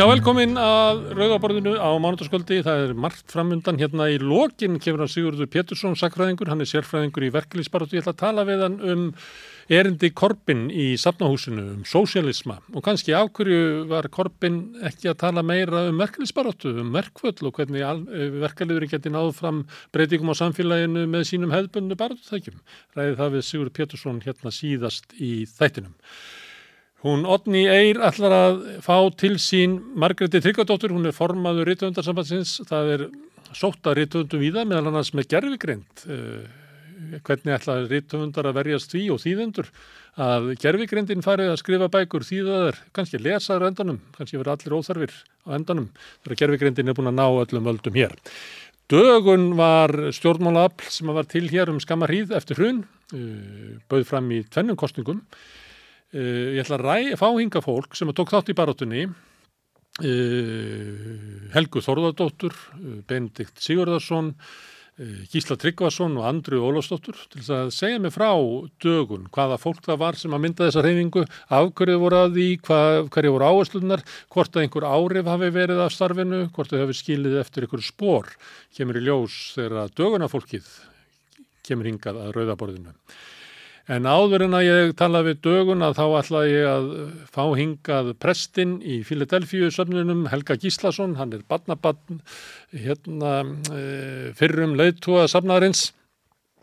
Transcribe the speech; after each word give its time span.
Já, 0.00 0.06
velkomin 0.08 0.54
að 0.56 1.10
Rauðaborðinu 1.12 1.74
á 1.76 1.92
mánutaskvöldi. 2.00 2.62
Það 2.64 2.84
er 2.86 2.92
margt 2.96 3.26
framundan 3.28 3.76
hérna 3.76 4.06
í 4.08 4.14
lokin 4.16 4.78
kemur 4.80 5.02
hann 5.02 5.10
Sigurður 5.12 5.50
Pétursson, 5.52 5.92
sakfræðingur. 6.00 6.48
Hann 6.48 6.64
er 6.64 6.70
sérfræðingur 6.70 7.26
í 7.26 7.28
verkefliðsbaróttu. 7.34 7.98
Ég 7.98 8.06
ætla 8.06 8.14
að 8.14 8.22
tala 8.22 8.46
við 8.48 8.64
hann 8.64 8.78
um 8.80 9.04
erindi 9.68 10.08
Korbin 10.16 10.64
í 10.72 10.88
safnahúsinu, 10.96 11.66
um 11.74 11.84
sósialisma. 11.84 12.62
Og 12.72 12.86
kannski 12.88 13.12
af 13.12 13.28
hverju 13.36 13.84
var 13.92 14.08
Korbin 14.08 14.62
ekki 14.88 15.12
að 15.12 15.20
tala 15.26 15.44
meira 15.44 15.84
um 15.92 16.00
verkefliðsbaróttu, 16.00 16.78
um 16.80 16.96
verkvöld 16.96 17.44
og 17.44 17.60
hvernig 17.60 17.84
verkefliðurinn 18.40 18.96
geti 18.96 19.12
náðu 19.12 19.36
fram 19.36 19.66
breytingum 19.92 20.32
á 20.32 20.40
samfélaginu 20.40 21.04
með 21.12 21.28
sínum 21.28 21.52
hefðbundu 21.52 22.00
baróttutækjum. 22.00 22.62
Ræði 22.96 23.18
það 23.20 23.36
við 23.36 23.50
Sigurður 23.52 23.76
Pétursson 23.82 24.24
hérna 24.24 24.60
síðast 24.62 25.12
í 25.20 25.42
þættinum. 25.58 25.92
Hún 27.00 27.22
Otni 27.24 27.62
Eyr 27.64 27.96
ætlar 28.04 28.34
að 28.36 28.58
fá 28.84 28.96
til 29.16 29.38
sín 29.40 29.78
Margreti 29.96 30.42
Tryggardóttur, 30.44 30.92
hún 30.92 31.08
er 31.08 31.14
formaður 31.16 31.70
rítuðundarsambansins, 31.70 32.58
það 32.68 32.90
er 32.94 33.04
sóta 33.56 33.94
rítuðundum 33.96 34.42
í 34.44 34.50
það 34.52 34.66
meðal 34.68 34.90
annars 34.90 35.14
með 35.16 35.30
gerfigreind. 35.32 36.02
Eh, 36.04 36.58
hvernig 37.24 37.54
ætlar 37.56 37.86
rítuðundar 37.88 38.50
að 38.50 38.58
verjast 38.58 38.92
því 38.92 39.04
og 39.14 39.22
þýðendur 39.22 39.70
að 40.20 40.50
gerfigreindin 40.60 41.24
farið 41.24 41.54
að 41.54 41.60
skrifa 41.62 41.88
bækur 41.94 42.26
þýðaðar, 42.28 42.82
kannski 42.98 43.20
lesaður 43.22 43.70
endanum, 43.70 44.02
kannski 44.18 44.36
verið 44.36 44.52
allir 44.58 44.76
óþarfir 44.76 45.14
á 45.48 45.48
endanum, 45.56 45.86
þegar 46.20 46.40
gerfigreindin 46.42 46.92
er 46.92 46.98
búin 46.98 47.08
að 47.08 47.16
ná 47.16 47.24
öllum 47.30 47.70
völdum 47.70 47.96
hér. 47.96 48.12
Dögun 48.92 49.54
var 49.56 49.94
stjórnmálaafl 50.12 50.92
sem 50.92 51.14
var 51.16 51.24
til 51.30 51.46
hér 51.48 51.72
um 51.72 51.80
skammarhýð 51.80 52.36
eftir 52.36 52.60
hrun, 52.60 52.84
eh, 53.14 53.80
bauð 53.88 54.04
fram 54.12 54.28
í 54.36 54.42
tvennum 54.44 54.76
kostningum 54.76 55.24
Uh, 56.10 56.56
ég 56.56 56.64
ætla 56.64 56.74
að 56.80 56.86
ræ, 56.86 56.96
fá 57.20 57.28
hinga 57.36 57.60
fólk 57.62 57.94
sem 57.94 58.10
tók 58.10 58.32
þátt 58.32 58.50
í 58.50 58.58
baróttunni 58.58 59.04
uh, 59.06 59.14
Helgu 61.54 61.78
Þorðardóttur 61.86 62.50
uh, 62.50 62.98
Benedikt 63.06 63.62
Sigurðarsson 63.62 64.34
Gísla 65.32 65.56
Tryggvason 65.56 66.18
og 66.18 66.26
Andru 66.28 66.58
Ólafsdóttur 66.66 67.16
til 67.32 67.40
að 67.54 67.70
segja 67.72 68.00
mig 68.02 68.12
frá 68.12 68.28
dögun, 68.82 69.30
hvaða 69.32 69.56
fólk 69.62 69.80
það 69.86 70.00
var 70.02 70.18
sem 70.20 70.34
að 70.36 70.42
mynda 70.44 70.66
þessa 70.66 70.82
reyningu, 70.84 71.22
af 71.48 71.70
hverju 71.78 72.02
voru 72.02 72.18
að 72.18 72.36
því, 72.36 72.48
hvað, 72.66 72.98
hverju 73.14 73.32
voru 73.32 73.48
áherslunar, 73.48 74.04
hvort 74.34 74.52
að 74.52 74.66
einhver 74.66 74.88
árif 74.90 75.30
hafi 75.32 75.50
verið 75.54 75.80
af 75.86 75.94
starfinu, 75.96 76.42
hvort 76.52 76.74
þau 76.74 76.82
hafi 76.82 76.98
skilið 76.98 77.40
eftir 77.40 77.64
einhver 77.64 77.86
spór, 77.86 78.28
kemur 78.76 79.00
í 79.00 79.06
ljós 79.06 79.40
þegar 79.56 79.94
dögunafólkið 79.96 80.68
kemur 81.64 81.88
hingað 81.88 82.20
að 82.26 82.34
rauðaborðinu. 82.36 82.92
En 83.90 84.06
áður 84.06 84.44
en 84.44 84.54
að 84.54 84.66
ég 84.68 84.92
tala 84.98 85.24
við 85.26 85.40
dögun 85.42 85.82
að 85.82 85.96
þá 85.98 86.04
ætla 86.20 86.40
ég 86.46 86.66
að 86.70 86.90
fá 87.34 87.42
hingað 87.58 88.12
prestinn 88.22 88.76
í 88.86 89.00
Philadelphia 89.06 89.70
sömnunum, 89.74 90.28
Helga 90.30 90.54
Gíslason, 90.62 91.16
hann 91.18 91.34
er 91.34 91.42
badnabann 91.50 92.20
hérna, 92.70 93.32
e, 93.74 94.30
fyrrum 94.38 94.76
leiðtúa 94.78 95.26
safnaðarins. 95.32 95.88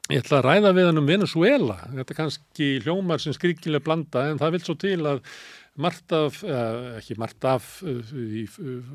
Ég 0.08 0.23
ætla 0.23 0.39
að 0.39 0.48
ræða 0.48 0.73
við 0.78 0.88
hann 0.88 1.03
um 1.03 1.11
Venezuela, 1.11 1.80
þetta 1.98 2.16
er 2.16 2.22
kannski 2.22 2.73
hljómar 2.86 3.20
sem 3.20 3.36
skrikilega 3.36 3.83
blanda 3.83 4.30
en 4.31 4.39
það 4.39 4.55
vil 4.55 4.64
svo 4.64 4.80
til 4.80 5.00
að 5.03 5.23
margt 5.78 6.16
af, 6.16 6.39
ekki 7.02 7.20
margt 7.20 7.44
af 7.44 7.73
e, 7.83 8.00
í 8.39 8.45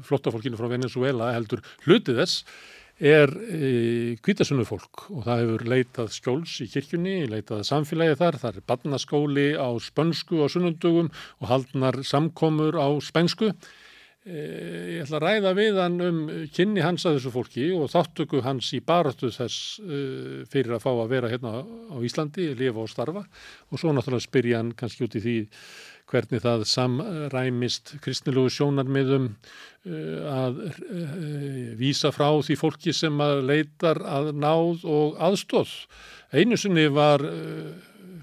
flottafólkinu 0.08 0.56
frá 0.56 0.72
Venezuela 0.72 1.34
heldur 1.36 1.60
hlutið 1.84 2.24
þess 2.24 2.46
er 3.00 3.30
kvítasunnu 4.22 4.64
fólk 4.68 5.06
og 5.10 5.24
það 5.26 5.40
hefur 5.42 5.64
leitað 5.72 6.10
skjóls 6.14 6.56
í 6.62 6.68
kirkjunni, 6.70 7.14
leitað 7.30 7.64
samfélagi 7.66 8.18
þar, 8.20 8.40
það 8.42 8.58
er 8.58 8.66
barnaskóli 8.68 9.46
á 9.56 9.68
spönsku 9.82 10.42
á 10.44 10.46
sunnundugum 10.52 11.08
og 11.40 11.48
haldnar 11.50 12.02
samkomur 12.06 12.78
á 12.78 12.88
spensku. 13.02 13.52
Ég 14.22 15.02
ætla 15.02 15.18
að 15.18 15.24
ræða 15.24 15.52
við 15.58 15.78
hann 15.82 16.02
um 16.06 16.18
kynni 16.54 16.82
hans 16.84 17.02
að 17.08 17.16
þessu 17.16 17.32
fólki 17.34 17.64
og 17.74 17.88
þáttöku 17.90 18.42
hans 18.46 18.68
í 18.70 18.78
barötu 18.78 19.32
þess 19.34 19.80
fyrir 20.52 20.76
að 20.76 20.84
fá 20.84 20.92
að 20.92 21.08
vera 21.10 21.30
hérna 21.32 21.64
á 21.90 21.96
Íslandi, 22.06 22.52
lifa 22.54 22.84
og 22.84 22.92
starfa 22.92 23.24
og 23.26 23.80
svo 23.82 23.90
náttúrulega 23.90 24.22
spyrja 24.22 24.60
hann 24.60 24.76
kannski 24.78 25.08
út 25.08 25.18
í 25.18 25.24
því 25.24 25.34
hvernig 26.10 26.42
það 26.44 26.64
samræmist 26.68 27.94
kristnilugu 28.04 28.52
sjónarmiðum 28.52 29.30
uh, 29.30 30.18
að 30.32 30.60
uh, 30.66 31.70
vísa 31.78 32.12
frá 32.14 32.28
því 32.44 32.58
fólki 32.60 32.94
sem 32.96 33.22
að 33.22 33.44
leitar 33.50 34.02
að 34.02 34.32
náð 34.36 34.84
og 34.88 35.16
aðstóð. 35.30 35.72
Einu 36.32 36.58
sinni 36.60 36.88
var 36.92 37.24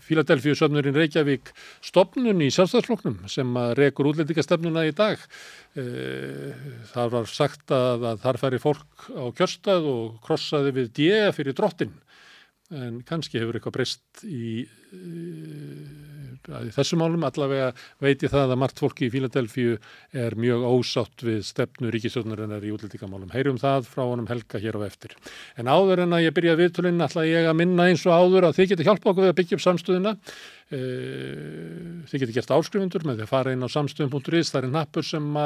Fíladelfíu 0.10 0.56
söfnurinn 0.58 0.96
Reykjavík 0.98 1.52
stopnun 1.86 2.42
í 2.42 2.48
sjálfstæðsloknum 2.56 3.28
sem 3.30 3.58
að 3.62 3.76
rekur 3.78 4.10
útlendingastefnuna 4.10 4.88
í 4.90 4.94
dag. 4.98 5.22
Það 6.90 7.12
var 7.14 7.30
sagt 7.30 7.70
að, 7.76 8.08
að 8.16 8.24
þar 8.24 8.40
færi 8.42 8.62
fólk 8.64 9.06
á 9.14 9.30
kjörstað 9.38 9.86
og 9.92 10.16
krossaði 10.26 10.74
við 10.80 10.90
djega 10.98 11.36
fyrir 11.38 11.58
drottin 11.60 11.94
en 12.70 13.02
kannski 13.06 13.40
hefur 13.42 13.58
eitthvað 13.58 13.78
breyst 13.80 14.24
í, 14.26 14.64
í 16.50 16.72
þessum 16.74 17.02
málum 17.04 17.26
allavega 17.28 17.70
veit 18.02 18.24
ég 18.26 18.32
það 18.34 18.54
að 18.54 18.60
margt 18.62 18.82
fólki 18.82 19.08
í 19.08 19.12
Fíladelfíu 19.14 19.78
er 20.18 20.36
mjög 20.40 20.66
ósátt 20.68 21.26
við 21.26 21.42
stefnu 21.48 21.92
ríkisjóðnarinnar 21.94 22.66
í 22.66 22.72
útlendingamálum. 22.76 23.32
Heyrum 23.34 23.60
það 23.62 23.90
frá 23.90 24.04
honum 24.04 24.30
Helga 24.30 24.62
hér 24.62 24.80
á 24.80 24.82
eftir. 24.88 25.16
En 25.60 25.70
áður 25.72 26.06
en 26.06 26.18
að 26.18 26.26
ég 26.26 26.36
byrja 26.38 26.58
viðtölinn 26.60 27.06
ætla 27.06 27.28
ég 27.30 27.50
að 27.50 27.60
minna 27.62 27.90
eins 27.90 28.06
og 28.08 28.16
áður 28.16 28.50
að 28.50 28.58
þið 28.60 28.72
getur 28.74 28.90
hjálpa 28.90 29.12
okkur 29.14 29.28
við 29.28 29.34
að 29.34 29.38
byggja 29.42 29.60
upp 29.60 29.66
samstöðuna. 29.68 30.16
Þið 30.70 32.18
getur 32.24 32.36
gert 32.36 32.52
áskrifundur 32.58 33.06
með 33.08 33.22
því 33.22 33.26
að 33.26 33.32
fara 33.32 33.54
inn 33.56 33.66
á 33.66 33.70
samstöðum.is 33.74 34.52
það 34.54 34.62
er 34.62 34.74
nappur 34.74 35.08
sem 35.08 35.40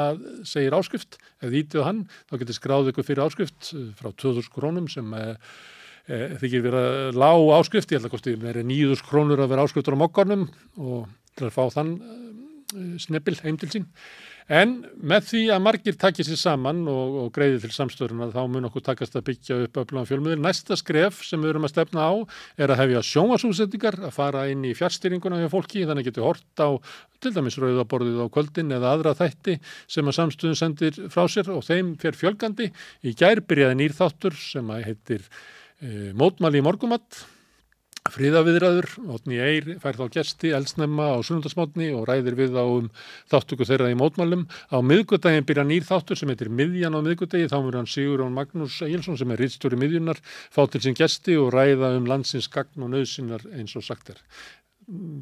segir 0.48 0.76
áskrift 0.76 1.16
þið 1.40 1.60
ítið 1.62 1.84
á 1.84 1.88
hann. 1.88 2.02
Þá 2.28 2.34
getur 2.42 2.58
skráð 2.58 2.90
ykkur 2.92 3.08
fyrir 3.08 3.24
áskrift 3.24 3.72
frá 4.00 4.10
2000 4.12 4.52
krónum 4.52 4.90
sem 4.92 5.16
er 5.16 5.40
þykir 6.08 6.66
verið 6.66 7.16
lág 7.16 7.46
áskrift, 7.56 7.92
ég 7.92 8.00
held 8.00 8.10
að 8.10 8.16
kosti 8.16 8.36
verið 8.40 8.68
nýðus 8.68 9.04
krónur 9.06 9.40
að 9.40 9.54
vera 9.54 9.64
áskriftur 9.64 9.96
á 9.96 10.02
mokkarnum 10.02 10.46
og 10.76 11.06
til 11.34 11.48
að 11.48 11.56
fá 11.56 11.64
þann 11.72 11.96
snepil 13.00 13.38
heim 13.44 13.58
til 13.60 13.70
sín. 13.72 13.90
En 14.52 14.74
með 15.00 15.28
því 15.30 15.42
að 15.54 15.62
margir 15.64 15.94
takja 15.96 16.24
sér 16.26 16.36
saman 16.36 16.82
og, 16.90 17.14
og 17.22 17.28
greiði 17.32 17.62
til 17.62 17.70
samstöðurna 17.72 18.26
þá 18.34 18.42
mun 18.52 18.68
okkur 18.68 18.84
takast 18.84 19.16
að 19.16 19.24
byggja 19.30 19.56
upp 19.64 19.78
öflugum 19.80 20.08
fjölmiðil. 20.10 20.42
Næsta 20.44 20.76
skref 20.76 21.22
sem 21.24 21.40
við 21.40 21.54
erum 21.54 21.64
að 21.64 21.72
stefna 21.72 22.04
á 22.04 22.12
er 22.60 22.74
að 22.74 22.82
hefja 22.82 23.02
sjónasúsendingar, 23.08 23.96
að 24.04 24.12
fara 24.18 24.44
inn 24.52 24.66
í 24.68 24.74
fjárstýringuna 24.76 25.40
hjá 25.40 25.48
fólki, 25.48 25.86
þannig 25.88 26.10
getur 26.10 26.28
hort 26.28 26.60
á 26.60 26.76
til 27.24 27.32
dæmis 27.32 27.56
rauðaborðið 27.56 28.20
á 28.20 28.26
kvöldin 28.36 28.76
eða 28.76 28.92
aðra 28.92 29.16
þætti 29.16 29.56
sem 29.96 30.12
að 30.12 30.18
samstöðun 30.20 30.60
sendir 30.60 31.02
frá 31.08 31.24
sér 31.24 31.48
og 31.54 31.64
þeim 31.64 31.94
fer 32.02 32.20
fjölgandi. 32.20 32.68
Í 33.00 33.16
gær 33.16 33.40
byrjaði 33.48 33.80
nýrþáttur 33.80 34.36
sem 34.36 34.76
að 34.76 34.90
heitir 34.90 35.28
mótmæli 36.14 36.60
í 36.60 36.64
morgumatt 36.64 37.24
fríðaviðræður, 38.12 38.86
Otni 39.14 39.38
Eyr 39.40 39.68
fær 39.80 39.96
þá 39.96 40.04
gesti 40.12 40.50
eldsnemma 40.52 41.06
á 41.16 41.18
sunnundasmotni 41.24 41.88
og 41.96 42.04
ræðir 42.10 42.36
við 42.36 42.58
á 42.60 42.64
um 42.64 42.90
þáttöku 43.32 43.64
þeirra 43.64 43.88
í 43.94 43.96
mótmælum. 43.96 44.44
Á 44.68 44.78
miðgutægin 44.84 45.46
byrja 45.48 45.64
nýr 45.64 45.86
þáttur 45.88 46.20
sem 46.20 46.28
heitir 46.28 46.52
Miðjan 46.52 46.98
á 46.98 47.00
miðgutægi, 47.00 47.48
þá 47.48 47.56
verður 47.56 47.78
hann 47.80 47.90
Sigurón 47.90 48.36
Magnús 48.36 48.76
Egilson 48.84 49.16
sem 49.16 49.32
er 49.32 49.40
rittstjóri 49.40 49.80
miðjunar 49.80 50.20
fá 50.26 50.66
til 50.68 50.82
sín 50.84 50.98
gesti 50.98 51.38
og 51.40 51.54
ræða 51.56 51.94
um 51.96 52.10
landsins 52.10 52.50
gagn 52.52 52.84
og 52.84 52.92
nöðsinnar 52.92 53.48
eins 53.56 53.72
og 53.80 53.88
sagt 53.88 54.12
er 54.12 54.20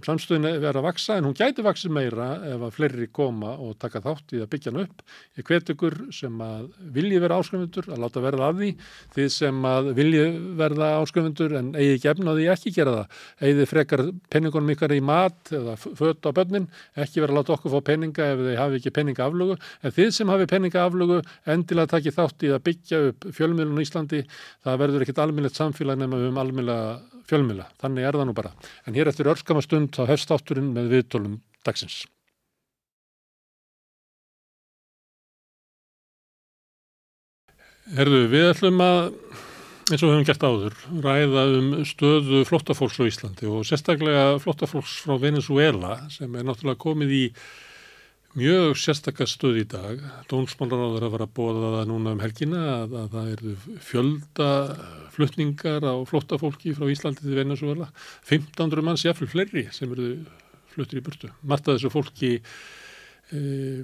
samstöðin 0.02 0.46
er 0.50 0.74
að 0.74 0.84
vaksa 0.86 1.16
en 1.18 1.26
hún 1.28 1.36
gæti 1.38 1.62
vaksið 1.62 1.92
meira 1.94 2.28
ef 2.48 2.62
að 2.66 2.74
fleiri 2.74 3.06
koma 3.14 3.52
og 3.62 3.76
taka 3.80 4.00
þátt 4.02 4.34
í 4.34 4.40
að 4.42 4.50
byggja 4.52 4.72
hann 4.72 4.82
upp. 4.82 5.02
Ég 5.38 5.46
hvet 5.46 5.70
ykkur 5.74 5.94
sem 6.14 6.34
að 6.42 6.64
vilji 6.94 7.20
vera 7.22 7.38
áskrifundur 7.38 7.86
að 7.92 8.02
láta 8.02 8.22
verða 8.24 8.48
af 8.50 8.56
því, 8.58 8.70
þið 9.14 9.28
sem 9.34 9.56
að 9.70 9.90
vilji 9.98 10.24
verða 10.58 10.88
áskrifundur 11.02 11.54
en 11.60 11.68
eigi 11.76 11.92
ekki 11.96 12.10
efnaði 12.12 12.48
ekki 12.52 12.74
gera 12.74 12.96
það. 12.96 13.06
Eigi 13.46 13.68
frekar 13.70 14.02
penningunum 14.32 14.72
ykkar 14.74 14.96
í 14.96 15.00
mat 15.04 15.52
eða 15.54 15.76
fött 15.78 16.26
á 16.26 16.30
börnin, 16.34 16.68
ekki 16.96 17.22
vera 17.22 17.32
að 17.32 17.38
láta 17.40 17.54
okkur 17.56 17.74
fá 17.76 17.80
penninga 17.92 18.22
ef 18.34 18.38
þið 18.42 18.60
hafi 18.60 18.80
ekki 18.80 18.94
penninga 18.98 19.26
aflugu, 19.28 19.54
en 19.82 19.94
þið 19.94 20.10
sem 20.18 20.32
hafi 20.32 20.46
penninga 20.50 20.86
aflugu 20.86 21.22
endilega 21.46 21.94
taki 21.94 22.10
þátt 22.14 22.46
í 22.48 22.52
að 22.52 22.64
byggja 22.66 22.96
upp 23.12 23.20
fjölmiðlun 23.36 23.78
í 23.78 23.86
Íslandi, 23.86 24.20
það 24.66 24.80
verður 24.82 25.06
ekkit 25.06 25.22
almennilegt 25.22 25.58
samfélag 29.60 29.82
nema 29.82 30.88
við 30.92 31.12
um 31.12 31.12
almennilega 31.12 31.12
fjölmiðla. 31.12 31.12
Þannig 31.12 31.12
er 31.12 31.12
það 31.12 31.16
nú 31.16 31.16
bara. 31.16 31.16
En 31.16 31.16
hér 31.16 31.16
eftir 31.16 31.22
örskama 31.22 31.22
stund 31.22 31.22
þá 31.22 31.22
hefst 31.26 31.36
átturinn 31.36 31.36
með 31.36 31.36
viðtólum 31.36 31.40
dagsins. 31.62 32.06
Herðu, 37.92 38.28
við 38.30 38.48
ætlum 38.48 38.80
að, 38.80 39.12
eins 39.90 40.00
og 40.00 40.08
við 40.08 40.14
höfum 40.14 40.26
gert 40.28 40.44
áður, 40.46 40.76
ræða 41.02 41.42
um 41.58 41.84
stöðu 41.84 42.44
flottafólks 42.48 43.00
á 43.02 43.10
Íslandi 43.10 43.48
og 43.50 43.66
sérstaklega 43.66 44.38
flottafólks 44.40 45.02
frá 45.02 45.18
Venezuela 45.20 46.08
sem 46.08 46.32
er 46.32 46.46
náttúrulega 46.46 46.80
komið 46.80 47.10
í 47.12 47.24
mjög 48.38 48.76
sérstakka 48.80 49.26
stöð 49.28 49.60
í 49.60 49.64
dag. 49.68 50.02
Dónsmálaráður 50.30 51.06
að 51.06 51.14
vera 51.16 51.26
að 51.28 51.34
bóða 51.36 51.72
það 51.76 51.88
núna 51.90 52.14
um 52.16 52.22
helgina 52.22 52.60
að, 52.74 52.94
að 53.02 53.16
það 53.16 53.32
eru 53.32 53.56
fjölda 53.88 54.50
flutningar 55.12 55.84
á 55.84 55.94
flottafólki 56.08 56.76
frá 56.76 56.86
Íslandi 56.92 57.26
til 57.26 57.36
Venezuela. 57.36 57.90
1500 58.28 58.86
manns 58.86 59.04
jáfnvel 59.04 59.28
fleiri 59.32 59.66
sem 59.74 59.92
eru 59.92 60.14
fluttir 60.72 61.02
í 61.02 61.04
burtu. 61.04 61.28
Marta 61.44 61.74
þessu 61.74 61.92
fólki 61.92 62.32
e, 62.38 63.42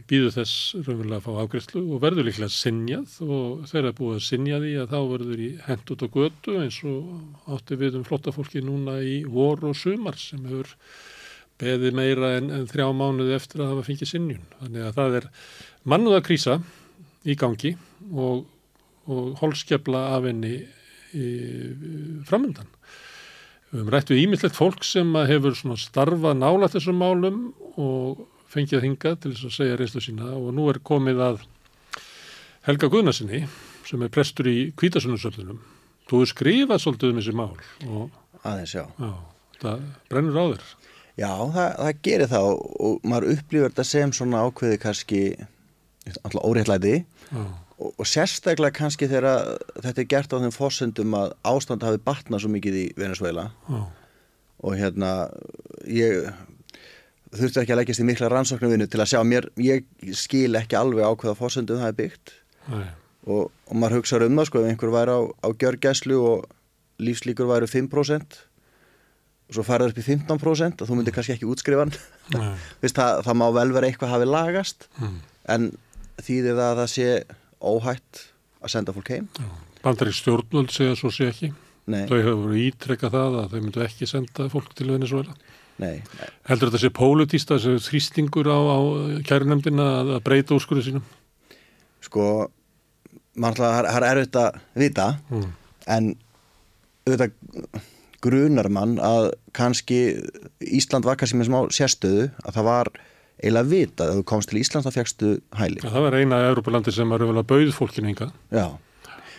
býður 0.08 0.38
þess 0.38 0.78
raunverulega 0.80 1.20
að 1.20 1.26
fá 1.26 1.42
afgriðslu 1.44 1.84
og 1.84 2.02
verður 2.06 2.30
líklega 2.30 2.54
sinjað 2.54 3.18
og 3.28 3.76
er 3.76 3.90
búið 4.00 4.16
að 4.16 4.26
sinja 4.30 4.62
því 4.64 4.72
að 4.80 4.94
þá 4.94 4.98
verður 5.12 5.44
í 5.44 5.50
hend 5.68 5.94
út 5.94 6.04
á 6.04 6.08
götu 6.16 6.56
eins 6.62 6.80
og 6.88 7.52
átti 7.58 7.80
við 7.84 8.00
um 8.00 8.08
flottafólki 8.08 8.64
núna 8.64 8.96
í 9.04 9.20
vor 9.28 9.60
og 9.68 9.76
sumar 9.76 10.16
sem 10.20 10.48
hefur 10.48 10.72
beði 11.58 11.92
meira 11.96 12.36
en, 12.38 12.50
en 12.54 12.66
þrjá 12.70 12.88
mánuði 12.94 13.34
eftir 13.36 13.64
að 13.64 13.72
hafa 13.74 13.86
fengið 13.88 14.12
sinjun. 14.12 14.46
Þannig 14.60 14.86
að 14.86 14.96
það 14.98 15.18
er 15.20 15.28
mannuða 15.88 16.24
krísa 16.26 16.58
í 17.28 17.36
gangi 17.38 17.74
og, 18.12 18.44
og 19.10 19.38
holskefla 19.42 20.04
af 20.16 20.28
henni 20.28 20.56
framöndan. 22.28 22.68
Við 23.68 23.80
höfum 23.82 23.92
rætt 23.92 24.10
við 24.12 24.22
ímyndlegt 24.22 24.56
fólk 24.56 24.84
sem 24.86 25.14
hefur 25.28 25.56
starfað 25.76 26.38
nála 26.40 26.70
þessum 26.72 27.00
málum 27.02 27.40
og 27.76 28.22
fengið 28.48 28.84
hingað 28.86 29.18
til 29.22 29.32
þess 29.34 29.48
að 29.48 29.56
segja 29.58 29.78
reynslu 29.78 30.02
sína 30.04 30.30
og 30.36 30.52
nú 30.56 30.68
er 30.72 30.80
komið 30.80 31.24
að 31.26 31.42
Helga 32.68 32.88
Guðnarsinni 32.92 33.42
sem 33.88 34.04
er 34.04 34.12
prestur 34.12 34.48
í 34.48 34.70
Kvítasunnarsöfnunum. 34.76 35.60
Þú 36.08 36.22
er 36.24 36.30
skrifað 36.32 36.82
svolítið 36.84 37.12
um 37.12 37.20
þessi 37.20 37.36
mál 37.36 37.52
og 37.88 38.46
aðeins, 38.48 38.74
já. 38.76 38.84
já, 38.96 39.12
það 39.60 39.84
brennur 40.08 40.40
á 40.40 40.44
þér. 40.54 40.66
Já, 41.18 41.32
það, 41.50 41.70
það 41.78 42.02
gerir 42.06 42.30
það 42.30 42.48
og 42.48 43.06
maður 43.10 43.32
upplifur 43.34 43.72
þetta 43.72 43.86
sem 43.86 44.12
svona 44.14 44.42
ákveði 44.46 44.82
kannski 44.82 45.22
alltaf 46.22 46.44
óréttlæti. 46.46 46.98
Og, 47.78 47.92
og 47.94 48.06
sérstaklega 48.08 48.74
kannski 48.74 49.08
þegar 49.10 49.58
þetta 49.84 50.02
er 50.02 50.10
gert 50.10 50.34
á 50.34 50.42
þeim 50.42 50.54
fósendum 50.54 51.16
að 51.18 51.34
ástand 51.46 51.86
hafi 51.86 52.00
batnað 52.02 52.44
svo 52.44 52.52
mikið 52.54 52.78
í 52.80 52.84
Venezuela 52.98 53.48
Já. 53.68 53.80
og 54.66 54.78
hérna 54.78 55.12
ég 55.86 56.30
þurfti 57.34 57.62
ekki 57.62 57.74
að 57.74 57.80
leggjast 57.82 58.02
í 58.02 58.08
mikla 58.08 58.30
rannsóknarvinu 58.32 58.88
til 58.90 59.02
að 59.02 59.10
sjá 59.12 59.20
mér, 59.26 59.50
ég 59.60 59.86
skil 60.16 60.56
ekki 60.58 60.78
alveg 60.78 61.06
á 61.06 61.12
hvaða 61.12 61.38
fósendum 61.38 61.82
það 61.82 61.92
er 61.92 61.98
byggt. 61.98 62.34
Og, 63.28 63.50
og 63.50 63.74
maður 63.76 64.00
hugsaður 64.00 64.30
um 64.30 64.38
það 64.40 64.48
sko 64.48 64.62
ef 64.62 64.70
einhver 64.72 64.94
væri 64.94 65.14
á, 65.18 65.20
á 65.44 65.48
gjörgæslu 65.60 66.18
og 66.24 66.46
lífslíkur 67.02 67.50
væri 67.50 67.68
5% 67.70 68.38
og 69.48 69.56
svo 69.56 69.64
færður 69.64 69.94
upp 69.94 70.00
í 70.00 70.06
15% 70.06 70.82
og 70.82 70.88
þú 70.88 70.98
myndir 70.98 71.14
kannski 71.16 71.36
ekki 71.36 71.48
útskrifa 71.48 71.86
hann 71.86 71.94
það, 72.82 73.22
það 73.26 73.38
má 73.40 73.46
vel 73.56 73.70
vera 73.76 73.88
eitthvað 73.88 74.14
hafi 74.14 74.28
lagast 74.28 74.88
mm. 75.00 75.14
en 75.54 75.70
þýðir 76.20 76.58
það 76.58 76.66
að 76.68 76.82
það 76.82 76.90
sé 76.94 77.08
óhætt 77.58 78.24
að 78.60 78.74
senda 78.74 78.96
fólk 78.96 79.14
heim 79.14 79.30
Bandari 79.84 80.12
stjórnvöld 80.12 80.74
segja 80.74 80.98
svo 80.98 81.12
sé 81.14 81.30
ekki 81.32 81.52
Nei. 81.88 82.04
þau 82.10 82.18
hefur 82.18 82.58
ítrekka 82.60 83.08
það 83.12 83.38
að 83.42 83.54
þau 83.54 83.60
myndu 83.62 83.84
ekki 83.86 84.10
senda 84.10 84.50
fólk 84.52 84.74
til 84.76 84.90
Venezuela 84.92 85.36
Nei. 85.78 86.00
Heldur 86.48 86.72
þetta 86.72 86.80
sé 86.82 86.90
pólitísta, 86.90 87.56
þessi 87.58 87.86
þrýstingur 87.86 88.48
á, 88.50 88.58
á 88.58 88.78
kærunemdina 89.26 89.84
að 90.00 90.16
breyta 90.26 90.56
úrskurðu 90.56 90.82
sínum? 90.88 91.04
Sko, 92.02 92.24
mannlega, 93.38 93.84
það 93.86 93.98
er 94.00 94.06
erfitt 94.08 94.38
að 94.40 94.58
vita, 94.82 95.06
mm. 95.30 95.46
en 95.94 96.10
auðvitað 97.06 97.86
grunar 98.24 98.68
mann 98.72 98.96
að 99.02 99.30
kannski 99.56 100.00
Ísland 100.64 101.06
var 101.06 101.18
kannski 101.20 101.38
með 101.38 101.50
smá 101.50 101.58
sérstöðu 101.74 102.28
að 102.44 102.58
það 102.58 102.68
var 102.68 102.92
eiginlega 103.38 103.70
vita 103.70 104.08
að 104.08 104.18
þú 104.18 104.26
komst 104.32 104.50
til 104.50 104.60
Ísland 104.62 104.86
þá 104.86 104.92
fegstu 104.96 105.32
hæli. 105.58 105.82
Það 105.84 106.06
var 106.08 106.18
eina 106.18 106.40
Europalandi 106.48 106.94
sem 106.94 107.10
var 107.10 107.22
auðvitað 107.22 107.50
bauð 107.52 107.74
fólkinu 107.76 108.10
hingað. 108.10 108.32
Já, 108.50 108.66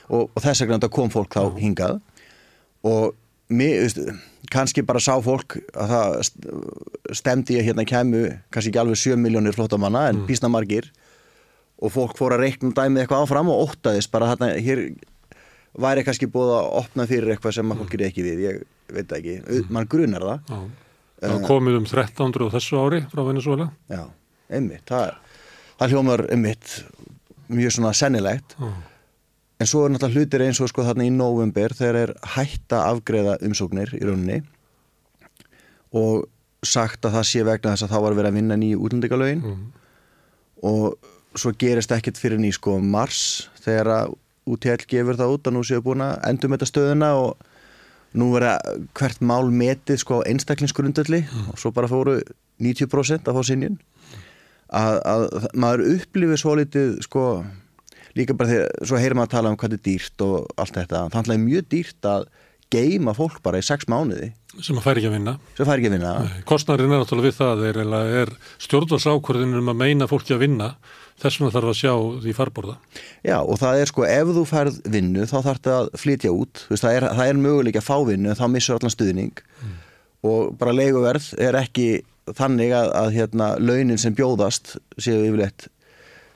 og, 0.08 0.30
og 0.30 0.44
þess 0.44 0.64
vegna 0.64 0.92
kom 0.92 1.12
fólk 1.14 1.36
þá 1.36 1.60
hingað 1.60 2.00
og 2.88 3.18
mér, 3.50 3.90
kannski 4.54 4.84
bara 4.86 5.02
sá 5.04 5.16
fólk 5.24 5.58
að 5.74 5.94
það 5.94 7.18
stemdi 7.18 7.60
að 7.60 7.70
hérna 7.70 7.86
kemur 7.90 8.34
kannski 8.54 8.72
ekki 8.72 8.82
alveg 8.82 9.02
7 9.02 9.20
miljónir 9.20 9.58
flótamanna 9.58 10.08
en 10.10 10.22
mm. 10.22 10.28
písna 10.30 10.52
margir 10.52 10.90
og 11.80 11.94
fólk 11.96 12.18
fór 12.20 12.36
að 12.36 12.46
reikna 12.46 12.74
dæmið 12.76 13.04
eitthvað 13.04 13.26
áfram 13.26 13.52
og 13.52 13.70
óttaðist 13.70 14.12
bara 14.14 14.34
hérna 14.34 14.52
hér 14.60 14.86
væri 15.82 16.04
kannski 16.08 16.30
búið 16.32 16.54
að 16.58 16.70
opna 16.82 17.08
fyrir 17.10 17.34
eitthvað 17.34 17.58
sem 17.58 17.74
að 17.74 17.82
fólk 17.84 17.96
er 17.98 18.06
ekki 18.10 18.26
við, 18.26 18.44
ég 18.46 18.62
veit 18.96 19.18
ekki. 19.18 19.40
Mm. 19.42 19.74
mann 19.76 19.90
grunar 19.90 20.26
það. 20.26 20.54
Já. 20.54 20.88
Það 21.20 21.36
uh, 21.36 21.48
komið 21.48 21.80
um 21.80 21.88
1300 21.88 22.54
þessu 22.54 22.78
ári 22.80 23.00
frá 23.12 23.22
Venezuela 23.28 23.66
Já, 23.92 24.06
einmitt. 24.56 24.86
Það, 24.88 25.10
það 25.82 25.96
hljómar 25.96 26.24
einmitt 26.32 26.78
mjög 27.52 27.76
svona 27.76 27.92
sennilegt. 27.98 28.56
Já. 28.60 28.72
En 29.60 29.68
svo 29.68 29.84
er 29.84 29.92
náttúrulega 29.92 30.24
hlutir 30.24 30.46
eins 30.46 30.62
og 30.64 30.70
sko 30.72 30.86
þarna 30.88 31.04
í 31.04 31.12
november 31.12 31.74
þegar 31.76 31.98
er 32.00 32.14
hætta 32.38 32.86
afgreða 32.94 33.36
umsóknir 33.44 33.92
í 33.98 34.06
rauninni 34.08 34.38
og 36.00 36.30
sagt 36.64 37.04
að 37.08 37.18
það 37.18 37.28
sé 37.28 37.44
vegna 37.48 37.74
þess 37.74 37.88
að 37.88 37.92
þá 37.92 38.00
var 38.06 38.16
verið 38.16 38.30
að 38.30 38.38
vinna 38.40 38.58
nýju 38.60 38.80
útlendingalögin. 38.86 39.44
Mm. 39.44 39.68
og 40.70 40.96
svo 41.40 41.52
gerist 41.60 41.92
ekkert 41.94 42.18
fyrir 42.20 42.40
ný 42.42 42.50
sko 42.56 42.78
mars 42.82 43.50
þegar 43.64 43.92
að 43.94 44.16
UTL 44.56 44.86
gefur 44.90 45.20
það 45.20 45.36
út 45.36 45.50
að 45.50 45.56
nú 45.56 45.64
séu 45.68 45.84
búin 45.86 46.04
að 46.06 46.18
endum 46.30 46.56
þetta 46.56 46.70
stöðuna 46.70 47.14
og 47.20 47.48
nú 48.18 48.32
verða 48.34 48.58
hvert 48.98 49.22
mál 49.22 49.52
metið 49.54 50.02
sko 50.02 50.24
einstaklingsgrundalli 50.26 51.22
mm. 51.26 51.50
og 51.54 51.62
svo 51.62 51.72
bara 51.76 51.90
fóru 51.92 52.20
90% 52.60 53.30
að 53.30 53.38
fá 53.38 53.46
sinjun 53.46 53.78
að, 54.74 55.00
að 55.06 55.26
maður 55.54 55.86
upplifir 55.96 56.42
svo 56.42 56.56
litið 56.60 56.98
sko 57.06 57.26
líka 58.18 58.36
bara 58.38 58.52
þegar, 58.52 58.76
svo 58.90 59.00
heyrir 59.00 59.18
maður 59.18 59.30
að 59.30 59.36
tala 59.38 59.54
um 59.54 59.58
hvað 59.60 59.76
er 59.78 59.84
dýrt 59.86 60.26
og 60.26 60.38
allt 60.60 60.78
þetta, 60.78 61.04
þannig 61.14 61.20
að 61.20 61.32
það 61.32 61.36
er 61.36 61.44
mjög 61.46 61.68
dýrt 61.74 62.10
að 62.10 62.30
geima 62.70 63.16
fólk 63.18 63.40
bara 63.46 63.62
í 63.62 63.66
sex 63.66 63.88
mánuði. 63.90 64.32
Sem 64.62 64.78
að 64.78 64.86
færi 64.86 65.02
ekki 65.02 65.10
að 65.10 65.16
vinna. 65.16 65.36
Vinna. 65.58 66.12
Kostnarinn 66.50 66.94
er 66.94 67.02
náttúrulega 67.02 67.30
við 67.30 67.38
það 67.38 67.64
er, 67.70 67.80
er 68.22 68.34
stjórnvalsákvörðinum 68.66 69.64
um 69.64 69.72
að 69.74 69.80
meina 69.82 70.10
fólki 70.10 70.36
að 70.36 70.44
vinna 70.46 70.70
þess 71.20 71.40
vegna 71.40 71.54
þarf 71.56 71.72
að 71.72 71.78
sjá 71.80 71.94
því 72.24 72.36
farborða. 72.38 72.76
Já 73.26 73.38
og 73.40 73.60
það 73.62 73.82
er 73.82 73.92
sko 73.92 74.06
ef 74.08 74.32
þú 74.38 74.46
færð 74.50 74.80
vinnu 74.96 75.26
þá 75.28 75.36
þarf 75.38 75.60
þetta 75.60 75.76
að 75.80 75.90
flytja 76.04 76.34
út. 76.36 76.64
Veist, 76.70 76.86
það, 76.86 76.96
er, 76.98 77.08
það 77.20 77.32
er 77.32 77.42
möguleik 77.44 77.80
að 77.80 77.88
fá 77.90 77.98
vinnu 78.08 78.38
þá 78.40 78.46
missur 78.54 78.80
allan 78.80 78.96
stuðning. 78.96 79.44
Mm. 79.60 79.78
og 80.30 80.56
bara 80.60 80.76
leiguverð 80.76 81.30
er 81.40 81.56
ekki 81.56 82.02
þannig 82.36 82.74
að, 82.76 82.90
að 83.00 83.14
hérna, 83.16 83.54
launin 83.60 84.00
sem 84.02 84.16
bjóðast 84.16 84.76
séu 85.00 85.22
yfirleitt 85.24 85.70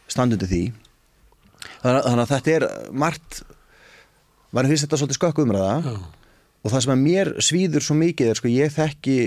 standundi 0.07 0.47
því. 0.47 0.63
Þannig 1.83 2.23
að 2.23 2.31
þetta 2.31 2.53
er 2.53 2.65
margt 2.95 3.43
mann 4.53 4.69
finnst 4.69 4.85
þetta 4.85 5.01
svolítið 5.01 5.19
skökk 5.19 5.41
umræða. 5.43 5.73
Já. 5.83 5.95
og 6.63 6.71
það 6.71 6.83
sem 6.85 6.93
að 6.93 7.03
mér 7.03 7.29
svíður 7.43 7.83
svo 7.83 7.95
mikið 7.99 8.29
er 8.31 8.39
sko 8.39 8.51
ég 8.51 8.71
þekki 8.71 9.17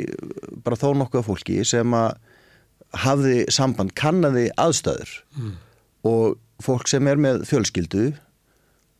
bara 0.64 0.78
þó 0.80 0.88
nokkuð 0.96 1.26
fólki 1.26 1.58
sem 1.68 1.96
að 1.96 2.14
hafði 3.02 3.44
samband, 3.52 3.94
kannadi 3.98 4.48
aðstöður 4.60 5.12
mm. 5.36 5.52
og 6.08 6.36
fólk 6.64 6.88
sem 6.90 7.06
er 7.10 7.20
með 7.20 7.44
fjölskyldu 7.48 8.08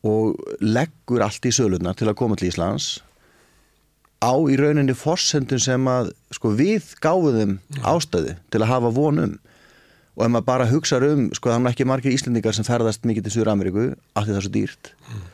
og 0.07 0.37
leggur 0.61 1.23
allt 1.25 1.45
í 1.47 1.53
söluna 1.53 1.95
til 1.97 2.09
að 2.09 2.17
koma 2.19 2.37
til 2.37 2.51
Íslands 2.51 2.97
á 4.21 4.33
í 4.49 4.57
rauninni 4.57 4.95
forsendun 4.97 5.61
sem 5.61 5.89
að 5.89 6.11
sko 6.33 6.53
við 6.57 6.93
gáðum 7.03 7.57
ástöðu 7.85 8.37
til 8.53 8.61
að 8.63 8.71
hafa 8.71 8.93
vonum 8.93 9.35
og 10.17 10.23
ef 10.25 10.31
maður 10.33 10.47
bara 10.47 10.69
hugsa 10.69 10.99
um, 11.05 11.27
sko 11.37 11.51
það 11.51 11.59
er 11.61 11.73
ekki 11.73 11.87
margir 11.89 12.15
íslendingar 12.15 12.55
sem 12.57 12.65
ferðast 12.65 13.05
mikið 13.05 13.27
til 13.27 13.35
Súra 13.35 13.53
Ameríku 13.53 13.91
af 14.17 14.25
því 14.25 14.31
það 14.31 14.39
er 14.39 14.47
svo 14.47 14.53
dýrt 14.55 14.91
mm. 14.97 15.27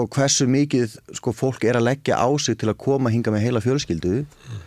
og 0.00 0.08
hversu 0.16 0.48
mikið 0.48 0.96
sko 1.18 1.34
fólk 1.36 1.66
er 1.68 1.80
að 1.80 1.88
leggja 1.90 2.16
á 2.16 2.28
sig 2.40 2.56
til 2.60 2.72
að 2.72 2.80
koma 2.86 3.12
hinga 3.12 3.34
með 3.34 3.44
heila 3.44 3.64
fjölskyldu 3.64 4.22
mm. 4.24 4.64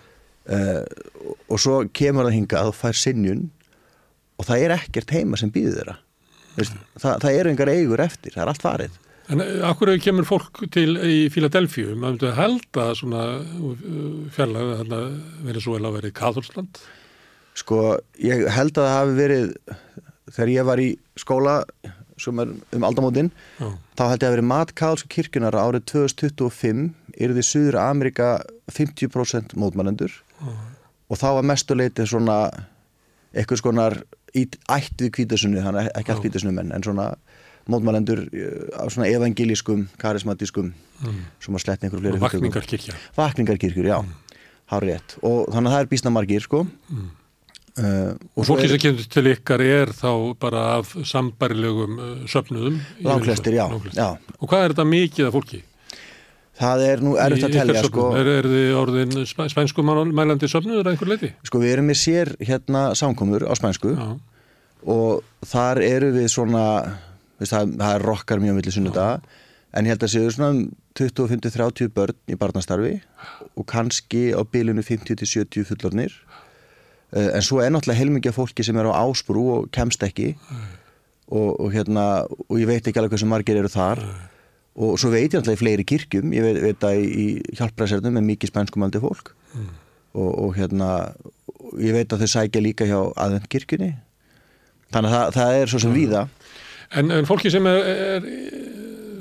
Uh, 0.52 0.84
og 1.50 1.62
svo 1.62 1.82
kemur 1.96 2.28
það 2.28 2.38
hinga 2.38 2.64
að 2.64 2.76
fær 2.80 3.00
sinnjun 3.00 3.48
og 4.40 4.48
það 4.48 4.66
er 4.66 4.76
ekkert 4.78 5.14
heima 5.16 5.40
sem 5.40 5.52
býður 5.54 5.82
þeirra. 5.82 5.98
Veist, 6.58 6.80
það, 7.00 7.22
það 7.24 7.38
eru 7.40 7.54
engar 7.54 7.72
eigur 7.72 8.04
eftir, 8.04 8.36
það 8.36 8.44
er 8.44 8.52
allt 8.54 8.66
farið. 8.66 9.00
En 9.30 9.44
akkur 9.68 9.92
kemur 10.02 10.26
fólk 10.26 10.64
til 10.74 10.96
í 11.06 11.18
Fíladelfíu, 11.30 11.92
maður 11.94 12.16
myndi 12.16 12.30
að 12.32 12.40
halda 12.40 12.86
svona 12.98 13.26
fjarlag 14.34 14.72
að 14.80 14.96
verið 15.46 15.66
svo 15.68 15.76
að 15.78 15.92
verið 16.00 16.16
Kathólsland 16.18 16.82
Sko, 17.60 18.00
ég 18.22 18.46
held 18.54 18.78
að 18.78 18.86
það 18.86 18.96
hafi 18.96 19.16
verið 19.18 19.48
þegar 20.30 20.52
ég 20.54 20.68
var 20.70 20.82
í 20.82 20.90
skóla 21.20 21.56
sem 22.20 22.42
er 22.44 22.52
um 22.76 22.86
aldamótin 22.88 23.32
Já. 23.60 23.68
þá 23.98 24.04
held 24.12 24.24
ég 24.24 24.28
að 24.28 24.34
verið 24.36 24.50
matkálsku 24.52 25.12
kirkunar 25.12 25.58
árið 25.58 25.86
2025 25.94 26.90
eru 27.20 27.38
því 27.38 27.46
Suður 27.48 27.80
Amerika 27.82 28.32
50% 28.72 29.56
mótmælendur 29.60 30.14
Já. 30.40 30.56
og 31.10 31.20
þá 31.20 31.28
var 31.40 31.48
mestuleiti 31.52 32.08
svona 32.08 32.40
eitthvað 33.34 33.62
skonar 33.62 33.98
ætt 34.34 35.02
við 35.02 35.12
kvítasunni, 35.18 35.62
þannig 35.64 35.92
ekki 35.98 36.14
allt 36.14 36.24
kvítasunni 36.26 36.56
menn 36.56 36.74
en 36.76 36.86
svona 36.86 37.12
mótmælendur 37.70 38.24
af 38.78 38.92
svona 38.94 39.10
evangelískum, 39.10 39.88
karismatískum 40.02 40.72
mm. 40.72 41.22
sem 41.44 41.58
að 41.58 41.66
slettna 41.66 41.90
einhverju 41.90 42.04
fleiri 42.06 42.24
Vakningarkirkja 42.24 42.98
Vakningarkirkjur, 43.18 43.90
já, 43.92 44.00
mm. 44.02 44.44
hár 44.74 44.86
rétt 44.90 45.18
og 45.22 45.50
þannig 45.54 45.72
að 45.72 45.76
það 45.78 45.86
er 45.86 45.92
bísna 45.94 46.14
margir 46.14 46.46
sko 46.46 46.66
mm. 46.66 47.08
Uh, 47.80 48.12
og 48.36 48.44
fólki 48.44 48.68
sem 48.68 48.80
kemur 48.82 49.06
til 49.14 49.30
ykkar 49.30 49.62
er 49.64 49.92
þá 49.96 50.10
bara 50.42 50.64
af 50.80 50.90
sambarilegum 51.08 51.94
uh, 52.02 52.08
söfnuðum 52.28 52.80
Langflestir, 53.06 53.56
já, 53.56 53.70
já 53.94 54.08
Og 54.42 54.50
hvað 54.50 54.64
er 54.66 54.74
þetta 54.74 54.86
mikið 54.90 55.28
af 55.30 55.36
fólki? 55.38 55.60
Það 56.60 56.82
er 56.90 57.04
nú 57.06 57.14
erfitt 57.16 57.46
að 57.48 57.54
telja 57.56 57.84
sko, 57.86 58.06
Er, 58.20 58.28
er 58.40 58.48
þið 58.52 58.72
orðin 58.76 59.14
spæ, 59.30 59.46
spænsku 59.54 59.84
mælandi 59.86 60.50
söfnuður 60.52 60.88
að 60.90 60.94
einhver 60.94 61.12
leiti? 61.14 61.30
sko 61.48 61.62
við 61.62 61.76
erum 61.78 61.88
með 61.88 62.00
sér 62.02 62.34
hérna 62.44 62.82
samkomur 63.00 63.46
á 63.48 63.54
spænsku 63.56 63.94
Já, 63.96 64.08
og 64.92 65.46
þar 65.48 65.80
eru 65.86 66.10
við 66.16 66.28
svona 66.34 66.64
veist, 67.40 67.54
það, 67.54 67.78
það 67.80 68.02
rokkar 68.04 68.44
mjög 68.44 68.58
milli 68.60 68.74
sunnudaga 68.76 69.22
en 69.72 69.86
ég 69.88 69.94
held 69.94 70.04
að 70.04 70.14
séu 70.16 70.34
svona 70.34 70.50
um 70.56 70.62
25-30 71.00 71.94
börn 71.96 72.18
í 72.28 72.36
barnastarfi 72.40 72.98
og 73.56 73.68
kannski 73.70 74.34
á 74.36 74.42
bilinu 74.44 74.84
50-70 74.84 75.68
fullornir 75.70 76.12
uh, 77.16 77.30
en 77.38 77.46
svo 77.46 77.62
er 77.64 77.72
náttúrulega 77.72 78.02
heilmikið 78.02 78.36
fólki 78.36 78.66
sem 78.68 78.76
er 78.82 78.90
á 78.92 79.00
ásprú 79.06 79.46
og 79.54 79.70
kemst 79.76 80.04
ekki 80.04 80.34
og, 81.30 81.56
og 81.56 81.72
hérna 81.72 82.26
og 82.50 82.58
ég 82.60 82.68
veit 82.68 82.84
ekki 82.84 83.00
alveg 83.00 83.16
hversu 83.16 83.30
margir 83.30 83.62
eru 83.62 83.72
þar 83.72 84.04
og 84.78 85.00
svo 85.02 85.12
veit 85.14 85.34
ég 85.34 85.40
náttúrulega 85.40 85.58
í 85.58 85.62
fleiri 85.64 85.86
kirkjum 85.88 86.34
ég 86.36 86.46
veit, 86.46 86.60
veit 86.64 86.86
að 86.88 87.02
í 87.04 87.28
hjálpræðsernum 87.58 88.20
er 88.20 88.28
mikið 88.28 88.54
spænskumældi 88.54 89.02
fólk. 89.04 89.34
Og, 90.14 90.30
og 90.30 90.56
hérna 90.58 90.90
ég 91.78 91.94
veit 91.94 92.14
að 92.14 92.24
þau 92.24 92.32
sækja 92.36 92.62
líka 92.64 92.88
hjá 92.90 92.98
aðvend 93.20 93.50
kirkjunni 93.52 93.92
þannig 94.94 95.14
að 95.14 95.18
það, 95.20 95.34
það 95.36 95.58
er 95.60 95.72
svo 95.74 95.82
sem 95.84 95.94
víða. 95.94 96.24
En, 96.98 97.12
en 97.14 97.28
fólki 97.30 97.52
sem 97.54 97.68
er, 97.70 97.90
er 98.18 98.30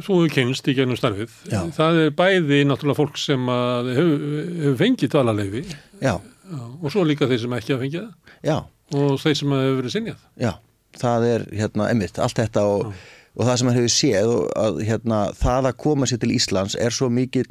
svo 0.05 0.21
hefur 0.23 0.33
kynst 0.33 0.69
í 0.71 0.75
gennum 0.79 0.97
starfið, 0.99 1.35
Já. 1.51 1.61
það 1.75 2.01
er 2.05 2.15
bæði 2.17 2.63
náttúrulega 2.69 2.99
fólk 3.01 3.19
sem 3.21 3.51
hefur, 3.51 4.25
hefur 4.63 4.79
fengið 4.81 5.13
dvalarleifi 5.15 5.63
já, 6.01 6.15
og 6.15 6.89
svo 6.95 7.05
líka 7.07 7.29
þeir 7.29 7.43
sem 7.45 7.57
ekki 7.59 7.75
hafa 7.75 7.85
fengið 7.85 8.07
já, 8.47 8.57
og 8.95 9.21
þeir 9.23 9.39
sem 9.43 9.55
hefur 9.59 9.79
verið 9.83 9.95
sinjað. 9.97 10.25
já 10.41 10.53
það 10.99 11.27
er 11.29 11.47
hérna 11.61 11.91
emitt, 11.93 12.19
allt 12.23 12.39
þetta 12.41 12.65
og, 12.71 12.95
og 13.37 13.45
það 13.47 13.57
sem 13.59 13.69
hann 13.71 13.79
hefur 13.79 13.95
séð 13.95 14.31
og 14.35 14.47
að 14.59 14.81
hérna 14.89 15.19
það 15.39 15.71
að 15.71 15.79
koma 15.85 16.09
sér 16.09 16.23
til 16.23 16.33
Íslands 16.37 16.79
er 16.79 16.95
svo 16.95 17.11
mikill 17.13 17.51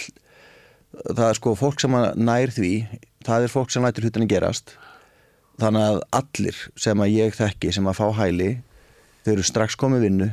það 1.05 1.27
er 1.29 1.39
sko 1.39 1.53
fólk 1.57 1.84
sem 1.84 1.96
nær 2.17 2.53
því 2.53 2.74
það 3.27 3.46
er 3.46 3.53
fólk 3.53 3.74
sem 3.74 3.86
lætur 3.86 4.07
hlutinni 4.07 4.29
gerast. 4.29 4.75
Þannig 5.57 5.88
að 5.89 6.01
allir 6.19 6.57
sem 6.77 7.01
að 7.01 7.13
ég 7.15 7.38
þekki 7.38 7.72
sem 7.74 7.88
að 7.89 7.98
fá 8.00 8.07
hæli 8.19 8.51
þau 9.25 9.31
eru 9.34 9.46
strax 9.46 9.77
komið 9.79 10.05
vinnu 10.05 10.27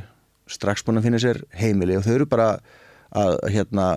strax 0.51 0.85
búin 0.85 0.99
að 0.99 1.07
finna 1.07 1.21
sér 1.21 1.41
heimili 1.57 1.97
og 1.97 2.05
þau 2.05 2.13
eru 2.13 2.27
bara 2.29 2.49
að 3.15 3.39
hérna 3.53 3.87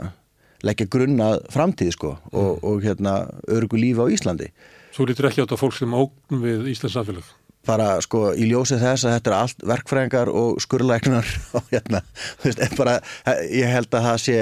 leggja 0.65 0.89
grunna 0.91 1.35
framtíð 1.53 1.93
sko 1.95 2.15
og, 2.33 2.65
og 2.65 2.81
hérna 2.83 3.21
örgu 3.47 3.79
lífi 3.79 4.03
á 4.03 4.07
Íslandi. 4.11 4.49
Svo 4.95 5.07
lítur 5.07 5.29
ekki 5.29 5.45
á 5.45 5.47
þetta 5.47 5.61
fólk 5.61 5.77
sem 5.77 5.95
ógn 5.95 6.43
við 6.43 6.71
Íslands 6.73 6.97
samfélag. 6.97 7.29
Bara 7.69 7.89
sko 8.05 8.33
í 8.33 8.49
ljósið 8.51 8.83
þess 8.83 9.07
að 9.07 9.15
þetta 9.19 9.31
er 9.33 9.39
allt 9.39 9.65
verkfræðingar 9.73 10.33
og 10.33 10.59
skurlæknar 10.65 11.31
og 11.59 11.71
hérna, 11.73 12.03
þú 12.43 12.51
veist, 12.51 12.77
bara 12.81 12.99
ég 13.53 13.73
held 13.77 13.91
að 13.95 14.07
það 14.11 14.23
sé 14.27 14.39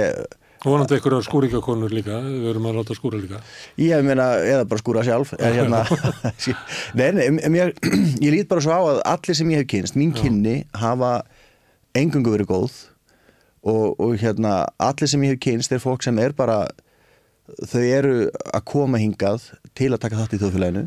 Og 0.67 0.73
vonandi 0.73 0.97
einhverjar 0.97 1.23
skúringakonur 1.23 1.93
líka, 1.95 2.17
við 2.25 2.47
erum 2.51 2.65
að 2.67 2.79
láta 2.81 2.95
skúra 2.97 3.19
líka. 3.21 3.39
ég 3.79 4.01
meina, 4.03 4.25
eða 4.41 4.65
bara 4.67 4.81
skúra 4.81 5.03
sjálf 5.07 5.35
er 5.37 5.53
hérna, 5.61 5.83
nei, 6.99 7.11
nei, 7.15 7.27
em- 7.29 7.59
ég, 7.61 8.33
lít 8.33 8.49
bara 8.51 8.65
svo 8.65 8.73
á 8.75 8.81
að 8.81 9.03
allir 9.13 9.39
sem 9.39 9.53
ég 9.53 9.63
hef 9.63 9.69
kynst, 9.71 9.99
mín 10.01 10.15
kynni 10.17 10.57
hafa 10.75 11.13
engungu 11.95 12.33
verið 12.35 12.51
góð 12.51 12.81
og, 13.67 13.95
og 14.01 14.17
hérna, 14.19 14.65
allir 14.83 15.13
sem 15.13 15.23
ég 15.29 15.37
hef 15.37 15.45
kynst 15.45 15.77
er 15.77 15.83
fólk 15.85 16.03
sem 16.07 16.19
er 16.25 16.35
bara 16.35 16.65
þau 17.71 17.83
eru 17.85 18.15
að 18.51 18.65
koma 18.67 18.99
hingað 18.99 19.51
til 19.77 19.93
að 19.93 20.03
taka 20.03 20.19
þátt 20.25 20.35
í 20.35 20.41
þjóðfélaginu 20.43 20.87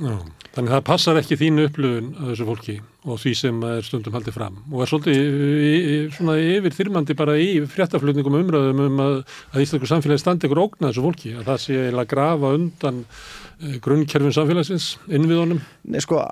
Já, 0.00 0.14
þannig 0.54 0.72
það 0.72 0.86
passar 0.86 1.18
ekki 1.20 1.36
þínu 1.36 1.64
upplöfun 1.68 2.06
af 2.14 2.28
þessu 2.30 2.46
fólki 2.48 2.74
og 3.00 3.18
því 3.20 3.32
sem 3.36 3.58
er 3.68 3.84
stundum 3.84 4.14
haldið 4.16 4.36
fram 4.36 4.56
og 4.70 4.82
er 4.82 4.90
svolítið 4.90 6.14
svona 6.16 6.36
yfir 6.40 6.76
þyrmandi 6.76 7.16
bara 7.16 7.34
í 7.40 7.48
fréttaflutningum 7.68 8.36
og 8.36 8.44
umræðum 8.44 8.80
um 8.86 9.02
að, 9.04 9.16
að 9.52 9.64
Íslandsku 9.64 9.90
samfélagi 9.90 10.22
standi 10.22 10.48
ykkur 10.48 10.62
ógna 10.62 10.88
þessu 10.90 11.04
fólki, 11.04 11.32
að 11.36 11.50
það 11.50 11.60
sé 11.64 11.76
eiginlega 11.76 12.06
að 12.06 12.12
grafa 12.12 12.52
undan 12.56 13.00
uh, 13.10 13.74
grunnkerfin 13.84 14.36
samfélagsins 14.36 14.86
innviðunum. 15.08 15.60
Nei, 15.92 16.00
sko, 16.04 16.22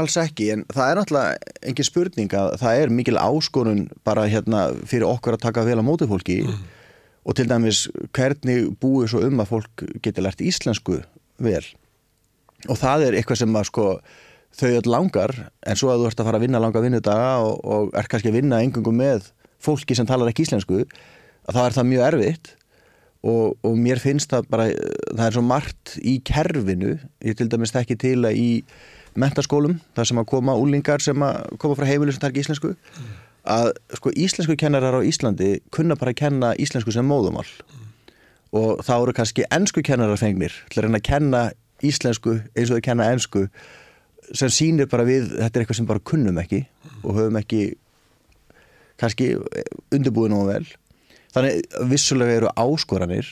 alls 0.00 0.18
ekki, 0.22 0.50
en 0.54 0.66
það 0.70 0.90
er 0.90 1.00
náttúrulega 1.00 1.56
engin 1.70 1.88
spurning 1.88 2.36
að 2.42 2.52
það 2.62 2.82
er 2.82 2.94
mikil 3.00 3.16
áskorun 3.22 3.88
bara 4.06 4.28
hérna 4.30 4.68
fyrir 4.86 5.08
okkur 5.08 5.38
að 5.38 5.46
taka 5.48 5.66
vel 5.66 5.80
á 5.82 5.84
móti 5.86 6.06
fólki 6.10 6.44
og 7.26 7.34
til 7.34 7.48
dæmis 7.50 7.88
hvernig 8.14 8.70
búið 8.82 9.10
svo 9.10 9.24
um 9.26 9.42
að 9.42 9.50
fólk 9.50 9.84
geti 10.04 10.22
lært 10.22 10.46
íslensku 10.46 11.00
vel 11.42 11.64
og 12.68 12.78
það 12.80 13.08
er 13.08 13.18
eitthvað 13.18 13.42
sem 13.42 13.58
að 13.58 13.68
sko 13.70 13.86
þau 14.56 14.68
öll 14.70 14.90
langar, 14.90 15.34
en 15.66 15.78
svo 15.78 15.90
að 15.92 16.02
þú 16.02 16.10
ert 16.10 16.20
að 16.20 16.28
fara 16.30 16.40
að 16.40 16.46
vinna 16.46 16.60
langa 16.62 16.82
vinnudaga 16.84 17.32
og, 17.44 17.56
og 17.64 17.96
er 17.98 18.08
kannski 18.10 18.30
að 18.32 18.38
vinna 18.38 18.62
engungum 18.64 18.96
með 18.96 19.30
fólki 19.62 19.96
sem 19.96 20.08
talar 20.08 20.30
ekki 20.30 20.46
íslensku 20.46 20.84
að 20.84 21.58
þá 21.58 21.60
er 21.64 21.76
það 21.76 21.90
mjög 21.92 22.06
erfitt. 22.10 22.52
Og, 23.26 23.56
og 23.66 23.78
mér 23.80 23.98
finnst 23.98 24.30
það 24.30 24.48
bara 24.52 24.66
það 24.70 25.22
er 25.24 25.34
svo 25.34 25.42
margt 25.42 25.96
í 25.98 26.18
kerfinu 26.22 26.92
ég 27.26 27.34
til 27.34 27.48
dæmis 27.50 27.72
þekki 27.74 27.96
til 27.98 28.18
að 28.28 28.38
í 28.38 28.50
mentaskólum, 29.18 29.80
þar 29.96 30.08
sem 30.10 30.20
að 30.20 30.28
koma 30.30 30.54
úlingar 30.60 31.02
sem 31.02 31.24
að 31.24 31.56
koma 31.58 31.74
frá 31.78 31.88
heimilu 31.88 32.12
sem 32.14 32.22
tar 32.22 32.30
ekki 32.30 32.44
íslensku 32.44 32.74
að 33.46 33.72
sko 33.96 34.12
íslensku 34.18 34.56
kennarar 34.58 34.98
á 34.98 35.06
Íslandi 35.06 35.60
kunna 35.74 35.96
bara 35.98 36.12
að 36.14 36.20
kenna 36.20 36.52
íslensku 36.60 36.92
sem 36.94 37.06
móðumál 37.06 37.46
og 38.56 38.82
þá 38.86 38.94
eru 38.96 39.14
kannski 39.16 39.46
ennsku 39.54 39.82
kennarar 39.86 40.20
fengnir 40.20 40.54
til 40.70 40.80
að 40.80 40.86
reyna 40.86 41.00
að 41.00 41.08
kenna 41.08 41.42
íslensku 41.84 42.38
eins 42.56 42.70
og 42.70 42.78
þau 42.78 42.86
kenna 42.86 43.08
ennsku 43.12 43.46
sem 44.34 44.50
sýnir 44.50 44.88
bara 44.90 45.06
við, 45.06 45.28
þetta 45.36 45.58
er 45.58 45.64
eitthvað 45.64 45.80
sem 45.80 45.88
bara 45.88 46.02
kunnum 46.02 46.38
ekki 46.42 46.64
og 47.02 47.18
höfum 47.18 47.38
ekki 47.40 47.62
kannski 49.00 49.34
undirbúið 49.94 50.32
nú 50.32 50.44
vel. 50.48 50.64
Þannig 51.36 51.66
vissulega 51.90 52.38
eru 52.40 52.52
áskoranir 52.56 53.28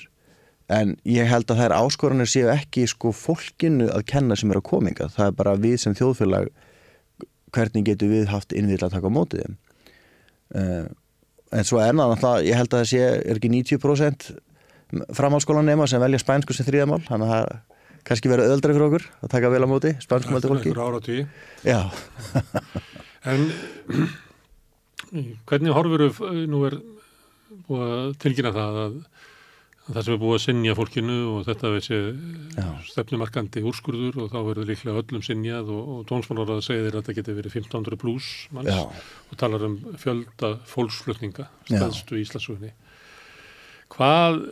en 0.72 0.94
ég 1.08 1.28
held 1.28 1.50
að 1.50 1.62
þær 1.62 1.76
áskoranir 1.78 2.30
séu 2.30 2.50
ekki 2.52 2.86
sko 2.88 3.12
fólkinu 3.16 3.88
að 3.92 4.06
kenna 4.12 4.36
sem 4.36 4.52
er 4.52 4.60
að 4.60 4.68
kominga, 4.68 5.08
það 5.12 5.30
er 5.30 5.38
bara 5.40 5.56
við 5.60 5.78
sem 5.82 5.96
þjóðfélag 5.96 6.50
hvernig 7.54 7.86
getur 7.86 8.10
við 8.10 8.28
haft 8.32 8.54
innvill 8.56 8.82
að 8.82 8.96
taka 8.96 9.10
á 9.10 9.16
mótið 9.16 9.44
þeim. 9.44 9.58
Uh, 10.54 10.86
en 11.54 11.66
svo 11.66 11.80
er 11.80 11.94
náttúrulega, 11.96 12.44
ég 12.46 12.58
held 12.58 12.72
að 12.72 12.82
það 12.82 12.90
sé 12.90 13.04
er 13.14 13.38
ekki 13.38 13.52
90% 13.52 14.26
framhaldsskólan 15.16 15.66
nema 15.66 15.86
sem 15.90 16.02
velja 16.02 16.20
spænsku 16.22 16.54
sem 16.54 16.66
þriðamál 16.66 17.00
þannig 17.06 17.30
að 17.30 17.34
það 17.34 17.62
kannski 18.04 18.30
verið 18.32 18.50
öðaldri 18.50 18.76
fyrir 18.76 18.86
okkur 18.88 19.06
að 19.24 19.32
taka 19.36 19.52
vel 19.52 19.64
á 19.64 19.68
móti 19.70 19.94
spænskum 20.04 20.36
Eftir 20.38 20.52
fólki 20.52 20.70
einhver 20.72 20.84
áratví. 20.88 21.24
Já, 21.64 21.80
En 23.24 23.46
hvernig 25.48 25.72
horfur 25.72 26.10
nú 26.50 26.64
er 26.68 26.76
búið 27.68 27.92
að 27.94 28.10
tilkynna 28.20 28.50
það 28.52 28.78
að, 28.82 28.96
að 29.86 29.96
það 29.96 30.06
sem 30.06 30.14
er 30.14 30.20
búið 30.20 30.36
að 30.36 30.42
sinja 30.44 30.74
fólkinu 30.76 31.16
og 31.30 31.46
þetta 31.46 31.70
er 31.78 31.86
Já. 32.58 32.66
stefnumarkandi 32.90 33.62
úrskurður 33.70 34.18
og 34.24 34.32
þá 34.34 34.38
verður 34.50 34.68
líklega 34.72 35.04
öllum 35.04 35.24
sinjað 35.24 35.70
og, 35.72 35.92
og 35.94 36.02
tónsmálar 36.10 36.52
að 36.56 36.64
segja 36.66 36.84
þér 36.86 36.98
að 36.98 37.00
þetta 37.00 37.16
geti 37.20 37.36
verið 37.38 37.56
1500 37.62 38.00
pluss 38.04 38.30
manns 38.56 38.74
já, 38.74 38.82
og 39.30 39.40
talar 39.40 39.66
um 39.70 39.78
fjölda 40.04 40.52
fólksflutninga 40.68 41.48
Já. 41.70 41.78
stæðstu 41.78 42.18
í 42.18 42.26
Íslandsugunni. 42.26 42.74
Hvað, 43.94 44.42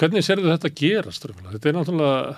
hvernig 0.00 0.24
serðu 0.26 0.50
þetta 0.52 0.72
gerast? 0.78 1.26
raunverulega? 1.28 1.54
Þetta 1.56 1.70
er 1.70 1.76
náttúrulega, 1.78 2.34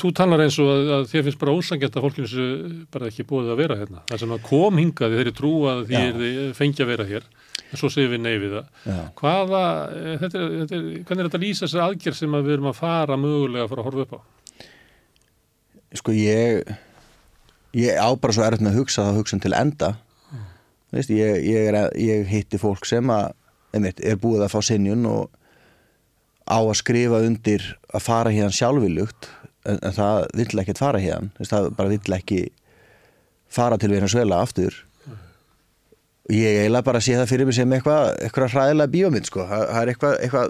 þú 0.00 0.12
talar 0.18 0.42
eins 0.44 0.58
og 0.62 0.72
að, 0.72 0.92
að 0.96 1.06
þér 1.12 1.26
finnst 1.28 1.40
bara 1.42 1.54
ósangjart 1.58 1.98
að 1.98 2.06
fólkinu 2.06 2.30
sé 2.32 2.48
bara 2.94 3.08
ekki 3.10 3.26
búið 3.28 3.52
að 3.54 3.62
vera 3.62 3.78
hérna. 3.80 4.04
Það 4.10 4.22
sem 4.24 4.36
að 4.36 4.44
kom 4.50 4.82
hingað 4.82 5.16
þeir 5.16 5.24
eru 5.24 5.34
trú 5.38 5.54
að 5.70 5.82
því 5.90 6.04
þið 6.20 6.38
fengi 6.58 6.84
að 6.84 6.92
vera 6.92 7.08
hér, 7.08 7.26
en 7.62 7.80
svo 7.80 7.90
segir 7.92 8.12
við 8.14 8.24
nei 8.24 8.36
við 8.42 8.56
það. 8.58 8.70
Hvaða, 9.20 9.64
eh, 9.98 10.14
þetta 10.22 10.40
er, 10.40 10.54
þetta 10.62 10.78
er, 10.78 10.86
hvernig 11.08 11.24
er 11.24 11.28
þetta 11.30 11.40
að 11.40 11.46
lýsa 11.46 11.66
þessi 11.66 11.82
aðgerð 11.86 12.20
sem 12.22 12.38
að 12.38 12.48
við 12.48 12.56
erum 12.58 12.70
að 12.72 12.80
fara 12.80 13.20
mögulega 13.20 13.66
að 13.66 13.74
fara 13.74 13.84
að 13.84 13.90
horfa 13.90 14.06
upp 14.06 14.16
á? 14.16 14.20
Sko 15.92 16.14
ég 16.16 16.64
ég 17.76 17.96
á 17.96 18.08
bara 18.20 18.34
svo 18.34 18.44
erfitt 18.44 18.64
með 18.64 18.74
að 18.74 18.82
hugsa 18.82 19.06
það 19.06 19.20
hugsun 19.20 19.42
til 19.42 19.54
enda 19.56 19.94
Veist, 20.92 21.08
ég, 21.08 21.38
ég, 21.48 21.70
er, 21.70 21.86
ég 21.96 22.26
hitti 22.28 22.58
fólk 22.60 22.84
sem 22.84 23.08
að 23.08 23.30
einmitt, 23.72 24.02
er 24.04 24.18
búið 24.20 24.42
að 24.44 24.50
fá 24.52 24.58
sinjun 24.66 25.06
og 25.08 25.30
á 26.48 26.58
að 26.58 26.78
skrifa 26.80 27.22
undir 27.26 27.64
að 27.92 28.04
fara 28.06 28.32
hérna 28.34 28.54
sjálfvilugt 28.54 29.28
en, 29.68 29.78
en 29.78 29.94
það 29.94 30.26
vill 30.40 30.62
ekkert 30.62 30.82
fara 30.82 31.02
hérna 31.02 31.48
það 31.48 31.68
bara 31.78 31.92
vill 31.92 32.16
ekki 32.18 32.40
fara 33.52 33.78
til 33.78 33.92
Venezuela 33.92 34.40
aftur. 34.42 34.72
Ég 36.32 36.62
eiginlega 36.62 36.86
bara 36.86 37.02
sé 37.02 37.16
það 37.18 37.30
fyrir 37.32 37.48
mig 37.48 37.56
sem 37.58 37.74
eitthvað 37.76 38.14
eitthvað 38.22 38.54
hræðilega 38.54 38.92
bíómynd 38.94 39.28
sko. 39.28 39.44
það, 39.50 39.64
er 39.80 39.92
eitthvað, 39.92 40.14
eitthvað 40.24 40.48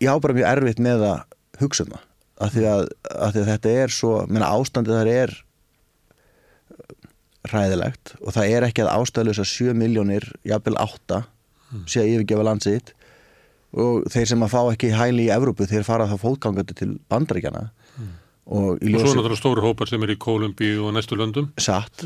ég 0.00 0.08
á 0.08 0.16
bara 0.22 0.36
mjög 0.38 0.50
erfitt 0.52 0.82
með 0.82 1.06
að 1.10 1.18
hugsa 1.60 1.84
um 1.86 1.94
það. 1.96 2.04
Af 2.42 2.54
því 2.54 2.64
að, 2.70 2.84
af 3.12 3.34
því 3.34 3.40
að 3.42 3.50
þetta 3.52 3.72
er 3.82 3.92
svo 3.94 4.12
menna, 4.30 4.52
ástandið 4.56 4.98
þar 4.98 5.10
er 5.12 5.34
hræðilegt 7.50 8.14
og 8.22 8.34
það 8.36 8.54
er 8.56 8.66
ekki 8.68 8.84
að 8.84 8.94
ástæðlösa 8.96 9.44
7 9.50 9.74
miljónir 9.78 10.24
jafnvel 10.46 10.78
8 10.78 11.22
sé 11.90 12.02
að 12.02 12.10
yfirgefa 12.12 12.46
landið 12.46 12.68
sitt 12.68 12.92
og 13.72 14.08
þeir 14.12 14.28
sem 14.32 14.44
að 14.44 14.52
fá 14.52 14.60
ekki 14.72 14.90
hæli 14.96 15.28
í 15.28 15.32
Evrópu 15.32 15.68
þeir 15.68 15.86
fara 15.86 16.08
þá 16.10 16.18
fótgangandi 16.20 16.76
til 16.76 16.90
bandaríkjana 17.12 17.68
og 18.52 18.82
í 18.82 18.92
Og 18.96 19.04
svo 19.06 19.14
náttúrulega 19.14 19.38
stóru 19.38 19.62
hópar 19.62 19.88
sem 19.88 20.02
er 20.02 20.12
í 20.12 20.18
Kólumbíu 20.20 20.82
og 20.88 20.96
næstu 20.96 21.16
löndum. 21.16 21.52
Satt. 21.62 22.02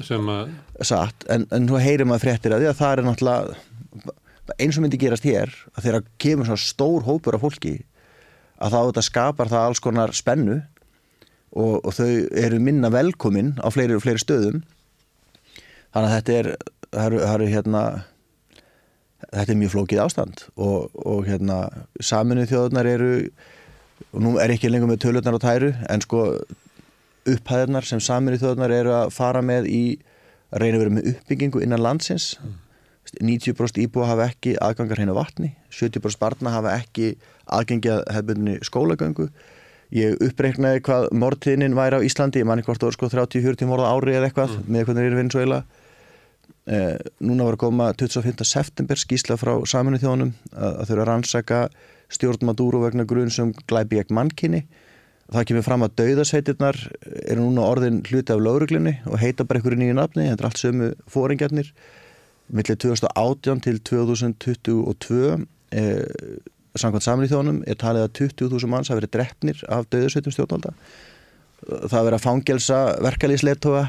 Satt, 0.85 1.27
en, 1.33 1.47
en 1.51 1.67
nú 1.67 1.81
heyrir 1.81 2.07
maður 2.07 2.27
fréttir 2.27 2.55
að 2.55 2.63
því 2.63 2.71
að 2.71 2.79
það 2.83 2.93
er 2.93 3.07
náttúrulega 3.07 4.15
eins 4.63 4.77
og 4.79 4.85
myndi 4.85 5.01
gerast 5.01 5.27
hér 5.27 5.51
að 5.75 5.89
þegar 5.89 6.09
kemur 6.23 6.49
svona 6.51 6.63
stór 6.63 7.07
hópur 7.09 7.39
af 7.39 7.43
fólki 7.43 7.75
að 8.63 8.77
þá 8.77 8.79
þetta 8.79 9.05
skapar 9.09 9.51
það 9.51 9.69
alls 9.71 9.83
konar 9.83 10.15
spennu. 10.17 10.61
Og, 11.57 11.79
og 11.89 11.95
þau 11.97 12.11
eru 12.37 12.59
minna 12.61 12.91
velkomin 12.93 13.55
á 13.65 13.73
fleiri 13.73 13.97
og 13.97 14.03
fleiri 14.05 14.21
stöðum. 14.21 14.61
Þannig 15.95 16.11
að 16.11 16.17
þetta 16.19 16.35
er 16.37 16.49
það 16.93 17.17
það 17.17 17.33
eru 17.33 17.49
hérna 17.55 17.83
þetta 19.25 19.53
er 19.53 19.61
mjög 19.61 19.75
flókið 19.75 20.03
ástand 20.05 20.45
og, 20.57 20.91
og 20.95 21.27
hérna 21.29 21.61
saminuð 22.05 22.51
þjóðunar 22.53 22.91
eru 22.91 23.13
og 24.13 24.23
nú 24.25 24.37
er 24.43 24.53
ekki 24.53 24.71
lengur 24.71 24.91
með 24.91 25.03
tölurnar 25.07 25.39
á 25.41 25.45
tæru 25.45 25.73
en 25.89 26.05
sko 26.05 26.27
upphæðunar 27.27 27.89
sem 27.89 28.03
saminuð 28.03 28.45
þjóðunar 28.45 28.77
eru 28.77 28.95
að 28.97 29.15
fara 29.17 29.43
með 29.45 29.71
í 29.73 29.83
að 30.53 30.63
reyna 30.63 30.77
að 30.77 30.83
vera 30.85 30.95
með 30.99 31.11
uppbyggingu 31.15 31.65
innan 31.65 31.83
landsins 31.83 32.35
mm. 32.39 32.55
90% 33.23 33.81
íbúa 33.85 34.11
hafa 34.11 34.29
ekki 34.33 34.57
aðgangar 34.63 35.01
hérna 35.01 35.17
vatni 35.17 35.55
70% 35.73 36.21
barna 36.21 36.53
hafa 36.55 36.77
ekki 36.77 37.15
aðgengja 37.47 38.01
hefðbundinni 38.13 38.59
skólagöngu 38.67 39.31
ég 39.95 40.23
uppreiknaði 40.27 40.83
hvað 40.87 41.09
morðtíðnin 41.15 41.77
væri 41.79 42.01
á 42.03 42.07
Íslandi, 42.07 42.43
ég 42.43 42.49
manni 42.49 42.65
hvort 42.67 42.83
það 42.83 42.91
voru 42.91 42.99
sko 42.99 43.11
30-40 43.13 43.71
morða 43.71 43.93
ári 43.95 44.17
eða 44.19 44.31
eitthvað 44.31 44.57
mm. 44.57 44.65
með 44.67 44.89
hvernig 44.89 45.03
það 45.05 45.11
er 45.11 45.21
Venezuela 45.21 45.61
eh, 46.67 46.97
núna 47.21 47.47
var 47.47 47.57
að 47.57 47.63
koma 47.65 47.91
25. 47.95 48.45
september 48.47 49.01
skísla 49.01 49.39
frá 49.41 49.55
saminu 49.69 50.01
þjónum 50.03 50.33
að, 50.53 50.73
að 50.73 50.83
þau 50.83 50.95
eru 50.97 51.05
að 51.05 51.09
rannsaka 51.11 51.61
stjórn 52.13 52.47
Maduro 52.47 52.83
vegna 52.85 53.07
grunn 53.09 53.33
sem 53.33 53.53
glæpi 53.67 54.01
ekki 54.03 54.17
mannkinni 54.17 54.65
það 55.33 55.47
kemur 55.51 55.67
fram 55.67 55.85
að 55.87 55.95
dauðasveitirnar 56.01 56.77
eru 57.27 57.43
núna 57.43 57.67
orðin 57.67 58.03
hluti 58.07 58.35
af 58.35 58.43
lauruglinni 58.43 58.95
og 59.11 59.19
heita 59.19 59.47
bara 59.47 59.59
einhverju 59.59 59.81
nýju 59.81 59.97
nafni, 59.99 60.29
þetta 60.31 60.45
er 60.45 60.51
allt 60.51 60.61
sömu 60.63 60.91
fóringjarnir 61.11 61.73
millir 62.55 62.79
2018 62.79 63.65
til 63.67 63.81
2022 63.91 65.33
eh, 65.75 66.39
samkvæmt 66.79 67.07
samlið 67.07 67.35
þjónum 67.35 67.61
er 67.67 67.79
talið 67.81 68.07
að 68.07 68.15
20.000 68.21 68.71
manns 68.71 68.91
hafi 68.93 69.01
verið 69.01 69.15
drefnir 69.17 69.63
af 69.73 69.89
döðursveitum 69.91 70.35
stjórnvalda 70.35 70.75
það 71.67 72.07
verið 72.07 72.19
að 72.19 72.27
fangelsa 72.27 72.81
verkalýsleitoga 73.03 73.87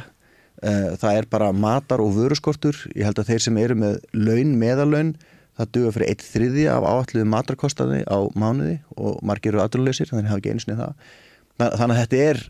það 0.61 1.17
er 1.19 1.27
bara 1.29 1.51
matar 1.53 2.01
og 2.01 2.15
vöruskortur 2.15 2.77
ég 2.95 3.05
held 3.05 3.19
að 3.21 3.31
þeir 3.31 3.43
sem 3.45 3.57
eru 3.61 3.77
með 3.77 3.97
laun, 4.17 4.55
meðalaun 4.57 5.15
það 5.57 5.73
duga 5.77 5.95
fyrir 5.95 6.11
eitt 6.11 6.25
þriði 6.25 6.67
af 6.73 6.85
áalluðu 6.85 7.25
matarkostani 7.29 8.03
á 8.09 8.17
mánuði 8.37 8.77
og 8.97 9.19
margir 9.25 9.53
eru 9.53 9.63
aðrunleysir 9.63 10.09
þannig 10.09 10.25
að 10.25 10.27
það 10.27 10.33
hafa 10.33 10.43
ekki 10.43 10.55
einsnið 10.55 10.81
það 10.81 11.75
þannig 11.81 11.95
að 11.95 12.01
þetta 12.03 12.23
er 12.27 12.41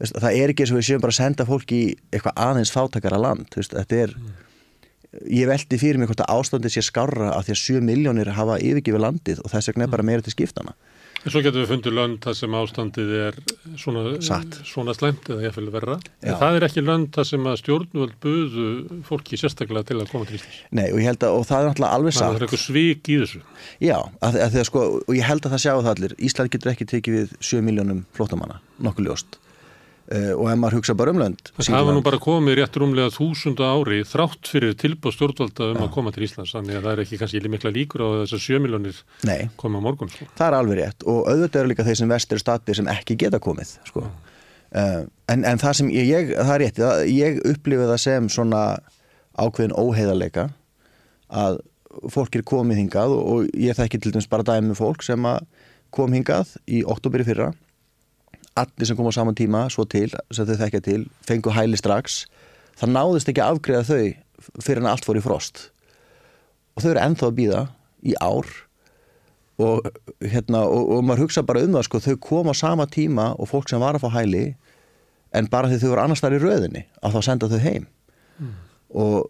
það 0.00 0.38
er 0.40 0.52
ekki 0.52 0.64
eins 0.64 0.72
og 0.72 0.80
við 0.80 0.86
séum 0.88 1.02
bara 1.04 1.12
að 1.12 1.20
senda 1.20 1.48
fólk 1.48 1.74
í 1.76 1.82
eitthvað 2.08 2.40
aðeins 2.46 2.72
fátakara 2.72 3.20
land 3.20 3.52
þetta 3.56 4.00
er 4.06 4.16
ég 5.26 5.48
veldi 5.50 5.78
fyrir 5.80 5.98
mig 5.98 6.10
hvort 6.10 6.22
að 6.22 6.32
ástandi 6.38 6.70
sé 6.70 6.82
skarra 6.86 7.32
að 7.34 7.48
því 7.48 7.54
að 7.54 7.62
7 7.64 7.84
miljónir 7.86 8.30
hafa 8.36 8.58
yfirgifið 8.62 9.04
landið 9.04 9.42
og 9.42 9.52
þess 9.52 9.70
vegna 9.72 9.86
er 9.86 9.92
bara 9.94 10.06
meira 10.06 10.24
til 10.24 10.34
skiptana. 10.34 10.76
Svo 11.26 11.42
getur 11.44 11.60
við 11.60 11.72
fundið 11.74 11.96
lönd 11.98 12.20
þar 12.24 12.36
sem 12.38 12.54
ástandið 12.56 13.10
er 13.18 13.38
svona, 13.80 14.04
svona 14.64 14.94
slemt 14.96 15.26
eða 15.28 15.44
ég 15.44 15.52
fylgur 15.56 15.74
verra. 15.76 15.96
Það 16.24 16.56
er 16.56 16.66
ekki 16.70 16.84
lönd 16.86 17.10
þar 17.16 17.28
sem 17.28 17.48
að 17.50 17.58
stjórnvöld 17.60 18.14
buðu 18.24 18.68
fólki 19.08 19.36
sérstaklega 19.40 19.84
til 19.90 19.98
að 20.00 20.14
koma 20.14 20.28
til 20.30 20.38
Íslands. 20.38 20.62
Nei 20.72 20.86
og 20.86 21.02
ég 21.02 21.10
held 21.10 21.26
að, 21.28 21.36
og 21.36 21.44
það 21.50 21.60
er 21.60 21.68
náttúrulega 21.68 21.98
alveg 21.98 22.16
satt. 22.16 22.24
Það 22.24 22.40
er 22.40 22.46
eitthvað 22.46 22.64
svík 22.64 23.12
í 23.12 23.18
þessu. 23.20 23.42
Já, 23.84 23.96
að, 24.00 24.40
að, 24.46 24.58
sko, 24.70 24.86
og 25.04 25.18
ég 25.18 25.28
held 25.28 25.44
að 25.44 25.56
það 25.56 25.64
sjáu 25.66 25.76
það 25.82 25.92
allir. 25.92 26.16
Ísland 26.30 26.56
getur 26.56 26.72
ekki 26.72 26.90
tekið 26.94 27.18
við 27.18 27.38
7 27.52 27.62
miljónum 27.68 28.02
flótamanna, 28.16 28.60
nokkuð 28.80 29.10
ljóst. 29.10 29.40
Uh, 30.10 30.32
og 30.34 30.48
ef 30.50 30.56
maður 30.58 30.80
hugsa 30.80 30.94
bara 30.98 31.12
um 31.14 31.20
lönd 31.22 31.52
Það 31.54 31.84
var 31.86 31.94
nú 31.94 32.00
bara 32.02 32.18
komið 32.18 32.56
rétt 32.58 32.76
rúmlega 32.82 33.12
þúsunda 33.14 33.68
ári 33.76 34.00
þrátt 34.02 34.48
fyrir 34.50 34.72
tilbúð 34.74 35.14
stjórnvalda 35.14 35.68
um 35.70 35.78
ja. 35.78 35.84
að 35.84 35.92
koma 35.94 36.10
til 36.10 36.24
Íslands 36.26 36.54
þannig 36.56 36.80
að 36.80 36.88
það 36.88 36.90
er 36.96 37.02
ekki 37.04 37.18
kannski 37.20 37.52
mikla 37.52 37.70
líkur 37.76 38.02
á 38.02 38.08
þessar 38.24 38.42
sjömiljónir 38.42 38.98
koma 39.60 39.78
á 39.78 39.82
morgun 39.86 40.10
sko. 40.10 40.26
Það 40.34 40.48
er 40.48 40.56
alveg 40.58 40.80
rétt 40.80 41.06
og 41.06 41.30
auðvitað 41.30 41.60
eru 41.60 41.70
líka 41.70 41.86
þeir 41.86 42.00
sem 42.02 42.10
vestur 42.10 42.42
statir 42.42 42.80
sem 42.80 42.90
ekki 42.90 43.18
geta 43.22 43.38
komið 43.46 43.76
sko. 43.86 44.02
uh, 44.02 45.06
en, 45.30 45.46
en 45.46 45.62
það 45.62 45.78
sem 45.78 45.94
ég, 45.94 46.34
það 46.34 46.52
er 46.56 46.62
rétt, 46.64 46.82
það, 46.82 47.06
ég 47.14 47.40
upplifi 47.54 47.88
það 47.92 48.02
sem 48.08 48.28
svona 48.34 48.66
ákveðin 49.38 49.78
óheiðarleika 49.78 50.50
að 51.30 51.62
fólk 52.10 52.34
er 52.34 52.48
komið 52.50 52.82
hingað 52.82 53.14
og 53.14 53.50
ég 53.54 53.78
þekki 53.78 54.02
til 54.02 54.16
dæmis 54.18 54.30
bara 54.34 54.50
dæmi 54.56 54.74
fólk 54.74 55.06
sem 55.06 55.22
kom 55.94 56.18
hingað 56.18 56.56
í 56.66 56.82
oktober 56.82 57.22
í 57.22 57.30
fyrra 57.30 57.52
allir 58.58 58.88
sem 58.88 58.98
kom 58.98 59.10
á 59.10 59.14
saman 59.14 59.36
tíma 59.38 59.66
svo 59.72 59.86
til, 59.88 60.08
sem 60.34 60.48
þau 60.48 60.56
þekkja 60.62 60.80
til 60.86 61.02
fengu 61.26 61.52
hæli 61.54 61.78
strax. 61.78 62.24
Það 62.80 62.94
náðist 62.96 63.30
ekki 63.30 63.44
að 63.44 63.54
afgreða 63.56 63.86
þau 63.90 64.56
fyrir 64.64 64.82
en 64.82 64.90
allt 64.90 65.06
fór 65.06 65.20
í 65.20 65.24
frost. 65.24 65.68
Og 66.74 66.82
þau 66.82 66.90
eru 66.94 67.04
ennþá 67.04 67.28
að 67.28 67.38
býða 67.38 67.62
í 68.06 68.16
ár. 68.20 68.50
Og, 69.60 69.84
hérna, 70.24 70.62
og, 70.64 70.86
og 70.96 71.02
maður 71.04 71.26
hugsa 71.26 71.44
bara 71.44 71.60
um 71.66 71.74
það 71.76 71.86
sko, 71.86 72.00
þau 72.00 72.14
kom 72.24 72.48
á 72.48 72.54
sama 72.56 72.86
tíma 72.88 73.34
og 73.36 73.50
fólk 73.50 73.68
sem 73.68 73.82
var 73.82 73.98
að 73.98 74.06
fá 74.06 74.14
hæli 74.14 74.46
en 75.36 75.50
bara 75.52 75.68
því 75.68 75.82
þau 75.82 75.90
voru 75.90 76.02
annars 76.06 76.22
þar 76.24 76.36
í 76.38 76.40
röðinni 76.40 76.86
að 77.04 77.18
þá 77.18 77.26
senda 77.26 77.50
þau 77.50 77.60
heim. 77.60 77.84
Mm. 78.40 78.54
og 78.96 79.28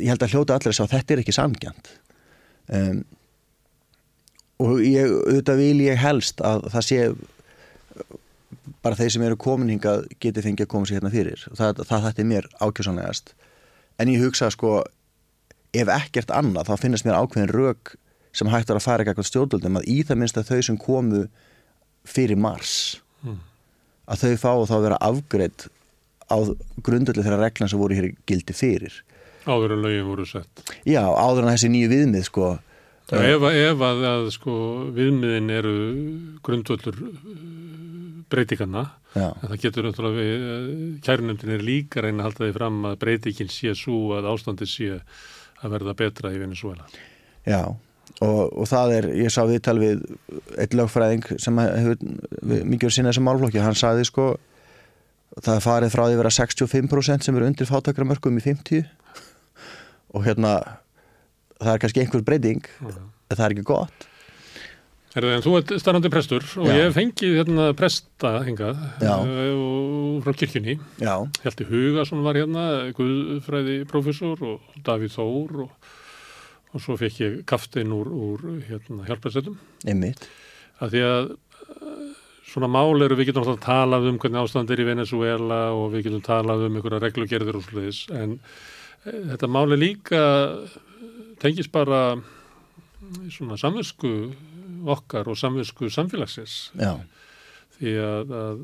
ég 0.00 0.10
held 0.10 0.24
að 0.24 0.34
hljóta 0.34 0.56
allir 0.58 0.80
að 0.82 0.94
þetta 0.96 1.14
er 1.14 1.20
ekki 1.22 1.34
sangjant 1.36 1.90
um, 2.74 3.02
og 4.62 4.80
ég, 4.82 5.10
auðvitað 5.10 5.62
vil 5.62 5.84
ég 5.84 6.00
helst 6.02 6.42
að 6.44 6.66
það 6.74 6.86
sé 6.88 6.98
bara 8.84 8.98
þeir 8.98 9.14
sem 9.14 9.24
eru 9.26 9.38
komin 9.40 9.72
hingað 9.72 10.06
geti 10.22 10.44
fengið 10.44 10.66
að 10.66 10.72
koma 10.74 10.88
sér 10.88 11.00
hérna 11.00 11.12
fyrir. 11.12 11.46
Það, 11.56 11.84
það 11.88 12.08
þetta 12.08 12.22
er 12.22 12.30
mér 12.32 12.48
ákjösanlegast 12.60 13.34
en 14.00 14.10
ég 14.12 14.24
hugsa 14.24 14.50
sko 14.52 14.80
ef 15.72 15.92
ekkert 15.92 16.32
annað 16.34 16.68
þá 16.68 16.74
finnast 16.80 17.06
mér 17.06 17.20
ákveðin 17.20 17.52
rauk 17.52 17.94
sem 18.36 18.48
hægt 18.52 18.72
var 18.72 18.80
að 18.80 18.86
fara 18.86 19.04
eitthvað 19.04 19.28
stjórnvöldum 19.28 19.78
að 19.80 19.88
í 19.92 20.00
það 20.08 20.20
minnst 20.20 20.40
að 20.40 20.50
þau 20.50 20.66
sem 20.68 20.78
komu 20.80 21.22
fyrir 22.08 22.40
mars 22.40 22.74
mm. 23.22 23.38
að 24.10 24.24
þau 24.24 24.34
fá 24.40 24.52
þá 24.68 24.74
að 24.76 24.84
vera 24.86 25.00
afgreitt 25.08 25.66
á 26.32 26.36
grundöldu 26.84 27.24
þeirra 27.24 27.40
reglan 27.44 27.70
sem 27.70 27.80
voru 27.80 27.96
hér 27.98 28.12
gildi 28.28 28.56
fyrir. 28.56 28.94
Áður 29.44 29.76
en 29.76 29.82
lögin 29.84 30.06
voru 30.06 30.24
sett. 30.28 30.62
Já, 30.86 31.02
áður 31.02 31.44
en 31.44 31.52
þessi 31.52 31.70
nýju 31.72 31.90
viðmið 31.92 32.28
sko 32.28 32.52
Ef, 33.12 33.44
ef 33.44 33.82
að, 33.84 34.02
að 34.08 34.26
sko, 34.32 34.56
viðmiðin 34.94 35.50
eru 35.52 35.76
grundvöldur 36.46 36.98
breytingarna 38.32 38.86
en 39.18 39.48
það 39.50 39.58
getur 39.60 39.88
eh, 39.90 40.44
kærunumdin 41.04 41.54
er 41.56 41.64
líka 41.64 42.00
reyna 42.00 42.22
að 42.22 42.28
halda 42.30 42.46
því 42.46 42.52
fram 42.56 42.78
að 42.88 42.98
breytingin 43.02 43.50
sé 43.52 43.74
svo 43.76 44.14
að 44.16 44.30
ástandi 44.32 44.68
sé 44.70 44.94
að 44.96 45.74
verða 45.74 45.96
betra 45.98 46.32
í 46.32 46.40
Venezuela 46.40 46.86
Já 47.44 47.74
og, 48.20 48.40
og 48.52 48.68
það 48.70 48.94
er, 48.96 49.10
ég 49.22 49.32
sá 49.32 49.42
viðtal 49.48 49.76
við 49.80 50.02
eitt 50.60 50.76
lögfræðing 50.76 51.26
sem 51.42 51.60
hefur 51.60 52.00
mikið 52.00 52.86
verið 52.86 52.96
sinna 52.96 53.12
þessum 53.12 53.28
málflokki, 53.28 53.62
hann 53.62 53.78
saði 53.78 54.06
sko 54.08 54.32
það 55.42 55.62
farið 55.64 55.94
frá 55.94 56.04
því 56.04 56.16
að 56.16 56.22
vera 56.22 56.34
65% 56.36 57.26
sem 57.26 57.38
eru 57.38 57.48
undir 57.48 57.68
fátakramörkum 57.68 58.38
í 58.38 58.44
50 58.44 58.82
og 60.12 60.26
hérna 60.26 60.56
það 61.62 61.74
er 61.74 61.84
kannski 61.84 62.02
einhver 62.02 62.24
breyting 62.26 62.64
en 62.82 63.36
það 63.36 63.46
er 63.46 63.54
ekki 63.54 63.68
gott. 63.68 64.08
Herðu, 65.12 65.32
en 65.36 65.42
þú 65.44 65.50
ert 65.58 65.72
starfandi 65.76 66.08
prestur 66.12 66.44
og 66.56 66.70
Já. 66.70 66.72
ég 66.72 66.86
hef 66.86 66.94
fengið 66.96 67.34
hérna 67.36 67.64
presta 67.76 68.30
hingað 68.46 68.78
uh, 69.04 70.22
frá 70.24 70.32
kirkjunni. 70.40 70.78
Hjalti 71.02 71.66
Hugason 71.68 72.22
var 72.24 72.38
hérna 72.40 72.64
Guðfræði 72.96 73.82
professor 73.90 74.40
og 74.48 74.78
Davíð 74.86 75.18
Þór 75.18 75.58
og, 75.66 75.90
og 76.72 76.84
svo 76.84 76.96
fekk 77.00 77.20
ég 77.20 77.34
kaftin 77.48 77.92
úr, 77.92 78.08
úr 78.08 78.46
hérna, 78.70 79.04
hjálpræðstöldum 79.10 79.58
Einmitt. 79.84 80.24
Að 80.80 80.94
Því 80.94 81.02
að 81.10 81.28
uh, 81.34 82.06
svona 82.54 82.70
mál 82.72 83.04
eru 83.04 83.18
við 83.18 83.28
getum 83.28 83.44
alltaf 83.44 83.60
talað 83.66 84.08
um 84.08 84.20
hvernig 84.22 84.46
ástand 84.46 84.72
er 84.72 84.80
í 84.80 84.88
Venezuela 84.88 85.60
og 85.76 85.92
við 85.92 86.06
getum 86.08 86.24
talað 86.24 86.70
um 86.70 86.80
einhverja 86.80 87.02
reglugerðir 87.04 87.60
og 87.60 87.68
sluðis 87.68 88.06
en 88.16 88.38
uh, 88.40 89.20
þetta 89.34 89.52
mál 89.52 89.66
er 89.76 89.82
líka 89.84 90.24
tengis 91.42 91.68
bara 91.72 92.02
svona 93.32 93.58
samvösku 93.60 94.12
okkar 94.92 95.28
og 95.30 95.38
samvinsku 95.38 95.90
samfélagsins. 95.92 96.70
Já. 96.78 96.96
því 97.78 97.92
að, 97.98 98.32
að 98.38 98.62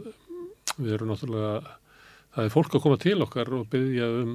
við 0.79 0.95
erum 0.95 1.13
náttúrulega 1.13 1.77
það 2.35 2.47
er 2.47 2.55
fólk 2.55 2.75
að 2.77 2.83
koma 2.85 2.99
til 3.03 3.19
okkar 3.25 3.53
og 3.57 3.69
byggja 3.73 4.09
um 4.23 4.35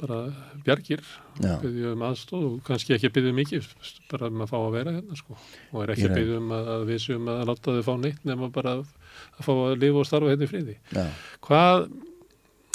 bara 0.00 0.20
bjargir 0.64 1.02
byggja 1.36 1.90
um 1.92 2.04
aðstóð 2.06 2.44
og 2.46 2.60
kannski 2.64 2.94
ekki 2.96 3.10
byggja 3.12 3.32
um 3.34 3.40
mikið 3.42 3.66
bara 4.08 4.30
um 4.32 4.44
að 4.44 4.52
fá 4.52 4.56
að 4.60 4.76
vera 4.78 4.94
hérna 4.96 5.18
sko. 5.18 5.36
Og 5.74 5.82
er 5.82 5.92
ekki 5.94 6.08
að 6.08 6.14
byggja 6.16 6.38
um 6.40 6.54
að, 6.56 6.70
að 6.74 6.84
við 6.88 7.02
séum 7.04 7.32
að 7.32 7.42
láta 7.50 7.74
þau 7.76 7.82
fá 7.88 7.92
neitt 8.00 8.24
nema 8.28 8.48
bara 8.54 8.76
að 8.80 9.42
fá 9.44 9.52
að 9.52 9.74
lifa 9.82 10.00
og 10.00 10.08
starfa 10.08 10.32
hérna 10.32 10.48
í 10.48 10.52
friði. 10.54 10.78
Já. 10.96 11.04
hvað 11.44 11.84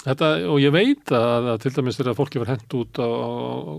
þetta, 0.05 0.31
og 0.53 0.61
ég 0.63 0.73
veit 0.75 1.13
að 1.17 1.51
til 1.65 1.75
dæmis 1.75 1.99
þegar 1.99 2.17
fólki 2.17 2.41
var 2.41 2.53
hendt 2.55 2.77
út 2.77 3.01
á, 3.01 3.09
á 3.09 3.31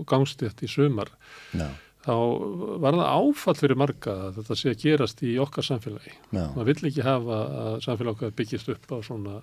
gangstétt 0.07 0.63
í 0.63 0.71
sumar 0.71 1.13
Já 1.57 1.69
þá 2.07 2.15
var 2.79 2.95
það 2.95 3.09
áfall 3.19 3.55
fyrir 3.57 3.79
marga 3.79 4.15
að 4.27 4.37
þetta 4.39 4.57
sé 4.57 4.71
að 4.71 4.83
gerast 4.83 5.23
í 5.27 5.33
okkar 5.43 5.65
samfélagi. 5.67 6.13
maður 6.31 6.69
vill 6.69 6.89
ekki 6.89 7.03
hafa 7.05 7.39
að 7.63 7.79
samfélag 7.83 8.13
okkar 8.15 8.35
byggist 8.37 8.69
upp 8.71 8.93
á 8.95 8.97
svona 9.03 9.39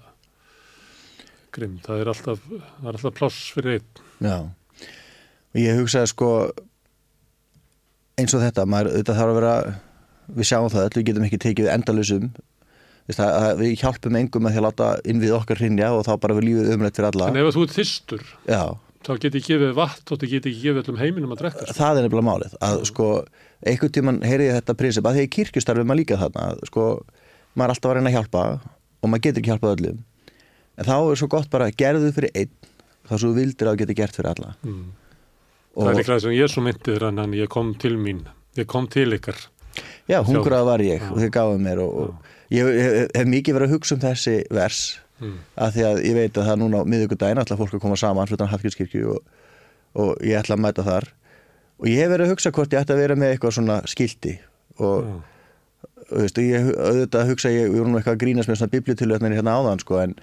grimm. 1.55 1.77
Það 1.85 2.01
er 2.01 2.13
alltaf, 2.15 2.47
það 2.49 2.89
er 2.89 2.99
alltaf 2.99 3.17
pláss 3.19 3.43
fyrir 3.55 3.77
einn. 3.77 4.05
Já, 4.25 4.39
og 5.53 5.61
ég 5.61 5.81
hugsaði 5.83 6.13
sko 6.15 6.31
eins 8.21 8.35
og 8.35 8.45
þetta, 8.47 8.65
maður 8.65 8.95
auðvitað 8.95 9.21
þarf 9.21 9.35
að 9.35 9.41
vera 9.41 9.55
við 10.35 10.49
sjáum 10.49 10.73
það, 10.73 10.89
við 10.97 11.09
getum 11.11 11.29
ekki 11.29 11.43
tekið 11.45 11.73
endalusum 11.75 12.29
við 13.09 13.75
hjálpum 13.83 14.17
engum 14.17 14.49
að 14.49 14.55
því 14.55 14.61
að 14.61 14.67
láta 14.69 14.89
inn 15.05 15.21
við 15.21 15.35
okkar 15.37 15.61
hrinja 15.61 15.93
og 15.93 16.07
þá 16.07 16.15
bara 16.23 16.37
við 16.39 16.47
lífið 16.49 16.73
umrætt 16.75 16.99
fyrir 16.99 17.11
alla. 17.11 17.29
En 17.29 17.41
ef 17.43 17.55
þú 17.55 17.65
ert 17.67 17.75
þyrstur, 17.77 18.25
Já, 18.49 18.63
þá 19.05 19.13
get 19.21 19.37
ég 19.37 19.49
gefið 19.49 19.75
vatn 19.77 20.15
og 20.15 20.21
þú 20.23 20.31
get 20.31 20.49
ekki 20.49 20.63
gefið 20.63 20.81
öllum 20.83 21.01
heiminum 21.03 21.35
að 21.35 21.43
drekka 21.43 21.67
sko. 21.67 21.77
það 21.77 21.99
er 22.01 22.07
nefnilega 22.07 22.29
málið 22.31 22.57
að 22.65 22.85
sko, 22.89 23.09
einhvern 23.69 23.95
tíman 23.99 24.21
heyri 24.25 24.49
ég 24.49 24.59
þetta 24.59 24.77
prinsip 24.81 25.09
að 25.09 25.19
því 25.19 25.27
í 25.27 25.33
kirkjustarfið 25.37 25.89
maður 25.91 26.01
líka 26.01 26.21
þarna 26.23 26.47
að, 26.49 26.65
sko, 26.71 26.87
maður 27.53 27.67
er 27.67 27.75
alltaf 27.75 27.91
að 27.91 27.97
reyna 27.99 28.13
að 28.13 28.17
hjálpa 28.17 28.45
og 29.05 29.13
maður 29.13 29.25
getur 29.27 29.43
ekki 29.43 29.53
hjálpað 29.53 29.75
öllum. 29.77 30.03
En 30.75 30.89
þá 30.89 30.97
er 30.97 31.21
svo 31.21 31.31
gott 31.37 31.51
bara 31.53 31.69
að 31.69 31.81
gerðu 31.85 32.13
fyrir 32.17 32.33
einn 32.41 32.55
þá 33.05 33.17
svo 33.21 33.33
vildir 33.37 33.71
að 33.71 33.81
geta 33.83 33.99
gert 34.01 34.17
fyrir 34.17 34.31
alla. 34.33 34.55
Mm. 34.65 34.85
Það 35.75 35.91
er 35.91 35.99
líka 35.99 36.15
það 36.15 36.23
sem 36.25 36.37
ég 36.39 36.53
svo 36.53 36.63
myndið 36.65 37.09
en 37.11 37.35
ég 37.37 37.51
kom 37.51 37.75
til 37.83 37.97
mín, 38.01 38.23
ég 38.57 38.69
kom 38.71 38.89
til 38.89 39.11
ykkar. 39.19 39.37
Já, 40.09 40.21
hungrað 40.23 40.69
var 40.69 40.83
ég 40.85 41.03
og 41.11 41.19
þið 41.19 41.31
gáðu 41.35 41.61
mér 41.61 41.81
og, 41.83 41.95
og 42.05 42.34
ég 42.53 42.69
hef, 43.15 43.27
mikið 43.31 43.57
verið 43.57 43.71
að 43.71 43.77
hugsa 43.77 43.97
um 43.97 44.03
þessi 44.05 44.37
vers 44.53 44.81
mm. 45.21 45.37
af 45.67 45.75
því 45.75 45.85
að 45.89 46.01
ég 46.05 46.17
veit 46.19 46.39
að 46.39 46.49
það 46.51 46.61
núna 46.63 46.83
á 46.85 46.91
miðugudaginn 46.93 47.43
ætla 47.43 47.59
fólk 47.61 47.77
að 47.77 47.85
koma 47.85 47.99
saman 48.01 48.31
hlutan 48.31 48.51
Hallgrímskirkju 48.53 49.15
og, 49.15 49.37
og 50.01 50.11
ég 50.27 50.41
ætla 50.41 50.59
að 50.59 50.65
mæta 50.65 50.87
þar 50.87 51.09
og 51.81 51.89
ég 51.91 52.03
hef 52.03 52.13
verið 52.13 52.27
að 52.27 52.35
hugsa 52.35 52.55
hvort 52.55 52.75
ég 52.75 52.85
ætti 52.85 52.95
að 52.95 53.03
vera 53.03 53.19
með 53.19 53.35
eitthvað 53.35 53.57
svona 53.59 53.81
skildi 53.91 54.37
og, 54.79 55.11
og 56.11 56.17
veist, 56.23 56.41
ég 56.43 56.71
auðvitað 56.73 57.21
að 57.23 57.33
hugsa 57.33 57.53
ég, 57.55 57.71
voru 57.75 57.91
nú 57.91 58.01
eitthvað 58.01 58.17
að 58.17 58.25
grínast 58.25 58.51
með 58.51 58.61
svona 58.61 58.75
bibliotilöfnir 58.75 59.37
hérna 59.39 59.57
áðan 59.59 59.83
sko 59.83 60.01
en 60.03 60.17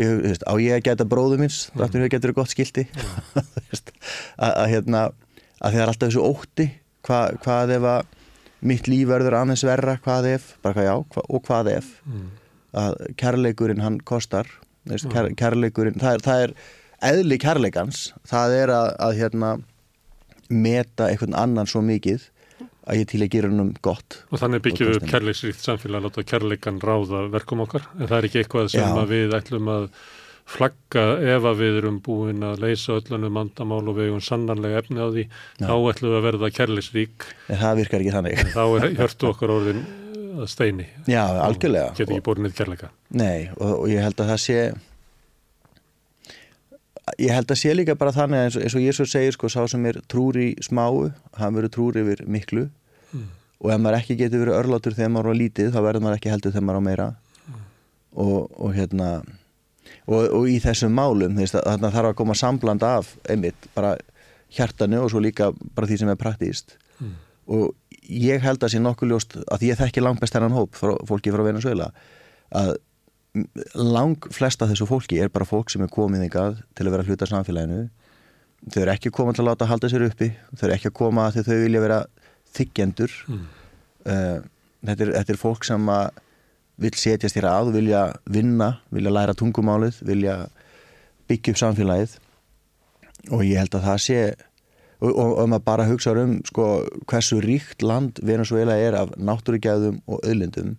ég, 0.00 0.14
veist, 0.24 0.46
á 0.48 0.54
ég 0.62 0.78
að 0.78 0.86
geta 0.88 1.08
bróðu 1.08 1.40
minns 1.42 1.66
mm. 1.70 1.82
þáttur 1.82 2.06
ég 2.06 2.14
getur 2.16 2.36
gott 2.36 2.52
skildi 2.52 2.86
veist, 3.68 3.92
að, 4.38 4.52
að 4.52 4.72
hérna 4.76 5.04
að 5.62 5.76
það 5.76 5.80
er 5.82 5.92
alltaf 5.92 6.10
þessu 6.10 6.26
ótti 6.26 6.68
hva, 7.06 7.22
hvað 7.42 7.76
ef 7.76 7.88
að 7.92 8.18
mitt 8.62 8.88
líf 8.90 9.08
verður 9.10 9.38
aðeins 9.40 9.64
verra 9.66 9.96
hvað 10.04 10.28
ef, 10.36 10.52
bara 10.62 10.78
hvað 10.78 10.88
já 10.88 10.94
hva, 11.14 11.24
og 11.28 11.48
hvað 11.48 11.72
ef? 11.76 11.90
Mm. 12.06 12.28
að 12.82 13.00
kærleikurinn 13.20 13.82
hann 13.84 13.98
kostar 14.08 14.48
veist, 14.88 15.08
kær, 15.12 15.28
kærleikurinn, 15.38 15.98
það 16.00 16.18
er, 16.18 16.24
það 16.26 16.44
er 16.46 16.54
eðli 17.12 17.38
kærleikans, 17.42 18.04
það 18.28 18.56
er 18.60 18.74
að, 18.74 18.92
að 19.06 19.18
hérna 19.18 19.50
meta 20.52 21.08
einhvern 21.08 21.36
annan 21.38 21.70
svo 21.70 21.82
mikið 21.84 22.28
að 22.82 22.98
ég 22.98 23.10
til 23.12 23.20
að 23.22 23.30
gera 23.30 23.50
hennum 23.50 23.70
gott. 23.84 24.18
Og 24.34 24.40
þannig 24.42 24.64
byggjum 24.64 24.88
við 24.88 24.96
kostum. 24.96 25.12
kærleiksríkt 25.12 25.62
samfélag 25.62 26.00
að 26.00 26.08
láta 26.08 26.24
kærleikan 26.32 26.80
ráða 26.82 27.20
verkum 27.30 27.62
okkar. 27.62 27.86
En 27.94 28.08
það 28.08 28.16
er 28.16 28.28
ekki 28.28 28.40
eitthvað 28.42 28.72
sem 28.74 28.98
við 29.12 29.36
ætlum 29.38 29.70
að 29.70 29.86
flagga 30.46 31.02
ef 31.22 31.44
að 31.48 31.60
við 31.62 31.76
erum 31.80 31.98
búin 32.04 32.42
að 32.44 32.60
leysa 32.64 32.96
öllunum 32.98 33.32
mandamál 33.38 33.80
og 33.88 33.96
við 33.96 34.08
eigum 34.10 34.22
sannarlega 34.26 34.82
efni 34.82 35.00
á 35.00 35.08
því 35.08 35.24
Já. 35.24 35.66
þá 35.68 35.74
ætlum 35.92 36.10
við 36.12 36.18
að 36.18 36.26
verða 36.26 36.50
kærleiksrík 36.58 37.26
en 37.48 37.60
það 37.62 37.76
virkar 37.82 38.04
ekki 38.04 38.14
þannig. 38.16 38.42
Þá 38.52 38.62
er 38.82 38.86
hjörtu 38.98 39.28
okkar 39.30 39.54
orðin 39.54 39.82
að 40.42 40.48
steini. 40.50 40.86
Já, 41.06 41.22
algjörlega. 41.46 41.92
Get 41.96 42.08
ekki 42.10 42.24
búin 42.26 42.48
eitt 42.48 42.56
kærleika. 42.58 42.90
Nei, 43.12 43.50
og, 43.56 43.72
og 43.84 43.86
ég 43.92 44.02
held 44.02 44.18
að 44.24 44.30
það 44.32 44.40
sé 44.46 44.58
ég 47.20 47.32
held 47.34 47.50
að 47.52 47.58
sé 47.60 47.72
líka 47.74 47.96
bara 47.98 48.12
þannig 48.14 48.44
eins, 48.46 48.56
og- 48.56 48.62
eins 48.66 48.74
og 48.78 48.82
Jésu 48.84 49.06
segir 49.10 49.32
sko, 49.34 49.48
sá 49.50 49.66
sem 49.68 49.84
er 49.86 50.00
trúr 50.08 50.36
í 50.38 50.48
smáu 50.62 51.12
hann 51.38 51.54
verður 51.54 51.72
trúr 51.76 51.96
yfir 52.02 52.24
miklu. 52.26 52.68
Mm. 53.12 53.26
og 53.62 53.70
ef 53.70 53.78
maður 53.78 53.98
ekki 54.00 54.16
getur 54.18 54.40
verið 54.42 54.56
örlátur 54.58 54.94
þegar 54.96 55.10
maður 55.12 55.28
er 55.28 55.34
á 55.36 55.40
lítið 55.42 55.68
þá 55.74 55.80
verður 55.84 56.02
maður 56.02 56.16
ekki 56.18 56.30
heldur 56.32 56.52
þegar 56.52 56.64
maður 56.66 56.74
er 56.74 56.82
á 56.82 56.88
meira. 56.88 57.08
Og, 58.12 58.50
og 58.60 58.74
hérna 58.74 59.08
og, 60.06 60.22
og 60.34 60.48
í 60.50 60.56
þessum 60.62 60.94
málum 60.96 61.36
veist, 61.38 61.54
að 61.54 61.66
þarna 61.70 61.90
þarf 61.94 62.10
að 62.12 62.16
koma 62.22 62.34
sambland 62.38 62.82
af 62.86 63.12
einmitt, 63.30 63.68
bara 63.76 63.96
hjartanu 64.52 64.98
og 65.04 65.10
svo 65.12 65.20
líka 65.22 65.52
bara 65.74 65.86
því 65.90 65.98
sem 66.02 66.08
er 66.14 66.20
praktíst 66.20 66.78
Mm. 67.02 67.14
og 67.48 67.72
ég 68.06 68.40
held 68.44 68.62
að 68.62 68.70
sé 68.74 68.78
nokkuð 68.78 69.08
ljóst 69.10 69.32
að 69.50 69.62
ég 69.66 69.78
þekki 69.80 70.02
langt 70.04 70.20
best 70.20 70.34
hennan 70.36 70.52
hóp 70.54 70.76
frá, 70.78 70.92
fólki 71.08 71.32
frá 71.34 71.42
Venezuela 71.42 71.88
að 72.54 72.76
lang 73.74 74.28
flesta 74.30 74.68
þessu 74.68 74.86
fólki 74.86 75.18
er 75.24 75.30
bara 75.32 75.46
fólk 75.48 75.70
sem 75.72 75.82
er 75.82 75.90
komið 75.90 76.26
yngað 76.28 76.58
til 76.76 76.86
að 76.86 76.92
vera 76.94 77.06
hluta 77.08 77.26
samfélaginu 77.30 77.86
þau 78.70 78.80
eru 78.84 78.92
ekki 78.92 79.10
komað 79.16 79.38
til 79.38 79.42
að 79.44 79.48
láta 79.50 79.66
halda 79.70 79.88
sér 79.90 80.04
uppi 80.06 80.28
þau 80.52 80.66
eru 80.68 80.76
ekki 80.76 80.90
að 80.92 80.96
koma 81.00 81.24
að 81.30 81.40
þau 81.48 81.56
vilja 81.64 81.82
vera 81.86 82.00
þykjendur 82.58 83.14
Mm. 83.28 83.46
uh, 84.06 84.38
þetta, 84.84 85.02
er, 85.06 85.12
þetta 85.16 85.32
er 85.32 85.40
fólk 85.40 85.64
sem 85.66 85.88
að 85.88 86.22
vil 86.80 86.94
setjast 86.96 87.36
hér 87.36 87.48
að 87.50 87.70
og 87.70 87.76
vilja 87.76 88.02
vinna, 88.24 88.76
vilja 88.90 89.12
læra 89.12 89.34
tungumálið 89.36 90.00
vilja 90.08 90.36
byggja 91.28 91.52
upp 91.52 91.60
samfélagið. 91.60 92.16
Og 93.30 93.44
ég 93.46 93.60
held 93.60 93.76
að 93.76 93.86
það 93.86 94.00
sé 94.02 94.22
og, 95.02 95.10
og, 95.10 95.30
og 95.42 95.50
maður 95.50 95.66
bara 95.66 95.88
hugsa 95.88 96.14
um 96.18 96.38
sko, 96.46 96.68
hversu 97.10 97.40
ríkt 97.42 97.82
land 97.84 98.20
Venezuela 98.22 98.76
er 98.78 98.96
af 98.98 99.14
náttúrugjæðum 99.18 100.00
og 100.06 100.22
öðlindum 100.22 100.76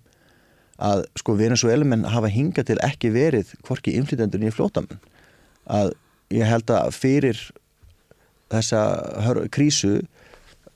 að 0.84 1.06
sko 1.20 1.36
Venezuelamenn 1.40 2.08
hafa 2.10 2.32
hingað 2.32 2.72
til 2.72 2.80
ekki 2.84 3.12
verið 3.14 3.54
hvorki 3.68 3.96
innflytendur 3.98 4.44
í 4.44 4.54
flótamenn 4.54 5.02
að 5.70 5.94
ég 6.34 6.50
held 6.50 6.72
að 6.74 6.96
fyrir 6.98 7.40
þessa 8.54 8.82
krísu 9.54 9.96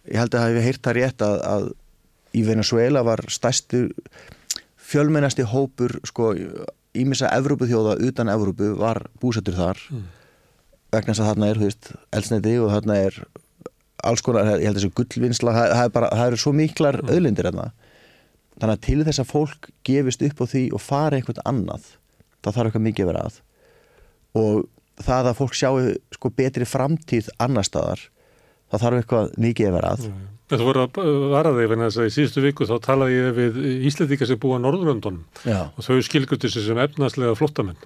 ég 0.08 0.19
held 0.19 0.36
að 0.36 0.45
hafi 0.45 0.65
heyrt 0.65 0.84
það 0.86 0.97
rétt 0.99 1.25
að, 1.25 1.38
að 1.43 1.69
í 2.38 2.43
Venezuela 2.47 3.03
var 3.08 3.23
stærstu 3.32 3.88
fjölmennasti 4.88 5.43
hópur 5.52 5.97
sko 6.08 6.32
ímissa 6.97 7.30
Evrópuþjóða 7.36 7.97
utan 8.08 8.32
Evrópu 8.32 8.71
var 8.80 9.04
búsettur 9.21 9.58
þar. 9.58 9.82
Mm. 9.91 10.06
vegna 10.91 11.12
þess 11.13 11.19
að 11.19 11.28
þarna 11.34 11.47
er, 11.52 11.58
þú 11.60 11.67
veist, 11.67 11.88
elsneiti 12.15 12.52
og 12.63 12.69
þarna 12.71 12.95
er 13.10 13.17
alls 14.08 14.21
konar, 14.23 14.47
ég 14.56 14.69
held 14.69 14.78
þessu 14.80 14.93
gullvinnsla, 14.95 15.52
það, 15.58 15.71
það 15.76 15.89
er 15.89 15.91
bara, 15.97 16.10
það 16.15 16.30
eru 16.32 16.38
svo 16.39 16.54
miklar 16.56 16.97
Mm. 17.02 17.10
auðlindir 17.12 17.50
þarna. 17.50 17.65
Þannig 18.58 18.73
að 18.78 18.86
til 18.88 19.04
þess 19.06 19.19
að 19.21 19.32
fólk 19.34 19.67
gefist 19.86 20.23
upp 20.26 20.39
á 20.41 20.45
því 20.47 20.63
og 20.73 20.82
fari 20.82 21.19
eitthvað 21.19 21.41
annað 21.45 21.89
þá 22.41 22.47
þarf 22.56 22.69
eitthvað 22.69 22.86
mikið 22.88 23.04
að 23.04 23.12
vera 23.12 23.26
að. 23.28 23.36
Og 24.38 24.63
það 25.04 25.30
að 25.30 25.38
fólk 25.41 25.54
sjáu 25.60 25.76
sko 26.15 26.32
betri 26.39 26.65
framtíð 26.65 27.30
annar 27.43 27.67
staðar 27.67 28.00
þá 28.71 28.76
þarf 28.82 29.02
eitthvað 29.04 29.36
mikið 29.38 29.67
að 29.69 29.76
vera 29.78 29.91
að 29.97 30.08
Þetta 30.47 30.63
voru 30.63 30.83
að 30.86 30.97
vara 31.33 31.51
þig 31.51 31.65
vegna 31.73 31.88
þess 31.89 31.99
að 31.99 32.05
í 32.07 32.12
síðustu 32.15 32.41
viku 32.45 32.67
þá 32.69 32.77
talaði 32.86 33.15
ég 33.17 33.33
við 33.36 33.57
Íslendinga 33.89 34.27
sem 34.29 34.39
búa 34.39 34.60
Já, 35.43 35.57
og 35.75 35.83
þau 35.83 35.97
skilgjötu 36.07 36.47
sér 36.47 36.63
sem 36.69 36.77
efnaslega 36.86 37.36
flottamenn. 37.36 37.81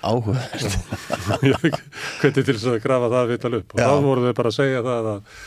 áhuga 0.00 0.36
Hvernig 1.40 2.36
til 2.36 2.44
þess 2.52 2.68
að 2.70 2.78
grafa 2.84 3.08
það 3.10 3.32
viðtal 3.32 3.56
upp. 3.58 3.74
Og 3.74 3.80
Já. 3.82 3.88
þá 3.90 4.04
voru 4.04 4.22
þau 4.28 4.36
bara 4.38 4.52
að 4.52 4.56
segja 4.60 4.84
það 4.86 5.08
að, 5.10 5.40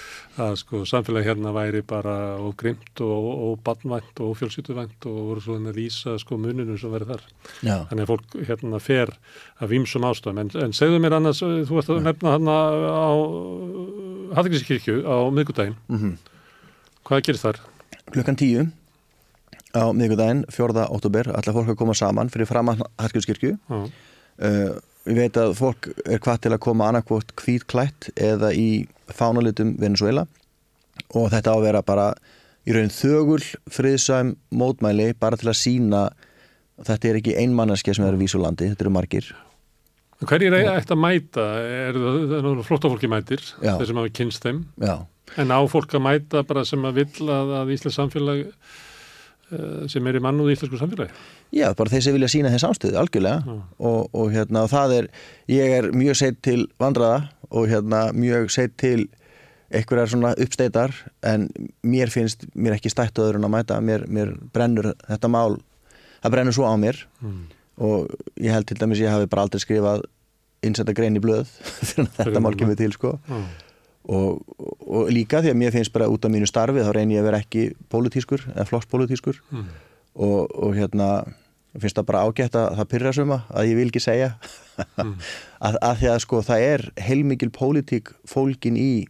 að 0.44 0.58
sko, 0.60 0.82
samfélagi 0.92 1.30
hérna 1.30 1.54
væri 1.56 1.82
bara 1.94 2.18
ógrimt 2.44 3.04
og, 3.08 3.30
og 3.48 3.56
bannvænt 3.64 4.22
og 4.28 4.36
fjölsýtuvænt 4.42 5.08
og 5.08 5.22
voru 5.30 5.46
svona 5.48 5.72
að 5.72 5.80
lýsa 5.80 6.18
sko 6.20 6.42
muninu 6.44 6.76
sem 6.82 6.92
verið 6.92 7.16
þar. 7.16 7.26
Já, 7.64 7.78
Þannig 7.88 8.04
að 8.04 8.12
fólk 8.12 8.38
hérna 8.52 8.84
fer 8.84 9.16
af 9.64 9.72
vímsum 9.72 10.10
ástöðum. 10.12 10.44
En, 10.44 10.52
en 10.68 10.76
segðu 10.76 11.00
mér 11.00 11.16
annars, 11.22 11.40
þú 11.40 11.80
ert 11.80 11.96
að 11.96 12.04
nefna 12.12 12.36
hann 12.36 12.52
á 12.52 13.12
Hallgrímskirkju 14.36 15.00
á 15.08 15.16
miðgudaginn. 15.32 15.80
mhm 15.88 16.14
Hvað 17.08 17.24
gerist 17.28 17.46
þar? 17.48 17.60
klukkan 18.14 18.38
tíu 18.38 18.66
á 19.74 19.84
miðgudaginn, 19.96 20.44
4. 20.54 20.84
óttúber 20.94 21.30
ætla 21.34 21.54
fólk 21.56 21.72
að 21.74 21.78
koma 21.80 21.96
saman 21.98 22.30
fyrir 22.30 22.46
framann 22.50 22.82
Harkjörnskirkju 23.02 23.54
Já. 23.58 23.78
uh, 23.80 24.74
ég 25.10 25.18
veit 25.18 25.40
að 25.40 25.56
fólk 25.58 25.90
er 26.06 26.22
hvað 26.24 26.44
til 26.46 26.52
að 26.54 26.62
koma 26.68 26.90
annarkvort 26.92 27.34
kvítklætt 27.40 28.12
eða 28.16 28.52
í 28.54 28.86
fánalitum 29.12 29.74
Venezuela 29.82 30.28
og 31.16 31.32
þetta 31.34 31.54
á 31.54 31.58
að 31.58 31.66
vera 31.66 31.82
bara 31.86 32.10
í 32.70 32.76
raun 32.76 32.92
þögul, 32.94 33.42
friðsæm 33.74 34.36
mótmæli 34.56 35.10
bara 35.20 35.40
til 35.40 35.50
að 35.52 35.58
sína 35.60 36.04
þetta 36.86 37.10
er 37.10 37.20
ekki 37.20 37.34
einmannaskja 37.42 37.96
sem 37.98 38.06
er 38.08 38.16
í 38.16 38.22
vísulandi 38.22 38.70
þetta 38.72 38.86
eru 38.88 38.94
margir 39.00 39.32
Hverjir 40.24 40.54
er 40.56 40.70
ætti 40.78 40.94
að 40.96 41.02
mæta? 41.04 41.44
Er 41.90 41.98
það, 41.98 42.20
það 42.30 42.46
er 42.54 42.62
flóttafólki 42.70 43.10
mætir, 43.12 43.42
Já. 43.60 43.74
þeir 43.82 43.90
sem 43.90 43.98
hafa 44.00 44.12
kynst 44.22 44.46
þeim, 44.46 44.62
já, 44.80 44.94
en 45.40 45.52
á 45.56 45.60
fólk 45.72 45.94
að 45.98 46.04
mæta 46.08 46.44
bara 46.48 46.66
sem 46.68 46.84
að 46.86 46.98
vill 47.02 47.30
að, 47.32 47.54
að 47.62 47.72
Íslands 47.76 47.98
samfélag 48.00 48.44
uh, 49.54 49.88
sem 49.92 50.08
er 50.10 50.20
í 50.20 50.22
mannúð 50.24 50.52
í 50.52 50.58
íslensku 50.58 50.80
samfélagi? 50.82 51.16
já, 51.54 51.68
bara 51.78 51.94
þeir 51.94 52.06
sem 52.08 52.16
vilja 52.18 52.32
sína 52.34 52.52
þeim 52.54 52.64
samstöðu 52.66 53.00
algjörlega 53.02 53.58
og, 53.80 54.08
og 54.14 54.32
hérna, 54.34 54.64
og 54.66 54.72
það 54.74 54.96
er 55.00 55.10
ég 55.54 55.76
er 55.80 55.90
mjög 55.96 56.20
seitt 56.22 56.40
til 56.46 56.64
vandraða 56.82 57.28
og 57.54 57.68
hérna 57.72 58.06
mjög 58.18 58.50
seitt 58.54 58.76
til 58.82 59.08
einhverjar 59.74 60.10
svona 60.12 60.32
uppsteitar 60.38 60.92
en 61.26 61.48
mér 61.82 62.12
finnst, 62.14 62.44
mér 62.54 62.76
ekki 62.78 62.92
stætt 62.94 63.18
öðru 63.22 63.40
en 63.42 63.48
að 63.48 63.54
mæta, 63.56 63.78
mér, 63.82 64.04
mér 64.06 64.36
brennur 64.54 64.92
þetta 65.08 65.30
mál, 65.34 65.56
það 66.22 66.36
brennur 66.36 66.58
svo 66.60 66.68
á 66.70 66.76
mér 66.78 67.04
Mm. 67.24 67.46
og 67.80 68.12
ég 68.44 68.52
held 68.54 68.68
til 68.70 68.76
dæmis 68.78 69.00
ég 69.02 69.10
hafi 69.10 69.26
bara 69.32 69.46
aldrei 69.48 69.62
skrifað 69.64 70.04
innsetta 70.64 70.94
grein 70.94 71.16
í 71.18 71.22
blöð 71.24 71.48
að 72.04 72.10
þetta 72.20 72.42
mál 72.44 72.54
kemur 72.60 72.76
til 72.78 72.92
sko 72.94 73.16
Já. 73.30 73.40
Og, 74.04 74.42
og 74.84 75.12
líka 75.14 75.42
því 75.44 75.54
að 75.54 75.60
mér 75.62 75.76
finnst 75.76 75.94
bara 75.96 76.10
út 76.12 76.26
af 76.26 76.34
mínu 76.34 76.48
starfi 76.50 76.84
þá 76.84 76.92
reynir 76.96 77.18
ég 77.18 77.24
að 77.24 77.30
vera 77.30 77.40
ekki 77.44 77.64
pólitískur 77.94 78.46
eða 78.56 78.68
flokkspólitískur 78.72 79.40
Mm. 79.52 79.70
og, 80.16 80.52
og 80.52 80.76
hérna 80.76 81.08
finnst 81.80 81.98
það 81.98 82.06
bara 82.12 82.24
ágætt 82.28 82.56
að 82.60 82.76
það 82.78 82.90
pyrra 82.92 83.14
suma 83.16 83.40
að 83.50 83.70
ég 83.72 83.80
vil 83.80 83.88
ekki 83.90 84.04
segja 84.04 84.34
mm. 85.02 85.14
að, 85.68 85.78
að 85.82 85.98
því 86.02 86.10
að 86.12 86.20
sko 86.26 86.42
það 86.46 86.66
er 86.68 86.86
heilmikil 87.02 87.50
pólitík 87.56 88.14
fólkin 88.30 88.78
í 88.78 89.08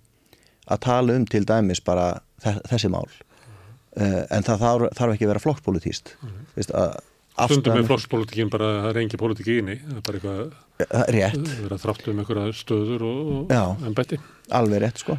að 0.72 0.84
tala 0.86 1.18
um 1.18 1.26
til 1.28 1.44
dæmis 1.48 1.82
bara 1.84 2.22
þessi 2.44 2.92
mál 2.92 3.10
uh, 3.10 4.24
en 4.30 4.46
það 4.46 4.62
þarf, 4.64 4.94
þarf 4.96 5.16
ekki 5.16 5.28
að 5.28 5.34
vera 5.34 5.44
flokkspolítíst 5.44 6.14
mm. 6.22 6.38
Stundum 7.34 7.80
er 7.80 7.88
flokkspolítikin 7.88 8.52
bara 8.54 8.70
það 8.84 8.90
er 8.92 9.02
engi 9.04 9.20
pólitík 9.20 9.50
í 9.50 9.60
inni 9.64 9.78
það 9.82 9.96
er 9.98 10.04
bara 10.08 10.20
eitthvað 10.20 11.14
rétt 11.16 11.38
það 11.40 11.64
er 11.66 11.76
að 11.76 11.86
þráttu 11.86 12.12
um 12.12 12.20
einhverja 12.22 12.58
stöður 12.60 13.06
og, 13.10 13.54
ennbætti 13.88 14.20
Alveg 14.54 14.84
rétt 14.84 15.02
sko 15.02 15.18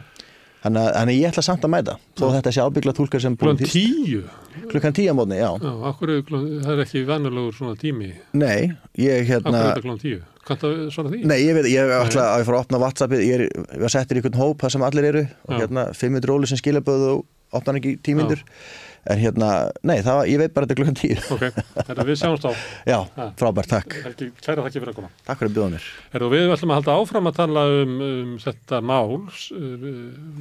Þannig 0.65 0.95
að 0.97 1.11
ég 1.13 1.27
ætla 1.29 1.43
samt 1.45 1.65
að 1.67 1.73
mæta 1.75 1.95
þó 2.17 2.23
þetta 2.39 2.51
sé 2.57 2.63
ábyggla 2.65 2.93
tólkar 2.97 3.21
sem 3.21 3.35
Klukkan 3.37 3.69
tíu? 3.69 4.23
Klukkan 4.71 4.95
tíu 4.97 5.13
á 5.13 5.15
mótni, 5.19 5.37
já. 5.37 5.51
Já, 5.61 5.73
akkur 5.91 6.13
það 6.25 6.71
er 6.73 6.81
ekki 6.87 7.03
vennulegur 7.05 7.59
svona 7.59 7.77
tími? 7.77 8.09
Nei, 8.33 8.71
ég 8.97 9.29
hérna... 9.29 9.51
Akkur 9.51 9.59
er 9.59 9.67
þetta 9.67 9.83
klukkan 9.85 10.01
tíu? 10.01 10.23
Kannst 10.49 10.65
það 10.65 10.79
svara 10.95 11.13
því? 11.13 11.21
Nei, 11.29 11.37
ég 11.43 11.59
veit, 11.59 11.69
ég 11.69 11.93
ætla 11.99 12.25
að 12.31 12.41
ég 12.41 12.49
fara 12.49 12.63
að 12.63 12.65
opna 12.65 12.81
Whatsappið, 12.81 13.27
ég 13.27 13.45
er, 13.45 13.77
var 13.85 13.93
settir 13.93 14.17
í 14.17 14.23
einhvern 14.23 14.41
hóp 14.41 14.65
það 14.65 14.75
sem 14.79 14.87
allir 14.89 15.11
eru 15.11 15.23
og 15.27 15.53
já. 15.53 15.61
hérna 15.61 15.85
500 16.01 16.33
róli 16.33 16.49
sem 16.49 16.63
skilaböðu 16.63 17.13
og 17.13 17.61
opna 17.61 17.77
ekki 17.83 17.99
tímindur. 18.09 18.41
Já 18.41 18.85
en 19.11 19.21
hérna, 19.21 19.51
nei, 19.87 19.99
það, 20.05 20.21
ég 20.31 20.41
veit 20.41 20.55
bara 20.55 20.69
þetta 20.69 20.79
klukkan 20.79 20.99
tíu. 20.99 21.19
Ok, 21.35 21.45
þetta 21.77 22.07
við 22.09 22.19
sjáumst 22.21 22.47
á. 22.49 22.53
Já, 22.93 22.99
frábært, 23.41 23.71
takk. 23.73 23.97
Helgi, 24.07 24.31
Kæra 24.41 24.65
þakki 24.67 24.83
fyrir 24.83 24.93
að 24.93 24.99
koma. 25.01 25.13
Takk 25.27 25.41
fyrir 25.43 25.53
að 25.53 25.59
bjóða 25.59 25.71
mér. 25.75 25.89
Heru, 26.15 26.31
Við 26.35 26.55
ætlum 26.57 26.75
að 26.75 26.81
halda 26.81 26.99
áfram 27.03 27.31
að 27.31 27.39
tala 27.41 27.65
um, 27.83 27.95
um 28.09 28.35
þetta 28.45 28.83
mál 28.85 29.17
uh, 29.29 29.89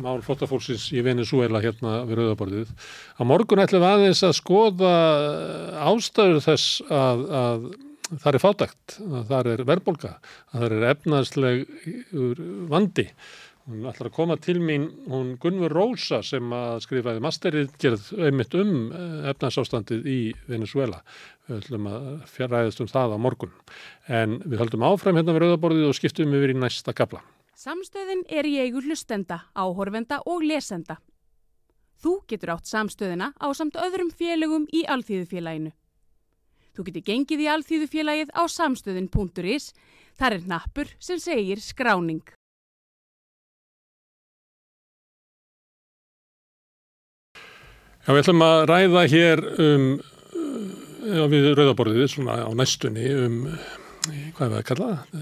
mál 0.03 0.17
flottafólksins 0.25 0.89
í 0.95 1.05
Venezuela 1.05 1.63
hérna 1.63 2.01
við 2.09 2.21
Rauðaborðið. 2.21 2.75
Á 3.19 3.21
morgun 3.27 3.63
ætlum 3.63 3.83
við 3.83 3.89
aðeins 3.91 4.23
að 4.27 4.37
skoða 4.39 4.93
ástæður 5.91 6.43
þess 6.47 6.83
að, 6.87 7.25
að 7.43 7.67
það 8.13 8.29
er 8.33 8.41
fátækt, 8.43 8.97
að 9.03 9.23
það 9.29 9.49
er 9.53 9.63
verðbólka 9.67 10.11
að 10.13 10.63
það 10.63 10.75
er 10.77 10.85
efnaðsleg 10.91 11.63
vandi 12.71 13.07
Hún 13.63 13.85
ætlar 13.87 14.09
að 14.09 14.15
koma 14.17 14.35
til 14.43 14.57
mín, 14.59 14.89
hún 15.07 15.37
Gunvur 15.39 15.71
Rósa 15.71 16.17
sem 16.25 16.49
að 16.51 16.81
skrifaði 16.83 17.21
masterið 17.23 17.69
gerð 17.79 18.09
einmitt 18.19 18.57
um 18.59 18.89
eh, 18.91 19.29
efnarsástandið 19.31 20.09
í 20.11 20.17
Venezuela. 20.49 20.99
Við 21.47 21.61
höllum 21.61 21.87
að 21.87 22.09
fjaraðist 22.33 22.83
um 22.83 22.89
það 22.91 23.15
á 23.15 23.17
morgun. 23.23 23.53
En 24.11 24.41
við 24.43 24.65
höldum 24.65 24.83
áfram 24.83 25.15
hérna 25.15 25.37
við 25.37 25.45
rauðaborðið 25.45 25.87
og 25.93 25.95
skiptum 25.95 26.35
yfir 26.35 26.51
í 26.51 26.57
næsta 26.59 26.91
gabla. 26.97 27.23
Samstöðin 27.55 28.25
er 28.27 28.51
í 28.51 28.57
eigu 28.65 28.83
hlustenda, 28.83 29.45
áhorfenda 29.55 30.19
og 30.27 30.43
lesenda. 30.43 30.99
Þú 32.03 32.17
getur 32.27 32.57
átt 32.57 32.67
samstöðina 32.67 33.31
á 33.39 33.47
samt 33.55 33.79
öðrum 33.79 34.11
félögum 34.11 34.67
í 34.75 34.83
Alþýðufélaginu. 34.91 35.71
Þú 36.75 36.89
getur 36.89 37.09
gengið 37.13 37.47
í 37.47 37.51
Alþýðufélagið 37.55 38.35
á 38.35 38.43
samstöðin.is. 38.43 39.71
Þar 40.19 40.41
er 40.41 40.47
nappur 40.51 40.97
sem 40.99 41.21
segir 41.21 41.63
skráning. 41.63 42.25
Já, 48.03 48.09
við 48.11 48.19
ætlum 48.19 48.41
að 48.43 48.61
ræða 48.67 49.01
hér 49.07 49.41
um, 49.63 49.83
já, 51.07 51.21
við 51.31 51.45
rauðaborðið 51.55 52.09
svona 52.11 52.33
á 52.43 52.51
næstunni 52.51 53.05
um, 53.15 53.37
hvað 54.35 54.41
er 54.43 54.49
það 54.49 54.57
að 54.57 54.65
kalla 54.67 54.89
það, 54.89 55.21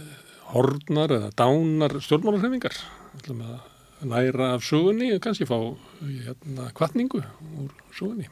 hornar 0.49 1.13
eða 1.19 1.29
dánar 1.37 1.93
stjórnmálarhefingar. 2.01 2.79
Við 3.11 3.21
ætlum 3.21 3.43
að 3.45 4.09
læra 4.15 4.49
af 4.55 4.65
sugunni 4.65 5.11
og 5.13 5.21
kannski 5.21 5.45
fá 5.45 5.59
hérna 6.01 6.71
kvartningu 6.73 7.21
úr 7.21 7.69
sugunni. 7.93 8.25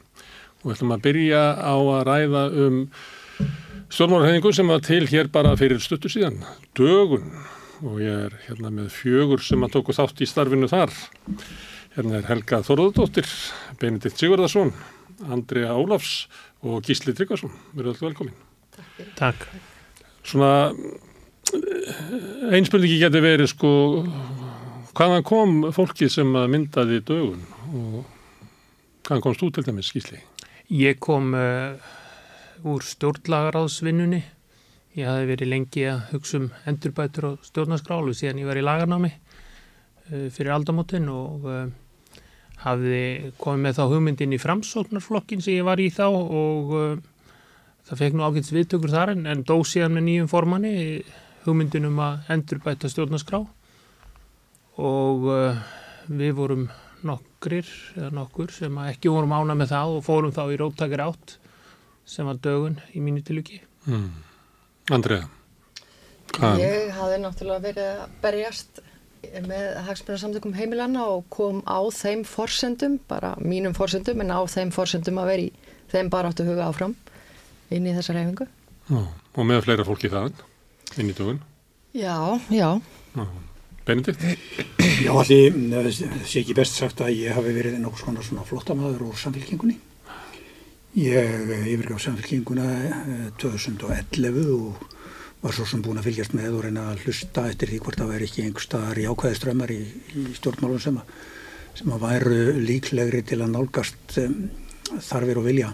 Og 0.63 0.71
við 0.71 0.75
ætlum 0.79 0.97
að 0.97 1.05
byrja 1.05 1.45
á 1.53 1.75
að 1.77 2.03
ræða 2.09 2.43
um 2.65 2.83
stjórnmálarhefingu 3.85 4.57
sem 4.57 4.73
var 4.73 4.81
til 4.89 5.03
hér 5.13 5.29
bara 5.29 5.53
fyrir 5.61 5.77
stuttu 5.85 6.09
síðan, 6.09 6.41
dögun 6.73 7.29
og 7.85 8.01
ég 8.01 8.25
er 8.25 8.41
hérna 8.49 8.73
með 8.73 8.89
fjögur 8.97 9.45
sem 9.45 9.61
að 9.61 9.77
tóku 9.77 9.93
þátt 9.93 10.25
í 10.25 10.33
starfinu 10.33 10.73
þar. 10.73 10.89
Hérna 11.95 12.19
er 12.19 12.27
Helga 12.29 12.59
Þorðardóttir, 12.61 13.25
Benedikt 13.81 14.19
Sigurðarsson, 14.21 14.69
Andrea 15.25 15.73
Ólafs 15.73 16.27
og 16.61 16.83
Gísli 16.85 17.15
Tryggvarsson. 17.17 17.49
Erum 17.73 17.89
alltaf 17.89 18.05
velkomin. 18.05 18.35
Takk. 19.17 19.47
Svona 20.21 20.69
einspurningi 22.53 22.99
getur 23.01 23.25
verið 23.25 23.49
sko 23.49 23.71
hvaðan 24.93 25.25
kom 25.25 25.55
fólki 25.73 26.11
sem 26.13 26.29
myndaði 26.29 26.99
dögun 27.07 27.41
og 27.73 28.03
hvaðan 29.07 29.25
komst 29.25 29.41
þú 29.41 29.49
til 29.55 29.65
dæmis 29.65 29.89
Gísli? 29.95 30.21
Ég 30.69 30.99
kom 31.01 31.33
uh, 31.33 31.73
úr 32.69 32.85
stjórnlagaráðsvinnunni. 32.85 34.21
Ég 34.99 35.09
hafi 35.09 35.25
verið 35.31 35.51
lengi 35.55 35.89
að 35.89 36.05
hugsa 36.13 36.37
um 36.37 36.51
endurbætur 36.69 37.31
og 37.31 37.49
stjórnarskrálu 37.49 38.13
síðan 38.13 38.43
ég 38.43 38.51
var 38.51 38.61
í 38.61 38.65
lagarnámi 38.65 39.15
fyrir 40.09 40.53
aldamotinn 40.55 41.07
og 41.13 41.47
uh, 41.47 41.61
hafði 42.63 43.31
komið 43.39 43.63
með 43.65 43.77
þá 43.77 43.83
hugmyndin 43.93 44.35
í 44.35 44.41
framsóknarflokkin 44.41 45.43
sem 45.45 45.59
ég 45.59 45.67
var 45.67 45.79
í 45.79 45.87
þá 45.93 46.07
og 46.09 46.75
uh, 46.75 46.99
það 47.87 48.03
fekk 48.03 48.17
nú 48.17 48.27
ákveðs 48.27 48.53
viðtökur 48.55 48.93
þar 48.93 49.13
en, 49.15 49.25
en 49.29 49.45
dó 49.47 49.57
síðan 49.63 49.95
með 49.95 50.07
nýjum 50.09 50.31
formanni 50.31 50.73
hugmyndin 51.45 51.87
um 51.89 52.03
að 52.03 52.33
endur 52.35 52.61
bæta 52.65 52.91
stjórnarskrá 52.91 53.41
og 54.79 55.27
uh, 55.29 55.63
við 56.09 56.35
vorum 56.37 56.69
nokkrir 57.05 57.67
eða 57.95 58.11
nokkur 58.15 58.51
sem 58.51 58.81
ekki 58.89 59.11
vorum 59.13 59.35
ána 59.35 59.55
með 59.55 59.73
það 59.73 59.95
og 59.97 60.05
fórum 60.07 60.35
þá 60.35 60.43
í 60.51 60.59
róttakar 60.59 61.05
átt 61.05 61.37
sem 62.09 62.27
var 62.27 62.39
dögun 62.41 62.79
í 62.97 63.03
mínu 63.03 63.21
tiluki. 63.23 63.61
Mm. 63.85 64.09
Andrea? 64.91 65.27
Ég 66.59 66.91
hafði 66.95 67.19
náttúrulega 67.23 67.63
verið 67.63 67.87
að 67.89 68.15
berjast 68.23 68.81
með 69.45 69.65
hagsmunarsamtökum 69.87 70.55
heimilanna 70.57 71.05
og 71.11 71.25
kom 71.33 71.61
á 71.67 71.79
þeim 71.93 72.23
forsendum, 72.27 72.99
bara 73.09 73.35
mínum 73.41 73.75
forsendum 73.77 74.21
en 74.23 74.31
á 74.31 74.39
þeim 74.49 74.71
forsendum 74.75 75.19
að 75.21 75.31
vera 75.33 75.45
í 75.47 75.51
þeim 75.91 76.11
bara 76.13 76.31
áttu 76.31 76.47
huga 76.47 76.69
áfram 76.69 76.95
inn 77.73 77.87
í 77.87 77.93
þessa 77.97 78.15
reyfingu. 78.15 78.47
Já, 78.89 79.03
og 79.05 79.45
með 79.45 79.63
fleira 79.67 79.85
fólki 79.85 80.09
þaðan, 80.11 80.39
inn 80.97 81.11
í 81.11 81.17
tugun? 81.17 81.43
Já, 81.93 82.39
já. 82.53 82.79
Benedikt? 83.85 84.21
Já, 85.03 85.11
allir 85.17 85.91
sé 85.91 86.41
ekki 86.41 86.55
best 86.57 86.77
sagt 86.77 87.01
að 87.01 87.15
ég 87.17 87.33
hafi 87.33 87.53
verið 87.55 87.79
nokkuð 87.81 88.03
svona, 88.03 88.25
svona 88.25 88.45
flottamæður 88.45 89.07
úr 89.09 89.17
samfélkingunni. 89.17 89.77
Ég 90.99 91.51
yfirgaf 91.69 92.01
samfélkinguna 92.03 92.67
2011 93.41 94.27
eh, 94.27 94.53
og 94.53 94.98
var 95.41 95.55
svo 95.55 95.65
sem 95.67 95.83
búin 95.83 95.99
að 95.99 96.09
fylgjast 96.09 96.33
með 96.35 96.55
og 96.57 96.63
reyna 96.65 96.85
að 96.91 97.03
hlusta 97.05 97.45
eftir 97.47 97.71
því 97.71 97.81
hvort 97.83 97.99
það 98.01 98.09
væri 98.13 98.27
ekki 98.27 98.45
einhver 98.45 98.65
staðar 98.65 98.99
í 98.99 99.05
ákvæðiströmmar 99.07 99.71
í, 99.71 99.79
í 100.19 100.23
stjórnmálun 100.35 100.81
sem, 100.83 100.97
sem 101.79 101.93
að 101.95 102.03
væru 102.03 102.39
líklegri 102.59 103.21
til 103.29 103.39
að 103.39 103.53
nálgast 103.53 104.17
um, 104.23 104.35
þarfir 104.97 105.39
og 105.39 105.47
vilja 105.47 105.71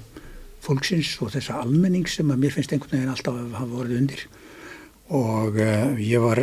fólksins 0.65 1.15
og 1.21 1.31
þessa 1.33 1.59
almenning 1.63 2.05
sem 2.09 2.29
að 2.33 2.43
mér 2.43 2.53
finnst 2.53 2.75
einhvern 2.75 2.93
veginn 2.97 3.13
alltaf 3.13 3.39
að 3.39 3.57
hafa 3.57 3.71
vorið 3.71 4.01
undir. 4.03 4.25
Og 5.15 5.57
uh, 5.61 5.97
ég 6.01 6.21
var, 6.21 6.41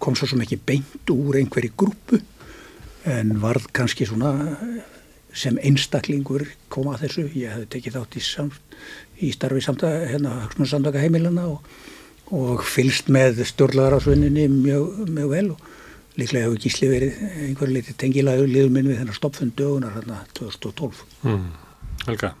kom 0.00 0.16
svo 0.16 0.28
sem 0.32 0.44
ekki 0.44 0.60
beint 0.70 1.12
úr 1.12 1.40
einhverju 1.40 1.76
grúpu 1.76 2.22
en 3.08 3.36
varð 3.40 3.68
kannski 3.76 4.08
svona 4.08 4.32
sem 5.36 5.60
einstaklingur 5.60 6.46
koma 6.72 6.96
að 6.96 7.04
þessu, 7.04 7.26
ég 7.36 7.52
hef 7.52 7.68
tekið 7.72 7.98
þátt 7.98 8.16
í, 8.16 8.24
samt, 8.24 8.76
í 9.20 9.30
starfi 9.36 9.60
samtaka, 9.64 10.08
hérna, 10.08 10.34
samtaka 10.64 11.04
heimilana 11.04 11.44
og 11.52 11.60
og 12.34 12.64
fylst 12.66 13.08
með 13.12 13.42
stjórnlagarásvinninni 13.48 14.48
mjög, 14.52 15.04
mjög 15.08 15.30
vel 15.32 15.46
og 15.54 15.62
líklega 16.18 16.48
hefur 16.48 16.60
gísli 16.62 16.90
verið 16.90 17.22
einhverju 17.46 17.76
litið 17.76 17.96
tengilagur 18.00 18.50
liður 18.50 18.74
minn 18.74 18.90
við 18.90 19.00
þennar 19.00 19.16
stoppfund 19.16 19.54
dögunar 19.58 19.94
hérna 19.94 20.20
2012. 20.36 21.02
Mm. 21.24 21.48
Helga? 22.08 22.34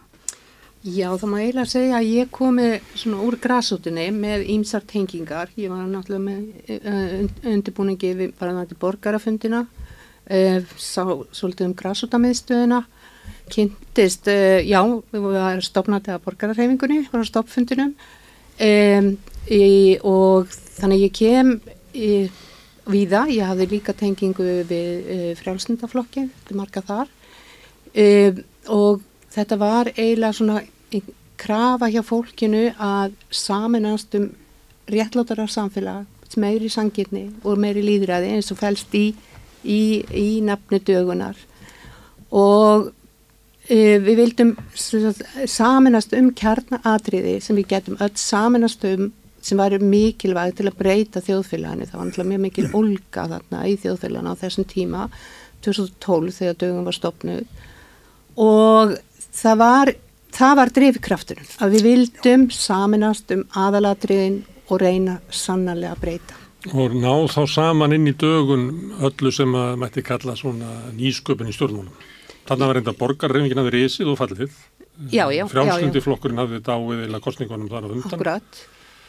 Já, 0.86 1.08
það 1.18 1.30
má 1.32 1.38
eiginlega 1.40 1.70
segja 1.72 1.96
að 1.98 2.10
ég 2.14 2.28
komi 2.30 2.66
svona 2.96 3.22
úr 3.26 3.36
grásútinni 3.42 4.04
með 4.14 4.44
ímsar 4.54 4.84
tengingar. 4.86 5.50
Ég 5.58 5.72
var 5.72 5.88
náttúrulega 5.90 6.22
með 6.22 6.76
uh, 6.78 7.40
undirbúningi 7.50 8.12
við 8.14 8.36
bara 8.38 8.54
náttúrulega 8.54 8.82
borgarafundina, 8.84 9.64
uh, 9.66 10.60
sá 10.78 11.02
svolítið 11.34 11.66
um 11.66 11.74
grásútamiðstöðina, 11.82 12.84
kynntist, 13.50 14.30
uh, 14.30 14.60
já, 14.62 14.80
við 15.10 15.26
varum 15.26 15.66
stopnatið 15.66 16.14
að 16.14 16.24
borgararhefingunni, 16.28 17.02
var 17.10 17.26
á 17.26 17.30
stoppfundinum. 17.32 17.92
Um, 18.58 19.16
Í, 19.48 19.96
og 20.04 20.50
þannig 20.76 21.06
ég 21.06 21.14
kem 21.16 21.52
í, 21.96 22.28
víða, 22.88 23.22
ég 23.32 23.48
hafði 23.48 23.68
líka 23.70 23.94
tengingu 23.96 24.44
við 24.68 24.74
e, 25.08 25.16
frjálsnindaflokki, 25.40 26.26
þetta 26.28 26.52
er 26.52 26.58
marga 26.58 26.82
þar. 26.84 27.14
E, 27.96 28.04
og 28.68 29.00
þetta 29.32 29.58
var 29.60 29.90
eiginlega 29.94 30.36
svona 30.36 30.60
krafa 31.40 31.88
hjá 31.88 32.02
fólkinu 32.04 32.66
að 32.76 33.16
saminast 33.32 34.18
um 34.18 34.28
réttlátara 34.92 35.48
samfélag, 35.48 36.04
meiri 36.36 36.68
sangirni 36.68 37.30
og 37.48 37.56
meiri 37.56 37.80
líðræði 37.80 38.34
eins 38.36 38.52
og 38.52 38.60
fælst 38.60 38.92
í, 38.94 39.06
í, 39.64 39.80
í 40.12 40.26
nafni 40.44 40.76
dögunar 40.84 41.40
og 42.28 42.90
Uh, 42.90 42.97
við 43.68 44.14
vildum 44.16 44.54
saminast 44.74 46.14
um 46.16 46.30
kjarnaatriði 46.36 47.38
sem 47.44 47.58
við 47.58 47.72
getum 47.74 47.98
öll 48.00 48.14
saminast 48.16 48.84
um 48.88 49.10
sem 49.44 49.60
væri 49.60 49.78
mikilvæg 49.82 50.56
til 50.58 50.66
að 50.68 50.78
breyta 50.80 51.22
þjóðfélaginu. 51.24 51.86
Það 51.86 51.98
var 51.98 52.08
náttúrulega 52.08 52.30
mjög 52.32 52.42
mikil 52.42 52.66
olga 52.74 53.26
þarna 53.34 53.60
í 53.68 53.76
þjóðfélaginu 53.82 54.32
á 54.34 54.40
þessum 54.40 54.66
tíma 54.68 55.06
2012 55.66 56.34
þegar 56.38 56.58
dögum 56.62 56.88
var 56.88 56.96
stopnuð 56.96 57.46
og 58.38 58.96
það 59.34 59.62
var, 59.62 59.92
það 60.34 60.58
var 60.60 60.74
drifkrafturinn 60.78 61.54
að 61.64 61.76
við 61.76 61.88
vildum 61.88 62.44
saminast 62.54 63.32
um 63.34 63.46
aðalatriðin 63.58 64.42
og 64.68 64.82
reyna 64.82 65.18
sannarlega 65.30 65.96
að 65.96 66.04
breyta. 66.04 66.44
Og 66.74 66.94
ná 66.98 67.12
þá 67.30 67.42
saman 67.48 67.94
inn 67.94 68.10
í 68.10 68.14
dögun 68.18 68.68
öllu 69.06 69.32
sem 69.32 69.54
að 69.54 69.76
mætti 69.80 70.04
kalla 70.04 70.34
svona 70.36 70.90
nýsköpun 70.96 71.48
í 71.48 71.54
stjórnmálum. 71.54 71.94
Þannig 72.48 72.70
var 72.70 72.78
reynda 72.78 72.96
borgarreifingin 72.96 73.60
að 73.60 73.68
við 73.68 73.76
reysið 73.76 74.10
og 74.12 74.18
fallið. 74.22 74.58
Já, 75.12 75.28
já. 75.30 75.44
Frjálslundi 75.50 76.02
flokkurinn 76.02 76.42
hafði 76.42 76.64
dáið 76.66 77.06
eða 77.06 77.22
kostningunum 77.22 77.70
þar 77.70 77.86
á 77.86 77.88
undan. 77.92 78.12
Akkurat. 78.12 78.60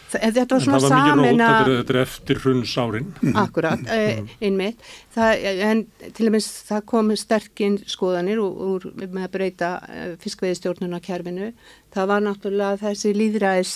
Þetta 0.09 0.55
var 0.55 0.63
svona 0.63 0.79
samin 0.81 0.89
að... 0.89 1.03
Það 1.05 1.09
var 1.09 1.19
mikið 1.21 1.43
rót, 1.43 1.59
að... 1.59 1.75
þetta 1.77 1.93
er 1.93 1.99
eftir 2.01 2.39
hrunsárin. 2.43 3.09
Akkurat, 3.37 3.83
eh, 3.93 4.31
einmitt. 4.41 4.87
Það, 5.13 5.43
en 5.67 5.83
til 6.17 6.29
og 6.29 6.33
meins 6.33 6.47
það 6.65 6.85
kom 6.89 7.11
sterkinn 7.21 7.77
skoðanir 7.89 8.41
úr, 8.41 8.63
úr 8.73 8.87
með 9.03 9.27
að 9.27 9.35
breyta 9.37 9.69
eh, 9.85 10.15
fiskveiðstjórnuna 10.23 11.01
kerfinu. 11.05 11.51
Það 11.93 12.09
var 12.09 12.25
náttúrulega 12.25 12.81
þessi 12.81 13.13
líðræðis 13.17 13.75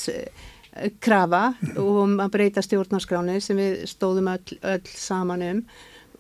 krafa 1.04 1.54
um 1.78 2.17
að 2.23 2.32
breyta 2.34 2.63
stjórnarskráni 2.65 3.38
sem 3.45 3.60
við 3.60 3.84
stóðum 3.91 4.32
öll, 4.34 4.58
öll 4.73 4.86
saman 4.89 5.45
um 5.45 5.65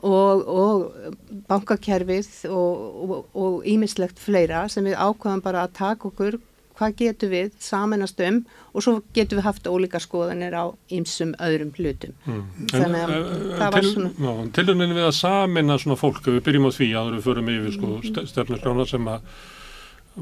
og, 0.03 0.47
og 0.47 1.11
bankakerfið 1.49 2.31
og 2.51 3.67
ímislegt 3.69 4.19
fleira 4.19 4.65
sem 4.71 4.85
við 4.87 4.99
ákvæðum 4.99 5.43
bara 5.45 5.63
að 5.67 5.77
taka 5.79 6.11
okkur 6.11 6.39
hvað 6.77 6.95
getur 6.97 7.31
við 7.31 7.51
samanast 7.61 8.19
um 8.25 8.39
og 8.73 8.85
svo 8.85 8.95
getur 9.15 9.39
við 9.39 9.47
haft 9.47 9.69
ólíka 9.69 10.01
skoðanir 10.01 10.55
á 10.57 10.65
ýmsum 10.93 11.33
öðrum 11.43 11.73
hlutum 11.77 12.15
mm. 12.25 12.43
þannig 12.71 13.03
að 13.03 13.13
en, 13.13 13.27
eh, 13.27 13.55
það 13.59 13.75
var 13.75 13.87
svona 13.89 14.35
Tiluninu 14.57 14.97
við 14.97 15.07
að 15.07 15.15
samina 15.19 15.77
svona 15.81 15.99
fólk 16.01 16.29
við 16.29 16.41
byrjum 16.47 16.69
á 16.69 16.71
því 16.73 16.89
að 16.99 17.11
við 17.13 17.25
förum 17.27 17.53
yfir 17.53 17.77
sko, 17.77 17.93
mm. 17.99 18.27
stefnarskrána 18.33 18.87
sem 18.89 19.09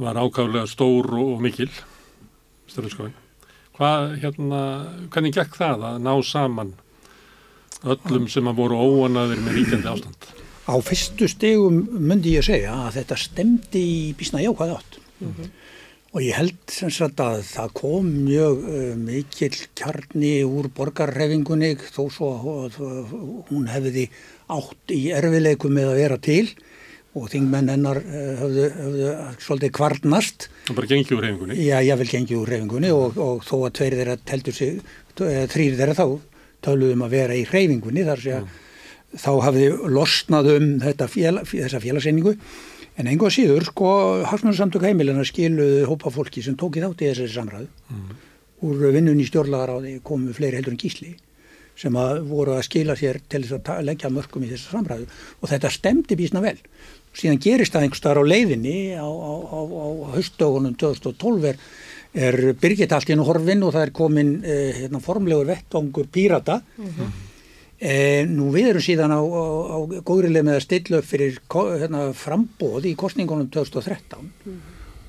var 0.05 0.21
ákvæðlega 0.21 0.67
stór 0.71 1.11
og, 1.15 1.33
og 1.37 1.43
mikil 1.47 1.71
stefnarskráin 2.67 3.17
hvað 3.77 4.17
hérna, 4.21 4.61
hvernig 5.13 5.37
gekk 5.37 5.57
það 5.57 5.87
að 5.87 6.01
ná 6.03 6.13
saman 6.27 6.75
öllum 7.81 8.27
sem 8.29 8.47
að 8.49 8.61
voru 8.61 8.77
óanaður 8.77 9.41
með 9.45 9.57
ríkjandi 9.57 9.91
ástand. 9.91 10.29
Á 10.69 10.75
fyrstu 10.85 11.27
stegum 11.29 11.81
myndi 11.97 12.35
ég 12.37 12.45
segja 12.45 12.75
að 12.85 12.99
þetta 12.99 13.17
stemdi 13.19 13.81
í 13.81 14.01
bísna 14.17 14.43
jákvæði 14.43 14.75
átt 14.77 14.97
mm 15.01 15.31
-hmm. 15.31 15.47
og 16.13 16.21
ég 16.21 16.37
held 16.37 16.59
sem 16.69 16.91
sagt 16.93 17.19
að 17.19 17.41
það 17.49 17.73
kom 17.81 18.11
mjög 18.27 18.61
uh, 18.69 18.95
mikil 18.95 19.53
kjarni 19.75 20.33
úr 20.45 20.69
borgarrefingunni 20.69 21.75
þó 21.81 22.03
svo 22.13 22.29
að 22.37 22.77
hún 23.49 23.67
hefði 23.67 24.09
átt 24.47 24.93
í 24.93 25.09
erfileikum 25.09 25.73
með 25.73 25.89
að 25.89 26.01
vera 26.03 26.17
til 26.17 26.47
og 27.11 27.27
þingmenn 27.27 27.69
hennar 27.73 27.97
uh, 27.97 28.33
höfðu, 28.39 28.69
höfðu 28.77 29.13
svolítið 29.41 29.71
kvarnast. 29.71 30.49
Það 30.69 30.75
bara 30.75 30.87
gengið 30.93 31.17
úr 31.17 31.23
refingunni? 31.25 31.55
Já, 31.65 31.77
ég 31.81 31.97
vil 31.97 32.11
gengið 32.13 32.37
úr 32.37 32.49
refingunni 32.53 32.91
og, 32.91 33.17
og 33.17 33.43
þó 33.43 33.65
að 33.65 33.73
tveir 33.73 33.97
þeirra 33.97 34.17
teltur 34.23 34.53
sig, 34.53 34.83
þrýr 35.17 35.75
þeirra 35.81 35.97
þá 35.97 36.30
töluðum 36.65 37.05
að 37.05 37.15
vera 37.15 37.37
í 37.37 37.45
hreyfingunni 37.49 38.05
þar 38.07 38.21
sé 38.23 38.35
að 38.37 38.43
mm. 38.43 38.59
þá 39.23 39.31
hafði 39.47 39.65
losnað 39.97 40.51
um 40.55 40.69
félag, 40.81 41.49
þessa 41.49 41.81
félagseiningu 41.83 42.35
en 42.99 43.09
einhvað 43.09 43.35
síður 43.37 43.67
sko 43.69 43.89
Hagsmannarsamtök 44.27 44.85
heimilina 44.89 45.25
skiluðu 45.27 45.87
hópa 45.89 46.11
fólki 46.13 46.43
sem 46.43 46.57
tóki 46.59 46.83
þátt 46.83 47.03
í 47.03 47.11
þessari 47.11 47.35
samræðu 47.35 47.67
mm. 47.67 48.15
úr 48.67 48.87
vinnunni 48.95 49.27
stjórnlagaráði 49.27 49.99
komu 50.05 50.35
fleiri 50.35 50.59
heldur 50.59 50.75
en 50.75 50.81
gísli 50.81 51.13
sem 51.81 51.95
að 51.97 52.25
voru 52.29 52.55
að 52.57 52.65
skila 52.67 52.97
sér 52.99 53.21
til 53.31 53.45
þess 53.45 53.71
að 53.73 53.85
leggja 53.87 54.11
mörgum 54.13 54.43
í 54.45 54.51
þessar 54.51 54.77
samræðu 54.77 55.07
og 55.39 55.53
þetta 55.53 55.71
stemdi 55.73 56.17
bísna 56.19 56.43
vel 56.43 56.57
síðan 57.17 57.41
gerist 57.43 57.73
það 57.75 57.87
einhver 57.87 57.99
starf 57.99 58.23
á 58.23 58.31
leiðinni 58.31 58.75
á, 58.95 59.07
á, 59.07 59.33
á, 59.47 59.59
á 59.65 59.87
höstögunum 60.15 60.75
2012 60.79 61.47
er 61.51 61.57
er 62.13 62.53
Birgit 62.59 62.91
allt 62.91 63.09
í 63.09 63.13
hennu 63.13 63.25
horfin 63.27 63.63
og 63.63 63.73
það 63.75 63.85
er 63.85 63.91
komin 63.95 64.31
eh, 64.43 64.79
hérna, 64.81 64.99
formlegur 65.03 65.47
vettvangur 65.47 66.07
pírata 66.11 66.61
mm 66.61 66.87
-hmm. 66.87 67.11
eh, 67.79 68.25
nú 68.27 68.51
við 68.51 68.69
erum 68.69 68.81
síðan 68.81 69.15
á, 69.15 69.21
á, 69.21 69.43
á 69.75 69.77
góðrileg 70.03 70.43
með 70.43 70.55
að 70.55 70.65
stilla 70.65 70.97
upp 70.97 71.05
fyrir 71.05 71.39
hérna, 71.51 72.13
frambóð 72.13 72.85
í 72.85 72.95
kostningunum 72.95 73.49
2013 73.49 74.19
mm 74.19 74.31
-hmm. 74.45 74.59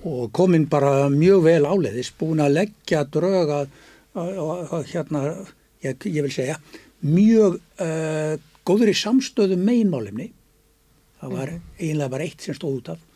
og 0.04 0.32
komin 0.32 0.68
bara 0.68 1.08
mjög 1.08 1.42
vel 1.42 1.64
áleiðis 1.66 2.12
búin 2.18 2.40
að 2.40 2.52
leggja 2.52 3.04
dröga 3.04 3.66
hérna, 4.14 5.46
ég, 5.82 5.96
ég 6.04 6.22
vil 6.22 6.32
segja 6.32 6.60
mjög 7.00 7.58
uh, 7.80 8.38
góður 8.64 8.88
í 8.88 8.94
samstöðu 8.94 9.56
meginmálimni 9.56 10.32
það 11.20 11.30
var 11.30 11.50
mm 11.50 11.56
-hmm. 11.56 11.80
eiginlega 11.80 12.08
bara 12.08 12.22
eitt 12.22 12.40
sem 12.40 12.54
stóð 12.54 12.76
út 12.76 12.88
af 12.88 12.98
Eh, 12.98 13.11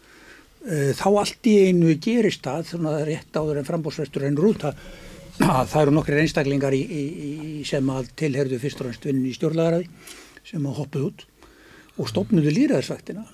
þá 0.67 1.09
allt 1.13 1.47
í 1.47 1.57
einu 1.69 1.93
gerist 2.03 2.43
það 2.43 2.71
svona 2.73 2.95
rétt 3.07 3.37
áður 3.39 3.61
en 3.61 3.69
frambóðsvestur 3.69 4.27
en 4.27 4.39
rúta 4.41 4.73
að 5.37 5.69
það 5.71 5.81
eru 5.83 5.95
nokkri 5.95 6.21
einstaklingar 6.23 6.75
í, 6.75 6.83
í, 6.83 7.03
sem 7.69 7.89
að 7.93 8.11
tilherðu 8.19 8.61
fyrst 8.63 8.81
og 8.83 8.91
ennst 8.91 9.07
vinnin 9.07 9.29
í 9.29 9.35
stjórnlagaraði 9.37 9.89
sem 10.47 10.65
að 10.67 10.79
hoppuð 10.81 11.09
út 11.11 11.27
og 11.97 12.11
stopnuðu 12.11 12.53
líraðarsvæktina 12.57 13.25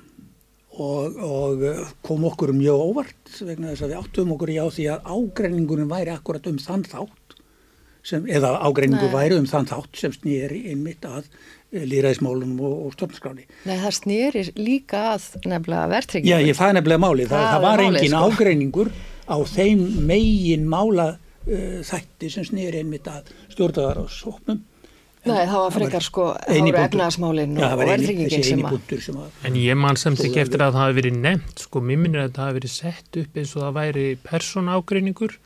og, 0.80 1.18
og 1.22 1.64
eh, 1.68 1.80
kom 2.04 2.26
okkur 2.28 2.54
mjög 2.56 2.84
óvart 2.88 3.34
vegna 3.44 3.72
þess 3.72 3.86
að 3.86 3.92
við 3.92 4.00
áttum 4.00 4.34
okkur 4.36 4.52
í 4.52 4.58
á 4.58 4.66
því 4.72 4.86
að 4.94 5.10
ágreiningunum 5.14 5.90
væri 5.92 6.14
akkurat 6.14 6.48
um 6.50 6.60
þann 6.62 6.86
þátt 6.88 7.36
sem, 8.02 8.26
eða 8.26 8.54
ágreiningu 8.66 9.10
væri 9.12 9.38
um 9.38 9.48
þann 9.50 9.68
þátt 9.70 10.00
sem 10.00 10.14
snýri 10.16 10.64
einmitt 10.72 11.06
að 11.06 11.28
líðræðismálunum 11.72 12.60
og, 12.60 12.74
og 12.86 12.96
stofnskráni. 12.96 13.46
Nei, 13.68 13.76
það 13.80 13.94
snýrir 13.98 14.50
líka 14.58 15.02
að 15.14 15.28
nefnilega 15.48 15.88
verðtryggjum. 15.92 16.32
Já, 16.32 16.48
ég 16.48 16.58
fæði 16.58 16.76
nefnilega 16.78 17.04
máli. 17.04 17.28
Það, 17.30 17.46
það, 17.46 17.62
var 17.64 17.82
máli, 17.82 18.00
engin 18.00 18.16
sko. 18.16 18.26
ágreiningur 18.26 18.90
á 19.24 19.36
þeim 19.52 19.86
megin 20.10 20.66
mála 20.68 21.08
uh, 21.14 21.78
þætti 21.88 22.30
sem 22.34 22.46
snýri 22.50 22.82
einmitt 22.82 23.08
að 23.08 23.32
stjórnaðar 23.54 24.02
á 24.02 24.06
sóknum. 24.12 24.60
Nei, 25.22 25.44
það 25.46 25.60
var 25.60 25.74
frekar 25.76 26.02
sko 26.02 26.24
ára 26.34 26.80
efnaðasmálinn 26.88 27.54
og 27.62 27.76
verðtryggingin 27.78 28.42
sem 28.42 28.64
að... 28.66 29.36
En 29.46 29.54
ég 29.60 29.78
mann 29.78 29.98
samt 30.00 30.18
ekki 30.26 30.40
eftir 30.42 30.64
að 30.64 30.74
það 30.74 30.82
hafi 30.82 30.96
verið 30.96 31.20
nefnt, 31.22 31.62
sko, 31.62 31.82
mér 31.86 32.00
minnir 32.02 32.24
að 32.24 32.32
það 32.34 32.48
hafi 32.48 32.56
verið 32.58 32.72
sett 32.74 33.18
upp 33.20 33.38
eins 33.38 33.52
og 33.54 33.62
það 33.62 33.76
væri 33.76 34.06
persónágreiningur 34.26 35.36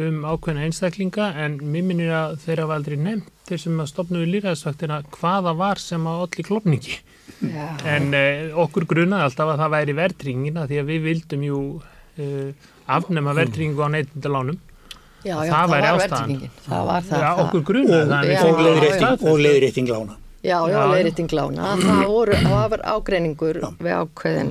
um 0.00 0.24
ákveðna 0.24 0.64
einstaklinga 0.64 1.28
en 1.44 1.58
mér 1.60 1.84
minnir 1.90 2.14
að 2.16 2.38
þeirra 2.46 2.70
var 2.70 2.80
aldrei 2.80 2.96
nefnt 2.96 3.28
þeir 3.48 3.62
sem 3.64 3.80
að 3.82 3.90
stopnuðu 3.90 4.28
líraðsvaktina 4.36 5.00
hvaða 5.16 5.54
var 5.58 5.80
sem 5.82 6.06
að 6.08 6.24
allir 6.26 6.48
klopningi 6.48 6.98
Já. 7.42 7.66
en 7.94 8.12
uh, 8.14 8.60
okkur 8.64 8.86
grunaði 8.90 9.28
alltaf 9.28 9.54
að 9.54 9.62
það 9.64 9.74
væri 9.76 9.96
verðringina 9.98 10.66
því 10.70 10.82
að 10.82 10.90
við 10.92 11.06
vildum 11.08 11.46
jú 11.48 11.60
uh, 11.82 12.68
afnema 12.98 13.34
verðringu 13.38 13.82
á 13.82 13.88
neittundalánum 13.96 14.60
Já, 15.22 15.36
já, 15.38 15.52
það, 15.52 15.52
það 15.52 15.70
var 15.72 16.02
verðringin 16.02 16.56
það 16.66 16.88
var 16.88 17.06
það, 17.06 17.22
já, 17.22 17.30
okkur 17.44 17.64
grunaði 17.68 18.36
og, 18.42 19.24
og 19.30 19.38
leiðrétting 19.38 19.90
lána. 19.92 20.16
Já, 20.42 20.56
já, 20.66 20.78
leiðrétting 20.90 21.34
lána. 21.38 21.74
Það 21.78 22.00
voru, 22.10 22.38
ágreiningur 22.82 23.60
við 23.78 23.92
ákveðin 23.94 24.50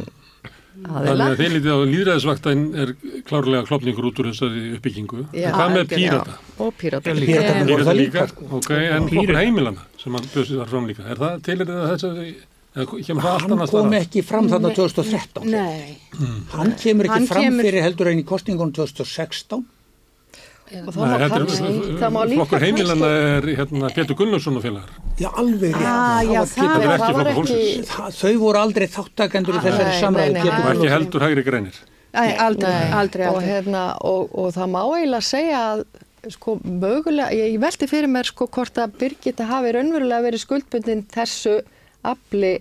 Þannig 0.72 1.22
að 1.26 1.34
þeir 1.42 1.52
lítið 1.56 1.74
á 1.76 1.80
líðræðisvaktain 1.92 2.62
er 2.80 2.94
klárlega 3.28 3.66
klopningur 3.68 4.08
út 4.08 4.22
úr 4.22 4.30
þessari 4.32 4.62
uppbyggingu. 4.78 5.26
Já, 5.36 5.50
Hvað 5.58 5.74
með 5.76 5.90
pírata? 5.92 6.38
Og 6.64 6.72
pírata 6.80 7.16
líka. 7.18 7.28
Pírata 7.28 7.66
líka, 7.68 7.96
líka, 7.98 8.24
líka. 8.30 8.48
Ok, 8.60 8.72
en 8.80 9.10
flokkur 9.12 9.40
heimilana 9.42 9.84
sem 10.00 10.16
hann 10.16 10.32
bjöðsið 10.32 10.62
þar 10.62 10.72
fram 10.72 10.88
líka. 10.88 11.06
Er 11.12 11.22
það 11.22 11.44
til 11.48 11.58
er 11.58 11.72
það 11.74 11.92
þessari, 11.92 12.32
hann 12.78 13.68
kom 13.76 13.98
ekki 14.00 14.24
fram 14.24 14.48
þarna 14.54 14.74
2013. 14.80 15.52
Nei. 15.52 16.00
Mm. 16.16 16.40
Hann 16.56 16.74
kemur 16.80 17.12
ekki 17.12 17.30
fram 17.34 17.48
kemur... 17.50 17.68
fyrir 17.68 17.88
heldur 17.90 18.12
einn 18.14 18.24
í 18.24 18.28
kostingunum 18.32 18.72
2016 18.80 19.68
flokkur 20.72 22.60
heimilana 22.64 23.10
er 23.38 23.44
hérna 23.60 23.86
Petur 23.96 24.16
Gunnarsson 24.20 24.58
og 24.60 24.64
félagar. 24.66 24.92
Já 25.20 25.30
alveg 25.32 25.72
rétt. 25.76 25.88
Ah, 25.88 26.22
þau 28.16 28.36
voru 28.42 28.58
aldrei 28.62 28.88
þáttakendur 28.92 29.56
í 29.60 29.62
þessari 29.66 29.94
samræði 30.00 30.40
og 30.48 30.54
ekki 30.76 30.90
heldur 30.96 31.22
hægri 31.28 31.44
greinir 31.48 31.78
Nei, 32.12 32.30
aldrei, 32.36 32.72
Nei. 32.72 32.92
aldrei, 32.92 33.00
aldrei. 33.00 33.26
Og, 33.32 33.42
hérna, 33.46 33.84
og, 34.04 34.22
og 34.36 34.48
það 34.52 34.68
má 34.74 34.82
eiginlega 34.84 35.24
segja 35.24 35.60
að 35.70 35.80
sko 36.36 36.50
mögulega, 36.60 37.32
ég 37.34 37.56
veldi 37.62 37.88
fyrir 37.90 38.10
mér 38.12 38.26
sko 38.30 38.46
hvort 38.52 38.76
að 38.84 38.96
Birgitta 39.00 39.44
hafi 39.50 39.70
raunverulega 39.74 40.26
verið 40.28 40.42
skuldbundin 40.44 41.06
þessu 41.14 41.56
afli 42.06 42.54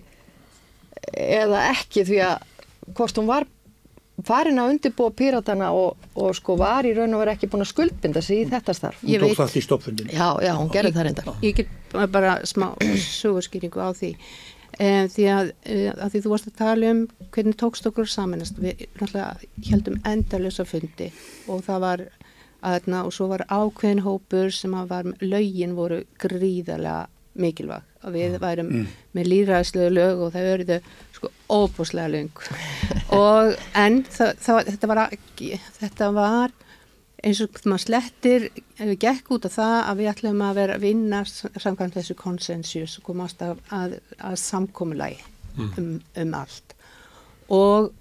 eða 1.11 1.59
ekki 1.73 2.01
því 2.07 2.17
að 2.29 2.35
hvort 2.95 3.15
hún 3.19 3.29
var 3.29 3.43
farin 4.27 4.61
að 4.61 4.75
undirbúa 4.75 5.13
píratana 5.17 5.71
og, 5.75 6.07
og 6.15 6.35
sko 6.37 6.55
var 6.59 6.87
í 6.87 6.93
raun 6.97 7.13
og 7.15 7.23
verið 7.23 7.35
ekki 7.37 7.51
búin 7.51 7.65
að 7.65 7.71
skuldbinda 7.73 8.23
sig 8.25 8.43
í 8.43 8.47
þetta 8.51 8.75
starf. 8.77 9.03
Hún 9.03 9.25
tók 9.25 9.37
það 9.39 9.59
í 9.59 9.65
stoppfundinu. 9.67 10.15
Já, 10.15 10.27
já, 10.45 10.53
hún 10.59 10.71
gerði 10.73 10.95
það 10.97 11.07
reynda. 11.09 11.35
Ég 11.45 11.61
get 11.61 12.01
bara 12.13 12.39
smá 12.47 12.71
sögurskýringu 13.21 13.81
á 13.81 13.89
því. 13.97 14.15
e, 14.79 14.89
því 15.11 15.27
að, 15.31 15.51
e, 15.65 15.77
að 15.91 16.13
því 16.13 16.23
þú 16.23 16.33
varst 16.33 16.49
að 16.49 16.57
tala 16.61 16.91
um 16.93 17.01
hvernig 17.35 17.57
tókst 17.59 17.87
okkur 17.89 18.09
samanast 18.09 18.59
við 18.61 18.85
náttúrulega 18.97 19.69
heldum 19.69 19.99
endalösa 20.07 20.65
fundi 20.67 21.11
og 21.51 21.63
það 21.67 21.85
var 21.85 22.05
aðna 22.71 23.05
og 23.07 23.15
svo 23.15 23.27
var 23.31 23.45
ákveðin 23.49 24.03
hópur 24.05 24.51
sem 24.53 24.73
að 24.77 24.93
var, 24.93 25.11
lögin 25.21 25.75
voru 25.77 26.03
gríðarlega 26.21 27.09
mikilvæg 27.41 27.87
að 28.01 28.17
við 28.17 28.35
værum 28.41 28.69
mm. 28.71 28.87
með 29.15 29.29
líðræðslegu 29.31 29.93
lög 29.93 30.23
og 30.25 30.33
það 30.33 30.47
verður 30.49 30.89
sko 31.21 31.31
óbúslega 31.51 32.09
löng 32.09 32.41
og 33.13 33.53
en 33.77 34.01
það, 34.09 34.33
það, 34.41 34.59
þetta 34.71 34.89
var 34.89 35.01
ekki, 35.05 35.53
þetta 35.77 36.09
var 36.15 36.53
eins 37.21 37.41
og 37.43 37.61
maður 37.69 37.83
slettir 37.85 38.47
við 38.79 38.97
gekk 39.03 39.31
út 39.35 39.45
af 39.45 39.55
það 39.59 39.77
að 39.77 40.01
við 40.01 40.11
ætlum 40.15 40.43
að 40.45 40.57
vera 40.57 40.77
að 40.77 40.85
vinna 40.87 41.21
samkvæmt 41.29 41.97
þessu 41.99 42.17
konsensus 42.17 42.97
og 42.97 43.07
komast 43.11 43.41
að, 43.45 43.61
að, 43.69 43.97
að 44.17 44.37
samkommulagi 44.41 45.19
mm. 45.57 45.73
um, 45.77 45.97
um 46.23 46.37
allt 46.41 46.77
og 47.51 47.91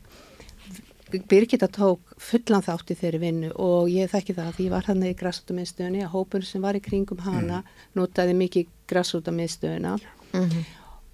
Birgitta 1.10 1.66
tók 1.66 2.12
fullan 2.22 2.62
þátt 2.62 2.92
í 2.92 2.94
þeirri 2.94 3.18
vinnu 3.18 3.48
og 3.58 3.88
ég 3.90 4.12
þekki 4.12 4.36
það 4.36 4.50
að 4.52 4.60
ég 4.62 4.70
var 4.70 4.86
hann 4.86 5.00
í 5.02 5.10
græsútamiðstöðunni 5.18 6.04
að 6.06 6.12
hópur 6.12 6.44
sem 6.46 6.62
var 6.62 6.78
í 6.78 6.82
kringum 6.84 7.24
hana 7.24 7.64
mm. 7.64 7.72
notaði 7.98 8.36
mikið 8.38 8.68
græsútamiðstöðuna 8.92 9.96
mm 9.98 10.44
-hmm. 10.44 10.68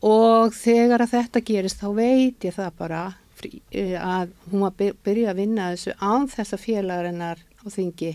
Og 0.05 0.55
þegar 0.57 1.05
að 1.05 1.15
þetta 1.15 1.45
gerist 1.47 1.81
þá 1.81 1.89
veit 1.97 2.45
ég 2.45 2.57
það 2.57 2.79
bara 2.79 3.03
eh, 3.71 3.97
að 3.97 4.35
hún 4.51 4.67
var 4.67 4.77
byrjuð 4.77 5.31
að 5.33 5.41
vinna 5.41 5.71
þessu 5.73 5.97
án 6.01 6.29
þess 6.33 6.57
að 6.57 6.65
félagarinnar 6.67 7.43
og 7.65 7.73
þingi 7.73 8.13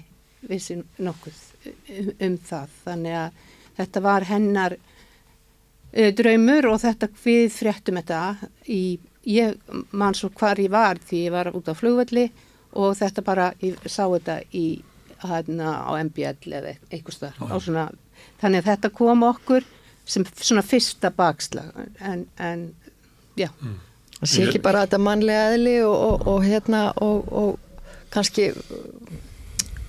vissi 0.49 0.79
nokkuð 1.01 1.41
um, 1.65 2.11
um 2.27 2.37
það. 2.37 2.77
Þannig 2.85 3.17
að 3.21 3.41
þetta 3.79 4.03
var 4.05 4.27
hennar 4.29 4.77
uh, 4.77 6.11
draumur 6.17 6.69
og 6.71 6.79
þetta 6.81 7.09
við 7.23 7.49
fréttum 7.55 7.99
þetta 8.01 8.21
í 8.69 8.83
ég 9.27 9.57
man 9.91 10.15
svo 10.17 10.31
hvar 10.33 10.59
ég 10.59 10.71
var 10.73 10.97
því 10.97 11.25
ég 11.27 11.35
var 11.35 11.51
út 11.53 11.69
á 11.69 11.77
flugvelli 11.77 12.29
og 12.71 12.95
þetta 12.97 13.21
bara, 13.25 13.51
ég 13.61 13.77
sá 13.85 14.05
þetta 14.07 14.39
í 14.55 14.81
hérna 15.21 15.75
á 15.85 15.91
MBL 16.01 16.55
eða 16.57 16.73
eitthvað 16.89 17.17
stað 17.17 17.97
þannig 18.41 18.61
að 18.63 18.69
þetta 18.71 18.89
kom 18.97 19.25
okkur 19.27 19.67
sem 20.11 20.27
svona 20.35 20.63
fyrsta 20.65 21.11
bakslag 21.15 21.71
en, 21.99 22.25
en 22.39 22.67
já 23.39 23.47
mm. 23.49 23.79
það 24.19 24.33
sé 24.33 24.45
ekki 24.47 24.63
bara 24.63 24.85
þetta 24.85 25.01
mannlega 25.01 25.55
eðli 25.55 25.77
og, 25.87 25.95
og, 25.95 26.27
og 26.33 26.45
hérna 26.45 26.85
og, 26.99 27.31
og 27.31 27.89
kannski 28.11 28.51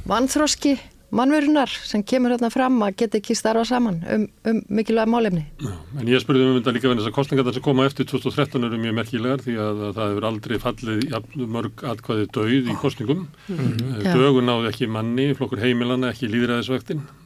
vanþróski 0.08 0.76
mannverunar 1.12 1.68
sem 1.84 2.02
kemur 2.08 2.32
hérna 2.32 2.48
fram 2.52 2.78
að 2.86 2.94
geta 3.02 3.18
ekki 3.18 3.34
starfa 3.36 3.64
saman 3.68 3.98
um, 4.14 4.24
um 4.48 4.60
mikilvæg 4.72 5.10
málefni. 5.12 5.42
Já, 5.60 5.72
en 6.00 6.08
ég 6.08 6.22
spurði 6.22 6.46
um 6.46 6.56
þetta 6.56 6.74
líka 6.76 6.88
venni 6.88 7.02
þess 7.02 7.12
að 7.12 7.16
kostningar 7.18 7.52
sem 7.52 7.64
koma 7.66 7.86
eftir 7.88 8.08
2013 8.08 8.68
eru 8.68 8.80
mjög 8.80 8.96
merkilegar 8.96 9.44
því 9.44 9.56
að, 9.60 9.82
að 9.88 9.98
það 9.98 10.12
hefur 10.12 10.28
aldrei 10.30 10.60
fallið 10.62 11.02
ja, 11.12 11.22
mörg 11.58 11.84
atkvæði 11.92 12.30
döið 12.38 12.70
í 12.72 12.78
kostningum. 12.80 13.26
Mm 13.48 13.60
-hmm. 13.60 14.06
Dögun 14.08 14.48
náðu 14.48 14.70
ekki 14.72 14.88
manni, 14.88 15.32
flokkur 15.36 15.60
heimilana, 15.60 16.14
ekki 16.14 16.32
líðræðisvektin 16.32 17.04
eh, 17.04 17.21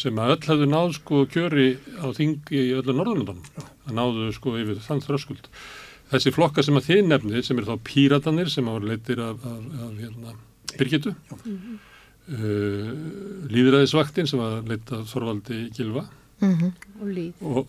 sem 0.00 0.20
að 0.20 0.34
öll 0.34 0.48
hefðu 0.48 0.68
náðu 0.70 0.96
sko 0.98 1.22
kjöri 1.30 1.68
á 2.00 2.06
þingi 2.16 2.60
í 2.60 2.74
öllu 2.78 2.96
Norðurlandunum. 2.96 3.70
Það 3.84 3.96
náðu 3.98 4.28
sko 4.36 4.54
yfir 4.60 4.82
þann 4.84 5.02
þröskuld. 5.04 5.48
Þessi 6.12 6.34
flokka 6.34 6.64
sem 6.64 6.78
að 6.78 6.90
þið 6.90 7.02
nefnið 7.10 7.46
sem 7.46 7.60
er 7.60 7.68
þá 7.68 7.74
píratanir 7.88 8.52
sem 8.52 8.68
ára 8.70 8.90
leitir 8.90 9.22
af, 9.24 9.40
af, 9.48 9.62
af 9.86 9.96
hérna, 10.02 10.36
Birgitu. 10.74 11.14
Uh, 12.24 12.92
líðræðisvaktin 13.52 14.28
sem 14.28 14.40
var 14.40 14.62
leita 14.64 15.02
Þorvaldi 15.10 15.66
Gilva 15.76 16.06
mm 16.44 16.54
-hmm. 16.60 16.70
og 17.00 17.08
líð. 17.08 17.32
Og, 17.40 17.66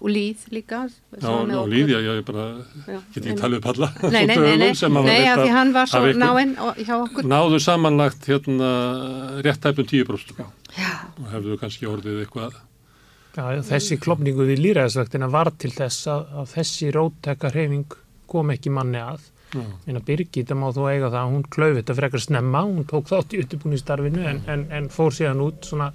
og 0.00 0.08
líð 0.10 0.44
líka 0.50 0.88
já, 1.20 1.28
og 1.28 1.68
líð, 1.68 1.88
já, 1.94 1.98
ég 2.18 2.24
bara 2.24 2.44
get 3.14 3.26
ekki 3.26 3.40
talið 3.40 3.56
upp 3.56 3.66
alla 3.66 3.88
nei, 4.02 4.26
nei, 4.26 4.36
nei, 4.36 4.56
nei, 4.56 5.26
af 5.28 5.38
því 5.38 5.50
hann 5.50 5.72
var 5.72 5.86
svo 5.86 6.12
náinn 6.12 6.56
hjá 6.56 6.94
okkur. 7.02 7.24
Náðu 7.24 7.58
samanlagt 7.60 8.26
hérna 8.26 8.70
réttæpun 9.42 9.86
10% 9.86 10.40
og 10.40 11.26
hefðu 11.32 11.58
kannski 11.58 11.86
orðið 11.86 12.24
eitthvað 12.24 12.52
Já, 13.34 13.62
þessi 13.66 13.98
klopningu 13.98 14.44
við 14.46 14.60
líðræðisvaktina 14.62 15.26
var 15.26 15.50
til 15.58 15.72
þess 15.74 16.06
að, 16.06 16.26
að 16.38 16.50
þessi 16.54 16.90
róttækka 16.94 17.50
hreyfing 17.50 17.96
kom 18.30 18.52
ekki 18.54 18.70
manni 18.70 19.00
að. 19.02 19.30
En 19.86 19.98
að 19.98 20.06
Birgitta 20.08 20.56
má 20.58 20.68
þú 20.74 20.88
eiga 20.90 21.10
það 21.12 21.32
hún 21.32 21.44
klauði 21.56 21.80
þetta 21.80 21.96
frekar 22.00 22.22
snemma, 22.22 22.62
hún 22.66 22.86
tók 22.90 23.10
þátt 23.10 23.34
í 23.36 23.42
utibúnistarfinu 23.44 24.24
en, 24.26 24.40
en, 24.50 24.64
en 24.74 24.88
fór 24.90 25.14
síðan 25.14 25.42
út 25.44 25.68
svona, 25.68 25.92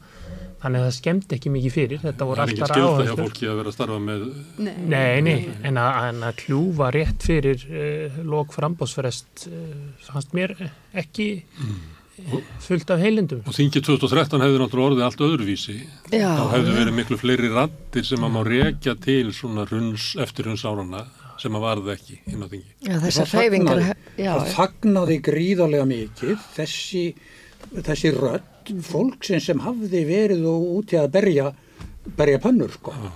þannig 0.59 0.81
að 0.81 0.87
það 0.87 0.95
skemmt 0.97 1.35
ekki 1.35 1.51
mikið 1.53 1.75
fyrir, 1.75 2.01
þetta 2.03 2.27
voru 2.29 2.43
alltaf 2.43 2.73
áherslu 2.73 2.79
Það 2.79 2.79
er 2.79 2.87
ekki 2.87 2.89
skilta 2.89 3.05
hjá 3.07 3.19
fólki 3.19 3.47
að 3.49 3.59
vera 3.59 3.71
að 3.71 3.75
starfa 3.77 3.99
með 4.03 4.25
Nei, 4.59 4.73
nei, 4.93 5.21
nei. 5.27 5.37
En, 5.69 5.79
að, 5.79 5.99
en 6.09 6.25
að 6.29 6.41
kljúfa 6.41 6.89
rétt 6.95 7.29
fyrir 7.29 7.63
uh, 7.69 8.19
lok 8.33 8.51
frambásferest 8.55 9.47
uh, 9.47 9.63
fannst 10.09 10.35
mér 10.37 10.55
ekki 10.99 11.29
mm. 11.39 11.79
fullt 12.65 12.91
af 12.95 13.05
heilindum. 13.05 13.45
Og 13.47 13.55
þingið 13.55 13.87
2013 13.87 14.45
hefði 14.45 14.61
náttúrulega 14.63 14.91
orðið 14.91 15.07
allt 15.07 15.25
öðruvísi. 15.29 15.77
Já, 16.11 16.27
þá 16.27 16.45
hefði 16.57 16.75
verið 16.81 16.99
miklu 16.99 17.21
fleiri 17.21 17.53
rattir 17.55 18.09
sem 18.11 18.27
að 18.27 18.35
má 18.35 18.43
rekja 18.47 18.97
til 18.99 19.31
svona 19.35 19.67
runs, 19.69 20.11
eftir 20.19 20.51
runs 20.51 20.67
árana 20.67 21.05
sem 21.39 21.55
að 21.55 21.63
varða 21.63 21.95
ekki 21.95 22.17
inn 22.27 22.43
á 22.43 22.47
þingi. 22.51 22.73
Já. 24.19 24.31
Það 24.35 24.49
fagnaði 24.57 25.19
gríðarlega 25.23 25.87
mikið 25.87 26.47
þessi, 26.57 27.03
þessi 27.79 28.11
rödd 28.17 28.55
fólksinn 28.85 29.43
sem 29.43 29.61
hafði 29.63 30.03
verið 30.07 30.45
og 30.49 30.67
úti 30.79 30.99
að 30.99 31.11
berja, 31.15 31.49
berja 32.17 32.41
pannur 32.43 32.73
sko. 32.73 32.93
Já. 32.93 33.11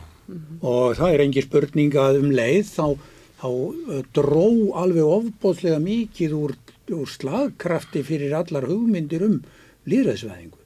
Og 0.63 0.95
það 0.97 1.13
er 1.13 1.23
engi 1.25 1.43
spurning 1.43 1.97
að 1.99 2.21
um 2.21 2.31
leið 2.33 2.69
þá, 2.71 2.87
þá 3.41 3.49
dró 4.15 4.47
alveg 4.79 5.11
ofbóðslega 5.17 5.81
mikið 5.83 6.35
úr, 6.37 6.55
úr 6.95 7.11
slagkrafti 7.11 8.05
fyrir 8.07 8.35
allar 8.39 8.69
hugmyndir 8.69 9.25
um 9.27 9.37
líðræðsvæðingu. 9.89 10.59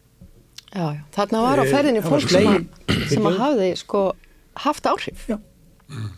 Já, 0.67 0.85
já. 0.93 1.03
Þarna 1.15 1.43
var 1.47 1.61
á 1.61 1.65
eh, 1.65 1.73
ferðinni 1.73 2.05
fólk 2.05 2.29
sem, 2.29 2.49
að, 2.51 2.97
sem 3.09 3.29
að 3.29 3.39
hafði 3.41 3.69
sko 3.81 4.01
haft 4.67 4.89
áhrif. 4.89 5.29
Já 5.31 5.39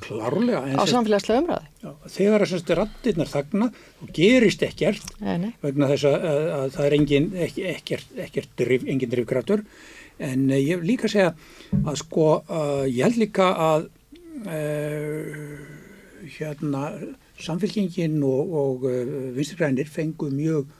klárlega 0.01 0.63
á 0.65 0.83
samfélagslega 0.89 1.43
umræði 1.43 1.67
já, 1.83 1.91
þegar 2.15 2.43
þessast 2.45 2.71
rattirnar 2.79 3.29
þagna 3.29 3.67
og 4.01 4.11
gerist 4.15 4.63
ekkert 4.65 5.13
nei, 5.21 5.51
vegna 5.61 5.89
þess 5.91 6.09
að, 6.09 6.25
að, 6.31 6.41
að 6.55 6.73
það 6.75 6.87
er 6.87 6.95
engin, 6.97 7.29
ekki, 7.45 7.65
ekkert, 7.75 8.15
ekkert 8.25 8.55
drif, 8.57 8.87
engin 8.89 9.13
drifkratur 9.13 9.63
en 10.17 10.47
uh, 10.49 10.57
ég 10.57 10.81
vil 10.81 10.95
líka 10.95 11.11
segja 11.11 11.35
að 11.83 11.99
sko 12.01 12.27
uh, 12.41 12.85
ég 12.89 13.03
held 13.05 13.21
líka 13.21 13.51
að 13.69 13.87
uh, 14.49 15.55
hérna 16.39 16.83
samfélkingin 17.39 18.17
og, 18.25 18.55
og 18.61 18.87
vinstirgrænir 19.37 19.87
fengu 19.89 20.27
mjög 20.33 20.75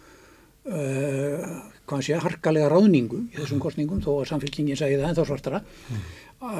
hvað 0.70 2.02
sé 2.06 2.14
að 2.14 2.26
harkalega 2.28 2.68
ráðningu 2.70 3.22
í 3.32 3.38
þessum 3.40 3.62
kostningum 3.64 4.02
þó 4.04 4.10
að 4.20 4.28
samfélkingin 4.34 4.78
segi 4.78 5.00
það 5.00 5.08
en 5.08 5.16
þá 5.18 5.22
svartara. 5.26 5.62
Mm 5.88 6.02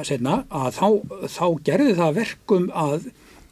setna 0.04 0.42
að 0.52 0.70
þá, 0.76 0.88
þá 1.32 1.44
gerði 1.64 1.96
það 1.98 2.16
verkum 2.18 2.66
að 2.76 3.10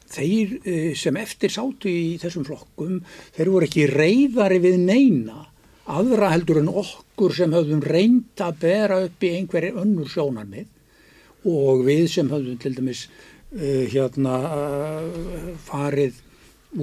þeir 0.09 0.55
eh, 0.63 0.91
sem 0.97 1.17
eftir 1.21 1.53
sátu 1.53 1.91
í 1.91 2.17
þessum 2.21 2.47
flokkum, 2.49 3.01
þeir 3.37 3.53
voru 3.53 3.69
ekki 3.69 3.87
reyðari 3.91 4.61
við 4.65 4.79
neina 4.83 5.47
aðra 5.89 6.33
heldur 6.35 6.61
en 6.63 6.69
okkur 6.69 7.35
sem 7.37 7.55
höfðum 7.57 7.83
reynd 7.85 8.45
að 8.45 8.61
bera 8.61 9.01
upp 9.07 9.25
í 9.25 9.33
einhverju 9.39 9.81
önnur 9.81 10.11
sjónarmið. 10.13 10.69
Og 11.49 11.85
við 11.87 12.09
sem 12.13 12.29
höfðum 12.29 12.59
til 12.61 12.75
dæmis 12.77 13.07
uh, 13.09 13.85
hérna 13.89 14.35
uh, 14.53 15.53
farið 15.65 16.19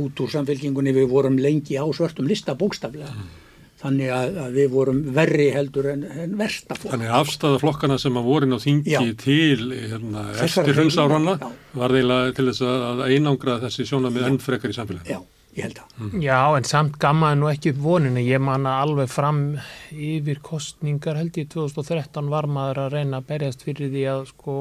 út 0.01 0.21
úr 0.25 0.31
samfélkingunni 0.33 0.95
við 0.95 1.11
vorum 1.11 1.37
lengi 1.37 1.77
á 1.77 1.85
svörtum 1.93 2.25
lista 2.29 2.57
bókstaflega. 2.57 3.13
mm 3.13 3.44
þannig 3.86 4.11
að, 4.13 4.39
að 4.45 4.57
við 4.59 4.71
vorum 4.73 4.99
verri 5.15 5.45
heldur 5.53 5.91
en, 5.91 6.03
en 6.25 6.33
versta 6.39 6.77
fólk. 6.77 6.91
Þannig 6.95 7.13
afstæða 7.19 7.61
flokkana 7.61 7.97
sem 8.01 8.19
að 8.19 8.27
vorin 8.29 8.57
á 8.57 8.59
þingi 8.61 8.95
já. 8.95 8.99
til 9.21 9.69
hérna, 9.71 10.25
eftir 10.45 10.73
hrunsáranna 10.79 11.38
var 11.75 11.95
þeila 11.95 12.19
til 12.36 12.47
þess 12.49 12.65
að 12.69 13.05
einangra 13.09 13.59
þessi 13.65 13.88
sjónamið 13.91 14.29
enn 14.29 14.39
frekar 14.43 14.73
í 14.73 14.77
samfélaginu. 14.77 15.15
Já, 15.15 15.51
ég 15.59 15.67
held 15.67 15.81
að. 15.83 15.93
Mm. 15.99 16.15
Já, 16.25 16.39
en 16.57 16.69
samt 16.71 16.97
gammaði 17.01 17.41
nú 17.41 17.51
ekki 17.51 17.75
upp 17.75 17.83
voninu. 17.86 18.25
Ég 18.25 18.43
manna 18.43 18.79
alveg 18.86 19.11
fram 19.13 19.43
yfir 19.91 20.41
kostningar 20.45 21.21
held 21.21 21.38
ég 21.41 21.51
2013 21.53 22.33
var 22.33 22.49
maður 22.49 22.86
að 22.88 22.97
reyna 22.97 23.21
að 23.21 23.29
berjast 23.33 23.65
fyrir 23.67 23.93
því 23.93 24.07
að 24.15 24.27
sko 24.33 24.59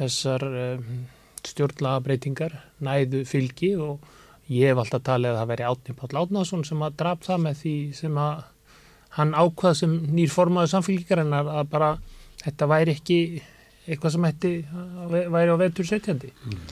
þessar 0.00 0.46
um, 0.48 1.04
stjórnlagabreitingar 1.46 2.56
næðu 2.84 3.22
fylgi 3.28 3.74
og 3.80 4.00
Ég 4.50 4.72
hef 4.72 4.80
alltaf 4.82 5.04
talið 5.06 5.32
að 5.32 5.40
það 5.40 5.50
veri 5.52 5.66
Átni 5.68 5.96
Páll 5.98 6.20
Átnason 6.20 6.64
sem 6.66 6.82
að 6.82 6.96
draf 6.98 7.22
það 7.26 7.42
með 7.46 7.60
því 7.60 7.74
sem 8.00 8.20
að 8.20 8.44
hann 9.16 9.34
ákvað 9.34 9.76
sem 9.78 9.96
nýr 10.10 10.30
formaður 10.30 10.72
samfélgíkar 10.74 11.22
en 11.24 11.34
að 11.38 11.50
bara 11.70 11.90
þetta 12.42 12.70
væri 12.70 12.94
ekki 12.98 13.18
eitthvað 13.86 14.14
sem 14.14 14.26
hætti 14.28 14.52
væri 15.10 15.54
á 15.54 15.56
vetur 15.60 15.88
setjandi. 15.88 16.30
Mm. 16.46 16.62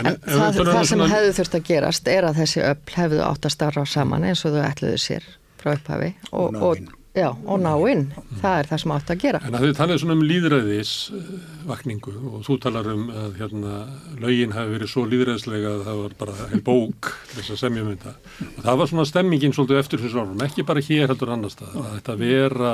En, 0.00 0.08
en 0.10 0.16
það, 0.26 0.58
það 0.58 0.80
sem 0.80 0.90
svona... 0.90 1.10
hefðu 1.12 1.34
þurft 1.38 1.56
að 1.58 1.66
gerast 1.68 2.08
er 2.10 2.26
að 2.26 2.38
þessi 2.42 2.62
öll 2.66 2.94
hefðu 2.96 3.20
átt 3.22 3.46
að 3.46 3.54
starra 3.54 3.84
saman 3.86 4.26
eins 4.26 4.42
og 4.46 4.56
þau 4.56 4.64
ætluðu 4.66 5.00
sér 5.02 5.28
frá 5.60 5.74
upphafi 5.76 6.10
og, 6.32 6.58
og 6.58 6.80
Já, 7.14 7.28
og 7.30 7.60
ná 7.62 7.70
inn, 7.86 8.08
það 8.40 8.56
er 8.58 8.68
það 8.72 8.80
sem 8.82 8.92
átt 8.96 9.10
að 9.12 9.20
gera. 9.22 9.40
En 9.46 9.54
að 9.54 9.64
þið 9.68 9.76
talið 9.78 9.98
svona 10.02 10.14
um 10.16 10.22
líðræðisvakningu 10.26 12.14
og 12.26 12.40
þú 12.42 12.56
talar 12.64 12.88
um 12.90 13.04
að 13.14 13.36
hérna 13.38 13.74
lögin 14.18 14.54
hafi 14.56 14.72
verið 14.72 14.90
svo 14.90 15.04
líðræðislega 15.06 15.76
að 15.76 15.84
það 15.86 16.00
var 16.00 16.16
bara 16.24 16.48
heil 16.50 16.58
bók 16.66 17.10
þess 17.36 17.52
að 17.54 17.60
semja 17.60 17.84
um 17.84 17.92
þetta. 17.92 18.14
Og 18.48 18.58
það 18.64 18.80
var 18.80 18.90
svona 18.90 19.04
stemmingin 19.12 19.54
svolítið 19.54 19.78
eftir 19.84 20.02
þessu 20.02 20.24
árum, 20.24 20.42
ekki 20.48 20.66
bara 20.66 20.82
hér 20.88 21.12
heldur 21.12 21.34
annar 21.36 21.54
stað, 21.54 21.76
að 21.84 21.92
þetta 22.00 22.16
vera 22.24 22.72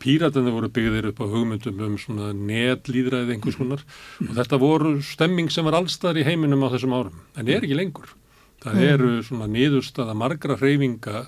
píratinni 0.00 0.52
voru 0.52 0.70
byggðir 0.76 1.08
upp 1.14 1.22
á 1.24 1.32
hugmyndum 1.32 1.80
um 1.86 1.96
svona 2.00 2.34
netlýðræði 2.36 3.36
einhvers 3.36 3.56
konar 3.60 3.86
og 4.26 4.34
þetta 4.36 4.60
voru 4.60 4.92
stemming 5.04 5.48
sem 5.52 5.64
var 5.64 5.78
allstaðar 5.80 6.20
í 6.20 6.26
heiminum 6.28 6.68
á 6.68 6.72
þessum 6.76 6.98
árum, 7.00 7.24
en 7.32 7.48
er 7.48 7.64
ekki 7.64 7.80
lengur. 7.80 8.12
Það 8.60 8.84
eru 8.84 9.10
svona 9.24 9.48
niðurstaða 9.48 10.12
margra 10.20 10.60
hreyfinga 10.60 11.24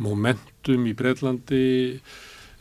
momentum 0.00 0.86
í 0.88 0.94
Breitlandi, 0.96 1.64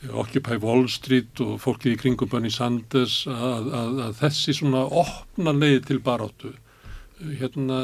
Occupy 0.09 0.55
Wall 0.63 0.87
Street 0.91 1.41
og 1.43 1.57
fólkið 1.59 1.95
í 1.95 1.99
kringum 1.99 2.29
Bernie 2.31 2.53
Sanders 2.53 3.25
að, 3.27 3.69
að, 3.75 4.01
að 4.05 4.17
þessi 4.21 4.55
svona 4.61 4.85
opna 4.87 5.55
leið 5.55 5.81
til 5.89 5.99
baráttu 6.03 6.53
hérna 7.19 7.79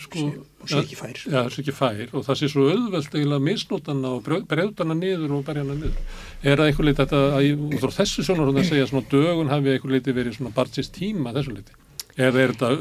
sko 0.00 0.22
og 0.62 0.70
sé 0.70 0.78
ekki 0.80 0.96
fær. 0.96 1.18
Sé 1.20 1.60
ekki 1.60 1.74
fær 1.76 2.14
og 2.16 2.24
það 2.24 2.38
sé 2.40 2.48
svo 2.48 2.68
auðvelt 2.72 3.12
eiginlega 3.12 3.44
misnótana 3.44 4.12
og 4.16 4.30
breyðdana 4.48 4.96
niður 4.96 5.34
og 5.36 5.44
berjana 5.46 5.76
niður. 5.76 5.98
Er 6.40 6.56
það 6.56 6.70
einhver 6.70 6.88
leiti 6.88 7.02
þetta 7.02 7.20
að 7.36 7.50
út 7.66 7.76
frá 7.82 7.94
þessu 7.98 8.24
svona 8.24 8.48
að 8.48 8.70
segja 8.70 8.88
svona 8.88 9.10
dögun 9.12 9.52
hafi 9.52 9.74
einhver 9.74 9.92
leiti 9.92 10.16
verið 10.16 10.38
svona 10.38 10.54
barnsins 10.56 10.88
tíma 10.94 11.34
þessu 11.36 11.58
leiti? 11.58 11.76
Er, 12.16 12.32
er 12.32 12.54
þetta 12.54 12.72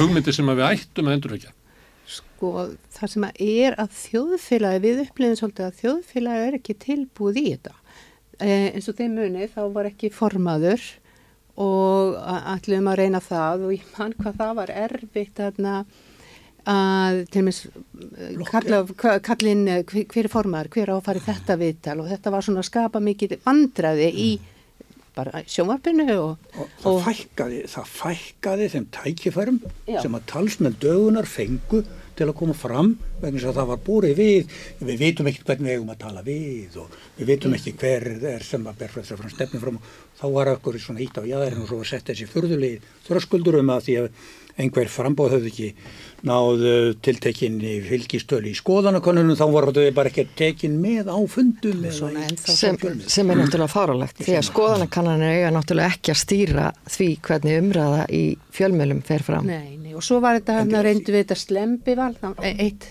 hugmyndi 0.00 0.34
sem 0.34 0.48
við 0.50 0.66
ættum 0.70 1.10
að 1.10 1.18
endurvekja? 1.18 1.52
Sko 2.04 2.50
það 2.92 3.12
sem 3.14 3.24
að 3.28 3.40
er 3.46 3.76
að 3.80 3.94
þjóðfélagi, 4.00 4.82
við 4.84 5.00
upplifum 5.06 5.38
svolítið 5.40 5.68
að 5.68 5.78
þjóðfélagi 5.80 6.48
er 6.48 6.58
ekki 6.58 6.76
tilbúið 6.84 7.40
í 7.40 7.46
þetta. 7.54 7.74
Eh, 8.42 8.68
eins 8.74 8.90
og 8.90 8.98
þeim 8.98 9.16
muni 9.20 9.48
þá 9.48 9.62
var 9.72 9.88
ekki 9.88 10.10
formaður 10.12 10.82
og 11.60 12.16
allir 12.18 12.80
um 12.80 12.90
að 12.90 12.98
reyna 12.98 13.20
það 13.22 13.68
og 13.68 13.76
ég 13.76 13.92
mann 13.94 14.16
hvað 14.18 14.40
það 14.40 14.56
var 14.58 14.72
erfitt 14.74 15.40
aðna 15.44 15.74
að 16.64 17.20
til 17.30 17.42
og 17.42 17.46
meins 17.46 17.60
kallin 19.22 19.62
hver 19.84 20.24
er 20.24 20.30
formaður, 20.32 20.70
hver 20.72 20.90
á 20.90 20.94
að 20.96 21.04
fara 21.06 21.20
í 21.20 21.26
þetta 21.28 21.56
viðtal 21.60 21.96
og 22.00 22.10
þetta 22.10 22.32
var 22.34 22.46
svona 22.46 22.64
að 22.64 22.68
skapa 22.70 23.02
mikið 23.04 23.36
vandraði 23.44 24.08
í 24.10 24.28
bara 25.14 25.42
sjónvarpinu 25.46 26.06
og, 26.18 26.48
og, 26.58 26.70
og 26.84 26.96
það 27.02 27.04
fækkaði, 27.08 27.60
það 27.70 27.90
fækkaði 27.98 28.70
þeim 28.72 28.86
tækifærum 28.96 29.60
Já. 29.86 30.00
sem 30.02 30.16
að 30.18 30.26
talsmenn 30.32 30.80
dögunar 30.82 31.28
fengu 31.30 31.84
til 32.14 32.28
að 32.28 32.36
koma 32.38 32.54
fram 32.54 32.92
vegna 33.22 33.40
þess 33.40 33.50
að 33.50 33.58
það 33.58 33.70
var 33.72 33.80
búrið 33.88 34.20
við. 34.20 34.52
Við 34.86 35.00
veitum 35.00 35.30
ekki 35.30 35.46
hvernig 35.48 35.66
við 35.66 35.76
eigum 35.76 35.92
að 35.94 36.00
tala 36.04 36.22
við 36.26 36.78
og 36.82 36.96
við 37.18 37.30
veitum 37.32 37.56
ekki 37.58 37.74
hver 37.80 38.08
er 38.34 38.46
sem 38.46 38.68
að 38.70 38.80
berða 38.84 39.02
þess 39.02 39.14
að 39.16 39.58
fram 39.64 39.80
og 39.80 39.92
þá 40.20 40.26
var 40.36 40.52
okkur 40.54 40.78
svona 40.82 41.02
hýtt 41.02 41.18
á 41.18 41.26
jæðarinn 41.26 41.64
og 41.64 41.70
svo 41.70 41.80
var 41.80 41.90
sett 41.90 42.06
þessi 42.10 42.30
fyrðulegi 42.30 42.80
þröskuldur 43.08 43.58
um 43.60 43.74
að 43.74 43.86
því 43.88 43.96
að 44.02 44.10
einhver 44.60 44.90
frambóð 44.90 45.36
höfðu 45.36 45.50
ekki 45.50 45.68
náðu 46.24 46.74
tiltekinni 47.04 47.74
fylgistölu 47.84 48.52
í 48.52 48.56
skoðanakonunum 48.56 49.36
þá 49.38 49.44
voru 49.52 49.74
þau 49.74 49.88
bara 49.96 50.12
ekki 50.12 50.26
tekin 50.38 50.78
með 50.80 51.10
á 51.12 51.18
fundum 51.30 51.82
sem, 51.90 52.78
sem 52.78 53.32
er 53.32 53.40
náttúrulega 53.40 53.72
fáralegt 53.72 54.22
því 54.22 54.38
að 54.38 54.46
skoðanakannanir 54.48 55.34
eiga 55.40 55.52
náttúrulega 55.54 55.98
ekki 55.98 56.14
að 56.14 56.20
stýra 56.22 56.68
því 56.86 57.10
hvernig 57.28 57.60
umræða 57.64 58.06
í 58.14 58.24
fjölmjölum 58.54 59.02
fer 59.04 59.26
fram. 59.26 59.50
Nei, 59.50 59.76
nei, 59.82 59.92
og 59.98 60.06
svo 60.06 60.20
var 60.24 60.38
þetta 60.38 60.60
hann 60.60 60.74
að 60.78 60.86
reyndu 60.88 61.14
við 61.14 61.24
þetta 61.24 61.40
slembival 61.42 62.12
eitt 62.54 62.88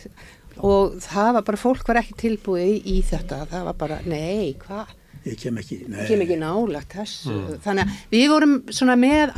og 0.64 0.99
það 1.01 1.32
var 1.39 1.47
bara, 1.47 1.59
fólk 1.64 1.88
var 1.89 2.01
ekki 2.03 2.20
tilbúið 2.28 2.68
í, 2.68 2.76
í 2.97 2.99
þetta, 3.07 3.45
það 3.49 3.72
var 3.72 3.80
bara, 3.80 4.01
nei, 4.05 4.53
hvað 4.61 4.91
ég 5.24 5.38
kem 5.39 5.59
ekki, 5.61 5.80
kem 6.07 6.24
ekki 6.26 6.38
nálagt 6.39 6.97
þessu. 6.97 7.32
Mm. 7.32 7.61
þannig 7.63 7.86
að 7.86 8.15
við 8.15 8.26
vorum 8.34 8.57
svona 8.76 8.97
með 8.99 9.34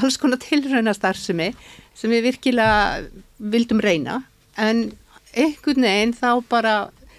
alls 0.00 0.18
konar 0.20 0.40
tilraunastarfsemi 0.42 1.52
sem 1.98 2.12
við 2.12 2.26
virkilega 2.30 3.04
vildum 3.52 3.82
reyna. 3.82 4.22
En 4.58 4.90
einhvern 5.32 5.86
veginn 5.86 6.16
þá 6.16 6.30
bara 6.50 6.74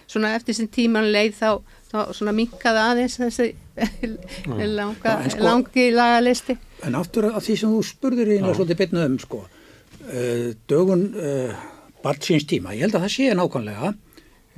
svona 0.10 0.34
eftir 0.38 0.58
sem 0.58 0.70
tíman 0.72 1.12
leið 1.14 1.38
þá, 1.39 1.49
þá 1.89 1.97
svona 2.18 2.36
minkaði 2.36 2.84
aðeins 2.84 3.18
þessi 3.22 3.49
mm. 3.56 4.64
langa, 4.78 5.18
sko, 5.30 5.43
langi 5.47 5.89
lagalisti. 5.95 6.58
En 6.84 6.97
aftur 6.99 7.32
að 7.32 7.43
því 7.47 7.60
sem 7.62 7.76
þú 7.76 7.84
spurður 7.88 8.34
í 8.36 8.39
svolítið 8.43 8.82
betna 8.84 9.06
um 9.08 9.20
sko 9.22 9.43
uh, 9.45 10.49
dögun 10.70 11.08
uh, 11.16 11.70
barnsins 12.04 12.47
tíma, 12.49 12.76
ég 12.76 12.88
held 12.88 12.97
að 12.99 13.08
það 13.08 13.16
sé 13.16 13.38
nákvæmlega 13.38 13.93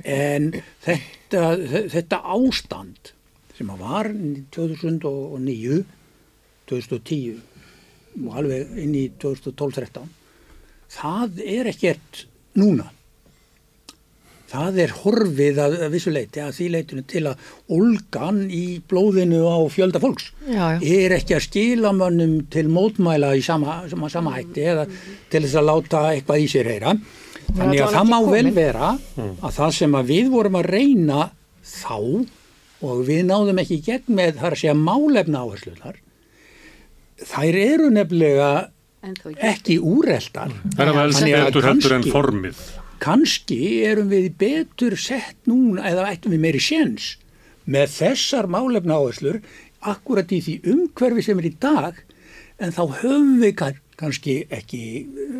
en 0.06 0.50
þetta, 0.84 1.42
þetta 1.94 2.18
ástand 2.36 3.12
sem 3.56 3.72
að 3.72 3.82
var 3.82 4.12
2009 4.56 5.80
2010 6.66 7.40
og 8.26 8.38
alveg 8.40 8.78
inn 8.82 8.94
í 8.96 9.08
2012-13 9.22 10.06
það 10.92 11.42
er 11.44 11.70
ekkert 11.72 12.26
núna. 12.58 12.90
Það 14.46 14.76
er 14.84 14.92
horfið 15.00 15.56
að, 15.58 15.72
að 15.82 15.94
vissuleiti 15.96 16.40
að 16.40 16.52
því 16.54 16.66
leitinu 16.70 17.02
til 17.10 17.22
að 17.26 17.48
olgan 17.74 18.44
í 18.46 18.78
blóðinu 18.88 19.40
á 19.42 19.58
fjölda 19.74 19.98
fólks 20.00 20.28
já, 20.46 20.78
já. 20.78 20.84
er 20.86 21.16
ekki 21.16 21.34
að 21.34 21.46
skila 21.48 21.90
mönnum 21.96 22.36
til 22.54 22.68
mótmæla 22.70 23.32
í 23.34 23.42
sama, 23.42 23.80
sama, 23.90 24.10
sama 24.12 24.36
hætti 24.36 24.68
eða 24.70 24.86
til 25.32 25.42
þess 25.42 25.58
að 25.58 25.66
láta 25.72 26.04
eitthvað 26.12 26.44
í 26.44 26.48
sér 26.52 26.70
heyra. 26.70 26.94
Þannig 27.56 27.82
að 27.82 27.96
það 27.96 28.08
má 28.12 28.16
vel 28.30 28.46
vera 28.54 28.92
að 28.94 29.58
það 29.58 29.76
sem 29.80 29.98
að 29.98 30.14
við 30.14 30.32
vorum 30.36 30.60
að 30.60 30.70
reyna 30.76 31.28
þá 31.66 31.98
og 32.84 33.04
við 33.08 33.22
náðum 33.30 33.60
ekki 33.62 33.80
gegn 33.86 34.16
með 34.18 34.40
þar 34.40 34.56
að 34.56 34.60
segja 34.62 34.76
málefna 34.78 35.44
áhersluðar 35.44 36.00
þær 37.24 37.60
eru 37.60 37.92
nefnilega 37.92 38.50
ekki. 39.40 39.78
úreldar 39.80 40.52
Það 40.74 40.82
er 40.82 40.90
að 40.90 41.20
betur 41.22 41.68
heldur 41.70 41.94
en 41.96 42.08
formið. 42.10 42.64
Kanski 43.02 43.60
erum 43.84 44.10
við 44.12 44.30
betur 44.40 44.96
sett 45.00 45.38
núna 45.48 45.84
eða 45.88 46.08
ættum 46.12 46.34
við 46.34 46.44
meiri 46.46 46.62
séns 46.62 47.14
með 47.66 47.92
þessar 47.96 48.48
málefna 48.50 48.98
áherslur 48.98 49.40
akkurat 49.86 50.30
í 50.32 50.40
því 50.42 50.54
umhverfi 50.72 51.24
sem 51.26 51.40
er 51.42 51.48
í 51.50 51.54
dag 51.60 51.98
en 52.62 52.72
þá 52.72 52.82
höfum 53.02 53.34
við 53.42 53.56
kannski 53.96 54.36
ekki 54.52 54.82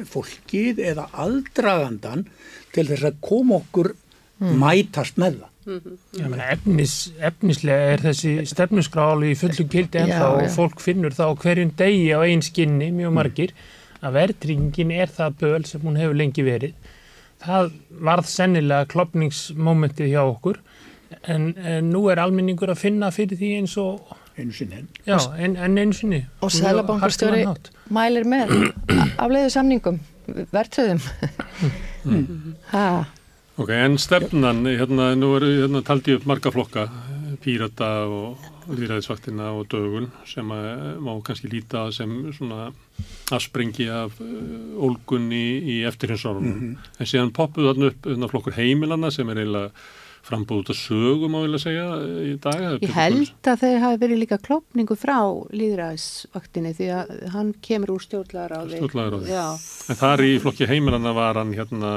fólkið 0.09 0.80
eða 0.93 1.09
aldragandan 1.24 2.26
til 2.74 2.87
þess 2.89 3.09
að 3.09 3.20
koma 3.24 3.61
okkur 3.61 3.93
mm. 3.93 4.57
mætast 4.61 5.20
með 5.20 5.41
það 5.43 5.55
Mm 5.66 5.80
-hmm. 5.82 6.52
efnis, 6.52 7.12
efnislega 7.18 7.92
er 7.92 8.02
þessi 8.04 8.32
stefnuskráli 8.46 9.32
í 9.32 9.38
fullu 9.38 9.66
kildi 9.68 9.98
en 9.98 10.12
þá 10.14 10.48
fólk 10.54 10.80
finnur 10.80 11.10
þá 11.10 11.34
hverjum 11.42 11.72
degi 11.76 12.12
á 12.14 12.22
einn 12.22 12.42
skinni, 12.42 12.92
mjög 12.92 13.10
mm. 13.10 13.14
margir 13.14 13.54
að 14.00 14.12
verðringin 14.12 14.92
er 14.94 15.10
það 15.10 15.38
böl 15.40 15.64
sem 15.64 15.80
hún 15.80 15.96
hefur 15.96 16.14
lengi 16.14 16.44
verið. 16.46 16.74
Það 17.42 17.72
varð 17.90 18.30
sennilega 18.30 18.86
klopningsmomentið 18.92 20.12
hjá 20.12 20.22
okkur 20.22 20.60
en, 21.22 21.56
en 21.58 21.90
nú 21.90 22.06
er 22.12 22.22
almenningur 22.22 22.70
að 22.70 22.82
finna 22.84 23.10
fyrir 23.10 23.38
því 23.38 23.52
eins 23.58 23.76
og 23.76 24.16
einu 24.38 24.52
sinni. 24.52 24.84
Já, 25.06 25.18
en, 25.38 25.56
en 25.56 25.78
einu 25.78 25.92
sinni. 25.92 26.26
Og 26.40 26.52
Sælabankastjóri 26.52 27.44
mælir 27.90 28.24
með 28.28 28.54
afleiðu 29.22 29.50
samningum 29.50 30.00
verðtröðum 30.26 31.00
mm. 32.04 32.54
hæ 32.72 32.86
Ok, 33.57 33.70
en 33.72 33.94
stefnan, 33.96 34.66
hérna, 34.68 35.14
nú 35.16 35.30
er 35.38 35.46
hérna, 35.48 35.80
taldi 35.80 36.12
upp 36.12 36.26
marga 36.28 36.50
flokka, 36.52 36.82
pírata 37.40 37.88
og 38.04 38.42
líðræðisvaktina 38.68 39.46
og 39.57 39.70
dögun 39.72 40.11
sem 40.28 40.50
að, 40.52 40.66
má 41.00 41.14
kannski 41.24 41.48
líta 41.48 41.86
sem 41.94 42.12
svona 42.36 42.66
afsprengi 43.32 43.86
af 43.88 44.18
uh, 44.20 44.26
ólgunni 44.76 45.62
í 45.72 45.76
eftirhinsárunum. 45.88 46.52
Mm 46.52 46.61
-hmm. 46.61 47.00
En 47.00 47.07
síðan 47.07 47.32
poppuð 47.32 47.70
þarna 47.70 47.86
upp 47.86 48.07
hérna, 48.11 48.28
flokkur 48.28 48.59
heimilana 48.59 49.11
sem 49.11 49.30
er 49.30 49.38
eiginlega 49.38 49.70
frambúð 50.27 50.62
út 50.64 50.72
af 50.74 50.79
sögum 50.79 51.37
á 51.37 51.41
vilja 51.45 51.61
segja 51.62 51.87
í 52.27 52.35
dag. 52.43 52.64
Ég 52.83 52.95
held 52.97 53.51
að 53.53 53.62
þeir 53.62 53.79
hafi 53.85 54.01
verið 54.03 54.22
líka 54.24 54.39
klopningu 54.43 54.99
frá 54.99 55.18
líðræðisvaktinni 55.55 56.74
því 56.77 56.91
að 56.99 57.12
hann 57.35 57.53
kemur 57.64 57.97
úr 57.97 58.07
á 58.07 58.61
því. 58.66 58.83
En 59.87 60.01
þar 60.03 60.24
í 60.27 60.33
flokki 60.43 60.68
heimilana 60.70 61.14
var 61.16 61.41
hann 61.41 61.55
hérna 61.57 61.93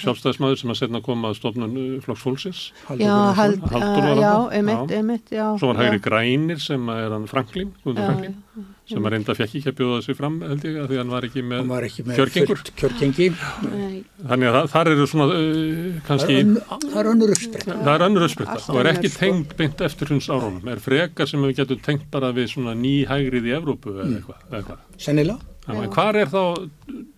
sjálfstæðismæður 0.00 0.60
sem 0.60 0.72
að 0.72 0.78
setna 0.80 1.00
koma 1.04 1.30
að 1.30 1.38
stofnun 1.40 1.74
uh, 1.76 1.96
Flokks 2.04 2.24
Fólksins. 2.24 2.62
Já, 3.00 3.14
hald, 3.36 3.64
uh, 3.68 4.12
já, 4.18 4.34
emitt, 4.58 4.94
emitt 4.96 5.34
Svo 5.60 5.72
var 5.72 5.82
Hægri 5.82 6.00
Grænir 6.02 6.62
sem 6.62 6.88
er 6.94 7.12
hann 7.12 7.28
Franklin, 7.30 7.74
Franklin. 7.84 8.38
Já, 8.56 8.70
sem 8.92 9.06
að 9.08 9.14
reynda 9.14 9.36
fekk 9.38 9.56
ekki 9.58 9.70
að 9.72 9.76
bjóða 9.80 9.98
þessu 9.98 10.16
fram 10.18 10.38
held 10.44 10.66
ég 10.68 10.78
að 10.82 10.90
því 10.92 10.98
hann 11.00 11.12
var 11.12 11.26
ekki 11.28 11.44
með, 11.48 11.70
með 11.72 12.18
kjörgengur. 12.18 12.62
kjörgengi. 12.80 13.28
Þannig 13.32 14.50
að 14.50 14.56
það, 14.58 14.68
þar 14.74 14.90
eru 14.92 15.06
svona 15.10 15.28
uh, 15.32 16.00
kannski 16.08 16.38
Það 16.42 16.98
er 17.02 17.10
önnur 17.12 17.34
uppspretta. 17.36 17.78
Það 17.78 17.92
er 17.94 18.06
önnur 18.08 18.26
uppspretta 18.28 18.58
og 18.74 18.80
er 18.82 18.90
ekki 18.92 19.12
tengt 19.16 19.56
beint 19.58 19.84
eftir 19.88 20.12
hunds 20.14 20.28
árónum 20.32 20.70
er 20.72 20.82
frekar 20.82 21.30
sem 21.30 21.42
við 21.46 21.56
getum 21.62 21.82
tengt 21.88 22.06
bara 22.12 22.32
við 22.36 22.52
svona 22.54 22.76
ný 22.78 22.94
hægrið 23.08 23.48
í 23.50 23.56
Evrópu 23.58 23.96
eða 23.96 24.08
mm. 24.08 24.36
eitthvað 24.60 25.02
Sennilega. 25.02 25.50
Hvar 25.94 26.18
er 26.18 26.30
þá 26.30 26.42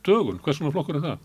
dögun? 0.05 0.41
Hvers 0.45 0.61
svona 0.61 0.73
flokkur 0.75 1.01
er 1.01 1.07
það? 1.09 1.23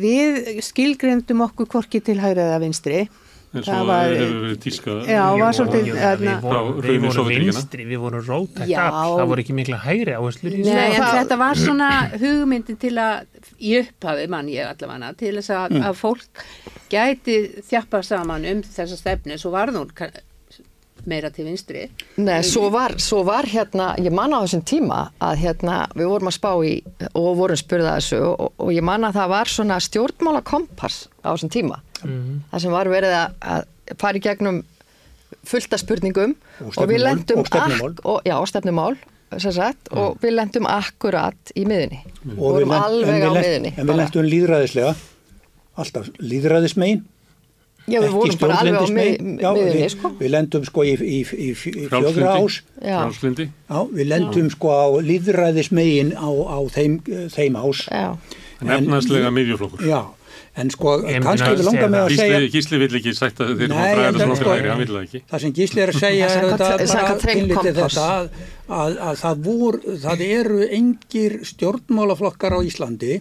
Við 0.00 0.62
skilgreyndum 0.64 1.42
okkur 1.46 1.68
korki 1.70 2.00
til 2.04 2.18
hægraða 2.22 2.60
vinstri 2.62 3.04
Það 3.50 3.80
og 3.80 3.86
var- 3.88 4.12
hefur 4.14 4.42
verið 4.44 4.58
tíska 4.62 4.92
Já, 5.10 5.22
var 5.40 5.52
svolítið- 5.58 5.86
Jú, 5.88 5.94
þarna- 5.98 6.20
við 6.20 6.40
vorum, 6.44 6.68
við 6.76 6.84
hruni 6.84 7.08
vorum 7.08 7.28
vinstri, 7.34 7.84
við 7.88 7.98
vorum 7.98 8.22
rótækt 8.28 8.68
Já. 8.70 8.78
afl, 8.86 9.16
það 9.18 9.26
voru 9.32 9.42
ekki 9.42 9.54
mikla 9.58 9.78
hægri 9.82 10.14
áherslur 10.14 10.52
í 10.54 10.64
Nei, 10.64 10.86
en 10.94 11.02
það- 11.02 11.16
þetta 11.18 11.38
var 11.38 11.54
svona 11.58 11.88
hugmyndin 12.20 12.78
til 12.78 12.94
að, 12.94 13.26
í 13.60 13.72
upphafi 13.82 14.28
mann 14.28 14.46
ég 14.46 14.70
allavega, 14.70 15.16
til 15.16 15.34
þess 15.34 15.50
að, 15.50 15.70
Mm. 15.70 15.82
að 15.82 15.94
fólk 15.98 16.44
gæti 16.90 17.36
þjappa 17.66 18.04
saman 18.04 18.44
um 18.46 18.62
þessa 18.62 18.96
stefnu, 18.96 19.34
svo 19.38 19.50
var 19.50 19.66
ka- 19.94 20.10
meira 21.06 21.30
til 21.32 21.46
vinstri. 21.46 21.88
Nei, 22.18 22.42
svo 22.42 22.70
var, 22.70 22.90
svo 22.98 23.24
var 23.24 23.44
hérna, 23.44 23.96
ég 23.98 24.12
man 24.12 24.30
á 24.32 24.44
þessum 24.44 24.62
tíma 24.62 25.10
að 25.20 25.36
hérna, 25.38 25.88
við 25.96 26.06
vorum 26.06 26.28
að 26.28 26.38
spá 26.38 26.52
í 26.62 26.82
og 27.14 27.36
vorum 27.38 27.56
spurða 27.56 27.96
þessu 27.96 28.20
og, 28.38 28.52
og 28.58 28.68
ég 28.68 28.82
man 28.82 29.00
að 29.02 29.14
það 29.14 29.28
var 29.28 29.44
svona 29.46 29.80
stjórnmála 29.80 30.42
kompass 30.44 31.08
á 31.24 31.32
þessum 31.34 31.50
tíma. 31.50 31.80
Mhm. 32.04 32.40
Það 32.52 32.60
sem 32.60 32.70
var 32.72 32.86
verið 32.88 33.14
að, 33.20 33.34
að 33.40 33.96
fara 33.98 34.18
í 34.18 34.20
gegnum 34.24 34.62
fullta 35.46 35.78
spurningum 35.78 36.34
Og 36.60 36.74
og 36.76 36.88
við 36.90 36.98
lendum 37.04 37.38
og 37.38 37.46
stefnumál. 37.46 37.90
ak- 37.94 38.04
og, 38.04 38.20
já, 38.26 38.34
og 38.40 38.48
stefnumál 38.48 38.96
sem 39.38 39.52
sagt, 39.52 39.88
og 39.92 40.18
við 40.20 40.32
lendum 40.34 40.66
akkurat 40.66 41.52
í 41.54 41.62
miðunni. 41.64 42.00
Við 42.26 42.32
Og 42.34 42.36
við 42.36 42.66
vorum 42.66 42.70
alveg 42.74 43.22
á 43.22 43.30
miðunni. 43.30 43.72
En 43.78 43.86
við 43.86 43.86
bara. 43.86 43.96
lentum 44.02 44.26
líðræðislega, 44.26 44.94
alltaf 45.78 46.08
líðræðismegin, 46.18 47.04
Já, 47.90 48.00
við 48.02 48.10
vorum 48.12 48.38
bara 48.38 48.56
alveg 48.60 48.74
á. 48.74 48.84
Já, 48.84 48.90
miðunni, 48.90 49.78
við, 49.80 49.88
sko. 49.94 50.08
við 50.18 50.30
lendum 50.30 50.64
sko 50.64 50.82
í, 50.84 50.90
í, 51.00 51.20
í, 51.22 51.48
í 51.54 51.54
fjögra 51.88 52.34
ás, 52.36 52.60
Já. 52.82 52.98
frálslindi 53.00 53.46
já, 53.70 53.78
við 53.94 54.06
lendum 54.10 54.50
sko 54.50 54.68
á 54.74 54.86
líðræðismegin 55.00 56.12
á, 56.18 56.28
á 56.28 56.58
þeim, 56.74 56.98
þeim 57.32 57.56
ás. 57.56 57.86
Já, 57.90 58.16
en 58.60 58.68
efnaðslega 58.76 59.30
miðjuflokkur 59.32 59.86
Já, 59.88 60.00
en 60.60 60.70
sko 60.74 60.94
Ég 61.06 61.22
kannski 61.24 61.50
við 61.56 61.64
langar 61.68 61.90
með 61.92 62.04
að 62.04 62.14
segja 62.20 62.38
Gísli, 62.40 62.52
Gísli 62.54 62.80
vill 62.82 62.94
ekki 63.00 63.14
sagt 63.16 63.40
að 63.40 63.52
þeir 63.60 63.66
eru 63.66 63.80
að 63.80 63.90
draga 63.94 64.08
en 64.10 64.20
til 64.20 64.38
sko- 64.40 64.54
hægri, 64.54 64.70
hann 64.70 64.82
vill 64.84 64.94
það 64.94 65.02
ekki. 65.06 65.22
Það 65.30 65.44
sem 65.44 65.52
Gísli 65.58 65.82
er 65.84 65.92
að 65.92 66.00
segja 66.04 66.30
er 66.30 66.46
bara 66.50 66.70
kompass. 66.78 67.98
þetta 67.98 68.06
að, 68.06 68.30
að, 68.80 68.96
að 69.10 69.20
það, 69.24 69.44
vor, 69.50 69.80
það 70.06 70.24
eru 70.30 70.60
engir 70.80 71.36
stjórnmálaflokkar 71.50 72.56
á 72.56 72.60
Íslandi 72.66 73.20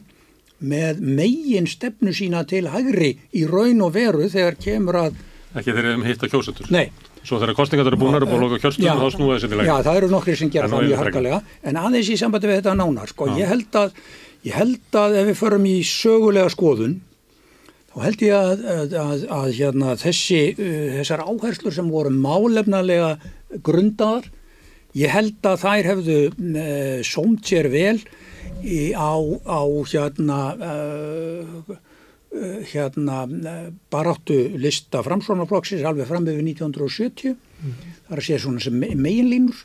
með 0.59 0.99
megin 0.99 1.67
stefnu 1.72 2.11
sína 2.15 2.43
til 2.47 2.65
hægri 2.67 3.13
í 3.32 3.45
raun 3.47 3.82
og 3.86 3.93
veru 3.95 4.28
þegar 4.30 4.57
kemur 4.59 4.97
að 5.05 5.20
ekki 5.55 5.74
þeir 5.74 5.86
eru 5.93 6.03
hitta 6.05 6.28
kjósendur? 6.30 6.67
Nei, 6.70 6.91
svo 7.24 7.39
þegar 7.39 7.55
kostningar 7.57 7.88
eru 7.89 7.97
búnar 8.01 8.26
og 8.26 8.30
búið 8.30 8.41
að 8.41 8.43
loka 8.45 8.59
kjörstunum 8.65 8.99
þá 9.01 9.13
snúa 9.15 9.38
þessi 9.38 9.49
til 9.49 9.59
já, 9.63 9.72
hægri 9.72 9.86
það 9.88 9.99
eru 10.01 10.09
nokkri 10.11 10.36
sem 10.38 10.51
gera 10.53 10.67
En 10.67 10.74
það 10.74 10.84
mjög 10.89 10.99
harkalega. 11.03 11.39
En 11.63 11.80
aðeins 11.82 12.09
í 12.11 12.17
sambandi 12.20 12.49
við 12.51 12.59
þetta 12.59 12.76
nánar 12.78 13.09
sko, 13.13 13.30
ég, 13.39 13.47
held 13.49 13.80
að, 13.80 13.95
ég 14.45 14.59
held 14.59 14.99
að 15.01 15.15
ef 15.22 15.30
við 15.32 15.39
förum 15.39 15.65
í 15.72 15.78
sögulega 15.89 16.51
skoðun 16.53 16.99
þá 17.90 17.98
held 18.06 18.22
ég 18.26 18.36
að, 18.38 18.64
að, 18.74 18.96
að, 19.04 19.24
að 19.40 19.52
hérna, 19.60 19.96
þessi, 20.00 20.42
uh, 20.56 20.88
þessar 21.00 21.24
áherslur 21.26 21.76
sem 21.76 21.90
voru 21.92 22.12
málefnalega 22.14 23.14
grundaðar 23.66 24.30
ég 24.98 25.12
held 25.14 25.46
að 25.46 25.62
þær 25.66 25.90
hefðu 25.94 26.18
uh, 26.30 27.00
sómt 27.06 27.46
sér 27.50 27.70
vel 27.74 27.98
í, 28.66 28.92
á, 28.98 29.14
á 29.46 29.62
hérna 29.92 30.40
uh, 30.58 31.60
uh, 31.70 32.58
hérna 32.72 33.24
baráttu 33.94 34.38
lista 34.62 35.02
framsvonarflokksins 35.06 35.86
alveg 35.86 36.10
fram 36.10 36.26
yfir 36.30 36.46
1970 36.46 37.38
það 37.60 38.14
er 38.16 38.22
að 38.22 38.26
segja 38.26 38.40
svona 38.46 38.62
sem 38.64 38.78
me- 38.80 38.94
meginlínur. 38.96 39.58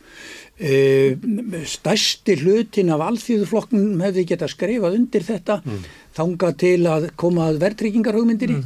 Uh, 0.54 1.14
stærsti 1.66 2.36
hlutin 2.42 2.90
af 2.94 3.02
alþýðuflokknum 3.08 4.02
hefði 4.04 4.24
geta 4.32 4.46
skrifað 4.50 4.96
undir 5.00 5.24
þetta 5.26 5.56
þanga 6.14 6.50
til 6.60 6.80
að 6.90 7.08
koma 7.20 7.48
að 7.50 7.62
verðtryggingarhugmyndir 7.64 8.56
í 8.56 8.58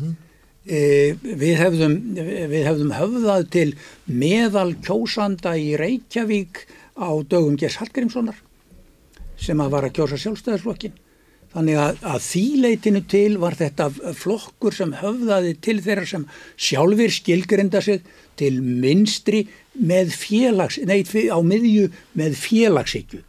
Uh, 0.68 1.14
við, 1.24 1.54
hefðum, 1.56 1.94
við 2.12 2.66
hefðum 2.66 2.90
höfðað 2.92 3.44
til 3.54 3.68
meðal 4.04 4.74
kjósanda 4.84 5.54
í 5.56 5.70
Reykjavík 5.80 6.66
á 6.92 7.08
dögum 7.24 7.56
Gers 7.56 7.78
Hallgrímssonar 7.80 8.36
sem 9.40 9.62
að 9.64 9.70
var 9.72 9.86
að 9.86 9.94
kjósa 9.96 10.18
sjálfstæðisflokkin. 10.20 10.98
Þannig 11.54 11.80
að, 11.80 12.02
að 12.04 12.26
þýleitinu 12.26 13.02
til 13.08 13.38
var 13.40 13.56
þetta 13.56 13.86
flokkur 14.18 14.76
sem 14.76 14.92
höfðaði 14.98 15.54
til 15.64 15.78
þeirra 15.86 16.04
sem 16.10 16.26
sjálfur 16.60 17.14
skilgrinda 17.16 17.80
sig 17.86 18.04
til 18.36 18.58
minstri 18.60 19.46
með 19.72 20.12
félags, 20.20 20.76
nei, 20.84 21.00
á 21.32 21.38
miðju 21.40 21.88
með 22.18 22.36
félagsíkju. 22.42 23.22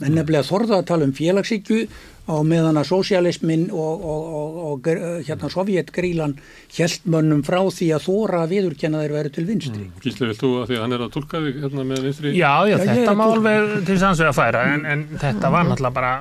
Menn 0.00 0.16
nefnilega 0.16 0.46
þorða 0.48 0.80
að 0.80 0.88
tala 0.88 1.06
um 1.06 1.12
félagsíkju 1.14 1.84
á 2.28 2.36
meðan 2.44 2.76
að 2.76 2.86
sósialismin 2.90 3.62
og, 3.72 4.02
og, 4.04 4.26
og, 4.40 4.58
og 4.68 4.82
gr- 4.84 5.22
hérna 5.24 5.48
sovjetgrílan 5.52 6.34
hjælt 6.76 7.08
mönnum 7.08 7.40
frá 7.46 7.62
því 7.72 7.88
að 7.96 8.04
þóra 8.04 8.42
viðurkenna 8.50 9.00
þeir 9.06 9.14
veru 9.16 9.32
til 9.38 9.46
vinstri. 9.48 9.86
Gísli, 10.04 10.28
vilt 10.28 10.42
þú 10.44 10.50
að 10.60 10.68
því 10.68 10.76
að 10.78 10.84
hann 10.84 10.96
er 10.98 11.06
að 11.06 11.14
tólka 11.16 11.40
þig 11.46 11.58
hérna 11.64 11.86
með 11.88 12.04
vinstri 12.10 12.34
Já, 12.36 12.52
já, 12.68 12.76
Já, 12.76 12.84
þetta 12.92 13.16
má 13.16 13.24
alveg 13.32 13.74
til 13.88 13.98
sanns 14.04 14.20
við 14.20 14.30
að 14.32 14.38
færa 14.42 14.66
en, 14.74 14.84
en 14.94 15.06
þetta 15.24 15.52
var 15.56 15.68
náttúrulega 15.72 15.96
bara 16.02 16.12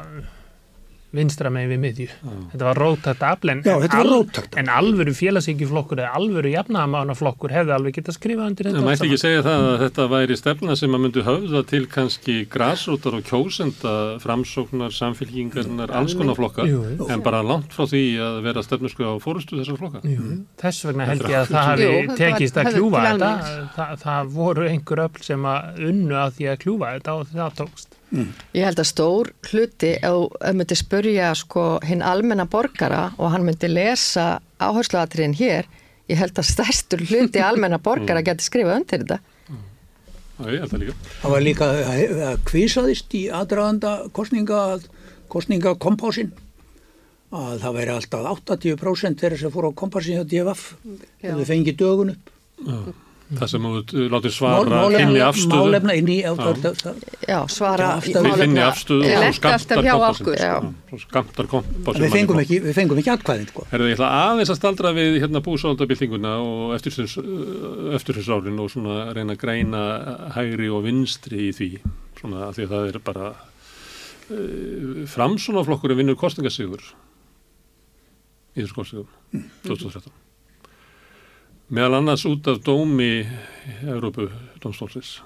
vinstra 1.16 1.48
megin 1.50 1.70
við 1.72 1.80
miðju. 1.80 2.06
Þetta 2.52 2.66
var 2.68 2.80
rótækt 2.82 3.22
afl 3.24 3.50
en, 3.54 3.62
Já, 3.64 3.72
en, 3.78 3.82
þetta 3.86 3.98
var 4.02 4.10
róttækt 4.12 4.50
afl. 4.52 4.60
en 4.60 4.72
alvöru 4.76 5.14
félagsíkjuflokkur 5.16 6.02
eða 6.04 6.10
alvöru 6.20 6.50
jafnaðamánaflokkur 6.52 7.54
hefði 7.56 7.74
alveg 7.78 7.96
getað 7.96 8.18
skrifað 8.18 8.50
undir 8.52 8.68
Það 8.68 8.76
þetta. 8.76 8.84
mætti 8.90 8.98
allt 8.98 9.08
ekki 9.08 9.20
segja 9.22 9.46
það 9.46 9.68
að 9.70 9.78
þetta 9.86 10.08
væri 10.12 10.38
stefna 10.42 10.76
sem 10.82 10.98
að 10.98 11.04
myndu 11.06 11.24
höfða 11.30 11.62
til 11.72 11.82
kannski 11.96 12.36
grásrótar 12.52 13.18
og 13.18 13.24
kjósenda 13.32 13.94
framsóknar, 14.26 14.92
samfélkingarnar, 15.00 15.96
alls 15.96 16.14
konar 16.20 16.36
flokka 16.38 16.68
Jú, 16.68 16.84
jú. 16.98 17.08
en 17.10 17.24
bara 17.26 17.42
langt 17.42 17.72
frá 17.72 17.88
því 17.88 18.04
að 18.28 18.42
vera 18.50 18.66
stefnusku 18.68 19.08
á 19.08 19.16
fórustu 19.24 19.58
þessar 19.62 19.80
flokka. 19.80 20.04
Jú, 20.04 20.44
þess 20.60 20.86
vegna 20.92 21.08
held 21.08 21.24
ég 21.32 21.40
að 21.40 21.52
það 21.56 21.70
hafi 21.72 22.18
tekist 22.20 22.60
að 22.62 22.72
kljúfa 22.76 23.06
þetta 23.08 23.32
það, 23.80 23.96
það 24.04 24.34
voru 24.38 24.68
einhver 24.68 25.06
öll 25.08 25.24
sem 25.24 25.48
að 25.56 25.82
unnu 25.88 26.20
að 26.20 26.36
því 26.38 26.52
að 26.52 26.62
kljúfa 26.68 26.94
þetta 26.98 27.16
og 27.22 27.32
það 27.32 27.56
tókst 27.64 27.97
Ég 28.16 28.64
held 28.64 28.80
að 28.80 28.88
stór 28.88 29.32
hluti 29.50 29.90
ef 30.00 30.54
myndi 30.56 30.78
spurja 30.80 31.34
sko 31.36 31.66
hinn 31.84 32.04
almenna 32.06 32.46
borgara 32.48 33.10
og 33.18 33.34
hann 33.34 33.44
myndi 33.44 33.68
lesa 33.68 34.38
áhersluatriðin 34.64 35.36
hér 35.36 35.68
ég 36.08 36.22
held 36.22 36.40
að 36.40 36.48
stærstur 36.48 37.04
hluti 37.04 37.42
almenna 37.44 37.80
borgara 37.84 38.24
geti 38.28 38.48
skrifað 38.48 38.80
undir 38.80 39.04
þetta. 39.04 39.20
Já, 40.38 40.46
ég 40.54 40.62
held 40.62 40.72
það 40.72 40.84
líka. 40.86 40.96
Það 41.22 41.34
var 41.34 41.44
líka 41.44 41.68
að, 41.74 42.18
að 42.30 42.44
kvísaðist 42.48 43.16
í 43.18 43.24
aðdraganda 43.34 43.94
kostninga, 44.16 44.62
kostningakompásin 45.34 46.32
að 47.36 47.58
það 47.64 47.76
væri 47.76 47.92
alltaf 47.92 48.30
80% 48.48 49.20
þeirra 49.20 49.42
sem 49.42 49.52
fór 49.52 49.68
á 49.68 49.72
kompásin 49.76 50.16
hjá 50.16 50.24
DFF 50.32 50.70
Já. 50.78 50.96
þegar 51.24 51.42
þau 51.42 51.50
fengið 51.52 51.80
dögun 51.82 52.14
upp. 52.14 52.32
Það 53.28 53.50
sem 53.52 53.66
þú 53.68 54.04
látið 54.08 54.32
svara 54.32 54.70
Mál- 54.72 54.94
finni 54.96 55.18
málefna- 55.20 55.26
afstöðu. 55.28 55.64
Málefna 55.68 55.94
inn 56.00 56.08
í, 56.08 56.18
Já. 57.28 57.40
svara 57.52 57.88
málefna- 58.00 58.38
finni 58.40 58.62
afstöðu 58.64 59.04
og 60.92 61.00
skamtar 61.02 61.48
kompásinn. 61.52 62.04
við, 62.06 62.12
fengum 62.16 62.40
ekki, 62.40 62.60
við 62.64 62.74
fengum 62.78 62.98
ekki 63.02 63.12
atkvæðin 63.12 63.48
sko. 63.50 63.66
Herðu, 63.72 63.90
ég 63.92 63.98
ætla 63.98 64.12
aðeins 64.32 64.50
að 64.54 64.60
staldra 64.62 64.94
við 64.96 65.20
hérna 65.20 65.42
búsáldabildinguna 65.44 66.32
og 66.40 66.76
eftirhundsárin 66.78 68.60
og 68.64 68.70
svona 68.72 69.14
reyna 69.14 69.36
að 69.36 69.42
greina 69.44 69.84
hægri 70.32 70.70
og 70.72 70.84
vinstri 70.88 71.50
í 71.50 71.52
því 71.52 71.70
svona 72.22 72.48
af 72.48 72.56
því 72.56 72.64
að 72.64 72.72
það 72.72 72.88
er 72.94 73.00
bara 73.00 73.28
uh, 74.32 75.04
framsunaflokkurinn 75.08 75.98
vinnur 76.00 76.16
kostningasíður 76.16 76.84
í 78.56 78.64
þessu 78.64 78.74
kostningum 78.74 79.08
2013 79.68 80.16
meðal 81.68 82.00
annars 82.00 82.24
út 82.28 82.48
af 82.48 82.62
dómi 82.64 83.26
Európu 83.84 84.30
domstólsins 84.64 85.18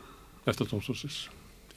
eftir 0.49 0.69
domstólsins 0.71 1.27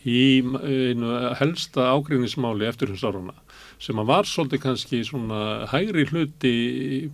í 0.04 0.40
einu 0.40 1.10
helsta 1.38 1.90
ágreinismáli 1.92 2.66
eftirhundsárana 2.68 3.36
sem 3.82 4.00
að 4.00 4.08
var 4.08 4.28
svolítið 4.28 4.62
kannski 4.62 5.02
svona 5.04 5.68
hægri 5.72 6.06
hluti 6.08 6.54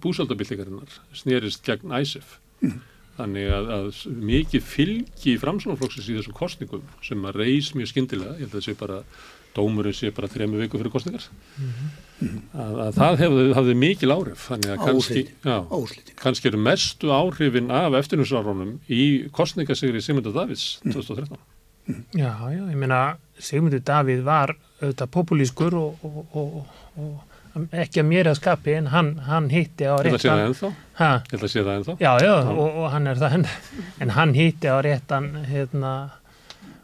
búsaldabildingarinnar 0.02 0.94
snerist 1.14 1.66
gegn 1.66 1.94
æsif 1.98 2.38
þannig 3.18 3.50
að, 3.54 3.70
að 3.76 4.00
mikið 4.30 4.66
fylgi 4.66 5.36
framsónaflokksins 5.42 6.08
í 6.10 6.18
þessum 6.20 6.38
kostningum 6.38 6.86
sem 7.06 7.26
að 7.26 7.42
reys 7.42 7.74
mjög 7.74 7.92
skyndilega 7.92 8.38
ég 8.38 8.46
held 8.46 8.54
að 8.54 8.58
það 8.60 8.66
sé 8.68 8.78
bara 8.78 9.02
dómurinn 9.56 9.96
sé 9.96 10.12
bara 10.14 10.30
þremu 10.30 10.60
viku 10.62 10.80
fyrir 10.80 10.94
kostningar 10.94 11.28
að, 12.54 12.74
að 12.86 12.98
það 12.98 13.22
hefði, 13.24 13.46
hafði 13.58 13.76
mikil 13.84 14.10
áhrif 14.14 14.48
þannig 14.50 14.74
að 14.74 14.84
kannski, 14.86 15.22
já, 15.46 15.56
kannski 16.20 16.52
eru 16.52 16.60
mestu 16.66 17.14
áhrifin 17.14 17.72
af 17.74 17.96
eftirhundsárunum 18.02 18.76
í 18.86 19.06
kostningasigri 19.34 20.02
Sigmundar 20.04 20.36
Davids 20.36 20.76
2013 20.86 21.40
Já, 22.14 22.36
já, 22.52 22.60
ég 22.70 22.76
meina 22.78 23.16
Sigmundur 23.40 23.80
Davíð 23.82 24.22
var 24.22 24.52
auðvitað 24.80 25.10
populískur 25.14 25.74
og, 25.74 26.04
og, 26.06 26.36
og, 26.38 26.76
og 27.00 27.74
ekki 27.74 28.02
að 28.02 28.08
mér 28.10 28.30
að 28.30 28.38
skapi 28.38 28.76
en 28.78 28.90
hann, 28.92 29.10
hann 29.26 29.48
hitti 29.50 29.88
á 29.88 29.96
réttan 29.98 30.12
að 30.14 30.22
sé 31.50 31.64
það 31.64 31.72
ennþá. 31.80 31.96
Já, 31.98 32.12
já, 32.22 32.34
og, 32.52 32.78
og 32.82 32.86
hann 32.94 33.10
er 33.10 33.20
það 33.20 33.36
en, 33.38 33.46
en 34.04 34.14
hann 34.14 34.34
hitti 34.36 34.70
á 34.70 34.76
réttan 34.86 35.30
hérna, 35.48 35.94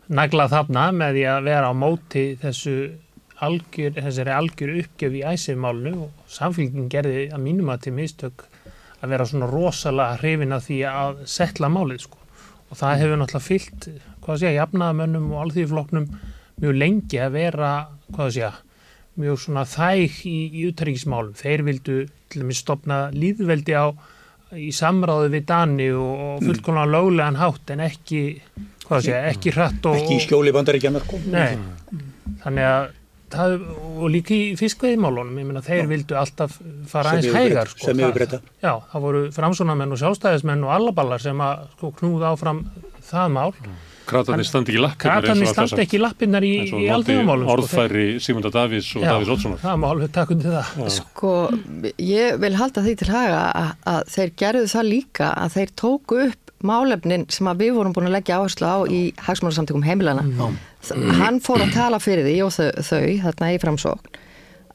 nagla 0.09 0.47
þarna 0.53 0.85
með 0.95 1.17
því 1.19 1.25
að 1.33 1.49
vera 1.49 1.71
á 1.71 1.75
móti 1.77 2.25
þessu 2.43 2.75
algjör, 3.47 3.97
þessari 4.01 4.33
algjör 4.33 4.75
uppgjöf 4.83 5.17
í 5.19 5.25
æsirmálnu 5.33 5.95
og 6.07 6.29
samfélgin 6.33 6.87
gerði 6.93 7.27
að 7.33 7.43
mínum 7.45 7.73
að 7.75 7.83
til 7.87 7.93
mistök 7.99 8.47
að 9.03 9.11
vera 9.13 9.27
svona 9.29 9.49
rosalega 9.51 10.21
hrifin 10.23 10.57
að 10.57 10.69
því 10.69 10.79
að 10.89 11.19
setla 11.29 11.69
málið 11.69 12.07
sko 12.07 12.23
og 12.67 12.79
það 12.81 13.01
hefur 13.03 13.21
náttúrulega 13.21 13.47
fyllt, 13.47 13.89
hvað 14.25 14.41
sé 14.41 14.49
ég, 14.49 14.57
jafnaðamönnum 14.61 15.27
og 15.35 15.43
alþýðifloknum 15.45 16.07
mjög 16.63 16.79
lengi 16.81 17.21
að 17.23 17.37
vera, 17.37 17.73
hvað 18.17 18.31
sé 18.35 18.41
ég, 18.43 18.57
mjög 19.21 19.39
svona 19.45 19.63
þæg 19.71 20.17
í, 20.27 20.37
í 20.51 20.65
utryggismálum. 20.71 21.37
Þeir 21.39 21.63
vildu 21.69 21.99
til 22.33 22.43
dæmis 22.43 22.63
stopna 22.65 22.99
líðveldi 23.15 23.77
á 23.77 23.87
í 24.57 24.73
samráðu 24.75 25.31
við 25.37 25.47
Dani 25.49 25.87
og, 25.95 26.11
og 26.27 26.43
Mm. 26.43 26.49
fullkomlega 26.51 26.91
löglegan 26.97 27.39
hátt 27.41 27.71
en 27.77 27.81
ekki, 27.87 28.21
hvað 28.87 29.09
sé 29.09 29.17
ekki 29.33 29.53
hratt 29.57 29.89
og... 29.91 29.99
ekki 29.99 30.19
í 30.19 30.23
skjóli 30.27 30.55
bandaríkjanar 30.57 31.05
sko. 31.07 31.19
Nei, 31.33 31.59
þannig 32.45 32.69
að 32.71 32.87
það, 33.37 33.57
og 33.97 34.07
líka 34.15 34.35
í 34.37 34.53
fiskveiðmálunum, 34.61 35.41
ég 35.43 35.49
meina 35.49 35.65
þeir 35.67 35.89
vildu 35.91 36.19
alltaf 36.21 36.61
fara 36.91 37.17
yfirbreyta- 37.19 37.43
hægar 37.51 37.73
sko. 37.73 37.89
sem 37.89 38.05
yfirbreyta. 38.05 38.41
Já, 38.63 38.73
það 38.93 39.07
voru 39.09 39.25
framsónamenn 39.35 39.97
og 39.97 40.01
sjálfstæðismenn 40.05 40.63
og 40.69 40.77
allaballar 40.77 41.23
sem 41.27 41.43
að 41.43 41.67
sko, 41.75 41.93
knúða 41.99 42.33
áfram 42.37 42.63
það 43.11 43.35
mál. 43.35 43.51
Kratarnir 44.07 44.47
standi 44.47 44.71
ekki 44.71 44.79
í 44.79 44.83
lappirnar 44.85 45.17
Kratarnir 45.25 45.49
standi 45.51 45.83
ekki 45.83 45.97
í 45.99 46.01
lappirnar 46.05 46.45
í, 46.47 46.51
eins 46.61 46.71
í 46.71 46.77
noti 46.77 46.91
alþjóðamálum. 46.95 47.49
orðfæri 47.57 48.05
Sigmunda 48.23 48.53
Davís 48.55 48.93
og 48.95 49.03
Já, 49.03 49.09
Davís 49.11 49.33
Ótssonar. 49.35 49.59
það 49.65 49.81
má 49.83 49.87
alveg 49.89 50.13
taka 50.15 50.35
undir 50.37 50.55
það. 50.55 50.91
Sko, 50.95 51.33
ég 52.07 52.39
vil 52.45 52.53
halda 52.61 52.85
því 52.87 52.95
til 53.01 53.09
haga 53.11 53.41
að, 53.51 53.73
að 53.97 54.13
þeir 54.15 54.33
gerðu 54.45 54.71
það 54.77 54.87
líka 54.93 55.33
að 55.35 55.57
þeir 55.57 55.73
tóku 55.83 56.21
upp 56.29 56.46
málefnin 56.67 57.27
sem 57.33 57.49
að 57.51 57.65
við 57.65 57.75
vorum 57.79 57.97
búin 57.97 58.11
að 58.11 58.17
leggja 58.19 58.41
áherslu 58.41 58.69
á 58.69 58.79
í 58.91 59.01
hagsmálasamtökum 59.27 59.87
heimilana. 59.87 60.27
Mm. 60.27 60.61
Hann 61.21 61.41
fór 61.43 61.65
að 61.65 61.75
tala 61.75 62.03
fyrir 62.03 62.27
því 62.27 62.37
og 62.47 62.55
þau, 62.55 62.71
þau 62.91 63.03
þarna 63.27 63.53
í 63.55 63.61
framsókn 63.63 64.23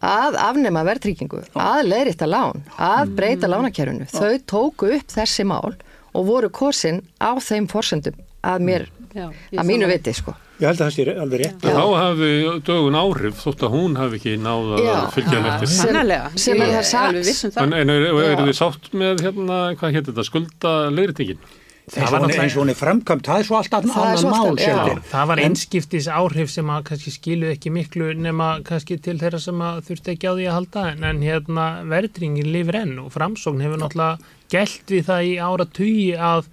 að 0.01 0.37
afnema 0.41 0.81
verðtryggingu, 0.85 1.43
að 1.61 1.83
leiðrita 1.91 2.27
lán, 2.29 2.63
að 2.81 3.13
breyta 3.17 3.49
lánakerfinu. 3.49 4.07
Þau 4.09 4.39
tóku 4.49 4.89
upp 4.97 5.13
þessi 5.13 5.45
mál 5.47 5.75
og 6.11 6.27
voru 6.27 6.49
kosin 6.53 7.03
á 7.21 7.37
þeim 7.37 7.69
forsendum 7.71 8.17
að 8.41 8.65
mér, 8.65 8.87
Já, 9.13 9.27
ég 9.51 9.59
að 9.61 9.67
mínu 9.69 9.87
viti 9.91 10.13
sko. 10.17 10.33
ég 10.61 10.69
held 10.71 10.81
að 10.81 10.87
það 10.87 10.93
sé 10.95 11.13
alveg 11.21 11.41
rétt 11.41 11.65
Þá 11.65 11.83
hafi 11.99 12.29
dögun 12.65 12.97
áhrif 12.97 13.41
þótt 13.43 13.65
að 13.67 13.73
hún 13.75 13.97
hafi 13.99 14.17
ekki 14.17 14.35
náða 14.41 14.79
Já. 14.81 14.91
að 14.95 15.07
fylgja 15.15 15.35
henni 15.35 15.51
eftir. 15.51 15.71
Sannlega, 15.75 16.29
sem 16.35 16.61
er 16.61 16.71
það 16.77 17.07
er 17.07 17.19
um 17.19 17.51
það. 17.55 17.61
En, 17.63 17.75
en 17.77 17.93
eru 17.95 18.11
Já. 18.11 18.29
er 18.31 18.41
þið 18.41 18.57
sátt 18.57 18.91
með 18.97 19.25
hérna, 19.27 19.59
hvað 19.77 19.97
hétt 19.97 20.09
þetta, 20.09 20.27
skulda 20.31 20.73
leiðritingin? 20.95 21.49
Eins 21.91 22.11
og 22.13 22.21
hún- 22.21 22.33
eins 22.39 22.55
og 22.55 22.61
hún 22.63 22.69
er 22.71 22.77
framkvæmt, 22.79 23.25
það 23.27 23.39
er 23.39 23.47
svo 23.47 23.57
allt 23.57 23.73
er 23.73 24.17
svo 24.21 24.31
mál 24.31 24.57
sjálfur. 24.57 25.01
Það 25.11 25.27
var 25.27 25.37
einskiptis 25.45 26.07
áhrif 26.07 26.49
sem 26.49 26.67
að 26.71 26.83
kannski 26.89 27.11
skilu 27.11 27.51
ekki 27.51 27.71
miklu 27.71 28.13
nema 28.15 28.49
kannski 28.63 28.99
til 29.01 29.17
þeirra 29.19 29.39
sem 29.41 29.55
að 29.59 29.81
þurfti 29.89 30.15
ekki 30.15 30.29
á 30.29 30.33
því 30.37 30.45
að 30.47 30.57
halda 30.57 30.83
en, 30.91 31.03
en 31.03 31.21
hérna 31.21 31.65
verðringin 31.89 32.51
lifir 32.51 32.75
enn 32.83 32.99
og 32.99 33.11
framsókn 33.11 33.61
hefur 33.65 33.81
náttúrulega 33.81 34.19
gælt 34.51 34.85
við 34.87 35.05
það 35.09 35.21
í 35.25 35.33
ára 35.41 35.65
tugi 35.65 36.11
að 36.17 36.45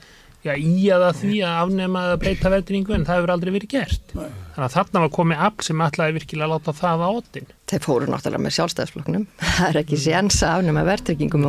já, 0.46 0.52
í 0.54 0.88
að 0.94 1.06
því 1.22 1.38
að 1.44 1.56
afnema 1.62 2.02
eða 2.08 2.18
breyta 2.22 2.50
verðringu 2.50 2.94
en 2.94 3.04
það 3.04 3.16
hefur 3.18 3.32
aldrei 3.34 3.52
verið 3.52 3.68
gert. 3.74 4.12
Þannig 4.14 4.66
að 4.68 4.74
þarna 4.74 5.00
var 5.04 5.10
komið 5.14 5.42
afl 5.48 5.62
sem 5.68 5.82
ætlaði 5.86 6.14
virkilega 6.18 6.46
að 6.48 6.54
láta 6.54 6.72
það 6.78 7.02
á 7.04 7.08
otin. 7.14 7.46
Þeir 7.68 7.82
fóru 7.84 8.06
náttúrulega 8.08 8.42
með 8.46 8.54
sjálfstæðisflokknum. 8.58 9.26
Það 9.58 9.68
er 9.68 9.80
ekki 9.82 9.98
séns 9.98 10.42
að 10.42 10.54
afnema 10.62 10.84
verðtryggingu 10.88 11.42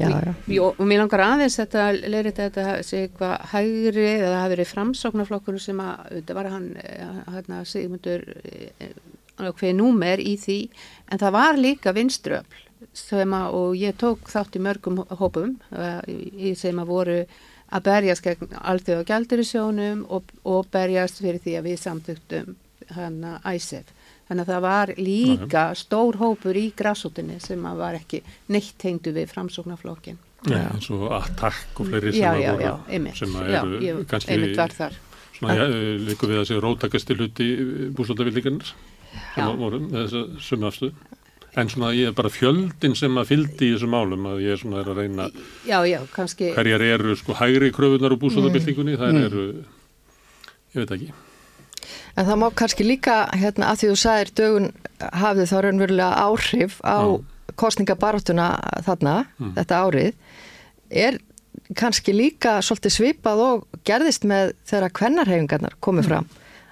Já, 0.00 0.08
já. 0.24 0.32
Jó, 0.56 0.64
og 0.70 0.88
mér 0.88 1.02
langar 1.02 1.24
aðeins 1.26 1.58
þetta, 1.60 1.84
leirið 2.00 2.38
þetta 2.40 2.64
sé 2.86 3.04
eitthvað 3.04 3.36
hægri 3.52 4.06
eða 4.14 4.30
það 4.30 4.40
hafi 4.40 4.54
verið 4.54 4.72
framsóknarflokkur 4.72 5.60
sem 5.60 5.84
að, 5.84 6.02
þetta 6.16 6.36
var 6.38 6.50
hann, 6.54 6.66
hérna, 7.34 7.60
Sigmundur, 7.68 8.26
hvað 9.40 9.76
númer 9.76 10.22
í 10.24 10.34
því, 10.40 10.58
en 11.12 11.22
það 11.22 11.36
var 11.36 11.60
líka 11.60 11.94
vinströfl 11.96 12.66
að, 12.80 13.54
og 13.54 13.76
ég 13.76 13.96
tók 14.00 14.28
þátt 14.32 14.56
í 14.56 14.64
mörgum 14.64 15.02
hópum 15.20 15.56
í, 16.08 16.54
sem 16.56 16.78
að 16.80 16.90
voru 16.90 17.18
að 17.70 17.86
berjast 17.86 18.24
gegn 18.24 18.56
alþjóða 18.56 19.06
gældurisjónum 19.06 20.04
og, 20.08 20.32
og 20.44 20.66
berjast 20.72 21.20
fyrir 21.20 21.40
því 21.44 21.56
að 21.58 21.68
við 21.68 21.80
samtöktum 21.84 22.56
hann 22.96 23.20
að 23.24 23.60
ISEF. 23.60 23.92
Þannig 24.30 24.44
að 24.46 24.50
það 24.54 24.60
var 24.62 24.90
líka 25.02 25.62
stór 25.74 26.16
hópur 26.20 26.54
í 26.54 26.68
grassútinni 26.78 27.40
sem 27.42 27.64
að 27.66 27.80
var 27.82 27.96
ekki 27.98 28.20
neitt 28.54 28.76
tengdu 28.78 29.10
við 29.16 29.26
framsóknarflokkin. 29.32 30.20
Nei, 30.46 30.60
eins 30.70 30.86
og 30.94 31.08
Attack 31.12 31.80
og 31.82 31.88
fleiri 31.90 32.12
sem 32.14 32.22
Já, 32.22 32.30
að 32.30 32.40
já, 32.44 32.52
voru, 32.54 32.62
já, 32.64 32.74
einmitt. 32.94 33.16
sem 33.18 33.34
að 33.36 33.50
eru 33.90 34.04
kannski 34.08 34.36
svona, 35.40 35.66
líku 36.06 36.28
við 36.30 36.38
að 36.40 36.46
segja 36.48 36.62
rótakasti 36.64 37.16
hluti 37.18 37.48
búsaldavildingarnir 37.98 38.70
sem 39.34 39.56
voru 39.60 39.82
sumu 40.40 40.70
afstöð. 40.70 40.94
En 41.58 41.66
svona 41.66 41.90
ég 41.98 42.06
er 42.12 42.14
bara 42.14 42.30
fjöldin 42.30 42.94
sem 42.94 43.16
að 43.18 43.32
fyldi 43.32 43.66
í 43.66 43.74
þessum 43.74 43.90
málum 43.90 44.28
að 44.30 44.44
ég 44.46 44.54
er 44.54 44.60
svona 44.62 44.80
er 44.84 44.90
að 44.92 45.00
reyna 45.02 45.26
kannski, 46.14 46.52
hverjar 46.54 46.84
eru 46.86 47.16
sko 47.18 47.34
hægri 47.34 47.72
kröfunar 47.74 48.14
úr 48.14 48.20
búsaldabildingunni, 48.22 48.94
Mm. 48.94 49.00
þær 49.02 49.24
eru, 49.26 49.44
ég 50.76 50.84
veit 50.84 50.94
ekki. 50.94 51.10
En 52.18 52.26
það 52.26 52.38
má 52.42 52.46
kannski 52.58 52.86
líka, 52.86 53.16
hérna, 53.36 53.70
að 53.70 53.82
því 53.82 53.90
þú 53.90 53.98
sagðir 54.02 54.32
dögun 54.40 54.70
hafði 55.22 55.46
þá 55.50 55.56
raunverulega 55.66 56.22
áhrif 56.26 56.78
á 56.82 56.98
kostningabaráttuna 57.60 58.46
þarna, 58.86 59.14
þetta 59.58 59.80
árið, 59.84 60.14
er 60.90 61.18
kannski 61.78 62.14
líka 62.14 62.58
svolítið 62.64 62.96
svipað 62.96 63.42
og 63.44 63.80
gerðist 63.86 64.26
með 64.26 64.54
þegar 64.68 64.94
kvennarhefingarnar 64.98 65.76
komið 65.84 66.08
fram, 66.10 66.28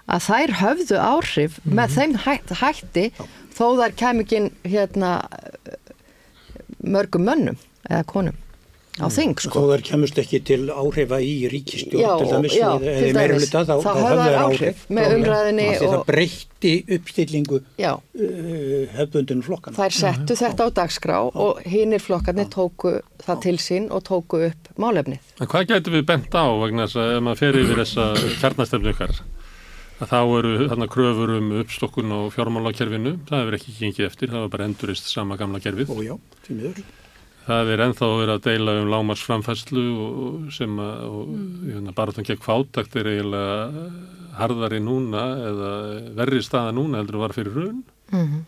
að 0.08 0.24
þær 0.26 0.54
höfðu 0.62 0.98
áhrif 1.02 1.58
með 1.64 1.94
þeim 1.98 2.18
hætt, 2.24 2.54
hætti 2.62 3.06
þó 3.54 3.64
þær 3.78 3.96
kem 3.98 4.22
ekki 4.24 4.42
hérna 4.64 5.12
mörgum 6.82 7.26
mönnum 7.28 7.58
eða 7.88 8.04
konum 8.08 8.36
á 8.98 9.06
þing, 9.08 9.34
Þó 9.38 9.44
sko. 9.48 9.60
þær 9.70 9.82
kemust 9.88 10.18
ekki 10.18 10.40
til 10.44 10.60
áhrifa 10.74 11.18
í 11.22 11.34
ríkistjórn 11.52 12.02
Já, 12.02 12.10
til 12.18 12.28
dæmis, 12.32 12.56
já, 12.58 12.68
eða 12.78 13.12
dæmis. 13.14 13.44
hluta, 13.44 13.62
þá, 13.68 13.74
höfðu 13.86 14.18
þær 14.18 14.38
áhrif 14.42 14.60
áhrif. 14.62 14.84
með 14.88 15.06
Já, 15.08 15.78
því 15.78 15.86
og- 15.88 15.94
Það 15.94 16.04
breytti 16.10 16.72
uppstillingu 16.98 17.60
Já, 17.78 17.92
uh, 17.94 18.86
hefbundinu 18.98 19.42
flokkana. 19.46 19.76
Þær 19.78 19.92
settu 19.98 20.34
þetta 20.42 20.66
á 20.66 20.68
dagskrá 20.80 21.18
og 21.34 21.62
hinnir 21.64 22.00
flokkarnir 22.02 22.48
tóku 22.50 23.00
það 23.22 23.40
til 23.42 23.56
sín 23.58 23.90
og 23.90 24.02
tóku 24.04 24.42
upp 24.50 24.68
málefnið. 24.78 25.18
En 25.40 25.46
hvað 25.46 25.66
getur 25.68 25.92
við 25.98 26.06
bent 26.06 26.30
á 26.34 26.44
vegna 26.58 26.86
þess 26.86 26.96
að 26.98 27.16
ef 27.16 27.22
maður 27.22 27.38
fer 27.38 27.52
yfir 27.62 27.76
þessa 27.84 28.04
kjarnastefnu 28.40 28.92
ykkar 28.94 29.14
að 29.98 30.10
þá 30.12 30.20
eru 30.38 30.68
þarna 30.70 30.86
kröfur 30.86 31.30
um 31.38 31.48
uppstokkun 31.62 32.12
á 32.14 32.18
fjármálakerfinu, 32.30 33.18
það 33.26 33.40
hefur 33.42 33.56
ekki 33.58 33.72
gengið 33.80 34.06
eftir, 34.06 34.28
það 34.30 34.44
var 34.46 34.48
bara 34.54 34.64
endurist 34.68 35.08
sama 35.10 35.36
gamla 35.36 35.58
kerfið. 35.58 35.90
Ó 35.90 35.98
já, 36.06 36.14
því 36.46 36.54
miður. 36.54 36.82
Það 37.48 37.72
er 37.72 37.82
ennþá 37.86 38.10
verið 38.12 38.34
að 38.34 38.44
deila 38.44 38.76
um 38.82 38.90
lámars 38.92 39.24
framfæslu 39.24 39.84
og 40.04 40.52
sem 40.52 40.74
að 40.84 41.16
mm. 41.32 41.88
baráttan 41.96 42.26
gegn 42.28 42.44
fátakt 42.44 42.98
er 43.00 43.08
eiginlega 43.08 43.86
harðari 44.38 44.82
núna 44.84 45.24
eða 45.48 45.72
verri 46.18 46.42
staða 46.44 46.74
núna 46.76 47.00
heldur 47.00 47.16
en 47.18 47.24
var 47.24 47.36
fyrir 47.36 47.56
raun. 47.56 47.82
Mm 48.12 48.46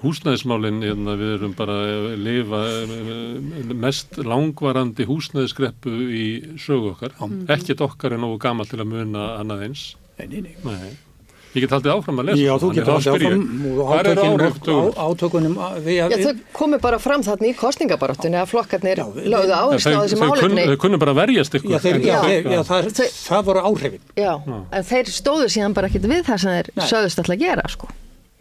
Húsnæðismálinn, 0.00 0.80
hérna, 0.80 1.12
við 1.20 1.34
erum 1.34 1.52
bara 1.52 1.74
að 1.84 2.06
lifa 2.24 2.60
eh, 2.86 3.72
mest 3.76 4.16
langvarandi 4.24 5.04
húsnæðiskreppu 5.04 5.92
í 5.92 6.24
sögu 6.56 6.94
okkar. 6.94 7.18
Ekkert 7.52 7.84
okkar 7.84 8.16
er 8.16 8.22
nógu 8.22 8.38
gamal 8.40 8.64
til 8.70 8.80
að 8.80 8.94
muna 8.94 9.26
annað 9.42 9.66
eins. 9.66 9.82
Nei, 10.16 10.24
nei, 10.30 10.40
nei. 10.46 10.54
Nei. 10.64 11.09
Ég 11.50 11.64
get 11.64 11.72
haldið 11.74 11.90
áfram 11.96 12.20
að 12.22 12.28
lesa. 12.30 12.42
Já, 12.46 12.52
þú 12.62 12.68
spyr 12.70 12.80
ég, 12.80 12.90
áfram 12.94 14.76
og 14.78 14.98
átökunum, 15.02 15.54
við 15.82 15.96
Já, 15.96 16.04
þau 16.22 16.34
komu 16.54 16.78
bara 16.78 16.98
fram 17.02 17.24
þarna 17.26 17.48
í 17.48 17.54
kostningabaráttunni 17.58 18.38
að 18.38 18.52
flokkarnir 18.52 19.00
lögðu 19.02 19.56
áherslu 19.56 19.90
á 19.90 19.98
Þeir, 19.98 20.04
þessi 20.04 20.14
þeir, 20.20 20.22
málefni. 20.30 20.66
þeir 20.70 20.78
kunnu 20.84 21.00
bara 21.02 21.14
verjast 21.18 21.56
ykkur. 21.58 21.72
Já, 21.74 21.78
þeir, 21.82 21.98
já, 22.06 22.16
þeir, 22.22 22.48
já 22.54 22.60
það, 22.70 22.90
Þau- 23.00 23.10
það 23.26 23.44
voru 23.50 23.64
áhrifin. 23.70 24.00
Já, 24.14 24.32
en 24.78 24.88
þeir 24.92 25.12
stóðu 25.18 25.50
síðan 25.56 25.74
bara 25.74 25.90
ekkit 25.90 26.06
við 26.14 26.22
það 26.30 26.38
sem 26.44 26.54
þeir 26.54 26.70
sögðust 26.92 27.18
alltaf 27.24 27.34
að 27.34 27.42
gera, 27.42 27.66
sko. 27.74 27.90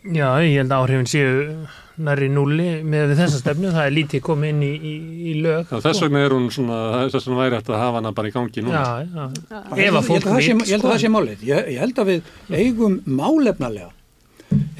Já, 0.05 0.27
ég 0.45 0.57
held 0.61 0.69
að 0.71 0.83
áhrifin 0.85 1.09
séu 1.09 1.33
næri 2.07 2.29
núli 2.31 2.67
með 2.87 3.13
þessa 3.19 3.41
stefnu, 3.41 3.69
það 3.75 3.85
er 3.89 3.93
lítið 3.97 4.23
komið 4.25 4.51
inn 4.53 4.63
í, 4.65 4.71
í, 4.75 4.93
í 5.31 5.35
lög. 5.43 5.69
Já, 5.73 5.81
þess 5.85 6.03
vegna 6.05 6.23
er 6.25 6.35
hún 6.37 6.47
svona, 6.55 6.79
þess 7.11 7.27
vegna 7.29 7.39
væri 7.43 7.59
hægt 7.59 7.71
að 7.73 7.81
hafa 7.83 7.99
hana 8.01 8.13
bara 8.17 8.31
í 8.31 8.35
gangi 8.35 8.63
núna. 8.65 8.81
Já, 8.81 9.05
já. 9.13 9.61
Ég 9.79 9.85
Ef 9.85 9.85
held 9.85 9.99
að 9.99 10.09
fólk 10.09 10.25
að 10.25 10.33
það 10.33 10.41
sé- 10.47 10.57
vil, 10.57 10.65
Ég 10.69 10.73
held 10.75 10.85
að 10.87 10.93
það 10.95 11.03
sé 11.05 11.13
málið. 11.15 11.47
Ég, 11.51 11.71
ég 11.75 11.79
held 11.85 12.03
að 12.03 12.11
við 12.13 12.33
eigum 12.63 12.99
málefnalega 13.19 13.89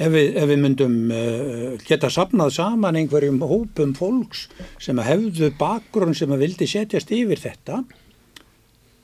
ef 0.00 0.10
við, 0.10 0.28
ef 0.40 0.48
við 0.50 0.60
myndum 0.64 0.94
uh, 1.14 1.78
geta 1.86 2.08
sapnað 2.10 2.54
saman 2.56 2.96
einhverjum 2.98 3.36
hópum 3.46 3.92
fólks 3.94 4.46
sem 4.82 4.98
hefðu 5.04 5.52
bakgrunn 5.60 6.16
sem 6.18 6.32
að 6.34 6.42
vildi 6.46 6.66
setjast 6.66 7.12
yfir 7.14 7.38
þetta 7.44 7.76
uh, 7.84 7.99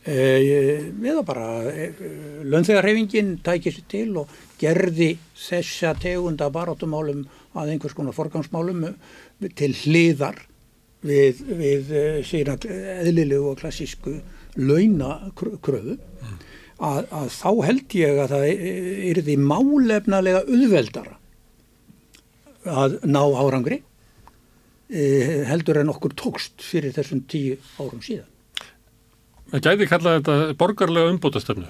eða 0.07 1.23
bara 1.27 1.47
uh, 1.67 2.03
launþegarhefingin 2.47 3.39
tæki 3.47 3.73
sér 3.75 3.87
til 3.91 4.11
og 4.21 4.35
gerði 4.61 5.17
þessa 5.35 5.95
tegunda 5.99 6.47
barátumálum 6.55 7.25
að 7.57 7.73
einhvers 7.73 7.97
konar 7.97 8.15
forgangsmálum 8.15 8.85
eh, 8.87 9.51
til 9.59 9.73
hliðar 9.75 10.39
við, 11.07 11.43
við 11.59 11.91
sína 12.27 12.55
eðlilegu 12.63 13.51
og 13.51 13.59
klassísku 13.61 14.15
launakröfu 14.57 15.97
að, 16.79 17.03
að 17.11 17.29
þá 17.33 17.51
held 17.67 17.99
ég 17.99 18.23
að 18.23 18.33
það 18.37 18.47
er 19.11 19.21
því 19.27 19.37
málefnalega 19.43 20.45
auðveldara 20.47 21.19
að 22.67 22.99
ná 23.07 23.23
árangri 23.25 23.83
heldur 25.51 25.81
en 25.83 25.91
okkur 25.91 26.15
tókst 26.15 26.63
fyrir 26.63 26.95
þessum 26.95 27.25
tíu 27.27 27.57
árum 27.81 28.03
síðan. 28.05 28.36
Það 29.53 29.67
gæti 29.67 29.89
kallað 29.91 30.17
þetta 30.21 30.55
borgarlega 30.61 31.13
umbótastöfnu. 31.15 31.67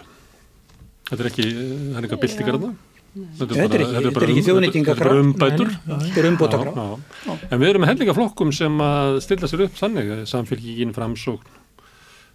Þetta 1.07 1.23
er 1.23 1.31
ekki, 1.31 1.49
það 1.57 1.99
er 1.99 2.07
eitthvað 2.07 2.23
byltingar 2.25 2.57
þarna. 2.59 2.71
Þetta 3.17 3.57
er 3.57 3.83
ekki, 3.83 3.91
þetta 3.97 4.21
er 4.21 4.31
ekki 4.31 4.47
þjóðnýtingakraf. 4.47 5.03
Þetta 5.03 5.17
er 5.17 5.23
umbætur. 5.25 5.75
Þetta 5.87 6.23
er 6.23 6.31
umbótakraf. 6.31 7.37
En 7.49 7.61
við 7.63 7.69
erum 7.71 7.85
með 7.85 7.93
hellinga 7.93 8.57
sem 8.59 8.81
að 8.87 9.21
stilla 9.25 9.51
sér 9.51 9.67
upp 9.67 9.79
þannig, 9.79 10.11
samfélgíkin, 10.29 10.97
framsókn, 10.97 11.61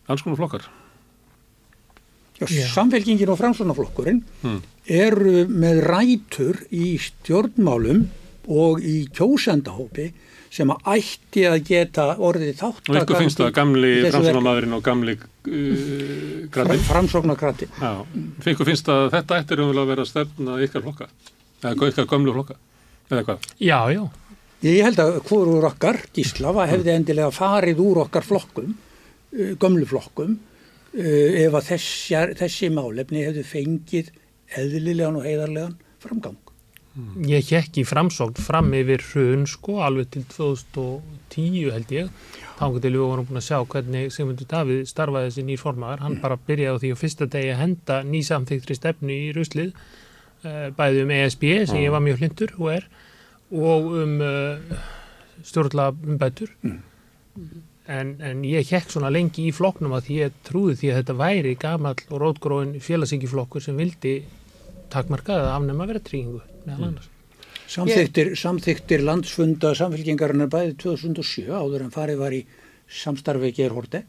alls 0.10 0.24
konar 0.26 0.40
flokkar. 0.42 0.70
Já, 2.42 2.66
samfélgingin 2.74 3.30
og 3.30 3.38
framsóknarflokkurinn 3.38 4.24
hmm. 4.42 4.62
eru 4.90 5.44
með 5.46 5.84
rætur 5.86 6.64
í 6.74 6.96
stjórnmálum 6.98 8.08
og 8.50 8.82
í 8.82 9.04
kjósendahópi 9.14 10.08
sem 10.52 10.72
að 10.74 10.88
ætti 10.98 11.44
að 11.48 11.60
geta 11.68 12.08
orðið 12.20 12.58
þátt 12.60 12.90
og 12.92 12.98
ykkur 13.00 13.22
finnst 13.22 13.40
það 13.40 13.54
gamli 13.56 13.92
framsóknarmadurinn 14.04 14.76
og 14.76 14.84
gamli 14.84 15.16
uh, 15.16 16.50
grætin 16.52 16.84
framsóknargrætin 16.90 17.72
ykkur 18.52 18.68
finnst 18.68 18.90
það 18.90 19.08
þetta 19.16 19.40
ættir 19.40 19.64
að 19.64 19.86
vera 19.94 20.08
stefna 20.08 20.58
ykkar 20.66 20.84
flokka? 20.88 21.08
Eða 21.62 21.92
ykkar 21.94 22.10
gamlu 22.12 22.36
flokka? 22.36 22.60
Eða 23.12 23.24
hvað? 23.30 23.50
Já, 23.62 23.80
já. 23.96 24.04
Ég 24.62 24.86
held 24.86 25.00
að 25.02 25.16
hvorur 25.26 25.66
okkar, 25.72 25.98
Gíslafa, 26.14 26.68
hefði 26.70 26.94
endilega 26.94 27.32
farið 27.34 27.82
úr 27.82 28.04
okkar 28.04 28.28
flokkum 28.28 28.76
uh, 28.76 29.54
gömlu 29.62 29.88
flokkum 29.88 30.36
uh, 30.36 31.30
ef 31.46 31.60
að 31.62 31.68
þessi, 31.72 32.24
þessi 32.44 32.74
málefni 32.76 33.24
hefði 33.24 33.48
fengið 33.48 34.12
eðlilegan 34.60 35.22
og 35.22 35.28
heiðarlegan 35.30 35.78
framgang. 36.04 36.36
Mm. 36.36 36.51
Ég 37.24 37.48
hekk 37.54 37.78
í 37.80 37.84
framsókn 37.88 38.42
fram 38.44 38.74
yfir 38.76 39.04
hrun 39.14 39.46
sko 39.48 39.78
alveg 39.86 40.10
til 40.12 40.26
2010 40.34 41.70
held 41.72 41.94
ég. 41.96 42.10
Þá 42.60 42.66
til 42.84 42.92
við 42.92 43.04
vorum 43.06 43.28
búin 43.30 43.40
að 43.40 43.46
sjá 43.48 43.60
hvernig 43.64 44.12
Sigmundur 44.12 44.50
Davíð 44.52 44.84
starfaði 44.90 45.30
þessi 45.30 45.46
nýr 45.48 45.62
formaður. 45.62 46.04
Hann 46.04 46.20
bara 46.22 46.38
byrjaði 46.50 46.76
á 46.76 46.82
því 46.84 46.92
á 46.92 46.98
fyrsta 47.00 47.30
degi 47.32 47.54
að 47.54 47.62
henda 47.62 48.02
nýsamþygtri 48.10 48.78
stefnu 48.78 49.16
í 49.16 49.32
ruslið 49.38 49.72
uh, 49.72 50.68
bæði 50.76 51.06
um 51.06 51.16
ESB 51.16 51.48
sem 51.72 51.82
ég 51.82 51.96
var 51.96 52.04
mjög 52.04 52.22
hlindur 52.22 52.54
og 52.60 52.70
er 52.76 52.88
og 53.52 53.90
um 54.04 54.20
uh, 54.28 54.84
stjórnla 55.48 55.90
umbætur 55.96 56.52
mm. 56.62 56.78
en, 57.88 58.14
en 58.20 58.46
ég 58.48 58.68
hekk 58.68 58.92
svona 58.92 59.12
lengi 59.14 59.48
í 59.48 59.56
floknum 59.56 59.96
að 59.98 60.12
ég 60.18 60.38
trúði 60.48 60.78
því 60.82 60.92
að 60.92 61.02
þetta 61.02 61.20
væri 61.24 61.58
gamal 61.60 61.96
og 62.10 62.22
rótgróin 62.22 62.78
félagsíkiflokkur 62.84 63.64
sem 63.64 63.80
vildi 63.80 64.20
takmarka 64.92 65.40
eða 65.40 65.56
afnema 65.58 65.88
verið 65.90 66.10
trýingu 66.12 66.42
meðal 66.68 66.88
annars. 66.92 67.10
Samþyktir, 67.72 68.34
samþyktir 68.36 69.04
landsfunda 69.08 69.72
samfélkingarinnar 69.80 70.50
bæði 70.52 70.74
2007 70.84 71.54
áður 71.56 71.86
en 71.86 71.94
farið 71.94 72.20
var 72.20 72.36
í 72.36 72.42
samstarfi 72.92 73.54
gerhorte 73.56 74.04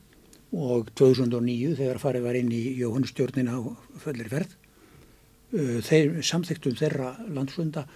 og 0.53 0.91
2009 0.99 1.77
þegar 1.79 2.01
farið 2.03 2.27
var 2.27 2.39
inn 2.41 2.51
í 2.53 2.63
Jóhannstjórnina 2.81 3.55
á 3.55 3.61
föllir 4.03 4.31
ferð. 4.33 4.57
Uh, 5.53 5.79
þeir, 5.85 6.19
samþyktum 6.27 6.75
þeirra 6.81 7.13
landsfunda 7.29 7.87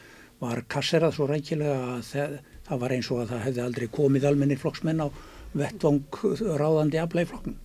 var 0.41 0.63
kasserað 0.71 1.17
svo 1.17 1.27
rækilega 1.31 1.97
að 1.97 2.11
það, 2.13 2.37
var 2.83 2.95
eins 2.95 3.09
og 3.11 3.23
að 3.23 3.33
það 3.33 3.45
hefði 3.47 3.65
aldrei 3.65 3.87
komið 3.99 4.29
almennir 4.31 4.61
flokksmenn 4.61 5.03
á 5.03 5.09
vettvang 5.57 6.21
ráðandi 6.61 7.01
afla 7.01 7.25
í 7.25 7.31
flokknum. 7.31 7.57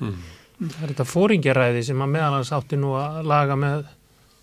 Hmm. 0.00 0.20
Það 0.60 0.82
er 0.84 0.92
þetta 0.92 1.06
fóringjaræði 1.08 1.84
sem 1.88 2.02
að 2.04 2.12
meðalans 2.14 2.52
átti 2.52 2.76
nú 2.76 2.92
að 3.00 3.22
laga 3.30 3.56
með 3.56 3.86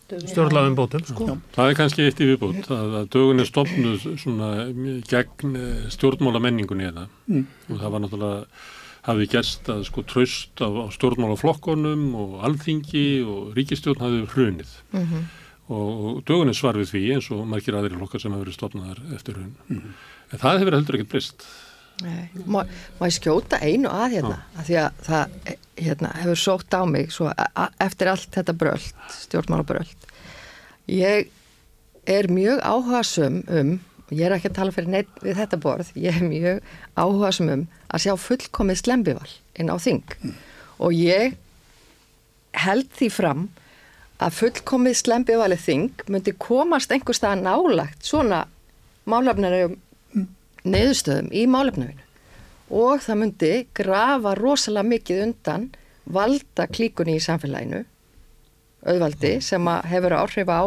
stjórnlaðum 0.08 0.76
bótum 0.78 1.04
sko. 1.08 1.38
Það 1.56 1.70
er 1.70 1.78
kannski 1.78 2.08
eitt 2.08 2.22
í 2.24 2.30
viðbót 2.32 2.70
að, 2.72 2.98
að 3.02 3.08
dögun 3.16 3.44
er 3.44 3.50
stopnuð 3.50 4.06
svona 4.22 4.50
gegn 5.10 5.56
eh, 5.60 5.86
stjórnmála 5.94 6.42
menningunni 6.44 6.88
eða 6.90 7.08
mm. 7.28 7.46
og 7.70 7.82
það 7.82 7.94
var 7.94 8.04
náttúrulega 8.04 8.42
hafið 9.08 9.32
gerst 9.32 9.70
að 9.72 9.84
sko 9.88 10.04
tröst 10.08 10.64
á, 10.64 10.68
á 10.68 10.88
stjórnmálaflokkonum 10.96 12.08
og 12.20 12.40
alþingi 12.48 13.08
og 13.24 13.54
ríkistjórn 13.58 14.04
hafið 14.04 14.26
hrunið 14.34 14.74
mm 14.92 15.04
-hmm. 15.04 15.24
og, 15.68 15.88
og 16.08 16.24
dögun 16.28 16.52
er 16.52 16.60
svar 16.60 16.80
við 16.80 16.92
því 16.92 17.04
eins 17.16 17.32
og 17.32 17.48
margir 17.48 17.76
aðri 17.76 17.96
flokkar 17.96 18.22
sem 18.22 18.32
hefur 18.32 18.46
verið 18.46 18.60
stopnaðar 18.60 19.00
eftir 19.16 19.36
hrun 19.36 19.56
mm 19.68 19.78
-hmm. 19.78 19.94
en 20.32 20.40
það 20.40 20.60
hefur 20.60 20.76
heldur 20.76 20.96
ekkert 20.96 21.12
brist 21.12 21.48
Má, 22.46 22.60
má 23.00 23.08
ég 23.08 23.16
skjóta 23.16 23.58
einu 23.58 23.90
að 23.90 24.18
hérna? 24.18 24.36
Að 24.54 24.68
því 24.68 24.76
að 24.84 25.00
það 25.08 25.38
hérna, 25.78 26.12
hefur 26.22 26.42
sótt 26.42 26.76
á 26.78 26.82
mig 26.86 27.10
svo, 27.14 27.32
eftir 27.82 28.12
allt 28.12 28.30
þetta 28.36 28.54
bröld, 28.58 28.92
stjórnmálabröld 29.24 30.08
ég 30.88 31.32
er 32.08 32.30
mjög 32.32 32.62
áhugasum 32.64 33.42
um 33.52 33.78
ég 34.10 34.24
er 34.24 34.38
ekki 34.38 34.52
að 34.52 34.60
tala 34.60 34.72
fyrir 34.76 34.92
neitt 34.94 35.24
við 35.24 35.40
þetta 35.42 35.60
borð 35.60 35.92
ég 36.00 36.16
er 36.16 36.28
mjög 36.28 36.62
áhugasum 36.96 37.52
um 37.52 37.66
að 37.92 38.06
sjá 38.06 38.14
fullkomið 38.24 38.82
slembival 38.82 39.32
inn 39.60 39.72
á 39.72 39.76
þing. 39.82 40.06
Mm. 40.22 40.36
og 40.80 40.94
ég 40.96 41.36
held 42.58 42.88
því 42.96 43.10
fram 43.12 43.48
að 44.24 44.38
fullkomið 44.40 44.96
slembivalið 45.02 45.66
þing 45.66 46.06
myndi 46.08 46.34
komast 46.40 46.92
einhver 46.92 47.18
stað 47.18 47.44
nálagt 47.44 48.08
svona 48.08 48.46
málefnarum 49.06 49.76
neyðustöðum 50.74 51.30
í 51.32 51.44
málefnavinu. 51.52 52.06
Og 52.78 53.04
það 53.04 53.22
myndi 53.22 53.52
grafa 53.78 54.34
rosalega 54.38 54.92
mikið 54.92 55.22
undan 55.28 55.70
valda 56.08 56.68
klíkunni 56.72 57.18
í 57.18 57.24
samfélaginu 57.24 57.86
auðvaldi 58.88 59.38
sem 59.44 59.70
hefur 59.92 60.16
áhrif 60.16 60.52
á 60.52 60.64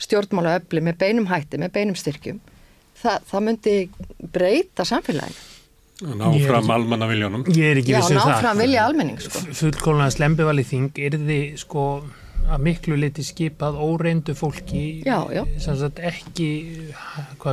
stjórnmála 0.00 0.58
öfli 0.60 0.82
með 0.84 0.98
beinum 1.02 1.28
hætti, 1.30 1.58
með 1.60 1.74
beinum 1.76 1.98
styrkjum. 1.98 2.40
Það, 3.00 3.24
það 3.30 3.46
myndi 3.46 3.76
breyta 4.32 4.86
samfélaginu. 4.88 5.46
Ná 6.00 6.30
fram 6.46 6.70
almanna 6.72 7.04
viljónum 7.10 7.42
Ég 7.52 7.74
er 7.74 7.78
ekki 7.82 7.92
vissið 7.92 8.16
um 8.16 8.22
það. 8.22 8.30
Ná 8.32 8.40
fram 8.40 8.60
vilja 8.62 8.84
almenning 8.88 9.18
sko. 9.20 9.42
Fullkólunar 9.58 10.14
slembivalið 10.14 10.68
þing 10.70 11.00
er 11.04 11.16
þið 11.20 11.58
sko 11.60 11.82
að 12.48 12.64
miklu 12.66 12.96
liti 13.00 13.24
skipað 13.26 13.78
óreindu 13.80 14.34
fólki 14.38 15.02
já, 15.06 15.18
já. 15.34 15.44
ekki 16.10 16.48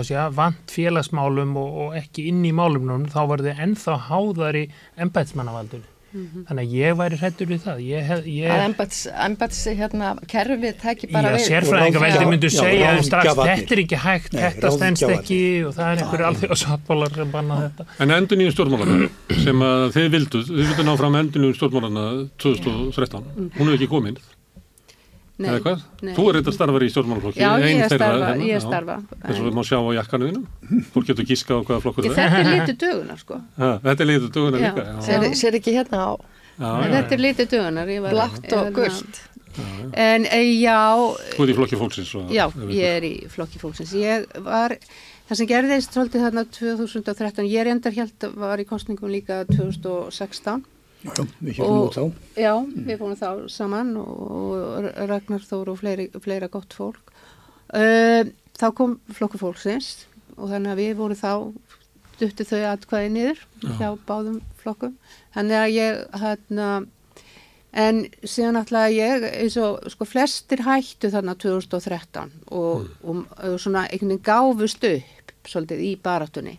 sé, 0.08 0.22
vant 0.38 0.74
félagsmálum 0.74 1.58
og, 1.60 1.76
og 1.84 2.00
ekki 2.00 2.30
inn 2.32 2.46
í 2.48 2.56
málumnum 2.56 3.06
þá 3.12 3.22
var 3.34 3.46
þið 3.46 3.62
ennþá 3.68 4.00
háðar 4.08 4.62
í 4.64 4.66
ennbætsmannavaldun 4.98 5.86
mm 6.18 6.26
-hmm. 6.26 6.44
þannig 6.48 6.64
að 6.66 6.74
ég 6.74 6.98
væri 6.98 7.18
hrettur 7.22 7.48
við 7.48 7.60
það. 7.66 7.82
Ég, 7.86 8.12
ég... 8.26 8.52
að 8.52 8.64
ennbæts 9.26 9.60
hérna, 9.80 10.14
kerfið 10.28 10.78
tæki 10.82 11.10
bara 11.12 11.32
já, 11.32 11.36
við 11.36 11.46
sérfræðingaveldi 11.48 12.30
myndu 12.32 12.50
segja 12.50 13.04
strax 13.04 13.36
þetta 13.36 13.76
er 13.76 13.84
ekki 13.84 14.00
hægt, 14.06 14.34
Nei, 14.34 14.42
þetta 14.46 14.72
stendst 14.78 15.10
ekki 15.18 15.42
og 15.68 15.76
það 15.78 15.92
er 15.92 16.02
einhverju 16.04 16.30
alþjóð 16.30 16.58
sáttbólar 16.64 17.14
sem 17.20 17.36
banna 17.36 17.60
þetta. 17.66 17.88
En 18.00 18.16
endur 18.18 18.38
nýjum 18.38 18.56
stjórnmálarna 18.56 19.10
sem 19.44 19.68
að 19.70 19.86
þið 19.98 20.10
vildu, 20.16 20.44
þið 20.50 20.66
vildu 20.66 20.88
ná 20.88 20.98
fram 21.04 21.22
endur 21.22 21.44
nýjum 21.44 21.60
stjórnmálarna 21.60 22.08
2013, 22.38 23.32
hún 23.58 23.68
hefur 23.68 23.80
ekki 23.80 23.94
komið 23.94 24.26
Nei? 25.38 25.54
Nei. 26.02 26.14
Þú 26.18 26.24
er 26.32 26.38
eitthvað 26.40 26.56
starfar 26.56 26.84
í 26.84 26.88
stjórnmálflokki 26.90 27.42
Já, 27.44 27.50
ég 27.62 27.82
er 27.84 27.92
starfa, 27.92 28.30
hérna, 28.32 28.46
ég 28.48 28.58
er 28.58 28.64
starfa 28.64 28.96
Þess 29.22 29.38
að 29.38 29.44
við 29.46 29.58
má 29.58 29.64
sjá 29.70 29.78
á 29.78 29.90
jakkanuðinu 30.00 30.42
Fólk 30.96 31.10
getur 31.12 31.28
gíska 31.30 31.58
á 31.58 31.62
hvaða 31.62 31.82
flokkur 31.84 32.08
það 32.08 32.18
er. 32.18 32.32
Þetta 32.34 32.40
er 32.48 32.54
lítið 32.56 32.78
dögunar 32.84 33.20
sko. 33.22 33.38
Ha, 33.60 33.70
Þetta 33.84 34.06
er 34.06 34.10
lítið 34.10 34.32
dögunar 34.38 34.64
líka 34.66 34.86
Sér, 35.06 35.26
sér 35.38 35.58
ekki 35.60 35.74
hérna 35.78 36.00
á. 36.02 36.12
Já, 36.58 36.70
Þetta 36.96 37.18
er 37.18 37.22
lítið 37.28 37.52
dögunar 37.54 37.92
Blátt 38.08 38.56
og 38.58 38.72
gullt 38.80 39.20
En 39.98 40.26
eh, 40.26 40.48
já 40.62 40.80
Þú 41.36 41.46
er 41.46 41.52
í 41.54 41.58
flokki 41.60 41.80
fólksins 41.84 42.16
Já, 42.34 42.46
ég 42.70 42.98
er 42.98 43.06
í 43.06 43.14
flokki 43.30 43.62
fólksins. 43.62 43.94
Ég 43.98 44.26
var, 44.46 44.74
það 45.30 45.40
sem 45.42 45.50
gerðist 45.50 45.94
svolítið 45.98 46.26
þarna 46.28 46.44
2013 46.58 47.50
Ég 47.50 47.62
er 47.62 47.72
endar 47.76 47.96
helt 47.98 48.28
var 48.38 48.62
í 48.62 48.66
kostningum 48.70 49.10
líka 49.14 49.44
2016 49.50 50.66
Já, 51.06 51.24
við 51.40 51.60
nú 51.62 51.88
þá. 51.94 52.04
Já, 52.40 52.54
við 52.66 53.00
fórum 53.00 53.20
þá 53.20 53.30
saman 53.54 53.94
og 54.02 54.88
Ragnar 54.98 55.46
Þóru 55.46 55.76
og 55.76 55.82
fleiri, 55.82 56.08
fleira 56.24 56.50
gott 56.52 56.74
fólk. 56.76 57.14
Þá 58.58 58.68
kom 58.74 58.98
flokku 59.14 59.40
fólksins 59.42 60.08
og 60.38 60.52
þannig 60.52 60.74
að 60.74 60.82
við 60.82 60.94
vorum 60.98 61.20
þá, 61.20 61.32
dutti 62.18 62.46
þau 62.50 62.62
atkvæði 62.72 63.10
niður 63.14 63.42
Já. 63.62 63.72
hjá 63.80 63.90
báðum 64.08 64.38
flokkum. 64.62 64.96
Þannig 65.36 65.60
að 65.60 65.74
ég, 65.76 66.00
hérna, 66.24 66.70
en 67.78 68.04
síðan 68.24 68.62
alltaf 68.62 68.94
ég, 68.94 69.28
eins 69.44 69.58
og 69.62 69.86
sko 69.94 70.08
flestir 70.10 70.64
hættu 70.66 71.12
þarna 71.14 71.38
2013 71.38 72.34
og, 72.50 72.88
mm. 72.88 72.96
og, 73.06 73.22
og 73.52 73.60
svona 73.62 73.86
einhvern 73.86 74.16
veginn 74.16 74.26
gáfust 74.26 74.90
upp 74.90 75.48
svolítið 75.48 75.86
í 75.86 75.92
barátunni. 76.04 76.58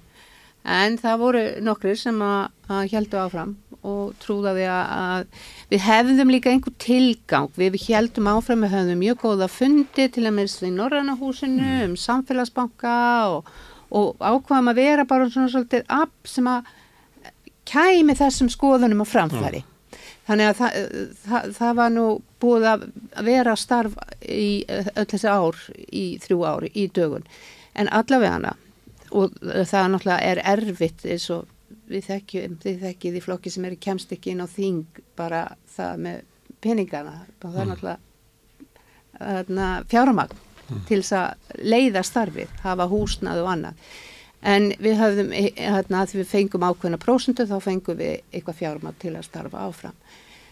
En 0.64 0.98
það 1.00 1.22
voru 1.22 1.42
nokkrir 1.64 1.96
sem 1.98 2.18
að, 2.24 2.50
að 2.68 2.92
heldu 2.92 3.20
áfram 3.22 3.56
og 3.86 4.10
trúðaði 4.22 4.66
að 4.68 5.28
við 5.70 5.84
hefðum 5.86 6.32
líka 6.34 6.50
einhver 6.50 6.74
tilgang, 6.82 7.48
við 7.56 7.78
heldum 7.86 8.28
áfram, 8.32 8.64
við 8.66 8.74
hefðum 8.74 9.02
mjög 9.04 9.22
góða 9.22 9.48
fundi 9.52 10.08
til 10.12 10.26
að 10.26 10.36
minnst 10.36 10.66
í 10.66 10.72
Norrannahúsinu 10.74 11.62
mm. 11.62 11.80
um 11.86 11.96
samfélagsbanka 12.00 12.98
og, 13.30 13.48
og 13.94 14.18
ákvaðum 14.18 14.72
að 14.72 14.82
vera 14.82 15.08
bara 15.08 15.30
svona 15.30 15.52
svolítið 15.52 15.86
app 15.94 16.28
sem 16.28 16.50
að 16.50 16.68
kæmi 17.68 18.16
þessum 18.18 18.50
skoðunum 18.52 19.04
á 19.04 19.06
framfæri. 19.08 19.62
Mm. 19.62 19.74
Þannig 20.28 20.50
að 20.50 20.58
það, 20.58 20.78
það, 21.24 21.52
það 21.56 21.76
var 21.78 21.92
nú 21.94 22.06
búið 22.42 22.66
að 22.68 22.82
vera 23.24 23.54
starf 23.56 23.94
í 24.20 24.50
öll 24.68 25.06
þessi 25.08 25.30
ár, 25.32 25.60
í 25.88 26.06
þrjú 26.20 26.42
ári, 26.44 26.72
í 26.76 26.88
dögun. 26.92 27.24
En 27.78 27.88
allavega 27.94 28.34
hana, 28.34 28.52
og 29.12 29.38
það 29.38 29.80
er 29.82 29.92
náttúrulega 29.92 30.32
er 30.32 30.42
erfitt 30.54 31.06
eins 31.08 31.28
og 31.34 31.46
við 31.88 32.04
þekkjum, 32.08 32.58
þið 32.62 32.82
þekkið 32.84 33.16
í 33.16 33.22
flokki 33.24 33.52
sem 33.52 33.64
eru 33.68 33.78
kemst 33.80 34.12
ekki 34.12 34.34
inn 34.34 34.44
á 34.44 34.48
þing 34.48 35.00
bara 35.18 35.40
það 35.74 36.04
með 36.04 36.20
peningana. 36.64 37.16
Og 37.42 37.48
það 37.48 37.62
er 37.62 37.70
náttúrulega 37.72 37.98
fjáramagn 39.88 40.44
til 40.88 41.00
þess 41.00 41.16
að 41.16 41.58
leiða 41.64 42.02
starfið, 42.04 42.54
hafa 42.64 42.88
húsnað 42.90 43.42
og 43.42 43.50
annað. 43.54 43.74
En 44.46 44.68
við 44.78 45.00
höfðum, 45.00 45.32
hérna, 45.34 46.04
að 46.04 46.20
við 46.20 46.28
fengum 46.30 46.66
ákveðna 46.68 47.00
prósundu 47.02 47.48
þá 47.48 47.56
fengum 47.64 47.98
við 47.98 48.20
eitthvað 48.30 48.60
fjármagn 48.60 49.00
til 49.02 49.16
að 49.16 49.26
starfa 49.26 49.64
áfram 49.66 49.96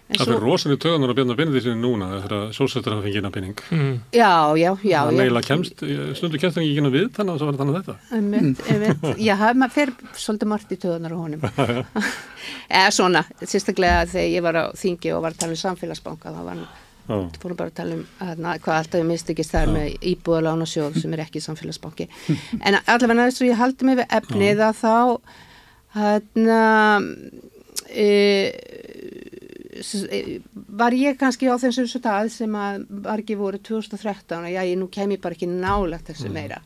En 0.07 0.21
það 0.21 0.29
fyrir 0.29 0.45
rosalega 0.45 0.79
tögunar 0.85 1.11
að 1.11 1.17
byrja 1.19 1.33
að 1.35 1.39
byrja 1.41 1.53
því 1.53 1.61
sinni 1.65 1.81
núna 1.83 2.07
þegar 2.13 2.53
sólsættur 2.55 2.95
hafa 2.95 3.03
fengið 3.03 3.17
inn 3.19 3.27
að 3.27 3.33
pinning. 3.35 3.57
Mm. 3.75 3.95
Já, 4.15 4.31
já, 4.55 4.69
já. 4.87 5.01
Það 5.03 5.19
meila 5.19 5.43
kemst, 5.43 5.83
stundu 6.21 6.39
kemst 6.39 6.61
ekki 6.63 6.77
inn 6.79 6.87
á 6.87 6.93
við 6.95 7.09
þannig 7.17 7.33
að 7.33 7.41
það 7.41 7.49
var 7.51 7.59
þannig 7.61 7.77
þetta. 7.81 7.95
Einmitt, 8.15 8.61
einmitt. 8.71 9.03
Já, 9.27 9.35
maður 9.59 9.75
fer 9.75 9.91
svolítið 10.15 10.51
margt 10.53 10.71
í 10.71 10.79
tögunar 10.85 11.11
á 11.11 11.19
honum. 11.19 11.43
Eða 12.79 12.91
svona, 12.95 13.23
sérstaklega 13.43 14.07
þegar 14.13 14.31
ég 14.31 14.43
var 14.47 14.57
á 14.63 14.65
þingi 14.79 15.11
og 15.17 15.23
var 15.27 15.35
að 15.35 15.41
tala 15.43 15.57
um 15.57 15.63
samfélagsbanka, 15.65 16.31
þá 16.31 16.39
var 16.39 16.55
hann, 16.55 17.31
fórum 17.43 17.59
bara 17.59 17.71
að 17.73 17.79
tala 17.81 17.99
um 17.99 18.05
að, 18.23 18.63
hvað 18.63 18.79
alltaf 18.79 19.03
ég 19.03 19.11
mistikist 19.11 19.55
þar 19.57 19.75
með 19.75 19.87
íbúðalána 20.13 20.67
sjóð 20.71 21.03
sem 21.03 21.11
er 21.19 21.25
ekki 21.27 21.43
samfélagsbanki. 21.43 22.07
En 22.63 22.79
allavega 22.79 23.27
var 30.79 30.97
ég 30.97 31.19
kannski 31.21 31.51
á 31.51 31.57
þessum 31.61 31.89
stað 31.91 32.31
sem 32.35 32.57
að 32.57 32.87
var 33.05 33.23
ekki 33.23 33.37
voru 33.39 33.61
2013 33.61 34.39
og 34.39 34.51
já, 34.53 34.63
ég 34.63 34.79
nú 34.81 34.89
kem 34.93 35.15
ég 35.17 35.23
bara 35.23 35.37
ekki 35.37 35.51
nálagt 35.51 36.11
þessu 36.13 36.33
meira 36.33 36.63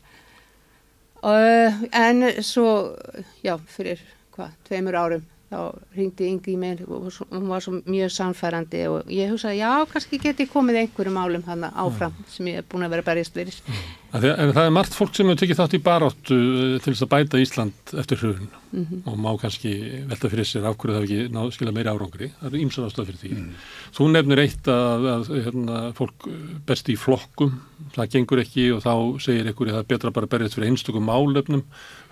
uh, 1.22 1.82
en 1.92 2.24
svo 2.44 2.96
já, 3.44 3.56
fyrir 3.70 4.02
hvað, 4.34 4.56
tveimur 4.68 4.98
árum 5.00 5.28
þá 5.50 5.62
ringdi 5.96 6.28
Ingi 6.30 6.52
í 6.54 6.58
mig 6.60 6.82
og 6.86 7.08
hún 7.32 7.48
var 7.50 7.62
svo 7.64 7.80
mjög 7.82 8.12
samfærandi 8.14 8.84
og 8.90 9.08
ég 9.10 9.32
hugsaði 9.32 9.58
já, 9.58 9.72
kannski 9.90 10.20
get 10.22 10.42
ég 10.44 10.52
komið 10.52 10.84
einhverju 10.84 11.14
málum 11.14 11.42
hann 11.48 11.66
áfram 11.66 12.14
mm. 12.14 12.28
sem 12.30 12.50
ég 12.52 12.60
er 12.60 12.68
búin 12.70 12.86
að 12.86 12.94
vera 12.94 13.06
berjast 13.08 13.34
mm. 13.34 13.80
En 14.10 14.50
það 14.50 14.64
er 14.64 14.72
margt 14.74 14.94
fólk 14.96 15.12
sem 15.14 15.28
hefur 15.28 15.38
tekið 15.38 15.58
þátt 15.60 15.74
í 15.76 15.80
baráttu 15.86 16.36
til 16.82 16.92
þess 16.92 17.04
að 17.04 17.10
bæta 17.12 17.38
Ísland 17.38 17.92
eftir 18.00 18.18
hrjúðun 18.18 18.48
mm 18.50 18.80
-hmm. 18.82 19.02
og 19.06 19.18
má 19.22 19.30
kannski 19.38 19.70
velta 20.10 20.30
fyrir 20.32 20.48
sér 20.50 20.66
af 20.66 20.74
hverju 20.78 20.96
það 20.96 21.04
ekki 21.04 21.28
náðu 21.30 21.52
skila 21.54 21.72
meiri 21.72 21.92
árangri. 21.92 22.30
Það 22.40 22.54
er 22.54 22.62
ímsan 22.64 22.86
ástæð 22.88 23.06
fyrir 23.06 23.20
því. 23.22 23.30
Mm. 23.30 23.52
Þú 23.94 24.08
nefnir 24.10 24.42
eitt 24.42 24.66
að, 24.66 25.06
að 25.14 25.30
hérna, 25.44 25.76
fólk 25.94 26.26
best 26.66 26.88
í 26.90 26.96
flokkum. 26.96 27.60
Það 27.94 28.10
gengur 28.10 28.42
ekki 28.42 28.64
og 28.74 28.82
þá 28.82 28.94
segir 29.22 29.46
ykkur 29.46 29.68
að 29.68 29.74
það 29.74 29.84
er 29.84 29.90
betra 29.94 30.10
bara 30.10 30.26
að 30.26 30.32
berjast 30.34 30.54
fyrir 30.58 30.70
einstökum 30.70 31.06
málefnum. 31.06 31.62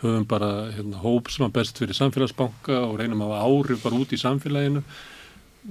Höfum 0.03 0.27
bara 0.27 0.71
hérna, 0.71 1.03
hóp 1.03 1.31
sem 1.31 1.47
að 1.47 1.57
best 1.59 1.79
fyrir 1.79 1.99
samfélagsbanka 1.99 2.79
og 2.79 2.99
reynum 3.01 3.27
að 3.27 3.43
árið 3.43 3.83
bara 3.83 3.99
út 3.99 4.15
í 4.15 4.23
samfélaginu. 4.23 4.83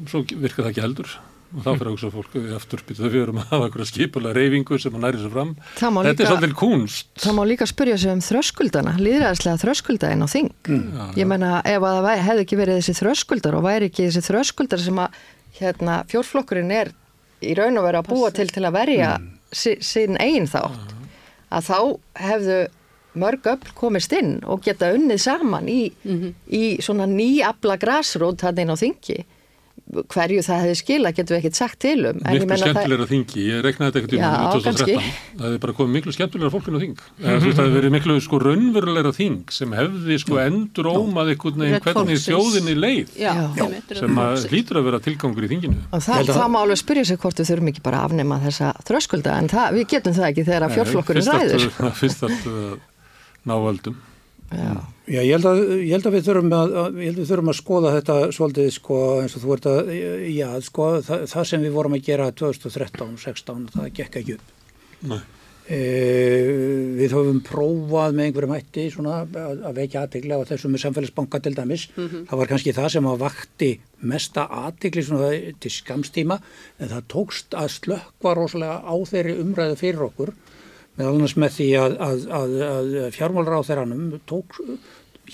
Svo 0.08 0.26
virkar 0.28 0.68
það 0.68 0.72
ekki 0.72 0.84
heldur 0.84 1.20
þá 1.48 1.70
fyrir 1.70 1.90
auðvitað 1.92 2.14
fólk 2.14 2.36
eftir 2.58 2.84
þau 2.98 3.08
við 3.08 3.22
erum 3.22 3.40
að 3.42 3.50
hafa 3.52 3.68
eitthvað 3.68 3.90
skipulega 3.92 4.36
reyfingu 4.38 4.80
sem 4.84 4.98
að 4.98 5.04
næri 5.06 5.22
sér 5.22 5.34
fram. 5.34 5.54
Þetta 5.78 6.04
líka, 6.08 6.24
er 6.24 6.32
svolítið 6.32 6.56
kunst 6.60 7.24
Það 7.24 7.38
má 7.38 7.44
líka 7.48 7.68
spyrja 7.70 7.98
sig 8.02 8.12
um 8.12 8.24
þröskuldana 8.26 8.96
líðræðslega 9.00 9.62
þröskuldaðin 9.64 10.26
á 10.26 10.28
þing. 10.34 10.52
Mm. 10.68 11.14
ég 11.16 11.30
menna 11.30 11.52
ef 11.64 11.88
að 11.88 12.00
það 12.08 12.24
hefði 12.28 12.46
ekki 12.46 12.60
verið 12.60 12.80
þessi 12.82 12.98
þröskuldar 13.00 13.58
og 13.58 13.66
væri 13.68 13.92
ekki 13.92 14.10
þessi 14.10 14.26
þröskuldar 14.28 14.84
sem 14.84 15.02
að 15.04 15.22
hérna, 15.58 16.02
fjórflokkurinn 16.12 16.74
er 16.76 16.92
í 17.42 17.56
raun 17.58 17.80
og 17.80 17.88
vera 17.88 18.04
að 18.04 18.12
búa 18.12 18.34
til 18.36 18.50
til 18.52 18.66
að 18.68 18.78
verja 18.78 19.14
mm. 19.18 19.32
sín 19.56 20.20
einn 20.20 20.50
þátt 20.50 20.96
að 21.54 21.70
þá 21.70 21.80
hefðu 22.28 22.60
mörg 23.18 23.48
öll 23.50 23.74
komist 23.78 24.14
inn 24.14 24.38
og 24.46 24.62
geta 24.66 24.92
unnið 24.94 25.22
saman 25.24 25.70
í, 25.72 25.88
mm 26.04 26.18
-hmm. 26.18 26.34
í 26.54 26.64
svona 26.84 27.08
nýabla 27.10 27.78
græsrót 27.82 28.44
hann 28.46 28.60
inn 28.62 28.74
á 28.74 28.78
þingi 28.78 29.24
hverju 29.88 30.44
það 30.44 30.64
hefði 30.64 30.78
skila 30.82 31.12
getur 31.16 31.36
við 31.36 31.40
ekkert 31.42 31.58
sagt 31.58 31.80
til 31.84 31.98
um. 32.10 32.20
Miklu 32.20 32.58
skemmtilegra 32.60 33.06
það... 33.06 33.12
þingi, 33.14 33.44
ég 33.48 33.62
reknaði 33.66 33.94
þetta 33.94 34.02
ekkert 34.02 34.16
í 34.16 34.22
2013 34.22 35.06
það 35.38 35.46
hefði 35.48 35.62
bara 35.64 35.76
komið 35.78 35.94
miklu 35.98 36.16
skemmtilegra 36.16 36.54
fólkinu 36.56 36.80
á 36.80 36.84
þing. 36.84 36.98
Mm 37.18 37.34
-hmm. 37.34 37.54
það 37.58 37.66
hefði 37.66 37.76
verið 37.78 37.94
miklu 37.96 38.16
sko 38.22 38.40
raunverulegra 38.42 39.12
þing 39.16 39.52
sem 39.52 39.74
hefði 39.74 40.18
sko 40.22 40.38
endur 40.42 40.90
ómað 40.92 41.32
einhvern 41.34 41.64
veginn 41.64 41.84
hvernig 41.84 42.22
þjóðinni 42.24 42.76
leið. 42.78 43.14
Já, 43.18 43.34
já, 43.58 43.66
sem 44.00 44.20
að 44.22 44.48
hlýtur 44.52 44.80
að 44.80 44.88
vera 44.88 45.00
tilgangur 45.08 45.48
í 45.48 45.52
þinginu. 45.52 45.80
Það, 45.92 46.32
það 46.32 46.50
má 46.54 46.60
alveg 46.62 46.82
spyrja 46.82 47.06
sig 47.10 47.22
hvort 47.22 47.42
við 47.42 47.50
þurfum 47.52 47.72
ekki 47.74 47.86
bara 47.86 48.02
að 48.02 48.12
afnema 48.12 48.40
þessa 48.46 48.74
þröskulda 48.88 49.38
en 49.42 49.50
það, 49.52 49.80
við 49.80 49.88
getum 49.96 50.18
það 50.18 50.30
ekki 50.30 50.48
þegar 50.52 50.76
fjórflokkurinn 50.78 51.32
ræður. 51.32 51.68
Fyrst 52.02 52.28
að 52.28 52.38
ná 53.48 53.58
völdum 53.58 53.98
Já. 54.52 54.76
Já, 55.08 55.22
ég 55.24 55.38
held 55.38 55.48
að, 55.48 55.62
ég 55.80 55.94
held 55.96 56.08
að 56.10 56.16
við 56.18 56.26
þurfum 56.28 56.54
að, 56.58 56.74
að, 56.82 57.00
við 57.00 57.20
þurfum 57.30 57.52
að 57.52 57.58
skoða 57.62 57.94
þetta 57.96 58.16
svolítið 58.36 58.70
sko 58.76 58.98
eins 59.22 59.36
og 59.38 59.44
þú 59.44 59.54
ert 59.56 59.68
að, 59.72 59.92
já 60.34 60.48
sko 60.68 60.88
það, 61.08 61.24
það 61.32 61.48
sem 61.48 61.64
við 61.64 61.76
vorum 61.78 61.96
að 61.96 62.04
gera 62.10 62.28
2013-16 62.42 63.66
það 63.76 63.90
gekk 64.02 64.18
ekki 64.22 64.36
upp. 64.36 64.54
Nei. 65.08 65.20
E, 65.68 65.78
við 66.96 67.16
höfum 67.16 67.40
prófað 67.44 68.14
með 68.16 68.30
einhverjum 68.30 68.54
hætti 68.56 68.86
svona 68.92 69.22
að 69.24 69.80
vekja 69.80 70.04
aðtegla 70.04 70.40
á 70.40 70.48
þessum 70.52 70.76
með 70.76 70.84
samfélagsbanka 70.84 71.42
til 71.44 71.56
dæmis. 71.56 71.88
Mm 71.96 72.08
-hmm. 72.08 72.28
Það 72.28 72.42
var 72.42 72.52
kannski 72.52 72.76
það 72.76 72.90
sem 72.94 73.08
að 73.08 73.24
vakti 73.24 73.72
mesta 74.00 74.48
aðtegli 74.48 75.04
svona 75.04 75.32
til 75.60 75.72
skamstíma 75.72 76.40
en 76.80 76.92
það 76.92 77.08
tókst 77.16 77.56
að 77.56 77.72
slökka 77.80 78.36
rosalega 78.36 78.84
á 78.84 78.96
þeirri 79.08 79.40
umræðu 79.40 79.76
fyrir 79.76 80.08
okkur 80.12 80.34
með 80.98 81.10
alveg 81.12 81.38
með 81.40 81.56
því 81.58 81.70
að, 81.82 81.98
að, 82.08 82.28
að, 82.42 82.54
að 82.68 83.10
þeirranum 83.70 84.06
tók 84.30 84.60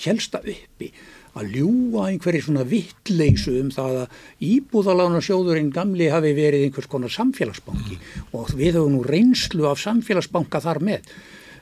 helsta 0.04 0.40
uppi 0.42 0.90
að 1.34 1.54
ljúa 1.56 2.08
einhverjir 2.12 2.44
svona 2.46 2.64
vittleysu 2.68 3.56
um 3.58 3.70
það 3.74 3.96
að 4.04 4.18
íbúðalána 4.46 5.22
sjóðurinn 5.24 5.72
gamli 5.74 6.06
hafi 6.12 6.34
verið 6.36 6.68
einhvers 6.68 6.90
konar 6.90 7.10
samfélagsbanki. 7.10 7.98
Og 8.38 8.52
við 8.54 8.78
höfum 8.78 8.98
nú 8.98 9.06
reynslu 9.06 9.66
af 9.66 9.82
samfélagsbanka 9.82 10.62
þar 10.62 10.82
með 10.86 11.08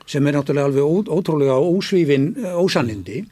sem 0.05 0.27
er 0.27 0.35
náttúrulega 0.35 0.69
alveg 0.69 1.09
ótrúlega 1.15 1.57
ósvífin 1.57 2.33
ósanlindi 2.59 3.23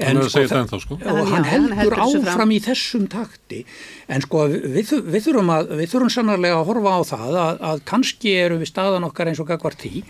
En, 0.00 0.16
hann, 0.16 0.30
sko, 0.32 0.44
það, 0.48 0.74
sko. 0.80 0.96
og 0.96 1.28
hann 1.28 1.44
heldur, 1.44 1.74
heldur 1.76 2.00
áfram 2.06 2.54
í 2.54 2.60
þessum 2.64 3.04
takti. 3.12 3.64
En 4.08 4.24
sko 4.24 4.46
við, 4.48 4.94
við 5.04 5.26
þurfum 5.26 5.52
að 5.52 5.74
við 5.76 5.92
þurfum 5.92 6.12
sannarlega 6.14 6.60
að 6.60 6.70
horfa 6.70 6.94
á 6.96 7.00
það 7.10 7.38
að, 7.42 7.60
að 7.70 7.82
kannski 7.90 8.34
eru 8.40 8.60
við 8.62 8.70
staðan 8.72 9.06
okkar 9.10 9.30
eins 9.30 9.42
og 9.42 9.50
gagvart 9.50 9.84
því 9.84 10.04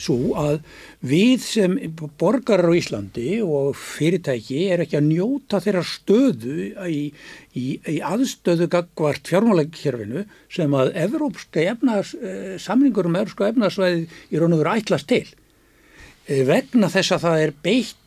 svo 0.00 0.34
að 0.40 0.58
við 1.04 1.44
sem 1.44 1.74
borgarar 2.18 2.72
á 2.72 2.78
Íslandi 2.78 3.28
og 3.44 3.74
fyrirtæki 3.78 4.64
er 4.72 4.84
ekki 4.84 4.98
að 4.98 5.08
njóta 5.10 5.60
þeirra 5.62 5.84
stöðu 5.86 6.56
í, 6.88 7.00
í, 7.52 7.66
í 7.92 7.96
aðstöðu 8.04 8.68
gagvart 8.72 9.28
fjármálækjörfinu 9.30 10.24
sem 10.52 10.78
að 10.78 10.94
evrópska 11.04 11.66
efnas, 11.74 12.14
eh, 12.16 12.54
samlingur 12.62 13.10
um 13.10 13.18
evrópska 13.20 13.50
efnarsvæði 13.52 14.06
í 14.32 14.40
raun 14.40 14.56
og 14.56 14.64
veru 14.64 14.78
ætlast 14.78 15.10
til. 15.12 15.26
Eh, 16.24 16.42
vegna 16.48 16.88
þess 16.88 17.18
að 17.18 17.28
það 17.28 17.44
er 17.44 17.54
beitt 17.64 18.00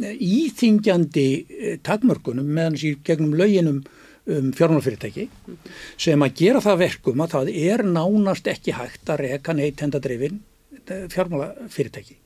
íþingjandi 0.00 1.28
eh, 1.46 1.78
takmörkunum 1.84 2.46
meðan 2.46 2.76
sér 2.80 2.98
gegnum 3.04 3.36
lauginum 3.38 3.82
um 4.26 4.50
fjármálafyrirtæki 4.58 5.28
sem 6.02 6.22
að 6.22 6.38
gera 6.40 6.60
það 6.64 6.80
verkum 6.82 7.20
að 7.22 7.34
það 7.36 7.50
er 7.62 7.84
nánast 7.86 8.48
ekki 8.50 8.74
hægt 8.74 9.12
að 9.12 9.22
reka 9.22 9.54
neytendadrifin 9.54 10.40
eh, 10.86 11.06
fjármálafyrirtæki. 11.12 12.16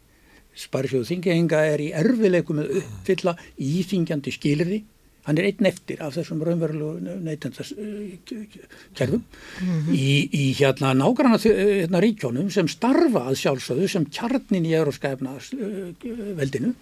Sparisjóðu 0.61 1.07
þingjahinga 1.13 1.61
er 1.73 1.81
í 1.85 1.93
erfileikum 1.97 2.59
með 2.59 2.81
uppfylla 2.81 3.37
íþingjandi 3.63 4.35
skilirði 4.35 4.81
hann 5.27 5.39
er 5.39 5.51
einn 5.51 5.69
eftir 5.69 6.01
af 6.03 6.15
þessum 6.17 6.41
raunverulegu 6.45 7.17
neytendaskerfum 7.27 9.21
mm 9.21 9.25
-hmm. 9.61 9.95
í, 9.95 10.29
í 10.33 10.45
hérna 10.59 10.95
nágranna 10.97 11.39
hérna, 11.39 12.01
ríkjónum 12.01 12.51
sem 12.51 12.69
starfa 12.69 13.29
að 13.29 13.41
sjálfsögðu 13.43 13.89
sem 13.89 14.05
kjarnin 14.09 14.67
í 14.67 14.75
euróska 14.75 15.13
efnaveldinu 15.15 16.75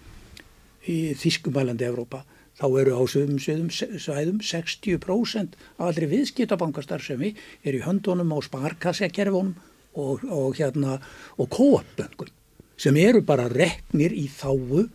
í 0.89 0.99
Þískumælandi 1.18 1.86
Evrópa 1.89 2.24
þá 2.59 2.66
eru 2.80 2.97
á 2.99 3.03
sögum 3.11 3.39
svæðum 3.39 4.41
60% 4.43 5.59
af 5.78 5.84
allri 5.91 6.09
viðskiptabankastarfsemi 6.11 7.34
er 7.62 7.78
í 7.78 7.84
höndunum 7.84 8.34
á 8.34 8.39
sparkassakerfunum 8.43 9.55
og, 9.99 10.24
og 10.24 10.59
hérna 10.59 10.99
og 11.39 11.51
kóapböngum 11.55 12.32
sem 12.78 12.97
eru 12.99 13.22
bara 13.26 13.49
reknir 13.51 14.14
í 14.14 14.28
þáu 14.30 14.86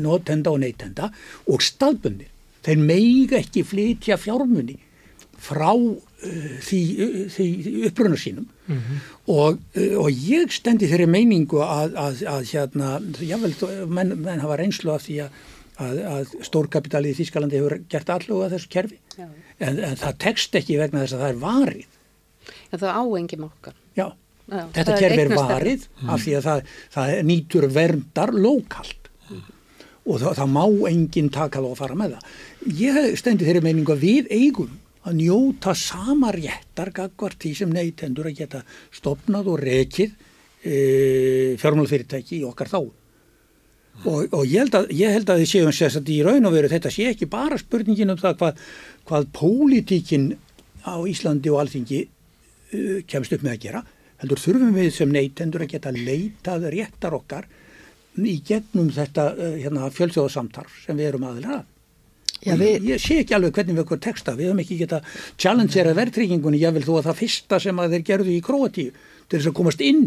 notenda 0.00 0.52
og 0.52 0.62
neytenda 0.62 1.10
og 1.52 1.64
staðbundir. 1.64 2.30
Þeir 2.64 2.80
meiga 2.82 3.38
ekki 3.38 3.62
flytja 3.68 4.16
fjármunni 4.18 4.78
frá 5.36 5.70
uh, 5.76 5.98
því, 6.64 6.80
uh, 7.04 7.18
því 7.30 7.48
uppröðnar 7.90 8.20
sínum 8.20 8.46
mm 8.66 8.76
-hmm. 8.76 9.00
og, 9.26 9.58
og 10.02 10.10
ég 10.10 10.52
stendi 10.52 10.88
þeirri 10.90 11.06
meiningu 11.06 11.62
að, 11.64 11.96
að, 11.96 12.22
að 12.34 12.52
hérna, 12.52 13.00
jável, 13.20 13.54
menn, 13.88 14.14
menn 14.20 14.44
hafa 14.44 14.58
reynslu 14.60 14.92
af 14.92 15.06
því 15.06 15.18
að, 15.24 15.40
að 16.12 16.36
stórkapitalið 16.42 17.14
í 17.14 17.18
Þískalandi 17.20 17.60
hefur 17.60 17.78
gert 17.88 18.10
alluga 18.10 18.52
þessu 18.54 18.68
kerfi. 18.68 19.00
En, 19.58 19.78
en 19.78 19.96
það 19.96 20.18
tekst 20.18 20.54
ekki 20.54 20.78
vegna 20.78 21.04
þess 21.04 21.16
að 21.16 21.24
það 21.24 21.34
er 21.34 21.42
varið. 21.42 21.98
En 22.70 22.78
það 22.78 22.96
áengi 23.00 23.36
mokkar 23.40 23.74
Já. 23.96 24.12
Já, 24.46 24.62
þetta 24.72 24.92
er 24.94 25.00
kerfi 25.02 25.22
er 25.24 25.32
varið 25.34 25.84
af 26.06 26.20
því 26.22 26.32
að 26.38 26.44
það, 26.44 26.60
það 26.94 27.12
nýtur 27.26 27.64
verndar 27.74 28.30
lokalt 28.30 29.08
og 30.06 30.20
það, 30.22 30.36
það 30.38 30.52
má 30.54 30.64
enginn 30.90 31.30
taka 31.34 31.58
það 31.58 31.70
og 31.72 31.78
fara 31.80 31.96
með 31.98 32.12
það. 32.14 32.34
Ég 32.78 33.16
stendi 33.18 33.48
þeirri 33.48 33.62
meiningu 33.64 33.94
að 33.96 34.04
við 34.06 34.28
eigum 34.30 34.76
að 35.06 35.18
njóta 35.20 35.74
sama 35.78 36.32
réttar 36.34 36.90
gagvart 36.94 37.38
því 37.42 37.52
sem 37.60 37.72
neytendur 37.72 38.30
að 38.30 38.40
geta 38.40 38.62
stopnað 38.94 39.50
og 39.52 39.60
rekið 39.62 40.14
e, 40.66 40.78
fjármálafyrirtæki 41.60 42.40
í 42.40 42.46
okkar 42.48 42.70
þá 42.72 42.80
og, 42.80 44.32
og 44.34 44.42
ég, 44.44 44.58
held 44.64 44.78
að, 44.80 44.90
ég 44.98 45.14
held 45.14 45.30
að 45.30 45.42
þið 45.42 45.52
séum 45.52 45.74
sérst 45.74 46.00
að 46.00 46.10
í 46.12 46.18
raun 46.26 46.48
og 46.48 46.56
veru 46.56 46.70
þetta 46.72 46.92
sé 46.92 47.10
ekki 47.12 47.30
bara 47.30 47.58
spurningin 47.60 48.12
um 48.12 48.20
það 48.20 48.40
hvað, 48.40 48.64
hvað 49.08 49.28
pólitíkin 49.36 50.32
á 50.82 50.96
Íslandi 51.06 51.52
og 51.54 51.62
Alþingi 51.62 52.02
uh, 52.06 52.98
kemst 53.06 53.36
upp 53.36 53.46
með 53.46 53.54
að 53.54 53.62
gera 53.68 53.84
heldur 54.22 54.42
þurfum 54.42 54.74
við 54.74 54.90
sem 54.96 55.12
neytendur 55.12 55.66
að 55.66 55.72
geta 55.76 55.94
leitað 55.94 56.68
réttar 56.74 57.16
okkar 57.16 57.46
í 58.16 58.36
gegnum 58.48 58.90
þetta 58.96 59.30
uh, 59.36 59.56
hérna, 59.60 59.90
fjölsjóðasamtarf 59.94 60.82
sem 60.82 60.98
við 60.98 61.12
erum 61.12 61.30
aðeins 61.30 61.58
að 61.60 61.64
Já, 62.44 62.52
við- 62.60 62.84
ég, 62.84 63.00
sé 63.00 63.20
ekki 63.22 63.34
alveg 63.34 63.54
hvernig 63.56 63.74
við 63.78 63.84
okkur 63.86 64.00
texta 64.04 64.34
við 64.36 64.50
höfum 64.50 64.60
ekki 64.60 64.76
geta 64.82 65.00
challengerað 65.40 65.96
verðtryggingunni. 65.96 66.60
Ég 66.60 66.74
vil 66.76 66.84
þó 66.84 66.98
að 67.00 67.06
það 67.08 67.20
fyrsta 67.22 67.60
sem 67.60 67.76
að 67.80 67.90
þeir 67.96 68.04
gerðu 68.10 68.34
í 68.36 68.42
Króatíu 68.44 68.92
til 68.92 69.38
þess 69.38 69.48
að 69.50 69.56
komast 69.56 69.80
inn 69.80 70.02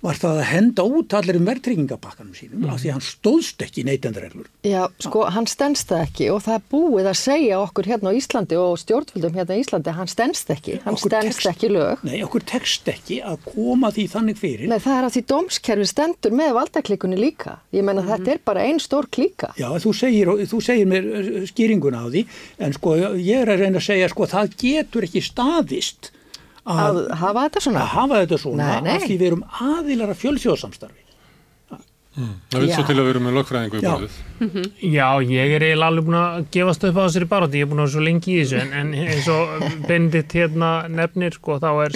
var 0.00 0.16
það 0.16 0.38
að 0.40 0.46
henda 0.48 0.84
út 0.88 1.14
allir 1.18 1.36
um 1.36 1.44
verðtryggingapakkanum 1.48 2.32
sínum 2.36 2.68
af 2.72 2.78
því 2.80 2.88
að 2.88 2.94
hann 2.96 3.04
stóðst 3.04 3.64
ekki 3.66 3.84
neytendarreglur 3.84 4.46
Já, 4.64 4.86
sko, 5.02 5.24
hann 5.32 5.46
stendst 5.50 5.88
það 5.90 6.04
ekki 6.06 6.28
og 6.32 6.40
það 6.46 6.54
er 6.56 6.64
búið 6.72 7.08
að 7.10 7.18
segja 7.20 7.58
okkur 7.60 7.88
hérna 7.90 8.12
á 8.12 8.16
Íslandi 8.16 8.58
og 8.60 8.78
stjórnvöldum 8.80 9.36
hérna 9.36 9.56
á 9.56 9.60
Íslandi, 9.60 9.94
hann 9.96 10.10
stendst 10.10 10.52
ekki, 10.52 10.78
hann 10.84 10.96
tekst- 10.96 11.48
ekki 11.50 11.70
lög. 11.72 12.04
Nei, 12.06 12.22
okkur 12.24 12.44
tekst 12.48 12.88
ekki 12.88 13.20
að 13.24 13.38
koma 13.44 13.90
því 13.92 14.06
þannig 14.14 14.40
fyrir 14.40 14.68
Nei, 14.70 14.78
það 14.78 14.96
er 14.98 15.08
að 15.08 15.14
því 15.16 15.22
dómskerfi 15.32 15.88
stendur 15.90 16.36
með 16.36 16.54
valdaklikunni 16.56 17.18
líka. 17.20 17.58
Ég 17.72 17.84
menna 17.84 18.04
þetta 18.06 18.34
er 18.34 18.40
bara 18.44 18.64
ein 18.64 18.80
stór 18.80 19.08
klíka. 19.12 19.52
Já, 19.60 19.68
þú 19.80 19.92
segir, 19.96 20.32
þú 20.48 20.62
segir 20.64 20.88
mér 20.88 21.10
uh, 21.10 21.42
skýringuna 21.48 22.04
á 22.04 22.06
því, 22.08 22.24
en 22.60 22.72
sko 22.76 22.96
ég 23.16 23.42
er 23.44 23.52
að 23.52 23.64
reyna 23.64 23.80
að 23.80 23.88
segja 23.90 24.08
sko 24.12 24.28
Að 26.64 26.80
að, 26.86 26.98
hafa 27.22 27.44
þetta 27.48 27.60
svona. 27.66 27.84
að 27.86 27.94
hafa 27.96 28.24
þetta 28.24 28.38
svona 28.44 28.66
Nei, 28.72 28.80
nei. 28.84 28.96
af 28.96 29.06
því 29.08 29.14
við 29.22 29.28
erum 29.30 29.44
aðilar 29.70 30.12
að 30.12 30.20
fjölsjóðsamstarfi. 30.24 31.04
Það 32.50 32.64
vil 32.64 32.70
svo 32.74 32.82
til 32.88 32.94
að 32.98 33.06
vera 33.06 33.20
með 33.22 33.34
lögfræðingu 33.38 33.78
í 33.78 33.82
Já. 33.84 33.90
borðið. 33.94 34.14
Já, 34.90 35.06
ég 35.30 35.52
er 35.54 35.62
eiginlega 35.62 35.86
alveg 35.92 36.06
búin 36.08 36.16
að 36.18 36.40
gefast 36.52 36.82
upp 36.88 36.96
á 36.98 37.02
þessari 37.06 37.28
baróti, 37.30 37.60
ég 37.60 37.64
er 37.64 37.70
búin 37.70 37.80
að 37.80 37.86
vera 37.86 37.92
svo 37.94 38.02
lengi 38.02 38.32
í 38.34 38.40
þessu 38.42 38.58
en, 38.60 38.72
en 38.80 38.90
eins 38.98 39.28
og 39.30 39.62
Bendit 39.86 40.34
hérna 40.36 40.70
nefnir, 40.90 41.36
sko, 41.38 41.56
þá 41.62 41.68
er 41.86 41.94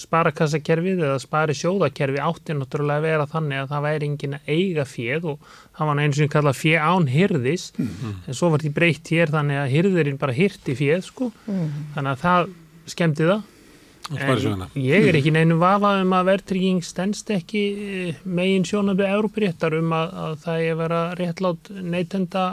sparakassakerfið 0.00 1.02
eða 1.06 1.18
spari 1.22 1.54
sjóðakerfi 1.56 2.20
átti 2.24 2.56
náttúrulega 2.56 3.00
að 3.02 3.06
vera 3.10 3.28
þannig 3.30 3.62
að 3.62 3.70
það 3.74 3.86
væri 3.86 4.08
engin 4.10 4.36
að 4.38 4.50
eiga 4.56 4.86
féð 4.88 5.28
og 5.34 5.48
það 5.76 5.90
var 5.92 6.02
eins 6.06 6.20
og 6.24 6.32
kallað 6.34 6.60
fjö 6.60 6.82
án 6.82 7.08
hirðis 7.12 7.66
en 7.78 8.36
svo 8.36 8.50
var 8.54 8.64
því 8.64 8.72
breytt 8.80 9.12
hér 9.12 9.32
þannig 9.34 9.60
að 9.62 9.72
hirðirinn 9.76 10.20
bara 10.20 10.36
hirti 10.36 10.76
féð, 10.78 11.04
sko 11.10 11.30
þannig 11.46 12.12
að 12.16 12.22
það 12.24 12.54
skemmti 12.86 13.28
það. 13.28 13.44
Ég 14.78 15.08
er 15.08 15.16
ekki 15.18 15.32
neinu 15.34 15.56
vafa 15.58 15.96
um 15.98 16.12
að 16.14 16.28
verðtrygging 16.30 16.84
stendst 16.86 17.30
ekki 17.34 17.62
eh, 17.74 18.18
megin 18.22 18.66
sjónabið 18.66 19.14
Európréttar 19.16 19.74
um 19.80 19.94
að, 19.96 20.12
að 20.22 20.36
það 20.44 20.66
er 20.66 20.76
vera 20.78 21.00
réttlátt 21.18 21.70
neytenda 21.82 22.44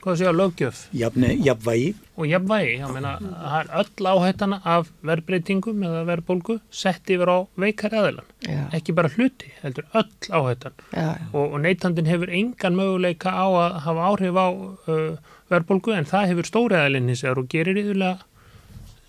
hvað 0.00 0.16
sé 0.16 0.28
að 0.28 0.38
löggjöf. 0.38 0.84
Jafni, 0.96 1.32
jafnvægi, 1.44 1.90
og 2.16 2.28
jafnvægi, 2.28 2.70
ég 2.78 2.94
meina 2.94 3.16
það 3.20 3.56
er 3.58 3.72
öll 3.82 4.08
áhættana 4.12 4.60
af 4.76 4.88
verðbreytingum 5.10 5.84
eða 5.88 6.04
verðbólgu 6.08 6.56
sett 6.72 7.12
yfir 7.12 7.32
á 7.34 7.38
veikar 7.60 7.96
aðilan 8.00 8.30
Já. 8.46 8.62
ekki 8.78 8.94
bara 8.96 9.12
hluti, 9.12 9.52
heldur 9.64 9.90
öll 9.90 10.08
áhættan. 10.30 10.78
Já, 10.94 11.10
já. 11.18 11.26
og, 11.34 11.44
og 11.44 11.60
neytandin 11.66 12.08
hefur 12.08 12.32
engan 12.32 12.78
möguleika 12.78 13.34
á 13.34 13.46
að 13.50 13.78
hafa 13.88 14.08
áhrif 14.08 14.40
á 14.40 14.48
uh, 14.48 15.36
verðbólgu 15.52 15.96
en 15.98 16.08
það 16.08 16.32
hefur 16.32 16.48
stóri 16.48 16.80
aðilinn 16.80 17.12
hins 17.12 17.24
vegar 17.26 17.42
og 17.42 17.50
gerir 17.52 17.82
yfirlega 17.82 18.29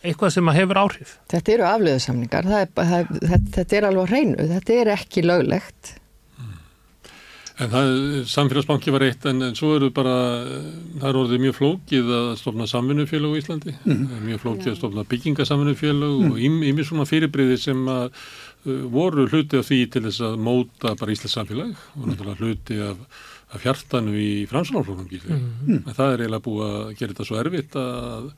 eitthvað 0.01 0.35
sem 0.35 0.51
að 0.51 0.59
hefur 0.59 0.81
áhrif 0.81 1.15
Þetta 1.31 1.55
eru 1.55 1.67
aflöðusamningar, 1.69 2.51
það 2.51 2.75
það, 2.75 3.15
þetta, 3.21 3.55
þetta 3.57 3.79
er 3.79 3.89
alveg 3.89 4.13
hreinu, 4.13 4.47
þetta 4.51 4.77
er 4.77 4.93
ekki 4.97 5.25
löglegt. 5.25 5.97
En 7.61 7.69
það, 7.69 7.89
samfélagsbanki 8.31 8.93
var 8.93 9.03
eitt 9.05 9.25
en, 9.29 9.43
en 9.45 9.57
svo 9.57 9.75
eru 9.75 9.91
bara, 9.93 10.13
það 11.01 11.07
er 11.09 11.17
orðið 11.19 11.43
mjög 11.43 11.57
flókið 11.59 12.13
að 12.17 12.29
stofna 12.39 12.67
samvinnufélög 12.69 13.35
í 13.35 13.41
Íslandi, 13.41 13.73
mm. 13.83 14.05
mjög 14.23 14.41
flókið 14.45 14.71
að 14.71 14.77
stofna 14.79 15.03
byggingasamvinnufélög 15.11 16.15
mm. 16.23 16.31
og 16.31 16.63
ými 16.71 16.85
svona 16.87 17.05
fyrirbriði 17.09 17.59
sem 17.61 17.83
að 17.91 18.07
uh, 18.07 18.79
voru 18.95 19.27
hluti 19.27 19.59
af 19.59 19.67
því 19.67 19.81
til 19.93 20.03
þess 20.07 20.25
að 20.25 20.39
móta 20.47 20.95
bara 20.97 21.13
Íslands 21.13 21.37
samfélag 21.37 21.85
og 21.99 22.07
náttúrulega 22.09 22.41
hluti 22.41 22.79
af, 22.87 23.21
af 23.53 23.67
hjartanu 23.67 24.15
í 24.17 24.31
framsvonarflóknum 24.49 25.11
gísli. 25.11 25.37
Mm. 25.37 25.83
En 25.83 25.93
það 25.93 26.15
er 26.15 26.25
eiginlega 26.25 26.47
búið 26.47 26.67
að 26.71 26.91
gera 26.95 27.13
þetta 27.13 27.29
svo 27.29 27.41
erfitt 27.43 27.77
að, 27.83 28.31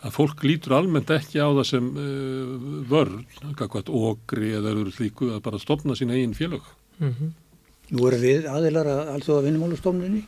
að 0.00 0.16
fólk 0.16 0.42
lítur 0.46 0.76
almennt 0.78 1.10
ekki 1.12 1.40
á 1.40 1.48
það 1.48 1.66
sem 1.68 1.92
uh, 1.92 2.56
vörn, 2.88 3.24
kakvært 3.58 3.92
okri 3.92 4.54
eða 4.56 4.72
eru 4.72 4.92
slíku 4.94 5.32
að 5.34 5.44
bara 5.44 5.60
stofna 5.60 5.96
sína 5.98 6.16
eigin 6.16 6.36
félög. 6.36 6.64
mm 6.98 7.30
nú 7.90 8.06
erum 8.06 8.22
við 8.22 8.46
aðilar 8.50 8.88
að 8.90 9.12
allþjóða 9.16 9.46
vinnumálastofnunni 9.48 10.22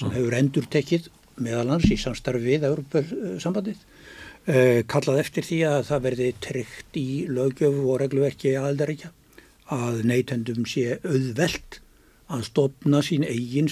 sem 0.00 0.12
hefur 0.14 0.36
endur 0.38 0.68
tekið 0.72 1.10
meðalans 1.44 1.88
í 1.92 1.98
samstarfi 2.00 2.44
við 2.46 2.66
Európa-sambandið 2.70 3.82
eh, 4.48 4.80
kallað 4.88 5.20
eftir 5.24 5.44
því 5.44 5.60
að 5.68 5.80
það 5.90 6.04
verði 6.06 6.28
tryggt 6.46 7.00
í 7.00 7.08
lögjöf 7.28 7.80
og 7.82 8.00
regluverki 8.00 8.54
aðaldaríkja 8.56 9.12
að 9.76 10.04
neytendum 10.08 10.64
sé 10.68 10.96
auðvelt 11.02 11.80
að 12.32 12.46
stopna 12.48 13.02
sín 13.04 13.26
eigin 13.26 13.68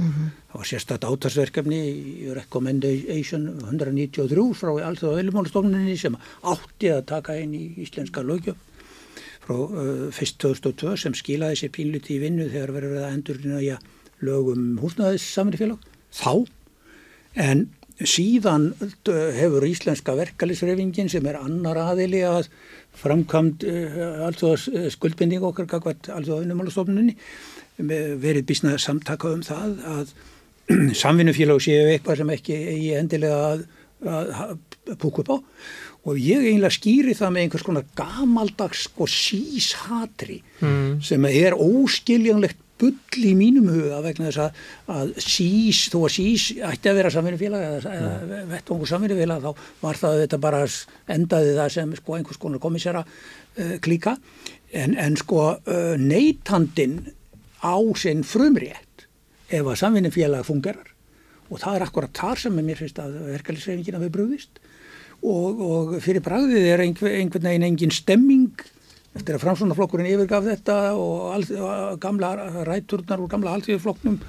samvinnufélög. 0.00 0.38
Það 0.50 0.58
var 0.58 0.68
sérstætt 0.70 1.06
átarsverkefni 1.06 1.80
í 1.90 2.32
Recommendation 2.34 3.46
193 3.60 4.46
frá 4.58 4.72
allþjóða 4.88 5.20
vinnumálastofnunni 5.20 5.96
sem 6.00 6.16
átti 6.42 6.90
að 6.90 7.06
taka 7.12 7.36
inn 7.38 7.54
í 7.54 7.64
íslenska 7.84 8.24
lögjöf 8.26 8.58
frá 9.44 9.56
uh, 9.56 10.06
fyrst 10.14 10.40
2002 10.42 10.96
sem 11.04 11.16
skilaði 11.16 11.60
sér 11.62 11.74
pínluti 11.74 12.16
í 12.16 12.22
vinnu 12.22 12.48
þegar 12.50 12.74
verður 12.76 13.04
að 13.04 13.12
endurina 13.14 13.60
í 13.62 13.74
lögum 14.26 14.72
húsnaðis 14.82 15.26
samanfélag 15.34 15.80
þá 16.14 16.46
en 17.40 17.68
síðan 18.00 18.70
uh, 18.80 19.14
hefur 19.36 19.66
íslenska 19.68 20.14
verkalisreifingin 20.18 21.10
sem 21.12 21.26
er 21.30 21.40
annar 21.40 21.80
aðili 21.82 22.22
að 22.26 22.50
framkvæmt 23.00 23.64
uh, 23.68 24.26
alltaf 24.28 24.66
skuldbinding 24.96 25.44
okkar 25.46 25.68
gagvart 25.70 26.10
alltaf 26.12 26.42
vinnumálastofnunni 26.42 27.16
verið 27.80 28.46
bísnað 28.48 28.80
samtaka 28.82 29.32
um 29.34 29.42
það 29.46 29.76
að 29.94 30.14
samvinnufélag 31.02 31.62
séu 31.64 31.86
eitthvað 31.90 32.22
sem 32.22 32.32
ekki 32.36 32.56
eigi 32.56 32.90
endilega 33.00 33.38
að, 33.52 33.62
að, 34.06 34.34
að 34.40 34.98
púka 35.02 35.24
upp 35.24 35.32
á. 35.34 35.36
Og 36.08 36.16
ég 36.16 36.46
eiginlega 36.46 36.72
skýri 36.72 37.12
það 37.18 37.32
með 37.34 37.42
einhvers 37.44 37.64
konar 37.66 37.88
gamaldags 37.98 38.86
sko 38.88 39.08
síshatri 39.10 40.42
Mm. 40.60 40.98
sem 41.00 41.24
er 41.24 41.54
óskiljanlegt 41.56 42.58
bull 42.80 43.24
í 43.24 43.30
mínum 43.36 43.68
huga 43.68 44.00
vegna 44.04 44.28
þess 44.28 44.40
að, 44.44 44.58
að 44.92 45.10
sís, 45.24 45.78
þó 45.92 46.02
að 46.06 46.12
sís 46.14 46.44
ætti 46.64 46.90
að 46.90 46.98
vera 46.98 47.12
samvinnufélag 47.12 47.64
eða, 47.66 47.92
eða 47.96 48.40
vettvangur 48.50 48.90
samvinnufélag 48.90 49.44
þá 49.44 49.62
var 49.82 50.00
það 50.00 50.20
þetta 50.22 50.40
bara 50.44 50.60
endaði 51.16 51.54
það 51.58 51.72
sem 51.76 51.94
sko 51.96 52.16
einhvers 52.16 52.40
konar 52.40 52.62
komissera 52.62 53.02
uh, 53.04 53.74
klíka. 53.84 54.16
En, 54.72 54.96
en 55.00 55.16
sko 55.20 55.40
uh, 55.56 55.94
neytandin 56.00 56.98
á 57.60 57.76
sinn 58.00 58.24
frumrétt 58.26 59.06
ef 59.50 59.66
að 59.66 59.80
samvinnufélag 59.82 60.46
fungerar. 60.46 60.88
Og 61.50 61.58
það 61.58 61.76
er 61.76 61.86
akkurat 61.86 62.14
þar 62.14 62.44
sem 62.44 62.60
mér 62.62 62.78
finnst 62.78 63.00
að 63.02 63.16
verkefliðsreifingina 63.32 64.02
við 64.04 64.12
brúðist 64.14 64.60
og, 65.20 65.60
og 65.60 65.96
fyrir 66.04 66.22
bragðið 66.24 66.68
er 66.70 66.84
einhver, 66.84 67.16
einhvern 67.18 67.48
veginn 67.50 67.66
engin 67.66 67.94
stemming 67.94 68.62
eftir 69.16 69.34
að 69.34 69.42
framsvonarflokkurinn 69.44 70.12
yfirgaf 70.12 70.46
þetta 70.46 70.76
og, 70.94 71.16
all, 71.34 71.46
og 71.58 71.98
gamla 72.02 72.28
ræturnar 72.68 73.22
úr 73.24 73.30
gamla 73.32 73.54
alltíðuflokknum 73.58 74.16
uh, 74.20 74.28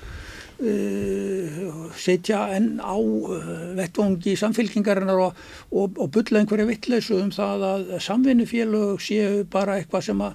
setja 2.01 2.39
enn 2.55 2.69
á 2.81 2.97
uh, 2.97 3.51
vettvangi 3.77 4.33
samfélkingarinnar 4.41 5.19
og, 5.27 5.31
og, 5.69 6.01
og 6.01 6.07
bulla 6.15 6.41
einhverja 6.41 6.71
vittleysu 6.71 7.19
um 7.21 7.29
það 7.35 7.57
að 7.69 7.93
samvinnufélög 8.07 8.97
séu 9.05 9.45
bara 9.53 9.77
eitthvað 9.77 10.07
sem 10.09 10.19
að 10.25 10.33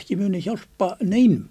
ekki 0.00 0.14
muni 0.18 0.40
hjálpa 0.42 0.88
neinum 1.04 1.44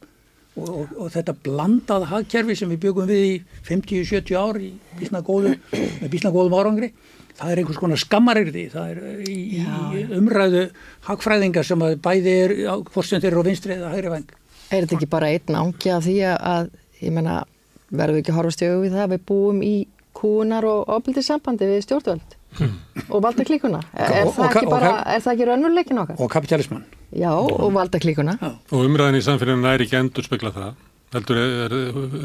og, 0.59 0.69
og, 0.69 0.93
og 0.97 1.09
þetta 1.13 1.35
blandað 1.45 2.07
hagkerfi 2.11 2.57
sem 2.59 2.71
við 2.73 2.83
byggum 2.87 3.09
við 3.09 3.25
í 3.25 3.33
50-70 3.69 4.37
ár 4.37 4.61
í 4.61 4.71
bísna 4.99 5.23
góðu, 5.25 5.55
með 5.73 6.13
bísna 6.13 6.33
góðum 6.33 6.57
árangri 6.59 6.93
það 7.33 7.49
er 7.51 7.61
einhvers 7.63 7.81
konar 7.81 8.01
skammarirði 8.01 8.67
það 8.73 8.91
er 8.93 9.25
í, 9.25 9.37
í 9.57 10.05
umræðu 10.19 10.67
hagfræðinga 11.07 11.65
sem 11.65 11.85
að 11.85 11.97
bæði 12.05 12.37
er 12.43 12.55
fórstum 12.93 13.23
þeirra 13.23 13.41
og 13.41 13.49
vinstri 13.49 13.77
eða 13.79 13.93
hægri 13.95 14.13
veng 14.13 14.39
Er 14.73 14.85
þetta 14.85 14.95
ekki 14.97 15.09
bara 15.11 15.29
einn 15.29 15.57
ángi 15.59 15.91
af 15.93 16.05
því 16.05 16.13
að, 16.33 16.69
ég 17.03 17.11
menna, 17.13 17.41
verðum 17.91 18.15
við 18.17 18.23
ekki 18.23 18.31
að 18.33 18.37
horfast 18.39 18.63
í 18.63 18.69
auðvið 18.71 18.95
það 18.95 19.03
að 19.03 19.11
við 19.11 19.25
búum 19.29 19.59
í 19.65 19.73
kúnar 20.17 20.65
og 20.65 20.89
ofbildið 20.95 21.27
sambandi 21.27 21.67
við 21.69 21.83
stjórnvöld? 21.85 22.33
Og 23.09 23.21
valda 23.23 23.43
klíkuna 23.47 23.81
er, 23.93 24.25
Og- 24.25 24.33
það 24.35 24.45
og- 24.45 24.55
ekki 24.55 24.69
bara, 24.69 24.89
og- 24.93 25.07
er 25.15 25.19
það 25.25 25.33
ekki 25.33 25.47
raunveruleikin 25.49 25.99
okkar? 26.03 26.19
og 26.19 26.29
kapitalisman. 26.31 26.83
Já, 27.15 27.31
og 27.33 27.73
valda 27.73 27.99
klíkuna 27.99 28.37
Og 28.71 28.79
umræðin 28.87 29.19
í 29.19 29.23
samfélaginu 29.25 29.65
er 29.73 29.79
ekki 29.85 29.99
endur 29.99 30.23
spekla 30.23 30.51
það. 30.51 30.73
Heldur 31.13 31.37
er, 31.37 31.65
er, 31.65 31.73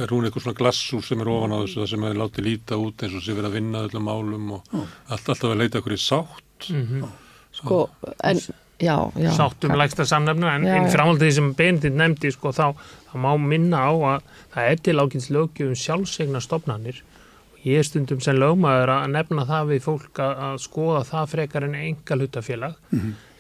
er 0.03 0.07
hún 0.09 0.25
eitthvað 0.25 0.45
svona 0.47 0.57
glassúr 0.57 1.03
sem 1.05 1.21
er 1.21 1.29
ofan 1.29 1.53
á 1.53 1.59
þessu, 1.61 1.83
það 1.83 1.89
sem 1.91 2.05
er 2.09 2.15
látið 2.17 2.47
líta 2.47 2.79
út 2.81 3.03
eins 3.05 3.15
og 3.19 3.21
sé 3.27 3.35
verið 3.37 3.51
að 3.51 3.57
vinna 3.59 3.83
öllum 3.85 4.07
málum 4.09 4.53
og 4.53 4.63
allt, 5.11 5.29
alltaf 5.29 5.51
að 5.53 5.59
leita 5.61 5.79
okkur 5.83 5.93
í 5.93 6.01
sátt. 6.01 6.71
Mhm. 6.73 7.05
sko, 7.53 7.89
en, 8.25 8.37
já, 8.81 8.97
já 9.19 9.31
sátt 9.37 9.65
um 9.65 9.73
lægsta 9.77 10.05
samnefna 10.07 10.55
en 10.57 10.63
Já, 10.65 10.75
já. 10.87 10.91
framhaldið 10.95 11.33
sem 11.35 11.53
Benedikt 11.55 11.95
nefndi 11.97 12.31
sko, 12.33 12.49
þá, 12.53 12.75
þá 13.11 13.15
má 13.19 13.37
minna 13.41 13.77
á 13.77 13.93
að 13.93 14.23
það 14.55 14.71
er 14.71 14.77
til 14.77 14.97
ákynns 14.97 15.29
lögjöfum 15.31 15.77
sjálfsegna 15.77 16.41
stopnarnir 16.41 17.03
ég 17.65 17.81
er 17.81 17.87
stundum 17.87 18.21
sem 18.23 18.37
lögmaður 18.39 18.93
að 18.95 19.09
nefna 19.15 19.47
það 19.49 19.73
við 19.73 19.83
fólk 19.87 20.21
að, 20.23 20.45
að 20.49 20.61
skoða 20.63 21.01
það 21.09 21.33
frekar 21.33 21.67
en 21.67 21.75
enga 21.79 22.19
hlutafélag 22.19 22.77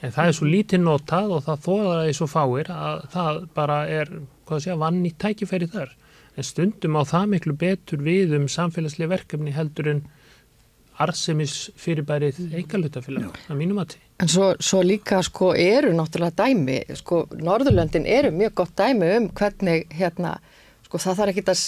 en 0.02 0.14
það 0.14 0.24
er 0.24 0.36
svo 0.38 0.48
lítið 0.48 0.82
notað 0.82 1.32
og 1.36 1.46
það 1.46 1.64
þóðar 1.66 2.00
að 2.00 2.04
því 2.08 2.16
svo 2.18 2.28
fáir 2.32 2.72
að 2.74 3.06
það 3.14 3.40
bara 3.54 3.78
er 4.00 4.12
hvað 4.48 4.62
sé, 4.64 4.76
vann 4.78 5.00
í 5.06 5.12
tækifæri 5.12 5.68
þar. 5.72 5.94
En 6.38 6.46
stundum 6.46 6.98
á 6.98 7.02
það 7.08 7.32
miklu 7.34 7.54
betur 7.58 8.02
við 8.04 8.36
um 8.38 8.46
samfélagslega 8.50 9.12
verkefni 9.16 9.54
heldur 9.54 9.90
en 9.92 10.04
arsemis 10.98 11.70
fyrirbærið 11.78 12.38
enga 12.58 12.78
hlutafélag 12.80 13.42
að 13.46 13.58
mínum 13.58 13.82
að 13.82 13.98
En 14.18 14.30
svo, 14.30 14.48
svo 14.58 14.80
líka 14.82 15.20
sko 15.22 15.52
eru 15.54 15.92
náttúrulega 15.94 16.42
dæmi, 16.42 16.80
sko 16.98 17.20
Norðurlöndin 17.38 18.06
eru 18.06 18.32
mjög 18.34 18.56
gott 18.58 18.72
dæmi 18.74 19.12
um 19.14 19.28
hvernig 19.30 19.84
hérna, 19.94 20.32
sko 20.88 20.98
það 20.98 21.20
þarf 21.20 21.32
ekki 21.34 21.44
að, 21.52 21.62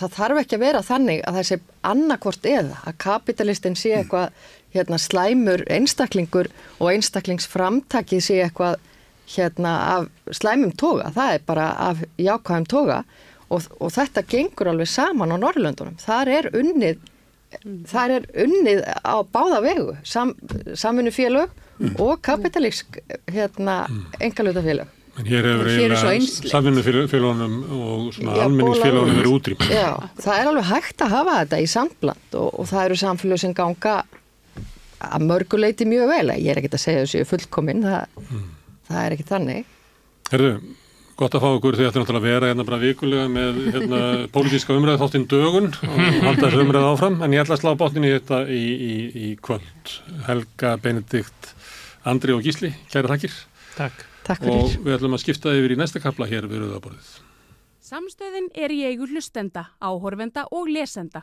það 0.00 0.16
þarf 0.18 0.42
ekki 0.42 0.58
að 0.58 0.64
vera 0.64 0.82
þannig 0.86 1.22
að 1.26 1.38
það 1.38 1.48
sé 1.50 1.58
annarkvort 1.90 2.48
eða 2.50 2.80
að 2.86 2.98
kapitalistin 3.04 3.78
sé 3.78 3.94
eitthvað 3.98 4.52
hérna 4.76 4.98
slæmur 5.00 5.64
einstaklingur 5.72 6.50
og 6.78 6.90
einstaklingsframtakið 6.92 8.24
sé 8.24 8.38
eitthvað 8.44 8.78
hérna 9.36 9.72
af 9.96 10.36
slæmum 10.38 10.72
toga, 10.78 11.10
það 11.14 11.32
er 11.34 11.46
bara 11.46 11.66
af 11.88 12.02
jákvæðum 12.22 12.68
toga 12.70 13.02
og, 13.50 13.66
og 13.80 13.92
þetta 13.94 14.22
gengur 14.30 14.70
alveg 14.70 14.90
saman 14.90 15.34
á 15.34 15.36
Norðurlöndunum, 15.38 15.98
þar 16.02 16.30
er 16.30 16.50
unnið 16.54 17.02
það 17.90 18.16
er 18.16 18.26
unnið 18.44 18.82
á 19.06 19.16
báða 19.32 19.62
vegu 19.64 19.94
Sam, 20.04 20.34
samvinnufélög 20.74 21.54
og 22.02 22.20
kapitalísk 22.26 22.98
hérna, 23.30 23.84
engalutafélög 24.20 24.95
En 25.16 25.24
hér 25.24 25.46
hefur 25.48 25.70
er 25.70 25.78
eiginlega 25.80 26.50
samvinnufélagunum 26.52 27.54
og 27.72 28.18
almenningsfélagunum 28.36 29.20
verið 29.22 29.32
útrýmt. 29.32 29.68
Já, 29.72 29.88
það 30.20 30.40
er 30.42 30.50
alveg 30.50 30.70
hægt 30.70 31.04
að 31.06 31.14
hafa 31.14 31.36
þetta 31.40 31.60
í 31.62 31.68
sambland 31.72 32.36
og, 32.36 32.48
og 32.52 32.68
það 32.68 32.84
eru 32.84 32.98
samfélög 33.00 33.40
sem 33.40 33.54
ganga 33.56 33.94
að 35.06 35.26
mörguleiti 35.28 35.86
mjög 35.88 36.10
vel 36.10 36.34
ég 36.36 36.50
er 36.52 36.60
ekki 36.60 36.72
að 36.72 36.82
segja 36.82 37.04
þessu 37.04 37.28
fullkominn 37.28 37.84
það, 37.84 38.26
það 38.88 39.00
er 39.02 39.16
ekki 39.16 39.26
þannig 39.28 39.72
Herðu, 40.30 40.52
gott 41.20 41.36
að 41.36 41.44
fá 41.44 41.48
okkur 41.50 41.76
því 41.76 41.84
að 41.84 41.90
þetta 41.90 42.00
er 42.00 42.04
náttúrulega 42.04 42.22
að 42.22 42.30
vera 42.30 42.50
hérna 42.50 42.66
bara 42.70 42.80
vikulega 42.82 43.26
með 43.30 43.60
hérna, 43.76 44.00
pólitíska 44.34 44.76
umræðu 44.76 45.02
þáttinn 45.04 45.28
dögun 45.30 45.70
og 45.76 46.00
halda 46.26 46.48
þessu 46.48 46.64
umræðu 46.64 46.90
áfram 46.94 47.20
en 47.22 47.36
ég 47.36 47.44
ætla 47.44 47.58
að 47.58 47.62
slá 47.62 47.72
botnin 47.78 48.08
í 48.08 48.12
þetta 48.16 48.42
í, 48.48 48.64
í, 48.74 48.96
í 49.28 49.30
kvöld. 49.44 49.94
Helga, 50.26 50.74
Benedikt, 50.82 51.52
Andri 52.08 52.34
og 52.36 52.44
Gísli, 52.46 52.72
kæra 52.92 53.12
þakkir 53.14 53.40
Takk. 53.76 54.06
Takk 54.26 54.42
og 54.50 54.72
við 54.82 54.96
ætlum 54.96 55.14
að 55.14 55.22
skipta 55.22 55.54
yfir 55.54 55.76
í 55.76 55.78
næsta 55.78 56.02
kapla 56.02 56.26
hér 56.26 56.48
við 56.50 56.64
rauðaborðið. 56.64 57.10
Samstöðin 57.86 58.48
er 58.58 58.72
í 58.74 58.80
eigu 58.88 59.06
hlustenda, 59.06 59.68
áhorfenda 59.78 60.48
og 60.50 60.66
lesenda. 60.74 61.22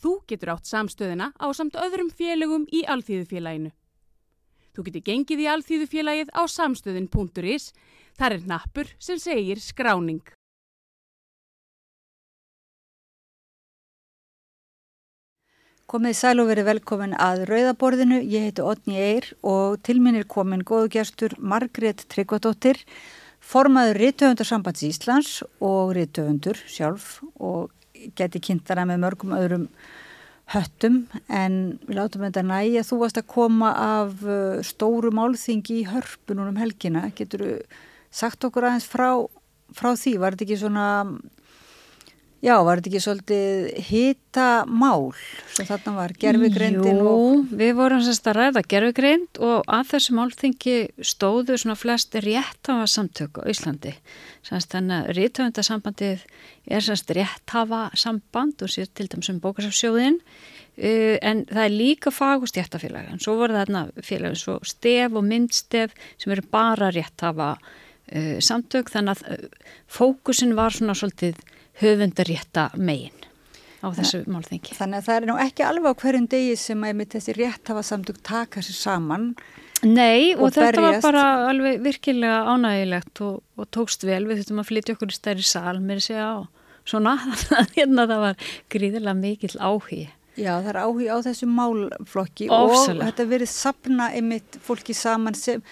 Þú 0.00 0.14
getur 0.30 0.54
átt 0.54 0.70
samstöðina 0.70 1.34
á 1.36 1.46
samt 1.52 1.76
öðrum 1.76 2.08
félögum 2.08 2.64
í 2.72 2.86
Alþýðufélaginu. 2.88 3.74
Þú 4.72 4.84
getur 4.86 5.04
gengið 5.10 5.44
í 5.44 5.48
Alþýðufélagið 5.52 6.32
á 6.32 6.42
samstöðin.is. 6.48 7.72
Þar 8.16 8.38
er 8.38 8.48
nappur 8.48 8.94
sem 8.96 9.20
segir 9.20 9.60
skráning. 9.60 10.24
Komið 15.90 16.12
sæl 16.14 16.38
og 16.38 16.46
verið 16.46 16.68
velkomin 16.68 17.16
að 17.18 17.40
Rauðaborðinu. 17.48 18.20
Ég 18.30 18.44
heiti 18.46 18.62
Otni 18.62 18.94
Eir 18.94 19.24
og 19.42 19.80
til 19.82 19.96
minn 19.98 20.20
er 20.20 20.26
komin 20.30 20.60
góðu 20.62 20.86
gestur 20.94 21.32
Margrét 21.42 22.04
Tryggvadóttir, 22.14 22.78
formaður 23.42 23.98
Rittöfundarsambands 23.98 24.84
Íslands 24.86 25.32
og 25.58 25.90
Rittöfundur 25.96 26.60
sjálf 26.70 27.16
og 27.42 27.72
geti 28.14 28.38
kynntara 28.38 28.84
með 28.86 29.02
mörgum 29.02 29.34
öðrum 29.34 29.66
höttum 30.54 31.00
en 31.26 31.58
við 31.88 31.98
látum 31.98 32.22
þetta 32.28 32.46
næja. 32.46 32.86
Þú 32.86 33.00
varst 33.02 33.18
að 33.18 33.28
koma 33.34 33.72
af 33.74 34.14
uh, 34.22 34.62
stóru 34.62 35.10
málþingi 35.10 35.80
í 35.80 35.88
hörpunum 35.90 36.52
um 36.52 36.62
helgina. 36.62 37.08
Getur 37.18 37.42
þú 37.42 37.58
sagt 38.14 38.46
okkur 38.46 38.70
aðeins 38.70 38.86
frá, 38.86 39.08
frá 39.74 39.96
því? 39.98 40.20
Var 40.22 40.38
þetta 40.38 40.46
ekki 40.52 40.62
svona 40.62 40.86
Já, 42.40 42.54
var 42.64 42.80
þetta 42.80 42.88
ekki 42.88 43.00
svolítið 43.04 43.66
hita 43.84 44.44
mál 44.64 45.10
sem 45.52 45.66
þarna 45.68 45.92
var, 45.98 46.12
gerfigreindin 46.16 47.00
Jú, 47.02 47.10
og... 47.10 47.50
við 47.52 47.74
vorum 47.76 48.00
sérst 48.06 48.30
að 48.30 48.38
ræða 48.38 48.62
gerfigreind 48.72 49.40
og 49.44 49.68
að 49.68 49.90
þessu 49.90 50.14
málþingi 50.16 50.76
stóðu 51.04 51.58
svona 51.60 51.76
flest 51.76 52.16
rétthafa 52.16 52.86
samtök 52.88 53.42
á 53.44 53.48
Íslandi. 53.52 53.92
Sérst 54.48 54.72
þannig 54.72 54.96
að 54.96 55.12
rítöfundasambandið 55.20 56.24
er 56.64 56.88
sérst 56.88 57.12
rétthafa 57.20 57.82
samband 58.06 58.64
og 58.64 58.72
sér 58.72 58.88
til 58.88 59.10
dæmis 59.12 59.28
um 59.34 59.44
bókarsafsjóðin 59.44 60.16
uh, 60.16 61.16
en 61.20 61.44
það 61.44 61.62
er 61.66 61.76
líka 61.76 62.08
fag 62.08 62.48
og 62.48 62.54
stjættafélag 62.54 63.12
en 63.12 63.20
svo 63.20 63.36
voru 63.42 63.60
þarna 63.60 63.90
félag 64.00 64.32
eins 64.32 64.48
og 64.48 64.64
stef 64.64 65.12
og 65.12 65.28
myndstef 65.28 65.92
sem 66.16 66.32
eru 66.32 66.48
bara 66.48 66.88
rétthafa 66.88 67.52
samtök 68.42 68.88
þannig 68.90 69.20
að 69.20 69.36
uh, 69.36 69.72
fókusin 69.92 70.56
var 70.56 70.72
svona 70.72 70.96
svolítið 70.96 71.36
höfundarétta 71.80 72.70
megin 72.76 73.16
á 73.80 73.88
þessu 73.96 74.22
málþingi. 74.28 74.76
Þannig 74.76 75.00
að 75.00 75.06
það 75.08 75.16
er 75.16 75.26
nú 75.30 75.36
ekki 75.40 75.64
alveg 75.64 75.96
á 75.96 76.00
hverjum 76.02 76.28
degi 76.30 76.54
sem 76.60 76.84
að 76.84 77.02
þessi 77.14 77.34
rétthafa 77.38 77.82
samtök 77.86 78.20
taka 78.26 78.62
sér 78.64 78.76
saman. 78.76 79.26
Nei 79.80 80.34
og, 80.34 80.50
og 80.50 80.54
þetta 80.58 80.82
var 80.84 80.90
berjast. 80.90 81.06
bara 81.06 81.26
alveg 81.48 81.80
virkilega 81.84 82.40
ánægilegt 82.52 83.22
og, 83.24 83.40
og 83.56 83.68
tókst 83.72 84.04
vel, 84.04 84.26
við 84.28 84.42
þurftum 84.42 84.60
að 84.60 84.68
flytja 84.68 84.96
okkur 84.96 85.12
í 85.12 85.16
stærri 85.16 85.46
sal 85.48 85.78
með 85.80 86.02
þessi 86.02 86.18
á 86.20 86.44
svona, 86.90 87.14
hérna 87.76 88.04
það 88.10 88.24
var 88.26 88.50
gríðilega 88.72 89.16
mikill 89.16 89.56
áhugi. 89.56 90.02
Já, 90.40 90.52
það 90.60 90.68
er 90.72 90.80
áhugi 90.84 91.08
á 91.08 91.16
þessu 91.24 91.48
málflokki 91.50 92.50
Ofsalega. 92.52 93.00
og 93.00 93.08
þetta 93.08 93.28
verið 93.32 93.50
sapna 93.52 94.10
einmitt 94.16 94.60
fólki 94.64 94.94
saman 94.96 95.36
sem 95.36 95.64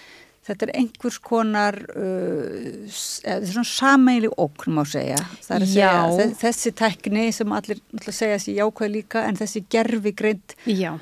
þetta 0.47 0.67
er 0.67 0.73
einhvers 0.81 1.17
konar 1.23 1.77
uh, 1.93 2.85
svona 2.89 3.65
sameilig 3.67 4.33
ókn 4.39 4.77
má 4.77 4.83
segja. 4.87 5.19
Segja 5.45 5.93
þessi 6.39 6.73
tekni 6.77 7.29
sem 7.35 7.55
allir 7.55 7.81
segja 8.07 8.39
sér 8.41 8.63
jákvæð 8.63 8.93
líka 8.95 9.25
en 9.27 9.39
þessi 9.39 9.65
gerfigreind 9.71 10.55
Já. 10.65 10.95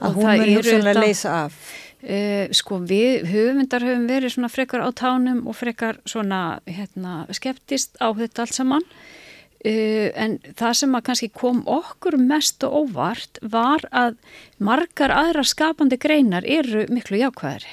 að 0.00 0.20
hún 0.20 0.30
verður 0.30 0.60
hugsanlega 0.60 0.94
að 0.94 1.08
leysa 1.08 1.34
af. 1.46 1.58
Uh, 2.04 2.46
sko 2.52 2.82
við 2.84 3.24
höfumyndar 3.30 3.84
höfum 3.84 4.08
verið 4.10 4.34
svona 4.34 4.52
frekar 4.52 4.84
á 4.84 4.92
tánum 4.92 5.46
og 5.48 5.56
frekar 5.56 6.02
svona 6.04 6.60
hérna 6.68 7.22
skeptist 7.32 7.96
á 7.96 8.12
þetta 8.12 8.44
allt 8.44 8.58
saman 8.58 8.84
uh, 8.84 10.08
en 10.12 10.36
það 10.52 10.74
sem 10.82 10.98
að 10.98 11.04
kannski 11.06 11.30
kom 11.32 11.62
okkur 11.64 12.18
mest 12.20 12.66
og 12.68 12.90
óvart 12.90 13.40
var 13.40 13.86
að 13.88 14.18
margar 14.60 15.16
aðra 15.16 15.46
skapandi 15.48 15.96
greinar 15.96 16.44
eru 16.44 16.84
miklu 16.92 17.22
jákvæðari 17.22 17.72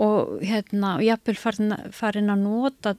og 0.00 0.40
hérna 0.40 0.94
jafnvel 1.04 1.36
farin, 1.36 1.74
farin 1.92 2.32
að 2.32 2.44
nota 2.46 2.94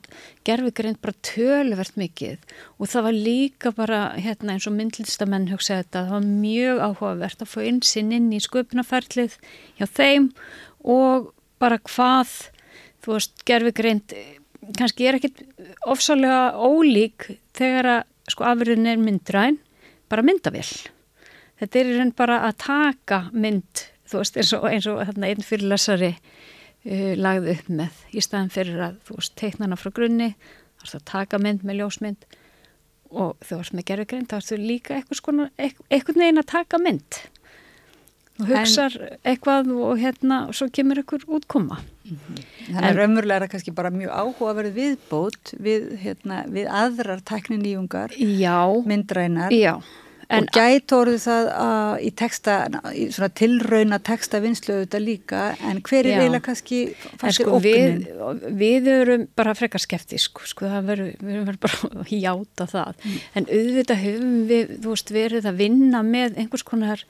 gerfigreind 0.46 1.00
bara 1.02 1.16
töluvert 1.26 1.96
mikið 1.98 2.44
og 2.78 2.90
það 2.92 3.06
var 3.08 3.18
líka 3.28 3.72
bara 3.74 4.00
hérna 4.14 4.54
eins 4.54 4.68
og 4.70 4.76
myndlistamenn 4.76 5.50
hugsaði 5.50 5.82
þetta, 5.82 6.04
það 6.06 6.14
var 6.14 6.28
mjög 6.28 6.82
áhugavert 6.86 7.42
að 7.42 7.50
fá 7.50 7.58
einsinn 7.64 8.14
inn 8.14 8.30
í 8.30 8.42
sköpunarferlið 8.44 9.38
hjá 9.80 9.86
þeim 9.90 10.30
og 10.84 11.32
bara 11.62 11.80
hvað, 11.82 12.32
þú 13.02 13.16
veist, 13.16 13.36
gerfigreind 13.48 14.14
kannski 14.78 15.08
er 15.08 15.18
ekkit 15.18 15.42
ofsálega 15.90 16.54
ólík 16.56 17.32
þegar 17.56 17.90
að 17.98 18.02
sko 18.32 18.46
afurðin 18.48 18.88
er 18.88 19.00
myndræn, 19.00 19.58
bara 20.08 20.24
myndavél. 20.24 20.64
Þetta 21.60 21.80
er 21.80 21.90
í 21.90 21.98
raun 21.98 22.14
bara 22.16 22.40
að 22.48 22.56
taka 22.64 23.20
mynd, 23.32 23.84
þú 24.08 24.22
veist, 24.22 24.38
eins 24.40 24.52
og, 24.56 24.64
eins 24.70 24.88
og 24.90 25.02
hérna, 25.04 25.28
einn 25.28 25.44
fyrirlesari 25.44 26.14
uh, 26.84 27.12
lagði 27.18 27.56
upp 27.58 27.68
með 27.82 28.00
í 28.14 28.24
staðin 28.24 28.52
fyrir 28.54 28.80
að 28.88 28.96
þú 29.08 29.18
veist, 29.20 29.34
teikna 29.40 29.68
hana 29.68 29.78
frá 29.80 29.90
grunni, 29.96 30.32
þá 30.78 30.86
ertu 30.88 31.00
að 31.00 31.06
taka 31.12 31.40
mynd 31.42 31.64
með 31.64 31.80
ljósmynd 31.82 32.26
og 33.14 33.36
þú 33.46 33.60
veist 33.60 33.76
með 33.78 33.88
gerfigreind, 33.92 34.28
þá 34.32 34.36
ertu 34.40 34.58
líka 34.58 34.96
eitthvað, 34.98 35.20
skona, 35.20 35.48
eitthvað 35.60 36.20
neginn 36.22 36.42
að 36.42 36.50
taka 36.50 36.80
mynd 36.82 37.20
og 38.42 38.48
hugsar 38.50 38.94
eitthvað 39.22 39.68
og 39.78 40.00
hérna, 40.02 40.40
og 40.50 40.56
svo 40.58 40.66
kemur 40.74 40.98
ykkur 41.04 41.22
útkoma. 41.36 41.76
Þannig 42.04 42.88
að 42.88 42.96
raunverulega 42.98 43.36
er 43.36 43.44
það 43.44 43.52
kannski 43.52 43.74
bara 43.76 43.92
mjög 43.94 44.10
áhuga 44.10 44.48
að 44.50 44.56
vera 44.58 44.72
viðbót 44.74 45.52
við, 45.62 45.84
hérna, 46.02 46.40
við 46.50 46.66
aðrar 46.66 47.22
tekniníungar, 47.30 48.16
Já, 48.18 48.58
myndrænar. 48.90 49.54
já, 49.54 49.76
En, 50.28 50.44
og 50.44 50.54
gæti 50.54 50.96
orðu 50.96 51.18
það 51.20 51.48
í 52.04 52.10
texta, 52.16 52.56
í 52.96 53.06
svona 53.12 53.30
tilrauna 53.36 53.98
textavinslu 54.04 54.78
auðvitað 54.78 55.04
líka, 55.04 55.42
en 55.60 55.82
hver 55.84 56.08
er 56.08 56.20
eiginlega 56.22 56.46
kannski 56.48 56.80
fannst 57.20 57.40
sko, 57.40 57.60
þér 57.64 57.98
ókunin? 57.98 58.48
Við, 58.48 58.56
við 58.62 58.90
erum 58.94 59.26
bara 59.36 59.54
frekar 59.58 59.84
skeptísk, 59.84 60.42
sko, 60.50 60.70
verður, 60.86 61.12
við 61.20 61.36
erum 61.36 61.60
bara 61.64 61.90
að 62.04 62.12
hjáta 62.14 62.68
það, 62.72 63.00
mm. 63.02 63.18
en 63.40 63.48
auðvitað 63.58 64.02
höfum 64.04 64.36
við, 64.50 64.74
þú 64.84 64.94
veist, 64.94 65.14
verið 65.18 65.50
að 65.50 65.62
vinna 65.64 66.04
með 66.06 66.38
einhvers 66.42 66.66
konar 66.68 67.04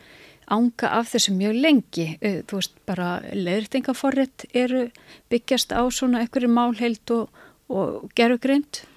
ánga 0.55 0.91
af 0.99 1.13
þessu 1.15 1.33
mjög 1.39 1.61
lengi, 1.65 2.09
þú 2.21 2.59
veist, 2.59 2.75
bara 2.89 3.13
leirtingaforrið 3.33 4.49
eru 4.53 4.89
byggjast 5.33 5.73
á 5.73 5.83
svona 5.89 6.25
einhverju 6.25 6.51
málheild 6.53 7.15
og, 7.15 7.45
og 7.73 8.11
gerugrind 8.19 8.83
Eh, 8.83 8.94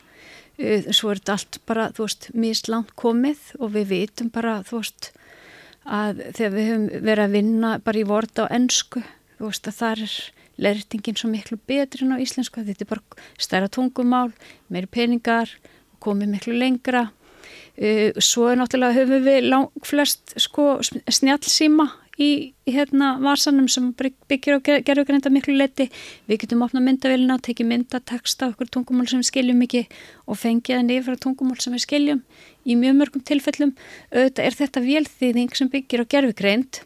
svo 0.58 1.12
er 1.12 1.22
þetta 1.22 1.36
allt 1.36 1.60
bara, 1.70 1.90
þú 1.94 2.08
veist, 2.08 2.30
mislant 2.34 2.94
komið 2.98 3.52
og 3.60 3.74
við 3.76 3.92
vitum 3.92 4.32
bara, 4.34 4.60
þú 4.66 4.82
veist, 4.82 5.12
að 5.86 6.24
þegar 6.38 6.56
við 6.56 6.70
höfum 6.72 6.88
verið 7.06 7.24
að 7.24 7.36
vinna 7.38 7.74
bara 7.84 8.02
í 8.02 8.08
vort 8.08 8.42
á 8.42 8.46
ennsku, 8.50 9.04
þú 9.38 9.52
veist, 9.52 9.70
að 9.70 9.78
það 9.78 10.02
er 10.08 10.16
lertingin 10.58 11.20
svo 11.20 11.30
miklu 11.30 11.60
betri 11.70 12.06
en 12.06 12.18
á 12.18 12.24
íslensku, 12.24 12.66
þetta 12.66 12.86
er 12.86 12.92
bara 12.96 13.22
stærra 13.38 13.70
tungumál, 13.70 14.32
meiri 14.74 14.90
peningar, 14.90 15.52
komið 16.02 16.34
miklu 16.34 16.58
lengra. 16.58 17.08
Eh, 17.78 18.10
svo 18.18 18.50
er 18.50 18.58
náttúrulega 18.58 18.98
höfum 18.98 19.26
við 19.28 19.50
lang, 19.52 19.70
flest 19.86 20.34
sko 20.42 20.80
snjálfsíma 20.82 21.92
í, 22.22 22.30
hérna 22.68 23.14
varsanum 23.22 23.68
sem 23.72 23.92
byggir 23.98 24.58
og 24.58 24.66
gerur 24.66 25.08
greinda 25.08 25.32
miklu 25.34 25.56
leti. 25.58 25.88
Við 26.30 26.44
getum 26.44 26.66
opnað 26.66 26.88
myndavélina 26.88 27.40
tekið 27.46 27.72
myndatekst 27.72 28.44
á 28.44 28.50
okkur 28.50 28.72
tungumál 28.74 29.08
sem 29.10 29.22
við 29.22 29.30
skiljum 29.32 29.64
ekki 29.68 29.86
og 30.26 30.42
fengið 30.42 30.82
henni 30.82 31.00
yfir 31.02 31.20
tungumál 31.22 31.60
sem 31.62 31.76
við 31.78 31.86
skiljum 31.86 32.22
í 32.68 32.76
mjög 32.80 33.00
mörgum 33.00 33.26
tilfellum. 33.28 33.74
Auðvitað 34.12 34.46
er 34.50 34.60
þetta 34.62 34.86
vélþýðing 34.90 35.58
sem 35.58 35.72
byggir 35.74 36.04
og 36.04 36.12
gerur 36.12 36.38
greind 36.38 36.84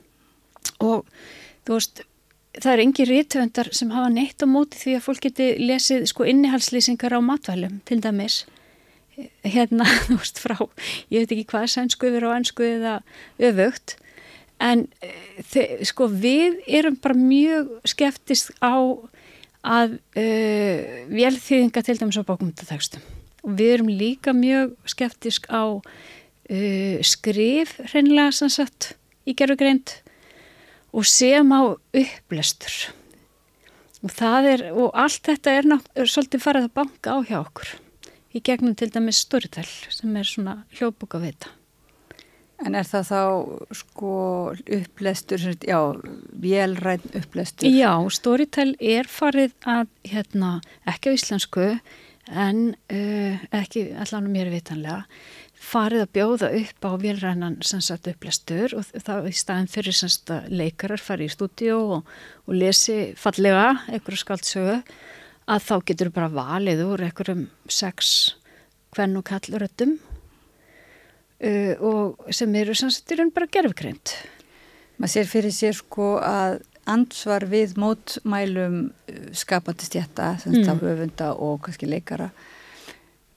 og 0.82 1.06
þú 1.66 1.78
veist 1.78 2.06
það 2.60 2.74
er 2.74 2.82
engi 2.84 3.06
rítvöndar 3.08 3.70
sem 3.76 3.92
hafa 3.96 4.10
neitt 4.12 4.44
á 4.44 4.48
móti 4.50 4.80
því 4.80 4.98
að 4.98 5.06
fólk 5.06 5.28
geti 5.28 5.54
lesið 5.62 6.08
sko 6.12 6.28
innihalslýsingar 6.28 7.16
á 7.16 7.20
matvælum 7.24 7.80
til 7.88 8.02
dæmis 8.04 8.44
hérna, 9.46 9.86
þú 10.08 10.18
veist, 10.20 10.42
frá 10.42 10.58
ég 11.12 11.24
veit 11.24 11.34
ekki 11.36 11.48
hvað 11.54 11.70
sænsku 11.76 12.10
yfir 12.10 12.28
á 12.28 12.32
ennsku 12.36 12.68
eða 12.68 12.96
öfugt 13.40 13.96
en 14.62 14.86
sko 15.88 16.08
við 16.12 16.60
erum 16.70 16.98
bara 17.02 17.18
mjög 17.18 17.74
skeptist 17.90 18.54
á 18.62 18.78
að 19.62 19.98
uh, 20.18 20.78
velþýðinga 21.10 21.84
til 21.86 21.98
dæmis 22.00 22.18
á 22.22 22.26
bókumtatekstum 22.26 23.04
og 23.42 23.58
við 23.58 23.76
erum 23.76 23.92
líka 23.94 24.34
mjög 24.38 24.74
skeptisk 24.90 25.50
á 25.50 25.82
uh, 25.82 26.98
skrif 27.06 27.78
hreinlega 27.92 28.34
sannsagt 28.38 28.94
í 29.26 29.36
gerðugreind 29.38 29.98
og 30.92 31.06
sem 31.08 31.54
á 31.56 31.62
upplestur. 31.72 32.74
Og 34.02 34.12
það 34.12 34.48
er, 34.50 34.64
og 34.74 34.98
allt 34.98 35.30
þetta 35.30 35.54
er, 35.60 35.70
er 35.94 36.10
svolítið 36.10 36.44
farið 36.44 36.68
að 36.68 36.76
banka 36.82 37.16
á 37.16 37.18
hjá 37.22 37.38
okkur 37.44 37.76
í 38.34 38.42
gegnum 38.42 38.76
til 38.76 38.90
dæmis 38.92 39.22
Storytel 39.26 39.68
sem 39.68 40.16
er 40.18 40.28
svona 40.28 40.62
hljóðbúka 40.74 41.22
við 41.22 41.36
þetta 41.36 41.61
En 42.62 42.78
er 42.78 42.86
það 42.86 43.08
þá 43.10 43.22
sko 43.74 44.16
upplestur, 44.78 45.46
já, 45.66 45.80
velræn 46.44 47.06
upplestur? 47.18 47.70
Já, 47.74 47.94
Storytel 48.14 48.76
er 48.78 49.10
farið 49.10 49.56
að, 49.66 49.90
hérna, 50.06 50.52
ekki 50.90 51.14
á 51.14 51.18
íslensku, 51.18 51.70
en 52.32 52.60
uh, 52.94 53.46
ekki 53.58 53.88
allan 53.98 54.30
mér 54.32 54.52
vitanlega, 54.54 55.08
farið 55.62 56.06
að 56.06 56.14
bjóða 56.18 56.50
upp 56.58 56.86
á 56.86 56.92
velrænan 57.02 57.58
sannsagt 57.66 58.10
upplestur 58.10 58.74
og 58.78 58.88
það 59.06 59.30
í 59.30 59.34
staðin 59.38 59.70
fyrir 59.70 59.98
sannsagt 59.98 60.54
leikarar 60.54 61.02
farið 61.02 61.30
í 61.30 61.34
stúdíu 61.36 61.80
og, 61.98 62.14
og 62.48 62.58
lesi 62.58 63.14
fallega 63.20 63.68
einhverju 63.92 64.24
skaldsögu 64.24 64.78
að 65.52 65.68
þá 65.68 65.76
getur 65.92 66.14
bara 66.16 66.32
valið 66.34 66.86
úr 66.88 67.06
einhverjum 67.06 67.46
sex 67.70 68.16
hvern 68.96 69.20
og 69.22 69.28
kalluröttum 69.30 70.00
uh, 71.44 71.74
og 71.80 72.34
sem 72.34 72.56
eru 72.62 72.76
sannsættirinn 72.78 73.34
bara 73.36 73.50
gerfgreint. 73.52 74.16
Maður 75.02 75.16
sér 75.16 75.32
fyrir 75.32 75.56
sér 75.56 75.78
sko 75.78 76.16
að 76.22 76.62
ansvar 76.90 77.46
við 77.50 77.78
mótmælum 77.82 78.82
uh, 78.90 79.22
skapandi 79.38 79.88
stjætta, 79.90 80.36
sem 80.44 80.58
mm. 80.62 80.82
höfunda 80.82 81.34
og 81.38 81.62
kannski 81.66 81.90
leikara 81.90 82.32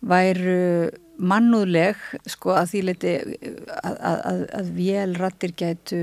væru 0.05 0.91
mannúðleg 1.15 2.01
sko 2.29 2.57
að 2.59 2.73
því 2.73 2.81
leti 2.89 3.13
að, 3.23 3.95
að, 3.95 4.17
að, 4.19 4.41
að 4.59 4.73
vélrattir 4.77 5.55
gætu 5.57 6.01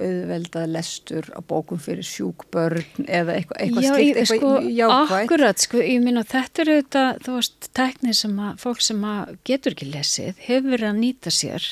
auðveldað 0.00 0.70
lestur 0.72 1.26
á 1.36 1.40
bókum 1.44 1.80
fyrir 1.82 2.06
sjúkbörn 2.06 3.04
eða 3.04 3.36
eitthvað, 3.36 3.58
eitthvað 3.60 3.84
Já, 3.84 3.90
slikt, 3.92 4.20
eitthvað 4.22 4.40
sko, 4.40 4.52
jákvægt. 4.78 5.12
Akkurat, 5.18 5.64
sko, 5.66 5.82
ég 5.84 6.04
minna 6.04 6.22
þetta 6.28 6.64
eru 6.64 6.76
þetta, 6.78 7.02
þú 7.26 7.34
veist, 7.36 7.68
tæknið 7.76 8.16
sem 8.22 8.38
að 8.46 8.62
fólk 8.62 8.82
sem 8.86 9.04
að 9.12 9.34
getur 9.50 9.76
ekki 9.76 9.90
lesið 9.90 10.42
hefur 10.46 10.74
verið 10.74 10.88
að 10.88 11.00
nýta 11.02 11.34
sér. 11.34 11.68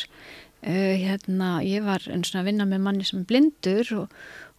Uh, 0.60 0.92
hérna, 1.00 1.50
ég 1.64 1.86
var 1.86 2.04
einn 2.12 2.24
svona 2.26 2.42
að 2.44 2.50
vinna 2.50 2.68
með 2.68 2.84
manni 2.84 3.06
sem 3.08 3.22
er 3.22 3.28
blindur 3.30 3.92
og, 4.02 4.16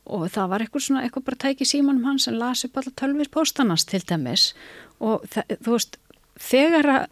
og 0.09 0.23
það 0.33 0.53
var 0.53 0.65
eitthvað 0.65 0.85
svona, 0.87 1.03
eitthvað 1.05 1.27
bara 1.29 1.41
tækið 1.45 1.71
símanum 1.75 2.07
hans 2.09 2.25
sem 2.25 2.39
las 2.41 2.65
upp 2.65 2.79
alla 2.81 2.95
tölvir 2.97 3.29
póstanast 3.33 3.91
til 3.93 4.01
dæmis. 4.09 4.47
Og 4.97 5.27
það, 5.29 5.53
þú 5.61 5.75
veist, 5.75 5.99
þegar 6.41 6.89
að 6.95 7.05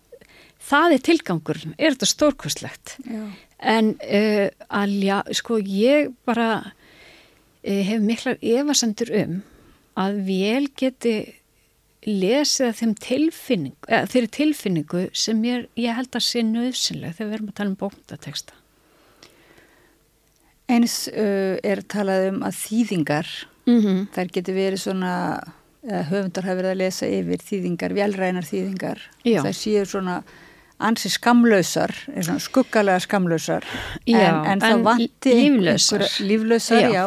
það 0.69 0.95
er 0.95 1.05
tilgangur, 1.05 1.61
er 1.77 1.93
þetta 1.93 2.09
stórkostlegt. 2.09 2.97
Já 3.05 3.21
en 3.59 3.95
uh, 3.99 4.47
alja, 4.69 5.23
sko 5.35 5.59
ég 5.59 6.13
bara 6.27 6.49
uh, 6.63 7.81
hef 7.83 7.99
miklar 8.03 8.39
evasendur 8.41 9.11
um 9.19 9.41
að 9.99 10.21
vel 10.29 10.69
geti 10.79 11.17
lesið 12.07 12.77
þeim 12.79 12.93
tilfinningu, 13.03 13.89
eða 13.89 14.07
þeirri 14.13 14.31
tilfinningu 14.37 15.03
sem 15.11 15.43
ég, 15.43 15.67
ég 15.75 15.97
held 15.97 16.15
að 16.15 16.25
sé 16.29 16.43
nöðsynlega 16.47 17.17
þegar 17.17 17.29
við 17.29 17.37
erum 17.37 17.51
að 17.51 17.57
tala 17.59 17.73
um 17.73 17.79
bókndateksta. 17.81 18.55
Eins 20.69 20.97
uh, 21.11 21.59
er 21.65 21.83
talað 21.91 22.29
um 22.29 22.43
að 22.47 22.59
þýðingar, 22.61 23.31
mm 23.67 23.79
-hmm. 23.79 24.03
þær 24.15 24.35
geti 24.37 24.55
verið 24.55 24.83
svona, 24.85 25.13
höfundar 25.79 26.43
hafa 26.43 26.59
verið 26.59 26.71
að 26.73 26.81
lesa 26.81 27.07
yfir 27.07 27.43
þýðingar, 27.43 27.93
velrænar 27.95 28.43
þýðingar, 28.47 29.03
Já. 29.23 29.41
þær 29.43 29.55
séu 29.55 29.83
svona 29.87 30.17
ansi 30.79 31.11
skamlausar, 31.11 31.93
skuggalega 32.39 32.99
skamlausar. 33.03 33.67
Já, 34.07 34.21
en, 34.21 34.39
en 34.53 34.63
það 34.63 34.85
vanti 34.87 35.35
líflausar, 35.35 36.05
líflausar 36.23 36.85
já. 36.85 36.93
Já, 36.95 37.05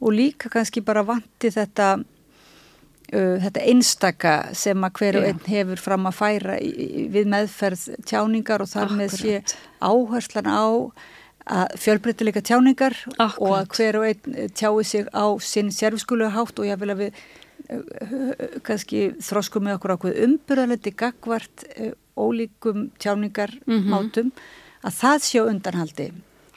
og 0.00 0.12
líka 0.12 0.50
kannski 0.52 0.82
bara 0.84 1.04
vanti 1.06 1.52
þetta 1.54 1.88
uh, 2.00 3.36
þetta 3.44 3.66
einstaka 3.70 4.34
sem 4.58 4.86
að 4.86 4.98
hverju 5.00 5.26
einn 5.28 5.44
hefur 5.46 5.82
fram 5.82 6.10
að 6.10 6.18
færa 6.18 6.58
í, 6.58 7.06
við 7.14 7.30
meðferð 7.34 7.86
tjáningar 8.08 8.64
og 8.64 8.72
þar 8.72 8.96
með 8.98 9.18
sé 9.20 9.38
áherslan 9.78 10.50
á 10.50 10.66
fjölbreytileika 11.76 12.40
tjáningar 12.40 12.94
Akkurat. 13.18 13.40
og 13.44 13.56
að 13.58 13.66
hverju 13.76 14.04
einn 14.08 14.52
tjái 14.56 14.84
sig 14.88 15.08
á 15.12 15.28
sinn 15.44 15.68
sérfskulega 15.76 16.32
hátt 16.32 16.58
og 16.58 16.70
ég 16.70 16.80
vil 16.80 16.94
að 16.94 17.02
við 17.04 17.24
kannski 18.64 19.10
þróskum 19.24 19.64
með 19.64 19.78
okkur 19.78 19.94
ákveð 19.94 20.22
umbyrðaleti 20.24 20.92
gagvart 20.96 21.64
ólíkum 22.16 22.90
tjáningarmátum 22.98 24.30
mm 24.30 24.32
-hmm. 24.32 24.86
að 24.86 24.92
það 25.02 25.18
sjá 25.28 25.42
undanhaldi 25.42 26.12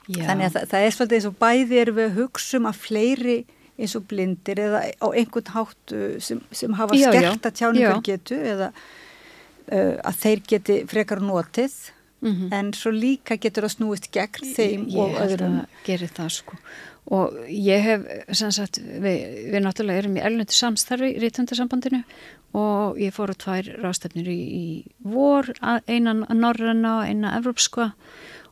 Já. 0.07 0.23
þannig 0.27 0.45
að 0.45 0.53
það, 0.53 0.67
það 0.71 0.85
er 0.85 0.91
svolítið 0.95 1.17
eins 1.17 1.29
og 1.29 1.37
bæði 1.39 1.79
er 1.81 1.91
við 1.91 2.15
hugsum 2.15 2.65
að 2.65 2.79
fleiri 2.85 3.37
eins 3.77 3.95
og 3.95 4.07
blindir 4.09 4.59
eða 4.59 4.79
á 4.97 5.07
einhvern 5.13 5.51
hátt 5.53 5.93
uh, 5.93 6.19
sem, 6.19 6.41
sem 6.51 6.73
hafa 6.73 6.97
skerta 6.97 7.51
tjáningar 7.51 8.01
getu 8.01 8.35
eða 8.35 8.71
uh, 8.71 9.95
að 10.01 10.15
þeir 10.23 10.43
geti 10.47 10.77
frekar 10.87 11.21
notið 11.21 11.73
mm 12.21 12.33
-hmm. 12.33 12.53
en 12.53 12.73
svo 12.73 12.91
líka 12.91 13.37
getur 13.37 13.67
það 13.67 13.75
snúist 13.75 14.11
gegn 14.11 14.53
þeim 14.55 14.87
ég, 14.87 14.97
og 14.97 15.19
öðrum. 15.21 15.57
Ég 15.59 15.85
gerir 15.85 16.09
það 16.09 16.29
sko 16.29 16.57
og 17.07 17.35
ég 17.47 17.83
hef, 17.85 18.07
sem 18.35 18.51
sagt, 18.51 18.81
við, 18.83 19.21
við 19.53 19.61
náttúrulega 19.63 20.03
erum 20.03 20.17
í 20.19 20.23
elnöndu 20.27 20.55
samstarfi 20.55 21.13
í 21.13 21.21
rítundarsambandinu 21.23 22.01
og 22.57 22.99
ég 22.99 23.13
fór 23.15 23.31
á 23.31 23.35
tvær 23.39 23.69
rástefnir 23.83 24.27
í, 24.31 24.39
í 24.39 24.65
vor, 25.07 25.47
einan 25.87 26.25
norranna 26.35 26.97
og 26.99 27.07
eina 27.07 27.35
evrópska. 27.39 27.91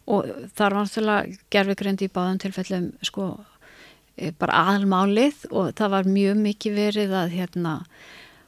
Og 0.05 0.29
þar 0.55 0.77
var 0.77 0.85
náttúrulega 0.85 1.39
gerfegrendi 1.51 2.07
í 2.07 2.13
báðan 2.13 2.41
tilfellum 2.43 2.91
sko 3.05 3.29
eh, 4.15 4.31
bara 4.31 4.61
aðalmálið. 4.69 5.47
Og 5.51 5.73
það 5.75 5.95
var 5.97 6.11
mjög 6.15 6.43
mikið 6.43 6.77
verið 6.79 7.15
að 7.23 7.35
hérna 7.39 7.77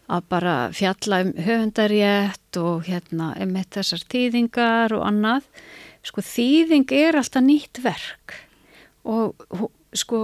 að 0.07 0.27
bara 0.31 0.57
fjalla 0.75 1.23
um 1.25 1.33
höfundarétt 1.43 2.59
og 2.61 2.85
hérna 2.87 3.33
um 3.43 3.57
þessar 3.75 4.05
þýðingar 4.13 4.95
og 4.95 5.07
annað. 5.09 5.49
Sko 6.07 6.23
þýðing 6.23 6.93
er 6.95 7.19
alltaf 7.19 7.43
nýtt 7.43 7.81
verk. 7.83 8.37
Og 9.07 9.35
sko 9.95 10.19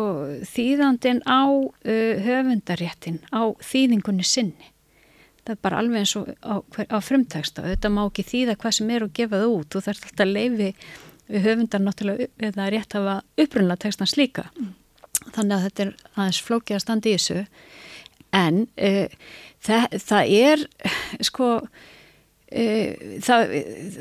þýðandin 0.47 1.23
á 1.23 1.47
uh, 1.47 2.13
höfundaréttin 2.25 3.21
á 3.31 3.53
þýðingunni 3.63 4.25
sinni. 4.27 4.69
Það 5.43 5.55
er 5.55 5.63
bara 5.65 5.79
alveg 5.81 6.03
eins 6.03 6.13
og 6.15 6.29
á, 6.39 6.55
á 6.63 6.97
frumteksta 7.03 7.65
þetta 7.67 7.91
má 7.91 8.03
ekki 8.05 8.23
þýða 8.27 8.59
hvað 8.59 8.77
sem 8.77 8.91
er 8.95 9.05
og 9.05 9.15
gefa 9.15 9.41
það 9.41 9.55
út. 9.57 9.71
Þú 9.71 9.81
þarf 9.87 10.05
alltaf 10.07 10.25
að 10.25 10.35
leifi 10.37 10.69
höfundar 11.43 11.83
náttúrulega 11.83 12.29
eða 12.49 12.69
rétt 12.71 12.95
hafa 12.97 13.15
upprunlega 13.39 13.83
textans 13.85 14.15
líka 14.19 14.45
mm. 14.51 14.69
þannig 15.31 15.55
að 15.55 15.65
þetta 15.67 15.83
er 15.83 15.91
aðeins 16.13 16.41
flókið 16.43 16.77
að 16.77 16.83
standa 16.83 17.09
í 17.09 17.15
þessu. 17.17 17.45
En 18.33 18.61
uh, 18.81 19.17
það, 19.63 19.97
það 20.03 20.35
er 20.39 20.65
sko 21.23 21.49
uh, 21.63 23.17
það, 23.23 23.55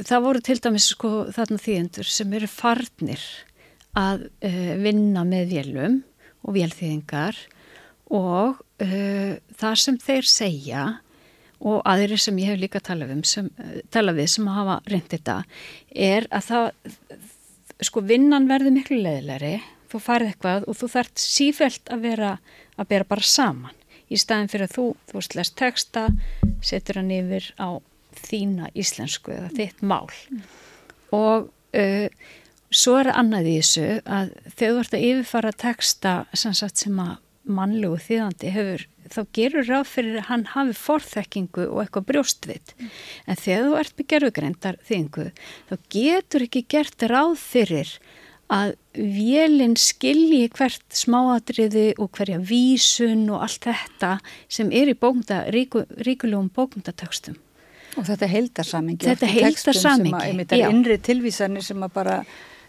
það 0.09 0.27
voru 0.27 0.45
til 0.47 0.59
dæmis 0.67 0.91
sko 0.95 1.15
þarna 1.35 1.63
þýjendur 1.63 2.13
sem 2.19 2.39
eru 2.39 2.51
farnir 2.51 3.27
að 3.99 4.27
uh, 4.29 4.75
vinna 4.83 5.25
með 5.29 5.57
vélum 5.57 6.01
og 6.43 6.57
vélþýðingar 6.57 7.39
og 8.13 8.59
það 8.83 9.75
sem 9.79 9.97
þeir 10.03 10.27
segja 10.27 10.81
og 11.63 11.85
aðri 11.87 12.17
sem 12.19 12.39
ég 12.43 12.51
hef 12.51 12.59
líka 12.59 12.81
talað, 12.83 13.13
um, 13.15 13.21
sem, 13.23 13.47
talað 13.95 14.19
við 14.19 14.33
sem 14.33 14.49
hafa 14.51 14.81
reynd 14.91 15.07
þetta 15.13 15.37
er 15.95 16.27
að 16.35 16.49
það 16.49 16.67
sko 17.87 18.03
vinnan 18.07 18.49
verður 18.51 18.75
miklu 18.75 18.99
leðilegri 19.05 19.55
þú 19.93 20.01
farið 20.03 20.33
eitthvað 20.33 20.67
og 20.67 20.79
þú 20.79 20.91
þart 20.97 21.23
sífælt 21.23 21.93
að 21.93 22.05
vera 22.09 22.35
að 22.81 22.91
bera 22.93 23.09
bara 23.09 23.27
saman. 23.27 23.79
Í 24.13 24.19
staðin 24.21 24.51
fyrir 24.53 24.69
að 24.69 24.77
þú, 24.77 24.87
þú 25.09 25.19
veist, 25.19 25.35
lest 25.39 25.57
texta, 25.57 26.05
setur 26.65 27.01
hann 27.01 27.13
yfir 27.15 27.49
á 27.57 27.69
þína 28.23 28.69
íslensku 28.79 29.33
eða 29.33 29.51
þitt 29.57 29.83
mál. 29.85 30.09
Mm. 30.31 30.43
og 31.13 31.49
uh, 31.77 32.09
svo 32.73 32.97
er 33.01 33.13
annað 33.13 33.51
í 33.51 33.59
þessu 33.61 33.89
að 34.05 34.33
þegar 34.57 34.73
þú 34.73 34.81
ert 34.85 34.97
að 34.97 35.05
yfirfara 35.09 35.53
texta 35.65 36.15
sem, 36.33 36.57
sem 36.57 37.03
að 37.03 37.15
mannlegu 37.43 37.99
þýðandi 37.99 38.51
hefur, 38.55 38.87
þá 39.13 39.21
gerur 39.35 39.69
ráð 39.69 39.87
fyrir 39.91 40.19
að 40.21 40.27
hann 40.29 40.45
hafi 40.53 40.75
forþekkingu 40.79 41.69
og 41.69 41.81
eitthvað 41.83 42.09
brjóstvit 42.11 42.75
mm. 42.79 42.91
en 43.27 43.41
þegar 43.41 43.65
þú 43.67 43.79
ert 43.81 43.97
með 43.99 44.11
gerðugreindar 44.13 44.79
þýðingu 44.89 45.29
þá 45.71 45.75
getur 45.97 46.47
ekki 46.47 46.67
gert 46.71 47.07
ráð 47.11 47.35
fyrir 47.43 47.97
að 48.53 48.75
vélinn 48.93 49.79
skilji 49.81 50.49
hvert 50.53 50.85
smáatriði 50.97 51.93
og 52.01 52.11
hverja 52.17 52.41
vísun 52.45 53.25
og 53.33 53.47
allt 53.47 53.69
þetta 53.69 54.13
sem 54.53 54.73
er 54.75 54.93
í 54.93 54.97
bókunda, 54.99 55.47
ríku, 55.55 55.87
ríkulegum 56.05 56.51
bókundatökstum. 56.53 57.39
Og 57.97 58.07
þetta 58.09 58.29
heildar 58.29 58.69
samingi. 58.69 59.09
Þetta 59.09 59.29
heildar 59.29 59.77
samingi, 59.77 60.29
já. 60.29 60.37
Þetta 60.43 60.59
er 60.59 60.75
innri 60.75 60.99
tilvísanir 61.09 61.65
sem 61.65 61.85
að 61.85 61.95
bara 61.97 62.19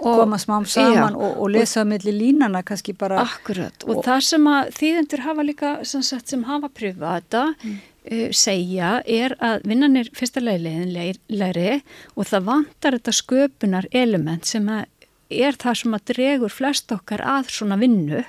koma 0.02 0.40
smám 0.42 0.66
saman 0.70 1.16
og, 1.16 1.38
og 1.44 1.52
lesa 1.54 1.84
mellir 1.88 2.16
línana 2.16 2.64
kannski 2.66 2.96
bara. 2.98 3.22
Akkurat 3.24 3.86
og, 3.86 3.98
og 3.98 4.06
það 4.08 4.22
sem 4.30 4.50
að 4.52 4.72
þýðendur 4.80 5.26
hafa 5.28 5.48
líka 5.48 5.74
sem, 5.88 6.04
sagt, 6.06 6.32
sem 6.32 6.44
hafa 6.48 6.72
þetta 6.74 7.44
mm. 7.54 7.78
uh, 8.12 8.26
segja 8.36 8.96
er 9.06 9.38
að 9.44 9.68
vinnan 9.70 10.00
er 10.00 10.12
fyrsta 10.16 10.44
leiðin 10.44 10.94
læri 11.30 11.80
og 12.16 12.28
það 12.30 12.50
vantar 12.50 13.00
þetta 13.00 13.16
sköpunar 13.20 13.90
element 13.92 14.50
sem 14.50 14.70
er 14.74 15.58
það 15.60 15.80
sem 15.82 15.96
að 15.98 16.06
dregur 16.14 16.54
flest 16.54 16.92
okkar 16.94 17.24
að 17.26 17.50
svona 17.54 17.80
vinnu 17.82 18.24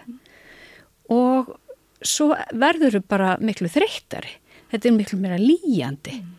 og 1.12 1.52
svo 2.04 2.32
verður 2.52 2.98
þau 2.98 3.08
bara 3.08 3.34
miklu 3.40 3.68
þreyttari 3.72 4.38
þetta 4.72 4.88
er 4.88 4.96
miklu 4.96 5.20
meira 5.20 5.40
líjandi 5.40 6.18
mm. 6.20 6.32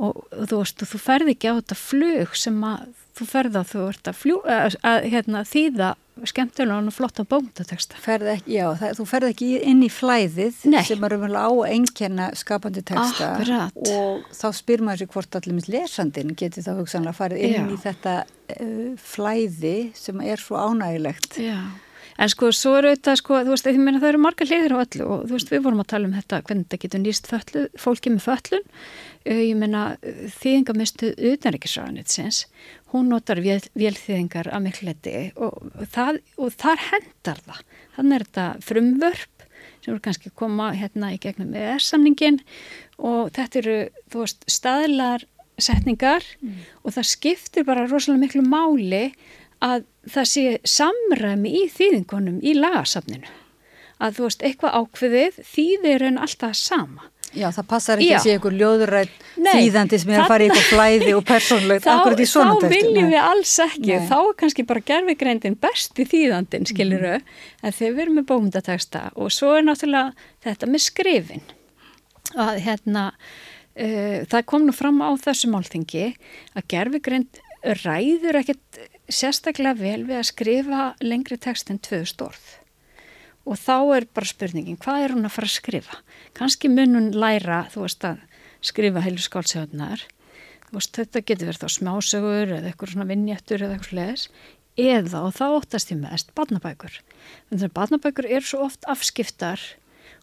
Og, 0.00 0.24
og 0.32 0.50
þú 0.50 0.62
veist, 0.62 0.84
þú 0.90 1.00
ferði 1.04 1.36
ekki 1.36 1.52
á 1.52 1.58
þetta 1.60 1.78
flug 1.78 2.36
sem 2.38 2.62
að 2.66 2.88
þú 3.20 3.26
ferði 3.28 3.60
að 3.60 3.72
þú 3.72 3.82
ert 3.90 4.08
að, 4.10 4.16
fljú, 4.16 4.38
að, 4.48 4.76
að 4.86 5.08
hérna, 5.12 5.42
þýða 5.48 5.90
skemmtilega 6.28 6.84
og 6.84 6.92
flotta 6.92 7.24
bóndateksta 7.28 8.00
Já, 8.48 8.64
það, 8.76 8.94
þú 8.98 9.06
ferði 9.08 9.30
ekki 9.34 9.50
inn 9.70 9.82
í 9.84 9.90
flæðið 9.92 10.64
Nei. 10.72 10.80
sem 10.88 11.04
er 11.06 11.14
umvel 11.16 11.36
á 11.36 11.48
engjana 11.70 12.30
skapandi 12.36 12.82
teksta 12.84 13.30
Akkurat. 13.34 13.78
og 13.88 14.26
þá 14.36 14.46
spyr 14.58 14.84
maður 14.84 15.02
sér 15.04 15.12
hvort 15.14 15.38
allir 15.40 15.56
mis 15.56 15.70
lesandin 15.72 16.34
geti 16.36 16.64
þá 16.64 16.74
hugsanlega 16.80 17.16
farið 17.16 17.46
inn 17.48 17.56
Já. 17.56 17.62
í 17.72 17.78
þetta 17.86 18.16
uh, 18.26 18.90
flæði 19.00 19.76
sem 19.96 20.20
er 20.26 20.44
svo 20.44 20.60
ánægilegt 20.60 21.40
Já 21.40 21.60
En 22.20 22.28
sko, 22.28 22.50
svo 22.52 22.74
eru 22.76 22.90
þetta, 22.92 23.14
sko, 23.16 23.38
þú 23.46 23.54
veist, 23.54 23.68
ég 23.70 23.78
meina 23.80 24.00
það 24.02 24.10
eru 24.10 24.20
marga 24.20 24.44
hliðir 24.44 24.74
á 24.76 24.82
öllu 24.82 25.06
og 25.06 25.22
þú 25.24 25.36
veist, 25.38 25.52
við 25.54 25.62
vorum 25.64 25.80
að 25.80 25.88
tala 25.92 26.08
um 26.08 26.16
þetta, 26.18 26.40
hvernig 26.48 26.66
þetta 26.66 26.80
getur 26.82 27.00
nýst 27.00 27.30
föllu, 27.30 27.62
fólki 27.80 28.12
með 28.12 28.26
föllun, 28.26 28.66
ég 29.24 29.56
meina 29.56 29.84
þýðingamistu 30.36 31.14
utanrikisraðanitsins, 31.30 32.42
hún 32.92 33.08
notar 33.08 33.40
vélþýðingar 33.40 34.52
að 34.52 34.64
miklu 34.66 34.90
leti 34.90 35.16
og, 35.40 35.56
það, 35.94 36.20
og 36.36 36.54
þar 36.60 36.86
hendar 36.90 37.42
það. 37.48 37.64
Þannig 37.96 38.18
er 38.18 38.26
þetta 38.28 38.46
frumvörp 38.68 39.48
sem 39.80 39.94
eru 39.94 40.04
kannski 40.04 40.32
koma 40.36 40.70
hérna 40.76 41.14
í 41.14 41.20
gegnum 41.20 41.56
ES-samningin 41.56 42.40
og 43.00 43.32
þetta 43.36 43.62
eru, 43.62 43.78
þú 44.12 44.24
veist, 44.26 44.44
staðlar 44.50 45.24
setningar 45.60 46.24
mm. 46.40 46.60
og 46.84 46.94
það 46.96 47.08
skiptir 47.10 47.66
bara 47.68 47.86
rosalega 47.88 48.24
miklu 48.24 48.44
máli 48.44 49.10
að 49.64 49.84
það 50.08 50.30
sé 50.32 50.44
samræmi 50.64 51.52
í 51.60 51.62
þýðingunum 51.74 52.40
í 52.42 52.56
lagasafninu 52.56 53.30
að 54.00 54.16
þú 54.16 54.26
veist 54.26 54.44
eitthvað 54.48 54.76
ákveðið 54.80 55.40
þýðir 55.44 56.06
en 56.08 56.20
alltaf 56.24 56.56
sama 56.56 57.10
Já, 57.30 57.46
það 57.54 57.66
passar 57.70 58.00
ekki 58.00 58.08
Já. 58.08 58.16
að 58.16 58.24
sé 58.24 58.32
einhver 58.34 58.54
ljóðurætt 58.58 59.26
þýðandi 59.36 59.98
sem 60.02 60.10
er 60.10 60.22
að 60.24 60.32
fara 60.32 60.42
í 60.42 60.48
eitthvað 60.48 60.70
flæði 60.72 61.10
og 61.14 61.20
persónlegt 61.28 61.86
akkurat 61.92 62.22
í 62.22 62.26
svona 62.26 62.56
textu. 62.56 62.70
Þá 62.70 62.74
viljum 62.74 63.12
við 63.12 63.20
alls 63.22 63.52
ekki, 63.62 63.92
Nei. 63.92 64.08
þá 64.08 64.16
er 64.18 64.32
kannski 64.40 64.64
bara 64.66 64.82
gerfigreindin 64.90 65.58
besti 65.62 66.06
þýðandin, 66.10 66.66
skiluru, 66.66 67.12
mm. 67.20 67.36
en 67.62 67.76
þegar 67.76 67.94
við 67.94 68.02
erum 68.04 68.18
með 68.18 68.26
bómundateksta 68.32 69.04
og 69.14 69.30
svo 69.36 69.52
er 69.60 69.68
náttúrulega 69.68 70.26
þetta 70.48 70.70
með 70.72 70.84
skrifin 70.88 71.46
að 72.34 72.60
hérna, 72.66 73.04
uh, 73.78 74.18
það 74.34 74.46
kom 74.50 74.66
nú 74.66 74.74
fram 74.74 74.98
á 74.98 75.10
þessu 75.22 75.52
málþingi 75.54 76.08
að 76.58 76.66
gerfigreind 76.74 77.42
ræður 77.62 78.40
ekkert 78.40 78.80
sérstaklega 79.10 79.76
vel 79.76 80.04
við 80.08 80.20
að 80.20 80.28
skrifa 80.30 80.84
lengri 81.02 81.36
text 81.40 81.70
en 81.72 81.80
tvö 81.82 82.02
stórð 82.08 82.56
og 83.48 83.58
þá 83.58 83.76
er 83.96 84.06
bara 84.14 84.28
spurningin 84.28 84.78
hvað 84.80 85.04
er 85.04 85.14
hún 85.16 85.26
að 85.26 85.34
fara 85.34 85.48
að 85.48 85.56
skrifa? 85.56 85.98
Kannski 86.36 86.70
mun 86.70 86.96
hún 86.96 87.10
læra 87.16 87.64
þú 87.72 87.84
veist 87.86 88.06
að 88.06 88.22
skrifa 88.64 89.02
heilu 89.04 89.22
skálsögnar 89.24 90.06
þú 90.68 90.78
veist 90.78 90.96
þetta 91.00 91.24
getur 91.26 91.50
verið 91.50 91.64
þá 91.64 91.76
smásögur 91.76 92.54
eða 92.56 92.70
eitthvað 92.70 92.94
svona 92.94 93.08
vinnjættur 93.10 93.64
eða 93.64 93.76
eitthvað 93.76 93.92
sliðis 93.92 94.26
eða 94.80 95.24
og 95.26 95.34
þá 95.36 95.44
óttast 95.58 95.92
ég 95.92 96.00
mest 96.00 96.34
badnabækur 96.36 97.00
þannig 97.50 97.66
að 97.66 97.76
badnabækur 97.76 98.28
er 98.30 98.46
svo 98.46 98.64
oft 98.68 98.86
afskiptar 98.88 99.64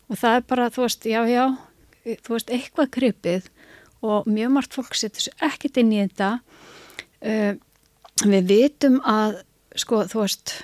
og 0.07 0.22
það 0.22 0.39
er 0.39 0.47
bara 0.53 0.69
þú 0.73 0.85
veist 0.85 1.09
já 1.09 1.22
já 1.27 1.43
þú 2.23 2.38
veist 2.38 2.53
eitthvað 2.53 2.93
krypið 2.95 3.49
og 4.07 4.30
mjög 4.30 4.53
margt 4.53 4.77
fólk 4.77 4.95
setur 4.95 5.26
sér 5.26 5.49
ekkit 5.49 5.81
inn 5.81 5.93
í 5.95 6.01
þetta 6.05 6.38
uh, 7.26 7.53
við 8.26 8.49
vitum 8.52 8.99
að 9.06 9.41
sko 9.77 10.03
þú 10.10 10.23
veist 10.23 10.56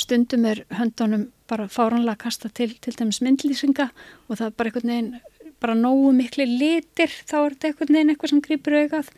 stundum 0.00 0.46
er 0.48 0.64
höndunum 0.74 1.28
bara 1.50 1.68
fáranlega 1.70 2.16
að 2.16 2.24
kasta 2.24 2.50
til 2.54 2.72
til 2.82 2.94
dæmis 2.96 3.20
myndlýsinga 3.24 3.90
og 4.28 4.38
það 4.38 4.46
er 4.46 4.56
bara 4.56 4.70
einhvern 4.70 4.92
veginn 4.92 5.12
bara 5.60 5.76
nógu 5.76 6.12
miklu 6.16 6.46
litir 6.48 7.12
þá 7.28 7.36
er 7.40 7.54
þetta 7.54 7.70
einhvern 7.70 7.96
veginn 7.96 8.12
eitthvað 8.12 8.32
sem 8.32 8.44
grýpur 8.44 8.78
aukað 8.80 9.10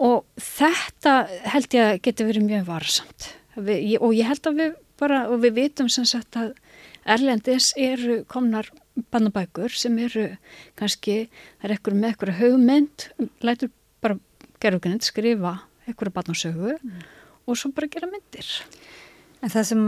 og 0.00 0.24
þetta 0.40 1.14
held 1.52 1.76
ég 1.76 1.86
að 1.86 2.02
geti 2.06 2.26
verið 2.28 2.46
mjög 2.46 2.68
varsamt. 2.70 3.32
Við, 3.60 3.98
og 4.00 4.14
ég 4.16 4.30
held 4.30 4.46
að 4.48 4.60
við 4.62 4.76
bara 5.00 5.24
og 5.32 5.42
við 5.42 5.56
vitum 5.58 5.90
sem 5.92 6.06
sagt 6.08 6.38
að 6.40 6.54
Erlendis 7.10 7.70
eru 7.80 8.20
komnar 8.28 8.68
bannabækur 9.10 9.72
sem 9.72 9.96
eru 9.98 10.26
kannski, 10.76 11.30
það 11.60 11.68
er 11.68 11.74
ekkur 11.78 11.96
með 11.96 12.12
ekkur 12.14 12.32
haugmynd, 12.36 13.06
lætur 13.44 13.72
bara 14.04 14.18
gerðugrinn 14.60 15.00
skrifa 15.04 15.56
einhverju 15.90 16.14
barnasögu 16.14 16.74
mm. 16.76 17.04
og 17.46 17.58
svo 17.58 17.72
bara 17.76 17.90
gera 17.92 18.08
myndir. 18.10 18.48
En 19.40 19.48
það 19.48 19.66
sem 19.70 19.86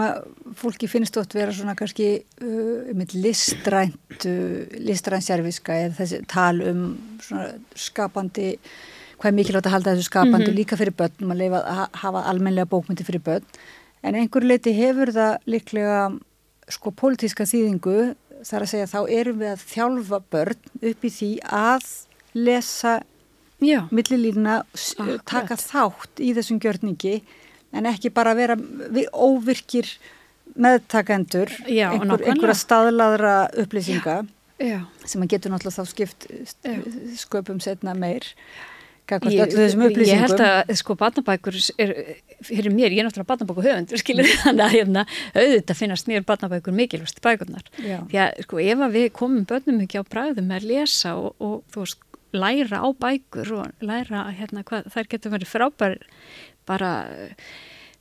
fólki 0.57 0.89
finnst 0.89 1.17
ótt 1.21 1.35
vera 1.37 1.53
svona 1.53 1.75
kannski 1.77 2.07
uh, 2.41 3.05
listrænt, 3.13 4.25
uh, 4.25 4.79
listrænt 4.81 5.27
sérfiska 5.27 5.77
eða 5.77 5.99
þessi 5.99 6.23
tal 6.31 6.63
um 6.71 6.83
skapandi, 7.77 8.55
hvað 9.21 9.37
mikilvægt 9.37 9.69
að 9.69 9.77
halda 9.77 9.95
þessu 9.95 10.09
skapandi 10.09 10.47
mm 10.47 10.49
-hmm. 10.49 10.59
líka 10.61 10.81
fyrir 10.81 10.97
börn, 10.97 11.21
maður 11.21 11.43
leifa 11.43 11.61
að 11.61 12.01
hafa 12.05 12.25
almenlega 12.31 12.71
bókmyndi 12.73 13.05
fyrir 13.05 13.21
börn, 13.21 13.45
en 14.03 14.15
einhver 14.15 14.43
leiti 14.43 14.73
hefur 14.73 15.13
það 15.13 15.37
líklega 15.47 16.19
sko 16.69 16.91
pólitíska 16.91 17.45
þýðingu, 17.45 18.15
þar 18.43 18.63
að 18.63 18.71
segja 18.73 18.87
þá 18.87 19.01
erum 19.11 19.39
við 19.39 19.53
að 19.53 19.65
þjálfa 19.75 20.23
börn 20.31 20.61
upp 20.83 21.05
í 21.05 21.11
því 21.11 21.33
að 21.45 21.85
lesa 22.35 23.03
millilína 23.95 24.63
taka 25.29 25.59
þátt 25.61 26.23
í 26.23 26.33
þessum 26.37 26.61
gjörningi 26.63 27.21
en 27.73 27.89
ekki 27.89 28.13
bara 28.15 28.35
vera 28.39 28.59
óvirkir 29.13 29.89
meðtakendur 30.53 31.53
já, 31.71 31.89
einhver, 31.95 32.27
einhverja 32.27 32.59
staðlaðra 32.61 33.37
upplýsinga 33.63 34.19
já, 34.61 34.67
já. 34.67 34.79
sem 35.07 35.25
að 35.25 35.33
getur 35.37 35.55
náttúrulega 35.55 35.81
þá 35.81 35.95
skipt 35.95 36.29
sköpum 37.23 37.63
setna 37.65 37.97
meir 37.97 38.35
Ég, 39.11 39.51
ég 40.07 40.21
held 40.23 40.41
að 40.41 40.71
sko 40.79 40.95
barnabækur 40.97 41.57
er, 41.83 41.91
fyrir 42.47 42.73
mér, 42.73 42.95
ég 42.95 43.03
er 43.03 43.09
náttúrulega 43.09 43.29
barnabækur 43.33 43.67
höfundur 43.67 44.01
skilur 44.01 44.29
þannig 44.45 44.63
að 44.65 44.77
hérna, 44.77 45.03
auðvitað 45.35 45.79
finnast 45.81 46.09
mér 46.09 46.25
barnabækur 46.29 46.77
mikilvægst 46.77 47.19
bækurnar. 47.25 47.67
Því 47.77 48.21
að 48.23 48.45
sko 48.47 48.63
ef 48.63 48.85
að 48.87 48.97
við 48.97 49.09
komum 49.19 49.45
börnum 49.51 49.83
ekki 49.85 50.01
á 50.01 50.05
bræðum 50.07 50.55
að 50.55 50.69
lesa 50.71 51.17
og, 51.19 51.35
og 51.43 51.59
þú 51.75 51.85
veist 51.85 52.07
læra 52.33 52.81
á 52.83 52.89
bækur 52.93 53.53
og 53.59 53.85
læra 53.85 54.27
hérna 54.37 54.65
hvað 54.69 54.89
þær 54.95 55.13
getur 55.13 55.37
verið 55.37 55.53
frábær 55.53 55.99
bara 56.69 56.93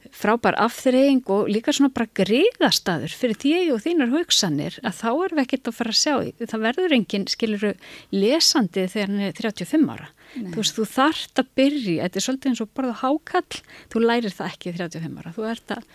frábær 0.10 0.56
afþreying 0.60 1.28
og 1.32 1.50
líka 1.52 1.74
svona 1.76 1.92
bara 1.94 2.10
greiðastadur 2.18 3.14
fyrir 3.14 3.38
því 3.42 3.54
og 3.76 3.84
þínar 3.84 4.14
hugsanir 4.14 4.78
að 4.82 4.98
þá 4.98 5.10
erum 5.12 5.38
við 5.40 5.44
ekkert 5.44 5.70
að 5.70 5.78
fara 5.78 5.94
að 5.94 6.00
sjá 6.00 6.16
það 6.42 6.64
verður 6.66 6.96
enginn, 6.98 7.28
skiluru, 7.30 7.74
lesandi 8.16 8.88
þegar 8.92 9.12
hann 9.12 9.28
er 9.28 9.38
35 9.38 9.94
ára 9.94 10.10
Nei. 10.32 10.50
þú 10.54 10.58
veist, 10.62 10.78
þú 10.78 10.88
þart 10.96 11.44
að 11.44 11.52
byrja 11.60 12.08
þetta 12.08 12.20
er 12.22 12.26
svolítið 12.26 12.52
eins 12.52 12.64
og 12.64 12.74
bara 12.80 12.98
hákall 13.04 13.62
þú 13.94 14.04
lærir 14.06 14.36
það 14.36 14.52
ekki 14.56 14.76
35 14.80 15.22
ára 15.22 15.36
þú 15.38 15.48
ert 15.52 15.76
að, 15.78 15.86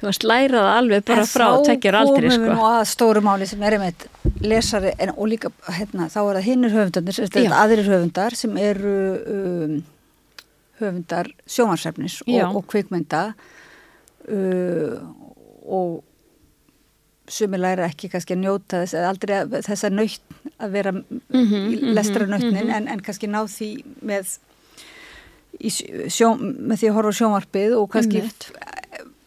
þú 0.00 0.08
veist, 0.08 0.26
læra 0.26 0.64
það 0.64 0.78
alveg 0.78 1.06
bara 1.10 1.24
en 1.24 1.30
frá 1.30 1.46
tekjur 1.66 1.98
aldrei, 2.00 2.30
sko 2.30 2.34
En 2.34 2.34
þá 2.34 2.40
komum 2.40 2.48
við 2.48 2.58
nú 2.58 2.66
að 2.70 2.82
stóru 2.90 3.22
máli 3.24 3.48
sem 3.50 3.62
er 3.62 3.76
einmitt 3.76 4.06
lesari, 4.40 4.92
en, 4.98 5.14
líka, 5.28 5.52
hérna, 5.68 6.08
þá 6.12 6.20
er 6.22 6.38
það 6.40 6.48
hinnir 6.48 6.76
höfundarnir, 6.76 7.18
þetta 7.20 7.62
aðrir 7.62 7.90
höfundar 7.90 8.36
sem 8.38 8.60
eru 8.60 8.98
um, 9.36 9.80
höfundar 10.80 11.32
sjómansefnis 11.46 12.20
og, 12.26 12.60
og 12.60 12.68
kvikmynda 12.70 13.24
uh, 14.30 14.94
og 15.70 16.00
sumi 17.30 17.60
læra 17.60 17.86
ekki 17.86 18.10
kannski 18.10 18.34
að 18.34 18.44
njóta 18.44 18.82
þess 18.82 18.96
eða 18.98 19.10
aldrei 19.12 19.34
að, 19.36 19.56
þess 19.66 19.86
að 19.86 19.96
nöyt 19.96 20.38
að 20.60 20.72
vera 20.74 20.92
mm 20.92 21.20
-hmm, 21.30 21.90
lestra 21.94 22.26
nöytnin 22.26 22.56
mm 22.56 22.60
-hmm. 22.62 22.76
en, 22.76 22.88
en 22.88 23.02
kannski 23.06 23.28
ná 23.30 23.40
því 23.46 23.70
með, 24.02 24.32
sjó, 26.08 26.34
með 26.40 26.76
því 26.80 26.88
að 26.88 26.96
horfa 26.98 27.12
sjómarpið 27.20 27.76
og 27.78 27.90
kannski 27.92 28.24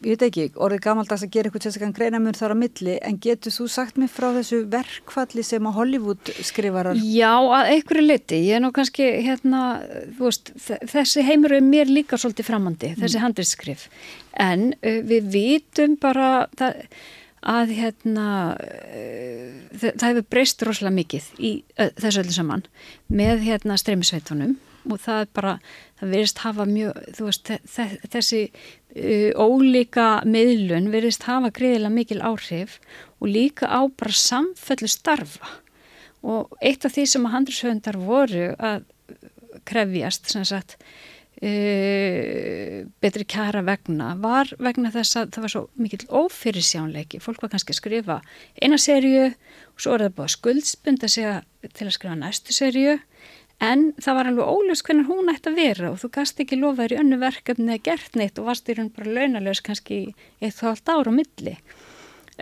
ég 0.04 0.14
veit 0.14 0.24
ekki, 0.26 0.44
orðið 0.60 0.82
gamaldags 0.84 1.24
að 1.24 1.32
gera 1.34 1.48
eitthvað 1.48 1.64
sérstaklega 1.66 1.96
greinamun 1.98 2.36
þar 2.36 2.54
á 2.54 2.56
milli, 2.60 2.96
en 3.08 3.18
getur 3.24 3.54
þú 3.54 3.66
sagt 3.72 3.98
mér 4.00 4.10
frá 4.12 4.28
þessu 4.36 4.60
verkfalli 4.72 5.44
sem 5.46 5.68
að 5.68 5.76
Hollywood 5.78 6.32
skrifarar? 6.44 7.00
Já, 7.00 7.32
að 7.32 7.70
einhverju 7.72 8.04
liti, 8.04 8.40
ég 8.48 8.58
er 8.58 8.64
nú 8.64 8.70
kannski 8.76 9.08
hérna, 9.26 9.62
veist, 10.18 10.52
þessi 10.92 11.24
heimur 11.26 11.56
er 11.56 11.64
mér 11.64 11.90
líka 11.90 12.20
svolítið 12.20 12.50
framandi, 12.50 12.92
mm. 12.92 13.02
þessi 13.02 13.24
handilskrif, 13.24 13.88
en 14.44 14.70
uh, 14.76 15.00
við 15.08 15.32
vitum 15.34 15.96
bara 16.02 16.30
það, 16.58 16.84
að 17.54 17.74
hérna 17.78 18.28
uh, 18.58 19.80
það 19.80 20.06
hefur 20.10 20.30
breyst 20.36 20.68
rosalega 20.68 20.98
mikið 21.00 21.32
í 21.40 21.56
uh, 21.78 21.90
þessu 22.00 22.24
öllu 22.24 22.36
saman 22.36 22.68
með 23.12 23.44
hérna 23.48 23.80
streymisveitunum 23.80 24.56
og 24.90 25.00
það 25.00 25.22
er 25.22 25.28
bara, 25.36 25.52
það 26.00 26.14
verist 26.14 26.40
hafa 26.44 26.66
mjög, 26.68 26.98
þú 27.16 27.28
veist, 27.28 27.52
þessi 28.12 28.40
ólíka 28.94 30.22
miðlun 30.28 30.90
verist 30.92 31.26
hafa 31.26 31.50
greiðilega 31.54 31.94
mikil 31.94 32.20
áhrif 32.22 32.78
og 33.20 33.30
líka 33.30 33.66
á 33.66 33.82
bara 33.90 34.14
samfellu 34.14 34.90
starfa. 34.90 35.48
Og 36.24 36.54
eitt 36.62 36.86
af 36.86 36.94
því 36.94 37.06
sem 37.10 37.26
að 37.26 37.34
handlisöfundar 37.34 37.98
voru 38.00 38.52
að 38.56 38.86
krefjast, 39.68 40.30
sagt, 40.46 40.78
Uh, 41.44 42.86
betri 43.02 43.24
kæra 43.26 43.60
vegna 43.66 44.12
var 44.22 44.48
vegna 44.62 44.92
þess 44.94 45.18
að 45.18 45.32
það 45.34 45.42
var 45.44 45.52
svo 45.52 45.62
mikil 45.82 45.98
ófyrirsjánleiki, 46.06 47.18
fólk 47.20 47.42
var 47.42 47.50
kannski 47.52 47.74
að 47.74 47.78
skrifa 47.80 48.16
eina 48.62 48.78
sériu 48.78 49.24
og 49.26 49.82
svo 49.82 49.96
er 49.96 50.04
það 50.06 50.14
búið 50.14 50.28
að 50.28 50.34
skuldspunda 50.36 51.10
sig 51.10 51.26
til 51.74 51.88
að 51.88 51.96
skrifa 51.98 52.14
næstu 52.20 52.54
sériu 52.54 52.94
en 53.62 53.88
það 54.02 54.18
var 54.18 54.28
alveg 54.30 54.50
óljós 54.50 54.82
hvernig 54.86 55.08
hún 55.08 55.30
ætti 55.32 55.50
að 55.50 55.58
vera 55.60 55.90
og 55.92 55.98
þú 56.02 56.10
gast 56.16 56.40
ekki 56.42 56.58
lofaður 56.58 56.96
í 56.96 57.00
önnu 57.02 57.18
verkefni 57.22 57.74
eða 57.74 57.84
gert 57.88 58.16
neitt 58.18 58.38
og 58.40 58.48
varst 58.50 58.68
í 58.68 58.76
raun 58.76 58.92
bara 58.94 59.16
launalös 59.18 59.62
kannski 59.64 59.98
eitt 60.40 60.62
og 60.62 60.70
allt 60.72 60.90
ára 60.90 61.12
á 61.14 61.18
milli. 61.18 61.56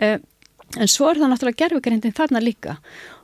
Uh, 0.01 0.17
en 0.79 0.89
svo 0.89 1.09
er 1.11 1.21
það 1.21 1.33
náttúrulega 1.33 1.61
gerfugrindin 1.63 2.15
þarna 2.17 2.41
líka. 2.43 2.77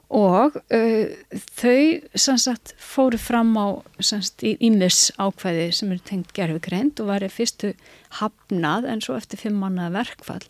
Og 0.10 0.57
uh, 0.57 1.40
þau 1.57 1.82
sannsagt 2.18 2.74
fóru 2.82 3.20
fram 3.22 3.53
á 3.57 3.82
sannsagt 3.99 4.45
í 4.45 4.56
ímis 4.66 5.10
ákvæði 5.18 5.70
sem 5.80 5.94
eru 5.94 6.06
tengt 6.06 6.34
gerfugrind 6.38 7.02
og 7.02 7.11
var 7.11 7.26
fyrstu 7.34 7.74
hafnað 8.22 8.90
en 8.90 9.02
svo 9.06 9.18
eftir 9.18 9.41
fimm 9.41 9.61
mannaða 9.61 10.02
verkfall 10.02 10.45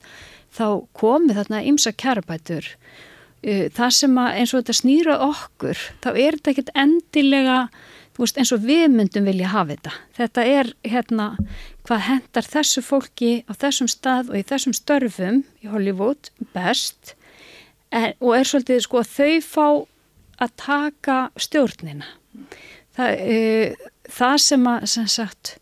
þá 0.55 0.87
komi 0.97 1.35
þarna 1.37 1.63
ímsa 1.67 1.95
kærabætur 1.95 2.73
Uh, 2.73 3.17
það 3.41 3.93
sem 3.95 4.17
að 4.19 4.37
eins 4.39 4.51
og 4.53 4.59
þetta 4.59 4.73
snýra 4.75 5.13
okkur 5.29 5.83
þá 6.03 6.09
er 6.11 6.37
þetta 6.37 6.51
ekkert 6.51 6.71
endilega 6.75 7.59
veist, 8.19 8.39
eins 8.39 8.51
og 8.55 8.65
við 8.65 8.87
myndum 8.93 9.27
vilja 9.27 9.51
hafa 9.53 9.75
þetta. 9.75 9.93
Þetta 10.17 10.45
er 10.51 10.71
hérna 10.87 11.27
hvað 11.87 12.03
hendar 12.07 12.49
þessu 12.49 12.83
fólki 12.85 13.31
á 13.47 13.53
þessum 13.57 13.89
stað 13.91 14.33
og 14.33 14.39
í 14.39 14.45
þessum 14.49 14.75
störfum 14.75 15.39
í 15.63 15.71
Hollywood 15.71 16.31
best 16.55 17.15
en, 17.95 18.13
og 18.19 18.35
er 18.37 18.49
svolítið 18.49 18.83
sko 18.85 19.01
að 19.01 19.13
þau 19.15 19.47
fá 19.47 19.67
að 20.39 20.53
taka 20.63 21.17
stjórnina. 21.39 22.11
Það, 22.95 23.23
uh, 23.23 23.89
það 24.19 24.37
sem 24.45 24.69
að 24.71 24.87
sem 24.93 25.09
sagt 25.11 25.55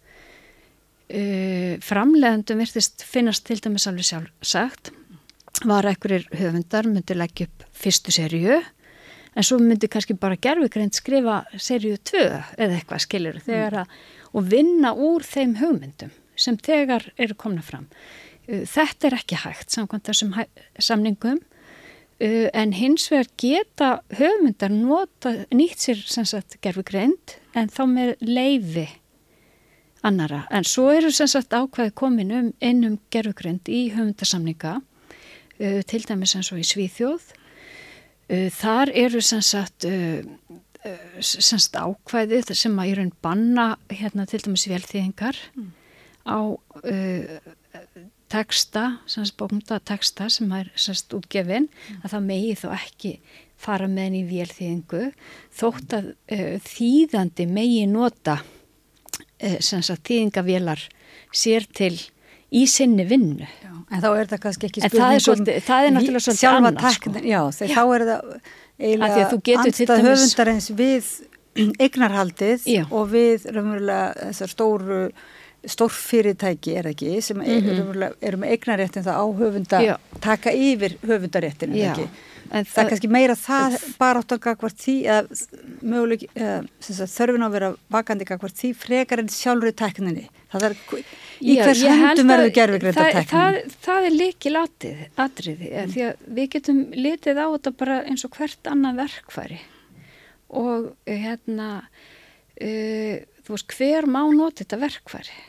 uh, 1.14 1.74
framlegandum 1.86 2.62
virtist 2.62 3.06
finnast 3.06 3.46
til 3.48 3.60
dæmis 3.62 3.88
alveg 3.90 4.10
sjálfsagt 4.10 4.94
var 5.66 5.88
ekkurir 5.90 6.28
höfundar 6.36 6.90
myndi 6.90 7.16
leggja 7.18 7.48
upp 7.48 7.66
fyrstu 7.74 8.12
serju 8.12 8.60
en 9.38 9.46
svo 9.46 9.60
myndi 9.62 9.90
kannski 9.90 10.18
bara 10.18 10.38
gerfugreint 10.42 10.98
skrifa 10.98 11.44
serju 11.58 11.98
2 12.12 12.24
eða 12.58 12.78
eitthvað 12.78 13.04
skilir 13.06 13.42
þegar 13.46 13.84
að 13.84 13.98
og 14.38 14.48
vinna 14.52 14.94
úr 14.94 15.26
þeim 15.26 15.58
hugmyndum 15.62 16.14
sem 16.38 16.58
þegar 16.62 17.10
eru 17.18 17.38
komna 17.40 17.64
fram. 17.66 17.88
Uh, 18.48 18.64
þetta 18.70 19.10
er 19.10 19.18
ekki 19.18 19.40
hægt 19.44 19.74
samkvæmt 19.74 20.10
þessum 20.10 20.36
samningum 20.80 21.40
uh, 21.42 22.48
en 22.54 22.76
hins 22.78 23.08
vegar 23.12 23.32
geta 23.42 23.90
höfmyndar 24.20 24.74
nota, 24.74 25.34
nýtt 25.54 25.88
sér 25.88 26.04
sagt, 26.06 26.60
gerfugreint 26.62 27.38
en 27.58 27.72
þá 27.74 27.84
með 27.90 28.14
leifi 28.22 28.88
annara. 30.06 30.46
En 30.54 30.68
svo 30.68 30.92
eru 30.94 31.10
sagt, 31.12 31.54
ákveði 31.54 31.96
komin 31.98 32.36
um 32.36 32.52
innum 32.64 33.00
gerfugreint 33.14 33.70
í 33.70 33.88
höfmyndarsamninga 33.96 34.78
til 35.58 36.04
dæmis 36.06 36.36
eins 36.38 36.52
og 36.54 36.62
í 36.62 36.66
Svíþjóð. 36.68 37.32
Uh, 38.28 38.50
þar 38.52 38.92
eru 38.92 39.22
sem 39.24 39.42
sagt, 39.46 39.86
uh, 39.88 40.20
uh, 40.84 41.20
sem 41.24 41.62
sagt 41.62 41.78
ákvæðið 41.80 42.52
sem 42.60 42.76
að 42.76 42.90
í 42.90 42.96
raun 43.00 43.14
banna 43.24 43.68
hérna 43.88 44.26
til 44.28 44.42
dæmis 44.44 44.68
velþýðingar 44.68 45.40
mm. 45.56 45.70
á 46.28 46.40
uh, 46.52 47.38
texta, 48.28 48.84
sem 49.08 49.24
sagt 49.24 49.40
bókmynda 49.40 49.80
texta 49.80 50.28
sem 50.34 50.52
er 50.58 50.74
sem 50.76 50.98
sagt 50.98 51.16
útgefin 51.16 51.70
mm. 51.70 52.02
að 52.04 52.18
það 52.18 52.28
megi 52.28 52.52
þó 52.60 52.68
ekki 52.76 53.14
fara 53.58 53.88
með 53.88 54.10
henni 54.10 54.22
í 54.26 54.28
velþýðingu 54.34 55.06
þótt 55.62 55.98
að 56.02 56.12
uh, 56.12 56.54
þýðandi 56.68 57.48
megi 57.48 57.88
nota 57.88 58.42
sagt 59.38 60.10
þýðingavélar 60.10 60.82
sér 61.32 61.68
til 61.72 61.94
í 62.52 62.66
sinni 62.72 63.06
vinnu. 63.08 63.48
Já, 63.64 63.74
en 63.92 64.04
þá 64.04 64.10
er 64.14 64.30
það 64.32 64.44
kannski 64.46 64.70
ekki 64.70 64.86
spurningum 64.86 66.20
sjálfa 66.28 66.72
takna. 66.78 66.94
Sko. 66.94 67.24
Já, 67.24 67.42
þegar 67.60 67.76
þá 67.76 67.96
er 67.98 68.06
það 68.12 68.22
eiginlega 68.78 69.26
andstað 69.64 70.06
höfundarins 70.06 70.70
við 70.78 71.10
eignarhaldið 71.84 72.70
Já. 72.70 72.84
og 72.92 73.12
við 73.14 73.50
raunverulega 73.50 74.30
þessar 74.30 74.54
stóru 74.54 75.02
stórfyrirtæki 75.68 76.76
er 76.80 76.92
ekki 76.92 77.18
sem 77.26 77.40
mm 77.42 77.44
-hmm. 77.44 78.12
eru 78.22 78.38
með 78.38 78.52
eignaréttin 78.56 79.04
það 79.04 79.18
á 79.18 79.26
höfunda 79.40 79.80
Já. 79.84 79.96
taka 80.22 80.54
yfir 80.54 80.98
höfundaréttin 81.02 81.74
er 81.74 81.92
ekki 81.92 82.08
En 82.48 82.64
það, 82.64 82.74
það 82.74 82.84
er 82.84 82.90
kannski 82.94 83.12
meira 83.12 83.38
það 83.40 83.78
bara 84.00 84.22
átt 84.22 84.36
að 84.36 84.44
gagvart 84.46 84.82
því 84.82 84.98
að 85.12 85.32
möguleik 85.82 86.26
þörfin 86.88 87.44
á 87.44 87.48
að 87.48 87.56
vera 87.58 87.72
vakandi 87.94 88.28
gagvart 88.28 88.60
því 88.60 88.74
frekar 88.78 89.24
en 89.24 89.32
sjálfur 89.32 89.72
í 89.72 89.78
tekninni 89.78 90.28
það 90.52 90.68
er 90.70 90.78
í 91.44 91.58
hvers 91.60 91.84
hendum 91.84 92.32
verður 92.32 92.54
gerðvigrið 92.56 92.98
þetta 92.98 93.24
tekninni 93.26 93.32
það, 93.34 93.80
það 93.88 94.08
er 94.10 94.16
líkil 94.16 94.54
atriði 94.62 95.72
mm. 95.72 95.92
því 95.94 96.06
að 96.08 96.28
við 96.38 96.52
getum 96.56 96.84
litið 96.96 97.42
á 97.42 97.48
þetta 97.48 97.74
bara 97.82 97.98
eins 98.08 98.26
og 98.28 98.38
hvert 98.38 98.72
annað 98.72 99.02
verkfæri. 99.04 99.60
Og 100.58 100.92
hérna 101.08 101.70
uh, 101.84 103.16
þú 103.44 103.56
veist 103.56 103.78
hver 103.78 104.10
má 104.10 104.22
nota 104.32 104.64
þetta 104.64 104.82
verkfæri? 104.86 105.42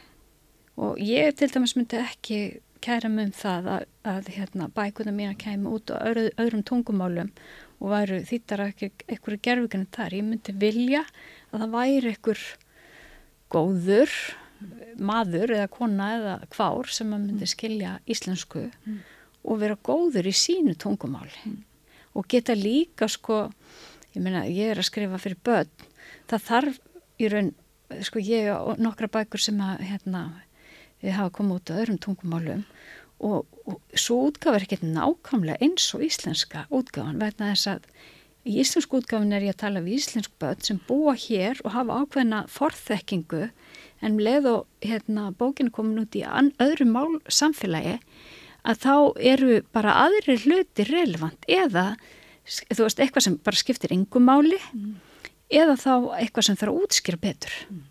Og 0.78 0.98
ég 1.02 1.34
til 1.38 1.50
dæmis 1.50 1.74
myndi 1.78 1.98
ekki 2.00 2.40
kæra 2.84 3.10
mig 3.10 3.30
um 3.30 3.34
það 3.34 3.70
að, 3.74 3.86
að 4.10 4.30
hérna, 4.35 4.68
bækuna 4.74 5.14
mín 5.14 5.32
að 5.32 5.40
kæma 5.44 5.72
út 5.76 5.93
á 5.93 5.97
öðru, 6.01 6.28
öðrum 6.40 6.64
tungumálum 6.66 7.30
og 7.78 7.93
væru 7.93 8.22
þýttar 8.26 8.64
eitthvað 8.68 9.40
gerfugjörnum 9.44 9.90
þar. 9.94 10.16
Ég 10.18 10.26
myndi 10.26 10.55
vilja 10.59 11.05
að 11.52 11.62
það 11.62 11.74
væri 11.76 12.12
eitthvað 12.12 12.44
góður 13.52 14.14
maður 14.98 15.55
eða 15.55 15.68
kona 15.70 16.09
eða 16.16 16.35
kvár 16.52 16.90
sem 16.90 17.12
að 17.14 17.24
myndi 17.26 17.48
skilja 17.48 17.98
íslensku 18.10 18.64
mm. 18.66 18.98
og 19.47 19.60
vera 19.62 19.78
góður 19.86 20.28
í 20.28 20.35
sínu 20.35 20.74
tungumáli 20.80 21.44
mm. 21.44 21.60
og 22.18 22.26
geta 22.30 22.56
líka 22.59 23.09
sko, 23.10 23.47
ég 24.16 24.24
meina 24.24 24.44
ég 24.48 24.72
er 24.72 24.82
að 24.82 24.89
skrifa 24.90 25.20
fyrir 25.22 25.39
börn, 25.47 25.70
það 26.30 26.44
þarf 26.48 26.80
í 27.18 27.30
raun, 27.30 27.52
sko 28.05 28.22
ég 28.22 28.51
og 28.56 28.82
nokkra 28.82 29.10
bækur 29.14 29.43
sem 29.43 29.62
að 29.62 29.86
hérna 29.93 30.24
við 31.02 31.14
hafa 31.14 31.35
komið 31.39 31.60
út 31.60 31.72
á 31.72 31.78
öðrum 31.78 32.02
tungumálum 32.02 32.66
og, 33.18 33.46
og 33.66 33.98
svo 33.98 34.28
útgáð 34.28 34.58
er 34.58 34.66
ekkert 34.66 34.86
nákvæmlega 34.86 35.58
eins 35.64 35.90
og 35.96 36.04
íslenska 36.06 36.66
útgáðan 36.70 37.20
vegna 37.22 37.52
þess 37.52 37.72
að 37.74 37.88
í 38.48 38.56
íslensku 38.62 39.00
útgáðan 39.00 39.34
er 39.36 39.48
ég 39.48 39.56
að 39.56 39.62
tala 39.64 39.84
við 39.84 39.98
íslensk 39.98 40.34
börn 40.40 40.62
sem 40.64 40.80
búa 40.88 41.14
hér 41.18 41.60
og 41.64 41.74
hafa 41.74 42.02
ákveðna 42.02 42.44
forþekkingu 42.52 43.48
en 43.98 44.12
um 44.12 44.20
leið 44.22 44.46
og 44.52 44.84
hérna, 44.84 45.32
bókinu 45.34 45.74
komin 45.74 46.04
út 46.04 46.16
í 46.16 46.22
öðru 46.24 46.86
mál 46.88 47.18
samfélagi 47.26 47.98
að 48.68 48.80
þá 48.84 48.94
eru 49.32 49.58
bara 49.74 49.96
aðri 50.04 50.38
hluti 50.44 50.86
relevant 50.88 51.44
eða 51.50 51.90
þú 52.46 52.86
veist, 52.86 53.00
eitthvað 53.00 53.26
sem 53.26 53.36
bara 53.44 53.60
skiptir 53.60 53.94
yngum 53.94 54.26
máli 54.28 54.58
mm. 54.72 54.94
eða 55.52 55.76
þá 55.80 55.92
eitthvað 56.20 56.48
sem 56.48 56.58
þarf 56.60 56.72
að 56.72 56.86
útskýra 56.86 57.20
betur 57.22 57.58
mm. 57.68 57.84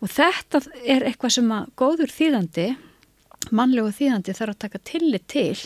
og 0.00 0.12
þetta 0.14 0.62
er 0.82 1.06
eitthvað 1.08 1.36
sem 1.38 1.54
að 1.54 1.70
góður 1.78 2.14
þýðandi 2.14 2.68
mannlegu 3.50 3.92
þýðandi 3.98 4.36
þarf 4.36 4.54
að 4.54 4.62
taka 4.64 4.80
tillit 4.90 5.26
til 5.28 5.58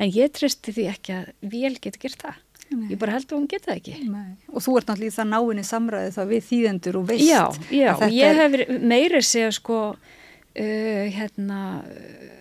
en 0.00 0.12
ég 0.14 0.32
tristi 0.32 0.74
því 0.74 0.86
ekki 0.94 1.16
að 1.18 1.32
vel 1.52 1.74
getur 1.76 2.06
gert 2.06 2.24
það 2.24 2.38
Nei. 2.70 2.92
ég 2.92 2.98
bara 3.00 3.16
held 3.16 3.26
að 3.26 3.36
hún 3.36 3.48
geta 3.50 3.74
ekki 3.74 3.96
Nei. 4.06 4.36
og 4.46 4.62
þú 4.62 4.76
ert 4.78 4.90
náttúrulega 4.90 5.10
í 5.10 5.16
það 5.16 5.30
náinni 5.32 5.64
samræði 5.66 6.10
þá 6.14 6.20
við 6.30 6.44
þýðendur 6.46 6.98
og 7.00 7.08
veist 7.08 7.26
já, 7.26 7.40
já, 7.74 7.90
ég 8.14 8.38
hef 8.38 8.58
meiri 8.78 9.22
segja 9.26 9.50
sko 9.56 9.78
uh, 9.90 11.06
hérna 11.16 11.62
uh, 11.82 12.36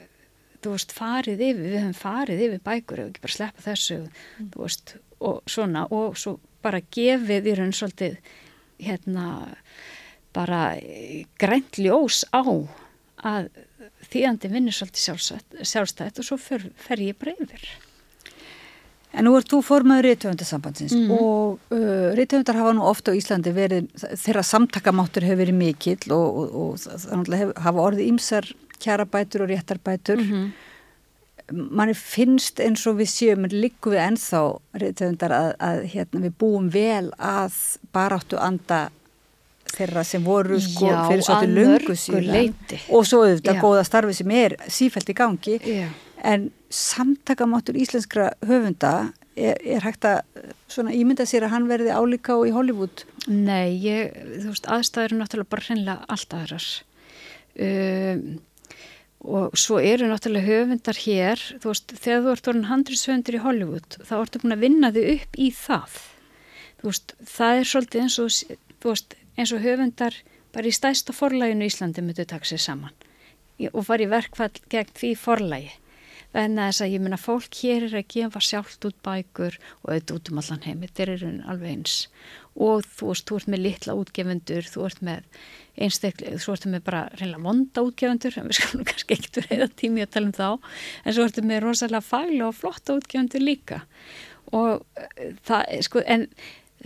þú 0.62 0.76
veist 0.76 0.94
farið 0.94 1.46
yfir, 1.48 1.64
við 1.64 1.78
hefum 1.80 1.98
farið 1.98 2.44
yfir 2.46 2.62
bækur 2.70 3.02
og 3.02 3.10
ekki 3.10 3.24
bara 3.26 3.38
sleppa 3.40 3.66
þessu 3.66 4.00
mm. 4.04 4.52
þú 4.54 4.64
veist 4.68 4.96
og 5.20 5.42
svona 5.50 5.88
og 5.96 6.20
svo 6.20 6.36
bara 6.64 6.84
gefið 6.94 7.50
í 7.50 7.56
raun 7.58 7.74
svolítið 7.76 8.20
hérna 8.80 9.26
bara 10.36 10.62
grænt 11.42 11.80
ljós 11.82 12.22
á 12.30 12.44
að 13.26 13.50
þýðandi 14.10 14.52
vinnir 14.54 14.76
svolítið 14.76 15.68
sjálfstætt 15.68 16.22
og 16.22 16.28
svo 16.28 16.40
fer, 16.42 16.70
fer 16.80 17.04
ég 17.04 17.20
bara 17.20 17.36
yfir. 17.36 17.68
En 19.10 19.26
nú 19.26 19.34
er 19.34 19.46
þú 19.50 19.64
formaður 19.66 20.06
Ríðtöfundarsambandsins 20.06 20.94
mm. 20.94 21.12
og 21.16 21.74
uh, 21.74 22.10
Ríðtöfundar 22.18 22.60
hafa 22.60 22.74
nú 22.78 22.86
ofta 22.86 23.10
á 23.10 23.18
Íslandi 23.18 23.54
verið, 23.56 23.90
þeirra 24.22 24.44
samtakamáttur 24.46 25.26
hefur 25.26 25.42
verið 25.42 25.58
mikill 25.58 26.14
og, 26.14 26.42
og, 26.44 26.58
og 26.62 27.06
þannig 27.08 27.40
að 27.40 27.54
hafa 27.66 27.86
orðið 27.88 28.12
ímsar 28.12 28.52
kjarabætur 28.80 29.48
og 29.48 29.54
réttarbætur. 29.54 30.22
Mm 30.22 30.34
-hmm 30.34 30.50
manni 31.52 31.96
finnst 31.98 32.60
eins 32.64 32.86
og 32.90 33.00
við 33.00 33.12
séum 33.12 33.48
líku 33.50 33.94
við 33.94 34.04
ennþá 34.04 34.42
reyndar 34.82 35.34
að, 35.34 35.50
að 35.60 35.82
hérna, 35.94 36.24
við 36.26 36.36
búum 36.42 36.70
vel 36.74 37.10
að 37.18 37.56
baráttu 37.96 38.40
anda 38.42 38.90
þeirra 39.76 40.04
sem 40.08 40.26
voru 40.26 40.60
sko 40.64 40.90
Já, 40.90 41.00
fyrir 41.10 41.26
svolítið 41.28 41.56
lungu 41.58 41.96
síðan. 42.00 42.60
og 42.90 43.08
svo 43.08 43.24
auðvitað 43.26 43.62
góða 43.64 43.86
starfi 43.88 44.18
sem 44.20 44.34
er 44.36 44.56
sífælt 44.68 45.10
í 45.10 45.18
gangi. 45.18 45.60
Já. 45.64 45.88
en 46.24 46.50
samtakamáttur 46.70 47.78
íslenskra 47.80 48.34
höfunda 48.44 49.14
er, 49.38 49.56
er 49.64 49.86
hægt 49.86 50.04
að 50.04 50.20
svona 50.68 50.92
ímynda 50.92 51.26
sér 51.30 51.48
að 51.48 51.54
hann 51.56 51.70
verði 51.70 51.96
álíka 51.96 52.36
og 52.36 52.50
í 52.50 52.52
Hollywood? 52.52 53.06
Nei, 53.28 53.80
ég, 53.80 54.12
þú 54.44 54.52
veist, 54.52 54.68
aðstæður 54.68 55.14
er 55.16 55.22
náttúrulega 55.22 55.54
bara 55.56 55.68
hreinlega 55.70 56.06
allt 56.12 56.36
aðrar. 56.36 56.70
Um 57.60 58.40
og 59.20 59.56
svo 59.60 59.80
eru 59.84 60.08
náttúrulega 60.08 60.48
höfundar 60.48 61.00
hér, 61.04 61.42
þú 61.60 61.74
veist, 61.74 61.92
þegar 62.00 62.22
þú 62.24 62.34
ert 62.34 62.50
orðin 62.52 62.70
handriðshöfundur 62.70 63.36
í 63.36 63.42
Hollywood, 63.44 63.98
þá 64.08 64.14
ertu 64.22 64.42
búin 64.44 64.56
að 64.56 64.64
vinna 64.64 64.92
þig 64.96 65.10
upp 65.16 65.40
í 65.40 65.50
það. 65.56 65.98
Þú 66.80 66.92
veist, 66.92 67.16
það 67.28 67.60
er 67.60 67.70
svolítið 67.74 68.06
eins 68.06 68.20
og 68.24 68.30
þú 68.80 68.94
veist, 68.94 69.18
eins 69.40 69.54
og 69.56 69.64
höfundar 69.64 70.18
bara 70.54 70.68
í 70.68 70.76
stæsta 70.76 71.16
forlæginu 71.16 71.68
Íslandi 71.70 72.04
myndu 72.04 72.26
taka 72.28 72.48
sér 72.50 72.62
saman. 72.64 72.96
Og 73.72 73.86
fara 73.88 74.06
í 74.06 74.12
verkfall 74.12 74.56
gegn 74.72 74.92
því 74.96 75.14
forlægi 75.20 75.72
en 76.38 76.60
þess 76.60 76.84
að 76.84 76.92
ég 76.94 77.02
minna 77.02 77.18
fólk 77.18 77.58
hér 77.64 77.88
er 77.88 77.96
að 78.00 78.12
gefa 78.14 78.42
sjálft 78.44 78.86
út 78.86 78.98
bækur 79.06 79.56
og 79.82 79.90
auðvitað 79.90 80.20
út 80.20 80.30
um 80.30 80.42
allan 80.42 80.66
heimi, 80.66 80.90
þeir 80.94 81.14
eru 81.16 81.32
alveg 81.50 81.72
eins. 81.74 81.96
Og 82.60 82.86
þú 82.86 83.10
veist, 83.10 83.26
þú 83.26 83.40
ert 83.40 83.50
með 83.50 83.64
litla 83.64 83.96
útgefundur, 83.98 84.70
þú 84.70 84.86
ert 84.86 85.02
með 85.10 85.42
einstaklega, 85.80 86.42
svo 86.44 86.54
ertu 86.54 86.70
með 86.74 86.86
bara 86.86 87.02
reyna 87.18 87.42
vonda 87.42 87.84
útgjöfundur, 87.88 88.38
en 88.38 88.50
við 88.50 88.60
skalum 88.60 88.88
kannski 88.90 89.18
ekkert 89.18 89.42
reyða 89.48 89.70
tími 89.82 90.06
að 90.06 90.14
tala 90.16 90.30
um 90.30 90.38
þá, 90.38 90.74
en 91.04 91.18
svo 91.18 91.26
ertu 91.26 91.46
með 91.50 91.64
rosalega 91.66 92.06
fæla 92.06 92.50
og 92.50 92.58
flotta 92.60 92.98
útgjöfundur 93.00 93.46
líka. 93.46 93.84
Og 94.54 94.84
eh, 95.00 95.34
það, 95.48 95.78
sko, 95.88 96.04
en 96.06 96.28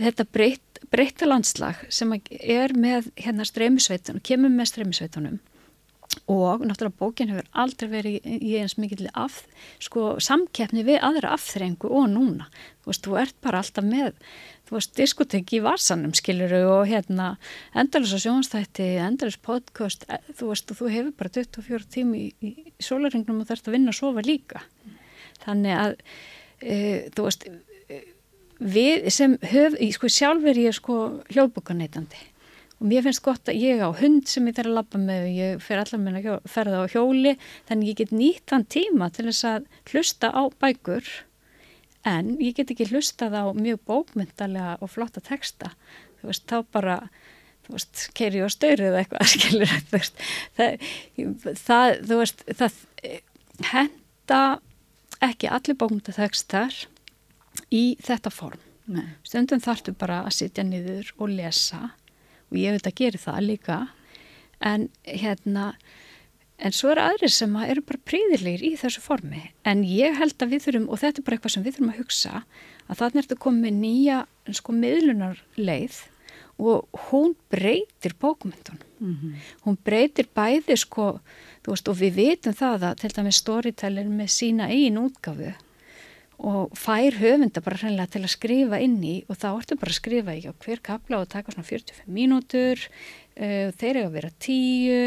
þetta 0.00 0.28
breytt, 0.32 0.63
breytta 0.92 1.28
landslag 1.28 1.82
sem 1.92 2.12
er 2.14 2.76
með 2.76 3.10
hérna 3.20 3.46
streymisveitunum, 3.48 4.22
kemur 4.24 4.52
með 4.52 4.72
streymisveitunum. 4.72 5.42
Og 6.30 6.62
náttúrulega 6.62 7.00
bókin 7.00 7.30
hefur 7.32 7.46
aldrei 7.58 7.88
verið 7.90 8.26
í 8.28 8.52
eins 8.60 8.76
mikil 8.78 9.08
af, 9.18 9.40
sko, 9.82 10.14
samkeppni 10.22 10.84
við 10.86 11.00
aðra 11.02 11.32
afþrengu 11.34 11.90
og 11.90 12.06
núna, 12.12 12.46
þú 12.84 12.92
veist, 12.92 13.06
þú 13.06 13.16
ert 13.18 13.38
bara 13.42 13.62
alltaf 13.64 13.86
með 13.88 14.12
þú 14.68 14.78
veist, 14.78 14.94
diskotek 14.96 15.52
í 15.56 15.60
varsanum 15.64 16.14
skiluru 16.16 16.62
og 16.70 16.86
hérna 16.88 17.34
endalus 17.76 18.14
á 18.16 18.18
sjónstætti, 18.24 18.86
endalus 19.02 19.36
podcast 19.36 20.06
e, 20.08 20.20
þú 20.38 20.52
veist, 20.52 20.72
og 20.72 20.80
þú 20.80 20.90
hefur 20.94 21.16
bara 21.18 21.34
24 21.36 21.90
tími 21.96 22.22
í, 22.24 22.30
í 22.40 22.52
sólaringnum 22.82 23.42
og 23.42 23.50
þarfst 23.50 23.68
að 23.68 23.76
vinna 23.76 23.92
og 23.92 23.98
sofa 23.98 24.24
líka. 24.24 24.64
Þannig 25.44 25.76
að 25.80 25.96
e, 26.62 26.76
þú 27.12 27.28
veist 27.28 27.48
við 28.64 29.10
sem 29.12 29.36
höf, 29.52 29.76
sko 29.96 30.08
sjálfur 30.08 30.56
ég 30.56 30.72
er 30.72 30.76
sko 30.76 31.00
hljóðbúkaneytandi 31.32 32.22
og 32.80 32.88
mér 32.90 33.04
finnst 33.06 33.22
gott 33.24 33.48
að 33.48 33.60
ég 33.62 33.82
á 33.84 33.88
hund 33.96 34.26
sem 34.28 34.48
ég 34.48 34.56
þarf 34.56 34.70
að 34.70 34.78
lappa 34.78 35.00
með 35.00 35.26
og 35.26 35.36
ég 35.38 35.62
fer 35.62 35.80
allar 35.80 36.00
með 36.02 36.18
að 36.20 36.48
ferða 36.50 36.80
á 36.82 36.92
hjóli 36.92 37.34
þannig 37.68 37.90
ég 37.90 38.00
get 38.00 38.14
nýtt 38.14 38.50
þann 38.50 38.66
tíma 38.74 39.10
til 39.14 39.28
þess 39.28 39.46
að 39.50 39.68
hlusta 39.92 40.32
á 40.34 40.42
bækur. 40.60 41.12
En 42.04 42.34
ég 42.42 42.58
get 42.58 42.74
ekki 42.74 42.90
hlustað 42.90 43.38
á 43.40 43.44
mjög 43.56 43.80
bókmyndalega 43.88 44.74
og 44.84 44.92
flotta 44.92 45.22
texta. 45.24 45.72
Þú 46.20 46.28
veist, 46.28 46.44
þá 46.50 46.58
bara 46.76 46.96
þú 47.64 47.78
veist, 47.78 48.02
keiri 48.18 48.42
og 48.44 48.52
stöyru 48.52 48.90
eða 48.90 49.00
eitthvað 49.00 49.30
skilur, 49.32 49.76
þú 49.88 49.96
veist. 49.96 50.24
Það, 50.58 50.88
það, 51.64 51.94
þú 52.10 52.20
veist, 52.20 52.44
það 52.60 52.78
henda 53.70 54.42
ekki 55.24 55.48
allir 55.48 55.80
bókmyndatextar 55.80 56.82
í 57.72 57.96
þetta 58.04 58.30
form 58.30 58.62
Nei. 58.86 59.06
stundum 59.24 59.62
þartu 59.64 59.94
bara 59.96 60.22
að 60.24 60.36
sitja 60.38 60.64
niður 60.64 61.12
og 61.16 61.30
lesa 61.32 61.94
og 62.50 62.58
ég 62.60 62.76
veit 62.76 62.88
að 62.90 62.98
gera 63.00 63.18
það 63.18 63.46
líka 63.48 63.78
en 64.60 64.88
hérna 65.04 65.72
En 66.62 66.72
svo 66.72 66.92
eru 66.92 67.02
aðrir 67.02 67.32
sem 67.34 67.54
eru 67.64 67.82
bara 67.82 68.00
príðilegir 68.06 68.62
í 68.62 68.74
þessu 68.78 69.02
formi. 69.02 69.42
En 69.66 69.82
ég 69.84 70.14
held 70.20 70.38
að 70.38 70.52
við 70.54 70.66
þurfum, 70.68 70.84
og 70.86 71.00
þetta 71.02 71.20
er 71.20 71.26
bara 71.26 71.36
eitthvað 71.36 71.54
sem 71.56 71.64
við 71.64 71.76
þurfum 71.76 71.90
að 71.90 71.98
hugsa, 71.98 72.42
að 72.86 73.00
þannig 73.00 73.18
er 73.18 73.26
þetta 73.26 73.44
komið 73.44 73.74
nýja 73.80 74.18
sko, 74.60 74.76
miðlunarleið 74.84 75.98
og 76.62 77.00
hún 77.08 77.34
breytir 77.50 78.14
bókmyndun. 78.22 78.78
Mm 79.00 79.14
-hmm. 79.18 79.34
Hún 79.66 79.78
breytir 79.84 80.28
bæði, 80.30 80.76
sko, 80.78 81.18
veist, 81.66 81.88
og 81.88 81.98
við 81.98 82.14
vitum 82.14 82.54
það 82.54 82.86
að 82.90 83.00
til 83.00 83.10
dæmis 83.16 83.42
storytellin 83.42 84.16
með 84.16 84.28
sína 84.30 84.70
einn 84.70 84.98
útgafu 84.98 85.54
og 86.38 86.74
fær 86.78 87.20
höfunda 87.20 87.62
bara 87.64 87.78
hreinlega 87.80 88.16
til 88.16 88.24
að 88.24 88.34
skrifa 88.34 88.80
inn 88.82 88.98
í 89.04 89.16
og 89.28 89.38
þá 89.38 89.48
ertu 89.52 89.78
bara 89.80 89.94
að 89.94 90.00
skrifa 90.00 90.36
í 90.36 90.44
hver 90.50 90.84
kapla 90.84 91.22
og 91.22 91.30
taka 91.32 91.54
svona 91.54 91.68
45 91.68 92.06
mínútur, 92.10 92.86
uh, 93.38 93.68
þeir 93.74 93.94
eru 93.94 94.06
að 94.08 94.16
vera 94.18 94.36
tíu, 94.42 95.02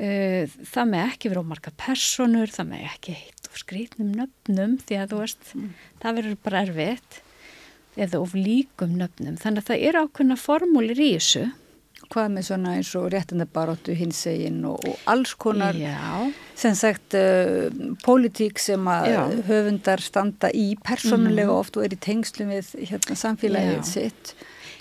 Eh, 0.00 0.46
það 0.70 0.92
með 0.94 1.02
ekki 1.10 1.30
vera 1.32 1.42
ómarka 1.44 1.72
personur, 1.76 2.48
það 2.48 2.68
með 2.70 2.84
ekki 2.88 3.16
heit 3.18 3.48
og 3.50 3.58
skrítnum 3.60 4.12
nöfnum 4.16 4.78
því 4.86 4.96
að 4.96 5.10
þú 5.10 5.18
veist, 5.20 5.50
mm. 5.52 5.72
það 6.00 6.16
verður 6.20 6.38
bara 6.46 6.62
erfitt 6.64 7.18
eða 8.00 8.20
of 8.22 8.36
líkum 8.38 8.94
nöfnum 8.96 9.36
þannig 9.42 9.60
að 9.60 9.68
það 9.68 9.84
er 9.88 9.98
ákveðna 10.00 10.38
formúlir 10.40 11.02
í 11.02 11.10
þessu 11.18 11.42
Hvað 12.10 12.30
með 12.34 12.46
svona 12.48 12.74
eins 12.74 12.90
og 12.98 13.08
réttindabaróttu 13.14 13.94
hinsegin 13.94 14.64
og, 14.66 14.82
og 14.82 15.10
alls 15.12 15.36
konar 15.38 15.76
Já. 15.78 16.26
sem 16.58 16.74
sagt 16.78 17.14
uh, 17.18 17.68
pólitík 18.02 18.58
sem 18.58 18.88
að 18.90 19.10
Já. 19.12 19.20
höfundar 19.46 20.02
standa 20.02 20.50
í 20.50 20.72
personulega 20.82 21.52
mm. 21.52 21.58
oft 21.60 21.78
og 21.78 21.86
er 21.86 21.94
í 21.94 22.00
tengslum 22.02 22.50
við 22.50 22.72
hérna, 22.90 23.18
samfélagið 23.22 23.86
sitt 23.86 24.34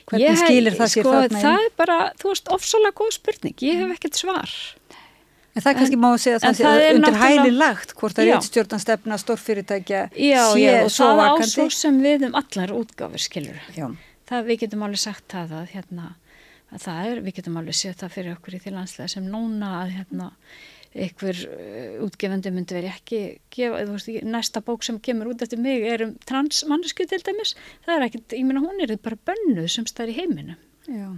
hvernig 0.09 0.41
skilir 0.41 0.73
það 0.73 0.91
sér 0.95 1.05
sko, 1.05 1.15
þarna? 1.19 1.43
Það 1.45 1.67
er 1.67 1.73
bara, 1.77 1.99
þú 2.17 2.33
veist, 2.33 2.51
ofsalega 2.57 2.97
góð 2.97 3.15
spurning, 3.19 3.61
ég 3.61 3.83
hef 3.83 3.95
ekkert 3.99 4.21
svar 4.23 4.55
En 5.55 5.63
það 5.63 5.71
er 5.71 5.77
kannski 5.79 5.97
má 5.99 6.07
að 6.09 6.19
segja 6.23 6.37
að 6.37 6.43
það 6.45 6.57
sé 6.59 6.89
undir 6.93 7.17
hæli 7.19 7.53
lagt 7.55 7.93
hvort 7.97 8.19
að 8.21 8.29
réttstjórnastefna 8.29 9.17
stórfyrirtækja 9.19 10.01
já, 10.13 10.43
sé 10.53 10.61
já, 10.61 10.73
og. 10.85 10.91
Já, 10.93 10.99
það 10.99 11.21
ásó 11.43 11.65
sem 11.73 11.97
við 12.03 12.25
um 12.29 12.37
allar 12.39 12.73
útgáfur, 12.77 13.23
skilur. 13.23 13.57
Já. 13.75 13.87
Það 14.29 14.45
við 14.51 14.59
getum 14.63 14.85
alveg 14.85 15.01
sagt 15.01 15.25
það 15.33 15.55
að 15.59 15.73
hérna, 15.73 16.11
það 16.73 17.11
er, 17.11 17.21
við 17.25 17.39
getum 17.39 17.61
alveg 17.61 17.77
séð 17.77 17.95
það 18.01 18.13
fyrir 18.17 18.35
okkur 18.37 18.57
í 18.57 18.59
því 18.63 18.75
landslega 18.75 19.13
sem 19.15 19.29
núna 19.29 19.71
að 19.83 19.95
hérna 19.97 20.29
ykkur 21.05 21.41
uh, 21.45 22.05
útgefandi 22.05 22.53
myndi 22.53 22.77
veri 22.77 22.89
ekki 22.89 23.21
gefa, 23.53 23.83
veist, 23.89 24.09
næsta 24.25 24.61
bók 24.65 24.85
sem 24.85 24.97
kemur 25.05 25.29
út 25.33 25.43
eftir 25.45 25.61
mig 25.61 25.85
er 25.85 26.07
um 26.07 26.15
transmannisku 26.29 27.05
til 27.09 27.21
dæmis, 27.25 27.55
það 27.85 27.95
er 27.95 28.07
ekkit, 28.07 28.37
ég 28.39 28.47
minna 28.47 28.63
hún 28.65 28.81
er 28.85 28.95
bara 28.97 29.19
bönnuð 29.29 29.69
sem 29.69 29.85
staðir 29.89 30.15
í 30.15 30.19
heiminum. 30.23 30.63
Já. 30.89 31.11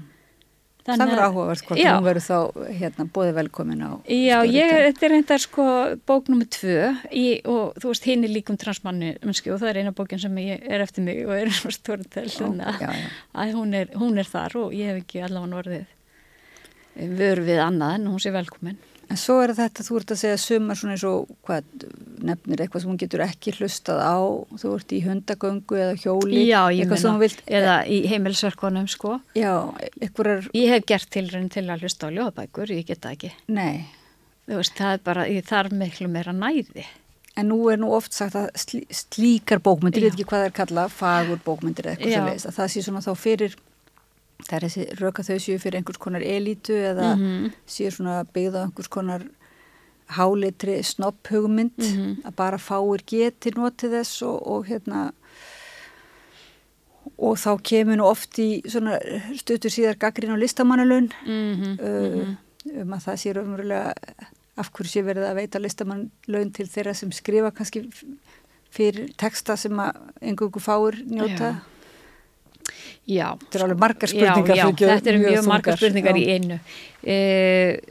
Þannig, 0.81 1.01
það 1.01 1.11
verður 1.11 1.23
áhugavert 1.27 1.65
hvort 1.67 1.81
hún 1.85 2.05
verður 2.07 2.25
þá 2.25 2.67
hérna 2.79 3.05
bóði 3.13 3.33
velkomin 3.37 3.83
á 3.85 3.91
Já, 4.09 4.37
ég, 4.49 4.71
þetta 4.87 5.05
er 5.05 5.13
reyndar 5.15 5.43
sko 5.43 5.65
bók 6.09 6.31
nummið 6.31 6.49
tvö 6.57 6.89
í, 7.13 7.25
og 7.45 7.77
þú 7.77 7.91
veist 7.91 8.07
hinn 8.09 8.25
er 8.25 8.33
líkum 8.33 8.57
transmanni 8.61 9.11
og 9.21 9.61
það 9.61 9.69
er 9.69 9.81
eina 9.83 9.93
bókin 9.95 10.21
sem 10.23 10.41
ég 10.41 10.65
er 10.65 10.81
eftir 10.81 11.05
mig 11.05 11.21
og 11.27 11.35
er 11.37 11.53
stórtel 11.77 12.25
að 12.31 13.53
hún 13.53 13.75
er, 13.77 13.93
hún 13.93 14.17
er 14.17 14.29
þar 14.29 14.57
og 14.63 14.73
ég 14.73 14.89
hef 14.89 15.03
ekki 15.03 15.21
allavega 15.27 15.61
orðið 15.61 17.17
vör 17.21 17.43
við 17.45 17.61
annað 17.63 17.99
en 17.99 18.09
hún 18.11 18.21
sé 18.21 18.33
velkominn. 18.33 18.79
En 19.11 19.19
svo 19.19 19.37
er 19.43 19.51
þetta, 19.57 19.83
þú 19.83 19.97
ert 19.99 20.13
að 20.13 20.19
segja 20.21 20.39
sumar 20.39 20.77
svona 20.79 20.95
eins 20.95 21.03
og 21.09 21.31
hvað 21.43 21.85
nefnir 22.23 22.63
eitthvað 22.63 22.83
sem 22.83 22.91
hún 22.91 22.99
getur 23.01 23.23
ekki 23.25 23.53
hlustað 23.57 23.99
á, 23.99 24.15
þú 24.61 24.71
ert 24.77 24.93
í 24.95 25.01
hundagöngu 25.03 25.79
eða 25.83 25.97
hjóli. 25.99 26.45
Já, 26.47 26.61
ég 26.71 26.87
meina, 26.87 27.13
vilt, 27.19 27.41
eða 27.49 27.75
í 27.91 27.97
heimilsverkonum 28.11 28.87
sko. 28.91 29.17
Já, 29.35 29.53
einhverjar... 29.99 30.47
Ég 30.55 30.71
hef 30.71 30.87
gert 30.93 31.11
tilrönd 31.11 31.51
til 31.51 31.65
að 31.67 31.83
hlusta 31.83 32.07
á 32.07 32.15
ljóðabækur, 32.15 32.71
ég 32.77 32.87
geta 32.87 33.11
ekki. 33.17 33.33
Nei. 33.51 33.83
Þú 34.47 34.61
veist, 34.61 34.77
það 34.79 34.95
er 34.95 35.05
bara, 35.11 35.27
ég 35.31 35.47
þarf 35.49 35.75
miklu 35.81 36.09
meira 36.11 36.35
næði. 36.35 36.87
En 37.39 37.47
nú 37.47 37.59
er 37.71 37.79
nú 37.79 37.91
oft 37.95 38.15
sagt 38.15 38.35
að 38.35 38.49
slí, 38.59 38.81
slíkar 38.91 39.61
bókmyndir, 39.63 40.03
ég 40.03 40.11
veit 40.11 40.17
ekki 40.19 40.27
hvað 40.29 40.41
það 40.41 40.49
er 40.49 40.55
kallað, 40.57 40.95
fagur 40.95 41.43
bókmyndir 41.45 41.87
eða 41.87 41.93
eitthvað 41.95 42.15
sem 42.15 42.25
veist, 42.27 42.47
að 42.49 42.57
það 42.57 42.71
sé 42.73 42.83
svona 42.87 43.03
þá 43.05 43.11
fyrir 43.19 43.55
það 44.47 44.57
er 44.57 44.65
þessi 44.65 44.87
röka 44.99 45.25
þau 45.25 45.37
séu 45.39 45.59
fyrir 45.61 45.79
einhvers 45.79 46.01
konar 46.01 46.23
elítu 46.25 46.73
eða 46.73 47.15
mm 47.15 47.21
-hmm. 47.21 47.53
séu 47.67 47.91
svona 47.91 48.23
byggða 48.33 48.65
einhvers 48.65 48.87
konar 48.87 49.23
hálitri 50.17 50.83
snopphugmynd 50.83 51.77
mm 51.77 51.97
-hmm. 51.97 52.15
að 52.27 52.35
bara 52.35 52.57
fáir 52.57 53.01
geti 53.05 53.51
notið 53.55 53.91
þess 53.91 54.21
og, 54.21 54.47
og 54.47 54.65
hérna 54.67 55.11
og 57.17 57.37
þá 57.37 57.61
kemur 57.63 57.97
nú 57.97 58.03
oft 58.03 58.39
í 58.39 58.61
svona 58.65 58.99
stötur 59.35 59.71
síðar 59.71 59.97
gaggrín 59.97 60.33
á 60.35 60.37
listamannalun 60.37 61.11
mm 61.25 61.53
-hmm. 61.55 61.73
uh, 61.79 62.35
um 62.81 62.93
að 62.93 63.03
það 63.05 63.21
séu 63.21 63.41
umverulega 63.41 63.93
af 64.57 64.71
hverju 64.71 64.89
sé 64.89 65.01
verið 65.01 65.23
að 65.23 65.35
veita 65.35 65.59
listamannalun 65.59 66.51
til 66.51 66.67
þeirra 66.67 66.93
sem 66.93 67.11
skrifa 67.11 67.51
kannski 67.51 67.89
fyrir 68.69 69.13
texta 69.17 69.57
sem 69.57 69.79
að 69.79 69.95
einhverju 70.21 70.59
fáir 70.59 70.95
njóta 71.05 71.49
Já 71.55 71.61
Já, 73.11 73.27
þetta 73.41 73.57
er 73.57 73.63
alveg 73.65 73.81
margar 73.81 74.11
spurningar 74.11 74.55
já, 74.55 74.63
já, 74.63 74.87
þetta 74.87 75.11
eru 75.11 75.19
mjög, 75.19 75.33
mjög 75.33 75.47
margar 75.49 75.77
spurningar 75.79 76.19
í 76.19 76.25
einu. 76.31 76.57
E, 77.01 77.15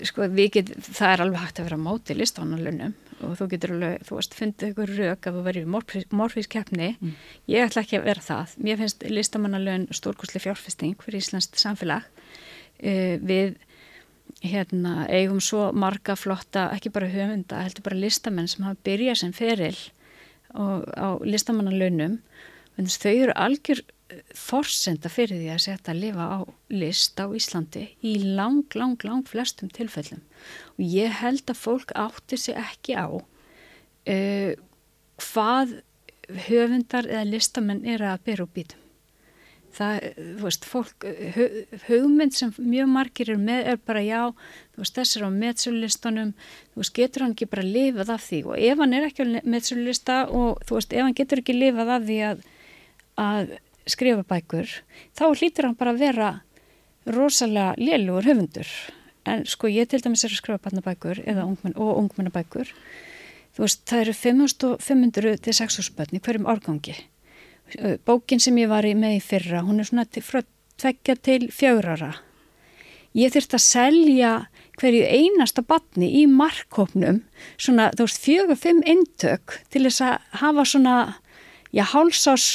sko, 0.08 0.28
get, 0.54 0.70
það 0.86 1.12
er 1.12 1.22
alveg 1.26 1.42
hægt 1.44 1.60
að 1.60 1.66
vera 1.68 1.80
móti 1.80 2.16
listanalunum 2.16 2.94
og 3.26 3.34
þú 3.36 3.48
getur 3.52 3.74
alveg, 3.74 4.06
þú 4.08 4.16
veist, 4.16 4.36
fundið 4.38 4.70
ykkur 4.70 4.92
rauk 4.96 5.28
að 5.28 5.36
þú 5.36 5.42
verið 5.44 5.66
í 5.66 6.14
morfísk 6.16 6.54
keppni 6.54 6.92
mm. 6.94 7.16
ég 7.52 7.66
ætla 7.66 7.84
ekki 7.84 7.98
að 7.98 8.06
vera 8.08 8.24
það. 8.24 8.54
Mér 8.64 8.80
finnst 8.80 9.04
listamannalun 9.12 9.88
stórkosli 9.98 10.40
fjárfesting 10.40 11.04
fyrir 11.04 11.20
Íslands 11.20 11.50
samfélag. 11.60 12.08
E, 12.80 13.18
við 13.20 13.58
hérna, 14.46 15.04
eigum 15.12 15.40
svo 15.44 15.68
marga 15.76 16.16
flotta, 16.16 16.70
ekki 16.72 16.92
bara 16.94 17.10
höfunda 17.12 17.60
heldur 17.66 17.84
bara 17.90 18.00
listamenn 18.00 18.48
sem 18.48 18.64
hafa 18.64 18.80
byrjað 18.86 19.20
sem 19.24 19.36
feril 19.36 19.76
og, 20.54 20.86
á 20.96 21.20
listamannalunum 21.26 22.20
þau 22.80 23.12
eru 23.12 23.34
algjör 23.36 23.82
forsenda 24.36 25.10
fyrir 25.12 25.38
því 25.40 25.50
að 25.54 25.62
setja 25.66 25.92
að 25.92 26.02
lifa 26.04 26.26
á 26.26 26.38
list 26.72 27.20
á 27.20 27.26
Íslandi 27.36 27.84
í 28.06 28.16
lang, 28.24 28.64
lang, 28.74 28.98
lang 29.06 29.26
flestum 29.28 29.70
tilfellum. 29.72 30.22
Og 30.78 30.82
ég 30.84 31.14
held 31.20 31.46
að 31.50 31.62
fólk 31.62 31.94
átti 31.98 32.38
sig 32.40 32.58
ekki 32.58 32.98
á 32.98 33.08
uh, 33.10 34.52
hvað 35.20 35.80
höfundar 36.48 37.08
eða 37.10 37.26
listamenn 37.28 37.82
er 37.86 38.04
að 38.06 38.22
byrja 38.28 38.46
úr 38.46 38.54
bítum. 38.54 38.86
Það, 39.70 40.06
þú 40.18 40.42
veist, 40.42 40.64
fólk 40.66 41.04
hugmynd 41.86 42.34
sem 42.34 42.50
mjög 42.58 42.88
margir 42.90 43.28
er 43.30 43.38
með 43.38 43.68
er 43.70 43.76
bara 43.86 44.00
já, 44.02 44.22
þú 44.74 44.82
veist, 44.82 44.96
þess 44.96 45.18
er 45.18 45.26
á 45.26 45.30
meðsölulistunum, 45.30 46.32
þú 46.72 46.80
veist, 46.82 46.94
getur 46.96 47.22
hann 47.22 47.36
ekki 47.36 47.46
bara 47.52 47.66
lifað 47.66 48.10
af 48.16 48.24
því? 48.26 48.40
Og 48.48 48.64
ef 48.66 48.82
hann 48.82 48.96
er 48.98 49.06
ekki 49.06 49.26
á 49.26 49.46
meðsölulista 49.46 50.16
og 50.26 50.64
þú 50.66 50.80
veist, 50.80 50.96
ef 50.96 51.06
hann 51.06 51.18
getur 51.20 51.42
ekki 51.44 51.54
lifað 51.54 51.94
af 51.94 52.08
því 52.08 52.18
að 52.32 52.42
að 53.20 53.56
skrifa 53.88 54.24
bækur 54.28 54.70
þá 55.16 55.24
hlýtur 55.30 55.68
hann 55.68 55.78
bara 55.78 55.94
að 55.94 56.02
vera 56.04 56.30
rosalega 57.06 57.74
lélugur 57.80 58.28
höfundur. 58.28 58.68
En 59.28 59.44
sko 59.46 59.68
ég 59.68 59.88
til 59.88 60.02
dæmis 60.02 60.24
er 60.24 60.32
að 60.32 60.40
skrifa 60.40 60.64
barnabækur 60.64 61.22
ungmenn, 61.28 61.76
og 61.76 61.98
ungmennabækur. 62.02 62.72
Þú 63.56 63.64
veist 63.64 63.84
það 63.88 64.04
eru 64.04 64.14
500 64.80 65.42
til 65.44 65.54
600 65.54 65.96
börn 65.96 66.16
í 66.16 66.22
hverjum 66.22 66.48
árgangi. 66.48 66.96
Bókin 68.06 68.40
sem 68.42 68.56
ég 68.58 68.70
var 68.70 68.86
í 68.86 68.96
með 68.98 69.18
í 69.18 69.22
fyrra 69.22 69.62
hún 69.62 69.78
er 69.78 69.86
svona 69.86 70.06
frá 70.24 70.42
tveggja 70.80 71.14
til 71.22 71.46
fjörara 71.54 72.16
ég 73.16 73.32
þurft 73.34 73.56
að 73.56 73.64
selja 73.64 74.32
hverju 74.80 75.02
einasta 75.06 75.64
barni 75.66 76.10
í 76.20 76.26
markkópnum 76.30 77.22
svona 77.60 77.90
þú 77.96 78.06
veist 78.06 78.22
fjögur 78.24 78.60
fimm 78.60 78.82
eintök 78.86 79.58
til 79.72 79.84
þess 79.86 80.04
að 80.06 80.28
hafa 80.42 80.66
svona 80.72 80.96
já 81.74 81.84
hálsás 81.90 82.46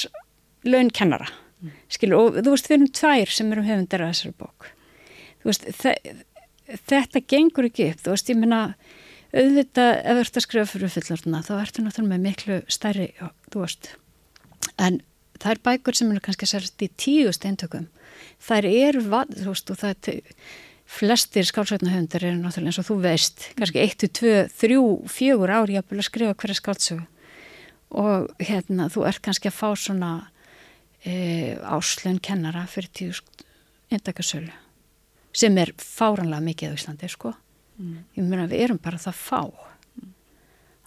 laun 0.66 0.92
kennara 0.94 1.28
mm. 1.30 1.74
skilur, 1.92 2.20
og 2.20 2.40
þú 2.42 2.54
veist 2.56 2.70
við 2.70 2.78
erum 2.78 2.94
tvær 3.00 3.34
sem 3.38 3.52
erum 3.54 3.68
höfundar 3.68 4.06
af 4.06 4.14
þessari 4.14 4.38
bók 4.40 4.70
veist, 5.46 5.68
þetta 6.90 7.24
gengur 7.30 7.70
ekki 7.70 7.92
upp 7.94 8.06
þú 8.06 8.16
veist 8.16 8.32
ég 8.32 8.40
minna 8.42 8.62
auðvitað 9.36 9.92
ef 10.00 10.16
þú 10.16 10.24
ert 10.24 10.40
að 10.40 10.46
skrifa 10.46 10.72
fyrir 10.72 10.94
fullorðuna 10.94 11.44
þá 11.46 11.54
ertu 11.60 11.84
náttúrulega 11.84 12.14
með 12.14 12.26
miklu 12.26 12.60
stærri 12.72 13.10
já, 13.14 13.28
þú 13.52 13.66
veist 13.66 13.92
en 14.82 15.02
það 15.42 15.52
er 15.52 15.64
bækur 15.70 15.98
sem 15.98 16.14
eru 16.14 16.24
kannski 16.24 16.50
sérst 16.50 16.86
í 16.86 16.92
tíu 16.98 17.34
steintökum 17.36 17.90
þær 18.44 18.70
eru 18.70 19.04
þú 19.04 19.50
veist 19.50 19.74
og 19.74 19.82
það 19.82 20.14
er 20.14 20.22
flestir 20.86 21.48
skálsveitna 21.50 21.92
höfundar 21.92 22.24
eru 22.24 22.40
náttúrulega 22.40 22.72
eins 22.72 22.80
og 22.82 22.88
þú 22.88 23.00
veist 23.04 23.50
kannski 23.58 23.82
1, 23.84 24.08
2, 24.22 24.32
3, 24.62 24.80
4 25.18 25.60
ári 25.60 25.80
að 25.82 26.06
skrifa 26.06 26.38
hverja 26.38 26.60
skálsögu 26.62 27.06
og 27.96 28.32
hérna 28.42 28.88
þú 28.94 29.06
ert 29.10 29.22
kannski 29.26 29.50
að 29.50 29.58
fá 29.60 29.70
svona 29.80 30.12
e, 31.06 31.16
áslun 31.62 32.20
kennara 32.24 32.66
fyrir 32.70 32.92
tíu 32.94 33.16
endakarsölu 33.94 34.54
sem 35.36 35.58
er 35.60 35.74
fáranlega 35.78 36.44
mikið 36.44 36.72
á 36.72 36.76
Íslandi 36.78 37.10
sko. 37.12 37.34
Mm. 37.76 38.04
ég 38.16 38.24
meina 38.24 38.46
við 38.48 38.62
erum 38.66 38.78
bara 38.80 39.00
það 39.02 39.18
fá. 39.20 39.42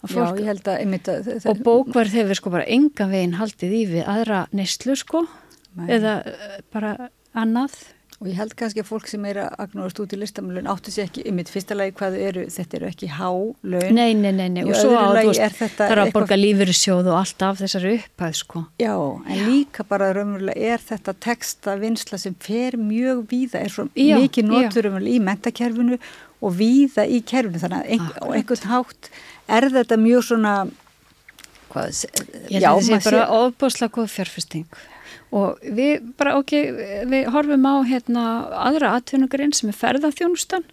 Já, 0.09 0.23
ég 0.39 0.47
held 0.47 0.67
að, 0.71 0.77
einmitt 0.79 1.09
að 1.11 1.27
og 1.51 1.59
bókvarð 1.61 2.15
hefur 2.17 2.39
sko 2.39 2.51
bara 2.53 2.65
enga 2.71 3.05
veginn 3.11 3.35
haldið 3.37 3.75
í 3.75 3.81
við 3.91 4.09
aðra 4.09 4.45
neyslu 4.55 4.95
sko. 4.97 5.25
Nei. 5.77 5.85
eða 5.99 6.13
e, 6.25 6.61
bara 6.73 6.95
annað 7.37 7.75
Og 8.19 8.27
ég 8.27 8.35
held 8.35 8.51
kannski 8.59 8.81
að 8.83 8.87
fólk 8.89 9.05
sem 9.07 9.23
er 9.29 9.37
að 9.45 9.53
agnúrast 9.63 9.99
út 10.03 10.11
í 10.11 10.17
listamlun 10.19 10.65
áttu 10.67 10.91
sér 10.91 11.05
ekki, 11.07 11.21
mitt 11.31 11.47
fyrsta 11.47 11.75
lagi 11.77 11.93
hvað 11.95 12.17
eru, 12.19 12.41
þetta 12.51 12.75
eru 12.75 12.89
ekki 12.89 13.07
hálun. 13.15 13.93
Nei, 13.95 14.11
nei, 14.11 14.33
nei, 14.35 14.49
nei. 14.57 14.65
og 14.65 14.75
svo 14.75 14.91
á, 14.91 15.15
þú 15.15 15.29
veist, 15.29 15.61
það 15.77 15.93
er 15.95 16.01
að 16.03 16.11
borga 16.17 16.37
lífyrirsjóð 16.39 17.07
og 17.13 17.19
allt 17.21 17.45
af 17.47 17.61
þessari 17.61 17.93
upphæð, 18.01 18.35
sko. 18.41 18.65
Já, 18.83 18.91
en 19.23 19.39
Já. 19.39 19.45
líka 19.47 19.87
bara 19.87 20.11
raunverulega 20.17 20.73
er 20.75 20.83
þetta 20.89 21.15
texta 21.29 21.77
vinsla 21.79 22.19
sem 22.19 22.35
fer 22.43 22.75
mjög 22.75 23.23
víða, 23.31 23.63
er 23.63 23.71
svo 23.77 23.87
Já. 23.95 24.17
mikið 24.19 24.51
notur 24.51 24.91
í 24.99 25.15
mentakerfinu 25.23 26.01
og 26.43 26.59
víða 26.59 27.07
í 27.07 27.23
kerfinu, 27.23 27.63
þannig 27.63 27.79
að 27.79 27.95
ein, 27.95 28.13
á 28.19 28.25
einhvern 28.35 28.71
hátt 28.75 29.11
er 29.47 29.71
þetta 29.79 30.01
mjög 30.03 30.27
svona, 30.33 30.59
hvað, 31.71 32.05
Já, 32.51 32.67
það 32.67 32.85
sé 32.91 33.03
bara 33.07 33.27
ofbúslega 33.39 33.95
góð 33.95 34.15
fjárfesting 34.17 34.67
og 35.35 35.61
við 35.61 36.09
bara 36.17 36.35
ok, 36.39 36.53
við 37.11 37.29
horfum 37.33 37.67
á 37.69 37.75
hérna 37.85 38.25
aðra 38.67 38.95
atvinnugurinn 38.97 39.53
sem 39.53 39.71
er 39.71 39.77
ferðarþjónustan 39.77 40.65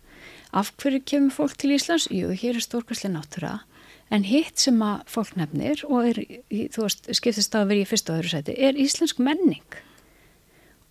af 0.56 0.72
hverju 0.80 1.02
kemur 1.04 1.34
fólk 1.34 1.56
til 1.60 1.74
Íslands? 1.76 2.08
Jú, 2.12 2.32
hér 2.32 2.56
er 2.56 2.64
stórkvæslega 2.64 3.16
náttúra. 3.18 3.54
En 4.08 4.22
hitt 4.22 4.62
sem 4.62 4.78
að 4.86 5.02
fólk 5.10 5.34
nefnir 5.36 5.82
og 5.88 6.12
er, 6.12 6.20
þú 6.72 6.86
veist, 6.86 7.08
skiptist 7.18 7.56
að 7.58 7.72
vera 7.72 7.82
í 7.82 7.88
fyrsta 7.90 8.14
og 8.14 8.20
öðru 8.20 8.32
sæti, 8.32 8.54
er 8.54 8.78
íslensk 8.78 9.18
menning. 9.18 9.80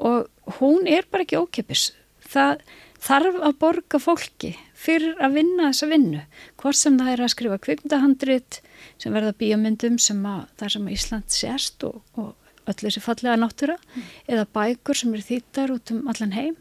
Og 0.03 0.27
hún 0.59 0.89
er 0.91 1.07
bara 1.09 1.23
ekki 1.23 1.39
ókipis 1.39 1.93
það 2.25 2.65
þarf 3.05 3.37
að 3.47 3.57
borga 3.61 3.99
fólki 4.01 4.51
fyrir 4.75 5.15
að 5.23 5.37
vinna 5.39 5.69
þessa 5.69 5.89
vinnu. 5.91 6.23
Hvort 6.59 6.79
sem 6.79 6.97
það 6.99 7.11
er 7.11 7.23
að 7.23 7.33
skrifa 7.33 7.59
kvikmyndahandrit 7.65 8.59
sem 9.01 9.15
verða 9.15 9.35
bíomundum 9.39 9.99
sem 10.01 10.21
að 10.27 10.41
það 10.59 10.73
sem 10.75 10.89
Ísland 10.95 11.35
sérst 11.35 11.85
og, 11.87 12.01
og 12.19 12.33
öll 12.65 12.77
þessi 12.81 13.03
fallega 13.03 13.37
náttúra 13.39 13.77
mm. 13.77 14.09
eða 14.31 14.47
bækur 14.57 14.99
sem 14.99 15.13
eru 15.13 15.27
þýttar 15.29 15.75
út 15.75 15.93
um 15.95 16.09
allan 16.11 16.35
heim. 16.35 16.57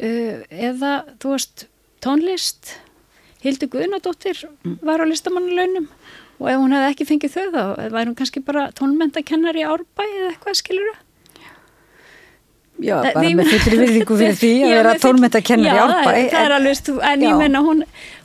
Uh, 0.00 0.46
eða 0.48 1.02
þú 1.20 1.34
veist 1.34 1.66
tónlist. 2.04 2.74
Hildur 3.44 3.70
Guðnadóttir 3.72 4.42
mm. 4.64 4.80
var 4.84 5.00
á 5.00 5.08
listamannuleunum 5.08 5.88
og 6.40 6.48
ef 6.48 6.58
hún 6.60 6.74
hefði 6.76 6.90
ekki 6.94 7.06
fengið 7.08 7.36
þau 7.36 7.46
þá 7.52 7.62
væri 7.92 8.08
hún 8.08 8.18
kannski 8.18 8.42
bara 8.44 8.66
tónmentakennar 8.76 9.56
í 9.60 9.64
árbæ 9.64 10.04
eða 10.04 10.32
eitthvað 10.32 10.60
skilur 10.60 10.90
það 10.92 11.06
Já, 12.80 12.94
Þa, 13.04 13.10
bara 13.12 13.30
með 13.36 13.50
fullri 13.50 13.78
virðingu 13.82 14.16
fyrir 14.16 14.36
því 14.40 14.52
að 14.64 14.70
vera 14.72 14.92
tónmentakennar 15.02 15.76
í 15.76 15.80
árbæ 15.82 16.12
Já, 16.14 16.28
það 16.32 16.46
er 16.46 16.54
alveg, 16.56 16.92
en 17.10 17.24
ég 17.26 17.40
menna 17.42 17.60
hún, 17.66 17.82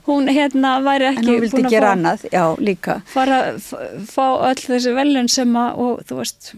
hún 0.08 0.30
hérna 0.32 0.70
væri 0.86 1.10
ekki 1.10 1.26
hún 1.26 1.42
vildi 1.44 1.72
gera 1.74 1.90
annað, 1.92 2.24
já, 2.32 2.44
líka. 2.70 3.00
fara 3.10 3.42
að 3.50 3.68
fá 4.08 4.24
öll 4.48 4.62
þessi 4.62 4.94
velun 4.96 5.28
sem 5.32 5.60
að, 5.60 5.82
og 5.84 6.08
þú 6.08 6.20
veist 6.22 6.48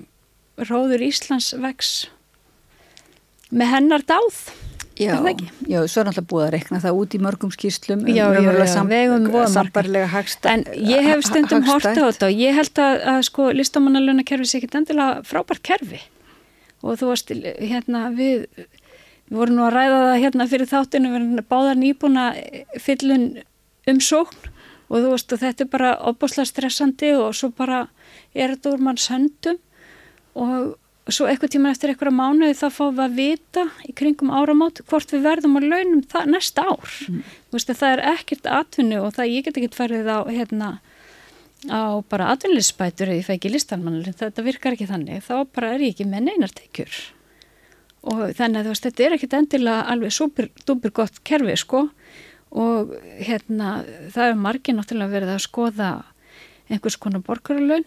Róður 0.66 1.04
Íslands 1.06 1.52
vex 1.58 2.08
með 3.50 3.70
hennar 3.76 4.06
dáð 4.08 4.48
Já, 4.98 5.14
já, 5.70 5.78
svo 5.86 6.02
er 6.02 6.08
náttúrulega 6.08 6.26
búið 6.26 6.44
að 6.44 6.52
rekna 6.56 6.78
það 6.82 6.96
út 6.98 7.12
í 7.14 7.18
mörgum 7.22 7.50
skýrslum 7.54 8.00
um 8.02 8.08
já, 8.10 8.24
já, 8.34 8.40
já, 8.50 8.80
vegum 8.90 9.28
sambarlega 9.46 10.08
hagsta 10.10 10.56
En 10.56 10.64
ég 10.74 11.06
hef 11.06 11.22
stundum 11.28 11.62
horta 11.68 11.92
á 11.94 12.10
þetta 12.10 12.26
og 12.26 12.34
ég 12.34 12.58
held 12.58 12.80
að, 12.82 12.98
að 13.12 13.20
sko 13.28 13.46
listamannalöna 13.54 14.24
kerfi 14.26 14.48
sé 14.50 14.58
ekki 14.58 14.72
endilega 14.74 15.20
frábært 15.28 15.62
kerfi. 15.62 16.00
Og 16.82 16.98
þú 16.98 17.12
veist, 17.12 17.30
hérna 17.62 18.08
við 18.14 18.48
við 19.28 19.38
vorum 19.38 19.58
nú 19.58 19.64
að 19.66 19.74
ræða 19.76 20.02
það 20.02 20.20
hérna 20.24 20.48
fyrir 20.48 20.70
þáttinu, 20.70 21.12
við 21.12 21.20
erum 21.20 21.48
báðar 21.52 21.78
nýbúna 21.78 22.26
fyllun 22.80 23.26
um 23.88 24.02
sókn 24.02 24.50
og 24.88 25.02
þú 25.04 25.12
veist 25.12 25.34
og 25.34 25.42
þetta 25.42 25.64
er 25.64 25.72
bara 25.72 25.94
opbáslega 26.10 26.48
stressandi 26.48 27.12
og 27.16 27.34
svo 27.36 27.50
bara 27.52 27.86
er 28.32 28.54
þetta 28.54 28.72
úr 28.72 28.84
manns 28.88 29.08
höndum 29.12 29.60
og 30.38 30.76
svo 31.12 31.28
eitthvað 31.28 31.54
tíma 31.54 31.72
eftir 31.72 31.92
eitthvað 31.92 32.16
mánuði 32.18 32.56
þá 32.58 32.66
fáum 32.74 32.96
við 32.98 33.04
að 33.04 33.16
vita 33.16 33.64
í 33.88 33.94
kringum 33.96 34.32
áramót 34.34 34.82
hvort 34.90 35.12
við 35.14 35.24
verðum 35.24 35.56
að 35.60 35.68
launum 35.72 36.02
það 36.10 36.32
næsta 36.34 36.64
ár. 36.68 36.96
Mm. 37.08 37.22
Veist, 37.54 37.72
það 37.80 37.94
er 37.94 38.02
ekkert 38.12 38.48
atvinnu 38.58 39.00
og 39.06 39.14
það 39.16 39.32
ég 39.32 39.46
get 39.46 39.60
ekki 39.60 39.78
farið 39.78 40.10
á, 40.12 40.18
hérna, 40.28 40.70
á 41.72 41.80
bara 42.12 42.32
atvinnilisbætur 42.34 43.08
eða 43.08 43.20
ég 43.22 43.28
fæ 43.28 43.34
ekki 43.38 43.52
listanmannur, 43.54 44.10
þetta 44.20 44.44
virkar 44.44 44.76
ekki 44.76 44.90
þannig, 44.90 45.24
þá 45.24 45.34
bara 45.56 45.72
er 45.74 45.86
ég 45.86 45.96
ekki 45.96 46.08
með 46.10 46.28
neinartekjur. 46.28 46.98
Og 48.08 48.20
þannig 48.36 48.60
að 48.60 48.72
veist, 48.72 48.84
þetta 48.84 49.06
er 49.06 49.16
ekkert 49.16 49.38
endilega 49.40 49.86
alveg 49.94 50.14
super, 50.14 50.50
super 50.66 50.94
gott 51.00 51.22
kerfi 51.26 51.56
sko 51.58 51.86
og 52.48 52.94
hérna 53.20 53.82
það 54.12 54.30
er 54.30 54.38
margir 54.40 54.76
náttúrulega 54.76 55.12
verið 55.12 55.32
að 55.34 55.42
skoða 55.44 55.88
einhvers 56.68 56.96
konar 57.00 57.24
borgarlaun 57.24 57.84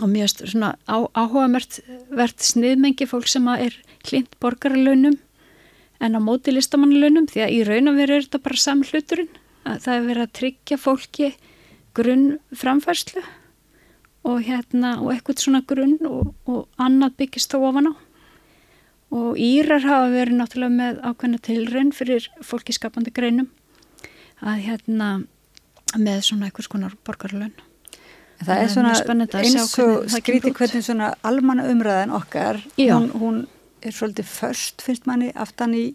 og 0.00 0.08
mjög 0.08 0.46
svona 0.46 0.74
á, 0.88 0.96
áhugaverð 1.12 2.40
sniðmengi 2.46 3.06
fólk 3.10 3.28
sem 3.30 3.46
er 3.52 3.76
klint 4.06 4.32
borgarlaunum 4.40 5.18
en 6.02 6.18
á 6.18 6.20
móti 6.22 6.54
listamannlaunum 6.54 7.28
því 7.30 7.44
að 7.44 7.54
í 7.54 7.60
raun 7.68 7.92
og 7.92 7.98
veru 8.00 8.16
er 8.16 8.26
þetta 8.26 8.42
bara 8.42 8.62
samhluturinn 8.64 9.30
að 9.68 9.84
það 9.84 9.94
er 9.94 10.06
verið 10.08 10.24
að 10.24 10.34
tryggja 10.38 10.78
fólki 10.80 11.28
grunn 11.94 12.26
framfærslu 12.56 13.22
og 14.28 14.42
hérna 14.46 14.96
og 15.02 15.12
eitthvað 15.12 15.42
svona 15.42 15.62
grunn 15.66 15.98
og, 16.08 16.32
og 16.46 16.66
annað 16.80 17.18
byggist 17.22 17.52
þó 17.52 17.66
ofan 17.68 17.90
á. 17.90 17.94
Og 19.12 19.36
Írar 19.36 19.84
hafa 19.84 20.08
verið 20.08 20.38
náttúrulega 20.38 20.76
með 20.78 21.00
ákveðna 21.04 21.40
tilraun 21.44 21.90
fyrir 21.92 22.28
fólki 22.40 22.72
skapandi 22.72 23.12
greinum 23.12 23.50
að 24.40 24.62
hérna 24.66 25.08
með 25.98 26.24
svona 26.30 26.48
eitthvað 26.48 26.68
skonar 26.70 26.96
borgarlaun 27.04 27.52
Það 28.46 28.62
er 28.62 28.72
svona 28.72 28.96
eins 29.42 29.78
og 29.82 30.10
skríti 30.10 30.52
hvernig 30.56 30.84
svona 30.86 31.14
almanna 31.22 31.68
umræðan 31.70 32.14
okkar, 32.18 32.60
hún, 32.78 33.10
hún 33.14 33.40
er 33.82 33.94
svolítið 33.94 34.24
först 34.24 34.82
finnst 34.82 35.06
manni 35.06 35.32
aftan 35.34 35.74
í 35.74 35.86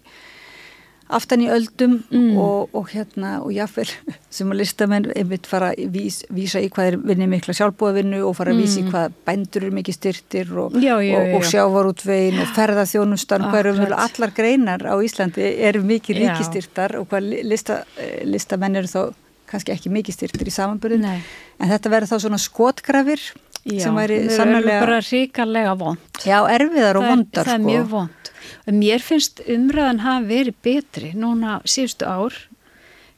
aftan 1.07 1.39
í 1.39 1.47
öldum 1.51 2.01
mm. 2.11 2.37
og, 2.41 2.73
og 2.75 2.89
hérna 2.91 3.37
og 3.39 3.53
jáfnvel 3.55 3.87
sem 4.37 4.49
að 4.51 4.59
listamenn 4.61 5.07
einmitt 5.15 5.47
fara 5.47 5.69
að 5.71 5.93
vís, 5.93 6.19
vísa 6.33 6.59
í 6.63 6.67
hvað 6.73 6.91
er 6.91 6.97
vinni 7.11 7.29
mikla 7.31 7.55
sjálfbúavinnu 7.55 8.19
og 8.27 8.35
fara 8.39 8.51
að 8.51 8.63
vísa 8.63 8.81
í 8.81 8.85
mm. 8.85 8.89
hvað 8.91 9.15
bændur 9.29 9.67
eru 9.67 9.77
mikið 9.77 9.99
styrtir 9.99 10.51
og, 10.51 10.75
og, 10.75 11.29
og 11.37 11.47
sjávarútvegin 11.47 12.41
og 12.43 12.51
ferðaþjónustan 12.57 13.47
hvað 13.47 13.71
eru 13.71 13.87
allar 13.95 14.35
greinar 14.35 14.83
á 14.83 14.95
Íslandi 14.99 15.47
eru 15.69 15.85
mikið 15.87 16.21
ríkistyrtar 16.25 16.97
og 16.99 17.07
hvað 17.11 17.31
lista, 17.47 17.85
eh, 17.95 18.19
listamenn 18.27 18.75
eru 18.81 18.91
þá 18.91 19.01
kannski 19.49 19.73
ekki 19.75 19.91
mikið 19.93 20.17
styrtir 20.17 20.49
í 20.49 20.55
samanbyrðin 20.55 21.07
en 21.07 21.71
þetta 21.71 21.93
verður 21.93 22.13
þá 22.13 22.25
svona 22.25 22.41
skotgrafir 22.41 23.23
Já, 23.67 23.81
sem 23.83 23.97
væri 23.97 24.21
sannlega 24.31 24.79
bara 24.79 24.99
ríkarlega 25.03 25.73
vond. 25.75 26.21
Já, 26.23 26.37
erfiðar 26.53 27.01
og 27.01 27.09
vondar 27.09 27.47
Það 27.47 27.53
er 27.53 27.59
sko. 27.59 27.71
mjög 27.71 27.89
vond 27.91 28.31
mér 28.71 29.03
finnst 29.03 29.41
umræðan 29.47 30.03
hafa 30.03 30.27
verið 30.27 30.61
betri 30.63 31.11
núna 31.17 31.59
síðustu 31.67 32.07
ár. 32.07 32.35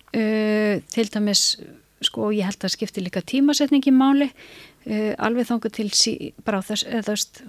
Uh, 0.10 0.82
til 0.90 1.06
dæmis 1.14 1.60
sko 2.02 2.32
ég 2.34 2.48
held 2.48 2.64
að 2.66 2.74
skipti 2.74 3.04
líka 3.04 3.22
tímasetningi 3.22 3.92
máli 3.94 4.30
uh, 4.32 5.14
alveg 5.22 5.46
þángu 5.46 5.70
til 5.76 5.90
sí, 5.94 6.14
bara 6.42 6.64
þess, 6.66 6.88
þess 7.06 7.44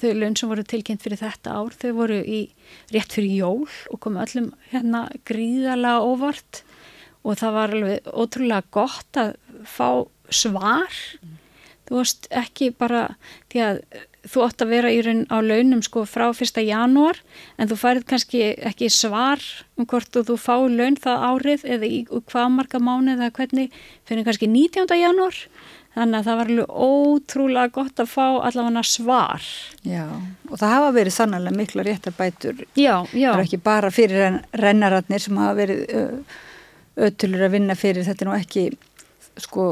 þau 0.00 0.10
laun 0.16 0.34
sem 0.34 0.50
voru 0.50 0.64
tilkynnt 0.66 1.04
fyrir 1.04 1.20
þetta 1.20 1.54
ár 1.60 1.76
þau 1.78 1.92
voru 2.00 2.18
í 2.18 2.40
rétt 2.90 3.14
fyrir 3.14 3.36
jól 3.36 3.68
og 3.92 4.00
komu 4.02 4.18
öllum 4.24 4.50
hérna 4.72 5.04
gríðala 5.28 6.00
óvart 6.02 6.64
og 7.24 7.38
það 7.40 7.56
var 7.58 7.76
alveg 7.76 8.10
ótrúlega 8.12 8.74
gott 8.74 9.20
að 9.20 9.36
fá 9.68 9.88
svar 10.32 10.98
mm. 11.20 11.38
þú 11.88 12.00
veist 12.00 12.28
ekki 12.32 12.72
bara 12.76 13.06
því 13.52 13.64
að 13.68 13.80
þú 14.24 14.42
ótt 14.44 14.64
að 14.64 14.72
vera 14.72 14.90
í 14.92 15.00
raun 15.04 15.24
á 15.28 15.36
launum 15.44 15.82
sko 15.84 16.04
frá 16.08 16.26
fyrsta 16.36 16.64
janúar 16.64 17.18
en 17.60 17.68
þú 17.68 17.78
færið 17.80 18.06
kannski 18.12 18.42
ekki 18.70 18.88
svar 18.92 19.42
um 19.76 19.88
hvort 19.88 20.16
þú 20.16 20.36
fá 20.40 20.56
laun 20.64 20.96
það 21.00 21.26
árið 21.28 21.66
eða 21.76 21.90
í 21.90 22.02
hvað 22.08 22.52
marga 22.56 22.80
mánu 22.80 23.16
eða 23.16 23.32
hvernig 23.36 23.74
fyrir 24.08 24.26
kannski 24.26 24.48
19. 24.48 24.88
janúar 25.00 25.40
þannig 25.94 26.18
að 26.18 26.28
það 26.28 26.38
var 26.40 26.52
alveg 26.52 26.78
ótrúlega 26.88 27.74
gott 27.74 28.00
að 28.02 28.10
fá 28.10 28.24
allavega 28.48 28.84
svar 28.88 29.50
Já, 29.86 30.06
og 30.50 30.56
það 30.56 30.74
hafa 30.76 30.94
verið 30.96 31.16
sannlega 31.18 31.58
mikla 31.58 31.86
réttarbætur 31.86 32.64
Já, 32.72 33.04
já 33.12 33.28
Það 33.28 33.38
er 33.38 33.44
ekki 33.44 33.62
bara 33.68 33.92
fyrir 33.94 34.40
rennaratnir 34.64 35.22
sem 35.22 35.38
hafa 35.38 35.54
verið 35.60 35.84
uh, 35.94 36.40
ötulur 36.96 37.46
að 37.46 37.56
vinna 37.58 37.76
fyrir. 37.78 38.06
Þetta 38.06 38.24
er 38.24 38.30
nú 38.30 38.36
ekki 38.38 38.66
sko 39.42 39.68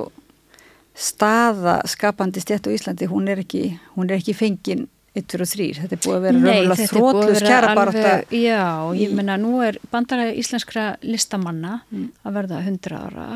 staða 0.92 1.80
skapandi 1.88 2.42
stjætt 2.42 2.68
á 2.68 2.74
Íslandi. 2.74 3.08
Hún 3.10 3.30
er 3.32 3.42
ekki, 3.44 3.78
hún 3.96 4.10
er 4.10 4.18
ekki 4.18 4.34
fengin 4.36 4.88
1, 5.12 5.26
2 5.28 5.44
og 5.44 5.50
3, 5.50 5.64
þetta 5.76 5.96
er 5.96 6.00
búið 6.00 6.14
að 6.14 6.22
vera 6.24 6.38
röfulega 6.40 6.84
þrótlust 6.88 7.44
kjara 7.44 7.72
bara 7.76 7.92
þetta 7.92 8.38
Já, 8.38 8.62
ég 8.96 9.10
menna 9.12 9.34
nú 9.40 9.58
er 9.60 9.76
bandaræði 9.92 10.38
íslenskra 10.40 10.84
listamanna 11.04 11.82
mm. 11.90 12.06
að 12.24 12.38
verða 12.38 12.60
100 12.62 12.96
ára 12.96 13.26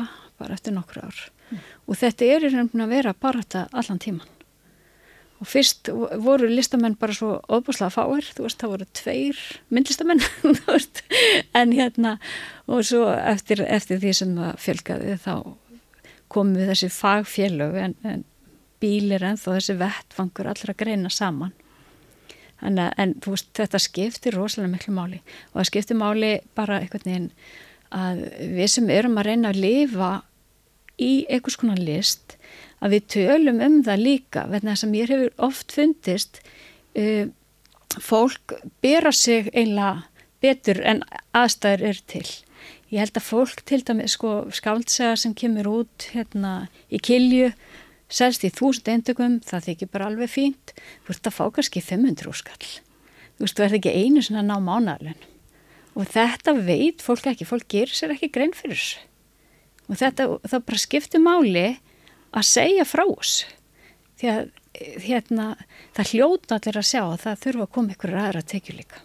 bara 0.41 0.57
eftir 0.57 0.73
nokkur 0.73 1.05
ár. 1.05 1.19
Mm. 1.47 1.61
og 1.87 1.99
þetta 2.01 2.25
er 2.27 2.43
í 2.43 2.49
raun 2.51 2.81
að 2.83 2.89
vera 2.91 3.13
bara 3.13 3.43
þetta 3.43 3.61
allan 3.77 4.01
tíman 4.03 4.33
og 5.37 5.49
fyrst 5.49 5.91
voru 6.23 6.49
listamenn 6.49 6.97
bara 6.97 7.13
svo 7.13 7.37
óbúslega 7.45 7.91
fáir, 7.93 8.25
þú 8.33 8.47
veist, 8.47 8.59
það 8.61 8.73
voru 8.73 8.87
tveir 8.97 9.41
myndlistamenn, 9.73 10.23
þú 10.41 10.55
veist. 10.71 11.03
En 11.57 11.75
hérna, 11.77 12.15
og 12.65 12.85
svo 12.87 13.05
eftir, 13.13 13.61
eftir 13.67 14.01
því 14.01 14.15
sem 14.17 14.33
það 14.39 14.63
fjölgaði 14.63 15.19
þá 15.21 15.35
komum 16.33 16.57
við 16.57 16.73
þessi 16.73 16.89
fagfélög 16.91 17.77
en, 17.79 17.95
en 18.03 18.25
bílir 18.81 19.23
en 19.25 19.39
þó 19.39 19.51
þessi 19.53 19.77
vettfangur 19.79 20.49
allra 20.51 20.75
greina 20.77 21.11
saman. 21.13 21.53
En, 22.65 22.79
en 22.81 23.13
þú 23.21 23.35
veist, 23.35 23.51
þetta 23.57 23.81
skiptir 23.81 24.37
rosalega 24.37 24.73
miklu 24.73 24.95
máli. 24.97 25.21
Og 25.51 25.61
það 25.61 25.69
skiptir 25.71 25.99
máli 25.99 26.31
bara 26.57 26.81
einhvern 26.81 27.05
veginn 27.05 27.31
að 27.93 28.23
við 28.57 28.71
sem 28.73 28.89
erum 28.91 29.19
að 29.21 29.29
reyna 29.29 29.53
að 29.53 29.61
lifa 29.63 30.11
í 30.97 31.11
einhvers 31.29 31.59
konar 31.61 31.79
list 31.79 32.36
að 32.83 32.95
við 32.95 33.07
tölum 33.15 33.61
um 33.63 33.79
það 33.85 34.03
líka 34.03 34.45
vegna 34.51 34.73
þess 34.73 34.87
að 34.87 34.93
mér 34.93 35.13
hefur 35.13 35.45
oft 35.47 35.73
fundist 35.73 36.41
uh, 36.97 37.29
fólk 38.03 38.57
bera 38.83 39.13
sig 39.15 39.49
einlega 39.53 40.05
betur 40.43 40.83
en 40.85 41.01
aðstæður 41.35 41.87
er 41.89 42.01
til. 42.11 42.27
Ég 42.93 43.01
held 43.01 43.17
að 43.17 43.25
fólk 43.27 43.63
til 43.67 43.81
dæmi 43.83 44.05
sko 44.11 44.33
skáldsega 44.53 45.15
sem 45.19 45.33
kemur 45.35 45.67
út 45.81 46.09
hérna 46.13 46.67
í 46.93 47.01
kilju 47.01 47.49
selst 48.07 48.45
í 48.47 48.51
þúsund 48.53 48.87
eindökum, 48.91 49.39
það 49.43 49.65
þykir 49.71 49.89
bara 49.91 50.07
alveg 50.07 50.31
fínt. 50.31 50.75
Þú 51.03 51.15
ert 51.15 51.27
að 51.27 51.35
fá 51.35 51.43
kannski 51.57 51.83
500 51.83 52.37
skall. 52.39 52.69
Þú 53.35 53.43
veist, 53.43 53.57
þú 53.57 53.65
ert 53.65 53.79
ekki 53.81 53.97
einu 53.97 54.23
svona 54.23 54.45
ná 54.45 54.55
mánalun 54.63 55.25
og 55.97 56.05
þetta 56.13 56.53
veit 56.61 57.01
fólk 57.01 57.25
ekki, 57.31 57.47
fólk 57.47 57.67
gerir 57.71 57.93
sér 57.97 58.13
ekki 58.13 58.29
grein 58.33 58.53
fyrir 58.55 58.83
og 59.87 59.97
þetta, 59.97 60.27
það 60.45 60.65
bara 60.67 60.81
skiptir 60.81 61.23
máli 61.23 61.67
að 62.31 62.47
segja 62.49 62.85
frá 62.87 63.05
þessu 63.07 63.51
því 64.17 64.31
að 64.33 64.47
hérna, 65.03 65.51
það 65.97 66.13
hljóta 66.13 66.57
allir 66.57 66.79
að 66.79 66.87
sjá 66.91 67.01
að 67.03 67.19
það 67.25 67.43
þurfa 67.43 67.67
að 67.67 67.75
koma 67.77 67.93
ykkur 67.95 68.15
aðra 68.17 68.41
að 68.41 68.49
tekja 68.53 68.75
líka. 68.77 69.03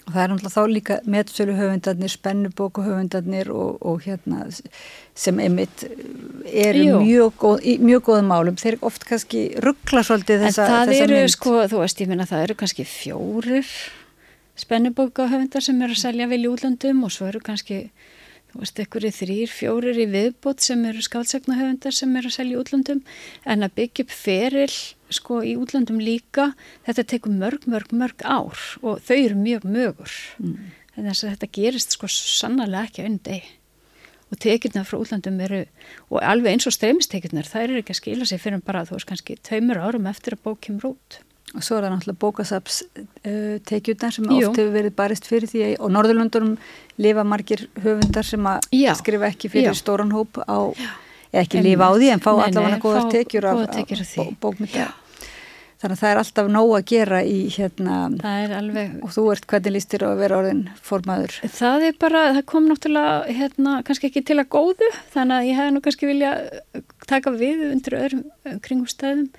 Og 0.00 0.14
það 0.14 0.22
er 0.22 0.30
náttúrulega 0.32 0.54
þá 0.54 0.74
líka 0.74 0.96
meðsölu 1.14 1.54
höfundarnir, 1.58 2.10
spennubóku 2.10 2.84
höfundarnir 2.84 3.50
og, 3.52 3.76
og 3.84 4.00
hérna 4.06 4.46
sem 4.50 5.40
einmitt 5.44 5.84
eru 6.48 7.00
mjög, 7.04 7.36
góð, 7.38 7.68
mjög 7.84 8.04
góðum 8.08 8.30
málum. 8.32 8.58
Þeir 8.60 8.78
oft 8.88 9.04
kannski 9.08 9.44
ruggla 9.62 10.02
svolítið 10.08 10.46
þessa. 10.46 10.66
En 10.66 10.90
það 10.90 10.94
eru 11.04 11.20
sko, 11.30 11.56
þú 11.70 11.82
veist, 11.84 12.00
ég 12.02 12.10
minna 12.10 12.28
það 12.28 12.46
eru 12.48 12.58
kannski 12.64 12.88
fjórir 12.88 13.74
spennubóka 14.60 15.28
höfundar 15.30 15.64
sem 15.64 15.78
eru 15.84 15.96
að 15.96 16.02
selja 16.02 16.28
vilja 16.30 16.50
útlandum 16.52 17.04
og 17.06 17.14
svo 17.14 17.28
eru 17.30 17.40
kannski 17.44 17.84
þú 18.50 18.62
veist, 18.62 18.80
í 18.80 19.12
þrýr, 19.14 19.52
fjórir 19.52 20.00
í 20.00 20.06
viðbót 20.10 20.64
sem 20.64 20.82
eru 20.88 21.04
skálsagnahöfundar 21.04 21.94
sem 21.94 22.16
eru 22.18 22.30
að 22.30 22.36
selja 22.36 22.56
í 22.56 22.60
útlandum 22.60 23.04
en 23.44 23.66
að 23.66 23.76
byggja 23.78 24.06
upp 24.06 24.16
feril 24.16 24.74
sko 25.10 25.40
í 25.46 25.54
útlandum 25.58 26.02
líka 26.02 26.50
þetta 26.88 27.06
tekur 27.14 27.34
mörg, 27.34 27.66
mörg, 27.70 27.94
mörg 27.94 28.26
ár 28.26 28.58
og 28.82 29.00
þau 29.06 29.16
eru 29.16 29.38
mjög 29.38 29.66
mögur 29.70 30.18
mm. 30.42 30.58
þannig 30.96 31.14
að 31.14 31.32
þetta 31.34 31.50
gerist 31.60 31.96
sko 31.96 32.10
sannarlega 32.10 32.90
ekki 32.90 33.06
einn 33.06 33.18
deg 33.26 33.48
og 34.30 34.38
tekjurnar 34.42 34.86
frá 34.86 35.00
útlandum 35.00 35.40
eru 35.46 35.64
og 36.10 36.20
alveg 36.22 36.54
eins 36.54 36.68
og 36.70 36.76
streymistekjurnar, 36.76 37.48
þær 37.50 37.66
eru 37.68 37.82
ekki 37.82 37.96
að 37.96 38.02
skila 38.02 38.28
sig 38.30 38.42
fyrir 38.42 38.62
bara 38.66 38.86
þú 38.86 38.98
veist 38.98 39.10
kannski 39.10 39.40
tveimur 39.42 39.82
árum 39.82 40.06
eftir 40.10 40.38
að 40.38 40.46
bók 40.46 40.62
kemur 40.66 40.94
út 40.94 41.22
Og 41.50 41.64
svo 41.66 41.80
er 41.80 41.82
það 41.82 41.94
náttúrulega 41.96 42.22
bókasaps 42.22 42.76
uh, 42.94 43.56
tekjurnar 43.66 44.14
sem 44.14 44.26
Jú. 44.30 44.50
oft 44.52 44.60
hefur 44.60 44.70
verið 44.70 44.92
barist 44.94 45.24
fyrir 45.26 45.50
því 45.50 45.64
og 45.82 45.90
Norðurlundunum 45.96 46.52
lifa 47.00 47.24
margir 47.26 47.66
höfundar 47.80 48.26
sem 48.26 48.48
að 48.48 48.70
Já. 48.76 48.92
skrifa 48.98 49.30
ekki 49.30 49.52
fyrir 49.52 49.72
Já. 49.72 49.78
stóran 49.80 50.12
hóp 50.14 50.40
á, 50.44 50.70
eða 51.32 51.44
ekki 51.44 51.60
en, 51.60 51.68
lifa 51.68 51.88
á 51.88 51.92
því 51.96 52.10
en 52.14 52.24
fá 52.24 52.32
allavega 52.34 52.80
góðar 52.82 53.12
tekjur 53.12 53.48
af, 53.50 53.62
af 53.70 54.34
bókmynda. 54.42 54.90
Þannig 55.80 55.96
að 55.96 56.00
það 56.02 56.10
er 56.10 56.18
alltaf 56.20 56.48
nóg 56.52 56.70
að 56.76 56.82
gera 56.90 57.18
í 57.24 57.36
hérna 57.54 57.94
er 58.28 58.50
alveg 58.52 58.98
og 59.00 59.14
þú 59.14 59.22
ert 59.32 59.46
hvernig 59.48 59.72
lístir 59.72 60.02
að 60.04 60.18
vera 60.20 60.40
orðin 60.42 60.66
formaður. 60.84 61.38
Það 61.56 61.86
er 61.86 61.94
bara, 62.02 62.24
það 62.36 62.42
kom 62.52 62.66
náttúrulega 62.68 63.38
hérna 63.38 63.78
kannski 63.88 64.10
ekki 64.10 64.22
til 64.28 64.36
að 64.42 64.50
góðu 64.52 64.90
þannig 65.14 65.38
að 65.38 65.48
ég 65.48 65.56
hefði 65.56 65.72
nú 65.72 65.82
kannski 65.86 66.10
vilja 66.10 66.34
taka 67.08 67.32
við 67.32 67.64
undir 67.70 67.96
öðrum 67.96 68.60
kringum 68.60 68.92
stæðum 68.92 69.30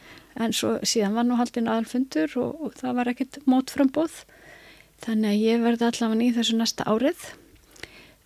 en 0.41 0.55
svo 0.55 0.79
síðan 0.87 1.19
var 1.19 1.27
nú 1.29 1.37
haldinn 1.37 1.69
aðalfundur 1.69 2.33
og, 2.41 2.65
og 2.65 2.75
það 2.79 2.97
var 2.97 3.11
ekkert 3.13 3.39
mótframbóð 3.45 4.23
þannig 5.05 5.29
að 5.29 5.45
ég 5.45 5.63
verði 5.65 5.87
allavega 5.91 6.25
í 6.25 6.33
þessu 6.39 6.57
næsta 6.57 6.89
árið 6.89 7.27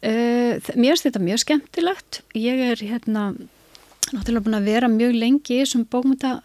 uh, 0.05 0.71
mér 0.77 0.93
finnst 0.93 1.07
þetta 1.07 1.23
mjög 1.23 1.43
skemmtilegt. 1.43 2.21
Ég 2.37 2.63
er 2.71 2.81
hérna 2.81 3.27
náttúrulega 4.11 4.45
búin 4.45 4.59
að 4.59 4.69
vera 4.69 4.91
mjög 4.91 5.15
lengi 5.17 5.57
í 5.57 5.61
þessum 5.63 5.87
bókmynda 5.91 6.35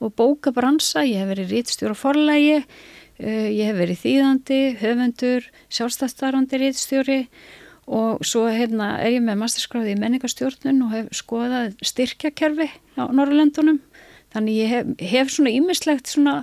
og 0.00 0.14
bókabransa. 0.18 1.04
Ég 1.06 1.22
hef 1.22 1.32
verið 1.34 1.52
rítstjóra 1.54 1.98
forlægi 1.98 2.60
uh, 2.62 3.48
ég 3.50 3.68
hef 3.68 3.80
verið 3.80 4.02
þýðandi, 4.04 4.62
höfundur 4.82 5.50
sjálfstæðstarandi 5.68 6.62
rítstjóri 6.64 7.20
og 7.84 8.24
svo 8.24 8.46
hérna 8.48 8.94
er 9.04 9.18
ég 9.18 9.24
með 9.24 9.42
masterskráði 9.42 9.92
í 9.92 10.00
menningarstjórnun 10.00 10.86
og 10.86 10.94
hef 10.96 11.10
skoðað 11.12 11.74
styrkjakerfi 11.84 12.70
á 12.96 13.12
Norrlöndunum 13.12 13.82
Þannig 14.34 14.56
ég 14.58 14.72
hef, 14.72 14.88
hef 15.12 15.30
svona 15.30 15.52
ímislegt 15.54 16.10
svona, 16.10 16.38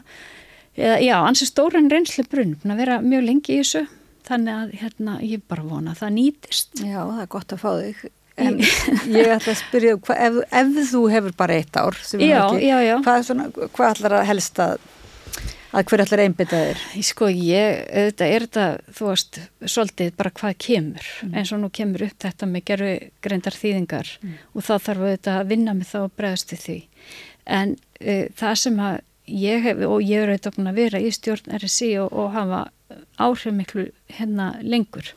eða, 0.80 1.00
já, 1.04 1.16
ansi 1.20 1.48
stóran 1.50 1.92
reynsli 1.92 2.24
brunn, 2.32 2.56
að 2.64 2.84
vera 2.86 3.02
mjög 3.04 3.26
lengi 3.28 3.58
í 3.58 3.60
þessu, 3.60 3.84
þannig 4.32 4.58
að 4.58 4.74
hérna, 4.82 5.18
ég 5.26 5.44
bara 5.52 5.68
vona 5.68 5.94
að 5.94 6.02
það 6.02 6.16
nýtist. 6.18 6.82
Já, 6.82 7.00
það 7.02 7.22
er 7.24 7.30
gott 7.36 7.56
að 7.56 7.64
fá 7.64 7.70
þig. 7.82 8.02
En 8.42 8.58
ég 8.62 9.28
ætla 9.36 9.52
að 9.52 9.60
spyrja, 9.60 9.98
hva, 10.08 10.18
ef, 10.28 10.40
ef 10.62 10.72
þú 10.90 11.04
hefur 11.12 11.36
bara 11.38 11.60
eitt 11.60 11.78
ár, 11.78 12.00
já, 12.16 12.40
ekki, 12.40 12.64
já, 12.66 12.78
já. 12.88 12.96
Hvað, 13.06 13.28
svona, 13.28 13.48
hvað 13.76 13.92
ætlar 13.92 14.16
að 14.18 14.24
helst 14.32 14.62
að, 14.64 14.86
hver 15.92 16.04
ætlar 16.06 16.24
einbytta 16.24 16.62
þér? 16.64 16.86
Sko, 17.06 17.30
ég, 17.36 17.82
þetta 17.92 18.30
er 18.32 18.46
þetta, 18.48 18.70
þú 18.98 19.10
veist, 19.12 19.42
svolítið 19.76 20.16
bara 20.18 20.32
hvað 20.40 20.56
kemur, 20.64 21.12
mm. 21.28 21.36
eins 21.38 21.52
og 21.54 21.62
nú 21.62 21.70
kemur 21.76 22.08
upp 22.08 22.26
þetta 22.26 22.50
með 22.50 22.66
gerfi 22.72 22.96
greindar 23.22 23.60
þýðingar 23.60 24.16
mm. 24.24 24.40
og 24.56 24.66
þá 24.66 24.74
þarf 24.88 25.06
þetta 25.12 25.38
að 25.38 25.52
vinna 25.52 25.76
með 25.78 25.92
þá 25.92 26.00
og 26.06 26.16
bregðast 26.18 26.50
til 26.54 26.62
því 26.64 26.80
en 27.46 27.76
uh, 27.76 28.28
það 28.38 28.60
sem 28.64 28.84
að 28.84 29.00
ég 29.32 29.66
hef 29.66 29.82
og 29.88 30.04
ég 30.04 30.24
er 30.24 30.34
auðvitað 30.34 30.68
að 30.68 30.80
vera 30.82 31.02
í 31.02 31.12
stjórn 31.14 31.58
RSI 31.58 31.92
og, 32.04 32.12
og 32.12 32.32
hafa 32.36 32.62
áhrif 33.22 33.56
miklu 33.56 33.88
hérna 34.12 34.54
lengur. 34.62 35.14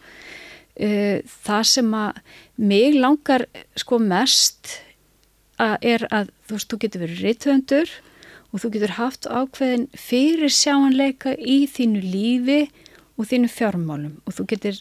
Það 0.75 1.67
sem 1.71 1.93
að 1.95 2.17
mig 2.59 2.97
langar 2.99 3.47
sko 3.79 4.01
mest 4.03 4.81
að 5.63 5.77
er 5.87 6.07
að 6.11 6.33
þú 6.49 6.57
veist, 6.57 6.71
þú 6.73 6.79
getur 6.83 7.05
verið 7.05 7.23
reythöndur 7.23 7.93
og 8.51 8.63
þú 8.63 8.71
getur 8.75 8.97
haft 8.99 9.29
ákveðin 9.31 9.87
fyrir 9.95 10.51
sjáanleika 10.51 11.35
í 11.39 11.65
þínu 11.71 12.03
lífi 12.03 12.61
og 13.15 13.29
þínu 13.31 13.51
fjármálum. 13.55 14.17
Og 14.27 14.35
þú 14.35 14.49
getur, 14.51 14.81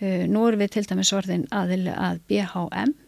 nú 0.00 0.44
erum 0.48 0.60
við 0.60 0.74
til 0.76 0.84
dæmis 0.90 1.14
orðin 1.16 1.48
aðilega 1.48 2.10
að 2.10 2.20
BHM 2.28 2.98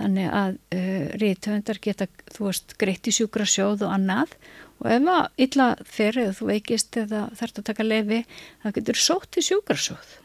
þannig 0.00 0.32
að 0.32 0.56
uh, 0.74 1.06
ríðtöfundar 1.20 1.80
geta, 1.82 2.08
þú 2.32 2.48
veist, 2.48 2.74
greitt 2.80 3.10
í 3.10 3.14
sjúkra 3.14 3.46
sjóð 3.48 3.86
og 3.86 3.94
annað 3.96 4.34
og 4.80 4.88
ef 4.90 5.04
það 5.06 5.44
illa 5.46 5.68
fer 5.84 6.18
eða 6.24 6.36
þú 6.38 6.48
veikist 6.50 7.00
eða 7.00 7.26
þarf 7.38 7.60
að 7.60 7.68
taka 7.70 7.86
lefi, 7.86 8.24
það 8.62 8.76
getur 8.78 9.00
sótt 9.04 9.40
í 9.40 9.44
sjúkra 9.44 9.76
sjóð 9.76 10.16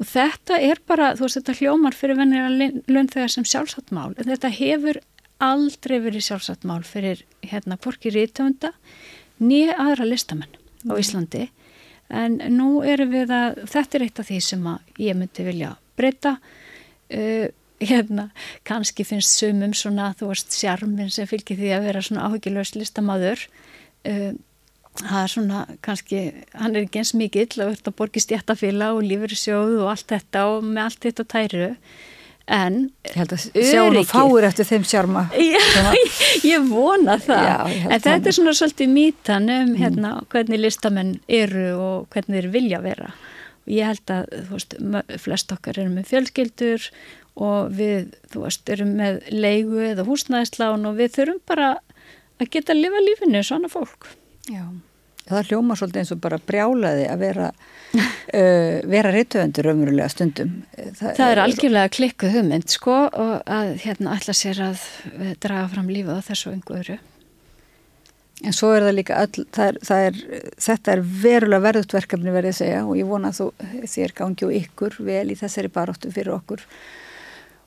og 0.00 0.08
þetta 0.08 0.58
er 0.58 0.80
bara, 0.88 1.12
þú 1.16 1.26
veist, 1.26 1.38
þetta 1.40 1.58
hljómar 1.60 1.96
fyrir 1.96 2.18
vennir 2.18 2.46
að 2.48 2.82
launþegar 2.90 3.32
sem 3.32 3.46
sjálfsagt 3.48 3.92
mál 3.94 4.12
en 4.16 4.28
þetta 4.28 4.52
hefur 4.56 5.00
aldrei 5.42 5.98
verið 6.02 6.26
sjálfsagt 6.28 6.66
mál 6.68 6.82
fyrir 6.86 7.24
hérna 7.44 7.78
hvorki 7.80 8.12
ríðtöfunda 8.14 8.72
nýja 9.42 9.76
aðra 9.80 10.06
listamenn 10.06 10.60
á 10.86 10.94
Íslandi. 10.98 11.48
En 12.12 12.38
nú 12.52 12.82
erum 12.84 13.12
við 13.14 13.32
að, 13.32 13.62
þetta 13.72 13.98
er 13.98 14.04
eitt 14.06 14.20
af 14.20 14.28
því 14.28 14.38
sem 14.44 14.68
ég 15.00 15.18
myndi 15.18 15.46
vilja 15.46 15.74
breyta. 15.98 16.36
Uh, 17.12 17.48
hérna, 17.82 18.28
kannski 18.68 19.04
finnst 19.06 19.40
sumum 19.40 19.72
svona, 19.74 20.12
þú 20.18 20.30
veist, 20.30 20.54
sjarmin 20.54 21.10
sem 21.10 21.26
fylgir 21.26 21.58
því 21.58 21.72
að 21.76 21.86
vera 21.88 22.02
svona 22.04 22.28
áhugilös 22.28 22.74
listamadur 22.76 23.42
uh, 24.08 24.32
það 25.00 25.18
er 25.22 25.32
svona, 25.32 25.66
kannski 25.84 26.22
hann 26.58 26.74
er 26.76 26.86
ekki 26.86 27.02
eins 27.02 27.14
mikill 27.16 27.50
að 27.58 27.72
verða 27.72 27.92
að 27.92 27.98
borgi 28.00 28.22
stjættafila 28.24 28.92
og 28.96 29.04
lífur 29.06 29.36
sjóð 29.36 29.78
og 29.82 29.92
allt 29.94 30.08
þetta 30.12 30.48
og 30.52 30.66
með 30.66 30.82
allt 30.86 31.06
þetta 31.06 31.28
tæru. 31.32 31.68
En 32.52 32.78
ég 33.06 33.14
held 33.20 33.32
að 33.36 33.44
sjá 33.54 33.80
hún 33.84 34.00
og 34.00 34.08
fáir 34.10 34.44
eftir 34.48 34.66
þeim 34.66 34.84
sjarma. 34.90 35.22
Ég 36.52 36.64
vona 36.66 37.14
það. 37.22 37.44
Já, 37.46 37.84
en 37.86 38.02
þetta 38.02 38.28
er 38.28 38.34
svona 38.34 38.54
svolítið 38.58 38.90
mítan 38.90 39.46
um 39.46 39.68
mm. 39.70 39.76
hérna, 39.78 40.10
hvernig 40.32 40.60
listamenn 40.60 41.12
eru 41.30 41.68
og 41.78 42.10
hvernig 42.12 42.40
þeir 42.40 42.50
vilja 42.56 42.82
vera. 42.82 43.12
Og 43.62 43.74
ég 43.76 43.86
held 43.86 44.10
að, 44.10 44.34
veist, 44.50 44.74
flest 45.22 45.54
okkar 45.54 45.78
eru 45.78 45.94
með 45.94 46.10
fjölskyldur 46.10 46.88
og 47.46 47.70
við, 47.78 48.10
veist, 48.34 48.66
erum 48.74 48.96
með 48.98 49.22
leigu 49.30 49.78
eða 49.92 50.08
húsnæðislán 50.10 50.90
og 50.90 50.98
við 50.98 51.14
þurfum 51.14 51.40
bara 51.46 51.68
að 52.42 52.50
geta 52.56 52.74
að 52.74 52.82
lifa 52.84 53.04
lífinu 53.06 53.44
svona 53.46 53.70
fólk. 53.72 54.08
Já, 54.50 54.64
það 55.28 55.52
hljóma 55.52 55.76
svolítið 55.78 56.02
eins 56.02 56.12
og 56.14 56.20
bara 56.24 56.40
brjálaði 56.50 57.06
að 57.10 57.22
vera, 57.22 57.52
uh, 57.98 58.76
vera 58.94 59.14
reytöfundur 59.14 59.70
ömurlega 59.72 60.10
stundum. 60.12 60.58
Það, 60.74 61.14
það 61.20 61.24
er 61.28 61.42
algjörlega 61.44 61.94
klikkuð 61.98 62.36
hugmynd, 62.38 62.68
sko, 62.74 62.98
og 63.08 63.54
að 63.60 63.72
hérna 63.86 64.18
ætla 64.18 64.36
sér 64.36 64.62
að 64.70 64.84
eh, 65.14 65.32
draga 65.42 65.70
fram 65.72 65.90
lífið 65.92 66.20
á 66.20 66.28
þessu 66.32 66.54
einhverju. 66.56 66.98
En 68.42 68.54
svo 68.56 68.72
er 68.74 68.82
það 68.82 68.96
líka, 68.96 69.20
all, 69.22 69.44
það 69.54 69.68
er, 69.68 69.76
það 69.86 70.04
er, 70.08 70.16
þetta 70.64 70.92
er 70.92 71.02
verulega 71.22 71.62
verðut 71.62 71.92
verkefni 71.94 72.32
verðið 72.34 72.54
að 72.54 72.58
segja 72.58 72.80
og 72.82 72.96
ég 72.98 73.06
vona 73.06 73.30
að 73.30 73.38
þú 73.38 73.84
þér 73.92 74.14
gangi 74.18 74.46
og 74.48 74.56
ykkur 74.56 74.96
vel 75.06 75.28
í 75.30 75.36
þessari 75.38 75.70
baróttu 75.70 76.10
fyrir 76.10 76.34
okkur 76.34 76.64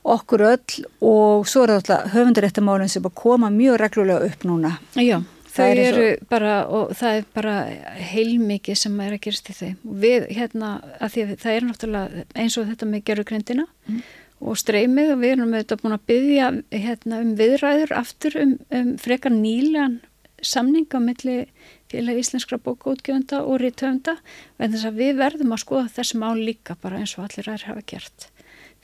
okkur 0.05 0.43
öll 0.45 0.83
og 1.01 1.47
svo 1.49 1.65
er 1.65 1.75
alltaf 1.75 2.11
höfundaréttamálinn 2.13 2.91
sem 2.91 3.05
koma 3.13 3.49
mjög 3.53 3.79
reglulega 3.81 4.27
upp 4.29 4.45
núna. 4.45 4.75
Já, 4.93 5.21
það, 5.49 5.81
eru 5.85 6.03
svo... 6.03 6.27
bara, 6.29 6.57
og 6.67 6.93
það 6.99 7.19
er 7.19 7.25
bara 7.33 7.55
heilmikið 8.11 8.81
sem 8.83 8.99
er 9.05 9.15
að 9.15 9.23
gerast 9.25 9.49
í 9.49 9.57
þeim. 9.59 9.77
Við, 10.05 10.27
hérna, 10.37 10.75
að 10.99 11.15
því 11.15 11.25
að 11.25 11.33
það 11.45 11.55
er 11.57 11.69
náttúrulega 11.69 12.25
eins 12.35 12.57
og 12.59 12.69
þetta 12.71 12.89
með 12.91 13.05
gerðugrindina 13.09 13.65
mm. 13.65 14.01
og 14.45 14.59
streymið 14.61 15.15
og 15.15 15.23
við 15.23 15.35
erum 15.35 15.55
auðvitað 15.55 15.85
búin 15.85 15.97
að 15.97 16.09
byggja 16.11 16.51
hérna, 16.75 17.21
um 17.21 17.31
viðræður 17.39 17.95
aftur 18.01 18.37
um, 18.43 18.59
um 18.69 18.93
frekar 19.01 19.33
nýlegan 19.33 19.99
samning 20.45 20.85
á 20.93 20.99
milli 21.01 21.47
félag 21.89 22.19
íslenskra 22.21 22.59
bókótgjöfunda 22.61 23.41
og 23.45 23.61
rítöfunda 23.61 24.17
en 24.59 24.73
þess 24.73 24.87
að 24.89 25.01
við 25.01 25.19
verðum 25.21 25.55
að 25.55 25.63
skoða 25.63 25.91
þessi 25.95 26.21
mál 26.21 26.37
líka 26.37 26.77
bara 26.81 27.01
eins 27.01 27.15
og 27.17 27.25
allir 27.25 27.49
aðri 27.49 27.71
hafa 27.71 27.85
gert 27.89 28.27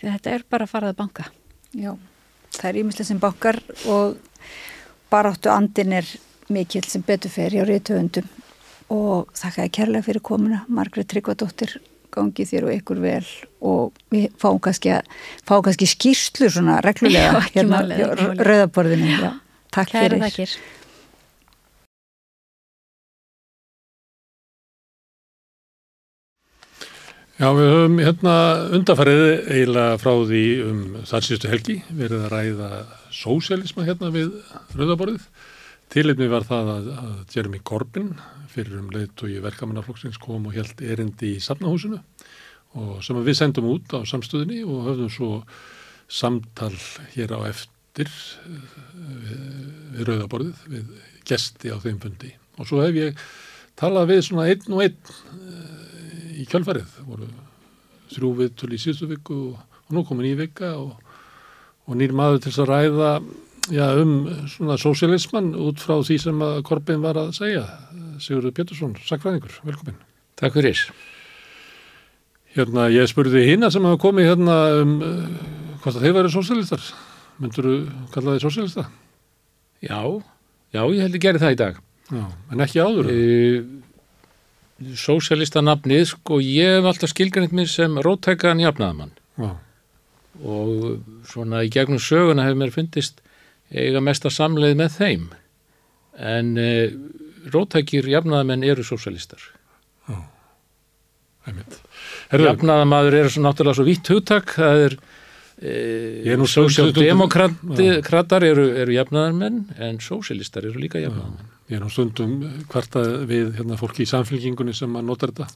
því 0.01 0.15
þetta 0.15 0.35
er 0.35 0.45
bara 0.49 0.67
að 0.67 0.73
farað 0.73 0.93
að 0.93 0.99
banka. 1.03 1.27
Já, 1.77 1.93
það 2.57 2.69
er 2.71 2.81
ímislega 2.81 3.09
sem 3.11 3.21
bankar 3.21 3.61
og 3.91 4.17
baráttu 5.11 5.51
andin 5.53 5.95
er 6.01 6.09
mikill 6.51 6.83
sem 6.87 7.03
betur 7.05 7.31
fer 7.31 7.53
hjá 7.53 7.63
rítuöndum 7.67 8.27
og 8.91 9.31
þakka 9.39 9.69
ég 9.69 9.75
kærlega 9.77 10.07
fyrir 10.07 10.23
komuna 10.25 10.65
Margrét 10.67 11.07
Tryggvadóttir 11.11 11.77
gangi 12.11 12.45
þér 12.47 12.67
og 12.67 12.73
ykkur 12.75 12.99
vel 12.99 13.27
og 13.63 14.01
við 14.11 14.27
fáum 14.41 14.59
kannski, 14.63 14.97
fáum 15.47 15.63
kannski 15.63 15.87
skýrslu 15.87 16.49
svona 16.51 16.81
reglulega 16.83 17.39
Já, 17.39 17.53
hérna 17.55 17.81
rauðaborðinu. 18.35 19.31
Takk 19.71 19.93
Kæra 19.93 20.03
fyrir. 20.03 20.25
Þakkir. 20.25 20.55
Já, 27.41 27.47
við 27.57 27.71
höfum 27.73 27.95
hérna 27.97 28.33
undarfarið 28.77 29.21
eiginlega 29.49 29.93
frá 29.97 30.11
því 30.29 30.41
um 30.61 30.81
þar 31.09 31.23
síðustu 31.25 31.49
helgi 31.49 31.75
verið 31.97 32.25
að 32.27 32.33
ræða 32.35 32.67
sósialisma 33.17 33.85
hérna 33.87 34.11
við 34.13 34.27
Rauðaborðið. 34.77 35.23
Tilitmi 35.89 36.27
var 36.29 36.45
það 36.45 36.69
að, 36.75 36.91
að 37.01 37.33
Jeremy 37.33 37.61
Corbyn 37.65 38.11
fyrir 38.51 38.77
um 38.77 38.91
leitt 38.93 39.25
og 39.25 39.33
í 39.33 39.39
verkamannaflokksins 39.41 40.21
kom 40.21 40.45
og 40.51 40.59
held 40.59 40.85
erindi 40.85 41.31
í 41.39 41.41
safnahúsinu 41.41 41.97
og 42.77 43.01
sem 43.01 43.23
við 43.25 43.39
sendum 43.41 43.71
út 43.73 43.97
á 43.97 44.05
samstöðinni 44.05 44.61
og 44.61 44.85
höfðum 44.91 45.11
svo 45.17 45.31
samtal 46.21 46.75
hér 47.15 47.33
á 47.41 47.49
eftir 47.49 48.13
við, 48.45 49.41
við 49.97 50.05
Rauðaborðið, 50.11 50.61
við 50.77 50.93
gesti 51.25 51.73
á 51.73 51.81
þeim 51.81 51.97
fundi 52.05 52.35
og 52.61 52.69
svo 52.69 52.85
hef 52.85 53.01
ég 53.01 53.27
talað 53.81 54.13
við 54.13 54.27
svona 54.29 54.51
einn 54.53 54.77
og 54.77 54.85
einn 54.85 55.70
í 56.41 56.47
kjálfarið 56.49 56.97
voru 57.05 57.29
þrjú 58.11 58.33
viðtölu 58.41 58.75
í 58.75 58.81
síðustu 58.81 59.07
viku 59.11 59.37
og, 59.51 59.79
og 59.87 59.95
nú 59.95 60.03
komin 60.07 60.31
í 60.31 60.35
vika 60.39 60.73
og, 60.79 60.97
og 61.87 61.97
nýr 61.99 62.15
maður 62.17 62.43
til 62.45 62.55
að 62.57 62.71
ræða 62.71 63.11
já, 63.71 63.85
um 64.01 64.13
svona 64.51 64.77
sósialismann 64.81 65.53
út 65.55 65.81
frá 65.81 65.99
því 66.01 66.17
sem 66.25 66.43
að 66.45 66.61
Korbin 66.67 67.03
var 67.03 67.19
að 67.21 67.33
segja. 67.37 67.65
Sigurður 68.21 68.55
Pétursson, 68.57 68.95
sakfræðingur, 69.07 69.61
velkomin 69.65 69.97
Takk 70.41 70.57
fyrir. 70.57 70.79
Hérna, 72.55 72.87
ég 72.91 73.07
spurði 73.09 73.45
hína 73.47 73.69
sem 73.71 73.85
hafa 73.85 73.99
komið 74.01 74.31
hérna 74.31 74.57
um 74.81 74.97
uh, 75.05 75.21
hvort 75.83 75.95
að 75.95 76.03
þeir 76.05 76.17
væri 76.17 76.31
sósialistar 76.33 76.87
myndur 77.41 77.67
þú 77.67 77.75
kalla 78.13 78.35
þeir 78.35 78.45
sósialista? 78.47 78.87
Já, 79.81 80.01
já, 80.73 80.81
ég 80.81 81.05
held 81.05 81.15
að 81.17 81.23
gera 81.23 81.41
það 81.41 81.55
í 81.55 81.59
dag. 81.61 81.79
Já, 82.11 82.25
en 82.51 82.65
ekki 82.65 82.83
áður. 82.83 83.11
Uh, 83.13 83.71
Sósialista 84.97 85.61
nafnið, 85.63 86.05
sko, 86.15 86.39
ég 86.43 86.77
hef 86.77 86.87
alltaf 86.89 87.11
skilgrænt 87.13 87.53
mér 87.55 87.69
sem 87.69 87.99
róttækaðan 88.01 88.63
jafnaðamann. 88.63 89.13
Já. 89.37 89.51
Og 90.41 91.01
svona 91.29 91.61
í 91.65 91.71
gegnum 91.73 92.01
söguna 92.01 92.47
hefur 92.47 92.61
mér 92.63 92.73
fundist 92.73 93.21
eiga 93.71 94.01
mesta 94.03 94.31
samleið 94.33 94.77
með 94.79 94.97
þeim. 94.97 95.25
En 96.17 96.53
uh, 96.59 96.93
róttækir 97.53 98.09
jafnaðamenn 98.11 98.65
eru 98.67 98.85
sósialistar. 98.85 99.43
Jafnaðamaður 102.31 103.17
eru 103.21 103.31
svo 103.33 103.41
náttúrulega 103.45 103.79
svo 103.79 103.87
vitt 103.87 104.11
hugtak, 104.13 104.53
það 104.57 104.85
er 104.87 104.99
Ég 105.61 106.31
er 106.33 106.39
nú 106.41 106.47
Sósialdemokratar 106.49 108.41
eru, 108.47 108.63
eru 108.81 108.95
jafnaðarmenn 108.95 109.59
en 109.77 109.99
sósialistar 110.01 110.65
eru 110.65 110.81
líka 110.81 110.97
jafnaðarmenn. 110.97 111.51
Ég 111.71 111.77
er 111.77 111.83
nú 111.85 111.89
stundum 111.91 112.39
hvarta 112.71 113.01
við 113.27 113.53
hérna, 113.55 113.77
fólki 113.79 114.03
í 114.03 114.09
samfélkingunni 114.09 114.73
sem 114.75 114.95
að 114.99 115.05
nota 115.07 115.29
þetta 115.29 115.47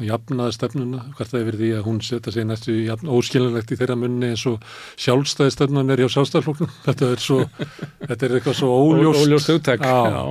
að 0.00 0.06
jafnaða 0.08 0.54
stefnuna, 0.56 1.02
hvarta 1.18 1.42
yfir 1.42 1.58
því 1.60 1.68
að 1.76 1.84
hún 1.86 2.00
setja 2.02 2.32
sig 2.34 2.46
næstu 2.48 2.74
óskiljanlegt 3.12 3.74
í 3.74 3.78
þeirra 3.78 3.96
munni 4.00 4.32
eins 4.32 4.46
og 4.50 4.64
sjálfstæði 5.00 5.52
stefnun 5.54 5.92
er 5.92 6.02
hjá 6.02 6.08
sjálfstæðarfloknum. 6.16 6.72
Þetta 6.86 7.10
er 7.12 7.22
svo, 7.22 7.38
þetta 8.08 8.26
er 8.26 8.34
eitthvað 8.38 8.58
svo 8.58 8.72
óljóst. 8.72 9.22
Óljóst 9.26 9.52
hugtak, 9.52 9.84
já. 9.84 10.00
já. 10.16 10.24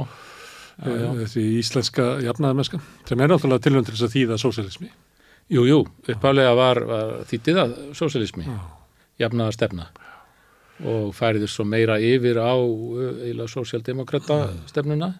já. 0.82 1.08
Þessi 1.22 1.46
íslenska 1.62 2.10
jafnaðarmennska 2.26 2.82
sem 2.82 3.22
er 3.24 3.32
náttúrulega 3.32 3.68
tilvæm 3.70 3.88
til 3.88 3.96
þess 3.96 4.10
að 4.10 4.18
þýða 4.18 4.42
sósialismi. 4.42 4.92
Jú, 5.52 5.66
jú, 5.68 5.82
uppálega 6.16 6.54
var, 6.58 6.84
var 6.90 7.18
þýttið 7.30 7.64
að 7.64 7.76
sósialismi. 8.02 8.50
Já 8.50 8.62
jafnaða 9.22 9.56
stefna 9.56 9.90
og 10.88 11.12
færiði 11.16 11.50
svo 11.52 11.66
meira 11.68 11.98
yfir 12.02 12.40
á 12.42 12.54
eila 13.28 13.48
sósjaldemokrata 13.50 14.40
stefnuna. 14.70 15.14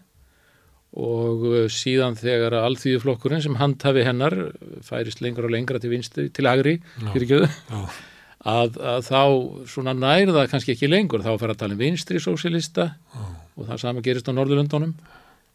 Og 0.92 1.70
síðan 1.72 2.18
þegar 2.20 2.58
að 2.58 2.66
alþýðuflokkurinn 2.68 3.40
sem 3.40 3.54
handhafi 3.56 4.02
hennar 4.04 4.34
færist 4.84 5.22
lengur 5.24 5.48
og 5.48 5.54
lengra 5.54 5.80
til 5.80 5.92
vinstri, 5.94 6.26
til 6.28 6.48
agri 6.50 6.74
að, 8.44 8.76
að 8.76 9.00
þá 9.06 9.22
svona 9.72 9.96
nærða 9.96 10.44
kannski 10.52 10.74
ekki 10.74 10.90
lengur, 10.90 11.24
þá 11.24 11.32
fer 11.40 11.54
að 11.54 11.62
tala 11.62 11.78
um 11.78 11.80
vinstri 11.80 12.20
sósjalista 12.20 12.90
og 13.56 13.66
það 13.70 13.82
sama 13.86 14.04
gerist 14.04 14.28
á 14.28 14.36
Norðurlöndunum. 14.36 14.94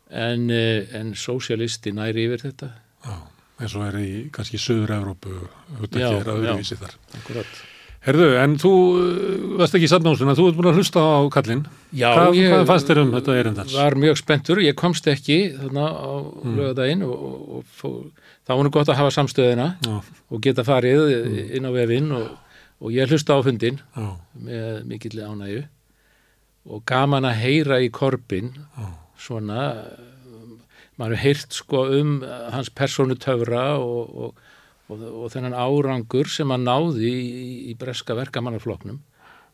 En, 0.08 0.50
en 0.50 1.14
sósjalisti 1.20 1.92
næri 1.94 2.30
yfir 2.30 2.48
þetta. 2.48 2.72
Já, 3.04 3.18
eins 3.60 3.74
og 3.76 3.90
er 3.90 3.98
í 4.00 4.12
kannski 4.34 4.58
Söður-Európu, 4.64 5.34
þetta 5.84 6.00
já, 6.02 6.12
er 6.16 6.32
öðruvísi 6.34 6.80
þar. 6.80 6.96
Akkurat 7.20 7.66
Herðu, 8.08 8.28
en 8.40 8.54
þú 8.62 8.72
uh, 8.72 9.46
varst 9.60 9.76
ekki 9.76 9.90
í 9.90 9.92
sandnámsuna, 9.92 10.36
þú 10.38 10.48
ert 10.48 10.58
búin 10.58 10.70
að 10.72 10.80
hlusta 10.80 11.04
á 11.04 11.20
kallin. 11.34 11.66
Já, 11.92 12.08
hvað, 12.16 12.38
ég 12.40 12.54
hvað 12.54 12.66
fannst 12.72 12.92
þér 12.92 13.02
um 13.02 13.14
þetta 13.18 13.38
erindans? 13.42 13.76
var 13.76 13.98
mjög 14.00 14.20
spenntur, 14.22 14.62
ég 14.64 14.78
komst 14.80 15.10
ekki 15.12 15.40
þarna 15.58 15.88
á 15.92 16.12
mm. 16.16 16.56
lögadaginn 16.56 17.04
og, 17.08 17.26
og, 17.28 17.66
og 17.84 18.28
þá 18.48 18.54
var 18.56 18.64
nú 18.64 18.74
gott 18.74 18.92
að 18.94 19.00
hafa 19.02 19.16
samstöðina 19.18 19.70
Já. 19.84 19.98
og 20.32 20.44
geta 20.46 20.64
farið 20.68 21.04
inn 21.58 21.68
á 21.68 21.72
vefinn 21.76 22.14
og, 22.16 22.30
og 22.80 22.96
ég 22.96 23.12
hlusta 23.12 23.36
á 23.36 23.44
fundin 23.44 23.82
Já. 23.84 24.08
með 24.40 24.86
mikilli 24.88 25.28
ánægu 25.28 25.66
og 26.68 26.84
gaman 26.88 27.28
að 27.28 27.42
heyra 27.44 27.82
í 27.84 27.92
korpin 27.92 28.54
Já. 28.56 28.88
svona 29.20 29.68
maður 30.98 31.18
hefur 31.18 31.24
heyrt 31.26 31.60
sko 31.60 31.84
um 32.00 32.14
hans 32.54 32.72
persónu 32.74 33.18
töfra 33.20 33.76
og, 33.84 34.40
og 34.88 35.04
og, 35.04 35.28
þennan 35.34 35.56
árangur 35.58 36.30
sem 36.32 36.52
að 36.54 36.66
náði 36.68 37.12
í, 37.12 37.52
í 37.72 37.76
breska 37.80 38.16
verkamannarfloknum 38.18 39.00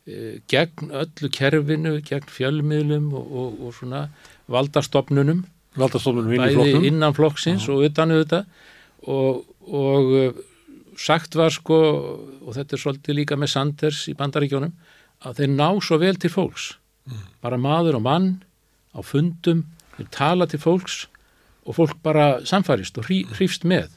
e, 0.06 0.40
gegn 0.52 0.94
öllu 0.94 1.30
kerfinu, 1.34 1.98
gegn 2.06 2.30
fjölmiðlum 2.30 3.10
og, 3.18 3.32
og, 3.32 3.60
og 3.66 3.76
svona 3.78 4.06
valdastofnunum. 4.52 5.44
Valdastofnunum 5.80 6.44
bæði 6.44 6.90
innan 6.92 7.16
flokksins 7.18 7.66
og 7.72 7.86
utan 7.88 8.14
auðvitað. 8.14 8.50
Og 9.10 10.14
e, 10.20 10.28
sagt 11.00 11.36
var 11.40 11.54
sko 11.56 11.80
og 12.44 12.54
þetta 12.54 12.78
er 12.78 12.84
svolítið 12.84 13.20
líka 13.22 13.40
með 13.40 13.56
Sanders 13.56 14.06
í 14.12 14.16
bandaríkjónum 14.20 14.74
að 15.24 15.42
þeir 15.42 15.54
ná 15.56 15.68
svo 15.82 16.00
vel 16.02 16.16
til 16.20 16.32
fólks. 16.34 16.74
Mm. 17.04 17.24
bara 17.44 17.58
maður 17.60 17.98
og 17.98 18.04
mann 18.06 18.28
á 18.96 19.04
fundum, 19.04 19.66
þeir 19.98 20.08
tala 20.16 20.46
til 20.48 20.62
fólks 20.62 21.02
og 21.68 21.76
fólk 21.76 21.98
bara 22.04 22.38
samfærist 22.48 22.96
og 23.00 23.10
hrífst 23.10 23.66
með 23.68 23.90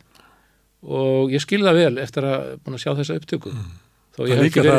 og 0.83 1.31
ég 1.33 1.43
skilða 1.43 1.73
vel 1.75 1.99
eftir 1.99 2.27
að 2.29 2.57
búin 2.65 2.77
að 2.77 2.83
sjá 2.85 2.93
þessa 2.99 3.17
upptöku 3.21 3.53
Mm. 3.53 3.71
þó 4.17 4.21
ég 4.29 4.37
hef 4.37 4.47
ekki 4.49 4.63
verið, 4.65 4.73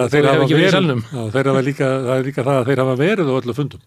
í 1.62 1.68
líka, 1.68 1.88
það 2.08 2.16
er 2.18 2.24
líka 2.26 2.44
það 2.48 2.58
að 2.62 2.66
þeir 2.72 2.82
hafa 2.84 2.96
verið 2.98 3.28
á 3.30 3.34
öllu 3.38 3.54
fundum. 3.54 3.82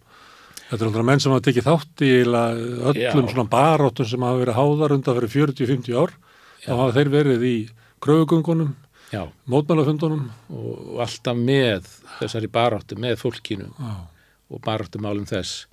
Þetta 0.70 0.84
er 0.84 0.86
alltaf 0.90 1.04
menn 1.08 1.20
sem 1.20 1.32
hafa 1.32 1.44
tekið 1.48 1.66
þátt 1.66 2.02
í 2.06 2.10
öllum 2.22 3.00
Já. 3.00 3.10
svona 3.34 3.48
baróttum 3.50 4.06
sem 4.06 4.22
hafa 4.22 4.38
verið 4.44 4.54
háðar 4.60 4.94
undan 4.94 5.16
fyrir 5.18 5.32
40-50 5.34 5.98
ár. 5.98 6.12
Þá 6.62 6.70
hafa 6.78 6.92
þeir 6.94 7.10
verið 7.10 7.42
í 7.42 7.56
kröfugöngunum, 8.00 8.74
Já, 9.10 9.24
mótmælafundunum. 9.50 10.30
og, 10.54 11.00
alltaf 11.02 11.34
með 11.36 11.88
þessari 12.20 12.46
baráttu, 12.48 12.94
með 12.94 13.16
fólkinu 13.18 13.66
Já. 13.74 14.06
og 14.50 14.60
baráttumálum 14.62 15.26
þess 15.26 15.66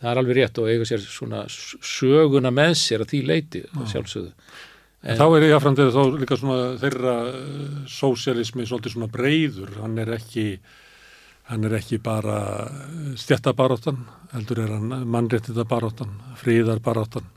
það 0.00 0.10
er 0.12 0.18
alveg 0.22 0.36
rétt 0.38 0.58
og 0.62 0.68
eiga 0.70 0.84
sér 0.88 1.02
svona 1.04 1.44
söguna 1.48 2.50
með 2.54 2.72
sér 2.78 3.02
að 3.04 3.10
því 3.12 3.20
leiti 3.26 3.62
sjálfsögðu 3.92 4.32
En 5.06 5.14
þá 5.18 5.24
er 5.28 5.46
ég 5.46 5.54
aðframdegið 5.54 5.94
þá 5.94 6.18
líka 6.18 6.36
svona 6.40 6.76
þeirra 6.80 7.14
uh, 7.30 7.80
sósialismi 7.86 8.66
svolítið 8.66 8.96
svona 8.96 9.10
breyður, 9.12 9.76
hann 9.84 9.98
er 10.02 10.10
ekki 10.16 10.46
hann 11.48 11.64
er 11.64 11.78
ekki 11.78 11.96
bara 12.04 12.38
stjættabaráttan, 13.16 14.02
heldur 14.34 14.64
er 14.66 14.74
hann 14.74 15.06
mannréttindabaráttan, 15.08 16.10
fríðarbaráttan 16.42 17.30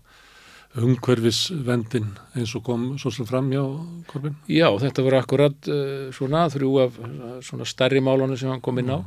umhverfisvendin 0.81 2.13
eins 2.39 2.53
og 2.55 2.63
kom 2.63 2.83
svo 2.99 3.11
sem 3.11 3.27
fram 3.27 3.49
hjá 3.51 3.63
Korbin. 4.07 4.37
Já, 4.47 4.69
þetta 4.79 5.03
voru 5.03 5.19
akkurat 5.19 5.71
uh, 5.71 6.11
svona 6.15 6.45
þrjú 6.51 6.75
af 6.85 6.99
svona 7.45 7.67
stærri 7.67 8.01
málunum 8.03 8.39
sem 8.39 8.51
hann 8.51 8.63
kom 8.63 8.79
inn 8.79 8.93
á. 8.95 8.99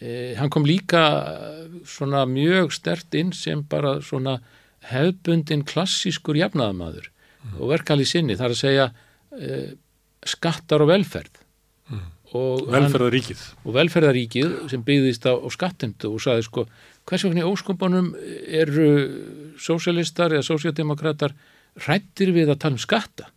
Uh, 0.00 0.34
hann 0.38 0.52
kom 0.54 0.66
líka 0.66 1.02
svona 1.84 2.24
mjög 2.30 2.72
stert 2.74 3.14
inn 3.18 3.34
sem 3.34 3.64
bara 3.66 3.98
svona 4.06 4.38
hefbundin 4.88 5.66
klassískur 5.66 6.38
jafnaðamaður 6.38 7.10
og 7.58 7.68
verkali 7.70 8.04
sinni, 8.08 8.36
það 8.38 8.46
er 8.50 8.54
að 8.54 8.60
segja 8.62 8.86
uh, 8.90 9.72
skattar 10.24 10.84
og 10.84 10.88
velferð. 10.92 11.40
Og 12.34 12.64
hann- 12.72 12.88
Velferðaríkið. 12.88 13.40
og 13.62 13.74
velferðaríkið 13.76 14.54
sem 14.72 14.82
byggðist 14.82 15.26
á, 15.30 15.38
á 15.38 15.48
skattemtu 15.54 16.08
og 16.10 16.22
saði 16.24 16.42
sko 16.42 16.64
hvers 17.06 17.22
vegna 17.28 17.44
í 17.44 17.46
óskumpunum 17.46 18.08
eru 18.48 18.86
sósialistar 19.60 20.34
eða 20.34 20.42
sósialdemokratar 20.48 21.34
rættir 21.86 22.32
við 22.34 22.50
að 22.50 22.58
tala 22.64 22.74
um 22.74 22.82
skatta? 22.82 23.28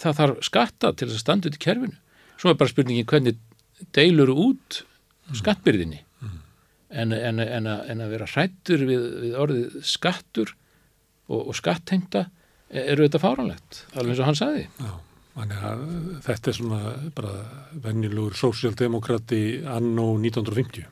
Það 0.00 0.16
þarf 0.18 0.40
skatta 0.48 0.92
til 0.96 1.08
að 1.10 1.18
standa 1.20 1.50
út 1.50 1.58
í 1.58 1.62
kerfinu. 1.62 1.98
Svo 2.40 2.50
er 2.52 2.56
bara 2.58 2.72
spurningin 2.72 3.06
hvernig 3.10 3.36
deilur 3.94 4.32
út 4.32 4.80
skattbyrðinni? 5.36 6.00
En, 6.92 7.12
en, 7.16 7.38
en, 7.40 7.66
að, 7.72 7.84
en 7.92 8.00
að 8.04 8.10
vera 8.16 8.26
hrættur 8.28 8.82
við, 8.88 9.04
við 9.22 9.36
orðið 9.40 9.76
skattur 9.88 10.50
og, 11.30 11.40
og 11.48 11.54
skattheimta 11.58 12.26
eru 12.72 13.06
þetta 13.06 13.20
fáranlegt 13.22 13.84
alveg 13.92 14.14
eins 14.14 14.22
og 14.22 14.30
hann 14.30 14.40
sagði 14.40 14.64
Já, 14.80 14.92
þannig 15.36 15.68
að 15.68 15.84
þetta 16.26 16.50
er 16.50 16.58
svona 16.58 16.80
bara 17.16 17.36
venjulegur 17.84 18.36
sósialdemokrati 18.38 19.42
anno 19.68 20.12
1950. 20.18 20.88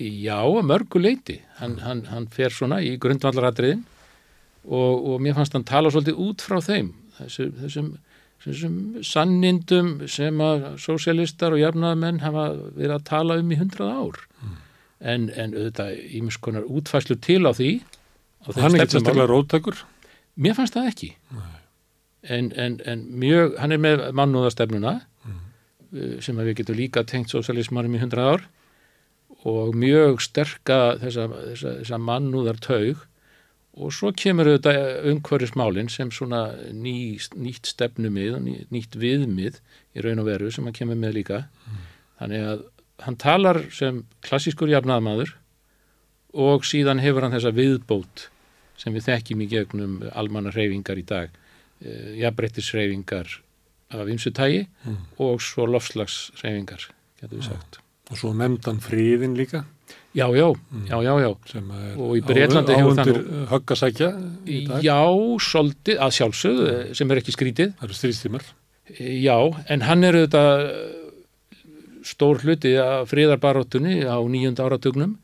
Já, 0.00 0.38
að 0.40 0.64
mörgu 0.64 1.00
leiti. 1.02 1.42
Hann, 1.58 1.76
hann, 1.84 2.06
hann 2.08 2.28
fer 2.32 2.54
svona 2.54 2.78
í 2.80 2.94
grundvallaratriðin 3.00 3.82
og, 4.64 5.04
og 5.12 5.20
mér 5.20 5.36
fannst 5.36 5.56
hann 5.56 5.66
tala 5.68 5.90
svolítið 5.92 6.20
út 6.22 6.44
frá 6.44 6.62
þeim, 6.64 6.92
þessum, 7.18 7.50
þessum, 7.60 7.88
þessum 8.44 8.76
sannindum 9.04 9.90
sem 10.08 10.40
að 10.40 10.68
sósialistar 10.80 11.52
og 11.52 11.60
jafnaðamenn 11.60 12.22
hafa 12.22 12.46
verið 12.78 12.94
að 12.96 13.08
tala 13.10 13.38
um 13.42 13.52
í 13.52 13.58
hundrað 13.60 13.92
ár. 13.98 14.22
En, 15.02 15.26
en 15.34 15.56
auðvitað 15.58 15.98
ímis 16.14 16.38
konar 16.40 16.68
útfæslu 16.70 17.18
til 17.20 17.42
á 17.44 17.52
því. 17.52 17.72
Hann 18.46 18.74
er 18.74 18.84
ekki 18.84 18.98
sérstaklega 18.98 19.28
róttækur. 19.30 19.82
Mér 20.42 20.56
fannst 20.58 20.74
það 20.76 20.88
ekki. 20.90 21.10
En, 22.22 22.50
en, 22.58 22.80
en 22.86 23.04
mjög, 23.18 23.56
hann 23.58 23.74
er 23.74 23.80
með 23.82 24.02
mannúðastefnuna 24.18 24.96
uh, 25.02 26.18
sem 26.22 26.38
við 26.38 26.58
getum 26.62 26.78
líka 26.78 27.04
tengt 27.06 27.32
sósialismarum 27.32 27.96
í 27.98 28.02
hundrað 28.02 28.34
ár 28.34 28.44
og 29.48 29.74
mjög 29.74 30.20
sterka 30.22 30.98
þessa, 31.02 31.26
þessa, 31.32 31.72
þessa 31.80 31.98
mannúðartaug. 31.98 33.08
Og 33.72 33.88
svo 33.96 34.10
kemur 34.12 34.50
auðvitað 34.50 35.08
umhverfismálin 35.08 35.88
sem 35.88 36.10
svona 36.12 36.42
ný, 36.76 37.16
nýtt 37.40 37.70
stefnumið 37.72 38.36
og 38.36 38.42
ný, 38.44 38.56
nýtt 38.74 38.98
viðmið 39.00 39.62
í 39.96 40.04
raun 40.04 40.20
og 40.20 40.28
veru 40.28 40.50
sem 40.52 40.66
hann 40.68 40.76
kemur 40.76 40.98
með 41.00 41.16
líka. 41.22 41.38
Þannig 42.20 42.44
að 42.50 42.66
hann 43.06 43.16
talar 43.18 43.62
sem 43.72 44.02
klassískur 44.22 44.70
jafnaðamaður 44.70 45.32
og 46.32 46.68
síðan 46.68 47.00
hefur 47.02 47.24
hann 47.24 47.34
þessa 47.34 47.54
viðbót 47.56 48.28
sem 48.80 48.94
við 48.94 49.08
þekkjum 49.10 49.44
í 49.44 49.48
gegnum 49.50 49.96
almanna 50.12 50.52
reyfingar 50.54 51.00
í 51.00 51.06
dag 51.06 51.30
uh, 51.32 52.12
jafnbrettisreyfingar 52.18 53.38
af 53.92 54.08
ymsu 54.08 54.32
tægi 54.32 54.64
og 55.20 55.42
svo 55.44 55.66
lofslagsreyfingar, 55.68 56.88
getur 57.20 57.38
við 57.38 57.48
sagt. 57.50 57.82
Og 58.10 58.18
svo 58.18 58.32
nefndan 58.36 58.80
friðin 58.82 59.36
líka. 59.36 59.64
Já, 60.12 60.26
já, 60.36 60.52
já, 60.88 60.98
já, 61.02 61.12
já. 61.20 61.30
er 61.32 62.00
Og 62.00 62.16
í 62.18 62.22
Bretlandi 62.24 62.74
hefur 62.76 62.96
það 62.96 63.10
áundir 63.12 63.46
höggasækja 63.48 64.08
í 64.44 64.58
dag. 64.68 64.82
Já, 64.84 65.00
svolítið, 65.40 66.00
að 66.04 66.16
sjálfsögðu, 66.18 66.72
sem 66.98 67.12
er 67.12 67.20
ekki 67.22 67.32
skrítið. 67.32 67.70
Það 67.78 67.86
eru 67.88 67.96
stríðstímar. 67.96 68.50
Já, 68.98 69.36
en 69.72 69.84
hann 69.88 70.04
er 70.04 70.18
auðvitað 70.20 70.66
stór 72.04 72.42
hluti 72.42 72.74
af 72.82 73.08
friðarbaróttunni 73.12 74.02
á 74.04 74.18
nýjunda 74.20 74.66
áratugnum 74.66 75.14
eh, 75.14 75.21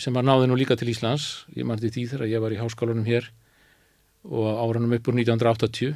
sem 0.00 0.16
að 0.16 0.26
náði 0.28 0.48
nú 0.50 0.56
líka 0.58 0.76
til 0.78 0.90
Íslands. 0.92 1.44
Ég 1.56 1.66
mannti 1.68 1.90
því 1.92 2.06
þegar 2.12 2.30
ég 2.30 2.42
var 2.44 2.54
í 2.54 2.60
háskólanum 2.60 3.06
hér 3.08 3.28
og 4.28 4.48
áranum 4.62 4.94
upp 4.96 5.08
úr 5.10 5.18
1980 5.18 5.94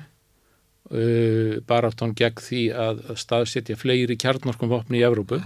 uh, 0.90 1.58
baráttan 1.68 2.14
gegn 2.16 2.42
því 2.42 2.62
að 2.74 3.04
að 3.12 3.20
staðsetja 3.22 3.78
fleiri 3.78 4.16
kjarnorkum 4.18 4.72
vopni 4.72 5.00
í 5.00 5.06
Evrópu 5.06 5.40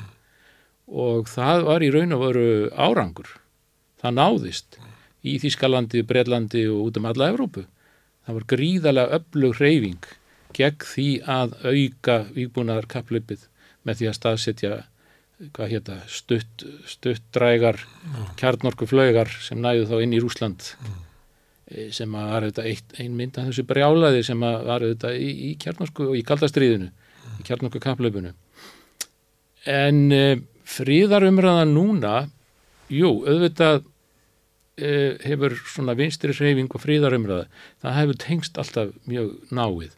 og 0.91 1.29
það 1.31 1.67
var 1.69 1.85
í 1.85 1.91
raun 1.95 2.17
og 2.17 2.25
veru 2.25 2.47
árangur. 2.75 3.29
Það 4.01 4.17
náðist 4.17 4.81
í 5.21 5.37
Þískalandi, 5.43 6.03
Breitlandi 6.09 6.65
og 6.73 6.89
út 6.89 6.99
um 6.99 7.11
alla 7.11 7.29
Evrópu. 7.31 7.67
Það 8.25 8.39
var 8.39 8.49
gríðalega 8.55 9.21
öflug 9.21 9.61
hreyfing 9.61 10.11
gegn 10.57 10.87
því 10.87 11.09
að 11.31 11.55
auka 11.63 12.17
vígbúnaðar 12.35 12.89
kaplöpið 12.91 13.47
með 13.87 14.01
því 14.01 14.09
að 14.11 14.19
staðsetja 14.19 14.73
hvað 15.55 15.73
hétta, 15.73 15.97
stutt, 16.11 16.65
stuttdrægar 16.89 17.79
kjarnorku 18.41 18.89
flögar 18.89 19.31
sem 19.41 19.61
næðu 19.63 19.87
þá 19.89 19.95
inn 20.05 20.17
í 20.17 20.21
Rúsland 20.21 20.67
mm. 20.77 20.99
sem 21.97 22.17
að 22.19 22.27
var 22.33 22.47
auðvitað 22.47 22.69
eitt, 22.69 22.97
ein 23.01 23.17
mynd 23.17 23.39
af 23.41 23.49
þessu 23.49 23.65
brjálaði 23.71 24.25
sem 24.27 24.45
að 24.45 24.59
var 24.69 24.85
auðvitað 24.85 25.17
í, 25.17 25.31
í 25.49 25.53
kjarnorku 25.63 26.11
og 26.11 26.19
í 26.19 26.25
kaldastriðinu, 26.29 26.91
mm. 26.91 27.39
í 27.41 27.47
kjarnorku 27.49 27.83
kaplöpunu. 27.83 28.35
En 29.71 30.03
e, 30.13 30.25
fríðarumræða 30.69 31.65
núna, 31.73 32.15
jú, 32.93 33.15
auðvitað 33.25 33.83
e, 34.77 34.93
hefur 35.25 35.57
svona 35.65 35.97
vinstri 35.97 36.37
hreyfing 36.37 36.69
og 36.69 36.85
fríðarumræða, 36.85 37.49
það 37.81 38.01
hefur 38.03 38.23
tengst 38.27 38.61
alltaf 38.61 38.93
mjög 39.09 39.35
náið. 39.57 39.97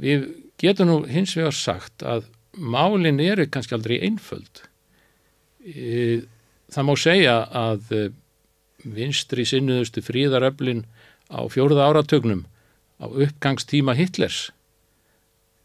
Við 0.00 0.28
getum 0.60 0.88
nú 0.88 1.00
hins 1.10 1.36
vegar 1.36 1.56
sagt 1.56 2.04
að 2.06 2.28
málinn 2.56 3.20
eru 3.22 3.46
kannski 3.50 3.76
aldrei 3.76 4.00
einföld. 4.06 4.64
E, 5.62 6.22
það 6.72 6.86
má 6.88 6.94
segja 6.98 7.36
að 7.46 7.92
e, 7.94 8.04
vinstri 8.84 9.44
sinnuðustu 9.46 10.02
fríðaröflin 10.04 10.84
á 11.30 11.40
fjóruða 11.52 11.90
áratögnum 11.90 12.46
á 12.98 13.06
uppgangstíma 13.06 13.94
Hitlers 13.98 14.48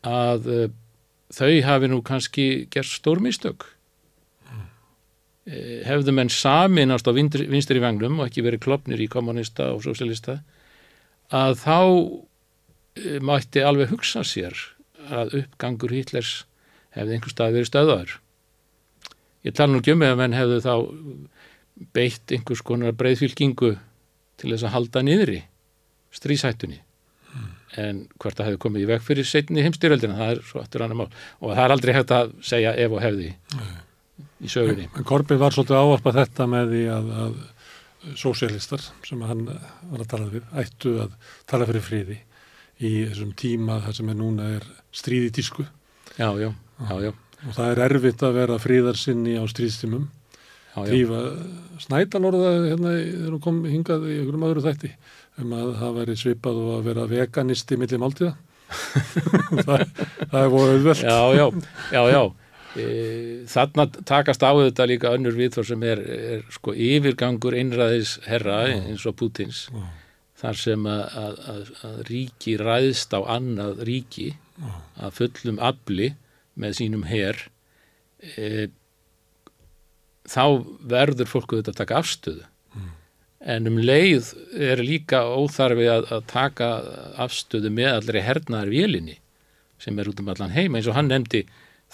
að 0.05 0.49
e, 0.51 0.59
þau 1.33 1.53
hafi 1.65 1.89
nú 1.89 2.01
kannski 2.05 2.67
gert 2.69 2.91
stórmistök. 2.91 3.71
Hefðu 5.45 6.09
menn 6.17 6.31
saminast 6.33 7.05
á 7.05 7.13
vinstri 7.13 7.77
vagnum 7.77 8.17
og 8.17 8.31
ekki 8.31 8.41
verið 8.41 8.63
klopnir 8.63 9.01
í 9.01 9.05
kommunista 9.05 9.67
og 9.75 9.83
sosialista 9.85 10.39
að 11.29 11.59
þá 11.61 11.77
mætti 13.21 13.61
alveg 13.61 13.91
hugsa 13.93 14.23
sér 14.25 14.57
að 15.05 15.35
uppgangur 15.43 15.93
Hitlers 15.93 16.47
hefði 16.95 17.17
einhver 17.17 17.33
stað 17.33 17.57
verið 17.57 17.69
stöðaður. 17.69 18.15
Ég 19.45 19.55
tala 19.55 19.73
nú 19.73 19.81
ekki 19.81 19.93
um 19.93 20.05
eða 20.05 20.19
menn 20.19 20.35
hefðu 20.35 20.61
þá 20.65 20.73
beitt 21.95 22.33
einhvers 22.33 22.63
konar 22.65 22.95
breyðfylkingu 22.97 23.75
til 24.39 24.51
þess 24.51 24.65
að 24.65 24.75
halda 24.75 25.03
niðri 25.05 25.41
strísættunni 26.15 26.79
mm. 26.79 27.49
en 27.83 28.03
hvert 28.21 28.39
að 28.39 28.49
hefði 28.49 28.61
komið 28.65 28.85
í 28.85 28.89
veg 28.93 29.03
fyrir 29.03 29.27
setni 29.27 29.65
heimstyröldina, 29.65 30.15
það 30.19 30.31
er 30.35 30.43
svo 30.47 30.61
aftur 30.61 30.85
annar 30.85 31.01
mál 31.01 31.09
og 31.09 31.51
það 31.51 31.63
er 31.65 31.75
aldrei 31.75 31.93
hægt 31.97 32.13
að 32.15 32.31
segja 32.47 32.75
ef 32.85 32.95
og 32.95 33.03
hefði 33.03 33.31
mm. 33.35 33.73
í 34.39 34.51
sögunni. 34.51 34.87
En, 34.87 35.01
en 35.01 35.09
Korbi 35.11 35.39
var 35.41 35.55
svolítið 35.55 35.81
ávarpað 35.81 36.21
þetta 36.21 36.49
með 36.55 36.73
því 36.73 36.85
að, 36.95 37.11
að 37.25 37.37
sósialistar 38.21 38.83
sem 39.05 39.21
hann 39.25 39.47
var 39.49 40.03
að 40.03 40.09
tala 40.11 40.31
við 40.31 40.59
ættu 40.61 40.95
að 41.03 41.15
tala 41.49 41.67
fyrir 41.69 41.85
friði 41.85 42.19
í 42.75 42.91
þessum 43.07 43.31
tíma 43.39 43.79
þar 43.85 43.97
sem 43.99 44.11
er 44.11 44.19
núna 44.19 44.51
er 44.57 44.67
stríði 44.95 45.31
tísku. 45.37 45.65
Já, 46.15 46.29
já, 46.39 46.49
já, 46.79 46.95
já. 47.07 47.11
Og 47.45 47.53
það 47.53 47.71
er 47.71 47.81
erfitt 47.85 48.23
að 48.25 48.37
vera 48.39 48.61
fríðarsinni 48.61 49.35
á 49.37 49.43
stríðstímum. 49.49 50.07
Tífa 50.75 51.19
snædalorða 51.79 52.49
hérna 52.65 52.93
þegar 52.95 53.35
hún 53.35 53.43
kom 53.43 53.59
hingað 53.69 54.07
í 54.09 54.15
einhverjum 54.19 54.47
öðru 54.49 54.63
þætti 54.65 54.89
um 55.39 55.53
að 55.55 55.69
það 55.79 55.99
væri 55.99 56.15
svipað 56.19 56.57
og 56.61 56.71
að 56.73 56.89
vera 56.89 57.05
veganisti 57.11 57.77
millir 57.79 58.01
máltíða. 58.01 58.33
það, 59.67 59.85
það 60.31 60.39
er 60.41 60.49
búin 60.51 60.73
auðvelt. 60.73 61.03
Já, 61.05 61.19
já, 61.37 61.45
já, 61.95 62.01
já. 62.11 62.21
E, 62.75 62.87
þarna 63.47 63.85
takast 64.03 64.43
á 64.43 64.51
þetta 64.51 64.87
líka 64.91 65.13
önnur 65.15 65.37
viðþór 65.37 65.69
sem 65.69 65.85
er, 65.87 66.01
er 66.31 66.41
sko 66.51 66.73
yfirgangur 66.75 67.55
einræðis 67.55 68.17
herra 68.27 68.65
eins 68.73 69.05
og 69.07 69.15
Pútins. 69.19 69.67
Já 69.71 69.85
þar 70.39 70.59
sem 70.59 70.87
að, 70.89 71.03
að, 71.51 71.69
að 71.87 71.99
ríki 72.09 72.55
ræðst 72.59 73.15
á 73.15 73.19
annað 73.37 73.81
ríki 73.87 74.27
að 74.99 75.17
fullum 75.19 75.59
afli 75.63 76.11
með 76.59 76.77
sínum 76.79 77.05
herr 77.09 77.39
e, 78.19 78.67
þá 80.29 80.45
verður 80.91 81.29
fólku 81.29 81.59
þetta 81.59 81.73
að 81.73 81.81
taka 81.81 81.99
afstöðu 82.01 82.45
mm. 82.45 82.89
en 83.55 83.71
um 83.71 83.79
leið 83.81 84.31
er 84.71 84.83
líka 84.83 85.23
óþarfi 85.35 85.89
að, 85.91 86.09
að 86.17 86.25
taka 86.31 86.71
afstöðu 87.27 87.73
með 87.73 87.91
allri 87.99 88.25
hernaðar 88.25 88.73
vélinni 88.73 89.19
sem 89.81 89.97
er 89.99 90.09
út 90.09 90.21
um 90.23 90.31
allan 90.31 90.55
heima 90.55 90.79
eins 90.79 90.89
og 90.89 90.97
hann 90.97 91.11
nefndi 91.11 91.45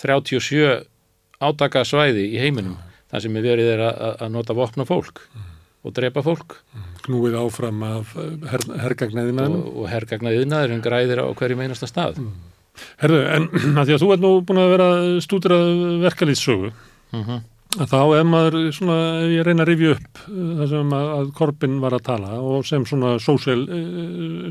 37 0.02 0.86
átakasvæði 1.42 2.28
í 2.32 2.42
heiminum 2.42 2.78
mm. 2.78 3.00
þar 3.12 3.26
sem 3.26 3.40
er 3.40 3.50
verið 3.50 3.88
að 3.88 4.28
nota 4.34 4.58
vopna 4.58 4.88
fólk 4.88 5.26
mm 5.32 5.52
og 5.82 5.94
drepa 5.98 6.24
fólk. 6.26 6.60
Knúið 7.06 7.38
áfram 7.42 7.82
af 7.86 8.14
her, 8.52 8.66
hergagnaðinaðinum. 8.84 9.62
Og, 9.66 9.78
og 9.82 9.92
hergagnaðinaðurinn 9.92 10.84
græðir 10.86 11.24
á 11.26 11.28
hverjum 11.38 11.64
einasta 11.66 11.90
stað. 11.90 12.22
Mm. 12.72 12.91
Herðu, 13.03 13.22
en 13.35 13.48
að 13.80 13.88
því 13.88 13.95
að 13.95 14.03
þú 14.03 14.11
ert 14.15 14.23
nú 14.23 14.34
búin 14.48 14.61
að 14.61 14.73
vera 14.76 14.89
stúdrað 15.23 15.72
verkalýtssögu, 16.06 16.72
mm 17.11 17.23
-hmm. 17.23 17.41
þá 17.91 17.99
ef 18.19 18.26
maður, 18.27 18.57
svona, 18.76 18.98
ef 19.26 19.30
ég 19.31 19.45
reyna 19.45 19.64
að 19.64 19.69
rifja 19.72 19.91
upp 19.95 20.23
það 20.27 20.69
sem 20.69 20.95
að, 20.99 21.11
að 21.18 21.34
Korbin 21.34 21.80
var 21.81 21.93
að 21.93 22.06
tala 22.10 22.39
og 22.39 22.65
sem 22.65 22.85
svona 22.85 23.19
sósial, 23.19 23.61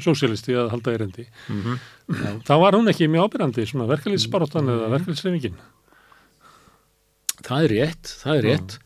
sósialisti 0.01 0.55
að 0.55 0.71
halda 0.71 0.95
erendi, 0.95 1.27
mm 1.49 1.63
-hmm. 1.63 2.41
þá 2.45 2.55
var 2.61 2.75
hún 2.75 2.89
ekki 2.89 3.09
mjög 3.09 3.25
ábyrgandi, 3.25 3.67
svona 3.67 3.91
verkalýtssbaróttan 3.91 4.65
-hmm. 4.65 4.75
eða 4.77 4.93
verkalýtssreifingin. 4.97 5.59
Það 7.41 7.65
er 7.65 7.71
rétt, 7.71 8.17
það 8.23 8.37
er 8.37 8.45
rétt. 8.45 8.79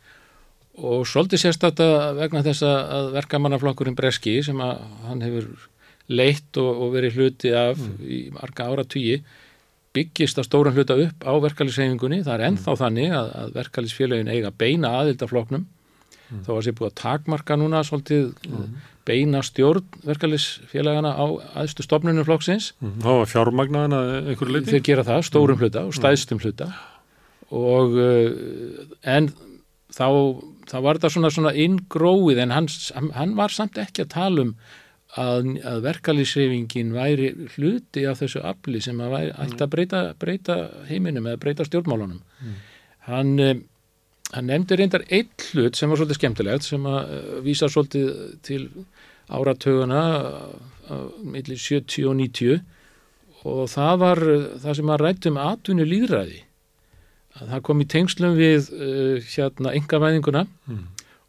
Og 0.75 1.07
svolítið 1.07 1.39
sérstata 1.39 1.87
vegna 2.19 2.43
þess 2.43 2.63
að 2.67 3.13
verkamannaflokkurinn 3.15 3.95
Breski 3.95 4.43
sem 4.43 4.59
að 4.59 4.81
hann 5.07 5.23
hefur 5.23 5.47
leitt 6.13 6.59
og, 6.61 6.71
og 6.85 6.95
verið 6.95 7.19
hluti 7.19 7.53
af 7.57 7.81
mm. 7.81 7.97
í 8.05 8.21
marga 8.35 8.69
ára 8.69 8.85
tugi 8.85 9.21
byggist 9.95 10.41
að 10.41 10.49
stóran 10.49 10.75
hluta 10.75 10.97
upp 11.01 11.25
á 11.25 11.33
verkefliðshefingunni 11.45 12.25
það 12.27 12.35
er 12.35 12.47
ennþá 12.49 12.73
mm. 12.73 12.81
þannig 12.83 13.15
að, 13.15 13.31
að 13.41 13.55
verkefliðsfélagin 13.61 14.33
eiga 14.35 14.51
beina 14.59 14.91
aðildafloknum 15.01 15.65
mm. 15.65 16.43
þá 16.47 16.51
var 16.51 16.67
sér 16.67 16.77
búið 16.81 16.91
að 16.91 16.99
takmarka 17.01 17.59
núna 17.61 17.85
svolítið 17.87 18.27
mm. 18.51 18.73
beina 19.09 19.43
stjórn 19.47 19.87
verkefliðsfélagana 20.05 21.15
á 21.15 21.25
aðstu 21.63 21.87
stopnunum 21.87 22.27
flokksins 22.27 22.73
mm. 22.81 22.99
Þá 23.05 23.11
var 23.13 23.31
fjármagnaðan 23.31 23.99
að 24.01 24.13
einhverju 24.33 24.59
leiti? 24.59 24.75
Þeir 24.75 24.87
gera 24.91 25.07
það, 25.09 25.23
stórum 25.31 25.57
mm. 25.57 25.65
hluta 25.65 25.87
og 25.89 25.97
stæðstum 25.97 26.43
hluta 26.43 26.73
og 27.55 27.97
en 29.07 29.31
þá 29.95 30.09
þá 30.69 30.79
var 30.85 30.99
þetta 30.99 31.13
svona, 31.13 31.31
svona 31.33 31.53
ingróið 31.61 32.41
en 32.45 32.55
hann, 32.55 32.69
hann 33.15 33.37
var 33.39 33.53
samt 33.55 33.79
ekki 33.81 34.05
að 34.05 34.15
tala 34.15 34.47
um 34.47 34.55
að, 35.21 35.51
að 35.63 35.83
verkalýsreifingin 35.85 36.93
væri 36.95 37.31
hluti 37.55 38.05
af 38.11 38.21
þessu 38.23 38.43
afli 38.47 38.81
sem 38.83 39.01
að 39.03 39.15
væri, 39.15 39.33
ætti 39.45 39.63
að 39.63 39.73
breyta, 39.75 40.03
breyta 40.21 40.59
heiminum 40.89 41.29
eða 41.31 41.43
breyta 41.45 41.67
stjórnmálunum. 41.69 42.21
Mm. 42.41 42.55
hann, 43.09 43.33
eh, 43.41 43.57
hann 44.35 44.49
nefndi 44.51 44.79
reyndar 44.81 45.05
eitt 45.13 45.51
hlut 45.53 45.77
sem 45.79 45.91
var 45.91 46.01
svolítið 46.01 46.21
skemmtilegt 46.21 46.67
sem 46.67 46.87
að 46.89 47.01
uh, 47.03 47.35
vísa 47.45 47.69
svolítið 47.71 48.09
til 48.47 48.63
áratöguna 49.29 50.01
uh, 50.25 51.05
millir 51.21 51.61
70 51.61 52.09
og 52.11 52.19
90 52.19 52.65
og 53.45 53.69
það 53.69 54.01
var 54.01 54.23
það 54.65 54.81
sem 54.81 54.91
að 54.91 55.05
rættum 55.05 55.39
atvinni 55.41 55.87
líðræði 55.87 56.43
að 57.35 57.51
það 57.53 57.65
kom 57.69 57.83
í 57.83 57.89
tengslum 57.91 58.37
við 58.39 58.73
uh, 58.73 59.31
hérna 59.35 59.75
engavæðinguna 59.79 60.47
mm. 60.49 60.85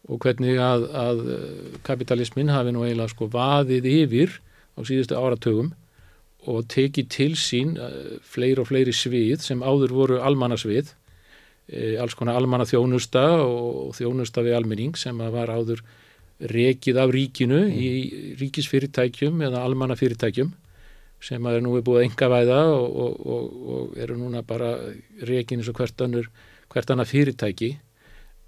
Og 0.05 0.21
hvernig 0.21 0.59
að, 0.61 0.85
að 0.93 1.23
uh, 1.23 1.79
kapitalismin 1.85 2.51
hafi 2.53 2.73
nú 2.75 2.85
eiginlega 2.85 3.13
sko 3.13 3.29
vaðið 3.33 3.87
yfir 3.89 4.37
á 4.77 4.79
síðustu 4.85 5.17
áratögum 5.17 5.71
og 6.45 6.67
tekið 6.69 7.09
til 7.09 7.31
sín 7.39 7.73
uh, 7.81 8.17
fleiri 8.21 8.61
og 8.61 8.69
fleiri 8.69 8.93
svið 8.93 9.41
sem 9.41 9.63
áður 9.65 9.95
voru 9.97 10.19
almannasvið, 10.21 10.91
uh, 11.73 11.95
alls 12.03 12.17
konar 12.17 12.37
almanna 12.37 12.67
þjónusta 12.69 13.25
og 13.41 13.95
þjónusta 13.97 14.45
við 14.45 14.59
almenning 14.59 14.99
sem 14.99 15.17
var 15.17 15.49
áður 15.49 15.81
rekið 16.51 16.99
af 16.99 17.13
ríkinu 17.15 17.61
mm. 17.63 17.73
í 17.73 17.89
ríkisfyrirtækjum 18.41 19.41
eða 19.47 19.63
almanna 19.63 19.97
fyrirtækjum 19.97 20.51
sem 21.23 21.45
er 21.49 21.61
nú 21.63 21.77
búið 21.79 22.01
að 22.01 22.07
enga 22.09 22.27
væða 22.29 22.59
og, 22.75 22.97
og, 23.01 23.13
og, 23.25 23.45
og 23.75 23.99
eru 24.03 24.17
núna 24.19 24.43
bara 24.45 24.75
reygin 25.25 25.63
eins 25.63 25.71
og 25.71 25.79
hvert 25.79 26.91
annað 26.91 27.09
fyrirtæki 27.09 27.71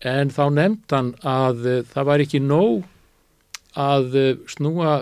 en 0.06 0.34
þá 0.34 0.44
nefndan 0.54 1.14
að 1.26 1.64
uh, 1.66 1.80
það 1.94 2.10
var 2.12 2.24
ekki 2.24 2.42
nóg 2.44 2.86
að 3.78 4.18
uh, 4.18 4.34
snúa 4.50 5.00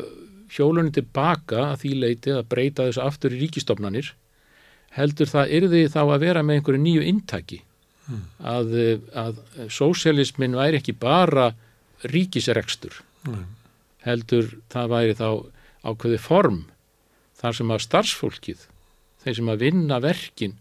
hjólunni 0.56 0.94
tilbaka 0.96 1.72
að 1.72 1.82
því 1.84 1.94
leiti 2.04 2.36
að 2.36 2.48
breyta 2.52 2.88
þessu 2.88 3.04
aftur 3.04 3.36
í 3.36 3.42
ríkistofnanir 3.44 4.14
heldur 4.96 5.28
það 5.30 5.56
yrði 5.60 5.82
þá 5.92 6.02
að 6.06 6.22
vera 6.24 6.44
með 6.46 6.60
einhverju 6.60 6.84
nýju 6.84 7.08
intaki 7.10 7.60
mm. 8.08 8.22
að, 8.40 8.76
að 9.20 9.42
sósialismin 9.74 10.56
væri 10.56 10.80
ekki 10.80 10.96
bara 11.00 11.50
ríkisrekstur 12.12 13.02
mm. 13.28 13.44
heldur 14.08 14.54
það 14.72 14.94
væri 14.94 15.18
þá 15.20 15.28
ákveði 15.86 16.22
form 16.22 16.62
þar 17.36 17.58
sem 17.60 17.74
að 17.74 17.84
starfsfólkið 17.86 18.68
þeir 19.26 19.40
sem 19.40 19.52
að 19.52 19.66
vinna 19.66 20.00
verkin 20.04 20.56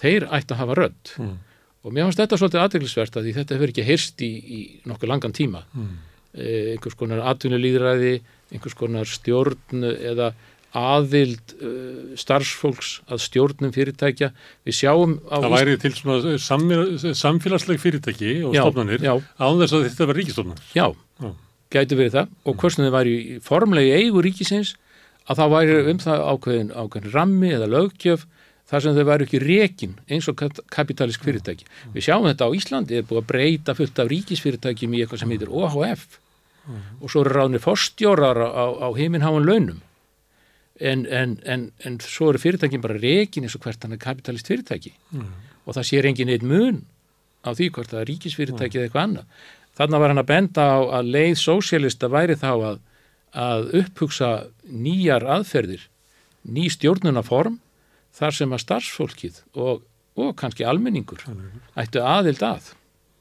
þeir 0.00 0.28
ætti 0.34 0.54
að 0.54 0.62
hafa 0.62 0.78
rödd 0.78 1.14
mm. 1.20 1.36
Og 1.88 1.94
mér 1.96 2.06
finnst 2.08 2.20
þetta 2.20 2.38
svolítið 2.40 2.64
aðdeglisvert 2.64 3.16
að 3.18 3.30
þetta 3.38 3.56
hefur 3.56 3.72
ekki 3.72 3.86
heyrst 3.88 4.22
í, 4.24 4.28
í 4.28 4.60
nokkuð 4.88 5.12
langan 5.14 5.34
tíma. 5.36 5.64
Eh, 6.36 6.74
einhvers 6.74 6.98
konar 7.00 7.24
atvinnulíðræði 7.32 8.18
einhvers 8.52 8.76
konar 8.78 9.08
stjórn 9.08 9.84
eða 9.96 10.32
aðild 10.76 11.54
uh, 11.64 12.14
starfsfólks 12.20 12.98
að 13.08 13.22
stjórnum 13.24 13.72
fyrirtækja. 13.72 14.30
Við 14.68 14.76
sjáum 14.76 15.14
á 15.32 15.40
Það 15.40 15.54
væri 15.54 15.76
til 15.80 15.92
svona 15.96 17.14
samfélagsleg 17.16 17.80
fyrirtæki 17.80 18.34
og 18.44 18.56
já, 18.56 18.62
stofnanir 18.66 19.06
án 19.08 19.62
þess 19.62 19.76
að 19.78 19.86
þetta 19.88 20.08
var 20.10 20.20
ríkistofnar 20.20 20.60
Já, 20.76 20.84
já. 20.92 21.30
gæti 21.72 21.98
verið 21.98 22.18
það. 22.18 22.34
Og 22.44 22.58
hversum 22.60 22.84
þið 22.84 22.94
væri 22.98 23.16
formlegi 23.48 23.94
eigu 23.96 24.24
ríkisins 24.28 24.74
að 25.28 25.40
það 25.40 25.54
væri 25.56 25.78
um 25.92 26.02
það 26.04 26.26
ákveðin, 26.34 26.70
ákveðin 26.76 27.14
rammi 27.16 27.54
eða 27.56 27.70
lögkjöf 27.72 28.28
þar 28.68 28.84
sem 28.84 28.96
þau 28.96 29.04
væri 29.08 29.26
ekki 29.26 29.40
rekin 29.42 29.98
eins 30.12 30.28
og 30.28 30.40
kapitalísk 30.74 31.24
fyrirtæki. 31.24 31.68
Við 31.94 32.08
sjáum 32.08 32.28
þetta 32.28 32.48
á 32.48 32.56
Íslandi 32.56 32.98
er 32.98 33.06
búið 33.08 33.22
að 33.22 33.28
breyta 33.32 33.74
fullt 33.78 34.00
af 34.02 34.10
ríkisfyrirtækjum 34.12 34.96
í 34.96 35.02
eitthvað 35.02 35.22
sem 35.22 35.32
heitir 35.32 35.52
OHF 35.52 36.18
og 37.00 37.08
svo 37.10 37.22
eru 37.24 37.32
ráðnir 37.32 37.62
fórstjórar 37.64 38.40
á, 38.44 38.66
á, 38.76 38.88
heiminháan 38.96 39.46
launum 39.46 39.80
en, 40.78 41.06
en, 41.06 41.38
en, 41.44 41.70
en 41.80 41.98
svo 42.04 42.28
eru 42.32 42.42
fyrirtækin 42.42 42.82
bara 42.84 42.98
rekin 43.00 43.46
eins 43.46 43.56
og 43.56 43.64
hvert 43.64 43.82
hann 43.82 43.96
er 43.96 44.02
kapitalist 44.02 44.50
fyrirtæki 44.50 44.92
mm. 45.10 45.30
og 45.64 45.78
það 45.78 45.88
sér 45.88 46.08
engin 46.10 46.32
eitt 46.34 46.44
mun 46.46 46.82
á 47.40 47.56
því 47.56 47.70
hvort 47.72 47.94
það 47.94 48.02
er 48.02 48.10
ríkisfyrirtæki 48.12 48.68
mm. 48.68 48.80
eða 48.80 48.88
eitthvað 48.88 49.06
annað. 49.06 49.46
Þannig 49.78 50.02
var 50.02 50.12
hann 50.12 50.22
að 50.22 50.28
benda 50.28 50.66
á 50.66 50.78
að 50.98 51.10
leið 51.14 51.34
sósélista 51.38 52.10
væri 52.10 52.36
þá 52.38 52.50
að, 52.52 52.78
að 53.32 53.68
upphugsa 53.80 54.30
nýjar 54.66 55.26
aðferðir, 55.38 55.84
ný 56.50 56.66
stjórnunaform 56.74 57.60
þar 58.18 58.36
sem 58.40 58.52
að 58.54 58.64
starfsfólkið 58.64 59.40
og, 59.62 59.86
og 60.18 60.34
kannski 60.38 60.66
almenningur 60.68 61.24
ættu 61.78 62.02
aðild 62.02 62.44
að. 62.46 62.74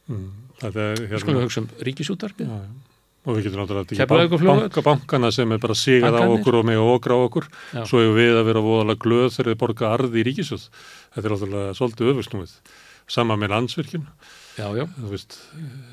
Mm. 0.09 0.27
Hérna... 0.63 1.19
Skulum 1.21 1.41
við 1.41 1.47
hugsa 1.47 1.63
um 1.63 1.71
ríkisútarpið. 1.85 2.49
Já, 2.49 2.65
já. 2.65 2.87
Og 3.27 3.35
við 3.35 3.49
getum 3.49 3.59
náttúrulega 3.59 4.23
ekki 4.23 4.47
banka 4.47 4.81
bankana 4.85 5.29
sem 5.35 5.51
er 5.51 5.59
bara 5.59 5.75
sigað 5.75 6.15
á 6.15 6.23
okkur 6.31 6.61
og 6.61 6.67
með 6.69 6.79
okra 6.79 7.17
á 7.17 7.19
okkur. 7.25 7.47
Já. 7.75 7.81
svo 7.89 7.99
hefur 7.99 8.15
við 8.15 8.37
að 8.39 8.45
vera 8.47 8.61
voðalega 8.63 9.03
glöð 9.03 9.31
þegar 9.35 9.49
þið 9.51 9.57
borga 9.63 9.89
arði 9.97 10.21
í 10.21 10.25
ríkisjóð 10.29 10.67
þetta 10.69 11.23
er 11.25 11.33
náttúrulega 11.33 11.73
svolítið 11.75 12.11
öfusnúið 12.13 12.53
sama 13.17 13.35
með 13.39 13.53
landsvirkjum 13.55 14.05
Já, 14.57 14.71
já, 14.73 14.87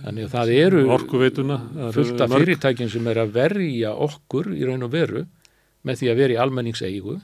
þannig 0.06 0.24
að 0.24 0.31
það 0.32 0.51
eru 0.56 0.85
orkuveituna 0.94 1.59
fullt 1.93 2.22
af 2.24 2.32
fyrirtækjum 2.32 2.93
sem 2.94 3.10
er 3.12 3.20
að 3.20 3.35
verja 3.35 3.90
okkur 4.06 4.55
í 4.55 4.62
raun 4.64 4.86
og 4.86 4.94
veru 4.94 5.26
með 5.85 6.01
því 6.01 6.12
að 6.12 6.20
vera 6.22 6.36
í 6.36 6.39
almenningseigu 6.40 7.18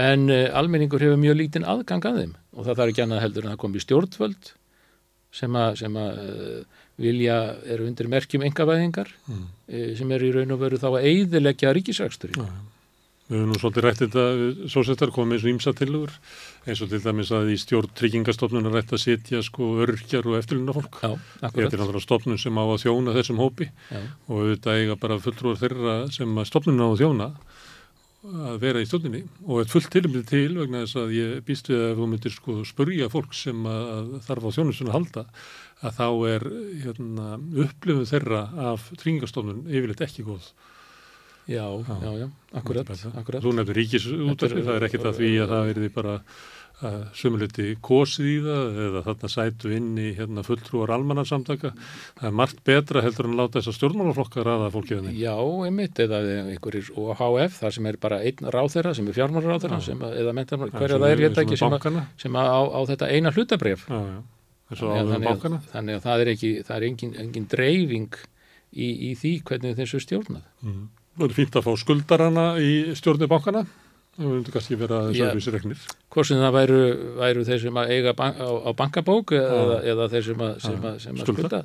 en 0.00 0.28
uh, 0.30 0.48
almenningur 0.58 1.02
hefur 1.02 1.20
mjög 1.20 1.38
lítinn 1.40 1.68
aðgang 1.68 2.04
að 2.08 2.20
þeim 2.22 2.34
og 2.52 2.66
það 2.66 2.76
þarf 2.78 2.92
ekki 2.92 3.04
annað 3.06 3.24
heldur 3.26 3.46
en 3.46 3.54
það 3.54 3.62
kom 3.64 3.76
í 3.76 3.84
stjórnvöld 3.84 4.52
sem 5.32 5.56
að, 5.56 5.78
sem 5.80 5.96
að 5.96 6.22
uh, 6.22 6.82
vilja, 7.00 7.38
eru 7.72 7.88
undir 7.88 8.10
merkjum 8.12 8.44
engavæðingar 8.46 9.10
mm. 9.28 9.48
e, 9.68 9.82
sem 9.98 10.12
eru 10.12 10.28
í 10.28 10.36
raun 10.36 10.54
og 10.54 10.60
veru 10.60 10.78
þá 10.80 10.88
að 10.92 11.08
eiðilegja 11.08 11.74
ríkisrækstur 11.78 12.36
ja. 12.36 12.52
Við 13.32 13.38
höfum 13.38 13.52
nú 13.52 13.58
svolítið 13.60 13.84
rætt 13.86 14.00
þetta 14.02 14.22
svo 14.68 14.82
settar 14.84 15.12
komið 15.14 15.38
eins 15.38 15.44
og 15.46 15.50
ímsa 15.52 15.72
tilugur 15.78 16.10
eins 16.68 16.82
og 16.84 16.90
til 16.90 16.98
dæmis 17.00 17.30
að 17.32 17.52
í 17.54 17.58
stjórn 17.62 17.92
tryggingastofnun 17.96 18.68
rætt 18.74 18.92
að 18.92 19.00
setja 19.06 19.40
sko 19.46 19.70
örkjar 19.86 20.26
og 20.28 20.36
eftirluna 20.40 20.74
fólk 20.76 20.98
þetta 21.00 21.48
er 21.48 21.70
náttúrulega 21.70 22.02
stofnun 22.04 22.40
sem 22.42 22.60
á 22.60 22.64
að 22.66 22.82
þjóna 22.82 23.14
þessum 23.16 23.40
hópi 23.40 23.70
Já. 23.70 24.02
og 24.26 24.50
þetta 24.50 24.76
eiga 24.76 24.98
bara 25.00 25.20
fulltrúar 25.22 25.62
þeirra 25.62 25.96
sem 26.12 26.42
stofnun 26.50 26.82
á 26.82 26.86
að 26.90 26.98
þjóna 27.00 27.30
að 28.22 28.58
vera 28.62 28.82
í 28.82 28.86
stjórninni 28.86 29.22
og 29.42 29.62
þetta 29.62 29.72
fullt 29.72 29.90
tilmið 29.96 30.26
til 30.30 30.48
vegna 30.54 30.82
þess 30.84 30.98
að 31.00 31.14
ég 31.16 31.40
býst 31.46 31.70
við 31.72 31.80
að 31.88 31.96
þú 31.98 32.08
myndir 32.12 32.34
sko 32.34 32.54
spurja 32.68 33.08
fólk 33.10 33.34
sem 33.34 33.66
að 33.66 34.12
þarf 34.28 34.46
á 34.46 34.54
þjónusunni 34.58 34.92
að 34.92 34.98
halda 34.98 35.24
að 35.82 35.96
þá 35.98 36.06
er 36.30 36.46
hérna, 36.84 37.26
upplifun 37.64 38.08
þeirra 38.12 38.44
af 38.70 38.86
tringastofnun 39.02 39.64
yfirleitt 39.66 40.04
ekki 40.06 40.26
góð. 40.26 40.46
Já, 41.50 41.66
já, 41.66 41.94
já, 41.98 42.10
já 42.22 42.26
akkurat, 42.54 42.90
akkurat. 43.18 43.42
Þú 43.42 43.56
nefnir 43.58 43.80
ríkisútverfi, 43.80 44.62
það 44.62 44.76
er 44.76 44.86
ekkit 44.86 45.08
að 45.08 45.16
því 45.18 45.30
að 45.42 45.54
það 45.54 45.70
verði 45.72 45.88
bara 45.96 46.18
sömuleyti 47.16 47.76
kosið 47.84 48.28
í 48.28 48.34
það 48.44 48.80
eða 48.86 49.02
þarna 49.06 49.30
sætu 49.34 49.72
inn 49.76 49.92
í 50.00 50.08
hérna, 50.18 50.44
fulltrúar 50.46 50.92
almannarsamtaka. 50.96 51.72
Það 52.18 52.28
er 52.28 52.36
margt 52.42 52.60
betra 52.66 53.04
heldur 53.04 53.28
en 53.28 53.36
að 53.36 53.42
láta 53.42 53.60
þessar 53.60 53.78
stjórnmálaflokkar 53.78 54.52
aða 54.56 54.68
fólkið 54.74 55.00
henni. 55.00 55.14
Já, 55.22 55.34
einmitt, 55.38 56.02
eða 56.02 56.20
einhverjir 56.42 56.92
OHF, 56.98 57.58
það 57.62 57.74
sem 57.78 57.90
er 57.92 58.00
bara 58.02 58.20
einn 58.26 58.52
ráþeira 58.56 58.94
sem 58.98 59.08
er 59.08 59.18
fjármálaráþeira, 59.20 59.80
eða 60.12 60.36
mentar 60.36 60.62
hverja 60.66 60.98
það 60.98 61.08
er, 61.08 61.24
ég 61.26 61.32
veit 61.32 61.42
ekki, 61.44 61.60
sem, 61.60 61.98
sem 62.26 62.38
á, 62.38 62.62
á 62.66 62.80
þetta 62.92 63.10
eina 63.12 63.34
hlutabref. 63.34 63.88
Já, 63.88 64.00
já 64.08 64.22
þannig 64.72 65.28
að, 65.28 65.56
þannig 65.72 65.98
að 65.98 66.04
það 66.06 66.22
er 66.22 66.30
ekki 66.32 66.50
það 66.66 66.76
er 66.76 66.86
engin, 66.88 67.14
engin 67.20 67.48
dreifing 67.50 68.18
í, 68.72 68.88
í 68.88 69.12
því 69.18 69.32
hvernig 69.48 69.78
þessu 69.78 70.00
stjórnað 70.02 70.44
mm. 70.64 70.82
Það 71.12 71.26
er 71.26 71.34
fínt 71.36 71.56
að 71.58 71.66
fá 71.66 71.72
skuldarana 71.76 72.44
í 72.56 72.72
stjórnir 72.96 73.28
bankana 73.28 73.66
það 74.16 74.28
verður 74.28 74.54
kannski 74.56 74.78
vera 74.80 75.00
þess 75.08 75.24
að 75.24 75.34
þessi 75.38 75.54
regnir 75.56 75.82
Hvort 76.12 76.28
sem 76.28 76.40
það 76.42 76.54
væru, 76.58 76.78
væru 77.22 77.44
þeir 77.48 77.60
sem 77.64 77.82
að 77.82 77.92
eiga 77.96 78.14
bank, 78.18 78.40
á, 78.40 78.48
á 78.52 78.70
bankabók 78.76 79.34
eða, 79.38 79.80
eða 79.94 80.08
þeir 80.12 80.26
sem 80.28 80.46
að, 80.46 80.54
sem 80.66 80.88
að, 80.90 80.96
sem 81.06 81.16
að 81.16 81.32
skulda. 81.32 81.62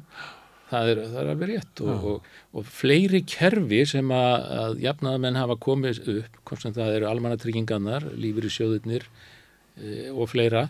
það 0.72 0.92
er, 0.94 1.04
það 1.12 1.22
er 1.24 1.32
alveg 1.34 1.52
rétt 1.52 1.84
og, 1.84 2.08
og, 2.14 2.32
og 2.56 2.72
fleiri 2.80 3.24
kerfi 3.28 3.84
sem 3.92 4.16
að, 4.16 4.50
að 4.64 4.82
jafnaðamenn 4.88 5.42
hafa 5.42 5.60
komið 5.68 6.02
upp 6.18 6.42
hvort 6.48 6.64
sem 6.64 6.76
það 6.78 7.00
eru 7.00 7.10
almannatryggingannar 7.12 8.10
lífur 8.16 8.48
í 8.48 8.54
sjóðurnir 8.56 9.08
e, 9.08 10.10
og 10.14 10.30
fleira 10.32 10.68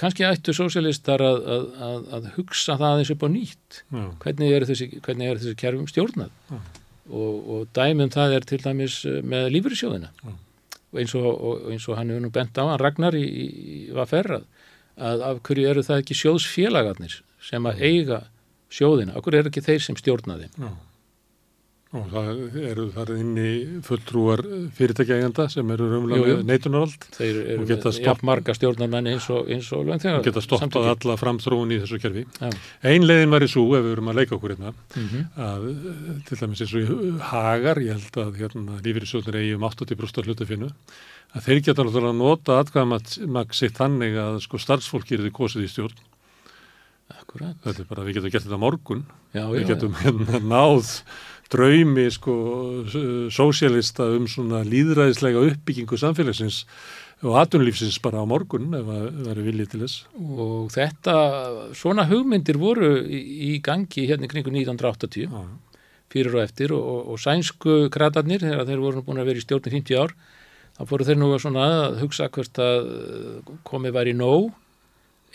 kannski 0.00 0.24
ættu 0.24 0.54
sósialistar 0.56 1.22
að, 1.24 1.40
að, 1.54 1.64
að, 1.86 2.04
að 2.16 2.28
hugsa 2.38 2.76
það 2.80 3.02
eins 3.02 3.10
upp 3.14 3.24
á 3.26 3.28
nýtt. 3.28 3.80
Já. 3.92 4.04
hvernig 4.22 4.54
er 4.56 4.66
þessi, 4.68 4.86
þessi 5.04 5.56
kerfum 5.60 5.90
stjórnað 5.90 6.30
og, 7.10 7.50
og 7.54 7.68
dæmum 7.76 8.12
það 8.12 8.36
er 8.38 8.48
til 8.48 8.60
dæmis 8.64 9.00
eh, 9.08 9.20
með 9.22 9.50
lífyrirsjóðina 9.56 10.10
og 10.90 11.00
eins 11.02 11.14
og, 11.18 11.28
og 11.30 11.70
eins 11.70 11.86
og 11.88 11.98
hann 11.98 12.10
hefur 12.10 12.24
nú 12.26 12.32
bent 12.34 12.58
á 12.58 12.64
hann 12.64 12.80
Ragnar 12.82 13.16
í, 13.18 13.24
í 13.24 13.78
var 13.94 14.10
ferrað 14.10 14.46
að 15.00 15.24
af 15.30 15.42
hverju 15.46 15.70
eru 15.70 15.86
það 15.86 16.02
ekki 16.02 16.18
sjóðsfélagarnir 16.18 17.20
sem 17.40 17.66
að 17.66 17.82
eiga 17.86 18.22
sjóðina, 18.70 19.14
af 19.16 19.24
hverju 19.24 19.42
eru 19.42 19.52
ekki 19.52 19.64
þeir 19.64 19.84
sem 19.86 19.98
stjórnaði 19.98 20.50
Já 20.54 20.70
Og 21.90 22.04
það 22.06 22.28
eru 22.70 22.84
þar 22.94 23.08
inni 23.16 23.52
fulltrúar 23.82 24.40
fyrirtækjægenda 24.76 25.48
sem 25.50 25.70
eru 25.74 25.88
umlega 25.96 26.36
neitunarvald. 26.46 27.06
Þeir 27.16 27.38
eru 27.56 27.80
jafn 28.04 28.28
marga 28.28 28.54
stjórnarmenn 28.54 29.08
eins 29.10 29.26
og, 29.34 29.48
og 29.50 29.88
lögþegar. 29.88 30.20
Og 30.20 30.28
geta 30.28 30.42
stoppað 30.44 30.86
alla 30.92 31.16
framþróun 31.18 31.74
í 31.74 31.80
þessu 31.82 31.98
kerfi. 31.98 32.22
Ja. 32.38 32.50
Einn 32.92 33.08
leiðin 33.08 33.34
var 33.34 33.42
í 33.42 33.48
svo, 33.50 33.64
ef 33.74 33.82
við 33.88 33.96
erum 33.96 34.10
að 34.12 34.20
leika 34.20 34.36
okkur 34.36 34.54
hérna, 34.54 34.70
mm 34.70 35.08
-hmm. 35.08 35.24
að 35.48 35.66
til 36.28 36.38
dæmis 36.44 36.62
eins 36.62 36.76
og 36.76 36.84
í 36.84 37.10
hagar, 37.32 37.82
ég 37.82 37.98
held 37.98 38.20
að 38.22 38.38
hérna 38.38 38.78
lífyrirsjóðnir 38.86 39.40
eigi 39.40 39.58
um 39.58 39.66
80% 39.66 40.30
hlutafinu, 40.30 40.70
að 41.34 41.42
þeir 41.48 41.60
geta 41.64 41.82
náttúrulega 41.82 42.14
að 42.14 42.22
nota 42.22 42.60
atkvæðamag 42.60 43.54
sitt 43.54 43.74
þannig 43.74 44.14
að 44.14 44.40
sko 44.46 44.62
starfsfólk 44.62 45.10
gerir 45.10 45.26
því 45.26 45.34
kosið 45.34 45.66
í 45.66 45.72
stjórn. 45.74 45.98
Akkurat. 47.18 47.58
Þetta 47.64 47.82
er 47.82 47.90
bara, 47.90 48.06
við 48.06 48.14
getum 48.14 48.30
gert 48.30 48.46
þetta 48.46 48.62
morgun. 48.62 49.04
Já, 49.34 49.42
já, 49.42 49.50
við 49.50 49.66
getum 49.66 49.94
hérna 49.98 50.38
náð 50.38 50.94
draumi 51.50 52.06
sko 52.14 52.34
sósélista 53.34 54.06
um 54.16 54.28
svona 54.30 54.62
líðræðislega 54.66 55.42
uppbyggingu 55.50 55.98
samfélagsins 55.98 56.64
og 57.26 57.36
atunlífsins 57.42 57.98
bara 58.00 58.22
á 58.22 58.26
morgun 58.28 58.70
ef 58.76 58.86
það 58.86 59.08
verður 59.26 59.48
viljið 59.50 59.72
til 59.72 59.80
þess. 59.82 59.96
Og 60.16 60.70
þetta, 60.72 61.16
svona 61.76 62.06
hugmyndir 62.08 62.60
voru 62.60 62.94
í, 63.04 63.58
gangi 63.64 64.06
hérna 64.08 64.30
kringu 64.30 64.52
1980 64.54 65.28
ah. 65.28 65.50
fyrir 66.12 66.38
og 66.38 66.44
eftir 66.46 66.72
og, 66.76 66.80
og, 66.80 67.02
og 67.12 67.20
sænsku 67.20 67.80
kratarnir 67.92 68.46
þegar 68.46 68.68
þeir 68.70 68.84
voru 68.86 69.04
búin 69.04 69.20
að 69.20 69.32
vera 69.32 69.42
í 69.42 69.44
stjórnum 69.44 69.76
50 69.76 70.00
ár 70.00 70.16
þá 70.78 70.82
fóru 70.88 71.08
þeir 71.08 71.20
nú 71.20 71.34
að 71.34 72.00
hugsa 72.00 72.30
hvert 72.32 72.62
að 72.64 72.90
komið 73.68 73.96
væri 73.98 74.16
nóg 74.16 74.48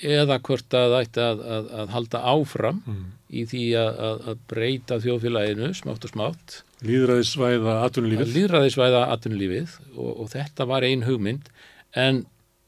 eða 0.04 0.40
hvort 0.44 0.76
að 0.76 0.98
ætti 1.00 1.24
að, 1.24 1.42
að, 1.58 1.68
að 1.82 1.92
halda 1.96 2.22
áfram 2.34 2.82
mm. 2.84 3.04
í 3.32 3.46
því 3.52 3.64
að, 3.80 4.00
að 4.32 4.44
breyta 4.52 5.00
þjóðfélaginu 5.04 5.72
smátt 5.78 6.08
og 6.08 6.14
smátt. 6.14 6.58
Líðræðisvæða 6.86 7.78
atvinnulífið. 7.86 8.34
Líðræðisvæða 8.36 9.04
atvinnulífið 9.16 9.78
og, 9.96 10.12
og 10.12 10.32
þetta 10.36 10.68
var 10.70 10.88
ein 10.88 11.06
hugmynd. 11.08 11.50
En 11.96 12.26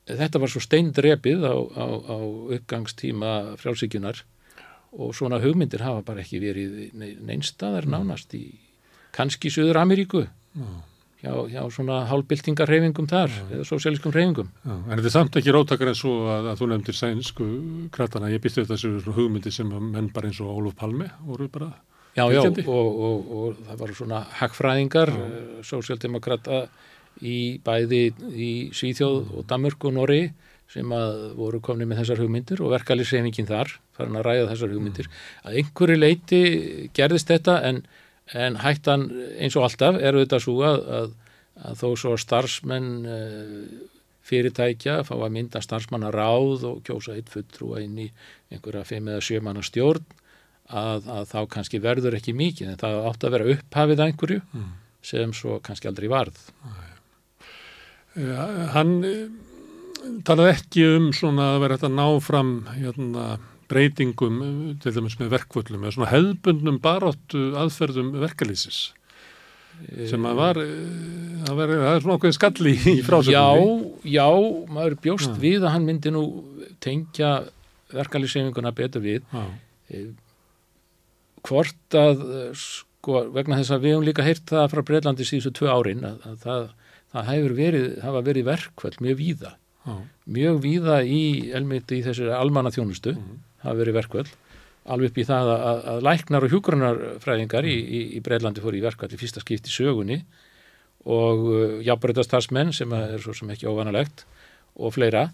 þetta 0.07 0.41
var 0.41 0.53
svo 0.53 0.63
steindrepið 0.63 1.43
á, 1.43 1.55
á, 1.55 1.85
á 2.07 2.17
uppgangstíma 2.57 3.33
frjálsíkjunar 3.59 4.23
og 4.97 5.15
svona 5.15 5.41
hugmyndir 5.43 5.83
hafa 5.83 6.05
bara 6.07 6.23
ekki 6.23 6.39
verið 6.41 6.77
neinstaðar 6.95 7.89
nánast 7.91 8.31
í 8.37 8.45
kannski 9.15 9.51
Suður 9.51 9.81
Ameríku 9.83 10.23
hjá, 11.23 11.33
hjá 11.51 11.61
svona 11.73 12.03
hálfbyltingarreyfingum 12.11 13.09
þar 13.09 13.33
eða 13.47 13.65
sósialískum 13.67 14.13
reyfingum 14.15 14.49
Já, 14.61 14.73
en 14.75 14.95
þetta 14.95 15.09
er 15.09 15.15
samt 15.15 15.39
ekki 15.41 15.55
rótakar 15.55 15.91
en 15.91 15.97
svo 15.97 16.15
að, 16.33 16.51
að 16.53 16.61
þú 16.61 16.69
nefndir 16.73 16.99
sænsku 16.99 17.49
kratana, 17.93 18.31
ég 18.33 18.43
býtti 18.43 18.65
þessu 18.67 18.97
svona 19.01 19.17
hugmyndi 19.17 19.53
sem 19.53 19.71
menn 19.71 20.11
bara 20.13 20.31
eins 20.31 20.41
og 20.43 20.53
Óluf 20.53 20.77
Palme 20.77 21.11
voru 21.25 21.49
bara 21.51 21.71
Já, 22.17 22.25
já, 22.33 22.41
og, 22.41 22.63
og, 22.65 23.27
og 23.29 23.57
það 23.67 23.81
var 23.83 23.91
svona 23.93 24.19
hagfræðingar, 24.39 25.11
uh, 25.13 25.57
sósialdemokrata 25.61 26.63
í 27.21 27.59
bæði 27.61 27.99
í 28.33 28.49
Svíþjóð 28.73 29.35
og 29.37 29.45
Danmörk 29.49 29.85
og 29.85 29.93
Norri 29.93 30.23
sem 30.71 30.89
að 30.97 31.35
voru 31.37 31.61
komni 31.63 31.85
með 31.87 32.01
þessar 32.01 32.23
hugmyndir 32.23 32.63
og 32.65 32.73
verkalýsreifingin 32.73 33.47
þar, 33.47 33.69
farin 33.95 34.17
að 34.17 34.25
ræða 34.27 34.49
þessar 34.49 34.73
hugmyndir. 34.73 35.11
Að 35.45 35.59
einhverju 35.61 35.99
leiti 35.99 36.41
gerðist 36.97 37.29
þetta 37.31 37.59
en, 37.69 37.83
en 38.33 38.59
hættan 38.63 39.07
eins 39.39 39.55
og 39.55 39.67
alltaf 39.67 39.99
er 40.01 40.17
auðvitað 40.17 40.43
svo 40.43 40.57
að, 40.67 40.81
að, 40.99 41.13
að 41.69 41.81
þó 41.81 41.87
svo 42.01 42.15
starfsmenn 42.19 42.89
uh, 43.07 43.61
fyrirtækja 44.27 45.01
fá 45.07 45.15
að 45.15 45.33
mynda 45.37 45.61
starfsmanna 45.63 46.11
ráð 46.11 46.65
og 46.67 46.81
kjósa 46.87 47.15
eitt 47.15 47.31
fulltrúa 47.31 47.81
inn 47.83 47.99
í 48.03 48.07
einhverja 48.51 48.83
fimm 48.87 49.07
eða 49.11 49.23
sjö 49.23 49.39
manna 49.43 49.63
stjórn 49.63 50.03
að, 50.67 51.07
að 51.07 51.23
þá 51.31 51.39
kannski 51.53 51.79
verður 51.83 52.17
ekki 52.17 52.35
mikið. 52.35 52.73
En 52.73 52.81
það 52.81 53.09
átt 53.09 53.25
að 53.25 53.35
vera 53.37 53.49
upphafið 53.55 54.03
einhverju 54.07 54.41
sem 55.07 55.33
svo 55.35 55.59
kannski 55.63 55.87
aldrei 55.87 56.09
varð. 56.11 56.39
Hann 58.73 58.95
eh, 59.05 59.27
talaði 60.27 60.55
ekki 60.55 60.87
um 60.95 61.11
svona 61.15 61.53
að 61.53 61.61
vera 61.63 61.77
þetta 61.77 61.93
ná 61.93 62.07
fram 62.23 62.51
hérna, 62.73 63.27
breytingum 63.71 64.37
eh, 64.43 64.75
til 64.83 64.93
dæmis 64.95 65.17
með 65.19 65.33
verkvöllum 65.35 65.83
eða 65.85 65.95
svona 65.97 66.11
hefðbundnum 66.13 66.79
baráttu 66.83 67.49
aðferðum 67.59 68.13
verkalýsis 68.21 68.87
sem 70.09 70.23
að 70.25 70.39
var, 70.39 70.57
eh, 70.57 71.43
það, 71.45 71.59
var 71.59 71.73
það 71.73 71.91
er 71.91 72.03
svona 72.05 72.15
okkur 72.17 72.33
skalli 72.33 72.73
í 72.77 72.95
frásögnum 73.05 73.75
Já, 74.07 74.17
já, 74.17 74.27
maður 74.73 74.97
bjóst 75.03 75.33
Já. 75.35 75.37
við 75.43 75.67
að 75.67 75.73
hann 75.75 75.85
myndi 75.85 76.13
nú 76.15 76.23
tengja 76.83 77.33
verkalýsefinguna 77.93 78.73
betur 78.77 79.05
við 79.05 79.21
Já. 79.21 79.43
Eh, 79.93 80.09
hvort 81.47 81.95
að 81.95 82.25
sko, 82.57 83.21
vegna 83.35 83.61
þess 83.61 83.75
að 83.75 83.85
við 83.85 83.95
höfum 83.95 84.07
líka 84.07 84.25
heyrt 84.25 84.49
það 84.49 84.65
frá 84.73 84.81
Breitlandi 84.89 85.27
síðustu 85.27 85.53
tvö 85.61 85.69
árin 85.71 86.03
að, 86.07 86.17
að 86.27 86.41
það, 86.43 86.65
það 87.13 87.29
hefur 87.31 87.55
verið, 87.61 87.87
hafa 88.03 88.23
verið 88.25 88.49
verkvöld 88.49 88.97
mjög 89.05 89.19
víða 89.21 89.53
Já. 89.87 89.93
mjög 90.39 90.57
víða 90.65 90.97
í, 91.05 91.21
elmit 91.55 91.93
í 91.95 92.01
þessu 92.03 92.33
almanna 92.35 92.73
þjónustu 92.73 93.13
hafa 93.63 93.77
verið 93.79 93.97
verkvöld 94.01 94.33
alveg 94.87 95.09
upp 95.11 95.17
í 95.19 95.25
það 95.27 95.49
að, 95.51 95.79
að 95.91 96.03
læknar 96.07 96.45
og 96.47 96.51
hjúgrunarfræðingar 96.53 97.65
í, 97.67 97.73
í, 97.75 98.01
í 98.15 98.21
Breitlandi 98.23 98.61
fóru 98.63 98.77
í 98.79 98.83
verkvöld 98.85 99.15
í 99.17 99.19
fyrsta 99.19 99.41
skipt 99.43 99.67
í 99.67 99.73
sögunni 99.73 100.21
og 101.07 101.43
uh, 101.51 101.57
jafnbreytastarsmenn 101.87 102.71
sem 102.75 102.93
er 102.95 103.19
svo 103.23 103.35
sem 103.35 103.51
ekki 103.53 103.67
óvanalegt 103.69 104.23
og 104.77 104.93
fleira. 104.95 105.25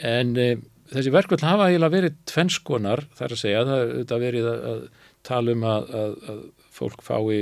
En 0.00 0.32
uh, 0.40 0.54
þessi 0.92 1.12
verkvöld 1.12 1.44
hafa 1.44 1.68
eiginlega 1.70 1.94
verið 1.96 2.16
tvennskonar 2.30 3.04
þar 3.18 3.34
að 3.36 3.40
segja, 3.42 3.62
það 3.68 3.82
auðvitað 3.84 4.24
verið 4.26 4.48
að, 4.52 4.64
að 4.72 4.82
tala 5.26 5.54
um 5.56 5.64
að, 5.66 5.88
að, 6.00 6.16
að 6.32 6.40
fólk 6.76 7.04
fái 7.04 7.38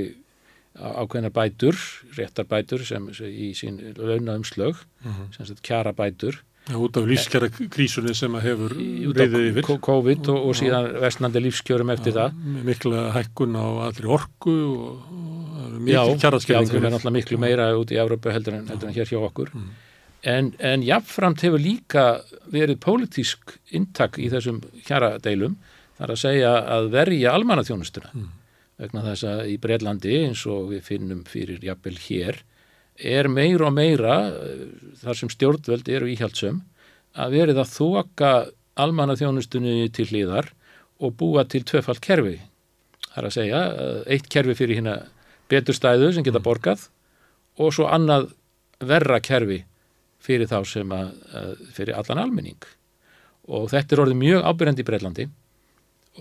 á- 0.74 0.94
ákveðnar 1.04 1.34
bætur, 1.38 1.78
réttar 2.18 2.48
bætur 2.50 2.82
sem, 2.88 3.06
sem 3.14 3.30
í 3.30 3.50
sín 3.58 3.78
launaumslög 3.98 4.80
sem 5.36 5.46
sagt 5.50 5.62
kjara 5.66 5.92
bætur 5.94 6.40
Já, 6.64 6.78
út 6.80 6.96
af 6.96 7.04
lífskjara 7.04 7.50
krísunni 7.52 8.14
sem 8.16 8.32
að 8.38 8.46
hefur 8.46 8.72
reyðið 8.72 9.48
yfir. 9.50 9.66
COVID 9.84 10.28
og, 10.32 10.46
og 10.48 10.54
síðan 10.56 10.86
vestnandi 11.02 11.42
lífskjörum 11.44 11.90
eftir 11.92 12.14
það. 12.16 12.38
með 12.54 12.62
mikla 12.70 13.02
hækkun 13.12 13.58
á 13.60 13.66
allri 13.84 14.08
orku 14.08 14.54
og, 14.70 15.02
og 15.12 15.66
já, 15.66 15.74
mikil 15.74 15.92
já, 15.92 16.00
þau 16.00 16.22
kjaraskerðingur 16.22 16.78
er 16.78 16.94
náttúrulega 16.94 17.16
miklu 17.18 17.40
meira 17.42 17.66
út 17.76 17.92
í 17.92 17.98
Európa 18.00 18.32
heldur 18.32 18.56
en, 18.56 18.64
heldur 18.72 18.88
en 18.88 18.96
hér 18.96 19.12
hjá 19.12 19.18
okkur. 19.20 19.52
Mm. 19.52 19.74
en, 20.32 20.48
en 20.72 20.86
jafnframt 20.88 21.44
hefur 21.44 21.60
líka 21.60 22.06
verið 22.48 22.80
pólitísk 22.80 23.58
intak 23.76 24.16
í 24.16 24.30
þessum 24.32 24.62
hjaradeilum 24.88 25.58
þar 25.98 26.14
að 26.16 26.22
segja 26.22 26.54
að 26.78 26.90
verja 26.96 27.36
almannaþjónustuna. 27.36 28.14
Mm. 28.14 28.32
vegna 28.80 29.04
þess 29.10 29.28
að 29.34 29.44
í 29.52 29.60
Breitlandi 29.60 30.16
eins 30.24 30.46
og 30.48 30.72
við 30.72 30.82
finnum 30.88 31.26
fyrir 31.28 31.60
jafnvel 31.60 31.98
hér 32.08 32.40
er 32.98 33.28
meira 33.28 33.68
og 33.68 33.74
meira 33.74 34.16
eh, 34.30 34.66
þar 35.02 35.18
sem 35.18 35.32
stjórnvöld 35.32 35.88
eru 35.90 36.10
íhjaldsum 36.12 36.62
að 37.14 37.36
verið 37.38 37.60
að 37.62 37.72
þoka 37.74 38.32
almannaþjónustunni 38.84 39.88
til 39.94 40.06
hlýðar 40.10 40.50
og 41.02 41.14
búa 41.18 41.44
til 41.46 41.62
tvöfald 41.66 42.00
kerfi. 42.02 42.38
Það 43.10 43.18
er 43.20 43.28
að 43.28 43.36
segja, 43.36 43.60
eh, 43.66 44.00
eitt 44.14 44.28
kerfi 44.30 44.54
fyrir 44.58 44.80
hérna 44.80 44.96
betur 45.50 45.76
stæðu 45.76 46.12
sem 46.14 46.24
geta 46.24 46.42
borgað 46.42 46.88
og 47.58 47.74
svo 47.74 47.86
annað 47.90 48.32
verra 48.80 49.20
kerfi 49.20 49.64
fyrir 50.18 50.48
þá 50.48 50.64
sem 50.66 50.90
að, 50.90 51.12
að 51.34 51.54
fyrir 51.74 51.98
allan 51.98 52.22
almenning. 52.22 52.62
Og 53.44 53.68
þetta 53.70 53.94
er 53.94 54.04
orðið 54.06 54.22
mjög 54.22 54.46
ábyrjandi 54.48 54.80
í 54.80 54.88
Breitlandi 54.88 55.26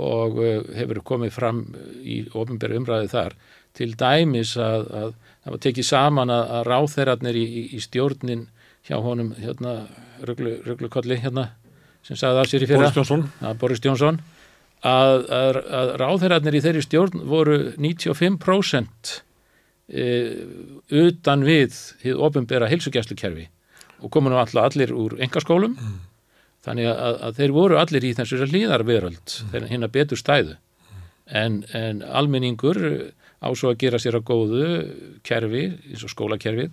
og 0.04 0.40
hefur 0.74 1.00
komið 1.06 1.32
fram 1.36 1.60
í 2.02 2.24
ofinbæri 2.34 2.80
umræði 2.82 3.12
þar 3.14 3.36
til 3.78 3.94
dæmis 3.98 4.56
að, 4.62 4.88
að 4.94 5.10
það 5.44 5.56
var 5.56 5.64
tekið 5.66 5.88
saman 5.88 6.34
að, 6.34 6.44
að 6.58 6.68
ráþeirarnir 6.70 7.40
í, 7.40 7.44
í, 7.44 7.64
í 7.78 7.82
stjórnin 7.84 8.48
hjá 8.88 8.98
honum 9.02 9.34
hérna, 9.40 9.76
ruglu, 10.28 10.58
ruglukolli 10.68 11.18
hérna 11.24 11.50
sem 12.04 12.20
sagði 12.20 12.42
af 12.42 12.50
sér 12.52 12.66
í 12.66 12.70
fyrra. 12.70 12.88
Boris 12.88 12.98
Johnson. 13.00 13.28
Að 13.42 13.60
Boris 13.62 13.84
Johnson. 13.84 14.22
Að, 14.84 15.22
að, 15.32 15.60
ráðherrarnir 16.02 16.58
í 16.58 16.62
þeirri 16.64 16.82
stjórn 16.84 17.22
voru 17.32 17.58
95% 17.80 19.14
e, 19.88 20.08
utan 20.92 21.46
við 21.48 21.78
hið 22.04 22.20
ofinbera 22.28 22.68
heilsugjæslukerfi 22.68 23.48
og 24.04 24.12
komu 24.12 24.34
nú 24.34 24.42
alltaf 24.42 24.68
allir 24.68 24.92
úr 24.92 25.16
engaskólum 25.24 25.78
þannig 26.68 26.90
að, 26.92 27.16
að 27.30 27.40
þeir 27.40 27.56
voru 27.56 27.80
allir 27.80 28.10
í 28.10 28.12
þessu 28.18 28.44
hlýðarveröld 28.44 29.38
þeir 29.54 29.70
hinn 29.72 29.88
að 29.88 29.96
betur 29.96 30.20
stæðu. 30.20 30.58
En, 31.32 31.62
en 31.72 32.04
almenningur 32.04 32.82
á 33.44 33.50
svo 33.52 33.74
að 33.74 33.82
gera 33.84 34.00
sér 34.00 34.18
að 34.20 34.28
góðu 34.30 34.66
kerfi, 35.28 35.66
eins 35.92 36.06
og 36.06 36.14
skólakerfið 36.14 36.72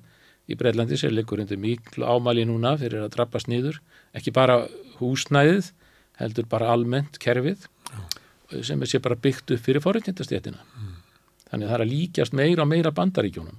í 0.51 0.57
Breitlandi 0.59 0.99
sem 0.99 1.13
liggur 1.15 1.43
undir 1.43 1.61
miklu 1.61 2.07
ámæli 2.07 2.47
núna 2.49 2.77
fyrir 2.81 3.05
að 3.05 3.15
drabbast 3.17 3.51
nýður 3.51 3.81
ekki 4.17 4.33
bara 4.35 4.63
húsnæðið 5.01 5.73
heldur 6.21 6.49
bara 6.51 6.71
almennt 6.75 7.19
kerfið 7.23 7.67
sem 8.67 8.81
er 8.83 8.91
sér 8.91 9.03
bara 9.05 9.19
byggt 9.19 9.55
upp 9.55 9.63
fyrir 9.63 9.83
forréttindastéttina. 9.85 10.59
Þannig 11.51 11.67
að 11.67 11.71
það 11.71 11.77
er 11.77 11.85
að 11.85 11.93
líkjast 11.93 12.35
meira 12.37 12.65
og 12.65 12.71
meira 12.71 12.95
bandaríkjónum 12.95 13.59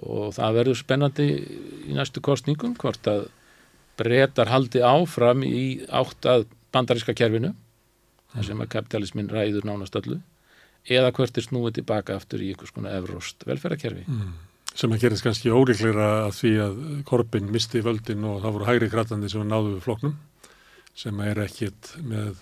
og 0.00 0.32
það 0.34 0.56
verður 0.58 0.78
spennandi 0.80 1.28
í 1.90 1.96
næstu 1.96 2.22
kostningum 2.24 2.74
hvort 2.78 3.06
að 3.10 3.26
breytar 4.00 4.50
haldi 4.50 4.82
áfram 4.86 5.44
í 5.44 5.82
átt 5.86 6.26
að 6.30 6.46
bandaríska 6.72 7.14
kerfinu 7.18 7.52
þar 8.32 8.46
sem 8.46 8.62
að 8.62 8.70
kapitalismin 8.76 9.30
ræður 9.30 9.66
nánast 9.68 9.98
öllu 9.98 10.20
eða 10.88 11.12
hvert 11.16 11.36
er 11.36 11.46
snúið 11.46 11.80
tilbaka 11.80 12.16
aftur 12.16 12.42
í 12.44 12.52
einhvers 12.52 12.72
konar 12.74 12.96
evróst 12.98 13.44
velferðarkerfi. 13.48 14.06
Sem 14.70 14.92
að 14.94 15.04
gerist 15.04 15.26
kannski 15.26 15.50
ólíklegra 15.52 16.10
að 16.26 16.34
því 16.38 16.52
að 16.64 16.76
Korbin 17.08 17.50
misti 17.52 17.82
völdin 17.84 18.26
og 18.28 18.40
það 18.44 18.56
voru 18.56 18.68
hægri 18.68 18.90
kratandi 18.92 19.30
sem 19.32 19.48
náðu 19.48 19.74
við 19.74 19.86
floknum 19.86 20.18
sem 20.96 21.20
er 21.26 21.42
ekkit 21.44 21.94
með 22.06 22.38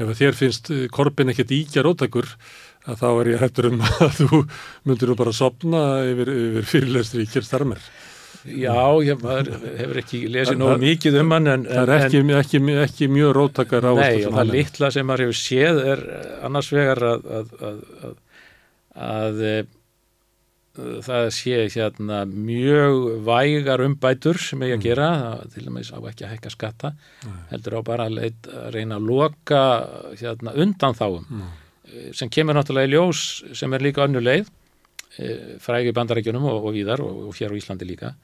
ef 0.00 0.14
þér 0.18 0.38
finnst 0.38 0.70
Korbin 0.94 1.30
ekkit 1.32 1.52
íkja 1.54 1.84
rótakur 1.84 2.26
að 2.84 2.98
þá 3.00 3.06
er 3.10 3.30
ég 3.34 3.44
hættur 3.44 3.70
um 3.70 3.84
að 3.84 4.16
þú 4.20 4.40
myndir 4.88 5.12
nú 5.12 5.18
bara 5.18 5.36
sopna 5.36 5.84
yfir, 6.08 6.32
yfir 6.32 6.68
fyrirlestri 6.72 7.24
í 7.24 7.30
Kirstarmer 7.30 7.80
Já, 8.44 8.76
ég 9.06 9.22
maður 9.22 9.54
hefur 9.78 10.00
ekki 10.02 10.18
lesið 10.28 10.58
nógu 10.60 10.80
mikið 10.82 11.20
um 11.22 11.30
hann 11.32 11.48
en, 11.48 11.62
það 11.68 11.92
er 11.94 11.94
ekki, 11.96 12.20
ekki, 12.20 12.58
ekki, 12.60 12.74
ekki 12.82 13.08
mjög 13.12 13.30
rótakar 13.38 13.86
á 13.88 13.92
Nei, 13.96 14.24
og 14.28 14.36
það 14.36 14.50
litla 14.52 14.90
sem 14.92 15.08
maður 15.08 15.24
hefur 15.24 15.38
séð 15.40 15.80
er 15.94 16.02
annars 16.44 16.68
vegar 16.74 17.00
að 17.08 17.24
að, 17.38 17.54
að, 17.70 17.80
að, 19.06 19.40
að 19.46 21.00
það 21.06 21.28
sé 21.36 21.60
hérna 21.70 22.24
mjög 22.28 23.00
vægar 23.28 23.84
umbætur 23.84 24.40
sem 24.42 24.64
ég 24.66 24.76
að 24.76 24.86
gera, 24.88 25.08
það 25.22 25.54
til 25.54 25.64
dæmis 25.68 25.92
á 25.94 25.98
ekki 26.10 26.26
að 26.26 26.32
hækka 26.34 26.52
skatta, 26.52 26.90
heldur 27.52 27.78
á 27.78 27.80
bara 27.86 28.08
að, 28.08 28.18
leit, 28.18 28.48
að 28.50 28.68
reyna 28.74 28.98
að 28.98 29.08
loka 29.12 29.62
hérna, 30.18 30.54
undan 30.64 30.98
þáum. 30.98 31.28
Sem 32.16 32.32
kemur 32.32 32.58
náttúrulega 32.58 32.90
í 32.90 32.94
ljós 32.96 33.24
sem 33.54 33.76
er 33.76 33.84
líka 33.86 34.04
önnu 34.08 34.22
leið 34.24 34.50
frægi 35.62 35.92
bandarækjunum 35.94 36.48
og, 36.50 36.64
og 36.68 36.74
víðar 36.74 37.02
og, 37.04 37.28
og 37.28 37.36
hér 37.38 37.54
á 37.54 37.58
Íslandi 37.58 37.86
líka 37.88 38.14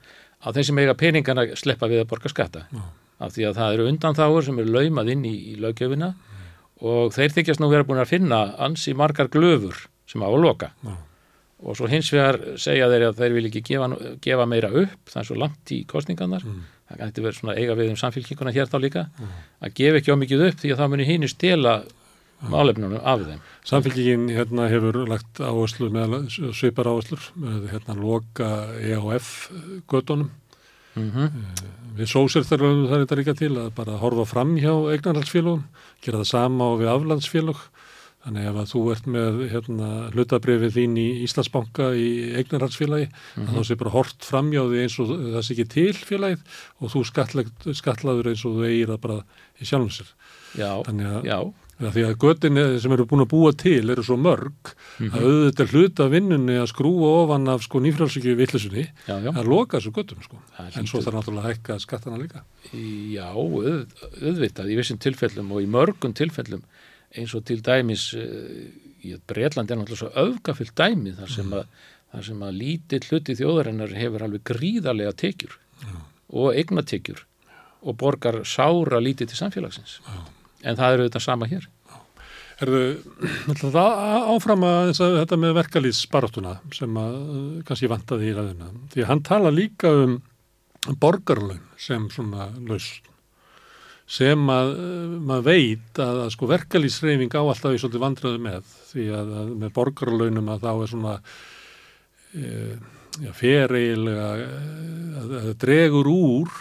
á 0.41 0.47
þeim 0.49 0.65
sem 0.67 0.81
eiga 0.81 0.97
peningana 0.97 1.45
sleppa 1.59 1.89
við 1.91 2.03
að 2.03 2.09
borga 2.11 2.31
skatta. 2.31 2.65
Já. 2.71 2.81
af 3.21 3.35
því 3.35 3.43
að 3.45 3.57
það 3.59 3.75
eru 3.75 3.87
undanþáur 3.91 4.45
sem 4.47 4.59
eru 4.59 4.71
laumað 4.73 5.11
inn 5.13 5.25
í, 5.29 5.35
í 5.51 5.55
löggjöfina 5.61 6.07
og 6.81 7.13
þeir 7.13 7.35
þykjast 7.35 7.61
nú 7.61 7.69
vera 7.69 7.85
búin 7.85 8.01
að 8.01 8.09
finna 8.15 8.41
ansi 8.57 8.95
margar 8.97 9.29
glöfur 9.29 9.77
sem 10.09 10.23
á 10.25 10.27
að 10.27 10.41
loka. 10.41 10.71
Já. 10.81 10.95
og 11.61 11.77
svo 11.77 11.87
hins 11.87 12.09
vegar 12.09 12.39
segja 12.57 12.89
þeir 12.89 13.07
að 13.11 13.19
þeir 13.21 13.35
vil 13.37 13.47
ekki 13.51 13.61
gefa, 13.61 13.89
gefa 14.25 14.45
meira 14.49 14.71
upp 14.73 15.11
það 15.13 15.21
er 15.21 15.27
svo 15.29 15.37
langt 15.37 15.73
í 15.75 15.83
kostningarnar 15.85 16.47
það 16.91 17.01
gæti 17.05 17.23
verið 17.25 17.37
svona 17.37 17.55
eiga 17.55 17.75
við 17.77 17.91
um 17.93 17.99
samfélkinguna 18.01 18.53
hér 18.55 18.69
þá 18.69 18.77
líka. 18.81 19.03
Að 19.61 19.75
gefa 19.77 20.01
ekki 20.01 20.11
á 20.11 20.21
mikið 20.21 20.45
upp 20.47 20.61
því 20.61 20.71
að 20.73 20.81
það 20.81 20.91
muni 20.93 21.07
hinn 21.07 21.27
stela 21.29 21.75
málefnunum 22.49 22.99
af 23.03 23.25
þeim. 23.25 23.41
Samfélgingin 23.67 24.29
hérna 24.33 24.67
hefur 24.71 25.03
lagt 25.09 25.41
áherslu 25.41 25.91
með 25.93 26.29
svipar 26.57 26.89
áherslur 26.89 27.31
með 27.35 27.69
hérna 27.73 27.97
loka 27.99 28.49
EHF 28.81 29.51
gödunum. 29.91 30.31
Mm 30.95 31.11
-hmm. 31.11 31.29
Við 31.95 32.07
sósirþarfum 32.07 32.87
það 32.87 32.95
er 32.95 33.05
þetta 33.05 33.19
líka 33.19 33.33
til 33.33 33.53
að 33.57 33.69
bara 33.75 33.99
horfa 33.99 34.25
fram 34.25 34.57
hjá 34.57 34.73
eignarhaldsfélagum, 34.91 35.63
gera 36.03 36.17
það 36.17 36.31
sama 36.31 36.63
á 36.67 36.71
við 36.79 36.91
aflandsfélag. 36.91 37.59
Þannig 38.21 38.47
ef 38.47 38.57
að 38.61 38.69
þú 38.69 38.81
ert 38.91 39.07
með 39.09 39.37
hérna, 39.49 39.87
hlutabrefið 40.13 40.75
þín 40.75 40.97
í 41.01 41.07
Íslandsbanka 41.25 41.87
í 41.97 42.09
eignarhaldsfélagi, 42.37 43.07
mm 43.09 43.45
-hmm. 43.45 43.53
þá 43.55 43.63
sé 43.65 43.75
bara 43.75 43.95
hort 43.95 44.19
framjáði 44.21 44.81
eins 44.83 44.99
og 44.99 45.07
það 45.09 45.41
sé 45.41 45.53
ekki 45.53 45.67
til 45.73 45.93
félagið 45.93 46.41
og 46.79 46.91
þú 46.93 46.99
skatlaður 47.73 48.29
eins 48.29 48.45
og 48.45 48.55
þú 48.55 48.67
eigir 48.69 48.87
það 48.93 49.01
bara 49.01 49.23
í 49.57 49.65
sjálfum 49.65 49.89
sér. 49.89 50.13
Já, 50.55 50.71
að, 50.85 51.25
já. 51.25 51.53
Því 51.81 52.03
að 52.05 52.17
göttin 52.21 52.59
sem 52.81 52.93
eru 52.93 53.05
búin 53.09 53.23
að 53.23 53.29
búa 53.31 53.51
til 53.57 53.89
eru 53.89 54.03
svo 54.05 54.17
mörg 54.19 54.71
mm 54.71 55.07
-hmm. 55.07 55.15
að 55.17 55.23
auðvitað 55.25 55.71
hluta 55.73 56.07
vinnunni 56.11 56.57
að 56.61 56.67
skrúa 56.69 57.09
ofan 57.23 57.47
af 57.47 57.63
sko 57.65 57.79
nýfrálsíkju 57.79 58.35
vittlisunni 58.37 58.85
að 59.07 59.47
loka 59.47 59.77
þessu 59.77 59.91
göttum 59.91 60.21
sko. 60.21 60.37
En 60.59 60.87
svo 60.87 61.01
þarf 61.01 61.15
náttúrulega 61.15 61.47
að 61.47 61.49
hækka 61.49 61.79
skattana 61.79 62.17
líka. 62.17 62.43
Já, 62.73 63.33
auð, 63.33 63.87
auðvitað 64.21 64.69
í 64.69 64.75
vissum 64.77 64.97
tilfellum 64.97 65.51
og 65.51 65.61
í 65.61 65.67
mörgum 65.67 66.13
tilfellum 66.13 66.61
eins 67.17 67.33
og 67.35 67.45
til 67.45 67.61
dæmis 67.61 68.13
í 68.13 69.17
Breitland 69.27 69.71
er 69.71 69.77
náttúrulega 69.77 70.03
svo 70.05 70.11
öfgafyllt 70.13 70.75
dæmi 70.75 71.15
þar 71.17 71.29
sem 71.29 71.53
að, 71.53 71.65
þar 72.11 72.23
sem 72.23 72.43
að 72.43 72.57
lítið 72.61 73.09
hluti 73.09 73.35
þjóðarinnar 73.35 73.95
hefur 73.97 74.23
alveg 74.23 74.43
gríðarlega 74.43 75.13
tekjur 75.17 75.57
Já. 75.81 75.97
og 76.29 76.53
eignatekjur 76.55 77.25
og 77.81 77.97
borgar 77.97 78.43
sára 78.45 79.01
lítið 79.01 79.33
til 79.33 79.37
samfélagsins. 79.37 79.99
Já 80.05 80.40
en 80.63 80.79
það 80.79 80.95
eru 80.95 81.07
þetta 81.07 81.23
sama 81.23 81.49
hér. 81.51 81.67
Erðu, 82.61 82.81
það 83.57 84.01
áfram 84.35 84.65
að 84.67 84.91
þetta 84.99 85.37
með 85.41 85.55
verkalýsbaráttuna 85.57 86.57
sem 86.77 86.99
að 87.01 87.15
kannski 87.65 87.89
vantaði 87.89 88.29
í 88.29 88.35
ræðina 88.37 88.67
því 88.93 89.01
að 89.01 89.09
hann 89.09 89.23
tala 89.25 89.53
líka 89.53 89.93
um 90.03 90.19
borgarlaun 91.01 91.63
sem 91.81 92.05
svona 92.13 92.51
lausn 92.69 93.09
sem 94.11 94.49
að 94.51 94.71
maður 95.23 95.45
veit 95.45 95.99
að, 96.03 96.17
að 96.25 96.31
sko 96.33 96.49
verkalýsreifing 96.51 97.31
á 97.31 97.41
alltaf 97.41 97.75
í 97.75 97.79
svolítið 97.79 98.03
vandraðu 98.03 98.41
með. 98.43 98.73
Því 98.91 99.05
að, 99.15 99.29
að 99.39 99.53
með 99.61 99.73
borgarlaunum 99.77 100.51
að 100.51 100.65
þá 100.65 100.71
er 100.73 100.91
svona 100.91 101.13
e, 102.35 102.49
ja, 103.23 103.35
fereilega 103.37 104.27
að 105.21 105.31
það 105.37 105.53
dregur 105.63 106.11
úr 106.11 106.57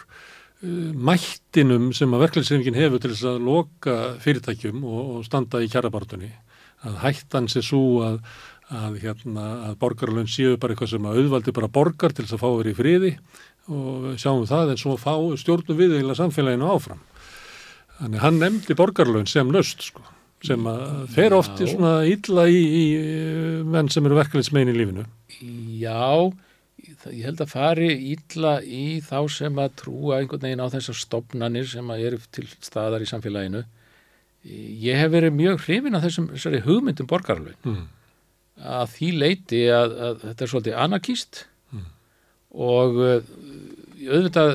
mættinum 0.61 1.89
sem 1.97 2.13
að 2.13 2.27
verkefliðsefingin 2.27 2.77
hefur 2.77 3.01
til 3.01 3.15
þess 3.15 3.29
að 3.31 3.45
loka 3.47 3.97
fyrirtækjum 4.21 4.83
og, 4.85 5.03
og 5.17 5.23
standa 5.25 5.63
í 5.65 5.71
kjærabartunni 5.73 6.31
að 6.89 6.99
hættan 7.05 7.49
sé 7.51 7.63
svo 7.65 8.01
að, 8.05 8.19
að, 8.69 8.99
hérna, 9.03 9.47
að 9.71 9.79
borgarlun 9.81 10.29
séu 10.31 10.59
bara 10.61 10.75
eitthvað 10.75 10.93
sem 10.95 11.09
að 11.09 11.21
auðvaldi 11.21 11.57
bara 11.57 11.73
borgar 11.73 12.15
til 12.15 12.27
þess 12.27 12.37
að 12.37 12.45
fá 12.45 12.49
verið 12.49 12.73
í 12.73 12.79
friði 12.79 13.13
og 13.71 14.07
sjáum 14.21 14.47
það 14.49 14.75
en 14.75 14.81
svo 14.81 14.97
fá 15.01 15.15
stjórnum 15.41 15.79
við 15.79 15.99
eða 16.01 16.17
samfélaginu 16.19 16.71
áfram. 16.73 17.03
Þannig 18.01 18.25
hann 18.25 18.41
nefndi 18.41 18.77
borgarlun 18.77 19.29
sem 19.29 19.49
nöst 19.53 19.85
sko, 19.91 20.05
sem 20.45 20.69
að 20.69 20.85
fer 21.15 21.37
oft 21.37 21.61
í 21.61 21.69
svona 21.69 21.99
illa 22.09 22.47
í, 22.49 22.61
í 22.61 22.85
menn 23.69 23.91
sem 23.93 24.07
eru 24.09 24.17
verkefliðsmein 24.19 24.73
í 24.73 24.77
lífinu. 24.77 25.05
Já, 25.81 26.33
ég 27.09 27.25
held 27.25 27.41
að 27.41 27.53
fari 27.55 27.91
ítla 28.13 28.59
í 28.63 29.01
þá 29.05 29.19
sem 29.33 29.61
að 29.63 29.77
trúa 29.83 30.19
einhvern 30.21 30.43
veginn 30.45 30.65
á 30.65 30.73
þessar 30.73 30.99
stopnanir 31.01 31.69
sem 31.71 31.93
að 31.93 32.07
eru 32.09 32.19
til 32.35 32.47
staðar 32.61 33.05
í 33.05 33.09
samfélaginu 33.09 33.63
ég 34.45 34.97
hef 34.97 35.13
verið 35.13 35.37
mjög 35.37 35.65
hrifin 35.67 35.97
að 35.97 36.07
þessum 36.09 36.29
þessari 36.33 36.63
hugmyndum 36.65 37.09
borgarlun 37.09 37.57
mm. 37.61 37.87
að 38.81 38.93
því 38.95 39.11
leiti 39.21 39.63
að, 39.73 39.97
að 40.09 40.21
þetta 40.27 40.45
er 40.45 40.53
svolítið 40.53 40.79
anarkist 40.85 41.43
mm. 41.73 41.89
og 42.69 43.01
uh, 43.05 43.33
auðvitað 44.09 44.55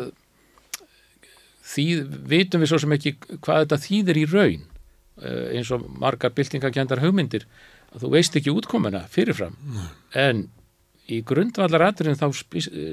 því 1.65 1.87
vitum 2.33 2.63
við 2.63 2.71
svo 2.71 2.81
sem 2.81 2.97
ekki 2.97 3.15
hvað 3.35 3.65
þetta 3.65 3.81
þýðir 3.85 4.21
í 4.21 4.25
raun 4.33 4.65
uh, 4.65 5.45
eins 5.53 5.71
og 5.75 5.85
margar 6.01 6.33
byltingakendar 6.33 7.03
hugmyndir 7.03 7.45
að 7.93 8.05
þú 8.05 8.13
veist 8.17 8.37
ekki 8.37 8.53
útkomuna 8.53 9.05
fyrirfram 9.11 9.57
mm. 9.61 9.89
en 10.21 10.45
í 11.11 11.21
grundvallaraturinn 11.25 12.17
þá 12.17 12.27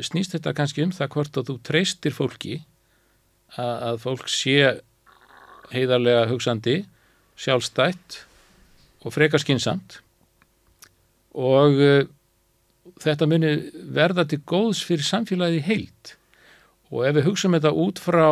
snýst 0.04 0.36
þetta 0.36 0.54
kannski 0.56 0.84
um 0.84 0.92
það 0.94 1.12
hvort 1.14 1.38
að 1.40 1.50
þú 1.50 1.58
treystir 1.64 2.16
fólki 2.16 2.56
að, 3.56 3.76
að 3.88 4.00
fólk 4.04 4.32
sé 4.32 4.56
heiðarlega 5.72 6.26
hugsandi, 6.28 6.82
sjálfstætt 7.40 8.22
og 9.02 9.14
frekar 9.14 9.40
skinsamt 9.42 10.00
og 11.32 11.78
uh, 11.80 12.02
þetta 13.00 13.28
muni 13.30 13.54
verða 13.94 14.26
til 14.28 14.42
góðs 14.44 14.82
fyrir 14.84 15.06
samfélagið 15.06 15.68
heilt 15.70 16.16
og 16.92 17.06
ef 17.08 17.16
við 17.16 17.30
hugsaum 17.30 17.56
þetta 17.56 17.72
út 17.84 18.02
frá 18.02 18.26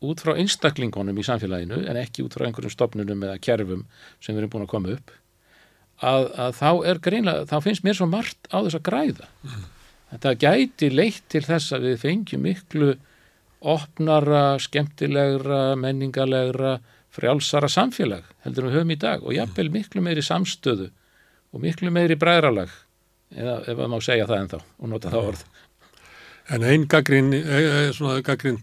út 0.00 0.22
frá 0.22 0.32
einstaklingunum 0.40 1.18
í 1.20 1.24
samfélaginu 1.24 1.82
en 1.88 1.98
ekki 2.00 2.24
út 2.24 2.36
frá 2.36 2.46
einhverjum 2.46 2.72
stopnunum 2.72 3.24
eða 3.26 3.40
kerfum 3.42 3.86
sem 4.20 4.34
við 4.34 4.42
erum 4.42 4.52
búin 4.54 4.66
að 4.66 4.72
koma 4.74 4.94
upp 4.96 5.12
að, 6.00 6.30
að 6.40 6.56
þá 6.60 6.70
er 6.90 7.02
greinlega, 7.04 7.46
þá 7.50 7.56
finnst 7.66 7.84
mér 7.86 7.98
svo 7.98 8.08
margt 8.10 8.50
á 8.50 8.58
þess 8.58 8.78
að 8.78 8.86
græða. 8.88 9.28
Mm. 9.44 9.68
Þetta 10.10 10.34
gæti 10.42 10.90
leitt 10.90 11.26
til 11.30 11.44
þess 11.46 11.76
að 11.76 11.86
við 11.86 12.00
fengjum 12.04 12.44
miklu 12.46 12.94
opnara, 13.60 14.44
skemmtilegra, 14.62 15.76
menningarlegra, 15.78 16.78
frjálsara 17.14 17.68
samfélag 17.70 18.26
heldur 18.44 18.68
við 18.68 18.78
höfum 18.78 18.94
í 18.94 18.98
dag 19.00 19.24
og 19.26 19.34
jafnvel 19.34 19.68
miklu 19.74 20.02
meiri 20.04 20.22
samstöðu 20.24 20.88
og 21.50 21.62
miklu 21.64 21.90
meiri 21.94 22.16
bræðralag 22.18 22.70
eða 23.34 23.56
ef 23.64 23.74
maður 23.74 23.90
má 23.92 24.04
segja 24.04 24.28
það 24.30 24.44
ennþá 24.44 24.60
og 24.62 24.92
nota 24.92 25.10
það 25.12 25.30
orð. 25.32 25.42
En 26.50 26.64
einn 26.66 26.88
gaggrín, 26.90 27.30
e, 27.32 27.38
e, 27.38 27.92
svona 27.94 28.16
gaggrín, 28.26 28.56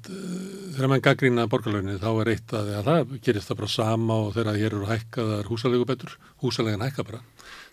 þegar 0.75 0.89
mann 0.91 1.03
gaggrína 1.03 1.45
borgarlaunin 1.47 2.01
þá 2.01 2.09
er 2.19 2.31
eitt 2.33 2.51
að, 2.51 2.71
að 2.81 2.89
það 2.89 3.13
gerist 3.23 3.47
það 3.47 3.59
bara 3.61 3.69
sama 3.71 4.17
og 4.25 4.33
þegar 4.35 4.57
hér 4.59 4.75
eru 4.75 4.89
hækkaðar 4.89 5.47
húsalegu 5.47 5.87
betur, 5.87 6.17
húsalegin 6.43 6.83
hækka 6.83 7.05
bara. 7.07 7.21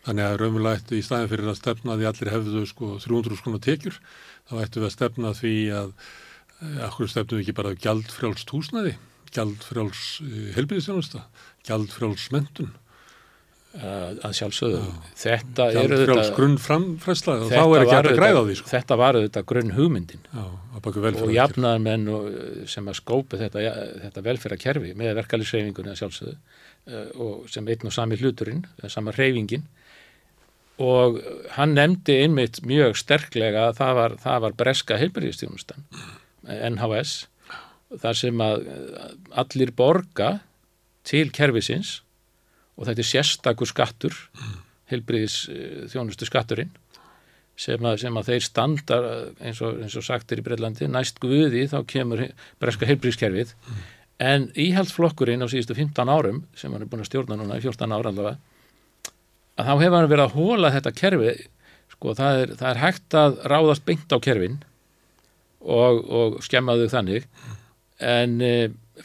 Þannig 0.06 0.28
að 0.28 0.36
raunverulega 0.38 0.78
ættu 0.78 1.00
í 1.00 1.02
staðin 1.02 1.32
fyrir 1.32 1.50
að 1.50 1.58
stefna 1.58 1.98
því 1.98 2.08
allir 2.12 2.30
hefðu 2.30 2.62
sko 2.70 2.92
300 3.02 3.40
skona 3.40 3.60
tekjur, 3.66 3.98
þá 4.46 4.54
ættu 4.62 4.84
við 4.84 4.86
að 4.86 4.94
stefna 4.94 5.34
því 5.40 5.56
að, 5.80 5.90
okkur 6.92 7.10
stefnum 7.10 7.40
við 7.40 7.44
ekki 7.48 7.58
bara 7.58 7.74
gjaldfrjálst 7.88 8.54
húsnæði, 8.54 8.94
gjaldfrjáls 9.34 10.06
helbíðisjónusta, 10.54 11.26
gjaldfrjáls 11.66 12.30
mentun 12.30 12.70
að 13.74 14.34
sjálfsögðu. 14.38 14.80
Þetta 15.18 15.64
er 15.72 15.92
auðvitað 15.92 16.28
grunnframfræsla 16.36 17.34
og 17.42 17.48
þá 17.50 17.62
er 17.64 17.82
ekki 17.82 17.94
hægt 17.96 18.08
að 18.12 18.18
græða 18.20 18.42
því 18.46 18.56
sko. 18.60 18.70
þetta 18.70 18.98
var 19.00 19.18
auðvitað 19.18 19.46
grunn 19.50 19.72
hugmyndin 19.74 20.28
Já, 20.30 20.44
og 20.84 21.32
jafnaðarmenn 21.34 22.04
sem 22.70 22.90
að 22.90 22.98
skópa 23.00 23.40
þetta, 23.40 23.64
þetta 24.04 24.24
velferða 24.28 24.60
kerfi 24.62 24.92
með 24.94 25.18
verkefliðsreyfingunni 25.18 25.90
að 25.90 25.98
sjálfsögðu 26.04 26.36
uh, 26.36 27.08
og 27.26 27.50
sem 27.50 27.72
einn 27.74 27.90
og 27.90 27.96
sami 27.96 28.20
hluturinn 28.20 28.62
sama 28.86 29.14
reyfingin 29.16 29.66
og 30.84 31.18
hann 31.58 31.74
nefndi 31.74 32.20
einmitt 32.22 32.62
mjög 32.66 32.94
sterklega 33.02 33.68
að 33.72 33.82
það 33.82 33.98
var, 33.98 34.16
það 34.22 34.40
var 34.46 34.56
breska 34.62 35.02
heilbyrðistjónustan 35.02 35.86
NHS 36.46 37.24
þar 37.98 38.22
sem 38.22 38.46
að 38.46 38.64
allir 39.34 39.74
borga 39.74 40.36
til 41.06 41.26
kerfisins 41.34 42.03
og 42.74 42.88
þetta 42.88 43.04
er 43.04 43.10
sérstakur 43.10 43.70
skattur 43.70 44.14
mm. 44.14 44.54
helbriðis 44.92 45.36
uh, 45.50 45.84
þjónustu 45.92 46.28
skatturinn 46.28 46.72
sem 47.54 47.86
að, 47.86 48.00
sem 48.02 48.16
að 48.18 48.30
þeir 48.32 48.42
standa 48.42 48.96
eins 49.38 49.60
og, 49.62 49.76
eins 49.84 49.94
og 49.94 50.02
sagtir 50.02 50.40
í 50.40 50.44
Breitlandi 50.46 50.88
næst 50.90 51.20
guði 51.22 51.68
þá 51.70 51.78
kemur 51.86 52.24
breska 52.62 52.88
helbriðskerfið 52.88 53.54
mm. 53.54 53.84
en 54.26 54.48
íhaldsflokkurinn 54.58 55.44
á 55.44 55.48
síðustu 55.50 55.76
15 55.78 56.10
árum 56.10 56.42
sem 56.58 56.74
hann 56.74 56.82
er 56.82 56.90
búin 56.90 57.04
að 57.04 57.12
stjórna 57.12 57.38
núna 57.38 57.60
í 57.60 57.64
14 57.64 57.94
ára 57.94 58.10
allavega 58.10 58.38
að 59.54 59.68
þá 59.68 59.74
hefur 59.84 59.98
hann 60.00 60.10
verið 60.10 60.24
að 60.24 60.38
hóla 60.38 60.72
þetta 60.74 60.94
kerfi 60.98 61.34
sko 61.94 62.14
það 62.18 62.40
er, 62.40 62.54
það 62.58 62.70
er 62.70 62.80
hægt 62.82 63.18
að 63.18 63.36
ráðast 63.52 63.84
beint 63.86 64.10
á 64.10 64.18
kerfin 64.18 64.58
og, 65.62 66.00
og 66.04 66.40
skemmaðu 66.44 66.90
þannig 66.92 67.28
en 68.02 68.40
e, 68.42 68.54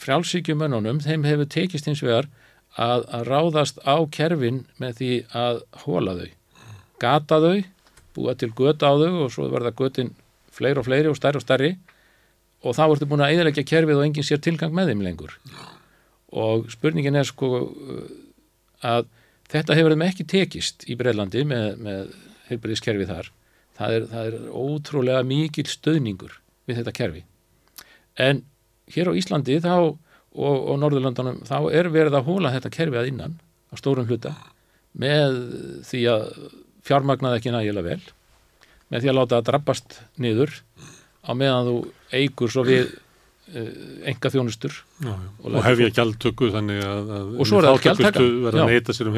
frjálsíkjumönunum 0.00 1.00
þeim 1.04 1.24
hefur 1.28 1.48
tekist 1.50 1.86
hins 1.88 2.02
vegar 2.04 2.28
að, 2.76 3.06
að 3.08 3.26
ráðast 3.28 3.80
á 3.82 3.96
kerfin 4.12 4.64
með 4.82 4.96
því 5.00 5.12
að 5.36 5.62
hóla 5.84 6.16
þau. 6.18 6.30
Gata 7.00 7.40
þau, 7.42 7.62
búa 8.16 8.34
til 8.38 8.50
göta 8.56 8.90
á 8.90 8.94
þau 9.00 9.24
og 9.24 9.32
svo 9.34 9.48
verða 9.50 9.74
götin 9.76 10.12
fleiri 10.54 10.82
og 10.82 10.86
fleiri 10.86 11.10
og 11.10 11.18
stærri 11.18 11.40
og 11.40 11.46
stærri. 11.46 11.70
Og 12.60 12.76
þá 12.76 12.82
ertu 12.90 13.08
búin 13.08 13.24
að 13.24 13.36
eðalegja 13.36 13.64
kerfið 13.64 14.00
og 14.00 14.06
enginn 14.06 14.26
sér 14.26 14.42
tilgang 14.44 14.74
með 14.76 14.92
þeim 14.92 15.04
lengur. 15.06 15.36
Og 16.36 16.68
spurningin 16.70 17.16
er 17.16 17.26
sko 17.26 17.70
að 18.84 19.08
þetta 19.50 19.76
hefur 19.78 19.94
þeim 19.94 20.06
ekki 20.06 20.26
tekist 20.28 20.84
í 20.86 20.96
Breilandi 20.98 21.46
með, 21.48 21.70
með 21.80 22.12
heilbæðiskerfið 22.50 23.10
þar. 23.14 23.32
Það 23.80 23.96
er, 23.96 24.06
það 24.10 24.28
er 24.28 24.38
ótrúlega 24.60 25.24
mikil 25.24 25.66
stöðningur 25.70 26.36
við 26.68 26.80
þetta 26.82 26.96
kerfi. 26.98 27.24
En 28.20 28.44
hér 28.92 29.08
á 29.08 29.16
Íslandi 29.16 29.56
þá 29.64 29.74
og, 30.36 30.56
og 30.70 30.78
Norðurlandunum 30.82 31.42
þá 31.48 31.58
er 31.74 31.90
verið 31.92 32.18
að 32.18 32.30
hóla 32.30 32.54
þetta 32.54 32.72
kerfi 32.74 33.00
að 33.00 33.10
innan 33.12 33.36
á 33.70 33.74
stórum 33.78 34.08
hluta 34.08 34.34
með 34.98 35.36
því 35.86 36.00
að 36.10 36.24
fjármagnaði 36.86 37.40
ekki 37.40 37.54
nægilega 37.54 37.92
vel 37.92 38.00
með 38.90 39.04
því 39.04 39.12
að 39.12 39.18
láta 39.20 39.38
það 39.38 39.46
drabbast 39.50 40.00
niður 40.22 40.56
á 41.22 41.30
meðan 41.36 41.70
þú 41.70 41.76
eigur 42.16 42.52
svo 42.52 42.66
við 42.66 42.90
enga 43.50 44.30
þjónustur 44.30 44.70
já, 44.72 45.10
já. 45.10 45.28
og, 45.42 45.46
og 45.50 45.64
hefja 45.66 45.90
gjaldtöku 45.96 46.50
þannig 46.54 46.84
að, 46.86 47.12
að 47.16 47.30
og 47.34 47.48
svo 47.48 47.58
er 47.58 47.66
það 47.66 47.80
gjaldtakan. 47.86 48.28
verða 48.44 48.64
að 48.64 48.70
neyta 48.70 48.94
sér 48.94 49.10
um 49.10 49.16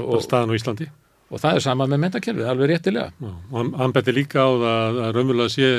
og, 0.00 0.08
og 0.16 0.24
staðan 0.24 0.50
á 0.50 0.54
Íslandi 0.58 0.88
og 1.34 1.40
það 1.42 1.58
er 1.58 1.64
sama 1.64 1.86
með 1.90 2.02
mentakerfið, 2.04 2.46
alveg 2.46 2.70
réttilega. 2.70 3.30
Og 3.50 3.74
hann, 3.74 3.94
beti 3.96 4.14
líka 4.14 4.44
á 4.46 4.50
það 4.54 4.98
að 5.04 5.10
raunverulega 5.16 5.52
sé 5.54 5.70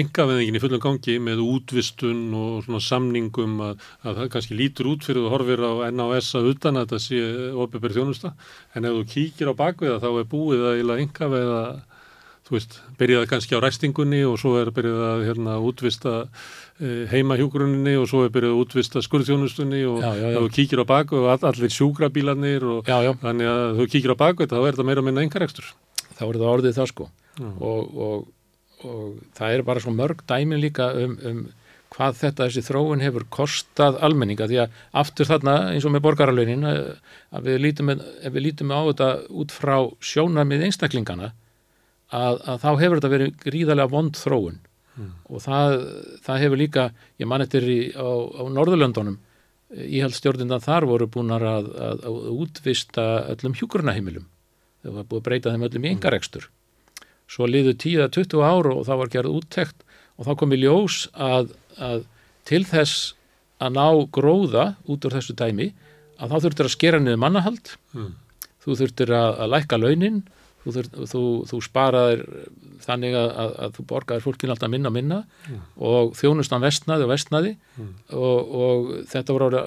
engaveðingin 0.00 0.58
í 0.58 0.62
fullum 0.64 0.82
gangi 0.82 1.16
með 1.22 1.44
útvistun 1.44 2.24
og 2.34 2.66
svona 2.66 2.82
samningum 2.82 3.56
að, 3.68 3.88
að 4.02 4.20
það 4.20 4.30
kannski 4.34 4.58
lítur 4.58 4.90
út 4.90 5.06
fyrir 5.06 5.22
þú 5.22 5.32
horfir 5.36 5.62
á 5.62 5.72
NAS 5.94 6.34
að 6.34 6.50
utan 6.54 6.80
að 6.80 6.86
þetta 6.88 7.02
sé 7.06 7.22
opiðbæri 7.64 7.98
þjónusta. 8.00 8.34
En 8.74 8.88
ef 8.90 8.98
þú 8.98 9.08
kíkir 9.14 9.54
á 9.54 9.60
bakviða 9.62 10.02
þá 10.02 10.10
er 10.12 10.30
búið 10.34 10.68
að 10.72 10.96
engaveða 10.98 11.64
þú 12.44 12.58
veist, 12.58 12.76
byrjaði 13.00 13.28
kannski 13.30 13.56
á 13.56 13.64
ræstingunni 13.64 14.20
og 14.28 14.36
svo 14.40 14.58
er 14.60 14.68
byrjaði 14.74 15.06
að 15.08 15.22
hérna, 15.30 15.56
útvista 15.64 16.14
eh, 16.80 17.04
heimahjúgrunni 17.12 17.96
og 18.00 18.08
svo 18.10 18.24
er 18.26 18.32
byrjaði 18.34 18.54
að 18.54 18.62
útvista 18.64 19.02
skurðþjónustunni 19.04 19.82
og 19.90 20.04
þú 20.04 20.46
kíkir 20.54 20.82
á 20.82 20.86
baku 20.88 21.20
og 21.22 21.32
all, 21.34 21.50
allir 21.50 21.74
sjúkrabílanir 21.74 22.64
og 22.66 22.88
já, 22.88 22.96
já. 23.06 23.12
þannig 23.22 23.50
að 23.50 23.66
þú 23.80 23.88
kíkir 23.96 24.14
á 24.14 24.22
baku 24.24 24.48
þá 24.50 24.56
er 24.60 24.70
þetta 24.70 24.88
meira 24.90 25.04
að 25.04 25.10
minna 25.10 25.26
engarekstur. 25.26 25.74
Þá 26.14 26.24
er 26.28 26.32
þetta 26.36 26.54
orðið 26.54 26.78
það 26.78 26.90
sko 26.92 27.10
og, 27.42 28.00
og, 28.06 28.24
og 28.86 29.04
það 29.36 29.56
er 29.56 29.66
bara 29.66 29.82
svo 29.82 29.94
mörg 29.94 30.24
dæmin 30.28 30.62
líka 30.62 30.92
um, 30.98 31.18
um 31.26 31.44
hvað 31.94 32.18
þetta 32.18 32.48
þessi 32.48 32.64
þróun 32.66 33.02
hefur 33.04 33.26
kostað 33.32 33.98
almenninga 34.02 34.48
því 34.50 34.60
að 34.64 34.78
aftur 35.02 35.28
þarna 35.28 35.54
eins 35.70 35.86
og 35.86 35.94
með 35.94 36.04
borgaralaunin 36.08 36.66
að 36.66 37.46
við 37.46 37.60
lítum, 37.62 37.92
við 37.94 38.40
lítum 38.42 38.74
á 38.74 38.80
þetta 38.90 39.10
út 39.30 39.54
frá 39.54 39.76
sjónamið 40.02 40.66
einstaklingana 40.68 41.30
að, 42.10 42.40
að 42.42 42.58
þá 42.64 42.70
hefur 42.82 42.98
þetta 42.98 43.12
verið 43.14 43.36
gríðarlega 43.44 43.94
vond 43.94 44.18
þróun 44.18 44.58
mm. 44.96 45.12
og 45.28 45.44
það, 45.44 45.76
það 46.24 46.42
hefur 46.44 46.60
líka, 46.60 46.88
ég 47.20 47.30
man 47.30 47.44
eftir 47.44 47.66
í, 47.68 47.78
á, 47.94 48.04
á 48.04 48.42
Norðurlöndunum 48.54 49.18
íhaldstjórnindar 49.74 50.62
þar 50.62 50.86
voru 50.86 51.08
búin 51.10 51.32
að, 51.34 51.46
að, 51.46 52.04
að 52.04 52.28
útvista 52.34 53.06
öllum 53.32 53.56
hjúkurnaheimilum 53.58 54.28
þau 54.84 54.92
var 54.98 55.08
búin 55.08 55.22
að 55.22 55.26
breyta 55.28 55.54
þeim 55.54 55.66
öllum 55.68 55.88
í 55.88 55.92
engarekstur 55.94 56.48
svo 57.30 57.48
liðu 57.48 57.74
10-20 57.80 58.44
áru 58.44 58.74
og 58.78 58.86
það 58.88 59.00
var 59.00 59.12
gerð 59.14 59.38
úttekt 59.40 59.84
og 60.18 60.28
þá 60.28 60.34
kom 60.40 60.54
í 60.54 60.60
ljós 60.60 61.06
að 61.14 61.54
til 62.46 62.62
þess 62.68 63.14
að 63.62 63.78
ná 63.78 63.86
gróða 64.14 64.66
út 64.90 65.06
úr 65.06 65.16
þessu 65.16 65.36
dæmi 65.38 65.72
að 66.20 66.34
þá 66.34 66.36
þurftur 66.44 66.68
að 66.68 66.74
skera 66.76 67.00
niður 67.00 67.22
mannahald 67.24 67.74
mm. 67.96 68.12
þú 68.62 68.78
þurftur 68.80 69.14
að 69.16 69.46
lækka 69.54 69.80
launin 69.80 70.22
þú, 70.64 71.04
þú, 71.10 71.22
þú 71.50 71.60
sparaðir 71.64 72.24
þannig 72.84 73.16
að, 73.18 73.28
að, 73.42 73.52
að 73.66 73.76
þú 73.76 73.84
borgaðir 73.90 74.24
fólkin 74.24 74.54
alltaf 74.54 74.72
minna 74.72 74.92
minna 74.94 75.20
mm. 75.24 75.60
og 75.90 76.14
þjónustan 76.18 76.64
vestnaði 76.64 77.06
og 77.06 77.12
vestnaði 77.12 77.52
mm. 77.54 77.92
og, 78.16 78.56
og 78.64 78.90
þetta 79.12 79.36
voru 79.36 79.62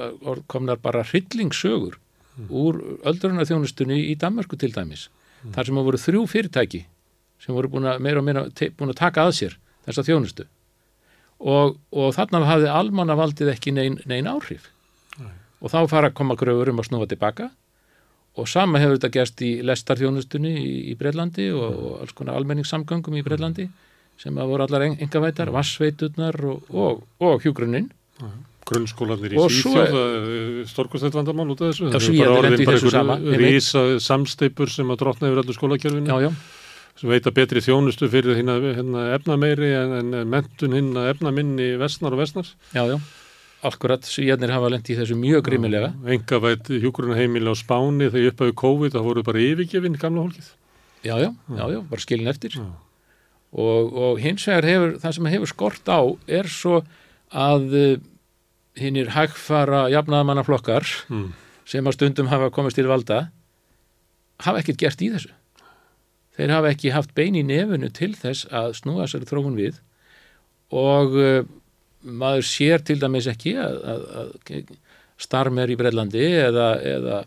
komnar 0.49 0.82
bara 0.82 1.06
hryllingssögur 1.07 1.98
mm. 1.98 2.49
úr 2.49 2.82
öldrunar 3.07 3.49
þjónustunni 3.49 3.99
í 4.10 4.18
Danmarku 4.19 4.60
til 4.60 4.74
dæmis 4.76 5.07
þar 5.53 5.69
sem 5.69 5.82
voru 5.88 6.02
þrjú 6.02 6.26
fyrirtæki 6.32 6.84
sem 7.44 7.56
voru 7.56 7.72
búin 7.72 7.90
að 7.90 8.02
meira 8.03 8.22
og 8.22 8.28
meira 8.28 8.48
búin 8.49 8.94
að 8.94 9.02
taka 9.03 9.28
að 9.28 9.36
sér 9.41 9.60
þessa 9.86 10.06
þjónustu 10.07 10.48
og, 11.38 11.78
og 11.94 12.10
þarna 12.18 12.41
hafði 12.48 12.74
almannavaldið 12.74 13.53
ekki 13.53 13.76
neyn, 13.78 14.02
neyn 14.10 14.30
áhrif 14.30 14.72
og 15.61 15.74
þá 15.74 15.80
fara 15.90 16.11
að 16.11 16.18
koma 16.18 16.38
gröfur 16.38 16.72
um 16.72 16.82
að 16.82 16.90
snúa 16.90 17.10
tilbaka 17.10 17.52
og 18.38 18.47
sama 18.49 18.81
hefur 18.81 18.97
þetta 18.97 19.14
gerst 19.14 19.43
í 19.45 19.51
lestarþjónustunni 19.65 20.53
í, 20.61 20.73
í 20.91 20.95
Breitlandi 20.99 21.49
og, 21.55 21.68
og 21.68 22.01
alls 22.03 22.15
konar 22.18 22.38
almenningssamgöngum 22.39 23.18
í 23.18 23.23
Breitlandi 23.26 23.68
sem 24.18 24.38
að 24.38 24.51
voru 24.51 24.65
allar 24.65 24.88
engavætar, 24.89 25.51
vassveiturnar 25.53 26.38
og, 26.49 26.69
og, 26.73 27.03
og 27.22 27.41
hjúgrunnin 27.45 27.89
Grunnskólanir 28.68 29.35
í 29.35 29.39
Svíþjóð 29.39 30.64
storkustætt 30.68 31.15
vandamál 31.15 31.53
út 31.53 31.61
af 31.64 31.72
þessu. 31.72 31.91
Það 31.93 32.07
er 32.07 32.18
bara 32.19 32.39
orðin 32.41 32.64
bara 32.68 32.80
einhverju 32.81 33.38
rísa 33.39 33.84
samsteipur 34.03 34.72
sem 34.73 34.89
að 34.91 35.03
drotna 35.03 35.30
yfir 35.30 35.43
allir 35.43 35.57
skólakjörfinu 35.57 36.11
já, 36.11 36.27
já. 36.27 36.31
sem 36.99 37.14
veita 37.14 37.31
betri 37.35 37.64
þjónustu 37.64 38.09
fyrir 38.11 38.41
hérna, 38.41 38.57
hérna 38.80 39.06
efnameiri 39.16 39.72
en, 39.77 39.95
en 40.01 40.33
mentun 40.33 40.75
hérna 40.75 41.07
efnaminni 41.14 41.75
vestnar 41.80 42.17
og 42.17 42.25
vestnar 42.25 42.51
Já, 42.74 42.83
já 42.91 42.98
Akkurat, 43.68 44.06
svíjarnir 44.08 44.54
hafa 44.54 44.72
lendi 44.72 44.94
í 44.94 44.98
þessu 44.98 45.18
mjög 45.20 45.46
grímilega. 45.50 45.92
Enga 46.08 46.40
vært 46.44 46.70
hjúkurunarheimili 46.72 47.52
á 47.52 47.56
Spáni 47.58 48.10
þegar 48.14 48.34
upphafi 48.34 48.58
COVID, 48.64 48.96
það 48.96 49.08
voru 49.10 49.24
bara 49.28 49.44
yfirgefinn 49.44 49.98
gamla 50.00 50.26
hólkið. 50.28 50.52
Já, 51.04 51.16
já, 51.22 51.32
já, 51.32 51.64
já, 51.74 51.80
bara 51.90 52.04
skilin 52.04 52.32
eftir. 52.32 52.58
Og, 53.52 53.94
og 53.94 54.22
hins 54.22 54.46
vegar 54.48 54.68
hefur, 54.68 54.94
það 55.04 55.18
sem 55.18 55.32
hefur 55.34 55.52
skort 55.52 55.92
á 55.92 56.02
er 56.40 56.50
svo 56.52 56.82
að 57.32 57.68
uh, 57.76 57.98
hinnir 58.78 59.12
hægfara 59.16 59.88
jafnaðamannaflokkar 59.94 60.88
mm. 61.10 61.28
sem 61.68 61.88
að 61.88 61.98
stundum 61.98 62.32
hafa 62.32 62.52
komist 62.54 62.80
til 62.80 62.88
valda 62.90 63.28
hafa 64.44 64.62
ekkert 64.62 64.82
gert 64.82 65.04
í 65.04 65.12
þessu. 65.14 65.34
Þeir 66.38 66.54
hafa 66.54 66.74
ekki 66.74 66.94
haft 66.94 67.16
bein 67.18 67.38
í 67.38 67.44
nefunu 67.46 67.90
til 67.94 68.14
þess 68.18 68.46
að 68.54 68.76
snúa 68.82 69.08
sér 69.10 69.26
þróun 69.26 69.58
við 69.58 69.80
og 70.76 71.16
uh, 71.18 71.42
maður 72.01 72.45
sér 72.48 72.84
til 72.85 73.00
dæmis 73.01 73.27
ekki 73.32 73.56
að, 73.61 73.80
að, 73.93 74.06
að 74.22 74.76
Starmer 75.17 75.72
í 75.74 75.77
Brellandi 75.80 76.26
eða, 76.43 76.67
eða 76.85 77.24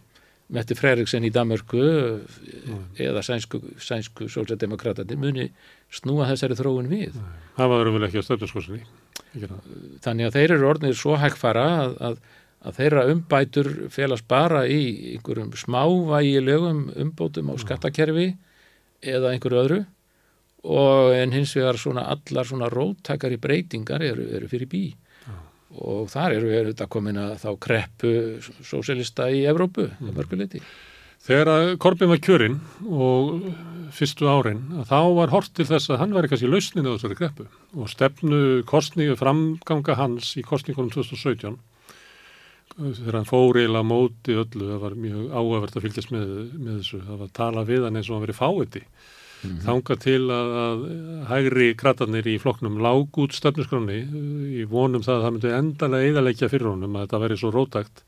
Metti 0.55 0.75
Freiriksen 0.79 1.27
í 1.27 1.31
Damörku 1.35 1.81
mm. 1.81 2.83
eða 3.03 3.23
sænsku, 3.23 3.61
sænsku 3.83 4.27
sósjaldemokratandi 4.31 5.19
muni 5.19 5.47
snúa 5.95 6.27
þessari 6.31 6.59
þróun 6.59 6.91
við. 6.91 7.19
Það 7.57 7.73
var 7.73 7.91
vel 7.95 8.03
ekki 8.09 8.23
á 8.23 8.27
stöfnarskossinni. 8.27 8.83
Þannig 10.03 10.27
að 10.27 10.37
þeir 10.39 10.55
eru 10.57 10.69
orðinir 10.71 10.99
svo 10.99 11.17
hægfara 11.23 11.67
að, 11.85 11.95
að, 12.09 12.17
að 12.67 12.81
þeirra 12.81 13.07
umbætur 13.13 13.71
félast 13.95 14.27
bara 14.31 14.65
í 14.67 14.81
einhverjum 15.15 15.53
smávægilegum 15.59 16.83
umbótum 17.07 17.51
á 17.51 17.55
skattakerfi 17.63 18.33
eða 19.01 19.35
einhverju 19.35 19.63
öðru 19.63 19.81
og 20.65 21.15
en 21.17 21.33
hins 21.33 21.55
vegar 21.57 21.79
svona 21.81 22.05
allar 22.13 22.49
svona 22.49 22.69
róttakari 22.73 23.41
breytingar 23.41 24.03
eru, 24.05 24.27
eru 24.37 24.49
fyrir 24.51 24.69
bí 24.69 24.85
ja. 24.91 25.39
og 25.81 26.11
þar 26.13 26.37
eru 26.37 26.53
við 26.53 26.71
þetta 26.73 26.89
komin 26.93 27.21
að 27.21 27.35
þá 27.45 27.51
kreppu 27.67 28.15
sósélista 28.61 29.31
í 29.33 29.47
Evrópu 29.49 29.89
mm. 29.89 30.15
mörguleiti. 30.17 30.63
Þegar 31.21 31.51
að 31.53 31.71
Korbin 31.81 32.09
var 32.09 32.21
kjörinn 32.25 32.61
og 32.89 33.43
fyrstu 33.93 34.29
árin 34.29 34.63
þá 34.89 35.01
var 35.17 35.33
hort 35.35 35.53
til 35.57 35.67
þess 35.69 35.91
að 35.93 36.01
hann 36.01 36.15
væri 36.17 36.31
kannski 36.33 36.49
lausnin 36.49 36.89
á 36.89 36.95
þessari 36.95 37.19
kreppu 37.19 37.49
og 37.77 37.91
stefnu 37.93 38.41
kostningu 38.69 39.19
framganga 39.21 39.99
hans 39.99 40.33
í 40.41 40.45
kostningunum 40.47 40.93
2017 40.95 41.59
þegar 42.81 43.19
hann 43.19 43.29
fór 43.29 43.59
eiginlega 43.61 43.85
móti 43.85 44.37
öllu, 44.39 44.69
það 44.71 44.83
var 44.85 44.97
mjög 44.97 45.33
áhæfert 45.35 45.77
að 45.77 45.87
fylgjast 45.87 46.13
með, 46.15 46.29
með 46.55 46.77
þessu, 46.79 47.01
það 47.05 47.17
var 47.17 47.27
að 47.27 47.35
tala 47.41 47.65
við 47.69 47.87
hann 47.87 47.99
eins 48.01 48.09
og 48.09 48.17
hann 48.17 48.25
verið 48.25 48.41
fáiði 48.41 48.85
Mm 49.41 49.51
-hmm. 49.51 49.63
þanga 49.65 49.97
til 49.97 50.23
að, 50.29 50.49
að 50.65 50.81
hægri 51.31 51.69
kratarnir 51.75 52.27
í 52.29 52.37
flokknum 52.39 52.77
lág 52.85 53.19
út 53.23 53.33
stefnusgráni 53.33 54.03
í 54.61 54.67
vonum 54.69 55.03
það 55.03 55.17
að 55.17 55.23
það 55.25 55.33
myndi 55.33 55.55
endalega 55.61 56.11
eðalegja 56.11 56.51
fyrir 56.53 56.69
honum 56.69 56.97
að 56.97 57.07
þetta 57.07 57.23
veri 57.25 57.37
svo 57.41 57.51
rótækt 57.55 58.05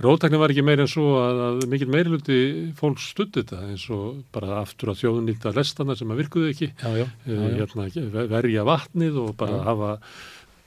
rótæknin 0.00 0.40
var 0.40 0.50
ekki 0.50 0.64
meir 0.64 0.80
en 0.80 0.88
svo 0.88 1.06
að, 1.20 1.40
að 1.46 1.64
mikil 1.70 1.88
meiriluti 1.92 2.40
fólk 2.78 2.98
stutti 2.98 3.44
þetta 3.44 3.62
eins 3.68 3.86
og 3.92 4.24
bara 4.32 4.60
aftur 4.62 4.90
að 4.90 5.00
þjóðun 5.02 5.28
nýtta 5.28 5.54
lestana 5.54 5.96
sem 5.96 6.10
að 6.10 6.22
virkuðu 6.24 6.50
ekki. 6.50 6.72
Já, 6.80 6.90
já, 6.96 7.06
já, 7.26 7.40
hérna, 7.60 8.26
verja 8.32 8.64
vatnið 8.64 9.18
og 9.20 9.34
bara 9.36 9.60
hafa 9.66 9.98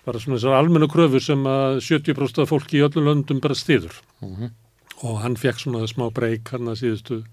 bara 0.04 0.20
svona 0.20 0.38
þessar 0.38 0.58
almennu 0.58 0.90
kröfur 0.92 1.24
sem 1.24 1.46
að 1.48 1.80
70% 1.86 2.44
af 2.44 2.52
fólki 2.52 2.80
í 2.80 2.84
öllum 2.86 3.08
löndum 3.08 3.40
bara 3.44 3.56
stiður 3.56 3.96
mm 4.22 4.36
-hmm. 4.36 4.50
og 5.08 5.20
hann 5.24 5.38
fekk 5.40 5.60
svona 5.60 5.88
smá 5.88 6.10
breyk 6.12 6.52
hann 6.52 6.68
að 6.68 6.82
síðustu 6.82 7.24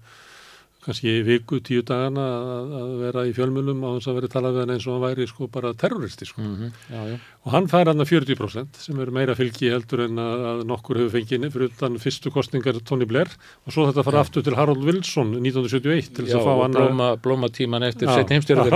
kannski 0.81 1.11
viku, 1.25 1.59
tíu 1.61 1.83
dagana 1.85 2.23
að, 2.25 2.71
að 2.79 2.91
vera 3.03 3.23
í 3.29 3.33
fjölmjölum 3.37 3.83
á 3.85 3.89
þess 3.95 4.09
að 4.09 4.17
vera 4.17 4.29
talað 4.33 4.55
við 4.55 4.63
hann 4.63 4.73
eins 4.75 4.87
og 4.87 4.95
hann 4.95 5.03
væri 5.03 5.27
sko 5.29 5.47
bara 5.53 5.73
terroristi 5.77 6.25
sko. 6.25 6.41
Mm 6.41 6.55
-hmm. 6.57 6.71
já, 6.89 7.01
já. 7.11 7.17
og 7.45 7.51
hann 7.53 7.67
fær 7.69 7.91
hann 7.91 8.01
að 8.01 8.09
40% 8.11 8.81
sem 8.81 8.99
eru 8.99 9.11
meira 9.11 9.35
fylgi 9.35 9.69
heldur 9.69 10.05
en 10.07 10.17
að, 10.17 10.45
að 10.51 10.63
nokkur 10.71 10.97
hefur 10.97 11.13
fengið 11.17 11.51
fyrir 11.53 11.69
utan 11.69 11.99
fyrstu 12.01 12.31
kostningar 12.31 12.81
Tony 12.85 13.05
Blair 13.05 13.29
og 13.65 13.73
svo 13.73 13.87
þetta 13.89 14.03
fara 14.03 14.17
ja. 14.17 14.21
aftur 14.21 14.43
til 14.43 14.55
Harold 14.55 14.83
Wilson 14.83 15.35
1971 15.37 16.13
til 16.15 16.25
þess 16.25 16.35
að 16.35 16.45
fá 16.49 16.53
hann 16.63 16.73
blóma, 16.73 17.15
blóma 17.15 17.49
tíman 17.49 17.83
eftir 17.83 18.09
setn 18.09 18.33
heimstjörður 18.33 18.73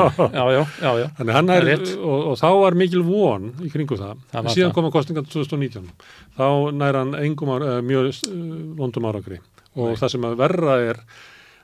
þannig 1.17 1.33
hann 1.33 1.49
er, 1.49 1.67
er 1.67 1.85
og, 1.97 2.31
og 2.31 2.37
þá 2.37 2.49
var 2.61 2.77
mikil 2.77 3.01
von 3.01 3.51
í 3.65 3.69
kringu 3.73 3.97
það, 3.97 4.21
það 4.31 4.53
síðan 4.53 4.77
koma 4.77 4.93
kostningar 4.93 5.25
2019 5.25 5.89
þá 6.37 6.47
nær 6.71 7.01
hann 7.01 7.15
engum 7.17 7.57
mjög 7.85 8.13
vondum 8.77 9.09
áragri 9.09 9.41
og 9.75 9.91
Nei. 9.91 9.97
það 9.99 10.11
sem 10.13 10.27
að 10.27 10.37
verra 10.39 10.75
er 10.81 11.01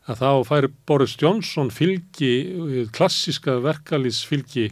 að 0.09 0.21
þá 0.21 0.29
fær 0.49 0.67
Boris 0.89 1.15
Johnson 1.21 1.69
fylgi, 1.73 2.33
klassiska 2.95 3.59
verkalýsfylgi 3.61 4.71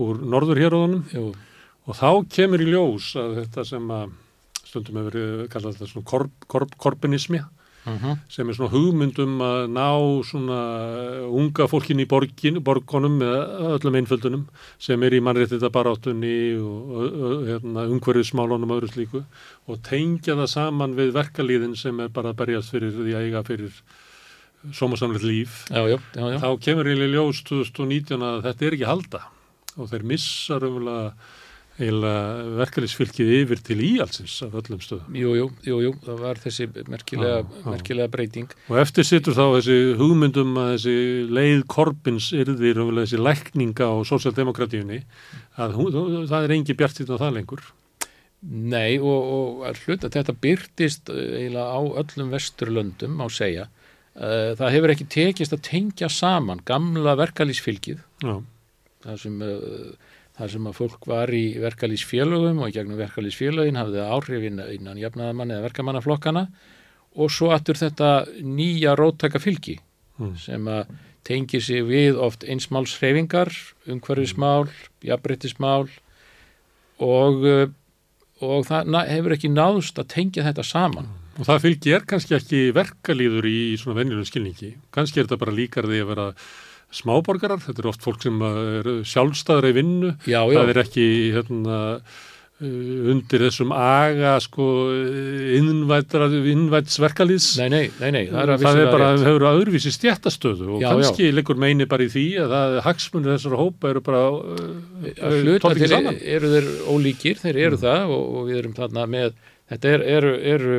úr 0.00 0.22
norðurhéróðunum 0.24 1.32
og 1.82 1.98
þá 1.98 2.10
kemur 2.32 2.62
í 2.64 2.70
ljós 2.70 3.12
að 3.20 3.42
þetta 3.42 3.66
sem 3.68 3.90
að 3.92 4.14
stundum 4.62 5.02
hefur 5.02 5.10
verið 5.12 5.50
kallað 5.52 5.74
þetta 5.76 5.90
svona 5.90 6.08
korp, 6.08 6.46
korp, 6.48 6.78
korpinismi 6.80 7.42
sem 8.30 8.46
er 8.46 8.54
svona 8.54 8.70
hugmyndum 8.70 9.40
að 9.42 9.64
ná 9.74 9.88
svona 10.22 10.58
unga 11.26 11.66
fólkin 11.66 11.98
í 11.98 12.06
borgin, 12.06 12.60
borgunum 12.62 13.16
með 13.18 13.34
öllum 13.72 13.98
einföldunum 13.98 14.44
sem 14.78 15.02
er 15.02 15.16
í 15.16 15.20
mannréttita 15.24 15.70
baráttunni 15.74 16.36
og, 16.62 17.42
hérna, 17.48 17.88
umhverfismálunum 17.90 18.70
og 18.70 18.78
öðru 18.78 18.92
slíku 18.92 19.24
og 19.66 19.82
tengja 19.82 20.38
það 20.38 20.52
saman 20.54 20.94
við 20.94 21.10
verkalíðin 21.18 21.74
sem 21.78 21.98
er 22.04 22.14
bara 22.14 22.30
að 22.30 22.38
berjast 22.44 22.70
fyrir 22.70 22.94
því 22.94 23.16
að 23.18 23.26
eiga 23.26 23.44
fyrir 23.50 23.82
sómasamlega 24.70 25.26
líf 25.26 25.62
já, 25.68 25.82
já, 25.90 25.98
já, 26.14 26.38
þá 26.42 26.48
kemur 26.62 26.90
í 26.92 26.96
ljós 27.02 27.42
2019 27.48 28.26
að 28.28 28.42
þetta 28.48 28.66
er 28.68 28.76
ekki 28.78 28.90
halda 28.90 29.22
og 29.76 29.88
þeir 29.90 30.04
missa 30.12 30.58
raunverulega 30.60 31.14
eiginlega 31.80 32.54
verkefnisfylgið 32.60 33.30
yfir 33.38 33.60
til 33.64 33.78
íhalsins 33.80 34.34
af 34.44 34.54
öllum 34.60 34.80
stöðum. 34.82 35.14
Jú, 35.16 35.32
jú, 35.38 35.46
jú, 35.64 35.78
jú, 35.86 35.92
það 36.04 36.18
var 36.20 36.40
þessi 36.42 36.66
merkilega, 36.90 37.38
Já, 37.40 37.60
já. 37.62 37.68
merkilega 37.72 38.12
breyting. 38.12 38.56
Og 38.68 38.80
eftir 38.82 39.08
sittur 39.08 39.36
þá 39.36 39.44
þessi 39.56 39.76
hugmyndum 40.00 40.52
að 40.60 40.72
þessi 40.74 40.96
leið 41.32 41.62
korpins 41.72 42.28
yrði 42.36 42.74
raunverulega 42.76 43.08
þessi 43.08 43.22
lækninga 43.24 43.88
á 43.88 43.94
sósjaldemokratíunni 44.10 45.00
að 45.64 45.78
hún, 45.78 45.96
það 46.28 46.48
er 46.48 46.56
engi 46.58 46.76
bjart 46.76 47.00
á 47.08 47.16
það 47.16 47.38
lengur. 47.38 47.64
Nei 48.42 48.98
og, 48.98 49.06
og 49.32 49.66
að 49.68 49.84
hluta 49.86 50.10
þetta 50.10 50.34
byrtist 50.42 51.12
uh, 51.12 51.20
eiginlega 51.38 51.78
á 51.78 51.80
öllum 52.02 52.32
vesturlöndum 52.34 53.16
má 53.20 53.28
segja. 53.30 53.68
Uh, 54.12 54.52
Það 54.58 54.72
hefur 54.74 54.92
ekki 54.92 55.06
tekist 55.08 55.54
að 55.56 55.62
tengja 55.64 56.08
saman 56.12 56.58
gamla 56.68 57.14
verkalýsfylgið 57.16 58.02
þar 59.02 59.16
sem, 59.22 59.38
uh, 59.40 59.94
þar 60.36 60.50
sem 60.52 60.66
að 60.68 60.76
fólk 60.76 61.06
var 61.08 61.32
í 61.32 61.44
verkalýsfélögum 61.62 62.60
og 62.60 62.74
gegnum 62.76 63.00
verkalýsfélögin 63.00 63.78
hafði 63.80 64.04
áhrif 64.04 64.44
innan, 64.44 65.00
jafnaðamann 65.00 65.54
eða 65.56 65.64
verkamannaflokkana 65.70 66.44
og 67.16 67.32
svo 67.32 67.50
aftur 67.56 67.80
þetta 67.80 68.10
nýja 68.44 68.94
róttaka 69.00 69.40
fylgi 69.40 69.78
Mm. 70.20 70.34
sem 70.36 70.66
að 70.68 70.90
tengi 71.24 71.58
sig 71.64 71.80
við 71.88 72.18
oft 72.20 72.44
einsmálshreyfingar, 72.44 73.48
umhverfismál, 73.88 74.68
jafnbryttismál 75.02 75.88
og, 77.00 77.40
uh, 77.48 77.66
og 78.44 78.66
það 78.68 78.92
hefur 79.08 79.34
ekki 79.38 79.50
náðst 79.50 79.98
að 79.98 80.10
tengja 80.12 80.44
þetta 80.44 80.64
saman. 80.68 81.08
Og 81.38 81.46
það 81.48 81.62
fylgi 81.66 81.94
er 81.96 82.04
kannski 82.08 82.36
ekki 82.38 82.60
verkalýður 82.76 83.48
í, 83.48 83.56
í 83.72 83.78
svona 83.80 84.00
venjulegum 84.00 84.28
skilningi. 84.28 84.74
Kannski 84.94 85.20
er 85.22 85.28
þetta 85.28 85.40
bara 85.44 85.56
líkar 85.56 85.88
því 85.88 86.02
að 86.04 86.10
vera 86.12 86.26
smáborgarar, 86.92 87.62
þetta 87.64 87.80
er 87.80 87.88
oft 87.88 88.04
fólk 88.04 88.20
sem 88.26 88.42
er 88.44 88.90
sjálfstæðra 89.08 89.70
í 89.72 89.76
vinnu, 89.78 90.12
Já, 90.28 90.42
já. 90.44 90.58
það 90.60 90.72
er 90.74 90.80
ekki 90.82 91.06
hérna, 91.32 91.78
uh, 91.96 92.20
undir 93.12 93.42
þessum 93.46 93.72
aga 93.74 94.34
sko 94.44 94.66
innvætsverkalýðs 96.52 97.46
Nei, 97.62 97.68
nei, 97.72 97.82
nei, 98.00 98.10
nei, 98.14 98.20
það 98.30 98.42
er 98.42 98.52
að 98.54 98.64
það 98.66 98.80
er 98.82 98.90
bara, 98.92 99.08
rétt. 99.12 99.24
hefur 99.26 99.46
öðruvísi 99.50 99.92
stjættastöðu 99.96 100.68
og 100.76 100.84
Já, 100.84 100.88
kannski 100.92 101.30
liggur 101.34 101.58
meini 101.60 101.88
bara 101.90 102.06
í 102.06 102.10
því 102.12 102.26
að 102.44 102.54
það 102.54 102.76
hagsmunir 102.86 103.34
þessara 103.36 103.60
hópa 103.62 103.90
eru 103.92 104.04
bara 104.04 104.22
uh, 104.28 104.36
að 105.16 105.50
tótt 105.64 105.72
ekki 105.76 105.90
saman. 105.94 106.20
eru 106.36 106.52
þeir 106.54 106.68
ólíkir, 106.92 107.40
þeir 107.42 107.60
eru 107.66 107.80
það 107.82 108.14
og, 108.18 108.22
og 108.36 108.46
við 108.50 108.60
erum 108.62 108.76
þarna 108.78 109.08
með, 109.16 109.34
þetta 109.72 109.94
er, 109.96 110.06
eru, 110.18 110.32
eru 110.54 110.76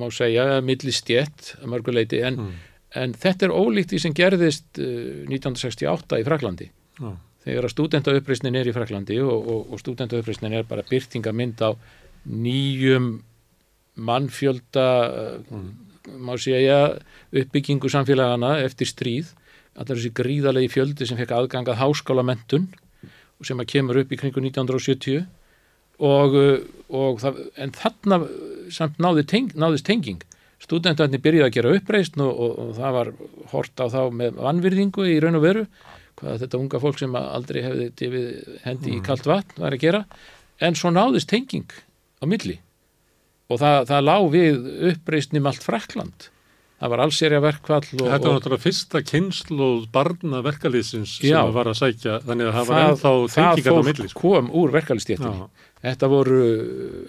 má 0.00 0.08
segja, 0.14 0.58
millistjett 0.64 1.54
að 1.60 1.70
mörguleiti, 1.74 2.20
en, 2.24 2.52
en 2.96 3.14
þetta 3.18 3.48
er 3.48 3.54
ólíkt 3.54 3.94
því 3.94 4.02
sem 4.04 4.16
gerðist 4.16 4.82
uh, 4.82 5.24
1968 5.28 6.20
í 6.22 6.26
Fraklandi 6.28 6.68
Já. 6.98 7.10
þegar 7.46 7.68
að 7.68 7.74
stúdentauppreisnin 7.74 8.60
er 8.60 8.70
í 8.70 8.76
Fraklandi 8.76 9.18
og, 9.24 9.36
og, 9.38 9.72
og 9.72 9.82
stúdentauppreisnin 9.82 10.56
er 10.60 10.68
bara 10.68 10.86
byrtingamind 10.88 11.62
á 11.64 11.70
nýjum 12.28 13.18
mannfjölda 13.98 14.88
uh, 15.10 15.62
má 16.16 16.34
segja 16.40 16.98
uppbyggingu 17.34 17.90
samfélagana 17.92 18.58
eftir 18.64 18.88
stríð. 18.88 19.32
Allar 19.78 19.98
þessi 19.98 20.14
gríðalegi 20.16 20.70
fjöldi 20.72 21.06
sem 21.06 21.18
fekk 21.18 21.34
aðgangað 21.36 21.78
háskólamentun 21.82 22.70
og 23.38 23.46
sem 23.46 23.60
að 23.60 23.68
kemur 23.74 24.00
upp 24.00 24.12
í 24.12 24.18
kringu 24.18 24.42
1970 24.42 25.26
og, 25.98 26.34
uh, 26.38 26.62
og 26.88 27.20
það, 27.22 27.42
en 27.58 27.74
þarna 27.76 28.20
samt 28.74 28.98
náði 29.02 29.24
teng, 29.28 29.52
náðist 29.58 29.86
tenging. 29.88 30.22
Studentarnir 30.62 31.22
byrjuði 31.22 31.46
að 31.46 31.54
gera 31.54 31.74
uppreist 31.78 32.16
og, 32.18 32.30
og, 32.32 32.54
og 32.58 32.70
það 32.78 32.96
var 32.96 33.10
hort 33.52 33.82
á 33.82 33.86
þá 33.92 34.00
með 34.20 34.40
vannvirðingu 34.42 35.06
í 35.06 35.18
raun 35.22 35.38
og 35.38 35.44
veru 35.44 35.66
hvað 36.18 36.40
þetta 36.42 36.58
unga 36.58 36.80
fólk 36.82 36.98
sem 36.98 37.14
aldrei 37.18 37.60
hefði 37.62 38.22
hendi 38.64 38.96
í 38.96 39.02
kalt 39.06 39.28
vatn 39.28 39.62
var 39.62 39.76
að 39.76 39.84
gera. 39.84 40.00
En 40.58 40.74
svo 40.74 40.90
náðist 40.90 41.30
tenging 41.30 41.70
á 42.18 42.24
milli. 42.26 42.58
Og 43.48 43.60
það, 43.62 43.84
það 43.92 44.02
lá 44.08 44.16
við 44.32 44.66
uppreistnum 44.90 45.46
allt 45.48 45.64
Frakland 45.64 46.26
það 46.78 46.92
var 46.92 47.00
allserja 47.04 47.40
verkvall 47.42 47.82
og, 47.82 48.04
Þetta 48.06 48.28
var 48.28 48.36
náttúrulega 48.38 48.62
fyrsta 48.64 49.00
kynslu 49.02 49.68
barna 49.92 50.42
verkalýðsins 50.46 51.16
Já. 51.24 51.40
sem 51.42 51.54
var 51.56 51.70
að 51.72 51.78
sækja 51.80 52.18
þannig 52.26 52.50
að 52.50 52.58
það 52.58 52.68
var 52.72 52.84
ennþá 52.84 53.12
tengingar 53.34 53.78
á 53.78 53.82
milli 53.88 54.08
sko. 54.12 54.20
kom 54.22 54.50
úr 54.54 54.74
verkefælistéttinni 54.76 55.40
Já. 55.40 55.48
þetta 55.88 56.10
voru 56.12 56.38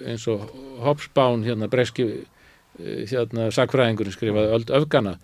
eins 0.09 0.25
og 0.31 0.47
Hobsbawm 0.85 1.43
hérna 1.45 1.69
breski 1.69 2.07
eh, 2.79 3.05
hérna 3.11 3.49
sakfræðingurinn 3.53 4.15
skrifaði 4.15 4.53
öld 4.57 4.73
öfgana 4.79 5.15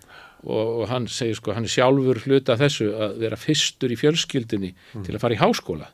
og, 0.46 0.82
og 0.82 0.88
hann 0.92 1.08
segir 1.10 1.34
sko 1.40 1.54
hann 1.56 1.66
er 1.66 1.72
sjálfur 1.72 2.20
hluta 2.26 2.54
þessu 2.60 2.92
að 2.94 3.16
vera 3.24 3.38
fyrstur 3.40 3.90
í 3.90 3.98
fjölskyldinni 3.98 4.74
Mm. 4.94 5.02
til 5.06 5.14
að 5.16 5.20
fara 5.24 5.34
í 5.34 5.40
háskóla 5.42 5.88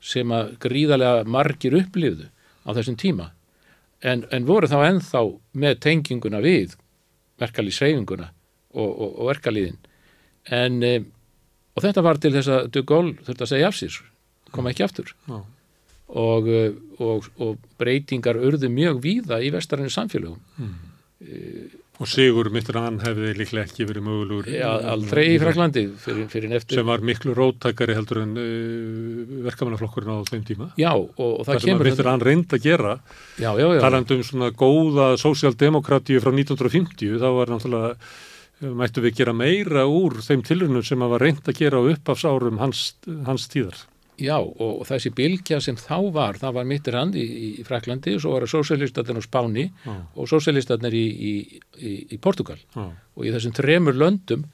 sem 0.00 0.28
að 0.30 0.52
gríðarlega 0.62 1.24
margir 1.26 1.74
upplifðu 1.80 2.28
á 2.68 2.70
þessum 2.76 2.98
tíma 3.00 3.30
en, 4.04 4.26
en 4.30 4.44
voru 4.46 4.68
þá 4.70 4.76
ennþá 4.92 5.22
með 5.58 5.80
tenginguna 5.82 6.38
við 6.44 6.76
verkalýsreifinguna 7.40 8.30
og, 8.74 8.88
og, 8.88 9.10
og 9.10 9.30
verkalýðin. 9.32 9.78
En 10.54 10.82
e, 10.82 10.94
og 11.76 11.84
þetta 11.84 12.04
var 12.04 12.20
til 12.22 12.32
þess 12.34 12.50
að 12.54 12.70
De 12.74 12.82
Gaulle 12.86 13.16
þurfti 13.22 13.46
að 13.46 13.52
segja 13.52 13.70
af 13.70 13.78
sér 13.78 13.98
koma 14.54 14.72
ekki 14.72 14.86
aftur. 14.86 15.12
Já. 15.28 15.42
og, 16.08 16.46
eh, 16.48 16.72
og, 17.04 17.26
og 17.36 17.58
breytingar 17.80 18.38
urðu 18.40 18.70
mjög 18.72 19.02
víða 19.04 19.42
í 19.44 19.50
vestarinu 19.52 19.92
samfélögum 19.92 20.40
og 21.98 22.06
Sigur 22.06 22.48
Mittrann 22.54 23.00
hefði 23.02 23.32
líklega 23.34 23.66
ekki 23.66 23.86
verið 23.88 24.04
mögulegur 24.06 24.48
ja, 24.52 24.70
aldrei 24.92 25.24
í 25.32 25.38
Fraklandi 25.42 25.82
fyrir, 25.98 26.28
fyrir 26.30 26.54
eftir. 26.60 26.78
Sem 26.78 26.86
var 26.86 27.02
miklu 27.04 27.34
róttakari 27.34 27.96
heldur 27.98 28.22
en 28.22 28.36
uh, 28.38 29.34
verkamannaflokkurinn 29.48 30.14
á 30.14 30.18
þeim 30.30 30.44
tíma. 30.46 30.70
Já 30.78 30.92
og, 30.94 31.10
og 31.16 31.42
það 31.42 31.50
það 31.50 31.58
sem 31.58 31.58
að 31.58 31.66
kemur 31.72 31.90
Mittrann 31.90 32.24
reynd 32.28 32.54
að 32.54 32.64
gera 32.68 32.94
já, 33.34 33.50
já, 33.50 33.66
já, 33.66 33.82
talandi 33.82 34.18
um 34.18 34.24
svona 34.30 34.50
góða 34.62 35.10
sósjaldemokratíu 35.24 36.22
frá 36.22 36.32
1950 36.32 37.18
þá 37.18 37.28
var 37.40 37.54
náttúrulega 37.54 37.92
eh, 37.98 38.72
mættu 38.82 39.04
við 39.04 39.18
gera 39.18 39.34
meira 39.34 39.86
úr 39.90 40.20
þeim 40.22 40.46
tilrunum 40.46 40.86
sem 40.86 41.02
að 41.02 41.16
var 41.16 41.26
reynd 41.26 41.50
að 41.50 41.62
gera 41.64 41.82
á 41.82 41.88
uppafsárum 41.96 42.62
hans, 42.62 42.92
hans 43.26 43.50
tíðar 43.50 43.82
já 44.18 44.36
og, 44.38 44.82
þessi 44.88 45.10
bylgja 45.14 45.60
sem 45.62 45.76
þá 45.78 45.96
var, 46.14 46.38
það 46.40 46.54
var 46.58 46.68
mittir 46.68 46.96
hand 46.98 47.14
í, 47.18 47.24
í 47.60 47.64
Fraklandi 47.66 48.16
og 48.16 48.22
svo 48.24 48.32
var 48.34 48.46
það 48.46 48.52
sósialistatinn 48.56 49.20
á 49.20 49.22
Spáni 49.24 49.64
Já. 49.84 49.94
og 50.18 50.30
sósialistatinn 50.30 50.96
í, 50.98 51.04
í, 51.30 51.34
í, 51.78 51.92
í 52.14 52.18
Portugal 52.22 52.58
Já. 52.74 52.86
og 53.14 53.26
í 53.28 53.32
þessum 53.34 53.54
þremur 53.58 53.98
löndum 53.98 54.44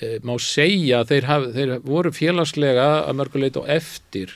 e, 0.00 0.18
má 0.26 0.34
segja 0.42 1.00
að 1.02 1.12
þeir, 1.14 1.28
haf, 1.30 1.46
þeir 1.56 1.74
voru 1.86 2.12
félagslega 2.12 2.88
að 3.06 3.18
mörguleit 3.22 3.56
og 3.62 3.70
eftir 3.72 4.34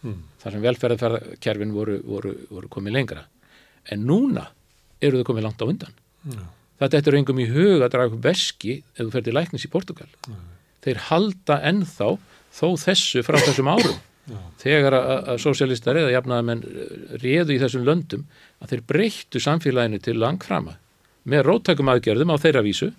Mm. 0.00 0.14
þar 0.40 0.54
sem 0.54 0.62
velferðarkerfin 0.64 1.72
voru, 1.76 1.98
voru, 2.08 2.30
voru 2.48 2.68
komið 2.72 2.94
lengra 2.94 3.26
en 3.92 4.06
núna 4.08 4.46
eru 5.04 5.18
þau 5.20 5.26
komið 5.28 5.44
langt 5.44 5.60
á 5.60 5.68
undan 5.68 5.92
Já. 6.24 6.40
þetta 6.80 7.02
er 7.12 7.16
engum 7.18 7.42
í 7.44 7.44
hug 7.52 7.82
að 7.84 7.90
draga 7.92 8.14
upp 8.16 8.22
veski 8.24 8.78
ef 8.94 9.02
þú 9.02 9.10
fer 9.12 9.26
til 9.26 9.34
læknis 9.36 9.66
í 9.68 9.70
Portugal 9.74 10.08
þeir 10.80 11.02
halda 11.10 11.58
ennþá 11.68 12.08
þó 12.56 12.66
þessu 12.80 13.20
frá 13.28 13.36
þessum 13.44 13.68
árum 13.74 13.98
þegar 14.60 14.96
að, 14.98 15.30
sósialistar 15.42 15.98
eða 16.00 16.14
jafnaðamenn 16.16 16.64
réðu 17.22 17.56
í 17.56 17.60
þessum 17.62 17.86
löndum 17.88 18.26
að 18.60 18.74
þeir 18.74 18.84
breyttu 18.92 19.42
samfélaginu 19.42 20.02
til 20.02 20.18
langframa 20.20 20.76
með 21.30 21.46
róttakum 21.48 21.90
aðgerðum 21.92 22.34
á 22.34 22.42
þeirra 22.42 22.64
vísu 22.66 22.90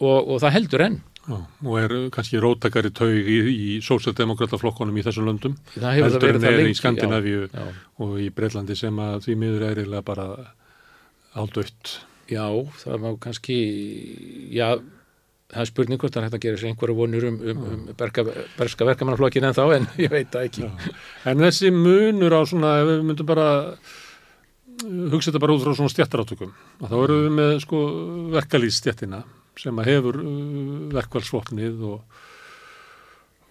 og, 0.00 0.18
og 0.18 0.38
það 0.42 0.56
heldur 0.58 0.86
enn 0.88 1.02
Já, 1.24 1.38
og 1.40 1.76
er 1.80 1.92
kannski 2.12 2.36
róttakari 2.36 2.90
taug 2.92 3.14
í, 3.16 3.36
í 3.48 3.68
sósjaldemokrataflokkonum 3.84 4.98
í 5.00 5.04
þessum 5.06 5.30
löndum 5.30 5.54
heldur 5.72 6.20
verið 6.20 6.34
en 6.36 6.42
það 6.42 6.50
er 6.50 6.58
lengi, 6.58 6.74
í 6.74 6.80
Skandinavíu 6.80 7.46
já, 7.46 7.62
já. 7.62 7.78
og 8.04 8.18
í 8.20 8.26
Breitlandi 8.34 8.76
sem 8.76 8.98
að 9.00 9.22
því 9.24 9.36
miður 9.40 9.64
er 9.70 9.80
eiginlega 9.80 10.04
bara 10.04 10.26
aldautt 11.40 11.94
Já, 12.28 12.44
það 12.80 13.00
má 13.02 13.08
kannski 13.20 13.56
já, 14.52 14.78
það 15.54 15.62
er 15.64 15.70
spurning 15.70 16.00
hvort 16.02 16.16
hægt 16.20 16.34
að 16.38 16.42
gera 16.44 16.60
sér 16.60 16.70
einhverju 16.72 16.96
vonur 16.98 17.26
um, 17.30 17.36
um, 17.52 17.60
um 17.74 17.84
berga, 17.98 18.24
berska 18.58 18.88
verkamannaflokkin 18.90 19.46
en 19.48 19.54
þá 19.56 19.64
en 19.78 19.86
ég 20.02 20.10
veit 20.12 20.32
það 20.34 20.48
ekki 20.50 20.68
En 21.30 21.44
þessi 21.46 21.70
munur 21.74 22.34
á 22.34 22.40
svona, 22.50 22.74
ef 22.82 22.90
við 22.90 23.06
myndum 23.10 23.30
bara 23.30 23.46
uh, 23.70 23.94
hugsa 25.14 25.30
þetta 25.30 25.42
bara 25.46 25.56
út 25.56 25.64
frá 25.64 25.74
svona 25.78 25.94
stjættarátökum, 25.94 26.52
að 26.82 26.92
þá 26.92 26.96
erum 27.06 27.24
við 27.24 27.34
með 27.38 27.56
sko 27.64 27.82
verkalýðstjættina 28.34 29.22
sem 29.62 29.76
að 29.78 29.90
hefur 29.92 30.16
uh, 30.18 30.30
verkvælsvopnið 30.96 31.84
og, 31.86 32.22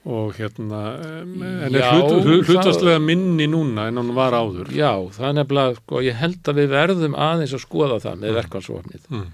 og 0.04 0.34
hérna, 0.36 0.82
en 1.24 1.78
Já, 1.78 1.86
er 1.96 2.02
hlut, 2.28 2.50
hlutastlega 2.50 3.00
minni 3.00 3.46
núna 3.48 3.86
en 3.88 4.02
hann 4.02 4.10
var 4.18 4.36
áður. 4.36 4.74
Já, 4.76 4.92
það 5.16 5.30
er 5.30 5.38
nefnilega, 5.38 5.78
sko, 5.80 6.02
ég 6.04 6.18
held 6.20 6.52
að 6.52 6.60
við 6.60 6.74
verðum 6.76 7.16
aðeins 7.16 7.56
að 7.56 7.64
skoða 7.64 8.02
það 8.04 8.20
með 8.20 8.34
Mm. 8.34 8.38
verkvælsvopnið 8.42 9.08
Mm. 9.14 9.32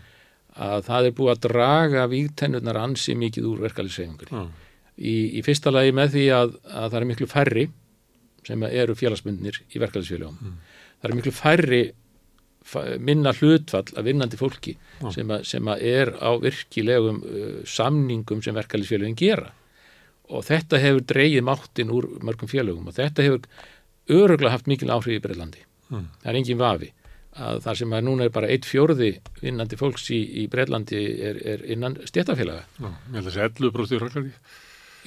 Að 0.60 0.82
það 0.90 1.06
er 1.10 1.14
búið 1.20 1.32
að 1.36 1.44
draga 1.48 2.08
vígtennurnar 2.12 2.80
ansi 2.84 3.16
mikið 3.16 3.46
úr 3.52 3.62
verkvælssefingur 3.68 4.32
Já. 4.34 4.42
í, 5.00 5.14
í 5.40 5.44
fyrsta 5.46 5.72
lagi 5.72 5.94
með 5.96 6.16
því 6.18 6.26
að, 6.36 6.56
að 6.68 6.90
það 6.92 7.00
er 7.02 7.08
miklu 7.14 7.28
færri 7.32 7.66
sem 8.50 8.64
eru 8.70 8.96
félagsbundnir 9.00 9.62
í 9.76 9.80
verkvælsfélagum 9.86 10.38
Mm. 10.42 10.58
það 11.00 11.10
er 11.10 11.16
miklu 11.20 11.32
færri 11.36 11.82
minna 13.02 13.32
hlutfall 13.34 13.88
af 13.98 14.04
vinnandi 14.06 14.38
fólki 14.38 14.76
Já. 15.02 15.10
sem, 15.16 15.32
að, 15.32 15.46
sem 15.48 15.70
að 15.72 15.82
er 15.90 16.12
á 16.22 16.30
virkilegum 16.44 17.22
uh, 17.24 17.62
samningum 17.66 18.44
sem 18.46 18.54
verkvælsfélagin 18.60 19.16
gera 19.18 19.50
og 20.30 20.44
þetta 20.46 20.78
hefur 20.84 21.02
dreigið 21.10 21.46
máttin 21.48 21.90
úr 21.96 22.06
mörgum 22.22 22.52
félagum 22.52 22.92
og 22.92 22.94
þetta 23.00 23.26
hefur 23.26 23.48
öruglega 24.10 24.52
haft 24.54 24.68
mikil 24.70 24.92
áhrif 24.94 25.16
í 25.18 25.24
Breitlandi 25.24 25.66
Mm. 25.90 26.04
það 26.22 26.28
er 26.30 26.36
engin 26.38 26.60
vafi 26.60 26.88
að 27.40 27.61
það 27.66 27.77
sem 27.82 27.93
að 27.95 28.06
núna 28.08 28.26
er 28.27 28.34
bara 28.35 28.50
eitt 28.51 28.68
fjórði 28.68 29.11
vinnandi 29.42 29.80
fólks 29.80 30.09
í, 30.16 30.19
í 30.43 30.48
Breitlandi 30.51 31.03
er, 31.30 31.40
er 31.53 31.64
innan 31.72 31.98
stjættafélaga 32.08 32.66
Já, 32.80 32.90
ég 32.90 33.16
held 33.16 33.22
að 33.24 33.30
þessi 33.30 33.45
11 33.48 33.76
bróst 33.76 33.95
í 33.95 34.01
Fraklandi. 34.01 34.34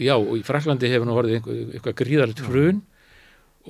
já 0.03 0.15
og 0.17 0.33
í 0.39 0.45
Fraklandi 0.47 0.93
hefur 0.93 1.09
nú 1.09 1.19
orðið 1.21 1.39
eitthvað, 1.39 1.63
eitthvað 1.77 1.99
gríðarlegt 2.03 2.45
hrun 2.49 2.81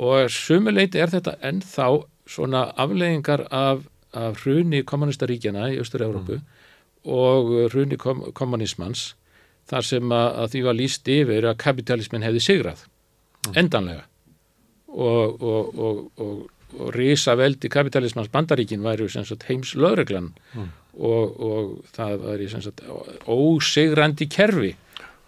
og 0.03 0.31
sumuleiti 0.33 1.03
er 1.03 1.13
þetta 1.13 1.37
ennþá 1.45 1.89
svona 2.33 2.67
afleggingar 2.81 3.47
af, 3.51 3.83
af 4.17 4.45
hruni 4.45 4.85
kommunistaríkjana 4.89 5.73
í 5.75 5.81
Östur-Európu 5.83 6.39
og 7.03 7.53
hruni 7.75 7.99
kom, 8.01 8.25
kommunismans 8.33 9.13
þar 9.69 9.87
sem 9.87 10.15
að, 10.15 10.29
að 10.43 10.55
því 10.55 10.65
var 10.69 10.79
líst 10.79 11.11
yfir 11.11 11.51
að 11.51 11.61
kapitalismin 11.63 12.25
hefði 12.25 12.43
sigrað 12.47 12.87
endanlega. 13.59 14.07
Og, 14.93 15.43
og, 15.43 15.79
og, 15.79 16.03
og, 16.21 16.43
og 16.79 16.95
risa 16.97 17.35
veldi 17.39 17.71
kapitalismans 17.73 18.31
bandaríkin 18.33 18.85
væri 18.85 19.09
sem 19.13 19.27
sagt 19.29 19.49
heims 19.49 19.75
lögreglan 19.75 20.33
og, 20.93 21.41
og 21.41 21.85
það 21.97 22.17
væri 22.27 22.49
sem 22.53 22.63
sagt 22.65 22.83
ósigrandi 23.27 24.29
kerfi 24.33 24.75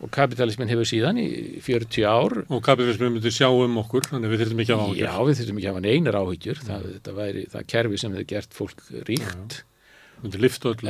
og 0.05 0.11
kapitalismin 0.13 0.69
hefur 0.69 0.89
síðan 0.89 1.21
í 1.23 1.29
40 1.65 2.05
ár 2.05 2.35
Og 2.49 2.63
kapitalismin 2.65 3.15
myndi 3.15 3.31
sjá 3.33 3.47
um 3.49 3.79
okkur, 3.81 4.09
þannig 4.11 4.33
við 4.33 4.43
þurfum 4.43 4.65
ekki 4.65 4.75
að 4.75 4.83
áhugjur. 4.83 5.07
Já, 5.07 5.15
við 5.29 5.39
þurfum 5.39 5.61
ekki 5.61 5.69
að 5.69 5.73
hafa 5.73 5.85
neinar 5.85 6.19
áhyggjur. 6.19 6.59
Það, 6.67 6.89
þetta 6.97 7.15
væri 7.21 7.45
það 7.55 7.69
kerfi 7.73 8.01
sem 8.03 8.17
hefur 8.17 8.27
gert 8.35 8.59
fólk 8.59 8.83
ríkt. 9.09 9.57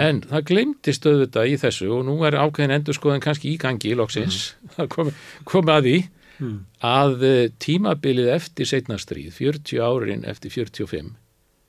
En 0.03 0.21
það 0.31 0.45
glemtist 0.51 1.07
auðvitað 1.07 1.53
í 1.53 1.55
þessu 1.63 1.89
og 1.95 2.03
nú 2.09 2.17
er 2.27 2.39
ákveðin 2.39 2.75
endurskoðan 2.79 3.23
kannski 3.25 3.53
í 3.53 3.61
gangi 3.61 3.93
í 3.93 3.97
loksins, 3.99 4.55
það 4.77 4.91
kom, 4.97 5.13
kom 5.49 5.73
að 5.75 5.89
því 5.89 5.97
Mm. 6.41 6.65
að 6.83 7.23
eh, 7.29 7.53
tímabilið 7.63 8.33
eftir 8.35 8.67
setna 8.67 8.99
stríð 8.99 9.37
40 9.37 9.79
árin 9.85 10.25
eftir 10.27 10.51
45 10.51 11.13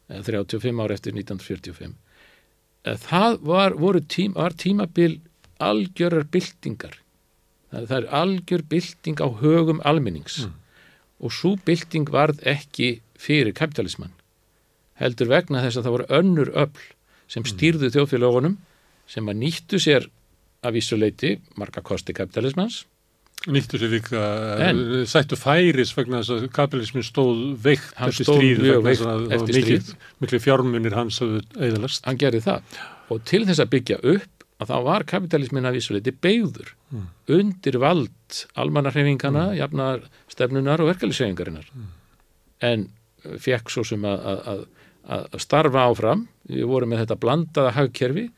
eða 0.09 0.25
35 0.25 0.81
ár 0.81 0.93
eftir 0.95 1.13
1945 1.13 1.93
eh, 2.85 2.97
það 3.05 3.39
var, 3.45 3.77
voru 3.77 4.01
tím, 4.01 4.33
var 4.33 4.57
tímabil 4.57 5.19
algjörar 5.61 6.25
byltingar. 6.27 6.97
Það, 7.71 7.87
það 7.87 7.97
er 7.97 8.11
algjör 8.19 8.63
bylting 8.73 9.21
á 9.23 9.27
högum 9.39 9.79
almennings. 9.87 10.41
Og 11.23 11.31
svo 11.31 11.53
bylting 11.65 12.09
varð 12.11 12.41
ekki 12.43 12.99
fyrir 13.15 13.55
kapitalismann 13.55 14.11
heldur 14.99 15.31
vegna 15.31 15.63
þess 15.63 15.79
að 15.79 15.87
það 15.87 15.95
voru 15.95 16.07
önnur 16.19 16.51
öll 16.55 16.83
sem 17.31 17.45
stýrðu 17.47 17.91
þjóðfélagunum 17.93 18.57
sem 19.11 19.27
að 19.31 19.39
nýttu 19.41 19.79
sér 19.81 20.07
af 20.65 20.75
vissuleiti 20.75 21.35
marga 21.59 21.83
kosti 21.85 22.15
kapitalismans 22.15 22.83
Nýttu 23.45 23.77
sér 23.77 23.91
líka, 23.93 24.19
En- 24.65 24.79
en, 24.79 25.05
sættu 25.05 25.37
færis 25.37 25.91
vegna 25.93 26.21
þess 26.23 26.31
að 26.33 26.45
kapitalismin 26.55 27.03
stóð 27.05 27.41
veikt 27.61 27.91
eftir 28.01 28.25
stríð 28.25 28.63
eftir 29.35 29.59
stríð. 29.61 29.91
miklu 30.23 30.39
fjármunir 30.41 30.95
hans 30.97 31.19
hafðu 31.21 31.41
eðalast. 31.61 32.05
hann 32.07 32.17
gerði 32.17 32.41
það 32.41 32.61
og 33.11 33.21
til 33.25 33.43
þess 33.45 33.59
að 33.61 33.69
byggja 33.75 33.99
upp 34.15 34.45
að 34.63 34.67
þá 34.71 34.77
var 34.87 35.03
kapitalismin 35.03 35.65
að 35.67 35.75
vissuleiti 35.77 36.11
beigður 36.21 36.71
Mm. 36.93 37.07
undir 37.27 37.77
vald 37.81 38.45
almannarhefingana, 38.55 39.51
mm. 39.51 39.57
jafnar 39.57 40.01
stefnunar 40.31 40.79
og 40.81 40.87
verkeflisefingarinnar 40.93 41.65
en 42.61 42.89
fekk 43.41 43.69
svo 43.69 43.83
sem 43.83 44.01
að, 44.01 44.19
að, 44.25 44.65
að, 45.09 45.27
að 45.33 45.39
starfa 45.43 45.85
áfram 45.91 46.27
við 46.49 46.65
vorum 46.69 46.89
með 46.89 47.03
þetta 47.05 47.19
blandaða 47.19 47.71
hagkerfi 47.75 48.29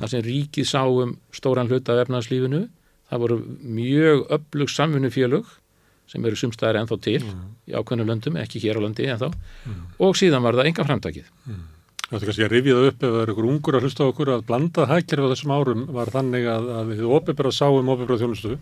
þar 0.00 0.08
sem 0.08 0.22
ríkið 0.22 0.64
sáum 0.68 1.16
stóran 1.32 1.68
hluta 1.68 1.92
af 1.96 2.06
efnarslífinu 2.06 2.68
það 3.14 3.22
voru 3.24 3.36
mjög 3.78 4.24
öflug 4.34 4.72
samvinnufélög 4.74 5.52
sem 6.10 6.24
eru 6.28 6.36
sumstæðar 6.36 6.82
ennþá 6.82 6.98
til 7.00 7.20
í 7.70 7.72
ákveðnu 7.78 8.04
löndum, 8.04 8.34
ekki 8.42 8.60
hér 8.60 8.76
á 8.76 8.84
landi 8.84 9.06
ennþá. 9.08 9.30
Og 10.04 10.18
síðan 10.20 10.44
var 10.44 10.58
það 10.58 10.68
enga 10.72 10.84
framtakið. 10.90 11.30
Það 12.04 12.18
er 12.18 12.28
kannski 12.28 12.44
að 12.44 12.52
rifja 12.52 12.74
það 12.76 12.88
upp 12.90 13.04
ef 13.06 13.12
það 13.14 13.22
er 13.22 13.30
ykkur 13.32 13.46
ungur 13.48 13.76
að 13.78 13.86
hlusta 13.86 14.08
okkur 14.10 14.30
að 14.34 14.42
blanda 14.50 14.84
hagkerfi 14.90 15.24
á 15.24 15.32
þessum 15.32 15.54
árum 15.56 15.86
var 15.96 16.10
þannig 16.12 16.48
að, 16.52 16.66
að 16.76 16.90
við 16.92 17.04
opibera 17.16 17.52
sáum 17.56 17.88
opibera 17.94 18.20
þjónustu. 18.20 18.58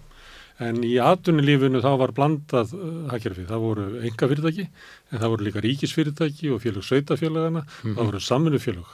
En 0.63 0.79
í 0.87 0.93
atvinnulífinu 1.03 1.81
þá 1.83 1.91
var 1.99 2.13
blandað 2.15 2.75
uh, 2.77 2.89
hagkerfi. 3.11 3.49
Það 3.49 3.65
voru 3.65 3.87
enga 4.07 4.29
fyrirtæki 4.31 4.69
en 4.69 5.19
það 5.19 5.33
voru 5.35 5.47
líka 5.49 5.65
ríkisfyrirtæki 5.65 6.53
og 6.55 6.63
félög 6.63 6.87
sveitafélagana, 6.87 7.65
það 7.83 8.05
voru 8.05 8.23
samvinnufélög. 8.23 8.93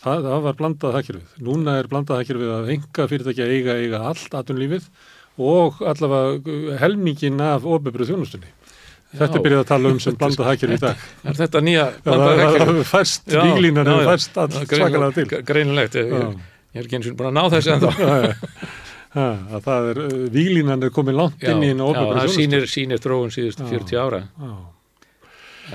Það, 0.00 0.22
það 0.30 0.44
var 0.46 0.54
blandað 0.60 0.94
hagkerfið. 0.96 1.32
Núna 1.44 1.74
er 1.80 1.88
blandað 1.90 2.20
hagkerfið 2.22 2.52
að 2.54 2.70
enga 2.76 3.06
fyrirtæki 3.10 3.42
að 3.44 3.50
eiga, 3.56 3.74
eiga 3.84 3.98
allt 4.10 4.36
atvinnulífið 4.38 4.86
og 5.40 5.82
allavega 5.90 6.78
helmingin 6.80 7.40
af 7.44 7.66
opibera 7.68 8.06
þjónustunni. 8.08 8.48
Þetta 9.10 9.36
er 9.40 9.42
byrjað 9.44 9.60
að 9.64 9.68
tala 9.72 9.90
um 9.92 9.98
sem 10.00 10.16
blandað 10.20 10.48
hagkerfi 10.52 10.78
í 10.78 10.82
dag. 10.86 11.04
Er 11.26 11.36
þetta 11.42 11.62
nýja 11.66 11.84
Já, 11.90 12.04
það 12.06 12.24
það 12.60 12.82
færst, 12.94 13.26
Já, 13.26 13.40
já, 13.42 13.50
hefur 13.50 13.90
já. 13.90 14.08
færst 14.08 14.38
all 14.40 14.48
Já, 14.54 14.64
svakalega 14.70 15.10
til. 15.18 15.26
greinilegt- 15.50 15.98
ég, 16.00 16.12
Já. 16.14 16.20
ég, 16.30 16.78
er 16.80 16.86
ekki 16.86 16.96
eins 17.00 17.10
og 17.10 17.16
búin 17.18 17.30
að 17.32 17.36
ná 17.36 17.44
þessu 17.56 17.72
en 17.74 17.84
þá 17.84 17.90
Já, 18.00 18.14
já. 18.24 18.32
Ha, 19.10 19.24
að 19.58 19.64
það 19.66 19.86
er, 19.90 19.98
uh, 20.06 20.18
víglínan 20.30 20.84
er 20.86 20.92
komin 20.94 21.16
langt 21.18 21.42
Já, 21.42 21.50
inn 21.50 21.64
í 21.66 21.70
einu 21.74 21.82
já, 21.82 21.88
opinbera 21.90 22.20
það 22.22 22.36
þjónustu. 22.36 22.70
sýnir, 22.70 23.00
þróun 23.02 23.32
síðustu 23.34 23.64
Já. 23.66 23.70
40 23.74 23.98
ára 24.04 24.20
Já. 24.22 24.52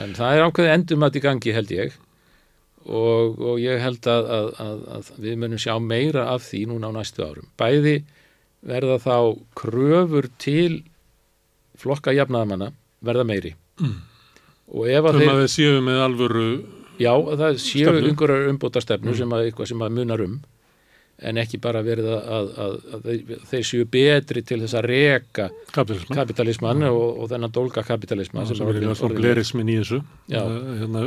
en 0.05 0.13
það 0.15 0.35
er 0.37 0.43
ákveðið 0.47 0.73
endumat 0.77 1.17
í 1.19 1.23
gangi 1.25 1.53
held 1.57 1.73
ég 1.75 1.97
og, 2.85 3.39
og 3.41 3.59
ég 3.59 3.79
held 3.81 4.05
að, 4.07 4.27
að, 4.37 4.49
að, 4.61 4.79
að 4.97 5.11
við 5.25 5.37
munum 5.41 5.61
sjá 5.61 5.73
meira 5.81 6.27
af 6.35 6.43
því 6.45 6.65
núna 6.69 6.91
á 6.93 6.97
næstu 6.99 7.23
árum 7.25 7.47
bæði 7.57 7.95
verða 8.65 8.97
þá 9.01 9.15
kröfur 9.57 10.27
til 10.41 10.83
flokka 11.77 12.13
jafnaðamanna 12.15 12.71
verða 13.05 13.25
meiri 13.27 13.55
Mm. 13.75 13.97
Þannig 14.71 15.19
þeir 15.19 15.29
að 15.33 15.39
við 15.43 15.49
séum 15.51 15.83
með 15.85 15.97
alvöru 16.05 16.43
Já, 16.97 17.11
það 17.11 17.57
séu 17.59 17.89
Stefnu. 17.89 18.07
einhverjar 18.09 18.45
umbóta 18.53 18.81
stefnu 18.81 19.11
Mm. 19.11 19.17
sem 19.19 19.33
að 19.35 19.65
sem 19.67 19.81
að 19.83 19.91
munar 19.97 20.21
um 20.23 20.37
en 21.23 21.37
ekki 21.39 21.59
bara 21.63 21.79
verið 21.85 22.09
að, 22.11 22.25
að, 22.35 22.47
að, 22.59 22.73
að 22.97 23.05
þeir, 23.47 23.65
séu 23.69 23.85
betri 23.87 24.41
til 24.43 24.57
þess 24.59 24.75
að 24.75 24.87
reka 24.91 25.45
kapitalisman. 25.71 26.17
kapitalisman 26.19 26.83
og, 26.89 27.03
og 27.23 27.29
þennan 27.31 27.53
dólga 27.55 27.83
kapitalisman 27.87 28.49
Það 28.49 28.59
sem 28.59 29.07
er 29.07 29.15
blerismin 29.15 29.71
í 29.71 29.77
þessu. 29.79 30.01
Já. 30.27 30.41
Það, 30.41 30.57
hérna, 30.81 31.03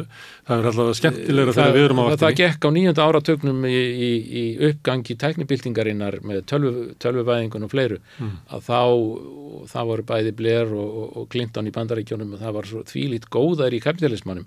það 0.49 0.63
er 0.63 0.71
alltaf 0.71 0.99
skemmtilegra 1.01 1.57
þegar 1.59 1.77
við 1.77 1.87
erum 1.89 2.01
á 2.01 2.05
það, 2.07 2.23
það 2.25 2.39
gekk 2.41 2.65
á 2.65 2.71
nýjönda 2.79 3.09
áratögnum 3.09 3.69
í, 3.69 3.75
í, 4.09 4.11
í 4.25 4.45
uppgangi 4.71 5.19
tæknibildingarinnar 5.25 6.19
með 6.25 6.41
tölvu, 6.49 6.75
tölvuvæðingun 7.05 7.69
og 7.69 7.75
fleiru 7.75 8.01
Mm. 8.19 8.33
að 8.55 8.65
þá 8.67 8.81
það 9.71 9.89
voru 9.91 10.05
bæði 10.09 10.33
Blair 10.39 10.73
og, 10.75 10.97
og, 11.19 11.29
Clinton 11.33 11.69
í 11.69 11.73
bandaríkjónum 11.75 12.35
og 12.35 12.43
það 12.43 12.57
var 12.57 12.69
þvílít 12.91 13.29
góðar 13.33 13.75
í 13.77 13.81
kapitalismannum 13.85 14.47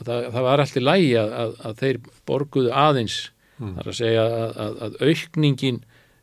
að 0.00 0.08
það, 0.08 0.26
það 0.34 0.46
var 0.48 0.62
allt 0.64 0.78
í 0.80 0.82
lægi 0.82 1.12
að, 1.20 1.34
að, 1.42 1.54
að 1.68 1.80
þeir 1.82 2.00
borguðu 2.28 2.72
aðeins 2.74 3.18
Mm. 3.60 3.74
þar 3.76 3.90
að 3.90 3.98
segja 4.00 4.22
að, 4.26 4.56
að, 4.64 4.78
að 4.86 4.96
aukningin 5.08 5.76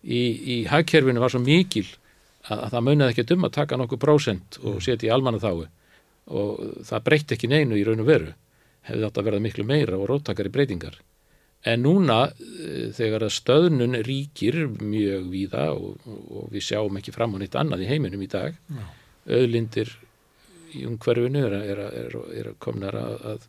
í, 0.03 0.22
í 0.22 0.56
hagkerfinu 0.68 1.22
var 1.24 1.32
svo 1.32 1.40
mikil 1.43 1.85
að, 1.88 2.58
að 2.58 2.74
það 2.74 2.88
munið 2.88 3.11
ekki 3.11 3.26
um 3.35 3.48
að 3.48 3.53
taka 3.56 3.80
nokkuð 3.80 4.01
prósent 4.01 4.60
og 4.66 4.82
setja 4.84 5.08
í 5.08 5.14
almanna 5.16 5.40
þáu 5.40 5.68
og 6.32 6.84
það 6.88 7.06
breytti 7.08 7.38
ekki 7.38 7.50
neinu 7.51 7.80
í 7.80 7.85
raun 7.88 8.03
og 8.03 8.08
veru. 8.08 8.34
Hefði 8.88 9.08
átt 9.08 9.18
að 9.19 9.27
verða 9.27 9.45
miklu 9.45 9.66
meira 9.68 9.98
og 9.98 10.08
róttakari 10.10 10.51
breytingar. 10.53 10.95
En 11.68 11.84
núna 11.85 12.19
eh, 12.32 12.90
þegar 12.95 13.27
að 13.27 13.35
stöðnun 13.35 14.00
ríkir 14.06 14.64
mjög 14.82 15.27
víða 15.30 15.68
og, 15.76 16.00
og 16.08 16.48
við 16.53 16.66
sjáum 16.72 16.98
ekki 16.98 17.14
fram 17.14 17.35
á 17.38 17.42
neitt 17.42 17.58
annað 17.60 17.85
í 17.85 17.90
heiminum 17.92 18.24
í 18.26 18.30
dag 18.32 18.58
auðlindir 19.30 19.92
í 20.74 20.85
umhverfinu 20.88 21.43
er, 21.45 21.84
er 22.42 22.51
komnar 22.64 22.98
að, 22.98 23.45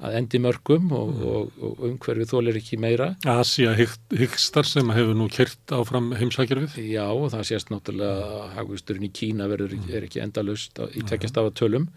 að, 0.00 0.06
að 0.08 0.16
endi 0.20 0.40
mörgum 0.42 0.90
og, 0.96 1.22
og, 1.30 1.58
og 1.60 1.82
umhverfið 1.88 2.32
þólir 2.32 2.58
ekki 2.60 2.78
meira. 2.80 3.10
Asia 3.28 3.74
Higgstar 3.76 4.68
sem 4.68 4.92
hefur 4.94 5.16
nú 5.18 5.28
kert 5.32 5.74
áfram 5.76 6.10
heimsækjörfið. 6.18 6.78
Já, 6.90 7.06
og 7.08 7.30
það 7.34 7.46
sést 7.50 7.72
náttúrulega 7.72 8.28
að 8.40 8.54
hagvisturinn 8.58 9.08
í 9.08 9.12
Kína 9.20 9.48
verður, 9.50 9.76
er 9.90 10.08
ekki 10.08 10.22
endalust 10.24 10.80
í 10.94 11.04
tekjastafa 11.08 11.54
tölum. 11.56 11.90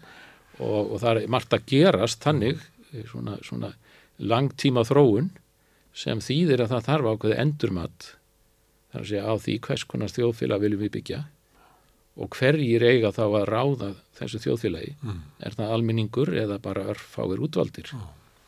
Og, 0.60 0.94
og 0.94 0.98
það 1.02 1.24
er 1.24 1.32
margt 1.34 1.56
að 1.56 1.66
gerast 1.72 2.22
þannig 2.22 2.60
svona, 3.10 3.38
svona 3.42 3.72
langtíma 4.22 4.84
þróun 4.86 5.32
sem 5.94 6.20
þýðir 6.22 6.64
að 6.64 6.76
það 6.76 6.90
þarf 6.90 7.12
ákveði 7.14 7.40
endurmat. 7.42 8.10
Þar 8.94 9.02
að 9.02 9.08
segja 9.10 9.26
á 9.26 9.34
því 9.42 9.60
hvers 9.66 9.86
konar 9.90 10.12
þjóðfélag 10.14 10.62
viljum 10.62 10.84
við 10.84 10.92
byggja 10.98 11.24
og 12.14 12.36
hverjir 12.38 12.84
eiga 12.86 13.10
þá 13.14 13.24
að 13.26 13.46
ráða 13.50 13.92
þessu 14.18 14.40
þjóðfélagi 14.44 14.92
mm. 15.02 15.22
er 15.46 15.56
það 15.56 15.72
alminningur 15.76 16.30
eða 16.44 16.60
bara 16.62 16.86
örfáir 16.92 17.42
útvaldir 17.42 17.90
Já. 17.90 18.02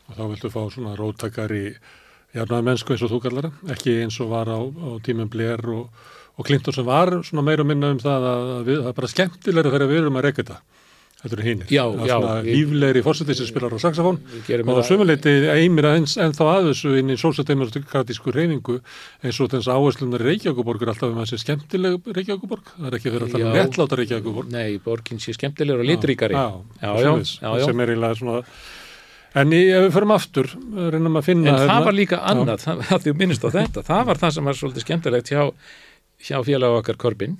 og 0.07 0.19
þá 0.19 0.23
viltu 0.33 0.51
fá 0.55 0.61
svona 0.71 0.95
róttakari 0.99 1.65
jarnaði 2.37 2.69
mennsku 2.69 2.95
eins 2.95 3.03
og 3.07 3.15
þú 3.15 3.23
kallar 3.25 3.51
ekki 3.75 3.97
eins 4.05 4.21
og 4.23 4.31
var 4.31 4.51
á, 4.53 4.61
á 4.61 4.89
tímum 5.03 5.31
Blair 5.33 5.63
og, 5.73 5.91
og 6.37 6.47
Clinton 6.47 6.77
sem 6.77 6.87
var 6.87 7.11
svona 7.27 7.47
meira 7.47 7.67
að 7.67 7.73
minna 7.73 7.91
um 7.95 8.03
það 8.03 8.29
að, 8.31 8.55
að 8.55 8.71
við, 8.71 8.81
það 8.85 8.91
er 8.93 8.99
bara 9.01 9.13
skemmtilega 9.15 9.75
þegar 9.75 9.91
við 9.91 10.03
erum 10.03 10.21
að 10.21 10.27
reyka 10.29 10.43
þetta 10.45 10.61
Þetta 11.27 11.35
eru 11.41 11.47
hinnir. 11.49 11.71
Já, 11.75 11.83
já. 12.07 12.17
Líflegri 12.47 13.01
fórsetið 13.03 13.39
sem 13.41 13.49
spilar 13.49 13.73
á 13.75 13.79
saxofón 13.83 14.21
og 14.71 14.83
sömuleyti 14.87 15.33
eimir 15.51 15.89
en, 15.91 16.05
en 16.23 16.35
þá 16.37 16.43
að 16.47 16.69
þessu 16.69 16.93
inn 17.01 17.11
í 17.11 17.17
sólsættdemokratísku 17.19 18.35
reyningu 18.37 18.77
eins 19.27 19.41
og 19.43 19.51
þess 19.51 19.67
áherslunar 19.67 20.23
Reykjavíkuborg 20.23 20.85
er 20.87 20.93
alltaf 20.95 21.11
um 21.11 21.19
að 21.19 21.33
sé 21.33 21.41
skemmtileg 21.43 22.07
Reykjavíkuborg. 22.07 22.71
Það 22.77 22.89
er 22.93 22.99
ekki 23.01 23.11
fyrir 23.11 23.27
alltaf 23.27 23.43
um 23.43 23.59
réttláta 23.59 23.99
Reykjavíkuborg. 23.99 24.55
Nei, 24.55 24.79
borgin 24.87 25.23
sé 25.25 25.35
skemmtilegur 25.35 25.83
og 25.83 25.91
litríkari. 25.91 26.39
Já, 26.39 26.47
já, 26.85 26.95
já, 26.95 27.13
já. 27.43 27.67
Sem 27.67 27.83
er 27.83 27.95
eiginlega 27.97 28.23
svona... 28.23 28.41
En 29.37 29.51
í, 29.53 29.63
ef 29.67 29.89
við 29.89 29.93
förum 29.99 30.15
aftur, 30.15 30.55
reynum 30.95 31.19
að 31.19 31.27
finna... 31.27 31.51
En 31.51 31.59
það 31.59 31.67
hérna, 31.67 31.87
var 31.91 31.97
líka 31.99 32.23
annað, 32.31 32.63
það, 32.63 32.87
það, 32.89 33.03
þú 33.03 33.19
minnist 33.21 33.43
á 33.43 33.51
þetta, 33.59 33.83
það 33.91 34.07
var 34.09 34.21
það 34.23 34.37
sem 34.39 34.47
var 34.49 34.57
svolítið 34.63 34.85
skemmtilegt 34.87 35.33
hjá, 35.35 35.43
hjá 36.31 36.37
félag 36.47 36.77
okkar 36.79 36.97
Korbin. 37.03 37.35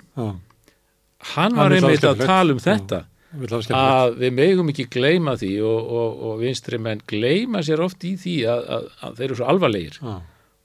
Hann 1.33 1.55
var 1.57 1.73
einmitt 1.73 2.05
að 2.05 2.27
tala 2.27 2.53
um 2.53 2.61
þetta 2.61 3.07
að 3.35 4.17
við 4.21 4.33
megum 4.37 4.71
ekki 4.71 4.87
gleyma 4.93 5.35
því 5.39 5.51
og, 5.67 5.91
og, 5.99 6.19
og 6.29 6.39
vinstri 6.41 6.79
menn 6.79 7.01
gleyma 7.09 7.63
sér 7.65 7.83
oft 7.83 8.05
í 8.07 8.15
því 8.19 8.35
að, 8.47 8.61
að, 8.77 8.87
að 9.03 9.17
þeir 9.17 9.27
eru 9.27 9.39
svo 9.39 9.49
alvarlegir 9.51 9.99
ah. 10.07 10.21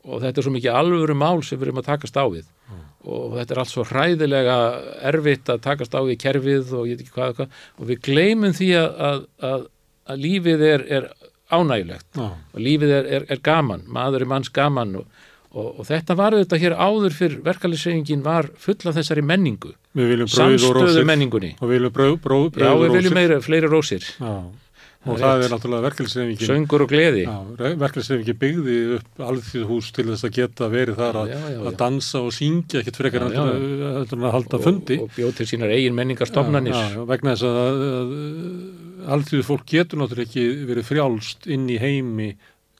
og 0.06 0.22
þetta 0.22 0.40
er 0.40 0.46
svo 0.46 0.54
mikið 0.54 0.78
alvöru 0.78 1.16
mál 1.18 1.42
sem 1.42 1.58
við 1.58 1.68
erum 1.68 1.82
að 1.82 1.88
takast 1.90 2.20
á 2.20 2.24
við 2.30 2.46
ah. 2.70 2.84
og 3.02 3.34
þetta 3.40 3.54
er 3.54 3.62
allt 3.64 3.72
svo 3.72 3.86
hræðilega 3.90 4.56
erfitt 5.10 5.52
að 5.52 5.64
takast 5.66 5.98
á 5.98 6.00
við 6.06 6.20
kerfið 6.22 6.72
og 6.78 6.86
ég 6.86 7.00
veit 7.00 7.04
ekki 7.06 7.16
hvað, 7.18 7.34
hvað 7.40 7.58
og 7.82 7.90
við 7.90 8.02
gleymum 8.06 8.56
því 8.56 8.70
að, 8.78 9.26
að 9.50 10.22
lífið 10.22 10.66
er, 10.68 10.86
er 11.00 11.10
ánægilegt 11.52 12.22
ah. 12.22 12.38
og 12.54 12.62
lífið 12.62 12.96
er, 13.00 13.12
er, 13.18 13.28
er 13.32 13.42
gaman, 13.42 13.82
maður 13.90 14.24
er 14.24 14.34
manns 14.36 14.54
gaman 14.54 15.00
og 15.02 15.28
Og, 15.52 15.68
og 15.82 15.84
þetta 15.84 16.16
var 16.16 16.32
auðvitað 16.32 16.62
hér 16.62 16.74
áður 16.80 17.14
fyrr 17.16 17.36
verkefliðsreifingin 17.44 18.24
var 18.24 18.48
full 18.60 18.78
af 18.88 18.96
þessari 18.96 19.24
menningu. 19.28 19.74
Samstöðu 20.32 21.04
menningunni. 21.04 21.54
Og 21.60 21.68
við 21.68 21.76
viljum 21.76 21.92
bröð, 21.92 22.18
bröð, 22.24 22.50
bröð, 22.54 22.64
já 22.64 22.80
við 22.80 22.96
viljum 22.96 23.16
meira, 23.18 23.40
fleiri 23.44 23.68
rósir. 23.68 24.06
Já. 24.16 24.32
og 25.02 25.18
það, 25.18 25.22
það 25.24 25.44
er 25.44 25.52
náttúrulega 25.52 25.84
verkefliðsreifingin 25.88 26.48
söngur 26.48 26.84
og 26.84 26.92
gleði. 26.92 27.26
Verkefliðsreifingin 27.60 28.38
byggði 28.44 28.76
upp 28.96 29.24
alþjóðhús 29.28 29.90
til 29.98 30.06
þess 30.08 30.28
að 30.28 30.32
geta 30.38 30.68
verið 30.72 31.02
þar 31.02 31.18
að, 31.20 31.32
já, 31.34 31.58
að 31.68 31.76
dansa 31.82 32.22
og 32.22 32.32
syngja 32.38 32.80
ekkert 32.80 33.00
frekar 33.02 33.26
að, 33.26 33.36
að 33.98 34.24
halda 34.38 34.62
fundi. 34.62 35.00
og, 35.02 35.10
og 35.10 35.18
bjóð 35.18 35.34
til 35.40 35.48
sínar 35.52 35.74
eigin 35.74 35.98
menningarstofnanir. 35.98 36.96
Vegna 37.10 37.36
þess 37.36 37.50
að, 37.50 37.84
að 37.98 38.16
alþjóðu 39.18 39.46
fólk 39.46 39.68
getur 39.68 40.00
náttúrulega 40.00 40.30
ekki 40.30 40.66
verið 40.68 40.88
frjálst 40.88 41.48
inn 41.50 41.68
í 41.68 41.78
heimi 41.82 42.30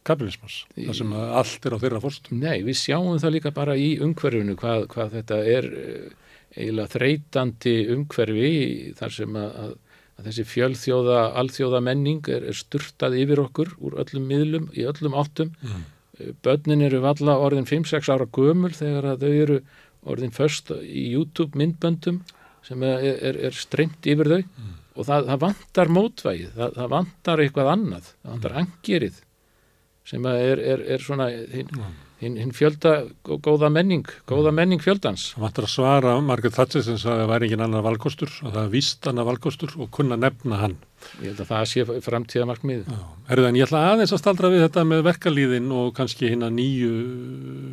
kapitalismas, 0.06 0.62
þar 0.74 0.98
sem 0.98 1.14
allt 1.14 1.68
er 1.68 1.76
á 1.76 1.82
þeirra 1.82 2.02
fórstum. 2.02 2.42
Nei, 2.42 2.64
við 2.66 2.78
sjáum 2.80 3.20
það 3.22 3.34
líka 3.36 3.54
bara 3.54 3.78
í 3.78 3.94
umhverfunu 4.02 4.56
hvað, 4.58 4.86
hvað 4.92 5.16
þetta 5.18 5.38
er 5.52 5.68
eh, 5.70 6.10
eiginlega 6.56 6.92
þreytandi 6.96 7.76
umhverfi 7.94 8.50
þar 8.98 9.16
sem 9.16 9.38
að, 9.38 9.72
að 10.18 10.28
þessi 10.28 10.46
fjölþjóða, 10.50 11.22
alþjóða 11.42 11.82
menning 11.86 12.28
er, 12.34 12.48
er 12.50 12.58
styrtað 12.58 13.18
yfir 13.22 13.44
okkur 13.46 13.72
úr 13.78 13.98
öllum 14.02 14.28
miðlum, 14.28 14.68
í 14.74 14.86
öllum 14.90 15.16
áttum. 15.22 15.54
Mm. 15.62 15.88
Eh, 16.18 16.34
börnin 16.44 16.84
eru 16.88 17.02
valla 17.04 17.38
orðin 17.46 17.68
5-6 17.70 18.12
ára 18.12 18.28
gömul 18.28 18.74
þegar 18.76 19.12
að 19.14 19.26
þau 19.26 19.32
eru 19.46 19.58
orðin 20.02 20.34
först 20.34 20.74
í 20.82 21.12
YouTube 21.12 21.58
myndböndum 21.58 22.24
sem 22.66 22.82
er, 22.86 23.02
er, 23.22 23.38
er 23.48 23.54
streymt 23.54 24.06
yfir 24.06 24.30
þau 24.30 24.40
mm. 24.42 24.78
og 24.96 25.06
það, 25.06 25.28
það 25.30 25.44
vantar 25.46 25.92
mótvægið, 25.94 26.48
það, 26.56 26.72
það 26.78 26.96
vantar 26.96 27.42
eitthvað 27.44 27.70
annað, 27.76 28.08
það 28.22 28.34
vantar 28.34 28.54
mm. 28.54 28.64
angirið 28.66 29.20
sem 30.08 30.24
er, 30.32 30.60
er, 30.60 30.86
er 30.96 31.04
svona 31.04 31.30
hinn 31.30 31.70
hin, 32.22 32.38
hin 32.38 32.52
fjölda 32.54 32.94
góða 33.24 33.70
menning, 33.72 34.06
góða 34.28 34.52
menning 34.54 34.82
fjöldans. 34.82 35.32
Það 35.34 35.44
vantur 35.46 35.66
að 35.66 35.72
svara 35.74 36.14
Margaret 36.24 36.56
Thatcher 36.56 36.84
sem 36.86 36.98
sagði 37.00 37.16
að 37.16 37.22
það 37.22 37.30
væri 37.32 37.48
engin 37.48 37.64
annar 37.66 37.84
valkostur 37.86 38.32
og 38.42 38.54
það 38.54 38.62
er 38.62 38.72
víst 38.72 39.08
annar 39.10 39.28
valkostur 39.28 39.76
og 39.78 39.92
kunna 39.96 40.18
nefna 40.20 40.60
hann. 40.62 40.76
Ég 41.18 41.32
held 41.32 41.42
að 41.42 41.50
það 41.50 41.64
sé 41.72 42.00
framtíða 42.06 42.48
markmið. 42.52 42.92
Erðan, 43.34 43.58
ég 43.58 43.66
ætla 43.66 43.82
aðeins 43.90 44.14
að 44.14 44.22
staldra 44.22 44.52
við 44.52 44.62
þetta 44.68 44.84
með 44.86 45.06
verkalýðin 45.08 45.72
og 45.74 45.88
kannski 45.96 46.30
hérna 46.30 46.50
nýju 46.54 46.92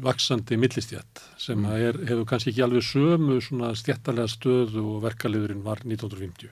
vaksandi 0.05 0.57
millistjætt 0.57 1.25
sem 1.37 1.59
mm. 1.59 1.75
er, 1.77 1.99
hefur 2.09 2.25
kannski 2.31 2.53
ekki 2.53 2.65
alveg 2.65 2.87
sömu 2.89 3.37
svona 3.45 3.75
stjættalega 3.77 4.33
stöðu 4.33 4.87
og 4.95 5.03
verkalýðurinn 5.05 5.61
var 5.65 5.85
1950. 5.85 6.49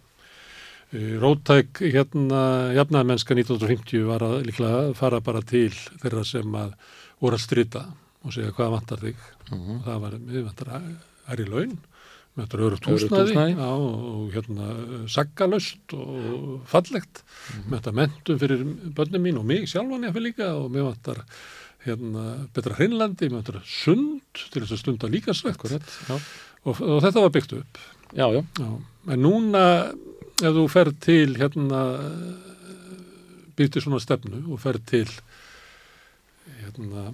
Eh, 0.96 1.18
Rótæk 1.20 1.82
hérna 1.84 2.72
jafnaðmennska 2.72 3.36
1950 3.36 4.06
var 4.08 4.24
að 4.24 4.46
líklega 4.48 4.94
fara 4.96 5.20
bara 5.20 5.42
til 5.44 5.74
þeirra 6.00 6.24
sem 6.24 6.54
að 6.56 6.78
voru 7.20 7.36
að 7.36 7.44
strita 7.44 7.82
og 8.24 8.32
segja 8.32 8.54
hvað 8.56 8.72
vantar 8.72 9.04
þig 9.04 9.18
-huh. 9.50 9.76
og 9.76 9.84
það 9.84 10.00
var, 10.06 10.16
við 10.32 10.46
vantar 10.46 10.72
er 11.28 11.42
í 11.44 11.48
laun, 11.50 11.76
við 11.76 12.40
vantar 12.40 12.64
öru 12.70 12.80
túsnaði 12.80 13.36
og 13.68 14.32
hérna 14.32 14.68
saggalöst 15.12 15.92
og 15.92 16.64
fallegt 16.72 17.20
uh 17.20 17.28
-huh. 17.28 17.66
við 17.68 17.72
vantar 17.76 17.94
mentum 17.94 18.40
fyrir 18.40 18.64
börnum 18.96 19.22
mín 19.22 19.40
og 19.40 19.46
mig 19.46 19.68
sjálfan 19.68 20.08
ég 20.08 20.14
fyrir 20.14 20.32
líka 20.32 20.56
og 20.56 20.72
við 20.72 20.84
vantar 20.88 21.26
hérna 21.84 22.48
betra 22.54 22.76
hreinlandi, 22.76 23.28
við 23.28 23.36
vantar 23.36 23.62
sund 23.66 24.22
til 24.52 24.62
þess 24.62 24.72
að 24.72 24.80
stunda 24.80 25.08
líka 25.08 25.34
svekk 25.34 25.66
og, 25.66 26.82
og 26.82 27.02
þetta 27.04 27.20
var 27.20 27.30
byggt 27.30 27.54
upp 27.54 27.78
já, 28.14 28.32
já. 28.32 28.44
Já. 28.60 28.80
en 29.12 29.22
núna 29.22 29.92
ef 30.38 30.54
þú 30.54 30.68
fer 30.70 30.92
til 31.02 31.38
hérna 31.40 31.82
byrti 33.58 33.82
svona 33.82 34.02
stefnu 34.04 34.44
og 34.54 34.62
fer 34.62 34.78
til 34.86 35.10
hérna 36.62 37.10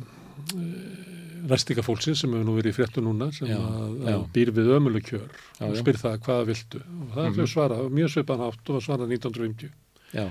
restika 1.50 1.84
fólksins 1.84 2.24
sem 2.24 2.34
hefur 2.34 2.48
nú 2.48 2.56
verið 2.58 2.74
í 2.74 2.78
fréttu 2.78 3.04
núna 3.04 3.30
sem 3.36 3.50
já, 3.52 3.58
að, 3.60 3.96
að 4.10 4.26
býr 4.36 4.52
við 4.56 4.72
ömuleg 4.78 5.06
kjör 5.08 5.28
já, 5.28 5.66
og 5.68 5.78
spyr 5.80 6.00
það 6.00 6.20
hvaða 6.26 6.48
viltu? 6.50 6.82
Og 6.84 7.16
það 7.16 7.24
er 7.24 7.32
mm 7.34 7.52
svara, 7.54 7.80
mjög 8.00 8.14
svipan 8.14 8.44
átt 8.48 8.72
og 8.72 8.84
svara 8.84 9.08
1950 9.10 9.72
já. 10.16 10.26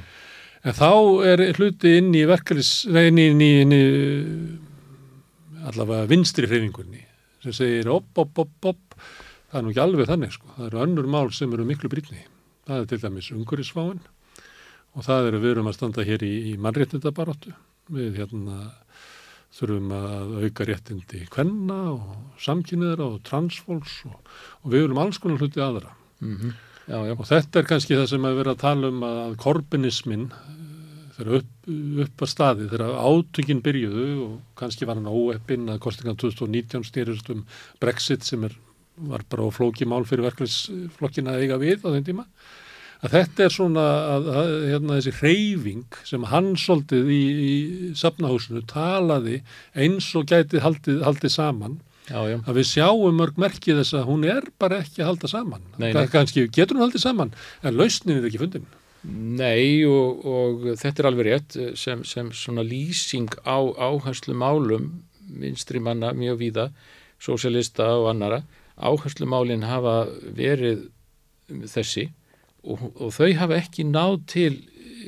en 0.62 0.78
þá 0.78 0.92
er 1.32 1.44
hluti 1.58 1.96
inn 2.00 2.12
í 2.16 2.24
verkefnis, 2.28 2.72
nei 2.88 3.06
inn 3.10 3.20
í, 3.20 3.28
inn 3.34 3.44
í, 3.44 3.52
inn 3.62 3.76
í 3.76 3.82
allavega 5.68 6.08
vinstri 6.10 6.48
hreyfingunni 6.48 7.04
sem 7.44 7.56
segir 7.56 7.90
op, 7.92 8.08
op, 8.16 8.44
op, 8.44 8.72
op 8.72 9.00
það 9.50 9.58
er 9.58 9.66
nú 9.66 9.72
ekki 9.74 9.84
alveg 9.84 10.12
þannig 10.12 10.36
sko, 10.36 10.54
það 10.56 10.68
eru 10.70 10.84
önnur 10.86 11.10
mál 11.12 11.32
sem 11.36 11.52
eru 11.52 11.68
miklu 11.68 11.92
brítni 11.92 12.24
það 12.66 12.78
er 12.78 12.90
til 12.90 13.00
dæmis 13.02 13.30
ungurisváin 13.34 14.02
og 14.92 15.06
það 15.06 15.28
eru 15.30 15.42
við 15.42 15.54
erum 15.54 15.70
að 15.70 15.78
standa 15.78 16.04
hér 16.06 16.24
í, 16.26 16.32
í 16.52 16.56
mannréttindabaróttu 16.60 17.54
við 17.92 18.18
hérna 18.20 18.70
þurfum 19.52 19.92
að 19.96 20.34
auka 20.46 20.66
réttindi 20.68 21.26
kvenna 21.32 21.78
og 21.92 22.40
samkynniðra 22.40 23.08
og 23.14 23.20
transfólks 23.28 23.98
og, 24.08 24.16
og 24.62 24.72
við 24.72 24.86
viljum 24.86 25.02
alls 25.02 25.20
konar 25.20 25.42
hluti 25.42 25.60
aðra 25.60 25.92
mm 26.22 26.36
-hmm. 26.36 26.52
já, 26.88 26.98
já. 27.08 27.12
og 27.18 27.26
þetta 27.26 27.58
er 27.58 27.68
kannski 27.68 27.96
það 27.96 28.08
sem 28.08 28.24
að 28.24 28.38
vera 28.40 28.54
að 28.54 28.62
tala 28.64 28.88
um 28.88 29.02
að 29.02 29.36
korbinismin 29.36 30.30
eh, 30.32 31.12
þegar 31.16 31.34
upp, 31.40 31.52
upp 32.06 32.22
að 32.22 32.32
staði 32.34 32.68
þegar 32.68 32.96
átökinn 32.96 33.62
byrjuðu 33.62 34.08
og 34.24 34.40
kannski 34.56 34.86
var 34.86 34.96
hann 34.96 35.12
óeppinn 35.12 35.68
að 35.68 35.82
kostingan 35.84 36.16
2019 36.16 36.84
styrjast 36.84 37.30
um 37.30 37.44
Brexit 37.80 38.24
sem 38.24 38.44
er 38.44 38.56
var 38.96 39.24
bara 39.30 39.48
á 39.48 39.50
flóki 39.54 39.88
mál 39.88 40.04
fyrir 40.08 40.26
verkefnisflokkin 40.28 41.30
að 41.30 41.44
eiga 41.44 41.60
við 41.60 41.86
á 41.86 41.88
þeim 41.94 42.04
tíma 42.06 42.26
að 43.02 43.14
þetta 43.16 43.44
er 43.44 43.54
svona 43.54 43.84
að, 44.14 44.28
að 44.30 44.50
hérna, 44.70 44.98
þessi 44.98 45.14
hreyfing 45.18 45.96
sem 46.06 46.26
hann 46.30 46.52
soldið 46.60 47.08
í, 47.10 47.22
í 47.22 47.54
safnahúsinu 47.98 48.62
talaði 48.70 49.40
eins 49.74 50.12
og 50.18 50.28
gætið 50.30 50.62
haldið, 50.62 51.00
haldið 51.06 51.34
saman 51.34 51.80
já, 52.06 52.20
já. 52.30 52.36
að 52.38 52.60
við 52.60 52.68
sjáum 52.70 53.18
mörg 53.18 53.40
merkið 53.42 53.80
þess 53.80 53.98
að 53.98 54.06
hún 54.10 54.28
er 54.28 54.46
bara 54.62 54.82
ekki 54.84 55.02
að 55.02 55.10
halda 55.12 55.32
saman 55.32 55.66
nei, 55.78 55.90
nei. 55.96 56.06
kannski 56.12 56.46
getur 56.52 56.78
hún 56.78 56.86
haldið 56.86 57.06
saman 57.08 57.34
en 57.62 57.76
lausnin 57.78 58.20
er 58.20 58.30
ekki 58.30 58.44
fundin 58.44 58.70
Nei 59.02 59.82
og, 59.82 60.20
og 60.22 60.66
þetta 60.78 61.02
er 61.02 61.06
alveg 61.08 61.26
rétt 61.26 61.54
sem, 61.74 62.04
sem 62.06 62.28
svona 62.38 62.62
lýsing 62.62 63.32
á 63.42 63.58
áherslu 63.58 64.36
málum 64.38 64.92
vinstri 65.42 65.80
manna 65.82 66.12
mjög 66.14 66.38
víða, 66.38 66.68
sósialista 67.18 67.88
og 67.98 68.12
annara 68.12 68.44
áherslumálinn 68.76 69.66
hafa 69.68 70.06
verið 70.36 70.88
þessi 71.68 72.08
og, 72.62 72.88
og 72.96 73.12
þau 73.14 73.32
hafa 73.40 73.58
ekki 73.58 73.86
náð 73.88 74.18
til 74.30 74.52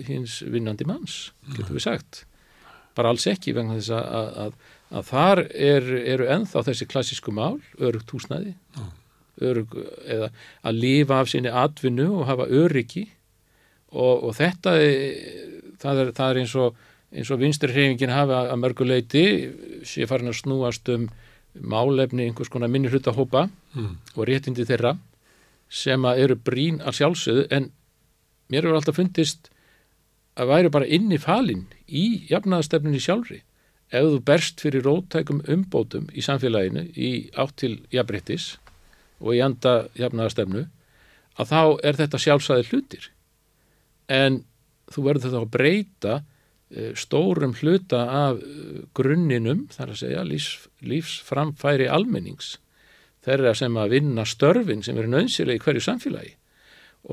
hins 0.09 0.41
vinnandi 0.51 0.87
manns, 0.89 1.33
getur 1.55 1.77
við 1.77 1.87
sagt. 1.87 2.25
Bara 2.99 3.13
alls 3.15 3.27
ekki 3.31 3.55
vegna 3.55 3.79
þess 3.79 3.95
að, 3.95 4.09
að, 4.19 4.29
að, 4.43 4.75
að 4.99 5.09
þar 5.11 5.43
er, 5.71 5.89
eru 6.15 6.29
enþá 6.35 6.65
þessi 6.69 6.89
klassísku 6.91 7.35
mál, 7.35 7.57
örugt 7.79 8.11
húsnæði 8.15 8.55
örug, 9.43 9.75
eða 10.07 10.31
að 10.63 10.81
lifa 10.81 11.21
af 11.21 11.31
sinni 11.31 11.51
atvinnu 11.51 12.07
og 12.21 12.29
hafa 12.29 12.47
öryggi. 12.47 13.09
Og, 13.95 14.29
og 14.29 14.35
þetta 14.39 14.75
það 15.83 16.01
er, 16.03 16.13
það 16.15 16.29
er 16.29 16.41
eins 16.43 16.55
og 16.59 16.83
eins 17.15 17.31
og 17.31 17.39
vinsturhreyfingin 17.39 18.11
hafa 18.11 18.41
að 18.51 18.59
mörguleiti 18.59 19.25
sé 19.87 20.07
farin 20.11 20.33
að 20.33 20.41
snúast 20.41 20.89
um 20.91 21.07
málefni 21.61 22.29
einhvers 22.29 22.51
konar 22.51 22.71
minni 22.71 22.91
hlutahópa 22.91 23.47
mm. 23.75 23.97
og 24.17 24.29
réttindi 24.29 24.67
þeirra 24.67 24.97
sem 25.71 26.05
að 26.07 26.23
eru 26.25 26.37
brín 26.37 26.81
að 26.83 26.99
sjálfsögðu 27.01 27.47
en 27.55 27.71
mér 28.51 28.67
hefur 28.67 28.79
alltaf 28.79 28.99
fundist 28.99 29.51
að 30.35 30.51
væri 30.51 30.73
bara 30.75 30.89
inn 30.91 31.13
í 31.15 31.21
falin 31.23 31.67
í 31.87 32.27
jafnaðastefninni 32.31 33.03
sjálfri 33.03 33.41
ef 33.95 34.09
þú 34.11 34.21
berst 34.27 34.63
fyrir 34.65 34.87
rótækum 34.87 35.43
umbótum 35.51 36.09
í 36.13 36.25
samfélaginu 36.25 36.89
í 36.99 37.11
átt 37.39 37.57
til 37.63 37.77
jafnbrettis 37.95 38.55
og 39.23 39.37
í 39.37 39.43
anda 39.45 39.85
jafnaðastefnu 39.99 40.67
að 41.39 41.51
þá 41.51 41.61
er 41.87 41.99
þetta 42.01 42.23
sjálfsæði 42.25 42.69
hlutir 42.71 43.11
en 44.11 44.43
þú 44.93 45.07
verður 45.07 45.27
þetta 45.27 45.43
að 45.43 45.53
breyta 45.55 46.17
stórum 46.99 47.55
hluta 47.61 48.05
af 48.27 48.43
eh, 48.43 48.85
grunninum, 48.97 49.67
þar 49.75 49.95
að 49.95 50.01
segja 50.03 50.27
lífs, 50.27 50.69
lífsframfæri 50.85 51.89
almennings. 51.91 52.59
Þeirra 53.25 53.55
sem 53.57 53.77
að 53.81 53.97
vinna 53.97 54.27
störfin 54.29 54.85
sem 54.85 54.99
eru 55.01 55.11
nöðsilega 55.13 55.57
í 55.57 55.65
hverju 55.65 55.85
samfélagi. 55.85 56.35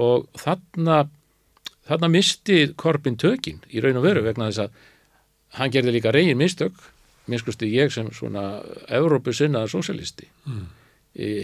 Og 0.02 0.28
þarna 0.40 1.06
þarna 1.88 2.10
misti 2.12 2.62
Korbin 2.80 3.18
tökin 3.20 3.62
í 3.72 3.82
raun 3.84 4.00
og 4.00 4.06
veru 4.06 4.24
vegna 4.26 4.50
þess 4.50 4.66
að 4.66 4.76
hann 5.60 5.74
gerði 5.74 5.96
líka 5.98 6.14
reygin 6.16 6.40
mistök 6.40 6.78
minnsklusti 7.32 7.70
ég 7.72 7.92
sem 7.94 8.10
svona 8.16 8.62
Európusinnaðar 8.92 9.72
sósialisti 9.72 10.28
mm. 10.48 10.68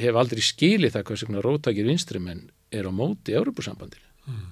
hef 0.04 0.20
aldrei 0.20 0.44
skilið 0.46 0.96
það 0.96 1.08
hvað 1.10 1.22
sem 1.24 1.40
róttakir 1.46 1.88
vinstri 1.88 2.22
menn 2.24 2.48
er 2.72 2.88
á 2.88 2.92
móti 2.94 3.36
Európusambandinu 3.38 4.08
mm. 4.28 4.46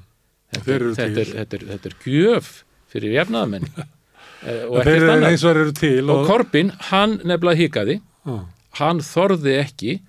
þetta, 0.56 0.80
þetta, 1.00 1.28
þetta, 1.32 1.62
þetta 1.72 1.92
er 1.92 1.98
gjöf 2.04 2.54
fyrir 2.96 3.18
jefnaðamenn 3.20 3.68
eh, 4.48 4.64
og 4.70 4.80
ekkert 4.82 5.12
annað. 5.14 5.46
og, 5.46 6.14
og 6.16 6.30
Korbin, 6.30 6.74
hann 6.90 7.20
nefnilega 7.24 7.62
hikaði. 7.64 8.00
Ah. 8.26 8.48
hann 8.80 9.04
þorði 9.06 9.60
ekki 9.62 10.00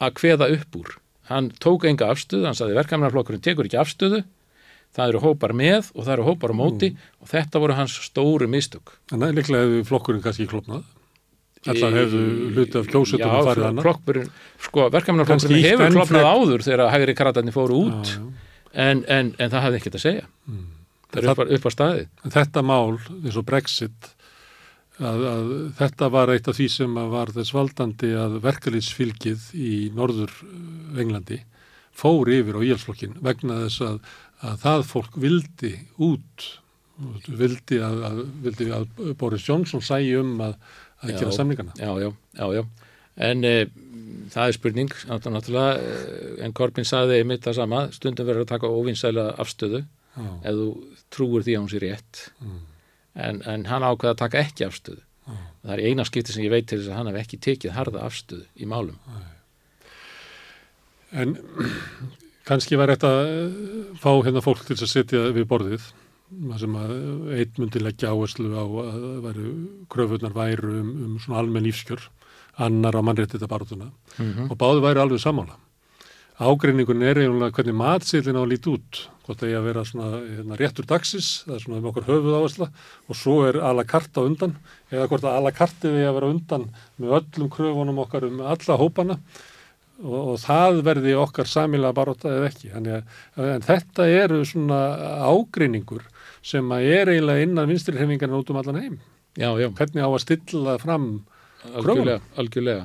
að 0.00 0.14
kveða 0.16 0.48
upp 0.54 0.78
úr. 0.80 0.94
Hann 1.28 1.50
tók 1.60 1.84
enga 1.88 2.08
afstöðu, 2.14 2.46
hann 2.48 2.56
saði 2.56 2.76
verkamannarflokkurinn 2.78 3.42
tekur 3.44 3.68
ekki 3.68 3.80
afstöðu. 3.82 4.22
Það 4.96 5.10
eru 5.12 5.20
hópar 5.20 5.52
með 5.52 5.90
og 5.92 6.06
það 6.06 6.12
eru 6.14 6.26
hópar 6.30 6.54
á 6.54 6.56
móti 6.56 6.92
mm. 6.94 7.08
og 7.20 7.28
þetta 7.28 7.60
voru 7.60 7.76
hans 7.76 7.96
stóru 8.06 8.48
mistök. 8.48 8.94
Þannig 9.10 9.28
að 9.28 9.40
líklega 9.40 9.66
hefur 9.66 9.88
flokkurinn 9.90 10.24
kannski 10.24 10.46
klopnað 10.48 10.86
Allar 11.72 11.96
hefðu 11.98 12.22
hluti 12.54 12.78
af 12.78 12.88
kjósutunum 12.90 13.46
farið 13.48 13.64
hana 13.66 13.82
Já, 13.82 14.24
sko, 14.66 14.86
verkefnarflokkurinn 14.94 15.64
hefur 15.66 15.94
klopnað 15.96 16.28
áður 16.30 16.64
þegar 16.66 16.92
hægri 16.94 17.16
kratarnir 17.18 17.54
fóru 17.54 17.80
út 17.88 18.12
já, 18.12 18.20
já. 18.20 18.26
En, 18.76 19.02
en, 19.08 19.32
en 19.40 19.52
það 19.52 19.62
hafði 19.64 19.78
ekkert 19.80 19.96
að 19.96 20.02
segja. 20.04 20.26
Mm. 20.50 20.64
Það 21.14 21.22
er 21.22 21.32
upp, 21.32 21.42
upp 21.58 21.66
á 21.66 21.70
staði 21.74 22.06
Þetta 22.36 22.62
mál, 22.66 22.98
eins 23.22 23.38
og 23.38 23.46
Brexit 23.48 24.12
að, 24.96 25.26
að 25.30 25.50
þetta 25.80 26.12
var 26.12 26.32
eitt 26.32 26.48
af 26.48 26.56
því 26.56 26.68
sem 26.72 27.00
var 27.12 27.34
þess 27.36 27.54
valdandi 27.54 28.14
að 28.16 28.38
verkalýtsfylgið 28.46 29.50
í 29.58 29.74
norður 29.96 30.32
Englandi 30.96 31.42
fór 31.96 32.28
yfir 32.28 32.58
á 32.58 32.66
íhalsflokkin 32.66 33.18
vegna 33.24 33.62
þess 33.64 33.84
að 33.84 34.00
að 34.44 34.60
það 34.62 34.84
fólk 34.90 35.18
vildi 35.20 35.72
út 36.04 36.46
vildi 37.28 37.78
að, 37.84 38.02
að, 38.08 38.20
vildi 38.44 38.68
að 38.72 38.86
Boris 39.20 39.44
Johnson 39.46 39.84
sæi 39.84 40.16
um 40.20 40.36
að, 40.44 40.56
gera 41.04 41.32
samlingana 41.34 41.76
Já, 41.76 41.90
já, 42.00 42.10
já, 42.38 42.46
já. 42.56 42.62
en 43.28 43.44
e, 43.44 43.54
það 44.32 44.46
er 44.48 44.56
spurning 44.56 44.94
náttúrulega, 45.08 45.76
e, 45.76 46.30
en 46.44 46.56
Corbyn 46.56 46.88
saði 46.88 47.20
einmitt 47.20 47.44
það 47.44 47.58
sama, 47.60 47.82
stundum 47.96 48.28
verður 48.28 48.46
að 48.46 48.52
taka 48.54 48.72
óvinnsæla 48.72 49.26
afstöðu. 49.42 49.84
Ef 50.16 50.60
þú 50.60 50.68
trúur 51.14 51.44
því 51.46 51.56
að 51.56 51.62
hún 51.62 51.72
sé 51.72 51.82
rétt. 51.82 52.22
En, 53.16 53.42
en 53.48 53.66
hann 53.70 53.86
ákveða 53.86 54.14
að 54.14 54.22
taka 54.24 54.42
ekki 54.44 54.66
afstöðu. 54.66 55.02
Það 55.26 55.72
er 55.74 55.82
eina 55.88 56.04
skipti 56.06 56.34
sem 56.34 56.44
ég 56.44 56.52
veit 56.52 56.68
til 56.70 56.78
þess 56.78 56.92
að 56.92 56.98
hann 57.00 57.10
hef 57.10 57.18
ekki 57.24 57.40
tekið 57.42 57.74
harða 57.74 58.04
afstöðu 58.06 58.46
í 58.54 58.68
málum. 58.70 58.98
En 61.16 61.36
Kanski 62.46 62.78
var 62.78 62.92
þetta 62.92 63.08
eh, 63.26 63.54
fá 63.98 64.12
hérna 64.22 64.42
fólk 64.44 64.62
til 64.68 64.76
að 64.76 64.90
setja 64.92 65.24
við 65.34 65.48
borðið 65.50 65.88
sem 66.60 66.76
að 66.78 66.92
einn 67.38 67.58
myndi 67.58 67.82
leggja 67.82 68.12
áherslu 68.12 68.52
á 68.54 68.62
að 68.62 69.02
væru 69.24 69.50
kröfunar 69.90 70.34
væru 70.34 70.72
um, 70.80 70.92
um 71.06 71.16
svona 71.22 71.40
almenn 71.42 71.66
lífskjör 71.66 72.02
annar 72.66 72.98
á 72.98 73.02
mannréttita 73.02 73.46
barðuna 73.50 73.90
mm 73.90 74.32
-hmm. 74.32 74.50
og 74.50 74.58
báðu 74.58 74.82
væru 74.82 75.00
alveg 75.00 75.20
samála. 75.20 75.58
Ágreiningun 76.36 77.00
er 77.00 77.16
eiginlega 77.16 77.54
hvernig 77.56 77.76
matsýlinn 77.78 78.36
á 78.36 78.44
að 78.44 78.50
líti 78.50 78.68
út, 78.68 78.98
hvort 79.24 79.40
það 79.40 79.48
er 79.48 79.56
að 79.56 79.66
vera 79.70 79.84
svona 79.88 80.08
hérna, 80.20 80.56
réttur 80.60 80.86
dagsins, 80.88 81.28
það 81.46 81.54
er 81.54 81.62
svona 81.62 81.78
með 81.78 81.90
okkur 81.90 82.08
höfuð 82.10 82.34
áhersla 82.36 82.66
og 83.08 83.16
svo 83.16 83.36
er 83.48 83.58
ala 83.64 83.84
kart 83.88 84.18
á 84.20 84.20
undan 84.20 84.52
eða 84.92 85.06
hvort 85.08 85.24
að 85.24 85.38
ala 85.38 85.52
kartið 85.56 85.96
er 85.96 86.10
að 86.10 86.18
vera 86.18 86.32
undan 86.34 86.66
með 87.00 87.14
öllum 87.20 87.52
kröfunum 87.54 88.00
okkar 88.04 88.26
um 88.28 88.42
alla 88.44 88.76
hópana 88.82 89.16
og, 90.02 90.18
og 90.18 90.36
það 90.42 90.82
verði 90.90 91.14
okkar 91.22 91.48
samilega 91.48 91.96
baróta 91.96 92.34
eða 92.34 92.50
ekki. 92.50 92.68
Þannig 92.74 92.98
að 93.40 93.64
þetta 93.70 94.08
eru 94.18 94.42
svona 94.50 94.80
ágreiningur 95.30 96.04
sem 96.44 96.76
að 96.76 96.90
er 96.98 97.12
eiginlega 97.14 97.46
innan 97.46 97.72
vinstirhefingarna 97.72 98.42
út 98.42 98.52
um 98.52 98.60
allan 98.60 98.82
heim. 98.82 99.00
Já, 99.36 99.48
já. 99.56 99.70
Hvernig 99.72 100.04
á 100.04 100.10
að 100.10 100.22
stilla 100.26 100.76
fram 100.84 101.08
algjörlega, 101.72 102.20
algjörlega. 102.36 102.84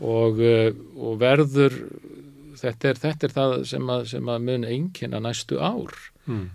Og, 0.00 0.40
eh, 0.40 0.72
og 0.96 1.20
verður 1.20 1.76
þetta 2.62 2.90
er, 2.90 3.00
þetta 3.02 3.28
er 3.28 3.34
það 3.36 3.56
sem 3.72 3.90
að, 3.94 4.04
sem 4.12 4.30
að 4.32 4.46
mun 4.48 4.68
einnkynna 4.68 5.22
næstu 5.22 5.58
ár. 5.58 5.96
Mm. 6.30 6.46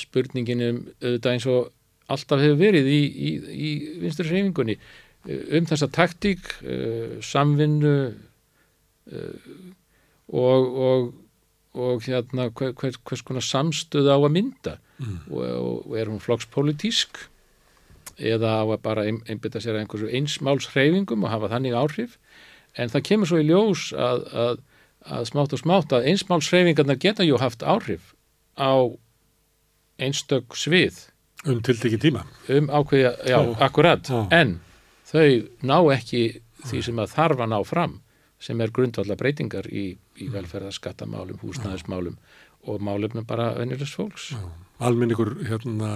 Spurningin 0.00 0.62
um 0.66 0.78
auðvitað 1.02 1.32
eins 1.32 1.48
og 1.50 1.72
alltaf 2.12 2.42
hefur 2.44 2.60
verið 2.60 2.86
í, 2.86 3.00
í, 3.02 3.30
í 3.50 3.70
vinstirhefingunni 4.04 4.76
eh, 4.78 5.40
um 5.58 5.66
þessa 5.66 5.90
taktík, 5.90 6.46
uh, 6.62 7.18
samvinnu 7.24 7.96
og, 10.28 10.76
og, 10.88 11.14
og 11.74 12.02
hérna 12.02 12.48
hver, 12.50 12.74
hver, 12.74 12.98
hvers 13.06 13.22
konar 13.22 13.44
samstöð 13.44 14.10
á 14.10 14.18
að 14.18 14.32
mynda 14.34 14.76
mm. 14.98 15.18
og, 15.30 15.86
og 15.86 15.98
er 15.98 16.10
hún 16.10 16.22
flokkspolítísk 16.22 17.20
eða 18.16 18.62
á 18.62 18.64
að 18.64 18.82
bara 18.82 19.04
ein, 19.06 19.20
einbita 19.28 19.60
sér 19.62 19.78
einhversu 19.80 20.10
einsmálshreyfingum 20.10 21.26
og 21.26 21.32
hafa 21.34 21.52
þannig 21.52 21.76
áhrif 21.76 22.16
en 22.76 22.90
það 22.92 23.06
kemur 23.10 23.30
svo 23.30 23.40
í 23.40 23.46
ljós 23.48 23.90
að, 23.92 24.26
að, 24.32 24.64
að 25.06 25.28
smátt 25.30 25.56
og 25.56 25.62
smátt 25.62 25.92
að 25.96 26.08
einsmálshreyfingarna 26.12 26.96
geta 27.00 27.26
jú 27.26 27.38
haft 27.42 27.62
áhrif 27.62 28.14
á 28.58 28.90
einstök 30.02 30.56
svið 30.58 31.06
um 31.46 31.60
tildegi 31.62 32.00
tíma 32.00 32.24
um 32.48 32.70
ákveðja, 32.70 33.12
já, 33.24 33.38
já. 33.38 33.56
akkurat 33.62 34.08
já. 34.10 34.26
en 34.34 34.58
þau 35.06 35.46
ná 35.62 35.78
ekki 35.94 36.24
því 36.66 36.82
sem 36.82 36.98
að 37.00 37.14
þarfa 37.14 37.46
ná 37.50 37.60
fram 37.64 38.00
sem 38.42 38.60
er 38.60 38.72
grundvallar 38.74 39.16
breytingar 39.16 39.68
í, 39.70 39.94
í 40.20 40.26
velferðarskattamálum, 40.32 41.38
húsnæðismálum 41.40 42.18
og 42.66 42.82
málum 42.84 43.14
með 43.16 43.24
bara 43.30 43.52
venjulegs 43.56 43.94
fólks. 43.96 44.26
Almenningur, 44.82 45.32
hérna, 45.48 45.92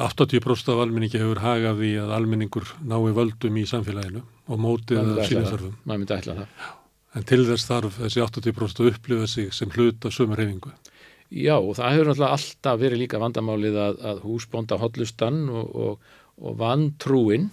80% 0.00 0.72
af 0.72 0.82
almenningi 0.86 1.20
hefur 1.20 1.42
hagað 1.44 1.84
í 1.84 1.92
að 2.00 2.14
almenningur 2.16 2.72
nái 2.80 3.12
völdum 3.16 3.60
í 3.60 3.66
samfélaginu 3.68 4.24
og 4.46 4.62
mótið 4.62 5.02
að 5.02 5.22
þörfum. 5.50 5.78
Maður 5.84 6.02
myndi 6.02 6.16
ætla 6.16 6.40
það. 6.40 6.66
En 7.16 7.24
til 7.24 7.42
þess 7.48 7.68
þarf 7.68 8.00
þessi 8.02 8.22
80% 8.24 8.82
að 8.82 8.90
upplifa 8.92 9.28
sig 9.30 9.52
sem 9.56 9.70
hlut 9.72 10.04
af 10.04 10.12
sömur 10.12 10.42
hefingu. 10.42 10.72
Já, 11.32 11.56
og 11.56 11.74
það 11.78 11.94
hefur 11.94 12.10
náttúrulega 12.10 12.34
alltaf 12.36 12.80
verið 12.80 13.02
líka 13.02 13.20
vandamálið 13.22 13.78
að, 13.82 14.02
að 14.10 14.20
húsbónda 14.26 14.78
hotlustan 14.78 15.46
og, 15.48 15.70
og, 15.74 16.10
og 16.38 16.58
vantrúinn 16.60 17.48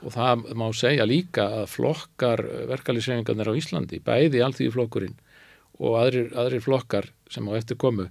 og 0.00 0.14
það 0.14 0.46
má 0.56 0.64
segja 0.72 1.04
líka 1.04 1.44
að 1.60 1.66
flokkar 1.74 2.40
verkalýsreifingarnir 2.70 3.50
á 3.52 3.58
Íslandi, 3.58 4.00
bæði 4.00 4.40
allþýði 4.44 4.72
flokkurinn 4.76 5.18
og 5.80 5.98
aðrir, 6.00 6.30
aðrir 6.38 6.64
flokkar 6.64 7.10
sem 7.28 7.44
á 7.44 7.52
eftir 7.58 7.76
komu 7.80 8.08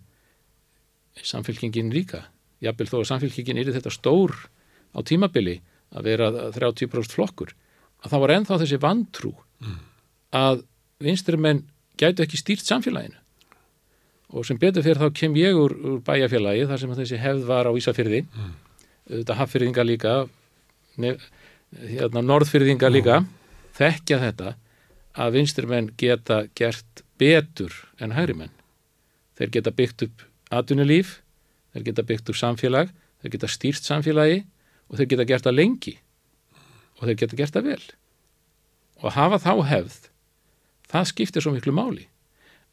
samfélkingin 1.26 1.90
líka 1.94 2.28
jafnvel 2.64 2.90
þó 2.90 2.98
að 3.02 3.10
samfélkingin 3.12 3.60
er 3.60 3.72
þetta 3.76 3.94
stór 3.94 4.36
á 4.94 5.00
tímabili 5.06 5.60
að 5.96 6.10
vera 6.12 6.30
30% 6.56 7.16
flokkur 7.16 7.56
að 8.04 8.12
það 8.14 8.24
var 8.24 8.34
ennþá 8.36 8.60
þessi 8.62 8.82
vantrú 8.84 9.34
mm. 9.64 9.80
að 10.38 10.64
vinstrimenn 11.04 11.64
gætu 12.00 12.24
ekki 12.26 12.40
stýrt 12.40 12.68
samfélaginu 12.68 13.18
og 14.30 14.46
sem 14.46 14.60
betur 14.62 14.86
fyrir 14.86 15.02
þá 15.02 15.14
kem 15.16 15.36
ég 15.40 15.58
úr, 15.58 15.74
úr 15.74 16.00
bæjarfélagi 16.06 16.68
þar 16.70 16.82
sem 16.84 16.96
þessi 17.02 17.22
hefð 17.22 17.46
var 17.50 17.70
á 17.70 17.72
Ísafyrði 17.74 18.24
mm. 18.28 18.56
þetta 19.10 19.40
haffyrðinga 19.42 19.86
líka 19.88 20.16
nefn 21.00 21.38
hérna 21.70 22.24
norðfyrðinga 22.26 22.90
líka 22.90 23.20
þekkja 23.78 24.20
þetta 24.24 24.56
að 25.20 25.36
vinsturmenn 25.38 25.92
geta 26.00 26.44
gert 26.58 27.04
betur 27.20 27.74
en 28.00 28.16
hægrimenn. 28.16 28.54
Þeir 29.38 29.54
geta 29.56 29.74
byggt 29.76 30.06
upp 30.08 30.26
atvinnulíf, 30.54 31.20
þeir 31.74 31.90
geta 31.90 32.06
byggt 32.08 32.32
upp 32.32 32.40
samfélag, 32.40 32.94
þeir 33.22 33.36
geta 33.36 33.52
stýrt 33.52 33.88
samfélagi 33.88 34.44
og 34.90 35.00
þeir 35.00 35.12
geta 35.14 35.28
gert 35.30 35.48
það 35.48 35.60
lengi 35.60 35.96
og 37.00 37.08
þeir 37.08 37.20
geta 37.24 37.40
gert 37.40 37.56
það 37.56 37.70
vel. 37.74 37.84
Og 39.00 39.14
hafa 39.16 39.40
þá 39.40 39.54
hefð, 39.70 40.00
það 40.90 41.10
skiptir 41.14 41.46
svo 41.46 41.54
miklu 41.56 41.74
máli. 41.76 42.06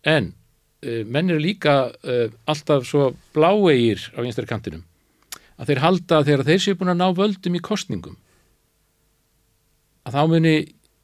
En 0.07 0.33
uh, 0.33 1.03
menn 1.05 1.31
eru 1.31 1.43
líka 1.43 1.79
uh, 1.91 2.29
alltaf 2.49 2.87
svo 2.89 3.11
bláegir 3.37 4.09
á 4.17 4.21
einstakkantinum 4.25 4.85
að 5.57 5.71
þeir 5.71 5.83
halda 5.85 6.23
þegar 6.25 6.47
þeir 6.51 6.63
séu 6.63 6.79
búin 6.79 6.93
að 6.93 7.01
ná 7.01 7.07
völdum 7.17 7.57
í 7.57 7.65
kostningum 7.65 8.17
að 10.07 10.19
þá 10.19 10.23
muni 10.31 10.57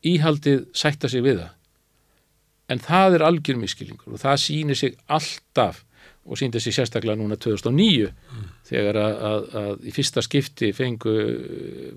íhaldið 0.07 0.67
sætta 0.77 1.11
sig 1.11 1.25
við 1.25 1.41
það 1.41 2.73
en 2.73 2.83
það 2.83 3.17
er 3.17 3.25
algjör 3.27 3.59
miskilingur 3.61 4.15
og 4.15 4.23
það 4.23 4.43
sýnir 4.45 4.79
sig 4.79 4.99
alltaf 5.13 5.83
og 6.23 6.39
síndi 6.39 6.61
sig 6.63 6.75
sérstaklega 6.77 7.19
núna 7.19 7.37
2009 7.41 8.11
mm. 8.13 8.45
þegar 8.69 8.99
að, 9.01 9.17
að, 9.31 9.49
að 9.63 9.89
í 9.89 9.95
fyrsta 9.95 10.23
skipti 10.23 10.71
fengu 10.77 11.17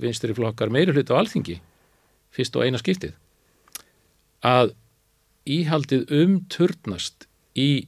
vinstri 0.02 0.36
flokkar 0.38 0.74
meiri 0.74 0.96
hlut 0.96 1.12
á 1.14 1.20
alþingi 1.20 1.60
fyrst 2.34 2.58
og 2.58 2.66
eina 2.66 2.82
skiptið 2.82 3.14
að 4.46 4.74
íhaldið 5.46 6.10
umturnast 6.24 7.28
í 7.56 7.88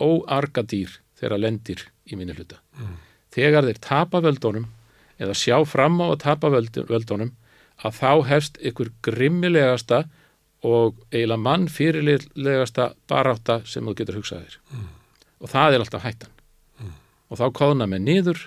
óargadýr 0.00 1.00
þegar 1.20 1.42
lendir 1.42 1.86
í 2.08 2.18
minni 2.18 2.36
hluta 2.36 2.60
mm. 2.78 2.94
þegar 3.34 3.68
þeir 3.68 3.80
tapa 3.84 4.22
völdunum 4.24 4.68
eða 5.20 5.36
sjá 5.36 5.56
fram 5.68 6.00
á 6.00 6.06
að 6.12 6.22
tapa 6.24 6.50
völdunum 6.52 7.34
að 7.80 7.96
þá 7.96 8.12
hefst 8.28 8.60
ykkur 8.60 8.92
grimmilegasta 9.04 10.04
og 10.66 11.00
eiginlega 11.12 11.40
mann 11.40 11.68
fyrirlegasta 11.72 12.90
baráta 13.08 13.60
sem 13.68 13.84
þú 13.84 13.96
getur 13.96 14.20
hugsaðir 14.20 14.58
mm. 14.72 14.88
og 15.40 15.52
það 15.52 15.76
er 15.76 15.84
alltaf 15.84 16.04
hættan 16.04 16.32
mm. 16.80 16.94
og 17.28 17.40
þá 17.40 17.46
kóðna 17.56 17.88
með 17.88 18.06
niður 18.08 18.46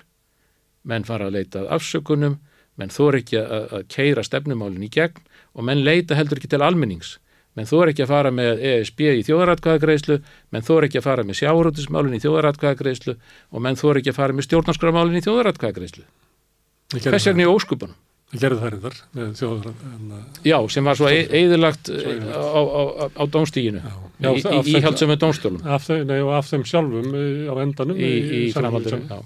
menn 0.83 1.07
fara 1.07 1.29
að 1.29 1.39
leita 1.39 1.65
afsökunum 1.73 2.37
menn 2.77 2.93
þór 2.93 3.19
ekki 3.21 3.39
að, 3.41 3.67
að 3.77 3.83
keira 3.93 4.25
stefnumálinn 4.25 4.85
í 4.85 4.91
gegn 4.93 5.21
og 5.53 5.65
menn 5.65 5.83
leita 5.85 6.17
heldur 6.17 6.41
ekki 6.41 6.51
til 6.53 6.63
almennings 6.65 7.17
menn 7.57 7.69
þór 7.69 7.91
ekki 7.91 8.05
að 8.05 8.13
fara 8.13 8.31
með 8.33 8.63
ESB 8.71 9.03
í 9.09 9.25
þjóðaratkvæðagreislu 9.27 10.19
menn 10.53 10.65
þór 10.65 10.87
ekki 10.87 11.01
að 11.01 11.07
fara 11.09 11.27
með 11.27 11.39
sjáurútismálinn 11.41 12.17
í 12.17 12.23
þjóðaratkvæðagreislu 12.23 13.17
og 13.53 13.65
menn 13.65 13.79
þór 13.79 14.01
ekki 14.01 14.13
að 14.13 14.19
fara 14.21 14.37
með 14.37 14.47
stjórnarskramálinn 14.49 15.19
í 15.19 15.25
þjóðaratkvæðagreislu 15.27 16.07
hvers 17.03 17.29
vegna 17.29 17.45
í 17.45 17.53
óskupunum 17.53 18.01
Það 18.33 18.41
gerði 18.41 18.57
þær 18.63 18.75
þar 18.81 18.95
með 19.13 19.33
þjóðar. 19.37 19.73
Já, 20.49 20.55
sem 20.73 20.87
var 20.89 20.97
svo 20.97 21.09
eðilagt 21.13 21.89
á, 21.93 22.41
á, 22.41 22.61
á, 22.65 23.03
á 23.13 23.23
dónstíginu, 23.29 23.81
í, 24.17 24.31
í, 24.41 24.61
íhaldsum 24.79 25.11
með 25.11 25.19
dónstólum. 25.21 25.59
Af 25.69 25.85
þeim, 25.85 26.01
nei, 26.09 26.17
af 26.33 26.49
þeim 26.49 26.63
sjálfum 26.65 27.13
á 27.13 27.53
endanum. 27.61 27.99
Í, 28.01 28.09
í 28.33 28.41
framhaldinu, 28.55 29.03
já. 29.05 29.19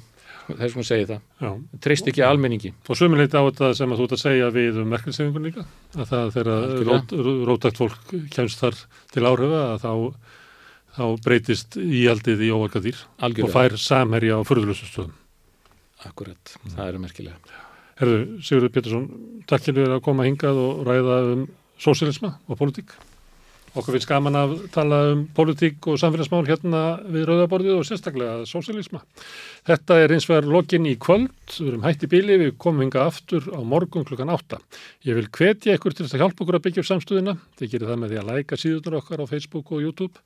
Þess 0.47 0.77
að 0.79 0.87
segja 0.87 1.07
það. 1.09 1.21
Já. 1.43 1.49
Treyst 1.83 2.07
ekki 2.07 2.23
almenningi. 2.23 2.71
Og 2.87 2.99
sömuleyti 2.99 3.35
á 3.35 3.43
þetta 3.43 3.71
sem 3.75 3.91
að 3.91 3.99
þú 3.99 4.07
ert 4.07 4.15
að 4.15 4.21
segja 4.21 4.49
við 4.55 4.79
um 4.81 4.89
merkelsefingun 4.93 5.47
líka, 5.49 5.65
að 5.97 6.11
það 6.13 6.31
þegar 6.37 6.75
rót, 6.87 7.15
rótækt 7.49 7.81
fólk 7.81 8.13
kemst 8.33 8.63
þar 8.63 8.79
til 9.11 9.25
áhrifa 9.27 9.61
að 9.73 9.83
þá, 9.83 9.91
þá 10.95 11.05
breytist 11.27 11.79
íhaldið 11.83 12.45
í 12.47 12.51
óvalgadýr 12.55 13.03
og 13.27 13.53
fær 13.53 13.77
samherja 13.81 14.39
á 14.39 14.41
förðlusustöðum. 14.47 15.15
Akkurat, 16.07 16.55
mm. 16.61 16.73
það 16.77 16.93
eru 16.93 17.03
merkilega. 17.03 17.59
Herðu, 17.97 18.17
Sigurður 18.45 18.73
Pétursson, 18.75 19.05
takk 19.49 19.67
fyrir 19.67 19.95
að 19.97 20.03
koma 20.05 20.27
hingað 20.27 20.59
og 20.61 20.83
ræða 20.87 21.21
um 21.33 21.45
sósialisma 21.81 22.37
og 22.47 22.59
pólitík. 22.59 22.93
Okkur 23.77 23.93
finnst 23.93 24.09
gaman 24.09 24.33
að 24.33 24.53
tala 24.73 24.99
um 25.11 25.19
pólitík 25.37 25.85
og 25.91 25.99
samfélagsmál 26.01 26.47
hérna 26.47 26.79
við 27.05 27.27
Rauðaborðið 27.29 27.75
og 27.77 27.83
sérstaklega 27.85 28.47
sósialisma. 28.49 29.03
Þetta 29.69 29.97
er 30.01 30.13
eins 30.15 30.25
vegar 30.25 30.47
lokin 30.49 30.87
í 30.89 30.95
kvöld, 30.97 31.35
við 31.53 31.67
erum 31.69 31.85
hætti 31.85 32.09
bíli, 32.09 32.39
við 32.41 32.55
komum 32.57 32.81
hinga 32.87 33.03
aftur 33.05 33.45
á 33.53 33.61
morgun 33.61 34.07
klukkan 34.07 34.33
átta. 34.33 34.57
Ég 35.05 35.19
vil 35.19 35.27
hvetja 35.29 35.75
ykkur 35.77 35.93
til 35.93 36.07
að 36.07 36.23
hjálpa 36.23 36.41
okkur 36.41 36.57
að 36.57 36.63
byggja 36.65 36.83
upp 36.83 36.89
samstöðina. 36.89 37.35
Þið 37.59 37.75
gerir 37.75 37.91
það 37.91 38.01
með 38.01 38.15
því 38.15 38.21
að 38.23 38.31
læka 38.31 38.59
síðunar 38.63 38.97
okkar 39.03 39.21
á 39.21 39.25
Facebook 39.29 39.75
og 39.75 39.85
YouTube. 39.85 40.25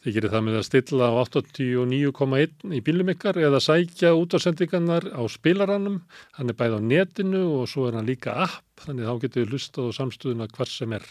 Þið 0.00 0.16
gerir 0.16 0.32
það 0.32 0.44
með 0.48 0.58
að 0.58 0.66
stilla 0.66 1.12
á 1.12 1.20
89,1 1.20 2.74
í 2.74 2.82
bílum 2.82 3.14
ykkar 3.14 3.38
eða 3.38 3.62
sækja 3.62 4.16
útásendingarnar 4.16 5.10
á 5.14 5.22
spilarannum. 5.30 6.02
Hann 6.40 6.50
er 6.50 6.58
bæð 6.58 6.80
á 6.80 6.80
netinu 6.80 7.46
og 7.60 7.70
svo 7.70 7.86
er 7.86 8.00
hann 8.00 8.08
líka 8.08 8.34
app, 8.48 8.64
þannig 8.82 9.06
þá 9.06 9.24
getur 9.28 9.44
við 9.44 9.54
hlustað 9.54 9.92
á 9.92 9.98
samstöðuna 10.00 10.50
hvar 10.56 10.72
sem 10.72 10.98
er. 10.98 11.04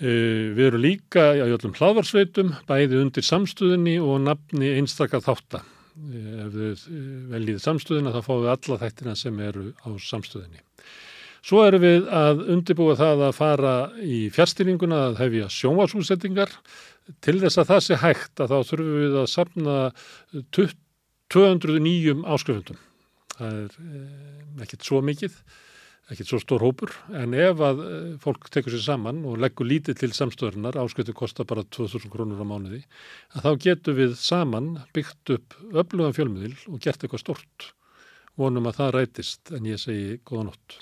Uh, 0.00 0.56
við 0.56 0.64
erum 0.70 0.84
líka 0.84 1.26
á 1.36 1.44
jöllum 1.44 1.76
hlaðvarsveitum, 1.76 2.54
bæði 2.68 3.02
undir 3.02 3.26
samstöðunni 3.26 3.98
og 4.00 4.22
nafni 4.24 4.72
einstakar 4.78 5.20
þáttar. 5.24 5.66
Uh, 6.00 6.46
ef 6.46 6.56
við 6.56 6.84
veljið 7.34 7.62
samstöðuna 7.66 8.14
þá 8.16 8.20
fáum 8.24 8.44
við 8.46 8.52
alla 8.54 8.80
þættina 8.84 9.16
sem 9.20 9.40
eru 9.44 9.70
á 9.84 9.88
samstöðunni. 10.00 10.64
Svo 11.40 11.62
erum 11.64 11.80
við 11.80 12.08
að 12.12 12.42
undirbúa 12.52 12.94
það 12.98 13.22
að 13.30 13.36
fara 13.38 13.74
í 14.04 14.26
fjárstýringuna 14.32 14.98
að 15.06 15.20
hefja 15.22 15.48
sjónvarsúsettingar 15.54 16.52
til 17.24 17.38
þess 17.40 17.60
að 17.62 17.70
það 17.70 17.82
sé 17.86 17.98
hægt 18.02 18.42
að 18.42 18.52
þá 18.52 18.68
þurfum 18.68 18.98
við 18.98 19.16
að 19.22 19.28
samna 19.32 19.76
209 21.32 22.24
áskrifundum. 22.34 22.80
Það 23.38 23.58
er 23.62 23.78
eh, 23.86 24.62
ekkert 24.66 24.84
svo 24.84 25.00
mikið, 25.04 25.36
ekkert 26.10 26.30
svo 26.32 26.40
stór 26.42 26.64
hópur, 26.64 26.92
en 27.14 27.34
ef 27.38 27.62
að 27.62 27.82
eh, 27.86 28.10
fólk 28.22 28.48
tekur 28.52 28.74
sér 28.74 28.82
saman 28.84 29.22
og 29.28 29.38
leggur 29.42 29.68
lítið 29.70 30.00
til 30.02 30.10
samstöðunar, 30.16 30.78
áskriftu 30.82 31.14
kostar 31.16 31.48
bara 31.50 31.64
2000 31.64 32.10
krónur 32.12 32.42
á 32.42 32.46
mánuði, 32.50 32.82
að 33.36 33.46
þá 33.46 33.64
getur 33.68 33.98
við 34.00 34.18
saman 34.18 34.72
byggt 34.96 35.34
upp 35.36 35.58
öflugan 35.70 36.16
fjölmiðil 36.16 36.56
og 36.72 36.82
gert 36.82 37.04
eitthvað 37.06 37.24
stort. 37.24 37.72
Vonum 38.40 38.70
að 38.70 38.78
það 38.82 38.94
rætist, 38.98 39.42
en 39.54 39.70
ég 39.70 39.82
segi 39.82 40.20
góða 40.26 40.50
nótt. 40.50 40.80